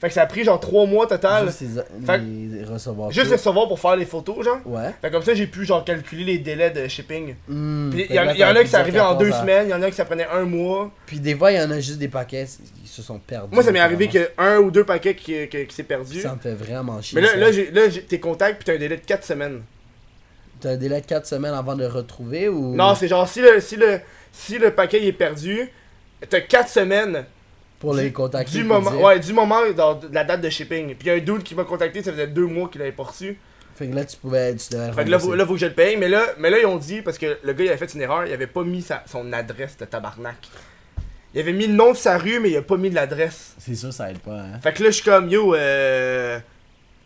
Fait 0.00 0.08
que 0.08 0.14
ça 0.14 0.22
a 0.22 0.26
pris 0.26 0.44
genre 0.44 0.60
trois 0.60 0.86
mois 0.86 1.06
total. 1.08 1.46
Juste 1.46 1.62
les, 1.62 2.62
recevoir. 2.64 3.10
Juste 3.10 3.26
les 3.30 3.32
recevoir 3.36 3.66
pour 3.66 3.80
faire 3.80 3.96
les 3.96 4.04
photos, 4.04 4.44
genre. 4.44 4.60
Ouais. 4.64 4.94
Fait 5.02 5.08
que 5.08 5.12
comme 5.14 5.22
ça, 5.24 5.34
j'ai 5.34 5.48
pu 5.48 5.64
genre 5.64 5.84
calculer 5.84 6.24
les 6.24 6.38
délais 6.38 6.70
de 6.70 6.86
shipping. 6.86 7.34
Hmm. 7.48 7.90
Puis 7.90 8.06
il 8.08 8.14
y, 8.14 8.20
en- 8.20 8.28
a 8.28 8.62
qui 8.62 8.68
ça 8.68 8.78
arrivait 8.80 9.00
en 9.00 9.14
14 9.16 9.18
deux 9.18 9.32
à- 9.32 9.40
semaines, 9.40 9.66
il 9.66 9.70
y 9.70 9.74
en 9.74 9.82
a 9.82 9.90
qui 9.90 9.96
ça 9.96 10.04
prenait 10.04 10.26
un 10.32 10.44
mois. 10.44 10.90
Puis 11.06 11.18
des 11.18 11.34
fois, 11.34 11.50
il 11.50 11.58
y 11.58 11.60
en 11.60 11.70
a 11.72 11.80
juste 11.80 11.98
des 11.98 12.06
paquets 12.08 12.46
qui 12.46 12.88
se 12.88 13.02
sont 13.02 13.18
perdus. 13.18 13.52
Moi, 13.52 13.64
ça 13.64 13.72
m'est 13.72 13.80
arrivé 13.80 14.06
que 14.08 14.30
un 14.38 14.58
ou 14.58 14.70
deux 14.70 14.84
paquets 14.84 15.16
qui, 15.16 15.48
qui, 15.48 15.66
qui 15.66 15.74
s'est 15.74 15.82
perdu. 15.82 16.20
Ça 16.20 16.34
me 16.34 16.38
fait 16.40 16.54
vraiment 16.54 17.02
chier. 17.02 17.20
Mais 17.20 17.26
là, 17.26 17.50
là, 17.50 17.50
là 17.50 17.82
tes 18.08 18.20
contacts, 18.20 18.56
puis 18.58 18.66
t'as 18.66 18.74
un 18.74 18.78
délai 18.78 18.96
de 18.96 19.04
4 19.04 19.24
semaines. 19.24 19.62
T'as 20.60 20.70
un 20.70 20.76
délai 20.76 21.00
de 21.00 21.06
4 21.06 21.26
semaines 21.26 21.54
avant 21.54 21.74
de 21.74 21.80
le 21.82 21.88
retrouver 21.88 22.48
ou? 22.48 22.74
Non, 22.74 22.94
c'est 22.94 23.08
genre, 23.08 23.28
si 23.28 23.40
le, 23.40 23.60
si, 23.60 23.76
le, 23.76 24.00
si 24.32 24.58
le 24.58 24.72
paquet 24.72 25.04
est 25.04 25.12
perdu, 25.12 25.68
t'as 26.28 26.40
4 26.40 26.68
semaines 26.68 27.24
Pour 27.78 27.94
les 27.94 28.12
contacter. 28.12 28.59
du 28.59 28.64
moment, 28.64 28.90
dire- 28.90 29.00
ouais, 29.00 29.20
du 29.20 29.32
moment 29.32 29.60
dans- 29.76 29.94
de 29.94 30.09
la 30.12 30.24
date 30.24 30.40
de 30.40 30.50
shipping. 30.50 30.88
Puis 30.96 30.98
il 31.02 31.06
y 31.06 31.10
a 31.10 31.14
un 31.14 31.18
dude 31.18 31.42
qui 31.44 31.55
m'a 31.55 31.64
contacté, 31.64 32.02
ça 32.02 32.10
faisait 32.12 32.26
deux 32.26 32.46
mois 32.46 32.68
qu'il 32.68 32.80
avait 32.82 32.92
pas 32.92 33.05
reçu. 33.05 33.38
Fait 33.76 33.86
que 33.86 33.94
là, 33.94 34.05
tu 34.05 34.16
pouvais. 34.16 34.56
Tu 34.56 34.70
devais 34.72 34.88
le 34.88 34.92
Fait 34.92 35.05
que 35.05 35.10
là, 35.10 35.18
faut, 35.20 35.34
là, 35.36 35.46
faut 35.46 35.52
que 35.52 35.60
je 35.60 35.66
le 35.66 35.72
paye. 35.72 35.96
Mais 35.96 36.09
là, 36.09 36.24
mais 36.38 36.50
là, 36.50 36.59
ils 36.59 36.66
ont 36.66 36.78
dit, 36.78 37.00
parce 37.02 37.16
que 37.18 37.38
le 37.42 37.52
gars, 37.52 37.64
il 37.64 37.68
avait 37.68 37.76
fait 37.78 37.94
une 37.94 38.00
erreur, 38.00 38.26
il 38.26 38.32
avait 38.32 38.48
pas 38.48 38.64
mis 38.64 38.82
sa- 38.82 39.05
son 39.06 39.32
adresse 39.32 39.76
de 39.76 39.84
tabarnak. 39.84 40.36
Il 41.34 41.40
avait 41.40 41.52
mis 41.52 41.68
le 41.68 41.74
nom 41.74 41.92
de 41.92 41.96
sa 41.96 42.18
rue, 42.18 42.40
mais 42.40 42.50
il 42.50 42.56
a 42.56 42.62
pas 42.62 42.76
mis 42.76 42.90
de 42.90 42.96
l'adresse. 42.96 43.55
C'est 43.59 43.76
sûr, 43.76 43.92
ça 43.92 44.10
aide 44.10 44.18
pas, 44.18 44.32
hein. 44.40 44.59
Fait 44.62 44.72
que 44.72 44.82
là, 44.82 44.88
je 44.90 44.94
suis 44.96 45.05
comme, 45.05 45.28
yo, 45.28 45.55
euh. 45.55 46.40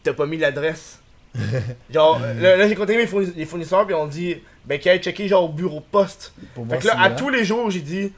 T'as 0.03 0.15
pas 0.15 0.25
mis 0.27 0.39
l'adresse. 0.39 0.99
genre, 1.93 2.21
là, 2.41 2.57
là, 2.57 2.69
j'ai 2.69 2.75
contacté 2.75 2.97
mes 3.37 3.45
fournisseurs, 3.47 3.85
puis 3.87 3.95
on 3.95 4.07
dit, 4.07 4.37
ben, 4.65 4.79
qu'il 4.79 4.91
aille 4.91 5.01
checker, 5.03 5.29
genre, 5.29 5.45
au 5.45 5.49
bureau 5.49 5.81
de 5.81 5.85
poste. 5.91 6.33
Pour 6.55 6.67
Fait 6.67 6.79
que 6.79 6.87
là, 6.87 6.93
si 6.95 6.99
à 6.99 7.09
là- 7.11 7.15
tous 7.15 7.29
les 7.31 7.45
jours, 7.45 7.71
j'ai 7.71 7.81
dit, 7.81 8.13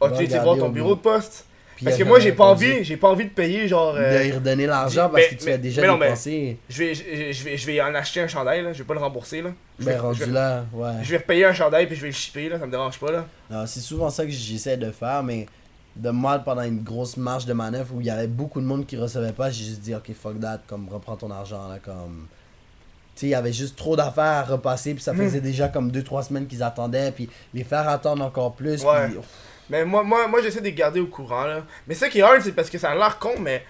oh, 0.00 0.08
Va 0.08 0.16
tu 0.16 0.26
sais, 0.26 0.38
voir 0.38 0.56
ton 0.56 0.66
au 0.66 0.70
bureau 0.70 0.94
de 0.94 1.00
poste? 1.00 1.46
Puis 1.80 1.86
Parce 1.86 1.96
que 1.96 2.04
moi, 2.04 2.20
j'ai 2.20 2.32
pas 2.32 2.44
envie, 2.44 2.84
j'ai 2.84 2.98
pas 2.98 3.08
envie 3.08 3.24
de 3.24 3.30
payer, 3.30 3.66
genre. 3.66 3.94
euh, 3.96 4.18
De 4.18 4.24
lui 4.24 4.32
redonner 4.32 4.66
l'argent 4.66 5.08
parce 5.08 5.14
mais- 5.30 5.34
que 5.34 5.40
tu 5.40 5.46
mais- 5.46 5.52
as 5.54 5.56
déjà 5.58 5.80
mais 5.80 5.88
non, 5.88 5.96
mais- 5.96 6.06
dépensé. 6.08 6.58
je, 6.68 6.78
vais, 6.78 6.94
je, 6.94 7.42
vais, 7.44 7.56
je 7.56 7.66
vais 7.66 7.80
en 7.80 7.94
acheter 7.94 8.20
un 8.20 8.28
chandail, 8.28 8.62
là. 8.62 8.74
Je 8.74 8.78
vais 8.78 8.84
pas 8.84 8.92
le 8.92 9.00
rembourser, 9.00 9.40
là. 9.40 9.50
Je 9.78 9.84
Ben, 9.86 9.92
vais, 9.92 9.96
je 9.96 10.02
rendu 10.02 10.20
vais- 10.20 10.26
là, 10.26 10.64
ouais. 10.74 10.90
je 11.02 11.10
vais 11.10 11.16
repayer 11.16 11.44
un 11.46 11.54
chandail, 11.54 11.86
puis 11.86 11.96
je 11.96 12.02
vais 12.02 12.08
le 12.08 12.12
shipper, 12.12 12.50
là. 12.50 12.58
Ça 12.58 12.66
me 12.66 12.70
dérange 12.70 12.98
pas, 12.98 13.10
là. 13.10 13.24
Non, 13.50 13.64
c'est 13.66 13.80
souvent 13.80 14.10
ça 14.10 14.26
que 14.26 14.30
j'essaie 14.30 14.76
de 14.76 14.90
faire, 14.90 15.22
mais 15.22 15.46
de 15.96 16.10
mal 16.10 16.44
pendant 16.44 16.62
une 16.64 16.82
grosse 16.82 17.16
marge 17.16 17.46
de 17.46 17.54
manœuvre 17.54 17.94
où 17.94 18.00
il 18.02 18.06
y 18.08 18.10
avait 18.10 18.26
beaucoup 18.26 18.60
de 18.60 18.66
monde 18.66 18.84
qui 18.86 18.98
recevait 18.98 19.32
pas, 19.32 19.50
j'ai 19.50 19.64
juste 19.64 19.80
dit 19.80 19.94
ok 19.94 20.12
fuck 20.14 20.38
that, 20.38 20.60
comme 20.66 20.86
reprends 20.90 21.16
ton 21.16 21.30
argent 21.30 21.66
là, 21.66 21.78
comme. 21.82 22.26
Tu 23.16 23.22
sais, 23.22 23.26
il 23.26 23.30
y 23.30 23.34
avait 23.34 23.52
juste 23.52 23.76
trop 23.76 23.96
d'affaires 23.96 24.24
à 24.24 24.42
repasser, 24.44 24.94
puis 24.94 25.02
ça 25.02 25.12
Hmm. 25.12 25.18
faisait 25.18 25.40
déjà 25.40 25.68
comme 25.68 25.90
2-3 25.90 26.22
semaines 26.22 26.46
qu'ils 26.46 26.62
attendaient, 26.62 27.10
puis 27.10 27.28
les 27.54 27.64
faire 27.64 27.88
attendre 27.88 28.22
encore 28.24 28.52
plus, 28.54 28.84
Ouais. 28.84 29.08
puis. 29.08 29.16
Mais 29.70 29.84
moi, 29.84 30.02
moi, 30.02 30.26
moi 30.28 30.42
j'essaie 30.42 30.60
de 30.60 30.64
les 30.66 30.72
garder 30.72 31.00
au 31.00 31.06
courant, 31.06 31.44
là. 31.44 31.62
Mais 31.86 31.94
ça 31.94 32.08
qui 32.08 32.18
est 32.18 32.22
hard, 32.22 32.40
c'est 32.42 32.52
parce 32.52 32.68
que 32.68 32.76
ça 32.78 32.90
a 32.90 32.94
l'air 32.94 33.18
con, 33.18 33.34
mais 33.38 33.64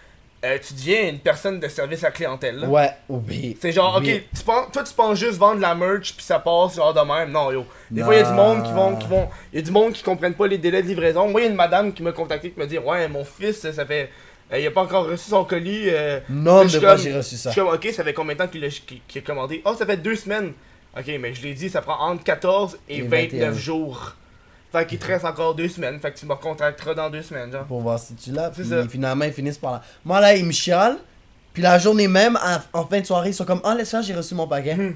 euh, 0.44 0.56
tu 0.66 0.72
deviens 0.72 1.08
une 1.10 1.18
personne 1.18 1.60
de 1.60 1.68
service 1.68 2.02
à 2.02 2.10
clientèle, 2.10 2.56
là. 2.56 2.66
Ouais, 2.66 2.90
oui. 3.08 3.56
C'est 3.60 3.72
genre, 3.72 3.96
ok, 3.98 4.04
tu 4.04 4.42
penses, 4.44 4.72
toi 4.72 4.82
tu 4.82 4.94
penses 4.94 5.18
juste 5.18 5.36
vendre 5.38 5.60
la 5.60 5.74
merch 5.74 6.14
puis 6.16 6.24
ça 6.24 6.38
passe 6.38 6.76
genre 6.76 6.94
de 6.94 7.00
même. 7.00 7.30
Non, 7.30 7.52
yo. 7.52 7.66
Des 7.90 8.02
fois, 8.02 8.14
il 8.14 8.20
y 8.20 8.22
a 8.22 8.30
du 8.30 8.32
monde 8.34 8.64
qui 8.64 8.72
vont, 8.72 8.96
qui 8.96 9.06
vont, 9.06 9.28
il 9.52 9.58
y 9.58 9.62
a 9.62 9.64
du 9.64 9.70
monde 9.70 9.92
qui 9.92 10.02
comprennent 10.02 10.34
pas 10.34 10.46
les 10.46 10.56
délais 10.58 10.82
de 10.82 10.88
livraison. 10.88 11.28
Moi, 11.28 11.42
il 11.42 11.44
y 11.44 11.46
a 11.46 11.50
une 11.50 11.56
madame 11.56 11.92
qui 11.92 12.02
m'a 12.02 12.12
contacté 12.12 12.50
qui 12.50 12.58
m'a 12.58 12.66
dit, 12.66 12.78
ouais, 12.78 13.06
mon 13.08 13.24
fils, 13.24 13.70
ça 13.70 13.84
fait, 13.84 14.08
euh, 14.52 14.58
il 14.58 14.66
a 14.66 14.70
pas 14.70 14.80
encore 14.82 15.04
reçu 15.06 15.28
son 15.28 15.44
colis. 15.44 15.84
euh, 15.90 16.20
Non, 16.30 16.66
je 16.66 16.78
de 16.78 16.80
fois 16.86 16.96
j'ai 16.96 17.14
reçu 17.14 17.34
je 17.36 17.40
ça. 17.42 17.50
suis 17.52 17.60
comme, 17.60 17.74
ok, 17.74 17.88
ça 17.92 18.02
fait 18.02 18.14
combien 18.14 18.34
de 18.34 18.38
temps 18.38 18.48
qu'il 18.48 18.64
a, 18.64 18.68
qu'il- 18.68 19.02
qu'il 19.06 19.20
a 19.22 19.24
commandé? 19.24 19.60
Oh, 19.66 19.74
ça 19.78 19.84
fait 19.84 19.98
deux 19.98 20.16
semaines. 20.16 20.54
Ok, 20.98 21.04
mais 21.20 21.34
je 21.34 21.42
l'ai 21.42 21.52
dit, 21.54 21.68
ça 21.68 21.82
prend 21.82 22.00
entre 22.10 22.24
14 22.24 22.78
et, 22.88 22.98
Et 22.98 23.02
29 23.02 23.32
21. 23.50 23.52
jours. 23.52 24.14
Fait 24.72 24.86
qu'il 24.86 24.98
te 24.98 25.06
reste 25.06 25.24
encore 25.24 25.54
deux 25.54 25.68
semaines. 25.68 25.98
Fait 26.00 26.12
que 26.12 26.18
tu 26.18 26.26
me 26.26 26.32
recontacteras 26.32 26.94
dans 26.94 27.10
deux 27.10 27.22
semaines, 27.22 27.50
genre. 27.50 27.64
Pour 27.64 27.80
voir 27.80 27.98
si 27.98 28.14
tu 28.14 28.30
l'as, 28.32 28.52
C'est 28.54 28.62
puis 28.62 28.70
ça. 28.70 28.86
finalement 28.88 29.24
ils 29.24 29.32
finissent 29.32 29.58
par 29.58 29.72
là. 29.72 29.82
Moi 30.04 30.20
là, 30.20 30.34
ils 30.36 30.44
me 30.44 30.52
chialent, 30.52 30.98
puis 31.52 31.62
la 31.62 31.78
journée 31.78 32.06
même, 32.08 32.36
en, 32.72 32.78
en 32.80 32.86
fin 32.86 33.00
de 33.00 33.06
soirée, 33.06 33.30
ils 33.30 33.34
sont 33.34 33.44
comme, 33.44 33.60
ah, 33.64 33.74
laisse 33.74 33.90
faire, 33.90 34.02
j'ai 34.02 34.14
reçu 34.14 34.34
mon 34.34 34.46
paquet. 34.46 34.74
Hmm. 34.76 34.94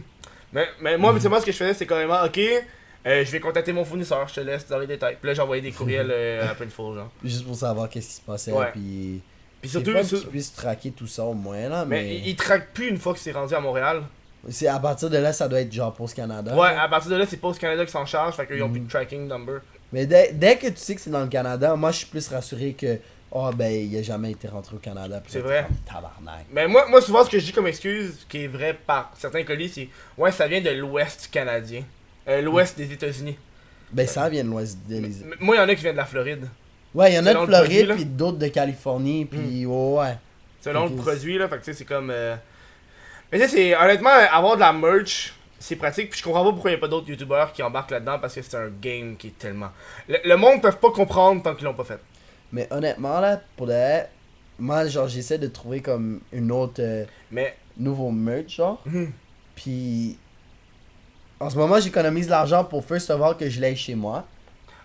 Mais, 0.52 0.68
mais 0.80 0.96
moi, 0.96 1.14
c'est 1.20 1.28
moi, 1.28 1.40
ce 1.40 1.46
que 1.46 1.50
je 1.52 1.56
faisais, 1.56 1.74
c'est 1.74 1.86
carrément, 1.86 2.22
ok, 2.24 2.38
euh, 2.38 3.24
je 3.24 3.30
vais 3.32 3.40
contacter 3.40 3.72
mon 3.72 3.84
fournisseur, 3.84 4.26
je 4.28 4.34
te 4.34 4.40
laisse 4.40 4.68
dans 4.68 4.78
les 4.78 4.86
détails. 4.86 5.16
Puis 5.20 5.26
là, 5.28 5.34
j'envoyais 5.34 5.60
des 5.62 5.72
courriels 5.72 6.08
euh, 6.12 6.48
à 6.48 6.54
Printful, 6.54 6.94
genre. 6.94 7.10
Juste 7.24 7.44
pour 7.44 7.56
savoir 7.56 7.88
qu'est-ce 7.88 8.06
qui 8.06 8.14
se 8.14 8.20
passait, 8.20 8.52
Ouais. 8.52 8.70
puis. 8.72 9.20
Surtout, 9.64 9.92
fun 9.92 10.02
sur- 10.04 10.20
qu'ils 10.20 10.28
puissent 10.28 10.52
traquer 10.54 10.90
tout 10.90 11.06
ça 11.06 11.24
au 11.24 11.32
moins 11.34 11.68
là, 11.70 11.84
mais, 11.86 12.02
mais, 12.02 12.16
il, 12.18 12.28
il 12.28 12.36
traque 12.36 12.72
plus 12.74 12.88
une 12.90 12.98
fois 12.98 13.14
que 13.14 13.18
c'est 13.18 13.32
rendu 13.32 13.54
à 13.54 13.60
Montréal. 13.60 14.02
C'est 14.50 14.68
à 14.68 14.78
partir 14.78 15.10
de 15.10 15.16
là 15.18 15.32
ça 15.32 15.48
doit 15.48 15.60
être 15.60 15.72
genre 15.72 15.92
Post 15.92 16.14
Canada. 16.14 16.54
Ouais, 16.56 16.68
à 16.76 16.88
partir 16.88 17.10
de 17.10 17.16
là, 17.16 17.24
c'est 17.26 17.36
Post 17.38 17.60
Canada 17.60 17.84
qui 17.84 17.92
s'en 17.92 18.06
charge, 18.06 18.34
fait 18.34 18.46
qu'ils 18.46 18.62
ont 18.62 18.66
Mhm. 18.68 18.72
plus 18.72 18.80
de 18.82 18.88
tracking 18.90 19.26
number. 19.28 19.60
Mais 19.92 20.06
dès, 20.06 20.32
dès 20.32 20.56
que 20.56 20.66
tu 20.68 20.76
sais 20.76 20.94
que 20.94 21.00
c'est 21.00 21.10
dans 21.10 21.20
le 21.22 21.28
Canada, 21.28 21.74
moi 21.76 21.90
je 21.92 21.98
suis 21.98 22.06
plus 22.06 22.26
rassuré 22.28 22.72
que 22.72 22.98
oh 23.30 23.50
ben 23.54 23.70
il 23.72 23.96
a 23.98 24.02
jamais 24.02 24.30
été 24.32 24.48
rentré 24.48 24.76
au 24.76 24.78
Canada. 24.78 25.22
C'est 25.28 25.40
vrai. 25.40 25.66
Tabarnak. 25.86 26.46
Mais 26.52 26.66
moi, 26.68 26.86
moi, 26.88 27.00
souvent, 27.00 27.24
ce 27.24 27.30
que 27.30 27.38
je 27.38 27.44
dis 27.46 27.52
comme 27.52 27.66
excuse, 27.66 28.26
qui 28.28 28.44
est 28.44 28.48
vrai 28.48 28.78
par 28.86 29.12
certains 29.18 29.42
colis, 29.44 29.68
c'est 29.68 29.88
ouais, 30.18 30.30
ça 30.32 30.46
vient 30.46 30.60
de 30.60 30.70
l'ouest 30.70 31.28
canadien. 31.32 31.82
Euh, 32.28 32.40
l'ouest 32.40 32.76
des 32.76 32.90
États-Unis. 32.92 33.36
Ben 33.92 34.06
ça 34.06 34.28
vient 34.28 34.42
de 34.44 34.48
l'ouest 34.50 34.78
de 34.88 34.96
M- 34.96 35.02
l'État. 35.04 35.36
Moi, 35.40 35.56
il 35.56 35.58
y 35.58 35.62
en 35.62 35.68
a 35.68 35.74
qui 35.74 35.82
viennent 35.82 35.92
de 35.92 35.98
la 35.98 36.06
Floride. 36.06 36.48
Ouais, 36.94 37.12
il 37.12 37.16
y 37.16 37.18
en 37.18 37.26
a 37.26 37.34
de 37.34 37.44
Floride 37.44 37.92
puis 37.94 38.04
d'autres 38.04 38.38
de 38.38 38.48
Californie 38.48 39.24
puis 39.26 39.66
ouais, 39.66 39.98
ouais. 39.98 40.14
Selon 40.60 40.86
le 40.86 40.96
produit, 40.96 41.36
là. 41.38 41.48
Fait 41.48 41.56
que 41.58 41.64
tu 41.64 41.72
sais, 41.72 41.78
c'est 41.78 41.84
comme. 41.84 42.10
euh, 42.10 42.34
Mais 43.32 43.38
tu 43.40 43.44
sais, 43.48 43.56
c'est. 43.56 43.76
Honnêtement, 43.76 44.10
avoir 44.10 44.54
de 44.56 44.60
la 44.60 44.72
merch, 44.72 45.34
c'est 45.58 45.76
pratique. 45.76 46.10
Puis 46.10 46.18
je 46.20 46.24
comprends 46.24 46.44
pas 46.44 46.52
pourquoi 46.52 46.70
il 46.70 46.74
y 46.74 46.76
a 46.76 46.80
pas 46.80 46.88
d'autres 46.88 47.08
youtubeurs 47.08 47.52
qui 47.52 47.62
embarquent 47.62 47.90
là-dedans 47.92 48.18
parce 48.18 48.34
que 48.34 48.42
c'est 48.42 48.56
un 48.56 48.68
game 48.80 49.16
qui 49.16 49.28
est 49.28 49.38
tellement. 49.38 49.70
Le, 50.08 50.18
le 50.24 50.36
monde 50.36 50.60
peut 50.62 50.70
pas 50.72 50.90
comprendre 50.90 51.42
tant 51.42 51.54
qu'ils 51.54 51.64
l'ont 51.64 51.74
pas 51.74 51.84
fait. 51.84 51.98
Mais 52.52 52.68
honnêtement 52.70 53.20
là, 53.20 53.40
pour 53.56 53.66
vrai, 53.66 54.10
moi 54.58 54.86
genre 54.86 55.08
j'essaie 55.08 55.38
de 55.38 55.48
trouver 55.48 55.80
comme 55.80 56.20
une 56.32 56.52
autre 56.52 56.80
euh, 56.80 57.04
Mais. 57.30 57.56
nouveau 57.76 58.10
merch 58.10 58.56
genre. 58.56 58.80
Mhm. 58.86 59.10
Puis 59.56 60.18
en 61.40 61.50
ce 61.50 61.56
moment 61.56 61.80
j'économise 61.80 62.28
l'argent 62.28 62.64
pour 62.64 62.84
first 62.84 63.10
of 63.10 63.20
all 63.22 63.36
que 63.36 63.48
je 63.48 63.60
l'aille 63.60 63.76
chez 63.76 63.94
moi. 63.96 64.24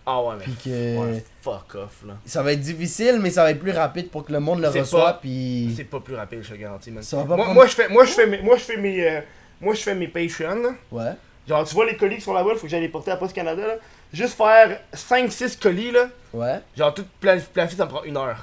Ah 0.06 0.22
ouais, 0.24 0.36
mais. 0.40 0.44
Puis 0.46 0.54
que 0.66 0.98
Ouais, 0.98 1.24
fuck 1.42 1.76
off, 1.76 2.04
là. 2.08 2.14
ça 2.26 2.42
va 2.42 2.54
être 2.54 2.60
difficile 2.62 3.20
mais 3.22 3.30
ça 3.30 3.44
va 3.44 3.52
être 3.52 3.60
plus 3.60 3.72
rapide 3.72 4.10
pour 4.10 4.26
que 4.26 4.32
le 4.32 4.40
monde 4.40 4.60
le 4.62 4.68
reçoive 4.70 5.18
puis 5.22 5.72
C'est 5.76 5.84
pas 5.84 6.00
plus 6.00 6.16
rapide, 6.16 6.40
je 6.42 6.50
te 6.54 6.56
garantis, 6.60 6.90
man. 6.92 7.04
Ça 7.04 7.18
va 7.18 7.24
pas 7.24 7.36
Moi, 7.36 7.38
prendre- 7.46 7.54
moi, 7.56 7.66
je 7.68 7.72
fais, 7.76 7.90
moi, 7.90 8.06
je 8.06 8.12
fais 8.12 8.26
mes. 8.26 8.42
Moi, 8.42 8.58
je 8.58 8.64
fais 8.64 8.78
mes. 8.78 9.04
euh, 9.08 9.22
Moi, 9.62 9.74
je 9.76 9.82
fais 9.82 9.94
mes 9.96 10.08
Patreon, 10.08 10.56
là. 10.64 10.70
ouais. 10.92 11.12
Genre, 11.48 11.68
tu 11.68 11.74
vois 11.76 11.86
les 11.86 11.98
colis 11.98 12.16
qui 12.16 12.22
sont 12.22 12.34
là-bas, 12.34 12.52
il 12.54 12.58
faut 12.58 12.64
que 12.64 12.70
j'aille 12.70 12.82
les 12.82 12.90
porter 12.90 13.12
à 13.12 13.18
Post 13.18 13.34
Canada, 13.34 13.66
là. 13.68 13.74
Juste 14.14 14.36
faire 14.38 14.80
5-6 14.94 15.58
colis, 15.60 15.92
là. 15.92 16.08
Ouais. 16.34 16.60
Genre, 16.78 16.94
tout 16.94 17.06
pla- 17.20 17.38
placer, 17.38 17.76
ça 17.76 17.86
me 17.86 17.90
prend 17.90 18.04
une 18.04 18.16
heure. 18.18 18.38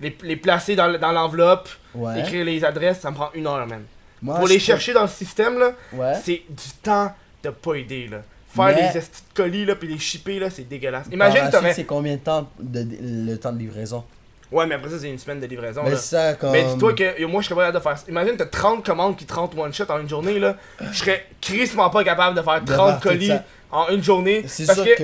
Les, 0.00 0.16
les 0.22 0.36
placer 0.36 0.74
dans, 0.76 0.88
le- 0.88 0.98
dans 0.98 1.12
l'enveloppe, 1.12 1.68
Ouais. 1.94 2.20
écrire 2.20 2.44
les 2.44 2.64
adresses, 2.64 3.00
ça 3.00 3.10
me 3.10 3.16
prend 3.16 3.30
une 3.34 3.46
heure, 3.46 3.66
man. 3.66 3.84
Moi, 4.22 4.36
Pour 4.36 4.48
les 4.48 4.58
chercher 4.58 4.92
dans 4.94 5.02
le 5.02 5.08
système, 5.08 5.58
là, 5.58 5.72
Ouais. 5.92 6.14
c'est 6.22 6.42
du 6.48 6.70
temps 6.82 7.14
de 7.42 7.50
pas 7.50 7.74
aider, 7.74 8.08
là. 8.08 8.22
Faire 8.56 8.74
Mais- 8.74 8.92
les 8.92 8.98
estis 8.98 9.22
de 9.22 9.36
colis, 9.36 9.64
là, 9.64 9.74
puis 9.76 9.88
les 9.88 9.98
shipper, 9.98 10.38
là, 10.38 10.50
c'est 10.50 10.68
dégueulasse. 10.68 11.06
Imagine, 11.12 11.48
t'aurais. 11.50 11.72
c'est 11.74 11.84
combien 11.84 12.14
de 12.14 12.20
temps 12.20 12.48
de, 12.58 12.86
le 13.00 13.36
temps 13.36 13.52
de 13.52 13.58
livraison? 13.58 14.02
Ouais, 14.52 14.64
mais 14.66 14.76
après 14.76 14.90
ça, 14.90 14.98
c'est 15.00 15.10
une 15.10 15.18
semaine 15.18 15.40
de 15.40 15.46
livraison, 15.46 15.82
Mais 15.84 15.90
là. 15.90 15.96
ça 15.96 16.34
comme 16.34 16.52
Mais 16.52 16.64
dis-toi 16.64 16.92
que 16.94 17.24
moi, 17.26 17.42
je 17.42 17.46
serais 17.48 17.56
pas 17.56 17.66
capable 17.72 17.78
de 17.78 17.82
faire. 17.82 18.08
Imagine, 18.08 18.36
t'as 18.36 18.46
30 18.46 18.84
commandes 18.86 19.16
qui 19.16 19.24
te 19.24 19.34
rentrent 19.34 19.58
one 19.58 19.72
shot 19.72 19.84
en 19.88 19.98
une 20.00 20.08
journée, 20.08 20.38
là. 20.38 20.56
Je 20.92 20.96
serais 20.98 21.26
crissement 21.40 21.90
pas 21.90 22.04
capable 22.04 22.36
de 22.36 22.42
faire 22.42 22.62
De 22.62 22.72
30 22.72 22.88
faire 22.90 23.00
tout 23.00 23.08
colis 23.08 23.32
en 23.72 23.88
une 23.88 24.02
journée. 24.02 24.44
c'est 24.46 24.64
sûr 24.72 24.84
que. 24.84 24.96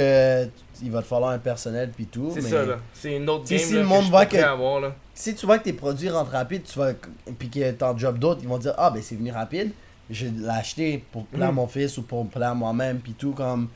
que... 0.45 0.49
il 0.81 0.91
va 0.93 1.03
te 1.03 1.07
falloir 1.09 1.33
un 1.33 1.39
personnel 1.39 1.91
puis 1.95 2.07
tout 2.07 2.31
C'est 2.35 2.43
mais 2.43 2.51
ça, 2.51 2.65
là. 2.65 2.77
C'est 2.95 3.17
une 3.17 3.29
autre 3.29 3.45
game 3.49 3.59
si 3.59 3.73
là, 3.75 3.81
le 3.81 3.87
monde 3.87 4.05
voit 4.11 4.27
que- 4.27 4.37
avoir, 4.37 4.81
là. 4.81 4.95
si 5.13 5.35
tu 5.35 5.45
vois 5.47 5.59
que 5.59 5.65
tes 5.65 5.73
produits 5.73 6.09
rentrent 6.09 6.31
rapide, 6.33 6.63
tu 6.63 6.79
vas 6.79 6.93
puis 7.39 7.49
que 7.51 7.71
t'en 7.73 7.99
job 7.99 8.19
d'autres, 8.21 8.41
ils 8.45 8.49
vont 8.49 8.59
dire 8.59 8.75
ah 8.79 8.91
ben 8.91 9.03
c'est 9.03 9.17
venu 9.17 9.33
rapide, 9.33 9.73
je 10.11 10.27
vais 10.27 10.33
l'acheter 10.41 11.05
pour 11.13 11.27
plaire 11.27 11.49
à 11.49 11.53
Mm. 11.53 11.57
mon 11.57 11.67
fils 11.67 11.97
ou 11.99 12.03
pour 12.03 12.27
plaire 12.29 12.51
à 12.51 12.55
moi-même 12.55 12.99
puis 13.01 13.13
tout 13.13 13.33
comme 13.33 13.69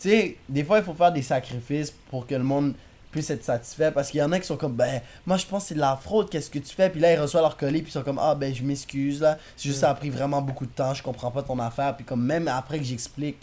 tu 0.00 0.08
sais, 0.10 0.36
des 0.48 0.64
fois 0.64 0.78
il 0.78 0.84
faut 0.84 0.94
faire 0.94 1.12
des 1.12 1.22
sacrifices 1.22 1.90
pour 2.10 2.26
que 2.26 2.34
le 2.34 2.42
monde 2.42 2.74
puisse 3.12 3.30
être 3.30 3.44
satisfait 3.44 3.92
parce 3.92 4.10
qu'il 4.10 4.18
y 4.18 4.22
en 4.24 4.32
a 4.32 4.40
qui 4.40 4.46
sont 4.46 4.56
comme 4.56 4.72
ben 4.74 5.00
moi 5.24 5.36
je 5.36 5.46
pense 5.46 5.62
que 5.64 5.68
c'est 5.68 5.74
de 5.76 5.80
la 5.80 5.96
fraude, 5.96 6.28
qu'est-ce 6.30 6.50
que 6.50 6.58
tu 6.58 6.74
fais? 6.74 6.90
Puis 6.90 7.00
là 7.00 7.12
ils 7.12 7.20
reçoivent 7.20 7.44
leur 7.44 7.56
colis 7.56 7.82
puis 7.82 7.90
ils 7.90 7.92
sont 7.92 8.02
comme 8.02 8.18
ah 8.20 8.34
ben 8.34 8.52
je 8.54 8.62
m'excuse 8.64 9.20
là, 9.20 9.38
c'est 9.56 9.68
juste 9.68 9.78
Mm. 9.78 9.80
ça 9.82 9.90
a 9.90 9.94
pris 9.94 10.10
vraiment 10.10 10.42
beaucoup 10.42 10.66
de 10.66 10.72
temps, 10.72 10.94
je 10.94 11.02
comprends 11.02 11.30
pas 11.30 11.42
ton 11.42 11.58
affaire 11.60 11.94
puis 11.96 12.04
comme 12.04 12.24
même 12.24 12.48
après 12.48 12.78
que 12.78 12.84
j'explique, 12.84 13.38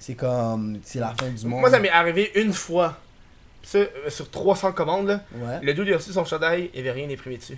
c'est 0.00 0.14
comme 0.14 0.80
c'est 0.82 0.98
la 1.00 1.14
fin 1.18 1.30
du 1.30 1.46
monde. 1.46 1.60
Moi, 1.60 1.70
ça 1.70 1.78
m'est 1.78 1.90
arrivé 1.90 2.32
une 2.34 2.52
fois. 2.52 2.98
Ça, 3.62 3.78
euh, 3.78 3.88
sur 4.10 4.30
300 4.30 4.72
commandes, 4.72 5.06
là. 5.06 5.20
Ouais. 5.36 5.60
Le 5.62 5.72
dude, 5.72 5.86
il 5.88 5.94
a 5.94 5.96
reçu 5.96 6.12
son 6.12 6.26
chandail, 6.26 6.70
il 6.74 6.80
avait 6.80 6.90
rien 6.90 7.08
imprimé 7.08 7.38
dessus. 7.38 7.56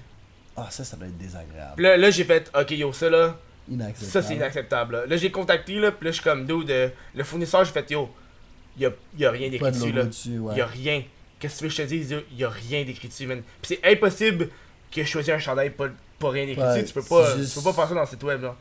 Ah 0.56 0.68
ça 0.70 0.84
ça 0.84 0.96
doit 0.96 1.08
être 1.08 1.18
désagréable. 1.18 1.82
Là, 1.82 1.96
là 1.96 2.10
j'ai 2.10 2.22
fait, 2.22 2.48
ok, 2.56 2.70
yo, 2.70 2.92
ça, 2.92 3.10
là. 3.10 3.34
Inacceptable. 3.70 4.10
Ça, 4.10 4.22
c'est 4.22 4.34
inacceptable. 4.36 4.94
Là, 4.96 5.06
Là, 5.06 5.16
j'ai 5.16 5.30
contacté, 5.30 5.74
là. 5.74 5.90
Puis 5.92 6.04
là, 6.06 6.10
je 6.12 6.16
suis 6.16 6.24
comme, 6.24 6.46
dude, 6.46 6.70
euh, 6.70 6.88
le 7.14 7.24
fournisseur, 7.24 7.64
j'ai 7.64 7.72
fait, 7.72 7.90
yo. 7.90 8.08
Il 8.76 8.82
y 8.82 8.86
a, 8.86 8.90
y 9.18 9.24
a 9.24 9.30
rien 9.30 9.48
d'écrit 9.48 9.66
de 9.70 9.74
dessus, 9.76 9.92
là. 9.92 10.04
dessus, 10.04 10.38
ouais. 10.38 10.56
Y 10.56 10.60
a 10.60 10.66
rien. 10.66 11.02
qu'est-ce 11.40 11.54
que 11.54 11.58
tu 11.58 11.64
veux 11.64 11.70
que 11.70 11.76
je 11.76 11.82
te 11.82 11.88
dise, 11.88 12.16
il 12.32 12.38
y 12.38 12.44
a 12.44 12.48
rien 12.50 12.84
d'écrit 12.84 13.08
dessus, 13.08 13.26
man. 13.26 13.42
Pis 13.62 13.68
c'est 13.68 13.80
impossible 13.90 14.48
que 14.94 15.02
je 15.02 15.06
choisisse 15.08 15.34
un 15.34 15.38
chandail 15.38 15.70
pas, 15.70 15.88
pas 16.18 16.30
rien 16.30 16.44
écrit 16.46 16.62
Ouais, 16.62 16.74
dessus, 16.82 16.86
tu 16.86 16.92
peux 16.94 17.02
pas, 17.02 17.36
juste- 17.36 17.54
tu 17.54 17.58
peux 17.60 17.64
pas 17.64 17.72
faire 17.72 17.88
ça 17.88 17.94
dans 17.94 18.00
le 18.02 18.06
site 18.06 18.22
web, 18.22 18.42
là. 18.42 18.54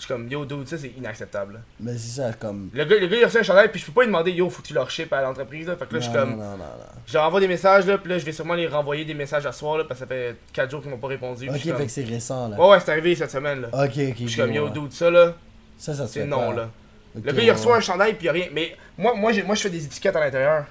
Je 0.00 0.06
suis 0.06 0.14
comme, 0.14 0.28
yo, 0.30 0.46
dude, 0.46 0.66
ça 0.66 0.78
c'est 0.78 0.92
inacceptable. 0.96 1.52
là. 1.52 1.58
Mais 1.78 1.92
c'est 1.98 2.22
ça, 2.22 2.32
comme. 2.32 2.70
Le 2.72 2.84
gars, 2.86 2.96
le 2.98 3.06
gars, 3.06 3.16
il 3.18 3.24
reçu 3.26 3.36
un 3.36 3.42
chandail, 3.42 3.68
puis 3.70 3.78
je 3.80 3.84
peux 3.84 3.92
pas 3.92 4.00
lui 4.00 4.06
demander, 4.06 4.30
yo, 4.32 4.48
faut 4.48 4.62
que 4.62 4.66
tu 4.68 4.72
leur 4.72 4.90
ship 4.90 5.12
à 5.12 5.20
l'entreprise, 5.20 5.66
là. 5.66 5.76
Fait 5.76 5.86
que 5.86 5.92
là, 5.94 6.00
je 6.00 6.04
suis 6.08 6.14
non, 6.14 6.20
comme, 6.20 6.30
Non, 6.30 6.36
non, 6.36 6.50
non, 6.52 6.56
non. 6.56 6.86
je 7.06 7.12
leur 7.12 7.24
envoie 7.24 7.38
des 7.40 7.48
messages, 7.48 7.84
là, 7.86 7.98
puis 7.98 8.10
là, 8.10 8.18
je 8.18 8.24
vais 8.24 8.32
sûrement 8.32 8.54
les 8.54 8.66
renvoyer 8.66 9.04
des 9.04 9.12
messages 9.12 9.44
à 9.44 9.52
soir, 9.52 9.76
là, 9.76 9.84
parce 9.84 10.00
que 10.00 10.06
ça 10.06 10.14
fait 10.14 10.36
4 10.54 10.70
jours 10.70 10.80
qu'ils 10.80 10.90
m'ont 10.90 10.96
pas 10.96 11.08
répondu. 11.08 11.40
puis 11.40 11.48
Ok, 11.50 11.54
je 11.56 11.58
suis 11.60 11.68
fait 11.70 11.76
comme, 11.76 11.86
que 11.86 11.92
c'est 11.92 12.04
récent 12.04 12.48
là. 12.48 12.58
Ouais, 12.58 12.68
ouais, 12.70 12.80
c'est 12.80 12.90
arrivé 12.92 13.14
cette 13.14 13.30
semaine, 13.30 13.60
là. 13.60 13.68
Ok, 13.74 13.90
ok. 13.90 13.92
Puis 13.94 14.14
je 14.20 14.26
suis 14.28 14.40
comme, 14.40 14.52
yo, 14.54 14.70
dude, 14.70 14.92
ça, 14.92 15.10
là, 15.10 15.34
Ça, 15.76 15.92
ça 15.94 16.06
se 16.06 16.12
c'est 16.14 16.20
fait 16.20 16.26
non, 16.26 16.48
pas. 16.50 16.54
là. 16.56 16.70
Ok, 17.18 17.22
Le 17.26 17.32
gars, 17.32 17.42
il 17.42 17.50
reçoit 17.52 17.72
ouais. 17.72 17.78
un 17.78 17.82
chandail, 17.82 18.14
puis 18.14 18.22
il 18.22 18.26
y 18.26 18.28
a 18.30 18.32
rien. 18.32 18.46
Mais 18.54 18.76
moi, 18.96 19.14
moi, 19.14 19.32
j'ai- 19.32 19.42
moi, 19.42 19.54
je 19.54 19.60
fais 19.62 19.70
des 19.70 19.84
étiquettes 19.84 20.16
à 20.16 20.20
l'intérieur. 20.20 20.64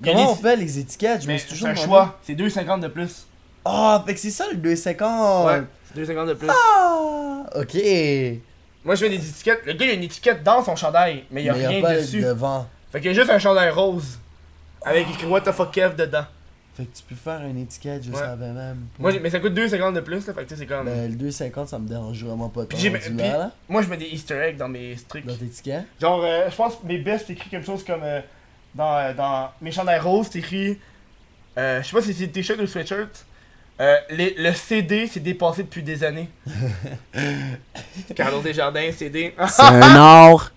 Il 0.00 0.06
y 0.06 0.10
a 0.10 0.12
Comment 0.14 0.26
des- 0.26 0.32
on 0.32 0.36
fait 0.36 0.56
les 0.56 0.78
étiquettes? 0.78 1.22
Je 1.22 1.26
me 1.26 1.32
Mais 1.32 1.38
suis 1.38 1.48
c'est 1.48 1.54
toujours 1.54 1.68
un 1.68 1.72
demandé. 1.72 1.86
choix. 1.88 2.18
C'est 2.22 2.34
2,50 2.34 2.80
de 2.80 2.88
plus. 2.88 3.26
Ah, 3.64 4.02
fait 4.06 4.14
que 4.14 4.20
c'est 4.20 4.30
ça 4.30 4.44
le 4.50 4.56
2,50. 4.58 5.46
Ouais, 5.46 5.54
c'est 5.56 5.66
2,50 5.96 6.28
de 6.28 6.34
plus. 6.34 6.48
Ah, 6.50 7.44
ok. 7.56 7.74
Moi, 8.84 8.94
je 8.94 9.04
fais 9.04 9.10
des 9.10 9.28
étiquettes. 9.28 9.62
Le 9.66 9.72
gars, 9.72 9.84
il 9.86 9.88
y 9.88 9.92
a 9.92 9.94
une 9.94 10.02
étiquette 10.04 10.42
dans 10.44 10.62
son 10.62 10.76
chandail, 10.76 11.24
mais 11.30 11.42
il 11.42 11.46
y 11.46 11.50
a 11.50 11.54
Mais 11.54 11.66
rien 11.66 11.80
pas 11.82 11.94
dessus. 11.96 12.20
devant. 12.22 12.68
Fait 12.92 13.00
qu'il 13.00 13.08
y 13.10 13.14
a 13.14 13.14
juste 13.18 13.30
un 13.30 13.38
chandail 13.38 13.70
rose. 13.70 14.18
Avec 14.84 15.08
écrit 15.10 15.26
What 15.26 15.40
the 15.40 15.52
fuck 15.52 15.72
Kev 15.72 15.96
dedans. 15.96 16.24
Fait 16.76 16.84
que 16.84 16.94
tu 16.96 17.02
peux 17.08 17.14
faire 17.14 17.40
une 17.42 17.58
étiquette, 17.58 18.04
je 18.04 18.10
Ouais. 18.12 18.18
savais 18.18 18.52
même. 18.52 18.86
Moi, 18.98 19.10
j'ai- 19.10 19.18
mais 19.18 19.30
ça 19.30 19.40
coûte 19.40 19.54
2,50 19.54 19.94
de 19.94 20.00
plus, 20.00 20.26
là. 20.26 20.34
Fait 20.34 20.44
que 20.44 20.48
tu 20.48 20.54
sais, 20.54 20.60
c'est 20.60 20.66
comme. 20.66 20.84
Ben, 20.84 21.10
le 21.10 21.16
2,50 21.16 21.68
ça 21.68 21.78
me 21.78 21.88
dérange 21.88 22.22
vraiment 22.22 22.50
pas. 22.50 22.66
Puis 22.66 22.76
tant 22.76 22.82
j'ai- 22.82 22.88
rendu 22.90 23.00
puis- 23.00 23.16
là, 23.16 23.38
là, 23.38 23.50
Moi, 23.68 23.80
je 23.82 23.88
mets 23.88 23.96
des 23.96 24.04
Easter 24.06 24.36
eggs 24.38 24.56
dans 24.58 24.68
mes 24.68 24.94
trucs. 25.08 25.24
dans 25.24 25.34
tes 25.34 25.46
tickets. 25.48 25.84
Genre, 26.00 26.22
euh, 26.22 26.48
je 26.50 26.54
pense 26.54 26.74
que 26.76 26.86
mes 26.86 26.98
best, 26.98 27.30
écrit 27.30 27.48
quelque 27.50 27.66
chose 27.66 27.82
comme. 27.82 28.02
euh, 28.04 28.20
dans, 28.74 28.94
euh, 28.98 29.14
dans 29.14 29.50
mes 29.62 29.72
chandails 29.72 29.98
roses, 30.00 30.28
c'est 30.30 30.38
écrit. 30.40 30.78
euh, 31.58 31.82
je 31.82 31.86
sais 31.88 31.96
pas 31.96 32.02
si 32.02 32.12
c'est 32.12 32.28
t-shirt 32.28 32.60
ou 32.60 32.66
sweatshirt. 32.66 33.24
Euh, 33.78 33.96
les- 34.10 34.34
le 34.38 34.52
CD 34.54 35.06
s'est 35.06 35.20
dépassé 35.20 35.62
depuis 35.64 35.82
des 35.82 36.02
années. 36.02 36.28
Carlos 38.14 38.40
Desjardins, 38.40 38.90
CD. 38.92 39.34
C'est 39.48 39.62
un 39.62 39.80
art. 39.96 40.52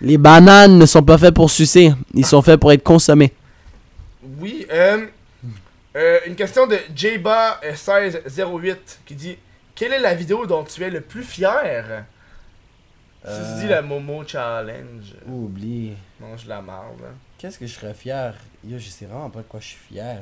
Les 0.00 0.18
bananes 0.18 0.78
ne 0.78 0.86
sont 0.86 1.02
pas 1.02 1.16
faites 1.18 1.34
pour 1.34 1.50
sucer. 1.50 1.92
Ils 2.14 2.26
sont 2.26 2.42
faits 2.42 2.58
pour 2.58 2.72
être 2.72 2.82
consommés. 2.82 3.32
Oui, 4.40 4.66
euh, 4.72 5.06
euh, 5.96 6.18
une 6.26 6.34
question 6.34 6.66
de 6.66 6.76
Jba1608 6.94 8.76
qui 9.06 9.14
dit 9.14 9.36
Quelle 9.74 9.92
est 9.92 10.00
la 10.00 10.14
vidéo 10.14 10.46
dont 10.46 10.64
tu 10.64 10.82
es 10.82 10.90
le 10.90 11.00
plus 11.00 11.22
fier? 11.22 12.04
Si 13.24 13.30
Euh. 13.30 13.54
tu 13.54 13.62
dis 13.62 13.68
la 13.68 13.82
Momo 13.82 14.22
Challenge, 14.26 15.14
Oublie. 15.28 15.92
mange 16.20 16.46
la 16.46 16.60
marde. 16.62 17.02
Qu'est-ce 17.38 17.58
que 17.58 17.66
je 17.66 17.74
serais 17.74 17.94
fier? 17.94 18.34
Yo, 18.66 18.78
je 18.78 18.88
sais 18.88 19.04
vraiment 19.06 19.30
pas 19.30 19.40
de 19.40 19.44
quoi 19.44 19.60
je 19.60 19.66
suis 19.68 19.78
fier. 19.92 20.18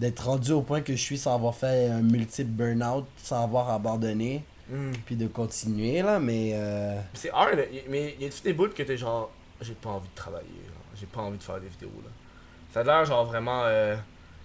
D'être 0.00 0.26
rendu 0.26 0.52
au 0.52 0.62
point 0.62 0.80
que 0.80 0.94
je 0.94 1.00
suis 1.00 1.18
sans 1.18 1.34
avoir 1.34 1.54
fait 1.54 1.88
un 1.88 2.00
multiple 2.00 2.50
burn-out, 2.50 3.04
sans 3.22 3.44
avoir 3.44 3.70
abandonné, 3.70 4.42
Hmm. 4.72 4.92
puis 5.04 5.16
de 5.16 5.26
continuer 5.26 6.00
là, 6.00 6.20
mais 6.20 6.52
euh, 6.54 6.96
C'est 7.12 7.30
hard, 7.32 7.58
mais 7.88 8.14
y 8.20 8.24
a-tu 8.26 8.40
des 8.42 8.52
bouts 8.52 8.68
que 8.68 8.84
t'es 8.84 8.96
genre 8.96 9.28
J'ai 9.60 9.74
pas 9.74 9.90
envie 9.90 10.08
de 10.08 10.14
travailler, 10.14 10.46
j'ai 10.98 11.06
pas 11.06 11.22
envie 11.22 11.38
de 11.38 11.42
faire 11.42 11.58
des 11.60 11.66
vidéos 11.66 11.90
là. 12.04 12.10
Ça 12.72 12.80
a 12.80 12.84
l'air 12.84 13.04
genre 13.04 13.24
vraiment. 13.24 13.62
Euh... 13.64 13.96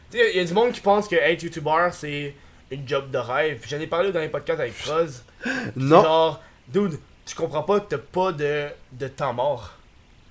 Tu 0.10 0.18
sais, 0.18 0.36
y 0.36 0.40
a 0.40 0.44
du 0.44 0.54
monde 0.54 0.72
qui 0.72 0.82
pense 0.82 1.08
que 1.08 1.16
être 1.16 1.44
youtubeur 1.44 1.94
c'est 1.94 2.34
une 2.72 2.88
job 2.88 3.12
de 3.12 3.20
rêve. 3.20 3.64
J'en 3.68 3.80
ai 3.80 3.86
parlé 3.86 4.12
dans 4.12 4.20
les 4.20 4.30
podcasts 4.30 4.60
avec 4.60 4.74
Froz. 4.74 5.24
Non. 5.76 6.02
Genre, 6.02 6.42
dude, 6.70 6.98
tu 7.24 7.36
comprends 7.36 7.62
pas 7.62 7.80
que 7.82 7.90
t'as 7.90 8.00
pas 8.00 8.32
de, 8.32 8.68
de 8.94 9.08
temps 9.08 9.34
mort. 9.34 9.74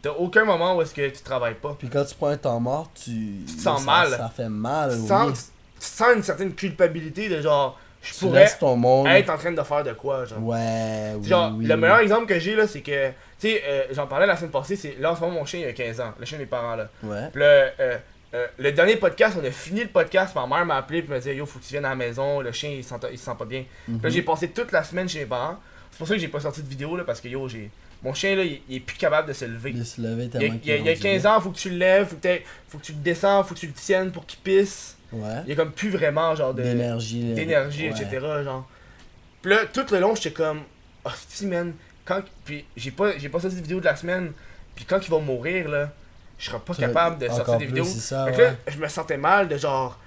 T'as 0.05 0.11
aucun 0.11 0.45
moment 0.45 0.77
où 0.77 0.83
est-ce 0.83 0.93
que 0.93 1.09
tu 1.09 1.23
travailles 1.23 1.55
pas. 1.55 1.75
Puis 1.79 1.89
quand 1.89 2.05
tu 2.05 2.15
prends 2.15 2.27
un 2.29 2.37
temps 2.37 2.61
mort, 2.61 2.91
tu. 2.95 3.11
Tu 3.47 3.57
te 3.57 3.63
sens 3.63 3.81
ça, 3.81 3.87
mal. 3.87 4.11
Ça 4.11 4.29
fait 4.29 4.51
mal. 4.51 4.91
Tu 4.91 5.01
oui. 5.01 5.09
sens, 5.09 5.53
tu 5.81 5.87
sens 5.87 6.09
une 6.15 6.23
certaine 6.23 6.55
culpabilité 6.55 7.31
de 7.31 7.41
genre, 7.41 7.81
je 8.03 8.13
Tu 8.13 8.19
pourrais 8.27 8.47
ton 8.61 8.77
monde. 8.77 9.07
être 9.07 9.31
en 9.31 9.39
train 9.39 9.53
de 9.53 9.63
faire 9.63 9.83
de 9.83 9.95
quoi, 9.95 10.27
genre. 10.27 10.43
Ouais, 10.43 11.15
oui. 11.17 11.27
Genre, 11.27 11.55
oui, 11.57 11.65
le 11.65 11.77
meilleur 11.79 12.01
exemple 12.01 12.27
que 12.27 12.39
j'ai 12.39 12.55
là, 12.55 12.67
c'est 12.67 12.83
que, 12.83 13.09
tu 13.09 13.15
sais, 13.39 13.63
euh, 13.65 13.85
j'en 13.93 14.07
parlais 14.07 14.27
la 14.27 14.37
semaine 14.37 14.51
passée, 14.51 14.77
c'est 14.77 14.97
là 15.01 15.13
en 15.13 15.17
ce 15.17 15.23
moment 15.23 15.37
mon 15.37 15.47
chien 15.47 15.61
il 15.61 15.67
a 15.69 15.73
15 15.73 16.01
ans, 16.03 16.13
le 16.21 16.27
chien 16.27 16.37
de 16.37 16.43
mes 16.43 16.49
parents 16.49 16.77
là. 16.77 16.91
Ouais. 17.03 17.31
Puis 17.33 17.41
là, 17.41 17.47
euh, 17.47 17.97
euh, 18.35 18.47
le 18.59 18.73
dernier 18.73 18.97
podcast, 18.97 19.39
on 19.41 19.45
a 19.47 19.51
fini 19.51 19.81
le 19.81 19.89
podcast, 19.89 20.35
ma 20.35 20.47
mère 20.47 20.67
m'a 20.67 20.77
appelé 20.77 21.01
puis 21.01 21.11
m'a 21.13 21.19
dit 21.19 21.31
Yo, 21.31 21.47
faut 21.47 21.59
que 21.59 21.65
tu 21.65 21.73
viennes 21.73 21.87
à 21.87 21.91
la 21.91 21.97
maison, 21.97 22.41
le 22.43 22.53
chien 22.53 22.69
il, 22.69 22.85
sent, 22.85 22.97
il 23.11 23.19
se 23.19 23.25
sent 23.25 23.37
pas 23.39 23.47
bien. 23.47 23.65
Puis 23.87 23.99
là, 24.03 24.11
j'ai 24.11 24.21
passé 24.23 24.49
toute 24.51 24.71
la 24.71 24.85
semaine 24.85 25.09
chez 25.09 25.21
mes 25.21 25.27
parents. 25.27 25.57
C'est 25.91 25.99
pour 25.99 26.09
ça 26.09 26.15
que 26.15 26.21
j'ai 26.21 26.29
pas 26.29 26.41
sorti 26.41 26.61
de 26.63 26.69
vidéo 26.69 26.97
là, 26.97 27.05
parce 27.05 27.23
que 27.23 27.29
yo, 27.29 27.49
j'ai. 27.49 27.71
Mon 28.03 28.13
chien 28.15 28.37
là, 28.37 28.43
il, 28.45 28.61
il 28.69 28.77
est 28.77 28.81
plus 28.81 28.97
capable 28.97 29.29
de 29.29 29.33
se 29.33 29.45
lever. 29.45 29.73
De 29.73 29.85
se 29.85 30.01
lever 30.01 30.25
Il 30.25 30.33
y 30.33 30.37
a, 30.37 30.39
tellement 30.41 30.59
il 30.63 30.69
y 30.69 30.73
a- 30.73 30.77
il 30.77 30.85
y 30.85 30.89
a 30.89 30.95
qu'il 30.95 31.07
est 31.07 31.13
15 31.21 31.27
ans, 31.27 31.41
faut 31.41 31.51
que 31.51 31.57
tu 31.59 31.71
le 31.71 31.77
lèves, 31.77 32.09
faut 32.09 32.17
que, 32.17 32.39
faut 32.69 32.79
que 32.79 32.85
tu 32.85 32.93
le 32.93 32.99
descends, 32.99 33.43
faut 33.45 33.55
que 33.55 33.61
tu 33.61 33.67
le 33.67 33.73
tiennes 33.73 34.11
pour 34.13 34.27
qu'il 34.27 34.39
pisse. 34.41 34.97
Ouais. 35.13 35.41
Il 35.45 35.51
y 35.51 35.53
a 35.53 35.57
comme 35.57 35.73
plus 35.73 35.91
vraiment 35.91 36.35
genre 36.35 36.53
de 36.55 36.63
D'énergie. 36.63 37.29
là. 37.29 37.35
d'énergie, 37.35 37.89
Ouais. 37.91 38.03
etc. 38.03 38.19
Genre. 38.45 38.69
Puis 39.43 39.51
là, 39.53 39.59
tout 39.73 39.85
le 39.93 40.01
long, 40.01 40.15
j'étais 40.15 40.33
comme, 40.33 40.63
oh, 41.05 41.11
si, 41.29 41.47
man. 41.47 41.73
Quand... 42.05 42.21
Puis 42.45 42.65
j'ai 42.77 42.91
pas, 42.91 43.17
j'ai 43.17 43.29
pas 43.29 43.41
sorti 43.41 43.57
de 43.57 43.63
vidéo 43.63 43.81
de 43.81 43.85
la 43.85 43.97
semaine. 43.97 44.33
Puis 44.75 44.85
quand 44.85 44.99
il 45.03 45.11
va 45.11 45.19
mourir, 45.21 45.69
là, 45.69 45.93
je 46.39 46.47
serai 46.51 46.59
pas 46.59 46.75
capable 46.75 47.19
de 47.19 47.29
sortir 47.29 47.59
des 47.59 47.67
vidéos. 47.67 47.85
c'est 47.85 48.01
ça, 48.01 48.27
fait 48.27 48.33
que 48.33 48.37
ouais. 48.39 48.45
là, 48.51 48.55
je 48.67 48.77
me 48.79 48.89
sentais 48.89 49.17
mal 49.17 49.49
de 49.49 49.57
genre, 49.57 49.99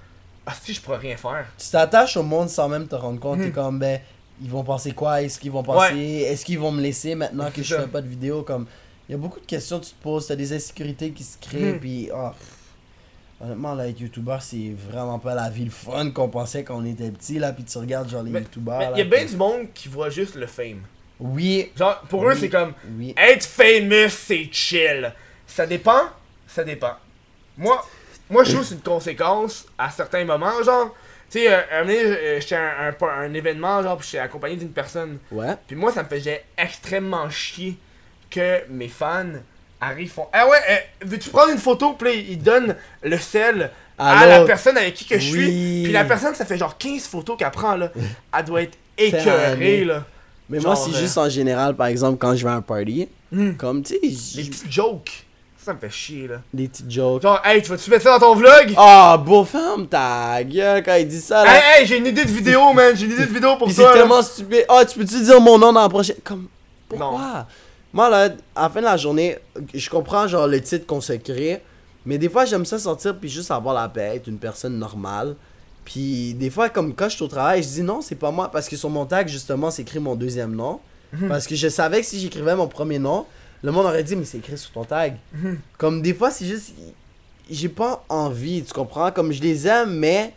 ah, 0.46 0.52
si, 0.62 0.74
je 0.74 0.80
pourrais 0.80 0.98
rien 0.98 1.16
faire. 1.16 1.46
Tu 1.58 1.68
t'attaches 1.70 2.16
au 2.16 2.22
monde 2.22 2.48
sans 2.50 2.68
même 2.68 2.86
te 2.86 2.94
rendre 2.94 3.18
compte. 3.18 3.38
Hmm. 3.38 3.44
T'es 3.44 3.50
comme, 3.50 3.78
ben, 3.78 4.00
ils 4.42 4.50
vont 4.50 4.62
penser 4.64 4.92
quoi? 4.92 5.22
Est-ce 5.22 5.38
qu'ils 5.38 5.50
vont 5.50 5.62
penser? 5.62 5.96
Est-ce 6.28 6.44
qu'ils 6.44 6.58
vont 6.58 6.72
me 6.72 6.80
laisser 6.80 7.14
maintenant 7.14 7.50
que 7.50 7.62
je 7.62 7.74
fais 7.74 7.86
pas 7.88 8.00
de 8.00 8.08
vidéo? 8.08 8.42
Comme, 8.42 8.66
il 9.08 9.12
y 9.12 9.14
a 9.14 9.18
beaucoup 9.18 9.40
de 9.40 9.46
questions 9.46 9.80
que 9.80 9.84
tu 9.86 9.92
te 9.92 10.02
poses. 10.02 10.26
T'as 10.26 10.36
des 10.36 10.52
insécurités 10.52 11.10
qui 11.10 11.24
se 11.24 11.38
créent. 11.38 11.72
Hmm. 11.74 11.80
Puis, 11.80 12.10
ah, 12.14 12.34
honnêtement, 13.40 13.74
là, 13.74 13.88
être 13.88 14.00
youtubeur, 14.00 14.42
c'est 14.42 14.74
vraiment 14.90 15.18
pas 15.18 15.34
la 15.34 15.48
vie 15.50 15.64
le 15.64 15.70
fun 15.70 16.10
qu'on 16.10 16.28
pensait 16.28 16.64
quand 16.64 16.76
on 16.76 16.84
était 16.84 17.10
petit. 17.10 17.38
Là, 17.38 17.52
puis 17.52 17.64
tu 17.64 17.78
regardes, 17.78 18.08
genre, 18.08 18.22
les 18.22 18.30
Mais- 18.30 18.40
youtubeurs. 18.40 18.92
Il 18.94 18.98
y 18.98 19.02
a 19.02 19.04
bien 19.04 19.24
du 19.24 19.36
monde 19.36 19.68
qui 19.74 19.88
voit 19.88 20.10
juste 20.10 20.34
le 20.34 20.46
fame. 20.46 20.82
Oui, 21.20 21.72
Genre, 21.76 22.00
pour 22.08 22.28
eux, 22.28 22.34
c'est 22.36 22.48
comme, 22.48 22.74
oui. 22.96 23.12
être 23.16 23.44
famous, 23.44 24.08
c'est 24.10 24.48
chill. 24.52 25.12
Ça 25.46 25.66
dépend, 25.66 26.02
ça 26.46 26.62
dépend. 26.62 26.92
Moi, 27.56 27.84
moi 28.30 28.44
je 28.44 28.50
trouve 28.52 28.62
que 28.62 28.68
c'est 28.68 28.74
une 28.76 28.80
conséquence 28.82 29.66
à 29.76 29.90
certains 29.90 30.24
moments, 30.24 30.62
genre. 30.62 30.94
Tu 31.30 31.40
sais, 31.40 31.52
euh, 31.52 31.60
un 31.82 31.88
euh, 31.88 32.40
j'étais 32.40 32.54
à 32.54 32.88
un, 32.88 32.88
un, 32.88 33.20
un 33.24 33.34
événement, 33.34 33.82
genre, 33.82 33.96
puis 33.98 34.08
j'étais 34.10 34.22
accompagné 34.22 34.56
d'une 34.56 34.70
personne. 34.72 35.18
Ouais. 35.30 35.54
Puis 35.66 35.76
moi, 35.76 35.92
ça 35.92 36.02
me 36.02 36.08
faisait 36.08 36.44
extrêmement 36.56 37.28
chier 37.28 37.76
que 38.30 38.62
mes 38.70 38.88
fans 38.88 39.26
arrivent, 39.80 40.10
font 40.12 40.26
Ah 40.32 40.48
ouais, 40.48 40.56
euh, 40.70 40.76
veux-tu 41.06 41.30
prendre 41.30 41.52
une 41.52 41.58
photo? 41.58 41.92
Puis 41.92 42.26
ils 42.30 42.42
donnent 42.42 42.76
le 43.02 43.18
sel 43.18 43.70
à 43.98 44.26
la 44.26 44.44
personne 44.44 44.76
avec 44.78 44.94
qui 44.94 45.06
que 45.06 45.18
je 45.18 45.32
oui. 45.32 45.44
suis. 45.44 45.82
Puis 45.84 45.92
la 45.92 46.04
personne, 46.04 46.34
ça 46.34 46.44
fait 46.44 46.56
genre 46.56 46.78
15 46.78 47.02
photos 47.06 47.36
qu'elle 47.36 47.50
prend, 47.50 47.76
là. 47.76 47.90
Elle 48.38 48.44
doit 48.44 48.62
être 48.62 48.78
écœurée, 48.96 49.84
là. 49.84 50.04
Mais 50.50 50.60
Genre, 50.60 50.74
moi, 50.74 50.82
c'est 50.82 50.96
euh, 50.96 51.00
juste 51.00 51.18
en 51.18 51.28
général, 51.28 51.74
par 51.76 51.88
exemple, 51.88 52.16
quand 52.18 52.34
je 52.34 52.42
vais 52.44 52.50
à 52.50 52.54
un 52.54 52.62
party, 52.62 53.08
Hmm. 53.30 53.52
comme, 53.56 53.82
tu 53.82 53.92
sais, 53.94 54.42
petites 54.42 54.72
jokes. 54.72 55.26
Ça, 55.64 55.74
me 55.74 55.78
fait 55.78 55.90
chier, 55.90 56.28
là. 56.28 56.36
des 56.54 56.68
petites 56.68 56.90
jokes. 56.90 57.22
Genre, 57.22 57.40
hey, 57.44 57.60
tu 57.60 57.68
vas-tu 57.70 57.90
mettre 57.90 58.04
ça 58.04 58.18
dans 58.18 58.28
ton 58.28 58.34
vlog? 58.34 58.72
Ah, 58.76 59.20
beau 59.22 59.44
ferme 59.44 59.86
ta 59.86 60.42
gueule 60.42 60.82
quand 60.82 60.94
il 60.94 61.06
dit 61.08 61.20
ça, 61.20 61.44
là. 61.44 61.50
Hey, 61.56 61.82
hey, 61.82 61.86
j'ai 61.86 61.98
une 61.98 62.06
idée 62.06 62.24
de 62.24 62.30
vidéo, 62.30 62.72
man. 62.74 62.96
J'ai 62.96 63.06
une 63.06 63.12
idée 63.12 63.26
de 63.26 63.32
vidéo 63.32 63.56
pour 63.56 63.66
Puis 63.66 63.76
ça. 63.76 63.90
c'est 63.92 63.98
tellement 63.98 64.22
stupide. 64.22 64.64
Ah, 64.68 64.84
tu 64.84 64.98
peux-tu 64.98 65.20
dire 65.22 65.40
mon 65.40 65.58
nom 65.58 65.72
dans 65.72 65.82
la 65.82 65.88
prochaine? 65.88 66.16
Comme. 66.24 66.46
Pourquoi? 66.88 67.46
Moi, 67.92 68.08
là, 68.08 68.30
à 68.54 68.62
la 68.62 68.68
fin 68.70 68.80
de 68.80 68.84
la 68.86 68.96
journée, 68.96 69.36
je 69.74 69.90
comprends, 69.90 70.26
genre, 70.26 70.46
le 70.46 70.60
titre 70.60 70.86
qu'on 70.86 71.00
se 71.00 71.12
crée. 71.14 71.60
Mais 72.06 72.16
des 72.16 72.28
fois, 72.30 72.44
j'aime 72.46 72.64
ça 72.64 72.78
sortir 72.78 73.16
puis 73.18 73.28
juste 73.28 73.50
avoir 73.50 73.74
la 73.74 73.88
paix, 73.88 74.16
être 74.16 74.28
une 74.28 74.38
personne 74.38 74.78
normale. 74.78 75.34
Puis 75.84 76.34
des 76.34 76.48
fois, 76.50 76.68
comme 76.68 76.94
quand 76.94 77.08
je 77.08 77.16
suis 77.16 77.24
au 77.24 77.28
travail, 77.28 77.62
je 77.62 77.68
dis 77.68 77.82
non, 77.82 78.00
c'est 78.00 78.14
pas 78.14 78.30
moi. 78.30 78.50
Parce 78.50 78.68
que 78.68 78.76
sur 78.76 78.88
mon 78.90 79.04
tag, 79.06 79.28
justement, 79.28 79.70
c'est 79.70 79.82
écrit 79.82 79.98
mon 79.98 80.14
deuxième 80.14 80.54
nom. 80.54 80.80
Parce 81.28 81.46
que 81.46 81.54
je 81.54 81.68
savais 81.68 82.00
que 82.00 82.06
si 82.06 82.20
j'écrivais 82.20 82.54
mon 82.54 82.66
premier 82.68 82.98
nom, 82.98 83.24
le 83.62 83.72
monde 83.72 83.86
aurait 83.86 84.04
dit, 84.04 84.14
mais 84.16 84.24
c'est 84.24 84.38
écrit 84.38 84.56
sur 84.58 84.70
ton 84.70 84.84
tag. 84.84 85.16
Comme 85.76 86.02
des 86.02 86.14
fois, 86.14 86.30
c'est 86.30 86.46
juste. 86.46 86.72
J'ai 87.50 87.68
pas 87.70 88.04
envie, 88.08 88.62
tu 88.62 88.72
comprends? 88.72 89.10
Comme 89.10 89.32
je 89.32 89.40
les 89.40 89.66
aime, 89.66 89.94
mais 89.98 90.34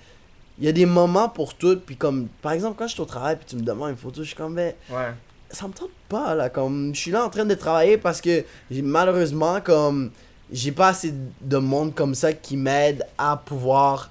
il 0.58 0.66
y 0.66 0.68
a 0.68 0.72
des 0.72 0.86
moments 0.86 1.28
pour 1.30 1.54
tout. 1.56 1.80
Puis 1.86 1.96
comme, 1.98 2.28
par 2.42 2.54
exemple, 2.54 2.76
quand 2.80 2.88
je 2.88 2.94
suis 2.94 3.02
au 3.02 3.06
travail 3.06 3.36
puis 3.36 3.46
tu 3.48 3.56
me 3.58 3.62
demandes 3.62 3.90
une 3.92 3.98
photo, 3.98 4.22
je 4.24 4.28
suis 4.28 4.36
comme, 4.36 4.56
ben, 4.56 4.74
Ouais. 4.90 5.12
ça 5.50 5.68
me 5.68 5.74
tente 5.74 5.90
pas, 6.08 6.34
là. 6.36 6.50
Comme, 6.50 6.96
je 6.96 7.00
suis 7.00 7.12
là 7.12 7.26
en 7.26 7.30
train 7.30 7.44
de 7.46 7.54
travailler 7.54 7.98
parce 7.98 8.22
que 8.22 8.46
malheureusement, 8.72 9.60
comme, 9.62 10.12
j'ai 10.54 10.72
pas 10.72 10.88
assez 10.90 11.14
de 11.42 11.58
monde 11.58 11.94
comme 11.94 12.16
ça 12.16 12.32
qui 12.34 12.56
m'aide 12.58 13.06
à 13.18 13.36
pouvoir 13.38 14.10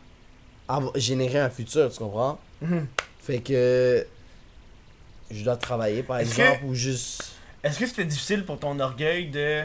générer 0.94 1.38
un 1.40 1.50
futur, 1.50 1.90
tu 1.90 1.98
comprends? 1.98 2.38
Mhm. 2.60 2.86
Fait 3.20 3.38
que. 3.40 4.06
Je 5.30 5.44
dois 5.44 5.56
travailler, 5.56 6.02
par 6.02 6.18
que- 6.18 6.22
exemple, 6.24 6.60
ou 6.66 6.74
juste. 6.74 7.32
Est-ce 7.62 7.78
que 7.78 7.86
c'était 7.86 8.04
difficile 8.04 8.44
pour 8.44 8.58
ton 8.58 8.78
orgueil 8.80 9.26
de 9.28 9.62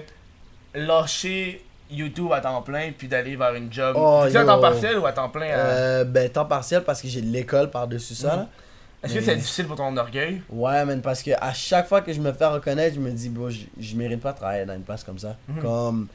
lâcher 0.74 1.64
YouTube 1.90 2.32
à 2.34 2.42
temps 2.42 2.62
plein 2.62 2.92
puis 2.98 3.08
d'aller 3.08 3.36
vers 3.36 3.54
une 3.56 3.72
job? 3.72 3.96
Oh, 3.98 4.26
Tu 4.30 4.38
à 4.38 4.44
temps 4.46 4.60
partiel 4.60 4.98
ou 4.98 5.06
à 5.06 5.12
temps 5.14 5.30
plein 5.30 5.48
à- 5.48 5.58
Euh, 5.58 6.04
ben, 6.04 6.30
temps 6.30 6.46
partiel 6.46 6.84
parce 6.84 7.02
que 7.02 7.08
j'ai 7.08 7.22
de 7.22 7.28
l'école 7.32 7.70
par-dessus 7.70 8.16
ça, 8.16 8.36
Mhm. 8.38 8.48
Est-ce 9.04 9.14
que 9.14 9.22
c'est 9.22 9.36
difficile 9.36 9.68
pour 9.68 9.76
ton 9.76 9.96
orgueil? 9.98 10.42
Ouais, 10.50 10.84
man, 10.84 11.00
parce 11.00 11.22
que 11.22 11.30
à 11.40 11.54
chaque 11.54 11.88
fois 11.88 12.02
que 12.02 12.12
je 12.12 12.20
me 12.20 12.34
fais 12.34 12.48
reconnaître, 12.48 12.96
je 12.96 13.00
me 13.00 13.12
dis, 13.12 13.30
bon, 13.30 13.52
je, 13.52 13.60
je 13.80 13.96
mérite 13.96 14.20
pas 14.20 14.32
de 14.32 14.38
travailler 14.38 14.66
dans 14.66 14.74
une 14.74 14.82
place 14.82 15.04
comme 15.04 15.20
ça. 15.20 15.36
Mhm. 15.48 15.62
Comme. 15.62 16.08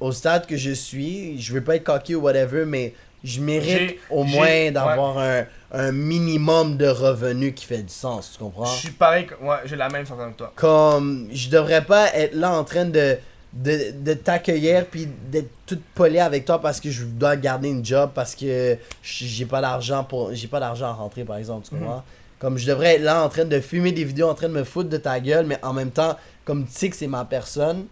au 0.00 0.12
stade 0.12 0.46
que 0.46 0.56
je 0.56 0.70
suis, 0.72 1.40
je 1.40 1.52
veux 1.52 1.62
pas 1.64 1.76
être 1.76 1.84
cocky 1.84 2.14
ou 2.14 2.20
whatever, 2.20 2.64
mais 2.64 2.94
je 3.24 3.40
mérite 3.40 3.96
au 4.10 4.22
moins 4.22 4.70
d'avoir 4.70 5.18
un, 5.18 5.44
un 5.72 5.90
minimum 5.92 6.76
de 6.76 6.86
revenus 6.86 7.54
qui 7.56 7.64
fait 7.64 7.82
du 7.82 7.92
sens, 7.92 8.32
tu 8.32 8.38
comprends? 8.38 8.66
Je 8.66 8.80
suis 8.80 8.90
pareil, 8.90 9.26
que- 9.26 9.34
ouais, 9.42 9.56
j'ai 9.64 9.76
la 9.76 9.88
même 9.88 10.04
sensation 10.06 10.32
que 10.32 10.36
toi. 10.38 10.52
Comme, 10.54 11.28
je 11.32 11.48
devrais 11.48 11.82
pas 11.84 12.14
être 12.14 12.34
là 12.34 12.52
en 12.52 12.62
train 12.64 12.84
de, 12.84 13.16
de, 13.54 13.92
de 13.98 14.14
t'accueillir 14.14 14.84
puis 14.86 15.08
d'être 15.30 15.48
tout 15.66 15.80
poli 15.94 16.18
avec 16.20 16.44
toi 16.44 16.60
parce 16.60 16.80
que 16.80 16.90
je 16.90 17.04
dois 17.04 17.36
garder 17.36 17.68
une 17.70 17.84
job 17.84 18.10
parce 18.14 18.34
que 18.34 18.76
j'ai 19.02 19.46
pas 19.46 19.60
d'argent 19.60 20.04
pour 20.04 20.32
j'ai 20.34 20.48
pas 20.48 20.60
d'argent 20.60 20.86
à 20.88 20.92
rentrer 20.92 21.24
par 21.24 21.36
exemple, 21.38 21.66
tu 21.68 21.74
comprends? 21.76 22.02
Comme 22.38 22.58
je 22.58 22.66
devrais 22.66 22.96
être 22.96 23.02
là 23.02 23.24
en 23.24 23.28
train 23.30 23.44
de 23.46 23.58
filmer 23.60 23.92
des 23.92 24.04
vidéos 24.04 24.28
en 24.28 24.34
train 24.34 24.48
de 24.48 24.52
me 24.54 24.64
foutre 24.64 24.90
de 24.90 24.96
ta 24.98 25.18
gueule 25.18 25.46
mais 25.46 25.58
en 25.62 25.72
même 25.72 25.90
temps 25.92 26.16
comme 26.44 26.66
tu 26.66 26.72
sais 26.72 26.90
que 26.90 26.96
c'est 26.96 27.06
ma 27.06 27.24
personne 27.24 27.86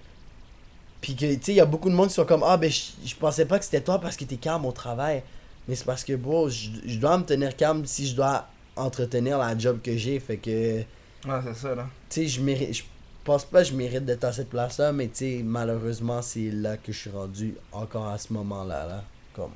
puis 1.02 1.14
que 1.14 1.26
tu 1.34 1.42
sais 1.42 1.52
il 1.52 1.56
y 1.56 1.60
a 1.60 1.66
beaucoup 1.66 1.90
de 1.90 1.94
monde 1.94 2.08
qui 2.08 2.14
sont 2.14 2.24
comme 2.24 2.44
ah 2.46 2.56
ben 2.56 2.70
je, 2.70 3.14
pensais 3.16 3.44
pas 3.44 3.58
que 3.58 3.66
c'était 3.66 3.82
toi 3.82 3.98
parce 3.98 4.16
que 4.16 4.24
t'es 4.24 4.36
calme 4.36 4.64
au 4.64 4.72
travail 4.72 5.22
mais 5.68 5.74
c'est 5.74 5.84
parce 5.84 6.04
que 6.04 6.14
bro 6.14 6.48
je, 6.48 6.70
je 6.86 6.98
dois 6.98 7.18
me 7.18 7.24
tenir 7.24 7.54
calme 7.54 7.84
si 7.84 8.06
je 8.06 8.16
dois 8.16 8.46
entretenir 8.76 9.36
la 9.36 9.58
job 9.58 9.80
que 9.82 9.94
j'ai 9.96 10.18
fait 10.18 10.38
que 10.38 10.82
Ouais, 11.26 11.38
c'est 11.44 11.54
ça, 11.54 11.74
là. 11.74 11.86
tu 12.08 12.22
sais, 12.22 12.26
je 12.26 12.40
mérite. 12.40 12.74
Je 12.74 12.82
pense 13.24 13.44
pas 13.44 13.62
que 13.62 13.68
je 13.68 13.74
mérite 13.74 14.04
d'être 14.04 14.24
à 14.24 14.32
cette 14.32 14.50
place-là, 14.50 14.92
mais 14.92 15.06
tu 15.06 15.18
sais, 15.18 15.42
malheureusement, 15.44 16.20
c'est 16.20 16.50
là 16.50 16.76
que 16.76 16.92
je 16.92 16.98
suis 16.98 17.10
rendu 17.10 17.54
encore 17.70 18.08
à 18.08 18.18
ce 18.18 18.32
moment-là. 18.32 18.86
Là. 18.86 19.04
Comme. 19.32 19.52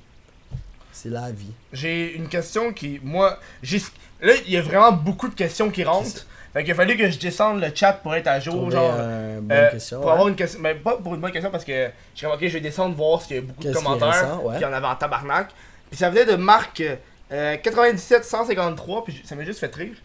C'est 0.96 1.10
la 1.10 1.30
vie. 1.30 1.52
J'ai 1.74 2.14
une 2.14 2.26
question 2.26 2.72
qui, 2.72 3.00
moi, 3.02 3.38
j'ai... 3.62 3.82
Là, 4.22 4.32
il 4.46 4.52
y 4.52 4.56
a 4.56 4.62
vraiment 4.62 4.92
beaucoup 4.92 5.28
de 5.28 5.34
questions 5.34 5.70
qui 5.70 5.84
rentrent. 5.84 6.26
Fait 6.54 6.64
qu'il 6.64 6.72
a 6.72 6.74
fallu 6.74 6.96
que 6.96 7.10
je 7.10 7.18
descende 7.18 7.60
le 7.60 7.68
chat 7.74 7.92
pour 7.92 8.14
être 8.14 8.28
à 8.28 8.40
jour, 8.40 8.54
Trouver 8.54 8.72
genre... 8.72 8.94
un 8.94 9.40
bonne 9.42 9.52
euh, 9.52 9.70
question. 9.72 9.98
pour 9.98 10.06
ouais. 10.06 10.12
avoir 10.12 10.28
une 10.28 10.36
question, 10.36 10.58
mais 10.62 10.74
pas 10.74 10.96
pour 10.96 11.14
une 11.14 11.20
bonne 11.20 11.32
question 11.32 11.50
parce 11.50 11.66
que 11.66 11.90
j'ai 12.14 12.24
remarqué, 12.24 12.48
je 12.48 12.54
vais 12.54 12.60
descendre 12.62 12.96
voir 12.96 13.20
s'il 13.20 13.36
y 13.36 13.38
a 13.38 13.42
beaucoup 13.42 13.62
de 13.62 13.68
Qu'est-ce 13.68 13.84
commentaires, 13.84 14.38
puis 14.38 14.56
il 14.56 14.62
y 14.62 14.64
en 14.64 14.72
avait 14.72 14.86
en 14.86 14.94
tabarnak. 14.94 15.50
Puis 15.90 15.98
ça 15.98 16.08
venait 16.08 16.24
de 16.24 16.36
Marc 16.36 16.82
euh, 17.30 17.56
97 17.62 18.24
153, 18.24 19.04
puis 19.04 19.22
ça 19.26 19.34
m'a 19.34 19.44
juste 19.44 19.60
fait 19.60 19.74
rire. 19.74 19.96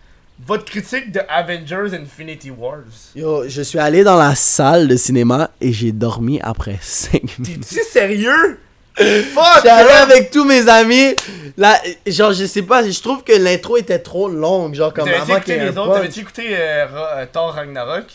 Votre 0.46 0.66
critique 0.66 1.14
de 1.14 1.22
Avengers 1.30 1.96
Infinity 1.96 2.52
Wars. 2.52 2.84
Yo, 3.16 3.48
je 3.48 3.62
suis 3.62 3.80
allé 3.80 4.04
dans 4.04 4.18
la 4.18 4.36
salle 4.36 4.90
de 4.90 4.98
cinéma 4.98 5.52
et 5.62 5.72
j'ai 5.72 5.94
dormi 5.94 6.42
après 6.42 6.80
5 6.82 7.40
minutes. 7.40 7.66
T'es-tu 7.66 7.82
sérieux? 7.86 8.60
Fuck! 8.98 9.64
Là! 9.64 10.04
avec 10.04 10.32
tous 10.32 10.44
mes 10.44 10.68
amis. 10.68 11.16
Là, 11.58 11.80
genre, 12.06 12.34
je 12.34 12.46
sais 12.46 12.62
pas, 12.62 12.88
je 12.88 13.02
trouve 13.02 13.24
que 13.24 13.34
l'intro 13.34 13.78
était 13.78 14.00
trop 14.00 14.30
longue. 14.30 14.74
Genre, 14.74 14.94
comme 14.94 15.08
avant 15.08 15.22
qu'il 15.22 15.34
y 15.34 15.38
écouté 15.38 15.54
ait 15.54 15.72
les 15.72 15.78
autres? 15.78 15.94
T'avais-tu 15.94 16.20
écouté 16.22 16.58
euh, 16.58 16.88
euh, 16.92 17.26
Thor 17.32 17.54
Ragnarok? 17.54 18.06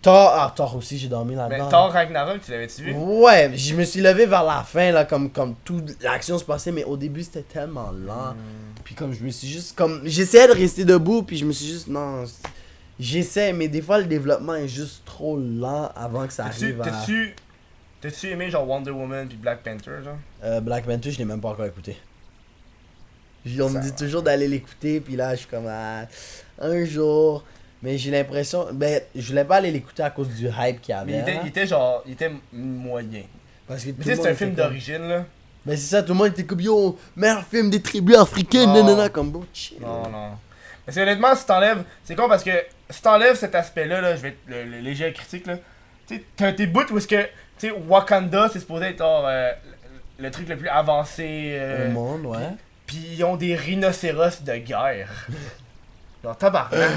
Thor, 0.00 0.32
ah, 0.32 0.52
Thor 0.54 0.76
aussi, 0.76 0.96
j'ai 0.96 1.08
dormi 1.08 1.34
Mais 1.34 1.48
là-dedans. 1.48 1.68
Thor 1.68 1.90
Ragnarok, 1.90 2.40
tu 2.44 2.52
l'avais-tu 2.52 2.82
vu? 2.82 2.94
Ouais, 2.94 3.50
je 3.54 3.74
me 3.74 3.84
suis 3.84 4.00
levé 4.00 4.26
vers 4.26 4.44
la 4.44 4.62
fin, 4.62 4.92
là, 4.92 5.04
comme, 5.04 5.30
comme 5.30 5.56
toute 5.64 6.00
l'action 6.02 6.38
se 6.38 6.44
passait, 6.44 6.70
mais 6.70 6.84
au 6.84 6.96
début, 6.96 7.22
c'était 7.22 7.42
tellement 7.42 7.90
lent. 7.90 8.34
Puis 8.84 8.94
comme 8.94 9.12
je 9.12 9.22
me 9.24 9.30
suis 9.30 9.48
juste, 9.48 9.76
comme, 9.76 10.02
j'essayais 10.04 10.46
de 10.46 10.52
rester 10.52 10.84
debout, 10.84 11.22
puis 11.22 11.36
je 11.36 11.44
me 11.44 11.52
suis 11.52 11.66
juste, 11.66 11.88
non, 11.88 12.24
j'essaie, 12.98 13.52
mais 13.52 13.66
des 13.66 13.82
fois, 13.82 13.98
le 13.98 14.04
développement 14.04 14.54
est 14.54 14.68
juste 14.68 15.02
trop 15.04 15.36
lent 15.36 15.90
avant 15.96 16.26
que 16.26 16.32
ça 16.32 16.46
arrive 16.46 16.80
à... 16.80 16.84
t'as-tu, 18.00 18.28
aimé 18.28 18.50
genre 18.50 18.68
Wonder 18.68 18.90
Woman 18.90 19.28
puis 19.28 19.36
Black 19.36 19.62
Panther, 19.62 20.02
genre? 20.04 20.16
Euh, 20.44 20.60
Black 20.60 20.84
Panther, 20.84 21.10
je 21.10 21.18
l'ai 21.18 21.24
même 21.24 21.40
pas 21.40 21.50
encore 21.50 21.66
écouté. 21.66 21.96
On 23.60 23.70
me 23.70 23.80
dit 23.80 23.94
toujours 23.94 24.22
d'aller 24.22 24.46
l'écouter, 24.48 25.00
puis 25.00 25.16
là, 25.16 25.34
je 25.34 25.40
suis 25.40 25.48
comme, 25.48 25.66
ah, 25.68 26.06
un 26.60 26.84
jour... 26.84 27.44
Mais 27.80 27.96
j'ai 27.96 28.10
l'impression, 28.10 28.66
ben, 28.72 29.00
je 29.14 29.28
voulais 29.28 29.44
pas 29.44 29.56
aller 29.56 29.70
l'écouter 29.70 30.02
à 30.02 30.10
cause 30.10 30.28
du 30.30 30.48
hype 30.48 30.80
qu'il 30.80 30.92
y 30.92 30.98
avait. 30.98 31.12
Mais 31.12 31.18
il 31.18 31.20
était, 31.20 31.34
là. 31.34 31.40
il 31.44 31.48
était 31.48 31.66
genre, 31.68 32.02
il 32.06 32.12
était 32.12 32.32
moyen. 32.52 33.22
Parce 33.68 33.84
que 33.84 33.90
Mais 33.96 34.16
c'est 34.16 34.28
un 34.28 34.34
film 34.34 34.54
d'origine, 34.54 35.06
là. 35.06 35.24
Mais 35.64 35.76
c'est 35.76 35.94
ça, 35.94 36.02
tout 36.02 36.12
le 36.12 36.18
monde 36.18 36.28
était 36.28 36.44
comme 36.44 36.60
yo, 36.60 36.98
meilleur 37.14 37.44
film 37.44 37.70
des 37.70 37.80
tribus 37.80 38.16
africaines, 38.16 38.70
Non. 38.70 38.84
nanana, 38.84 39.08
comme 39.10 39.30
beau 39.30 39.44
chill. 39.52 39.78
Non, 39.80 40.08
non. 40.10 40.30
Parce 40.84 40.96
que 40.96 41.02
honnêtement, 41.02 41.36
si 41.36 41.46
t'enlèves. 41.46 41.84
C'est 42.02 42.16
con 42.16 42.28
parce 42.28 42.42
que 42.42 42.50
si 42.90 43.00
t'enlèves 43.00 43.36
cet 43.36 43.54
aspect-là, 43.54 44.00
là, 44.00 44.16
je 44.16 44.22
vais 44.22 44.28
être 44.30 44.38
le, 44.48 44.64
le 44.64 44.78
léger 44.80 45.12
critique, 45.12 45.46
là. 45.46 45.58
Tu 46.08 46.16
sais, 46.16 46.24
t'as 46.34 46.52
tes 46.52 46.66
bouts 46.66 46.90
où 46.90 46.98
est-ce 46.98 47.06
que. 47.06 47.28
Tu 47.58 47.68
sais, 47.68 47.74
Wakanda, 47.88 48.48
c'est 48.52 48.60
supposé 48.60 48.86
être 48.86 48.98
genre, 48.98 49.24
euh, 49.26 49.50
le, 50.18 50.30
truc 50.30 50.48
le 50.48 50.56
plus 50.56 50.68
avancé. 50.68 51.52
euh, 51.52 51.88
Au 51.88 51.92
monde, 51.92 52.26
ouais. 52.26 52.50
Pis 52.86 53.04
ils 53.16 53.24
ont 53.24 53.36
des 53.36 53.54
rhinocéros 53.54 54.42
de 54.42 54.56
guerre. 54.56 55.26
Genre, 56.24 56.36
tabarnak. 56.36 56.90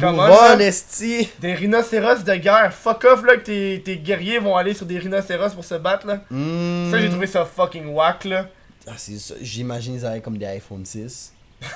Comment 0.00 0.26
là? 0.28 0.56
esti. 0.60 1.28
Des 1.40 1.54
rhinocéros 1.54 2.22
de 2.24 2.34
guerre. 2.36 2.72
Fuck 2.72 3.04
off, 3.04 3.24
là, 3.24 3.36
que 3.36 3.40
tes, 3.40 3.82
tes 3.84 3.96
guerriers 3.98 4.38
vont 4.38 4.56
aller 4.56 4.72
sur 4.72 4.86
des 4.86 4.98
rhinocéros 4.98 5.52
pour 5.54 5.64
se 5.64 5.74
battre, 5.74 6.06
là. 6.06 6.20
Hmm. 6.30 6.90
Ça, 6.90 6.98
j'ai 6.98 7.10
trouvé 7.10 7.26
ça 7.26 7.44
fucking 7.44 7.88
whack, 7.88 8.24
là. 8.24 8.46
Ah, 8.86 8.92
c'est 8.96 9.18
ça. 9.18 9.34
J'imagine 9.42 9.96
ils 9.96 10.06
avaient 10.06 10.20
comme 10.20 10.38
des 10.38 10.46
iPhone 10.46 10.84
6. 10.86 11.32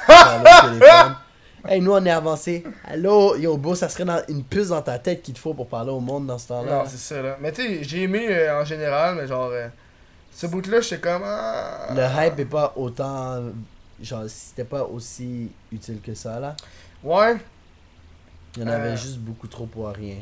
Hey, 1.69 1.81
nous 1.81 1.93
on 1.93 2.05
est 2.05 2.11
avancé. 2.11 2.65
Allô, 2.85 3.37
yo, 3.37 3.57
bro, 3.57 3.75
ça 3.77 3.89
serait 3.89 4.05
dans 4.05 4.21
une 4.29 4.43
puce 4.43 4.69
dans 4.69 4.83
ta 4.83 4.99
tête 4.99 5.23
qu'il 5.23 5.35
te 5.35 5.39
faut 5.39 5.55
pour 5.55 5.69
parler 5.69 5.91
au 5.93 6.01
monde 6.01 6.27
dans 6.27 6.39
ce 6.39 6.49
temps-là. 6.49 6.79
Non, 6.79 6.85
c'est 6.87 6.97
ça, 6.99 7.23
là. 7.23 7.37
Mais 7.41 7.53
tu 7.53 7.63
sais, 7.63 7.85
j'ai 7.85 8.03
aimé 8.03 8.27
euh, 8.29 8.61
en 8.61 8.65
général, 8.65 9.15
mais 9.15 9.27
genre. 9.29 9.51
euh, 9.53 9.69
ce 10.35 10.47
bout-là, 10.47 10.81
j'étais 10.81 10.99
comme. 10.99 11.23
ah. 11.25 11.89
Le 11.95 12.03
hype 12.27 12.39
est 12.41 12.45
pas 12.47 12.73
autant. 12.77 13.41
Genre, 14.03 14.25
c'était 14.27 14.65
pas 14.65 14.83
aussi 14.85 15.51
utile 15.71 16.01
que 16.01 16.15
ça, 16.15 16.41
là. 16.41 16.57
Ouais. 17.05 17.37
Il 18.57 18.63
y 18.63 18.65
en 18.65 18.69
avait 18.69 18.91
Euh. 18.91 18.97
juste 18.97 19.19
beaucoup 19.19 19.47
trop 19.47 19.67
pour 19.67 19.89
rien. 19.89 20.17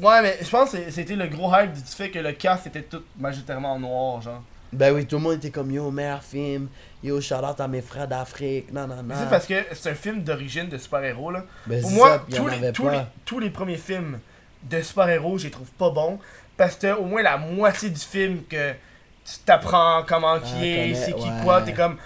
Ouais, 0.00 0.22
mais 0.22 0.38
je 0.42 0.48
pense 0.50 0.72
que 0.72 0.90
c'était 0.90 1.14
le 1.16 1.26
gros 1.28 1.50
hype 1.54 1.72
du 1.72 1.80
fait 1.82 2.10
que 2.10 2.18
le 2.18 2.32
cast 2.32 2.66
était 2.66 2.82
tout 2.82 3.02
majoritairement 3.18 3.72
en 3.74 3.78
noir, 3.78 4.20
genre. 4.20 4.42
Ben 4.72 4.92
oui, 4.94 5.06
tout 5.06 5.16
le 5.16 5.22
monde 5.22 5.34
était 5.34 5.50
comme 5.50 5.70
yo, 5.70 5.90
meilleur 5.90 6.22
film. 6.22 6.68
Yo, 7.02 7.20
shout 7.20 7.34
out 7.36 7.58
à 7.60 7.68
mes 7.68 7.80
frères 7.80 8.06
d'Afrique. 8.08 8.72
Non, 8.72 8.86
non, 8.86 9.02
non. 9.02 9.14
C'est 9.18 9.30
parce 9.30 9.46
que 9.46 9.54
c'est 9.72 9.90
un 9.90 9.94
film 9.94 10.22
d'origine 10.22 10.68
de 10.68 10.76
super-héros, 10.76 11.30
là. 11.30 11.44
Ben, 11.66 11.80
Pour 11.80 11.90
moi, 11.92 12.08
ça, 12.30 12.36
tous, 12.36 12.48
les, 12.48 12.72
tous, 12.72 12.88
les, 12.88 13.00
tous 13.24 13.38
les 13.38 13.50
premiers 13.50 13.76
films 13.78 14.18
de 14.64 14.82
super-héros, 14.82 15.38
je 15.38 15.44
les 15.44 15.50
trouve 15.50 15.70
pas 15.72 15.90
bons. 15.90 16.18
Parce 16.56 16.74
que 16.76 16.92
au 16.94 17.04
moins 17.04 17.22
la 17.22 17.36
moitié 17.38 17.88
du 17.88 18.00
film 18.00 18.42
que 18.48 18.72
tu 18.72 19.38
t'apprends 19.46 20.02
comment 20.06 20.38
qui 20.40 20.52
Ah, 20.56 20.64
est, 20.66 20.76
connais- 20.76 20.94
c'est 20.94 21.12
qui 21.12 21.22
ouais. 21.28 21.42
quoi, 21.44 21.62
t'es 21.62 21.72
comme 21.72 21.96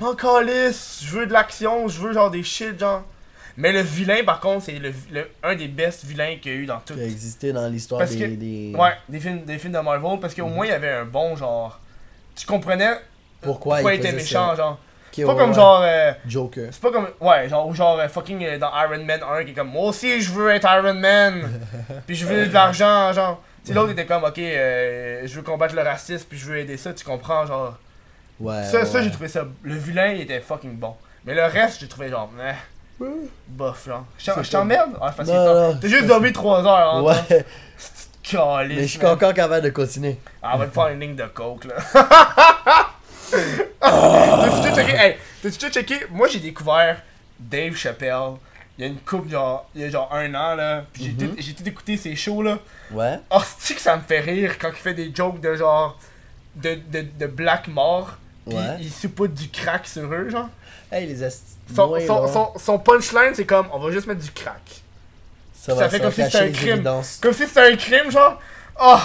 m'en 0.00 0.14
calisse, 0.14 1.00
je 1.04 1.10
veux 1.18 1.26
de 1.26 1.32
l'action, 1.32 1.88
je 1.88 2.00
veux 2.00 2.12
genre 2.14 2.30
des 2.30 2.42
shit 2.42 2.78
genre. 2.80 3.02
Mais 3.58 3.70
le 3.72 3.80
vilain 3.82 4.24
par 4.24 4.40
contre, 4.40 4.64
c'est 4.64 4.78
le, 4.78 4.92
le- 5.12 5.28
un 5.42 5.54
des 5.56 5.68
best 5.68 6.04
vilains 6.04 6.36
qu'il 6.40 6.52
y 6.52 6.54
a 6.54 6.58
eu 6.58 6.66
dans 6.66 6.78
tout. 6.80 6.94
Qui 6.94 7.00
a 7.00 7.04
existé 7.04 7.52
dans 7.52 7.68
l'histoire 7.68 8.06
des, 8.06 8.72
Ouais, 8.78 8.92
des 9.08 9.20
films, 9.20 9.44
des 9.44 9.58
films 9.58 9.72
de 9.74 9.78
Marvel 9.80 10.18
parce 10.20 10.34
qu'au 10.34 10.46
Mhm. 10.46 10.54
moins 10.54 10.66
il 10.66 10.70
y 10.70 10.72
avait 10.72 10.88
un 10.92 11.04
bon 11.04 11.36
genre. 11.36 11.78
Tu 12.38 12.46
comprenais 12.46 12.90
Pourquoi, 13.40 13.76
pourquoi 13.76 13.94
il 13.94 13.98
était 14.00 14.12
méchant 14.12 14.50
ça? 14.50 14.56
genre. 14.56 14.78
C'est 15.10 15.24
pas 15.24 15.32
ouais, 15.32 15.38
comme 15.38 15.48
ouais. 15.50 15.56
genre. 15.56 15.80
euh, 15.82 16.12
Joker. 16.26 16.68
c'est 16.70 16.80
pas 16.80 16.92
comme. 16.92 17.08
Ouais, 17.20 17.48
genre, 17.48 17.66
ou 17.66 17.74
genre 17.74 17.98
euh, 17.98 18.08
fucking 18.08 18.44
euh, 18.44 18.58
dans 18.58 18.70
Iron 18.84 19.04
Man 19.04 19.20
1 19.28 19.44
qui 19.44 19.50
est 19.50 19.54
comme 19.54 19.70
Moi 19.70 19.86
aussi 19.88 20.20
je 20.20 20.30
veux 20.32 20.50
être 20.50 20.68
Iron 20.70 20.94
Man. 20.94 21.50
puis 22.06 22.14
je 22.14 22.24
veux 22.26 22.46
de 22.46 22.52
l'argent, 22.54 23.12
genre. 23.12 23.42
Tu 23.64 23.72
l'autre 23.74 23.90
était 23.90 24.06
comme 24.06 24.22
Ok, 24.24 24.38
euh, 24.38 25.22
je 25.26 25.34
veux 25.34 25.42
combattre 25.42 25.74
le 25.74 25.82
racisme, 25.82 26.26
puis 26.30 26.38
je 26.38 26.46
veux 26.46 26.58
aider 26.58 26.76
ça, 26.76 26.92
tu 26.92 27.04
comprends, 27.04 27.44
genre. 27.46 27.76
Ouais. 28.38 28.62
ça, 28.64 28.84
ça 28.84 29.02
j'ai 29.02 29.10
trouvé 29.10 29.28
ça. 29.28 29.44
Le 29.62 29.74
vilain 29.74 30.12
il 30.12 30.20
était 30.20 30.40
fucking 30.40 30.76
bon. 30.78 30.94
Mais 31.24 31.34
le 31.34 31.44
reste, 31.44 31.80
j'ai 31.80 31.88
trouvé 31.88 32.08
genre. 32.08 32.30
Eh, 32.40 33.04
bof, 33.48 33.86
genre. 33.86 34.04
Je 34.18 34.50
t'emmerde? 34.50 34.90
Ah, 35.00 35.12
Non, 35.26 35.76
t'as- 35.80 35.88
juste 35.88 36.06
dormi 36.06 36.32
3 36.32 36.64
heures, 36.66 36.94
hein. 36.96 37.02
Ouais, 37.02 37.44
Mais 38.76 38.82
je 38.82 38.86
suis 38.86 38.98
man. 38.98 39.12
encore 39.12 39.34
capable 39.34 39.64
de 39.64 39.70
continuer. 39.70 40.18
Ah, 40.42 40.52
on 40.54 40.58
va 40.58 40.66
te 40.66 40.74
faire 40.74 40.88
une 40.88 41.00
ligne 41.00 41.16
de 41.16 41.24
coke, 41.26 41.64
là. 41.66 41.74
T'as-tu 43.80 44.60
déjà 44.70 44.74
checké? 44.74 44.96
Hey, 44.96 45.16
t'as-tu 45.42 45.58
déjà 45.58 45.70
checké? 45.70 46.00
Moi, 46.10 46.28
j'ai 46.28 46.40
découvert 46.40 47.02
Dave 47.38 47.74
Chappelle. 47.74 48.34
Il 48.76 48.82
y 48.82 48.84
a 48.84 48.90
une 48.90 48.98
couple, 48.98 49.28
genre, 49.30 49.68
il 49.74 49.80
y 49.80 49.84
a 49.84 49.90
genre 49.90 50.08
un 50.12 50.32
an, 50.34 50.54
là. 50.54 50.84
Puis 50.92 51.04
j'ai 51.04 51.12
tout, 51.26 51.34
j'ai 51.38 51.52
tout 51.54 51.66
écouté 51.68 51.96
ses 51.96 52.14
shows, 52.14 52.42
là. 52.42 52.58
Ouais. 52.92 53.18
Oh, 53.30 53.40
c'est 53.58 53.74
que 53.74 53.80
ça 53.80 53.96
me 53.96 54.02
fait 54.02 54.20
rire 54.20 54.56
quand 54.58 54.68
il 54.70 54.76
fait 54.76 54.94
des 54.94 55.12
jokes 55.14 55.40
de 55.40 55.54
genre. 55.56 55.98
de, 56.56 56.74
de, 56.90 57.04
de 57.18 57.26
black 57.26 57.68
mort. 57.68 58.16
Puis 58.46 58.56
Ouais. 58.56 58.76
il 58.80 58.90
saupoudre 58.90 59.34
du 59.34 59.48
crack 59.50 59.86
sur 59.86 60.10
eux, 60.12 60.30
genre. 60.30 60.48
Hey, 60.90 61.06
les 61.06 61.28
son, 61.76 62.52
son 62.56 62.78
punchline, 62.78 63.34
c'est 63.34 63.44
comme 63.44 63.66
on 63.72 63.78
va 63.78 63.90
juste 63.92 64.06
mettre 64.06 64.22
du 64.22 64.30
crack. 64.30 64.82
Ça, 65.60 65.88
fait 65.88 66.00
comme 66.00 66.12
si 66.12 66.22
c'était 66.24 66.38
un 66.38 66.50
crime. 66.50 66.74
évidences. 66.74 67.18
Comme 67.20 67.32
si 67.32 67.46
c'était 67.46 67.72
un 67.72 67.76
crime, 67.76 68.10
genre. 68.10 68.40
Oh! 68.80 68.98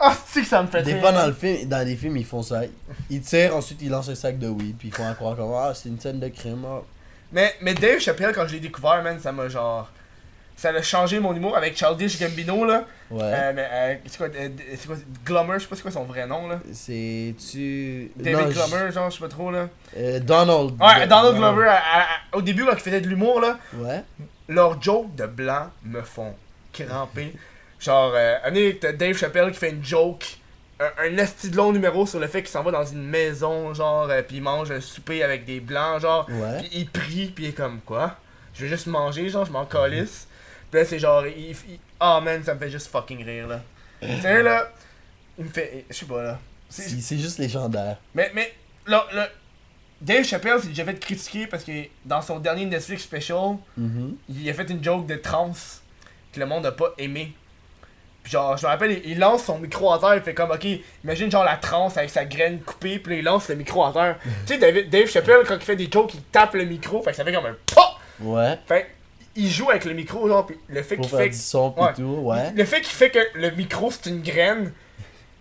Oh, 0.00 0.10
c'est 0.26 0.42
que 0.42 0.46
ça 0.46 0.62
me 0.62 0.66
fait 0.66 0.82
Des 0.82 0.98
fois, 0.98 1.12
dans, 1.12 1.26
le 1.26 1.32
film, 1.32 1.68
dans 1.68 1.86
les 1.86 1.94
films, 1.94 2.16
ils 2.16 2.24
font 2.24 2.42
ça. 2.42 2.62
Ils 3.10 3.20
tirent, 3.20 3.56
ensuite 3.56 3.80
ils 3.80 3.90
lancent 3.90 4.08
un 4.08 4.14
sac 4.14 4.38
de 4.38 4.48
weed, 4.48 4.76
puis 4.76 4.88
ils 4.88 4.94
font 4.94 5.12
croire 5.14 5.36
comme 5.36 5.52
Ah, 5.54 5.72
c'est 5.74 5.88
une 5.88 6.00
scène 6.00 6.18
de 6.18 6.28
crime. 6.28 6.64
ah. 6.66 6.82
Mais, 7.32 7.54
mais 7.60 7.74
Dave 7.74 8.00
Chappelle, 8.00 8.32
quand 8.34 8.46
je 8.46 8.54
l'ai 8.54 8.60
découvert, 8.60 9.02
man, 9.02 9.18
ça 9.20 9.32
m'a 9.32 9.48
genre. 9.48 9.90
Ça 10.56 10.68
a 10.70 10.82
changé 10.82 11.18
mon 11.18 11.34
humour 11.34 11.56
avec 11.56 11.76
Childish 11.76 12.18
Gambino, 12.20 12.64
là. 12.64 12.84
Ouais. 13.10 13.22
Euh, 13.22 13.52
mais, 13.54 13.68
euh, 13.70 13.94
c'est 14.06 14.16
quoi, 14.18 14.28
euh, 14.28 14.48
c'est 14.76 14.86
quoi, 14.86 14.96
Glummer, 15.24 15.54
je 15.58 15.64
sais 15.64 15.68
pas 15.68 15.76
c'est 15.76 15.82
quoi 15.82 15.90
son 15.90 16.04
vrai 16.04 16.26
nom, 16.26 16.46
là. 16.48 16.60
C'est 16.72 17.34
tu. 17.50 18.10
David 18.16 18.38
Non, 18.38 18.48
Glummer, 18.52 18.92
genre, 18.92 19.10
je 19.10 19.16
sais 19.16 19.20
pas 19.20 19.28
trop, 19.28 19.50
là. 19.50 19.68
Euh, 19.96 20.20
Donald. 20.20 20.80
Ouais, 20.80 21.06
Donald. 21.08 21.36
Glover, 21.36 21.70
au 22.32 22.40
début, 22.40 22.64
quand 22.64 22.72
il 22.74 22.78
faisait 22.80 23.00
de 23.00 23.08
l'humour, 23.08 23.40
là, 23.40 23.58
Ouais. 23.76 24.02
leurs 24.48 24.80
jokes 24.80 25.14
de 25.16 25.26
blanc 25.26 25.70
me 25.84 26.00
font 26.02 26.34
cramper. 26.72 27.34
Genre, 27.80 28.14
année, 28.44 28.78
t'as 28.80 28.92
Dave 28.92 29.16
Chappelle 29.16 29.50
qui 29.50 29.58
fait 29.58 29.70
une 29.70 29.84
joke 29.84 30.38
un, 30.80 30.90
un 31.04 31.16
esti 31.18 31.50
de 31.50 31.56
long 31.56 31.72
numéro 31.72 32.04
sur 32.06 32.18
le 32.18 32.26
fait 32.26 32.42
qu'il 32.42 32.50
s'en 32.50 32.62
va 32.62 32.70
dans 32.72 32.84
une 32.84 33.04
maison, 33.06 33.72
genre, 33.74 34.08
puis 34.26 34.36
il 34.38 34.42
mange 34.42 34.70
un 34.70 34.80
souper 34.80 35.22
avec 35.22 35.44
des 35.44 35.60
blancs, 35.60 36.00
genre. 36.00 36.26
Ouais. 36.30 36.58
Puis 36.60 36.70
il 36.72 36.88
prie, 36.88 37.26
puis 37.34 37.44
il 37.44 37.48
est 37.50 37.52
comme 37.52 37.80
quoi? 37.80 38.16
Je 38.54 38.62
vais 38.64 38.68
juste 38.68 38.86
manger, 38.86 39.28
genre, 39.28 39.44
je 39.44 39.52
m'en 39.52 39.64
calisse. 39.66 40.26
Puis 40.74 40.82
là, 40.82 40.88
c'est 40.88 40.98
genre, 40.98 41.24
il, 41.24 41.50
il- 41.50 41.56
Oh 42.00 42.18
man, 42.20 42.42
ça 42.42 42.52
me 42.54 42.58
fait 42.58 42.68
juste 42.68 42.88
fucking 42.88 43.24
rire, 43.24 43.46
là. 43.46 43.60
tu 44.02 44.08
sais, 44.20 44.42
là, 44.42 44.72
il 45.38 45.44
me 45.44 45.50
fait. 45.50 45.84
Je 45.88 45.94
sais 45.94 46.04
pas, 46.06 46.20
là. 46.20 46.38
C'est- 46.68 46.88
C'est 46.88 47.00
c'est 47.00 47.18
juste 47.18 47.38
légendaire. 47.38 47.98
Mais, 48.12 48.32
mais, 48.34 48.52
là, 48.88 49.06
là, 49.12 49.28
Dave 50.00 50.24
Chappelle 50.24 50.58
s'est 50.60 50.66
déjà 50.68 50.84
fait 50.84 50.98
critiquer 50.98 51.46
parce 51.46 51.62
que 51.62 51.70
dans 52.04 52.20
son 52.22 52.40
dernier 52.40 52.66
Netflix 52.66 53.04
special, 53.04 53.56
Mhm. 53.76 54.16
il 54.28 54.50
a 54.50 54.52
fait 54.54 54.68
une 54.68 54.82
joke 54.82 55.06
de 55.06 55.14
trans 55.14 55.52
que 56.32 56.40
le 56.40 56.46
monde 56.46 56.66
a 56.66 56.72
pas 56.72 56.92
aimé. 56.98 57.32
Puis 58.24 58.32
genre, 58.32 58.56
je 58.56 58.64
me 58.66 58.70
rappelle, 58.72 58.90
il, 59.04 59.12
il 59.12 59.18
lance 59.20 59.44
son 59.44 59.60
micro 59.60 59.92
à 59.92 60.00
terre, 60.00 60.16
il 60.16 60.22
fait 60.22 60.34
comme, 60.34 60.50
ok, 60.50 60.66
imagine 61.04 61.30
genre 61.30 61.44
la 61.44 61.56
trans 61.56 61.88
avec 61.94 62.10
sa 62.10 62.24
graine 62.24 62.58
coupée, 62.62 62.98
puis 62.98 63.12
là, 63.12 63.18
il 63.20 63.24
lance 63.24 63.48
le 63.48 63.54
micro 63.54 63.84
à 63.84 63.92
terre. 63.92 64.18
tu 64.46 64.54
sais, 64.54 64.58
David- 64.58 64.90
Dave 64.90 65.06
Chappelle, 65.08 65.44
quand 65.46 65.54
il 65.54 65.60
fait 65.60 65.76
des 65.76 65.88
jokes, 65.88 66.14
il 66.14 66.22
tape 66.22 66.54
le 66.54 66.64
micro, 66.64 67.00
fait 67.00 67.12
que 67.12 67.16
ça 67.16 67.24
fait 67.24 67.32
comme 67.32 67.46
un 67.46 67.56
POP! 67.72 67.84
Ouais. 68.20 68.58
Fait 68.66 68.90
il 69.36 69.50
joue 69.50 69.70
avec 69.70 69.84
le 69.84 69.94
micro, 69.94 70.26
genre, 70.28 70.46
puis 70.46 70.56
le 70.68 70.82
fait 70.82 70.96
qu'il 70.96 71.08
fait. 71.08 71.28
du 71.30 71.36
son 71.36 71.70
pis 71.72 71.80
Ouais. 71.80 71.92
tout, 71.94 72.02
ouais. 72.22 72.52
Le 72.54 72.64
fait 72.64 72.80
qu'il 72.80 72.92
fait 72.92 73.10
que 73.10 73.18
le 73.34 73.50
micro 73.52 73.90
c'est 73.90 74.10
une 74.10 74.22
graine. 74.22 74.72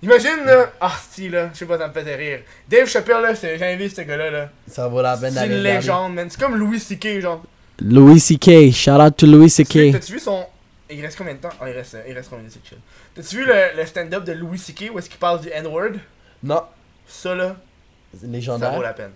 Imagine 0.02 0.44
là, 0.46 0.72
ah 0.82 0.92
si 1.12 1.30
là, 1.30 1.50
je 1.54 1.60
sais 1.60 1.66
pas, 1.66 1.78
ça 1.78 1.88
me 1.88 1.94
fait 1.94 2.16
rire. 2.16 2.40
Dave 2.68 2.88
Chappelle 2.90 3.22
là, 3.22 3.36
c'est- 3.36 3.58
j'ai 3.58 3.66
invité 3.66 3.96
ce 3.96 4.02
gars-là 4.02 4.32
là. 4.32 4.50
Ça 4.68 4.88
vaut 4.90 5.02
la 5.02 5.16
peine 5.16 5.30
C'est 5.30 5.36
d'aller 5.36 5.54
une 5.56 5.60
regarder. 5.62 5.78
légende, 5.80 6.14
man. 6.14 6.28
C'est 6.30 6.40
comme 6.42 6.56
Louis 6.56 6.80
C.K. 6.80 7.22
genre. 7.22 7.42
Louis 7.80 8.20
C.K. 8.20 8.72
Shout 8.74 8.92
out 8.92 9.16
to 9.16 9.26
Louis 9.26 9.50
C.K. 9.50 9.92
T'as-tu 9.94 10.14
vu 10.14 10.20
son. 10.20 10.46
Il 10.90 11.02
reste 11.02 11.18
combien 11.18 11.34
de 11.34 11.40
temps? 11.40 11.50
Ah, 11.62 11.70
il 11.70 11.74
reste, 11.74 11.98
il 12.08 12.14
reste 12.14 12.30
combien 12.30 12.46
de 12.46 12.50
c'est 12.52 12.60
chill. 12.68 12.78
T'as-tu 13.16 13.38
vu 13.38 13.46
le, 13.46 13.78
le 13.78 13.86
stand-up 13.86 14.24
de 14.26 14.34
Louis 14.34 14.58
C.K. 14.60 14.90
où 14.94 15.00
est-ce 15.00 15.10
qu'il 15.10 15.18
parle 15.20 15.40
du 15.40 15.50
N-word? 15.50 15.94
Non, 16.44 16.64
Ça 17.08 17.34
là, 17.34 17.56
c'est 18.14 18.26
ça 18.26 18.28
légendaire. 18.28 18.74
vaut 18.76 18.82
la 18.82 18.94
peine. 18.94 19.12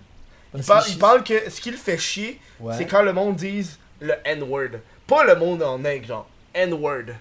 Il 0.56 0.64
parle, 0.64 0.84
que 0.86 0.90
il 0.90 0.94
je- 0.94 0.98
parle 0.98 1.24
que 1.24 1.50
ce 1.52 1.60
qui 1.62 1.70
le 1.70 1.78
fait 1.78 1.98
chier, 1.98 2.40
Ouais. 2.62 2.74
c'est 2.78 2.86
quand 2.86 3.02
le 3.04 3.12
monde 3.12 3.36
dise 3.36 3.78
le 4.02 4.14
N-word. 4.26 4.80
Pas 5.08 5.24
le 5.24 5.36
monde 5.36 5.64
en 5.64 5.84
aigle, 5.86 6.08
genre. 6.08 6.28
N-word. 6.54 7.14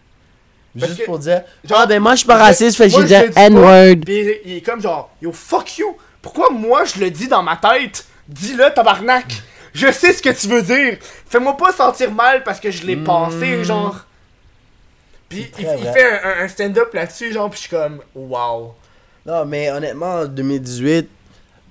Juste 0.75 0.99
que- 0.99 1.05
pour 1.05 1.19
dire, 1.19 1.43
Genre, 1.65 1.79
Ah 1.83 1.87
ben 1.87 2.01
moi 2.01 2.13
je 2.13 2.19
suis 2.19 2.27
pas 2.27 2.37
raciste, 2.37 2.77
fait 2.77 2.91
que 2.91 3.07
j'ai 3.07 3.29
dit. 3.29 3.33
N-word. 3.37 3.97
Pis 4.05 4.27
il 4.45 4.57
est 4.57 4.61
comme 4.61 4.81
genre, 4.83 5.11
yo 5.23 5.33
fuck 5.33 5.79
you, 5.79 5.97
pourquoi 6.21 6.51
moi 6.51 6.85
je 6.85 7.01
le 7.01 7.11
dis 7.11 7.29
dans 7.29 7.43
ma 7.43 7.57
tête? 7.57 8.05
Dis-le 8.29 8.69
tabarnak, 8.75 9.43
je 9.73 9.91
sais 9.93 10.13
ce 10.13 10.21
que 10.23 10.31
tu 10.31 10.49
veux 10.49 10.63
dire, 10.63 10.99
fais-moi 11.29 11.57
pas 11.57 11.73
sentir 11.73 12.11
mal 12.13 12.43
parce 12.45 12.61
que 12.61 12.71
je 12.71 12.85
l'ai 12.85 12.97
pensé, 12.97 13.65
genre. 13.65 13.97
Pis 15.29 15.51
il, 15.59 15.65
fait 15.67 16.05
un, 16.05 16.29
un- 16.29 16.45
un 16.45 16.49
stand-up 16.49 16.93
là-dessus, 16.95 17.33
genre, 17.33 17.49
pis 17.51 17.57
je 17.57 17.61
suis 17.63 17.71
comme, 17.71 18.01
wow. 18.15 18.75
Non, 19.25 19.45
mais 19.45 19.71
honnêtement, 19.71 20.21
en 20.21 20.25
2018, 20.27 21.09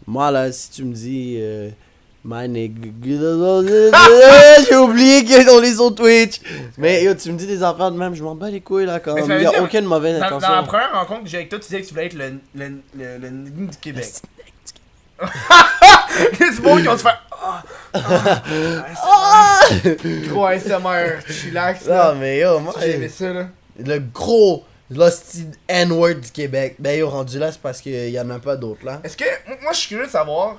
moi 0.08 0.30
là, 0.32 0.52
si 0.52 0.70
tu 0.72 0.84
me 0.84 0.94
dis. 0.94 1.38
Euh, 1.40 1.70
my 2.26 2.48
nigga. 2.50 2.90
J'ai 4.68 4.76
oublié 4.76 5.24
qu'on 5.46 5.62
est 5.62 5.76
sur 5.76 5.94
Twitch. 5.94 6.42
Mais 6.78 7.04
yo, 7.04 7.14
tu 7.14 7.32
me 7.32 7.38
dis 7.38 7.46
des 7.48 7.62
affaires 7.64 7.92
de 7.92 7.98
même, 7.98 8.16
je 8.16 8.24
m'en 8.24 8.36
bats 8.36 8.50
les 8.50 8.62
couilles 8.62 8.86
là, 8.88 9.00
ça 9.04 9.14
veut 9.14 9.42
Il 9.42 9.48
a 9.48 9.52
dire- 9.52 9.64
aucune 9.64 9.86
mauvaise 9.86 10.20
Dans, 10.20 10.30
dans 10.32 10.40
la 10.40 10.48
intention. 10.48 10.68
première 10.68 10.94
rencontre 10.94 11.24
que 11.24 11.30
j'ai 11.30 11.38
avec 11.38 11.50
toi, 11.50 11.60
tu 11.60 11.66
disais 11.66 11.82
que 11.82 11.88
tu 11.88 11.94
voulais 11.94 12.08
être 12.08 12.14
le, 12.16 12.34
le, 12.56 12.68
le, 12.98 13.18
le 13.20 13.30
nigga 13.30 13.72
du 13.72 13.78
Québec. 13.78 14.06
C'est 16.38 16.62
bon 16.62 16.78
qui 16.78 16.84
vont 16.84 16.98
se 16.98 17.04
faire? 17.04 17.22
ASMR. 17.94 19.96
Gros 20.30 20.46
ASMR, 20.46 21.22
chillax. 21.30 21.86
là. 21.86 22.12
Non, 22.14 22.20
mais 22.20 22.40
yo, 22.40 22.60
moi. 22.60 22.74
J'ai 22.82 22.96
aimé 22.96 23.10
ça 23.10 23.32
là. 23.34 23.48
Le 23.78 24.00
gros. 24.00 24.64
L'hostie 24.92 25.48
N-word 25.68 26.14
du 26.22 26.30
Québec. 26.32 26.76
Ben 26.78 27.00
yo, 27.00 27.10
rendu 27.10 27.40
là, 27.40 27.52
c'est 27.52 27.60
parce 27.62 27.82
qu'il 27.82 28.10
y 28.10 28.20
en 28.20 28.30
a 28.30 28.38
pas 28.38 28.56
d'autres 28.56 28.86
là. 28.86 29.02
Est-ce 29.04 29.18
que. 29.18 29.24
Moi, 29.64 29.74
je 29.74 29.78
suis 29.80 29.88
curieux 29.90 30.06
de 30.06 30.12
savoir. 30.12 30.58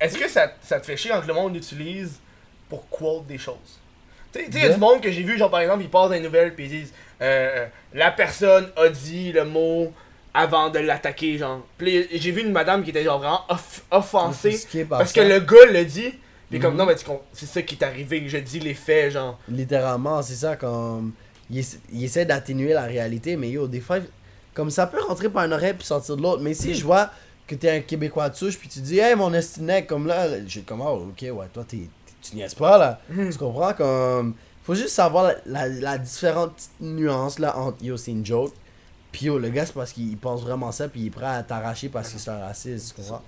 Est-ce 0.00 0.18
que 0.18 0.28
ça, 0.28 0.52
ça 0.62 0.78
te 0.80 0.86
fait 0.86 0.96
chier 0.96 1.10
quand 1.10 1.26
le 1.26 1.34
monde 1.34 1.54
l'utilise 1.54 2.18
pour 2.68 2.88
quote 2.88 3.26
des 3.26 3.38
choses? 3.38 3.80
Tu 4.32 4.40
sais, 4.40 4.46
il 4.52 4.58
y 4.58 4.64
a 4.66 4.68
du 4.74 4.78
monde 4.80 5.00
que 5.00 5.10
j'ai 5.10 5.22
vu, 5.22 5.38
genre 5.38 5.50
par 5.50 5.60
exemple, 5.60 5.82
ils 5.82 5.88
passent 5.90 6.10
les 6.10 6.20
nouvelles 6.20 6.54
puis 6.54 6.64
ils 6.64 6.70
disent 6.70 6.92
euh, 7.22 7.64
euh, 7.64 7.66
La 7.94 8.10
personne 8.10 8.68
a 8.76 8.88
dit 8.88 9.32
le 9.32 9.44
mot 9.44 9.92
avant 10.34 10.68
de 10.68 10.78
l'attaquer, 10.80 11.38
genre. 11.38 11.62
Puis 11.78 12.06
j'ai 12.12 12.30
vu 12.30 12.42
une 12.42 12.52
madame 12.52 12.82
qui 12.84 12.90
était 12.90 13.04
genre 13.04 13.18
vraiment 13.18 13.40
off- 13.48 13.82
offensée 13.90 14.50
parce 14.98 15.12
que 15.12 15.20
le 15.20 15.40
gars 15.40 15.72
le 15.72 15.84
dit. 15.84 16.12
Puis 16.50 16.60
comme 16.60 16.72
Mhm. 16.74 16.78
non, 16.78 16.86
mais 16.86 16.94
c'est 17.32 17.46
ça 17.46 17.62
qui 17.62 17.74
est 17.74 17.82
arrivé, 17.82 18.22
que 18.22 18.28
je 18.28 18.36
dis 18.36 18.60
les 18.60 18.74
faits, 18.74 19.12
genre. 19.14 19.38
Littéralement, 19.48 20.20
c'est 20.22 20.34
ça, 20.34 20.54
comme. 20.56 21.12
Il, 21.50 21.58
essa- 21.58 21.78
il 21.92 22.04
essaie 22.04 22.24
d'atténuer 22.24 22.72
la 22.72 22.82
réalité, 22.82 23.36
mais 23.36 23.48
yo, 23.48 23.66
des 23.66 23.80
fois, 23.80 23.98
comme 24.54 24.70
ça 24.70 24.86
peut 24.86 25.00
rentrer 25.00 25.28
par 25.28 25.44
une 25.44 25.52
oreille 25.54 25.72
puis 25.74 25.84
sortir 25.86 26.16
de 26.16 26.22
l'autre. 26.22 26.42
Mais 26.42 26.54
si 26.54 26.74
je 26.74 26.84
vois 26.84 27.10
que 27.46 27.54
t'es 27.54 27.70
un 27.70 27.80
Québécois 27.80 28.28
de 28.28 28.34
souche, 28.36 28.58
puis 28.58 28.68
tu 28.68 28.80
dis, 28.80 28.98
hey, 28.98 29.14
mon 29.14 29.32
estinek, 29.32 29.86
comme 29.86 30.06
là, 30.06 30.26
j'ai 30.46 30.62
comme, 30.62 30.80
oh, 30.80 31.08
ok, 31.10 31.22
ouais, 31.32 31.46
toi, 31.52 31.64
t'es, 31.66 31.88
tu 32.22 32.34
niaises 32.36 32.54
pas, 32.54 32.76
là. 32.78 33.00
Mhm. 33.08 33.30
Tu 33.30 33.38
comprends, 33.38 33.72
comme. 33.74 34.34
Faut 34.64 34.74
juste 34.74 34.88
savoir 34.90 35.24
la, 35.24 35.36
la, 35.46 35.68
la 35.68 35.98
différente 35.98 36.54
nuance, 36.80 37.38
là, 37.38 37.56
entre 37.56 37.84
yo, 37.84 37.96
c'est 37.96 38.10
une 38.10 38.26
joke. 38.26 38.52
Puis 39.12 39.26
yo, 39.26 39.38
le 39.38 39.48
gars, 39.48 39.64
c'est 39.64 39.72
parce 39.74 39.92
qu'il 39.92 40.16
pense 40.18 40.42
vraiment 40.42 40.72
ça, 40.72 40.88
puis 40.88 41.02
il 41.02 41.06
est 41.06 41.10
prêt 41.10 41.26
à 41.26 41.42
t'arracher 41.44 41.88
parce 41.88 42.08
qu'il 42.10 42.18
est 42.20 42.28
un 42.28 42.40
raciste, 42.40 42.94
tu 42.96 43.00
comprends? 43.02 43.22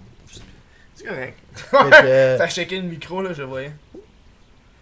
C'est 0.97 1.05
correct. 1.07 1.39
Que- 1.70 2.36
ça 2.39 2.49
shaké 2.49 2.81
le 2.81 2.89
micro, 2.89 3.23
là, 3.23 3.32
je 3.32 3.45
voyais. 3.45 3.70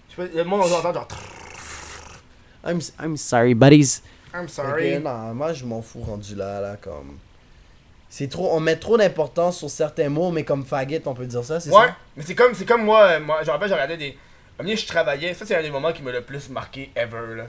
Je 0.08 0.16
sais 0.22 0.28
pas, 0.28 0.34
le 0.34 0.44
monde 0.44 0.62
on 0.64 0.74
entend 0.74 0.94
genre. 0.94 1.08
I'm, 2.64 2.80
I'm 2.98 3.16
sorry, 3.18 3.54
buddies. 3.54 4.00
I'm 4.34 4.46
que, 4.46 4.52
sorry. 4.52 4.98
non, 4.98 5.34
moi 5.34 5.52
je 5.52 5.64
m'en 5.64 5.82
fous 5.82 6.00
rendu 6.00 6.34
là, 6.34 6.60
là, 6.60 6.76
comme. 6.76 7.18
C'est 8.16 8.28
trop, 8.28 8.48
on 8.56 8.60
met 8.60 8.76
trop 8.76 8.96
d'importance 8.96 9.58
sur 9.58 9.68
certains 9.68 10.08
mots, 10.08 10.30
mais 10.30 10.42
comme 10.42 10.64
faggot, 10.64 11.00
on 11.04 11.12
peut 11.12 11.26
dire 11.26 11.44
ça, 11.44 11.60
c'est 11.60 11.68
Ouais, 11.68 11.88
ça? 11.88 11.96
mais 12.16 12.22
c'est 12.22 12.34
comme, 12.34 12.54
c'est 12.54 12.64
comme 12.64 12.82
moi, 12.82 13.02
euh, 13.02 13.20
moi, 13.20 13.40
je 13.42 13.46
me 13.46 13.52
rappelle, 13.52 13.68
j'ai 13.68 13.74
regardé 13.74 13.98
des. 13.98 14.16
Un 14.58 14.74
je 14.74 14.86
travaillais, 14.86 15.34
ça 15.34 15.44
c'est 15.44 15.54
un 15.54 15.60
des 15.60 15.70
moments 15.70 15.92
qui 15.92 16.00
m'a 16.00 16.12
le 16.12 16.22
plus 16.22 16.48
marqué 16.48 16.90
ever, 16.96 17.36
là. 17.36 17.44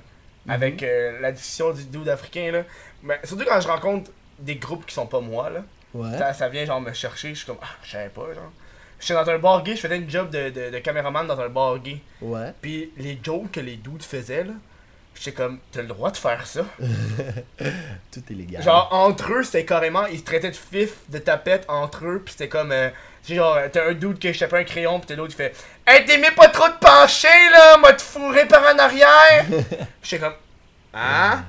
Mhm. 0.46 0.52
Avec 0.52 0.84
euh, 0.84 1.22
la 1.22 1.32
discussion 1.32 1.72
du 1.72 1.86
dude 1.86 2.10
africain, 2.10 2.52
là. 2.52 2.64
Mais 3.02 3.18
surtout 3.24 3.46
quand 3.48 3.62
je 3.62 3.68
rencontre 3.70 4.12
des 4.40 4.58
groupes 4.58 4.86
qui 4.86 4.94
sont 4.94 5.06
pas 5.06 5.22
moi, 5.22 5.50
là. 5.50 5.64
Ouais. 5.94 6.18
Ça, 6.18 6.34
ça 6.34 6.50
vient 6.50 6.66
genre 6.66 6.82
me 6.82 6.92
chercher, 6.92 7.30
je 7.30 7.36
suis 7.36 7.46
comme, 7.46 7.60
ah, 7.62 7.68
je 7.84 7.92
savais 7.92 8.10
pas, 8.10 8.26
genre. 8.36 8.52
J'étais 9.00 9.14
dans 9.14 9.30
un 9.30 9.40
bar 9.40 9.64
gay, 9.64 9.74
je 9.74 9.80
faisais 9.80 9.96
une 9.96 10.10
job 10.10 10.30
de, 10.32 10.50
de, 10.50 10.70
de 10.70 10.80
caméraman 10.80 11.26
dans 11.26 11.40
un 11.40 11.48
bar 11.48 11.80
gay. 11.80 12.02
Ouais. 12.22 12.52
Puis 12.62 12.92
les 12.98 13.18
jokes 13.24 13.52
que 13.52 13.62
les 13.62 13.78
dudes 13.78 14.04
faisaient, 14.04 14.44
là, 14.44 14.52
j'étais 15.20 15.32
comme, 15.34 15.60
t'as 15.72 15.82
le 15.82 15.88
droit 15.88 16.12
de 16.12 16.18
faire 16.18 16.46
ça. 16.46 16.62
Tout 18.12 18.22
est 18.30 18.34
légal. 18.34 18.64
Genre, 18.64 18.88
entre 18.92 19.34
eux, 19.34 19.44
c'était 19.44 19.66
carrément, 19.66 20.06
ils 20.08 20.20
se 20.20 20.24
traitaient 20.24 20.52
de 20.52 20.56
fif, 20.56 20.92
de 21.10 21.18
tapette 21.20 21.66
entre 21.68 22.06
eux, 22.06 22.22
pis 22.24 22.34
c'était 22.34 22.48
comme, 22.48 22.72
euh, 22.72 22.90
genre, 23.28 23.58
t'as 23.72 23.90
un 23.90 23.94
dude 23.94 24.20
qui 24.20 24.28
échappait 24.30 24.58
un 24.60 24.64
crayon, 24.64 25.00
pis 25.00 25.08
t'as 25.08 25.16
l'autre 25.16 25.32
qui 25.32 25.38
fait, 25.38 25.56
Hey, 25.86 26.06
t'aimais 26.06 26.32
pas 26.32 26.50
trop 26.50 26.68
de 26.68 26.78
pencher, 26.80 27.28
là, 27.52 27.78
m'a 27.78 27.94
te 27.94 28.02
fourré 28.02 28.46
par 28.48 28.64
en 28.64 28.78
arrière! 28.78 29.46
J'étais 30.04 30.20
comme, 30.24 30.34
Hein? 30.94 31.44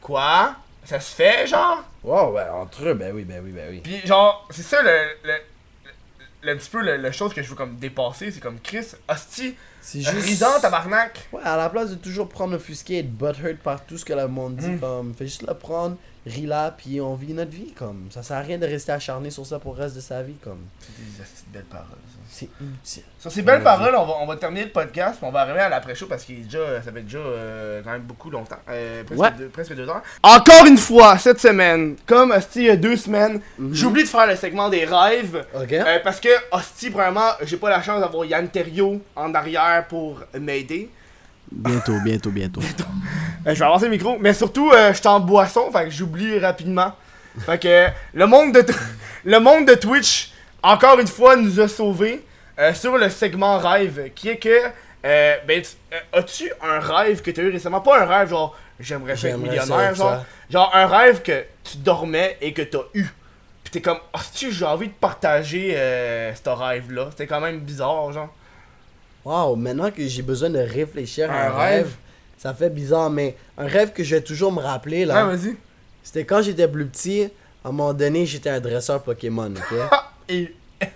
Quoi? 0.00 0.54
Ça 0.84 1.00
se 1.00 1.14
fait, 1.14 1.46
genre? 1.46 1.82
Ouais, 2.02 2.22
ouais, 2.32 2.48
entre 2.50 2.88
eux, 2.88 2.94
ben 2.94 3.12
oui, 3.14 3.24
ben 3.24 3.40
oui, 3.42 3.50
ben 3.52 3.68
oui. 3.70 3.78
Pis 3.80 4.06
genre, 4.06 4.46
c'est 4.50 4.62
ça 4.62 4.82
le, 4.82 4.90
le, 5.24 5.32
le, 5.32 6.52
le 6.52 6.58
petit 6.58 6.68
peu 6.68 6.82
le, 6.82 6.98
le 6.98 7.10
chose 7.10 7.32
que 7.32 7.42
je 7.42 7.48
veux 7.48 7.54
comme 7.56 7.76
dépasser, 7.76 8.30
c'est 8.30 8.40
comme 8.40 8.60
Chris, 8.60 8.86
hostie, 9.08 9.56
C'est 9.86 10.00
juste. 10.00 10.24
risant 10.24 10.58
tabarnak. 10.60 11.28
Ouais, 11.32 11.42
à 11.44 11.56
la 11.56 11.68
place 11.68 11.90
de 11.90 11.94
toujours 11.96 12.28
prendre 12.28 12.54
offusqué 12.56 12.94
et 12.94 12.98
être 13.00 13.10
butthurt 13.12 13.58
par 13.58 13.84
tout 13.84 13.98
ce 13.98 14.04
que 14.04 14.14
le 14.14 14.26
monde 14.28 14.56
dit, 14.56 14.66
Mm. 14.68 14.80
comme, 14.80 15.14
fais 15.14 15.26
juste 15.26 15.46
le 15.46 15.52
prendre, 15.54 15.96
ris 16.26 16.46
là, 16.46 16.70
puis 16.70 17.00
on 17.02 17.14
vit 17.14 17.34
notre 17.34 17.50
vie, 17.50 17.72
comme. 17.72 18.06
Ça 18.10 18.22
sert 18.22 18.36
à 18.38 18.40
rien 18.40 18.56
de 18.58 18.66
rester 18.66 18.92
acharné 18.92 19.30
sur 19.30 19.44
ça 19.44 19.58
pour 19.58 19.74
le 19.74 19.82
reste 19.82 19.96
de 19.96 20.00
sa 20.00 20.22
vie, 20.22 20.36
comme. 20.42 20.64
C'est 20.80 21.44
des 21.52 21.58
belles 21.58 21.64
paroles. 21.64 21.86
C'est 22.36 22.48
utile. 22.60 23.04
Sur 23.20 23.30
ces 23.30 23.42
belles 23.42 23.62
paroles, 23.62 23.94
on 23.96 24.04
va, 24.04 24.14
on 24.20 24.26
va 24.26 24.34
terminer 24.34 24.64
le 24.64 24.70
podcast, 24.70 25.18
puis 25.18 25.26
on 25.26 25.30
va 25.30 25.42
arriver 25.42 25.60
à 25.60 25.68
l'après-show 25.68 26.06
parce 26.06 26.24
qu'il 26.24 26.40
est 26.40 26.42
déjà, 26.42 26.82
ça 26.84 26.90
fait 26.90 27.02
déjà 27.02 27.18
euh, 27.18 27.80
quand 27.84 27.92
même 27.92 28.02
beaucoup 28.02 28.28
longtemps. 28.28 28.58
Euh, 28.68 29.04
presque, 29.04 29.20
Ouais. 29.20 29.30
deux, 29.38 29.46
presque 29.46 29.72
deux 29.76 29.88
heures. 29.88 30.02
Encore 30.20 30.66
une 30.66 30.76
fois, 30.76 31.16
cette 31.18 31.38
semaine, 31.38 31.94
comme 32.06 32.32
Hostie 32.32 32.62
il 32.62 32.64
y 32.66 32.70
a 32.70 32.76
deux 32.76 32.96
semaines, 32.96 33.40
j'ai 33.70 33.86
oublié 33.86 34.04
de 34.04 34.10
faire 34.10 34.26
le 34.26 34.34
segment 34.34 34.68
des 34.68 34.84
rêves. 34.84 35.46
Ok? 35.54 35.72
euh, 35.74 35.98
parce 36.02 36.18
que 36.18 36.28
Hostie, 36.50 36.90
premièrement, 36.90 37.30
j'ai 37.42 37.56
pas 37.56 37.70
la 37.70 37.80
chance 37.80 38.00
d'avoir 38.00 38.24
Yann 38.24 38.48
Terriot 38.48 39.00
en 39.14 39.32
arrière 39.32 39.86
pour 39.88 40.20
m'aider. 40.36 40.90
Bientôt, 41.52 42.00
bientôt, 42.04 42.30
bientôt. 42.32 42.60
Euh, 43.46 43.54
je 43.54 43.58
vais 43.60 43.64
avancer 43.64 43.84
le 43.84 43.92
micro, 43.92 44.16
mais 44.18 44.34
surtout, 44.34 44.72
euh, 44.72 44.92
je 44.92 44.98
suis 44.98 45.06
en 45.06 45.20
boisson, 45.20 45.70
fait 45.70 45.84
que 45.84 45.90
j'oublie 45.90 46.38
rapidement. 46.40 46.92
Fait 47.46 47.58
que 47.60 47.68
euh, 47.68 47.88
le 48.12 48.26
monde 48.26 48.52
de 48.54 48.62
t- 48.62 48.72
le 49.24 49.38
monde 49.38 49.66
de 49.66 49.74
Twitch, 49.74 50.32
encore 50.64 50.98
une 50.98 51.06
fois, 51.06 51.36
nous 51.36 51.60
a 51.60 51.68
sauvés 51.68 52.24
euh, 52.58 52.72
sur 52.74 52.96
le 52.96 53.10
segment 53.10 53.58
rêve, 53.58 54.10
qui 54.14 54.30
est 54.30 54.38
que, 54.38 54.48
euh, 55.04 55.36
ben, 55.46 55.62
euh, 55.92 56.18
as-tu 56.18 56.50
un 56.62 56.80
rêve 56.80 57.20
que 57.20 57.30
tu 57.30 57.40
as 57.40 57.44
eu 57.44 57.50
récemment? 57.50 57.80
Pas 57.80 58.02
un 58.02 58.06
rêve 58.06 58.30
genre, 58.30 58.56
j'aimerais 58.80 59.12
être 59.12 59.38
millionnaire, 59.38 59.94
genre, 59.94 60.10
ça. 60.10 60.26
genre 60.48 60.70
un 60.74 60.86
rêve 60.86 61.20
que 61.22 61.44
tu 61.62 61.76
dormais 61.78 62.38
et 62.40 62.52
que 62.52 62.62
tu 62.62 62.76
as 62.78 62.84
eu. 62.94 63.04
Puis 63.62 63.70
t'es 63.72 63.80
comme, 63.82 63.98
ah, 64.12 64.20
tu 64.34 64.50
j'ai 64.52 64.64
envie 64.64 64.88
de 64.88 64.92
partager 64.94 65.72
ce 65.72 66.48
rêve-là. 66.50 67.08
C'était 67.10 67.26
quand 67.26 67.40
même 67.40 67.60
bizarre, 67.60 68.12
genre. 68.12 68.32
Wow, 69.24 69.56
maintenant 69.56 69.90
que 69.90 70.06
j'ai 70.06 70.22
besoin 70.22 70.50
de 70.50 70.58
réfléchir 70.58 71.30
à 71.30 71.34
Un 71.34 71.46
un 71.46 71.50
rêve, 71.50 71.58
rêve. 71.58 71.94
ça 72.38 72.52
fait 72.54 72.68
bizarre, 72.70 73.08
mais 73.10 73.36
un 73.56 73.66
rêve 73.66 73.92
que 73.92 74.04
je 74.04 74.16
vais 74.16 74.20
toujours 74.22 74.52
me 74.52 74.60
rappeler, 74.60 75.04
là. 75.04 75.26
Ouais, 75.26 75.36
vas-y. 75.36 75.56
C'était 76.02 76.24
quand 76.24 76.42
j'étais 76.42 76.68
plus 76.68 76.86
petit, 76.86 77.30
À 77.64 77.68
un 77.68 77.72
moment 77.72 77.94
donné, 77.94 78.26
j'étais 78.26 78.50
un 78.50 78.60
dresseur 78.60 79.02
Pokémon, 79.02 79.50
ok? 79.50 79.78
Et. 80.28 80.54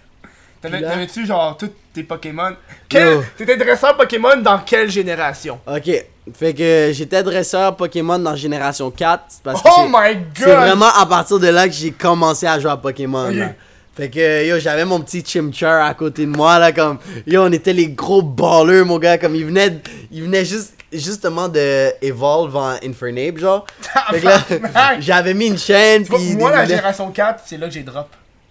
T'avais-tu 0.61 1.27
genre 1.27 1.57
tous 1.57 1.71
tes 1.93 2.03
Pokémon? 2.03 2.55
Quel-. 2.89 3.21
T'étais 3.37 3.57
dresseur 3.57 3.97
Pokémon 3.97 4.37
dans 4.37 4.59
quelle 4.59 4.91
génération? 4.91 5.61
Ok, 5.67 5.91
fait 6.35 6.55
que 6.55 6.91
j'étais 6.93 7.23
dresseur 7.23 7.77
Pokémon 7.77 8.19
dans 8.19 8.35
Génération 8.35 8.91
4. 8.91 9.25
Parce 9.45 9.63
que 9.63 9.69
Oh 9.69 9.87
my 9.87 10.15
god 10.15 10.25
C'est 10.37 10.55
vraiment 10.55 10.93
à 10.95 11.07
partir 11.07 11.39
de 11.39 11.49
là 11.49 11.69
que 11.69 11.75
j'ai 11.75 11.93
commencé 11.93 12.47
à 12.47 12.59
jouer 12.59 12.71
à 12.71 12.77
Pokémon. 12.77 13.31
Là. 13.31 13.53
Fait 13.97 14.11
que 14.11 14.47
yo, 14.47 14.59
j'avais 14.61 14.85
mon 14.85 15.01
petit 15.01 15.25
Chimchar 15.25 15.85
à 15.85 15.95
côté 15.95 16.25
de 16.25 16.31
moi 16.31 16.59
là 16.59 16.71
comme 16.71 16.99
yo, 17.27 17.43
on 17.43 17.51
était 17.51 17.73
les 17.73 17.89
gros 17.89 18.23
ballers 18.23 18.85
mon 18.85 18.99
gars 18.99 19.19
comme 19.19 19.35
il 19.35 19.45
venait 19.45 19.81
il 20.13 20.23
venait 20.23 20.45
juste 20.45 20.75
justement 20.93 21.49
de 21.49 21.93
evolve 22.01 22.55
en 22.57 22.77
Infernape 22.85 23.39
genre. 23.39 23.67
Fait 24.11 24.21
que 24.21 24.25
là, 24.25 25.01
j'avais 25.01 25.35
mis 25.35 25.49
une 25.49 25.59
chaîne 25.59 26.05
puis 26.05 26.37
Moi, 26.37 26.51
la 26.51 26.65
génération 26.65 27.11
4, 27.11 27.43
c'est 27.47 27.57
là 27.57 27.67
que 27.67 27.75
j'ai 27.75 27.83
drop. 27.83 28.09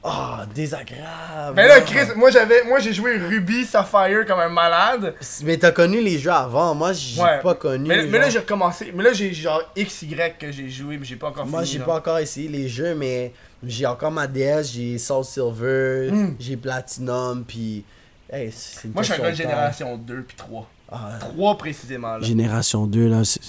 Oh, 0.09 0.43
désagréable. 0.55 1.53
Mais 1.55 1.67
là, 1.67 1.81
Chris, 1.81 2.13
moi 2.15 2.29
j'avais, 2.31 2.63
moi 2.63 2.79
j'ai 2.79 2.93
joué 2.93 3.17
Ruby, 3.17 3.65
Sapphire 3.65 4.25
comme 4.25 4.39
un 4.39 4.47
malade. 4.49 5.15
Mais 5.43 5.57
t'as 5.57 5.71
connu 5.71 6.01
les 6.01 6.17
jeux 6.17 6.31
avant, 6.31 6.73
moi 6.73 6.93
j'ai 6.93 7.21
Ouais. 7.21 7.39
pas 7.41 7.55
connu. 7.55 7.87
Mais, 7.89 8.05
mais 8.05 8.19
là 8.19 8.29
j'ai 8.29 8.39
recommencé. 8.39 8.91
Mais 8.95 9.03
là 9.03 9.11
j'ai 9.13 9.33
genre 9.33 9.61
XY 9.77 10.15
que 10.39 10.51
j'ai 10.51 10.69
joué, 10.69 10.97
mais 10.97 11.05
j'ai 11.05 11.15
pas 11.17 11.27
encore 11.27 11.45
Moi, 11.45 11.63
j'ai 11.63 11.79
pas 11.79 11.95
encore 11.97 12.19
essayé 12.19 12.47
les 12.47 12.69
jeux, 12.69 12.95
mais 12.95 13.33
j'ai 13.65 13.85
encore 13.85 14.11
ma 14.11 14.27
DS, 14.27 14.71
j'ai 14.73 14.97
Soul 14.97 15.25
Silver, 15.25 16.09
Mm. 16.11 16.35
j'ai 16.39 16.55
Platinum, 16.57 17.43
puis. 17.45 17.83
Hey, 18.31 18.51
c'est 18.55 18.87
une 18.87 18.93
Moi 18.93 19.03
je 19.03 19.11
suis 19.13 19.21
un 19.21 19.25
gars 19.25 19.31
de 19.31 19.35
génération 19.35 19.97
2 19.97 20.21
puis 20.27 20.35
3. 20.37 20.69
Ah, 20.91 21.17
3 21.19 21.57
précisément 21.57 22.15
là. 22.17 22.21
Génération 22.25 22.85
2, 22.87 23.07
là, 23.07 23.23
c'est... 23.25 23.41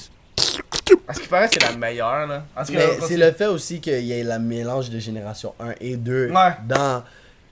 Parce 1.07 1.19
qu'il 1.21 1.29
paraît 1.29 1.49
que 1.49 1.55
c'est 1.55 1.71
la 1.71 1.77
meilleure 1.77 2.27
là. 2.27 2.45
C'est 2.65 3.17
le 3.17 3.33
fait 3.33 3.47
aussi 3.47 3.81
qu'il 3.81 4.01
y 4.05 4.13
ait 4.13 4.25
le 4.25 4.39
mélange 4.39 4.91
de 4.91 4.99
génération 4.99 5.55
1 5.61 5.73
et 5.81 5.97
2 5.97 6.31
Ouais. 6.31 6.53
dans 6.67 7.03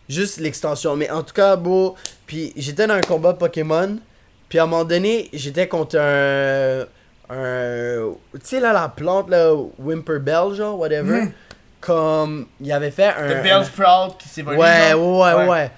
juste 0.09 0.39
l'extension. 0.41 0.95
Mais 0.97 1.11
en 1.11 1.23
tout 1.23 1.35
cas, 1.35 1.57
beau. 1.57 1.95
Puis 2.27 2.53
j'étais 2.57 2.87
dans 2.87 2.95
un 2.95 3.01
combat 3.01 3.33
Pokémon, 3.35 3.97
puis 4.49 4.59
à 4.59 4.65
un 4.65 4.67
moment 4.67 4.85
donné, 4.85 5.29
j'étais 5.33 5.69
contre 5.69 5.99
un. 5.99 6.85
un 7.31 8.13
tu 8.35 8.41
sais, 8.43 8.61
là, 8.61 8.73
la 8.73 8.89
plante, 8.89 9.31
là, 9.31 9.53
Whimperbell, 9.79 10.55
genre, 10.55 10.79
whatever. 10.79 11.23
Mhm. 11.23 11.33
Comme. 11.81 12.47
Il 12.61 12.71
avait 12.73 12.91
fait 12.91 13.07
un. 13.09 13.29
The 13.29 13.37
un- 13.37 13.43
Bell 13.43 13.65
Sprout 13.65 14.17
qui 14.19 14.29
s'évolue. 14.29 14.59
Ouais, 14.59 14.93
ouais, 14.95 15.33
ouais, 15.35 15.49
ouais. 15.49 15.71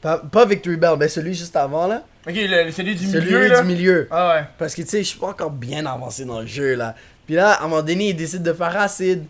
Pas, 0.00 0.18
pas 0.18 0.44
Victory 0.46 0.76
Bell, 0.76 0.96
mais 0.98 1.08
celui 1.08 1.34
juste 1.34 1.56
avant, 1.56 1.86
là. 1.86 2.04
Ok, 2.26 2.34
le, 2.36 2.70
celui 2.70 2.94
du 2.94 3.06
celui 3.06 3.26
milieu 3.26 3.48
là. 3.48 3.60
du 3.62 3.66
milieu. 3.66 4.08
Ah 4.10 4.34
ouais. 4.34 4.44
Parce 4.58 4.74
que, 4.74 4.82
tu 4.82 4.88
sais, 4.88 4.98
je 5.02 5.08
suis 5.08 5.18
pas 5.18 5.28
encore 5.28 5.50
bien 5.50 5.84
avancé 5.86 6.24
dans 6.24 6.40
le 6.40 6.46
jeu, 6.46 6.74
là. 6.74 6.94
Puis 7.26 7.34
là, 7.34 7.52
à 7.52 7.64
un 7.64 7.68
moment 7.68 7.82
donné, 7.82 8.10
il 8.10 8.16
décide 8.16 8.42
de 8.42 8.52
faire 8.52 8.76
acide. 8.78 9.24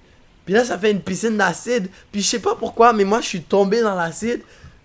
Puis 0.45 0.55
là, 0.55 0.65
ça 0.65 0.79
fait 0.79 0.91
une 0.91 1.01
piscine 1.01 1.37
d'acide. 1.37 1.89
Puis 2.13 2.23
je 2.23 2.27
sais 2.27 2.39
pas 2.39 2.55
pourquoi, 2.55 2.93
mais 2.93 3.05
moi, 3.05 3.21
je 3.21 3.27
suis 3.27 3.43
tombé 3.43 3.81
dans 3.83 3.95
l'acide. 3.95 4.41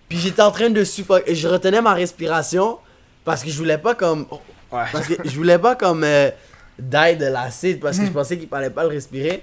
Puis 0.08 0.18
j'étais 0.18 0.42
en 0.42 0.50
train 0.50 0.70
de 0.70 0.84
suffoquer. 0.84 1.30
Et 1.30 1.34
je 1.34 1.48
retenais 1.48 1.80
ma 1.80 1.94
respiration. 1.94 2.78
Parce 3.24 3.42
que 3.42 3.50
je 3.50 3.56
voulais 3.56 3.78
pas 3.78 3.94
comme. 3.94 4.26
Ouais. 4.72 4.82
Parce 4.92 5.06
que 5.06 5.14
je 5.24 5.36
voulais 5.36 5.58
pas 5.58 5.74
comme. 5.76 6.04
euh, 6.04 6.30
die 6.78 7.16
de 7.16 7.26
l'acide. 7.26 7.80
Parce 7.80 7.98
que 7.98 8.04
je 8.06 8.10
pensais 8.10 8.36
qu'il 8.36 8.48
fallait 8.48 8.70
pas 8.70 8.82
le 8.82 8.90
respirer. 8.90 9.42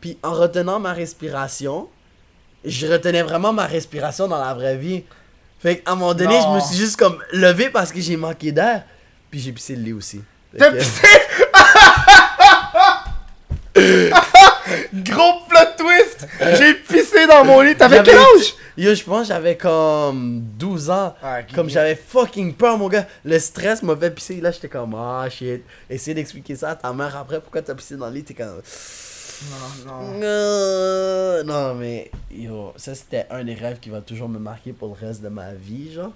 Puis 0.00 0.18
en 0.22 0.32
retenant 0.32 0.78
ma 0.78 0.92
respiration, 0.92 1.88
je 2.64 2.86
retenais 2.86 3.22
vraiment 3.22 3.52
ma 3.52 3.66
respiration 3.66 4.28
dans 4.28 4.38
la 4.42 4.52
vraie 4.54 4.76
vie. 4.76 5.04
Fait 5.66 5.78
qu'à 5.78 5.90
un 5.90 5.94
moment 5.96 6.14
donné, 6.14 6.32
Non. 6.38 6.52
je 6.52 6.54
me 6.54 6.60
suis 6.60 6.76
juste 6.76 6.96
comme 6.96 7.18
levé 7.32 7.70
parce 7.70 7.90
que 7.90 8.00
j'ai 8.00 8.16
manqué 8.16 8.52
d'air. 8.52 8.84
Puis 9.28 9.40
j'ai 9.40 9.50
pissé 9.50 9.74
le 9.74 9.82
lit 9.82 9.92
aussi. 9.94 10.22
T'as 10.56 10.70
pissé? 10.70 11.08
Gros 14.94 15.40
plot 15.48 15.58
twist 15.76 16.28
J'ai 16.56 16.74
pissé 16.74 17.26
dans 17.26 17.44
mon 17.44 17.62
lit. 17.62 17.74
T'avais 17.74 18.00
quel 18.04 18.16
âge? 18.16 18.54
Yo, 18.76 18.94
je 18.94 19.02
pense 19.02 19.22
que 19.22 19.34
j'avais 19.34 19.56
comme 19.56 20.40
12 20.56 20.88
ans. 20.88 21.16
Ah. 21.20 21.42
Comme 21.52 21.68
j'avais 21.68 21.96
fucking 21.96 22.54
peur, 22.54 22.78
mon 22.78 22.88
gars. 22.88 23.06
Le 23.24 23.36
stress 23.40 23.82
m'a 23.82 23.96
fait 23.96 24.12
pisser. 24.12 24.40
Là, 24.40 24.52
j'étais 24.52 24.68
comme, 24.68 24.94
ah 24.94 25.26
shit. 25.28 25.64
Essayer 25.90 26.14
d'expliquer 26.14 26.54
ça 26.54 26.70
à 26.70 26.76
ta 26.76 26.92
mère 26.92 27.16
après 27.16 27.40
pourquoi 27.40 27.62
t'as 27.62 27.74
pissé 27.74 27.96
dans 27.96 28.06
le 28.06 28.12
lit? 28.14 28.22
T'es 28.22 28.34
comme. 28.34 28.62
Non, 29.42 29.92
non. 29.92 30.20
Euh, 30.22 31.42
Non, 31.44 31.74
mais 31.74 32.10
yo, 32.30 32.72
ça 32.76 32.94
c'était 32.94 33.26
un 33.30 33.44
des 33.44 33.54
rêves 33.54 33.78
qui 33.80 33.90
va 33.90 34.00
toujours 34.00 34.28
me 34.28 34.38
marquer 34.38 34.72
pour 34.72 34.88
le 35.00 35.06
reste 35.06 35.22
de 35.22 35.28
ma 35.28 35.52
vie, 35.52 35.92
genre. 35.92 36.12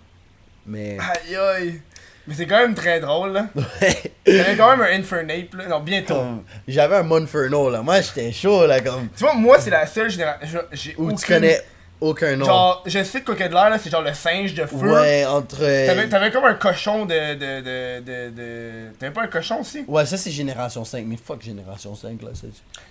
Mais. 0.66 0.98
Aïe 0.98 1.36
aïe. 1.36 1.82
Mais 2.26 2.34
c'est 2.34 2.46
quand 2.46 2.58
même 2.58 2.74
très 2.74 3.00
drôle 3.00 3.32
là. 3.32 3.46
Ouais. 3.56 4.12
J'avais 4.26 4.56
quand 4.56 4.76
même 4.76 4.82
un 4.82 4.98
Infernape 5.00 5.54
là. 5.54 5.66
Non, 5.68 5.80
bientôt. 5.80 6.14
Comme, 6.16 6.44
J'avais 6.68 6.96
un 6.96 7.02
Monferno 7.02 7.70
là. 7.70 7.82
Moi, 7.82 8.00
j'étais 8.02 8.30
chaud 8.30 8.66
là. 8.66 8.80
Comme. 8.80 9.08
Tu 9.16 9.24
vois, 9.24 9.34
moi 9.34 9.58
c'est 9.58 9.70
la 9.70 9.86
seule 9.86 10.10
génération. 10.10 10.60
J'ai 10.72 10.94
Où 10.98 11.08
tu 11.08 11.14
aucune- 11.14 11.26
connais 11.34 11.60
aucun 12.00 12.36
nom. 12.36 12.46
Genre, 12.46 12.82
je 12.86 13.02
sais 13.04 13.20
de 13.20 13.24
quoi 13.24 13.34
qu'il 13.34 13.42
y 13.42 13.46
a 13.46 13.48
de 13.48 13.54
l'air 13.54 13.70
là, 13.70 13.78
c'est 13.78 13.90
genre 13.90 14.02
le 14.02 14.14
singe 14.14 14.54
de 14.54 14.64
feu. 14.66 14.76
ouais, 14.76 15.24
entre. 15.26 15.58
T'avais, 15.58 16.08
t'avais 16.08 16.30
comme 16.30 16.44
un 16.44 16.54
cochon 16.54 17.04
de. 17.06 17.34
de, 17.34 17.60
de, 17.60 18.00
de, 18.00 18.30
de... 18.30 18.92
T'avais 18.98 19.12
pas 19.12 19.22
un 19.22 19.26
cochon 19.28 19.60
aussi? 19.60 19.84
Ouais, 19.86 20.06
ça 20.06 20.16
c'est 20.16 20.30
Génération 20.30 20.84
5. 20.84 21.04
Mais 21.06 21.16
fuck 21.16 21.42
Génération 21.42 21.94
5 21.94 22.22
là. 22.22 22.30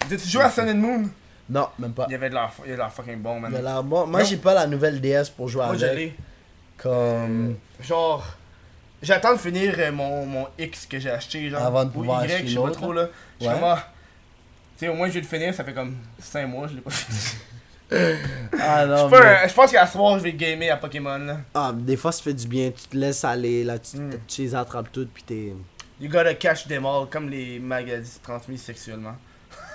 T'as-tu 0.07 0.27
joué 0.27 0.43
à 0.43 0.49
Sun 0.49 0.69
and 0.69 0.75
Moon? 0.75 1.09
Non, 1.49 1.67
même 1.79 1.93
pas. 1.93 2.05
Il 2.09 2.11
y 2.11 2.15
avait 2.15 2.29
de 2.29 2.35
l'air, 2.35 2.51
il 2.59 2.61
y 2.61 2.63
avait 2.65 2.73
de 2.73 2.77
l'air 2.77 2.93
fucking 2.93 3.19
bon, 3.21 3.39
man. 3.39 3.51
Il 3.59 3.65
a 3.65 3.81
bon. 3.81 4.05
Moi, 4.05 4.23
j'ai 4.23 4.37
pas 4.37 4.53
la 4.53 4.67
nouvelle 4.67 5.01
DS 5.01 5.29
pour 5.35 5.47
jouer 5.49 5.65
Moi, 5.65 5.73
avec. 5.75 5.95
l'ai. 5.95 6.15
Comme. 6.77 7.55
Genre, 7.81 8.23
j'attends 9.01 9.33
de 9.33 9.39
finir 9.39 9.73
euh, 9.79 9.91
mon, 9.91 10.25
mon 10.25 10.47
X 10.59 10.85
que 10.85 10.99
j'ai 10.99 11.09
acheté, 11.09 11.49
genre. 11.49 11.63
Avant 11.65 11.83
de 11.85 11.89
ou 11.89 11.93
pouvoir 11.93 12.23
Y, 12.25 12.31
acheter 12.33 12.47
je 12.47 12.55
sais 12.55 12.61
pas 12.63 12.71
trop, 12.71 12.93
là. 12.93 13.07
Je 13.39 13.45
suis 13.45 13.53
Ouais. 13.53 13.59
comme, 13.59 13.69
ah, 13.69 13.87
Tu 14.77 14.85
sais, 14.85 14.87
au 14.89 14.93
moins, 14.93 15.07
je 15.07 15.13
vais 15.15 15.21
le 15.21 15.25
finir, 15.27 15.53
ça 15.53 15.63
fait 15.63 15.73
comme 15.73 15.95
5 16.19 16.45
mois, 16.47 16.67
je 16.67 16.75
l'ai 16.75 16.81
pas 16.81 16.91
fini. 16.91 17.17
Ah 18.61 18.85
Je 18.85 18.91
non. 18.91 19.09
mais- 19.09 19.47
je 19.49 19.53
pense 19.53 19.71
qu'à 19.71 19.85
ce 19.87 19.93
soir, 19.93 20.17
je 20.19 20.23
vais 20.23 20.33
gamer 20.33 20.69
à 20.71 20.77
Pokémon, 20.77 21.17
là. 21.17 21.37
Ah, 21.53 21.71
des 21.73 21.95
fois, 21.97 22.11
ça 22.11 22.21
fait 22.23 22.33
du 22.33 22.47
bien. 22.47 22.69
Tu 22.71 22.87
te 22.87 22.97
laisses 22.97 23.23
aller 23.23 23.63
là. 23.63 23.79
Tu, 23.79 23.97
Mm. 23.97 24.11
tu 24.27 24.41
les 24.43 24.53
attrapes 24.55 24.91
toutes. 24.91 25.11
Puis 25.11 25.23
t'es. 25.23 25.53
You 25.99 26.09
gotta 26.09 26.33
catch 26.35 26.67
them 26.67 26.85
all, 26.85 27.07
comme 27.09 27.29
les 27.29 27.59
maladies 27.59 28.19
transmises 28.23 28.61
sexuellement. 28.63 29.15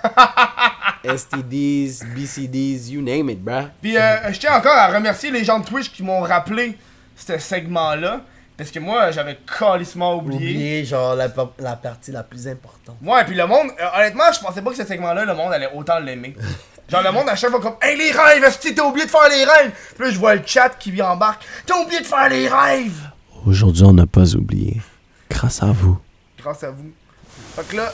STDs, 1.04 2.04
BCDs, 2.14 2.90
you 2.90 3.02
name 3.02 3.28
it, 3.30 3.42
bruh. 3.42 3.68
Puis, 3.82 3.96
euh, 3.96 4.32
je 4.32 4.38
tiens 4.38 4.54
encore 4.56 4.74
à 4.76 4.88
remercier 4.88 5.30
les 5.30 5.44
gens 5.44 5.58
de 5.60 5.66
Twitch 5.66 5.90
qui 5.90 6.02
m'ont 6.02 6.20
rappelé 6.20 6.76
ce 7.16 7.36
segment-là. 7.38 8.20
Parce 8.56 8.70
que 8.70 8.78
moi, 8.78 9.10
j'avais 9.10 9.36
calissement 9.58 10.14
oublié. 10.14 10.36
Oublier, 10.52 10.84
genre, 10.84 11.16
la, 11.16 11.26
la 11.58 11.74
partie 11.76 12.12
la 12.12 12.22
plus 12.22 12.46
importante. 12.46 12.96
Ouais, 13.02 13.24
puis 13.24 13.34
le 13.34 13.46
monde, 13.46 13.66
euh, 13.80 13.84
honnêtement, 13.98 14.30
je 14.32 14.38
pensais 14.40 14.62
pas 14.62 14.70
que 14.70 14.76
ce 14.76 14.84
segment-là, 14.84 15.24
le 15.24 15.34
monde 15.34 15.52
allait 15.52 15.70
autant 15.74 15.98
l'aimer. 15.98 16.36
Genre, 16.88 17.02
le 17.02 17.12
monde 17.12 17.28
à 17.28 17.36
chaque 17.36 17.50
fois 17.50 17.60
comme 17.60 17.76
Hey 17.80 17.96
les 17.96 18.10
rêves, 18.12 18.44
est-ce 18.44 18.58
que 18.58 18.74
t'as 18.74 18.82
oublié 18.84 19.06
de 19.06 19.10
faire 19.10 19.28
les 19.30 19.44
rêves? 19.44 19.72
Puis 19.96 20.04
là, 20.06 20.10
je 20.10 20.18
vois 20.18 20.34
le 20.34 20.42
chat 20.44 20.68
qui 20.78 21.00
embarque. 21.02 21.42
T'as 21.66 21.76
oublié 21.80 22.00
de 22.00 22.06
faire 22.06 22.28
les 22.28 22.46
rêves! 22.48 23.10
Aujourd'hui, 23.46 23.84
on 23.84 23.92
n'a 23.92 24.06
pas 24.06 24.34
oublié. 24.34 24.80
Grâce 25.30 25.62
à 25.62 25.66
vous. 25.66 25.98
Grâce 26.38 26.62
à 26.62 26.70
vous. 26.70 26.90
Fait 27.56 27.66
que 27.68 27.76
là, 27.76 27.92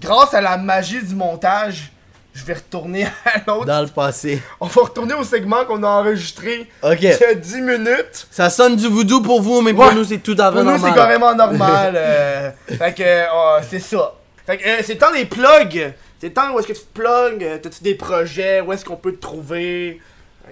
grâce 0.00 0.34
à 0.34 0.40
la 0.40 0.56
magie 0.58 1.02
du 1.02 1.14
montage, 1.14 1.90
je 2.34 2.44
vais 2.44 2.54
retourner 2.54 3.04
à 3.24 3.38
l'autre. 3.46 3.64
Dans 3.64 3.80
le 3.80 3.88
passé. 3.88 4.42
On 4.60 4.66
va 4.66 4.82
retourner 4.82 5.14
au 5.14 5.24
segment 5.24 5.64
qu'on 5.64 5.82
a 5.82 5.88
enregistré 5.88 6.68
Ok. 6.82 6.98
il 7.00 7.04
y 7.08 7.24
a 7.24 7.34
10 7.34 7.60
minutes. 7.62 8.26
Ça 8.30 8.50
sonne 8.50 8.76
du 8.76 8.86
voodoo 8.88 9.22
pour 9.22 9.40
vous, 9.40 9.62
mais 9.62 9.72
pour 9.72 9.84
Ouais. 9.86 9.94
nous, 9.94 10.04
c'est 10.04 10.18
tout 10.18 10.36
à 10.38 10.48
fait 10.50 10.56
Pour 10.56 10.64
nous, 10.64 10.70
normal. 10.72 10.90
c'est 10.90 10.94
carrément 10.94 11.34
normal. 11.34 11.94
euh, 11.96 12.50
fait 12.68 12.94
que, 12.94 13.02
euh, 13.02 13.60
c'est 13.68 13.80
ça. 13.80 14.12
Fait 14.46 14.58
que, 14.58 14.66
euh, 14.68 14.82
c'est 14.84 14.94
le 14.94 14.98
temps 14.98 15.12
des 15.12 15.24
plugs. 15.24 15.92
C'est 16.18 16.28
le 16.28 16.32
temps 16.34 16.52
où 16.54 16.58
est-ce 16.58 16.66
que 16.66 16.72
tu 16.72 16.80
te 16.80 16.92
plugs. 16.98 17.42
euh, 17.44 17.58
T'as-tu 17.58 17.82
des 17.82 17.94
projets? 17.94 18.60
Où 18.60 18.72
est-ce 18.72 18.84
qu'on 18.84 18.96
peut 18.96 19.12
te 19.12 19.20
trouver? 19.20 20.00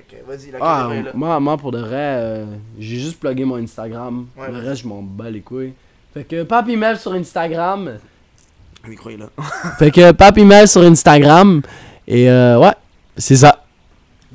Que, 0.08 0.16
vas-y, 0.26 0.50
la 0.50 0.58
Ah, 0.60 0.82
caméra 0.88 1.02
là. 1.06 1.10
moi, 1.14 1.38
moi, 1.40 1.56
pour 1.56 1.70
de 1.70 1.78
vrai, 1.78 1.92
euh, 2.18 2.44
j'ai 2.78 2.96
juste 2.98 3.18
plugué 3.20 3.44
mon 3.44 3.56
Instagram. 3.56 4.26
Ouais, 4.36 4.50
le 4.50 4.58
reste, 4.58 4.82
je 4.82 4.88
m'en 4.88 5.00
bats 5.02 5.30
les 5.30 5.40
couilles. 5.40 5.72
Fait 6.12 6.24
que 6.24 6.42
Papy 6.42 6.76
Mel 6.76 6.98
sur 6.98 7.12
Instagram. 7.14 7.98
Le 8.82 8.90
micro 8.90 9.10
est 9.10 9.16
là. 9.16 9.26
Fait 9.78 9.90
que 9.92 10.10
Papy 10.12 10.44
Mel 10.44 10.66
sur 10.68 10.82
Instagram. 10.82 11.62
Et 12.08 12.28
euh, 12.28 12.58
ouais, 12.58 12.72
c'est 13.16 13.36
ça. 13.36 13.64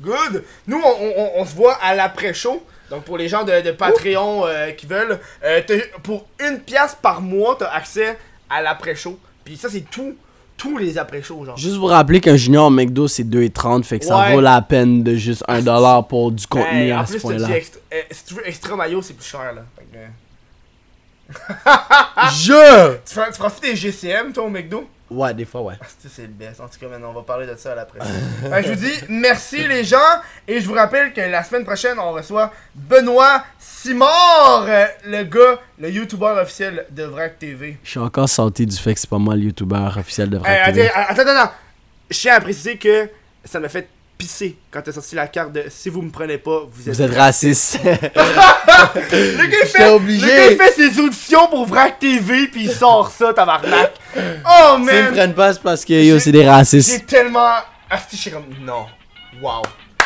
Good! 0.00 0.42
Nous, 0.66 0.80
on, 0.82 1.04
on- 1.16 1.30
on 1.42 1.44
se 1.44 1.54
voit 1.54 1.74
à 1.82 1.94
l'après-show. 1.94 2.62
Donc, 2.88 3.04
pour 3.04 3.18
les 3.18 3.28
gens 3.28 3.44
de, 3.44 3.60
de 3.60 3.70
Patreon 3.70 4.46
euh, 4.46 4.70
qui 4.72 4.86
veulent, 4.86 5.20
euh, 5.44 5.60
pour 6.02 6.26
une 6.40 6.58
pièce 6.60 6.96
par 7.00 7.20
mois, 7.20 7.54
t'as 7.58 7.68
accès 7.70 8.18
à 8.48 8.62
l'après-show. 8.62 9.16
Puis 9.44 9.56
ça, 9.56 9.68
c'est 9.68 9.88
tout, 9.88 10.16
tous 10.60 10.76
les 10.76 10.98
après-shows, 10.98 11.46
genre. 11.46 11.56
Juste 11.56 11.76
vous 11.76 11.86
rappeler 11.86 12.20
qu'un 12.20 12.36
junior 12.36 12.66
au 12.66 12.70
McDo, 12.70 13.08
c'est 13.08 13.24
2,30. 13.24 13.82
Fait 13.84 13.98
que 13.98 14.04
ça 14.04 14.18
Ouais. 14.18 14.34
vaut 14.34 14.42
la 14.42 14.60
peine 14.60 15.02
de 15.02 15.14
juste 15.14 15.42
1$ 15.48 16.02
pour 16.06 16.30
du 16.32 16.46
contenu 16.46 16.82
Hey, 16.82 16.92
en 16.92 17.00
à 17.00 17.06
ce 17.06 17.12
plus, 17.12 17.18
t'as 17.20 17.28
point-là. 17.28 17.46
dit 17.46 17.52
extra- 17.54 17.80
euh, 17.94 18.02
si 18.10 18.24
tu 18.26 18.34
veux 18.34 18.46
extra 18.46 18.76
maillot, 18.76 19.00
c'est 19.00 19.14
plus 19.14 19.24
cher, 19.26 19.52
là. 19.54 19.62
Fait 19.74 19.84
que, 19.90 19.96
euh, 19.96 20.06
Je! 22.42 22.96
tu, 23.32 23.38
profites 23.38 23.62
des 23.62 23.76
GCM, 23.76 24.32
toi, 24.32 24.44
au 24.44 24.48
McDo? 24.50 24.86
Ouais, 25.10 25.34
des 25.34 25.44
fois, 25.44 25.62
ouais. 25.62 25.74
Ah, 25.80 25.86
c'est- 25.98 26.08
c'est 26.08 26.22
le 26.22 26.28
best. 26.28 26.60
En 26.60 26.68
tout 26.68 26.78
cas, 26.78 26.86
maintenant, 26.86 27.10
on 27.10 27.14
va 27.14 27.22
parler 27.22 27.44
de 27.46 27.56
ça 27.56 27.72
à 27.72 27.74
l'après. 27.74 27.98
Fait 28.42 28.62
que 28.62 28.68
je 28.68 28.72
vous 28.74 28.84
dis 28.84 28.92
merci, 29.08 29.66
les 29.66 29.82
gens. 29.82 29.96
Et 30.46 30.60
je 30.60 30.66
vous 30.68 30.74
rappelle 30.74 31.12
que 31.12 31.20
la 31.20 31.42
semaine 31.42 31.64
prochaine, 31.64 31.98
on 31.98 32.12
reçoit 32.12 32.52
Benoît 32.76 33.42
Simard, 33.82 34.66
euh, 34.68 34.84
le 35.06 35.22
gars, 35.24 35.58
le 35.78 35.90
YouTuber 35.90 36.34
officiel 36.42 36.84
de 36.90 37.04
Vrac 37.04 37.38
TV. 37.38 37.78
Je 37.82 37.90
suis 37.90 37.98
encore 37.98 38.28
salté 38.28 38.66
du 38.66 38.76
fait 38.76 38.92
que 38.92 39.00
c'est 39.00 39.08
pas 39.08 39.16
moi 39.16 39.34
le 39.34 39.40
youtubeur 39.42 39.96
officiel 39.96 40.28
de 40.28 40.36
Vrac 40.36 40.50
attends, 40.64 40.72
TV. 40.74 40.90
attends, 40.94 41.22
attends, 41.22 41.30
attends. 41.30 41.52
Je 42.10 42.18
tiens 42.18 42.34
à 42.34 42.40
préciser 42.42 42.76
que 42.76 43.08
ça 43.42 43.58
m'a 43.58 43.70
fait 43.70 43.88
pissé 44.18 44.58
quand 44.70 44.82
t'as 44.82 44.92
sorti 44.92 45.14
la 45.14 45.28
carte 45.28 45.52
de 45.52 45.64
si 45.70 45.88
vous 45.88 46.02
me 46.02 46.10
prenez 46.10 46.36
pas, 46.36 46.60
vous 46.70 46.88
êtes. 46.90 46.94
Vous 46.94 47.00
êtes 47.02 47.16
raciste. 47.16 47.80
Le 47.84 49.46
gars, 49.46 49.66
fait, 49.66 49.88
obligé. 49.88 50.26
le 50.50 50.56
gars, 50.56 50.64
fait 50.66 50.72
ses 50.72 51.00
auditions 51.00 51.48
pour 51.48 51.64
Vrac 51.66 51.98
TV 51.98 52.48
puis 52.48 52.64
il 52.64 52.70
sort 52.72 53.10
ça, 53.10 53.32
tabarnak. 53.32 53.92
Oh 54.14 54.74
S'ils 54.76 54.84
me 54.84 54.92
man! 55.04 55.12
prennent 55.12 55.34
pas, 55.34 55.54
c'est 55.54 55.62
parce 55.62 55.84
que 55.86 55.94
yo, 55.94 56.14
J'ai- 56.14 56.20
c'est 56.20 56.32
des 56.32 56.42
J'ai 56.42 56.48
racistes. 56.50 57.06
tellement. 57.06 57.48
Asti, 57.88 58.16
j'étais 58.18 58.30
comme. 58.36 58.44
Non. 58.60 58.86
Wow. 59.42 59.62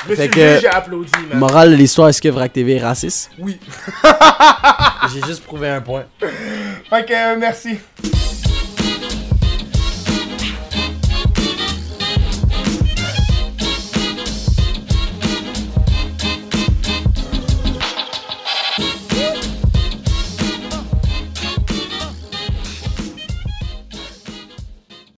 Me 0.09 0.15
Fait 0.15 0.29
que- 0.29 0.59
j'ai 0.61 0.67
applaudi, 0.69 1.11
man. 1.31 1.39
Morale 1.39 1.71
de 1.71 1.77
l'histoire, 1.77 2.09
est-ce 2.09 2.21
que 2.21 2.29
Vrac 2.29 2.53
TV 2.53 2.77
est 2.77 2.83
raciste? 2.85 3.31
Oui. 3.39 3.59
J'ai 5.13 5.23
juste 5.27 5.45
prouvé 5.45 5.69
un 5.69 5.81
point. 5.81 6.05
Fait 6.91 7.05
que, 7.07 7.13
euh, 7.13 7.37
merci. 7.39 7.79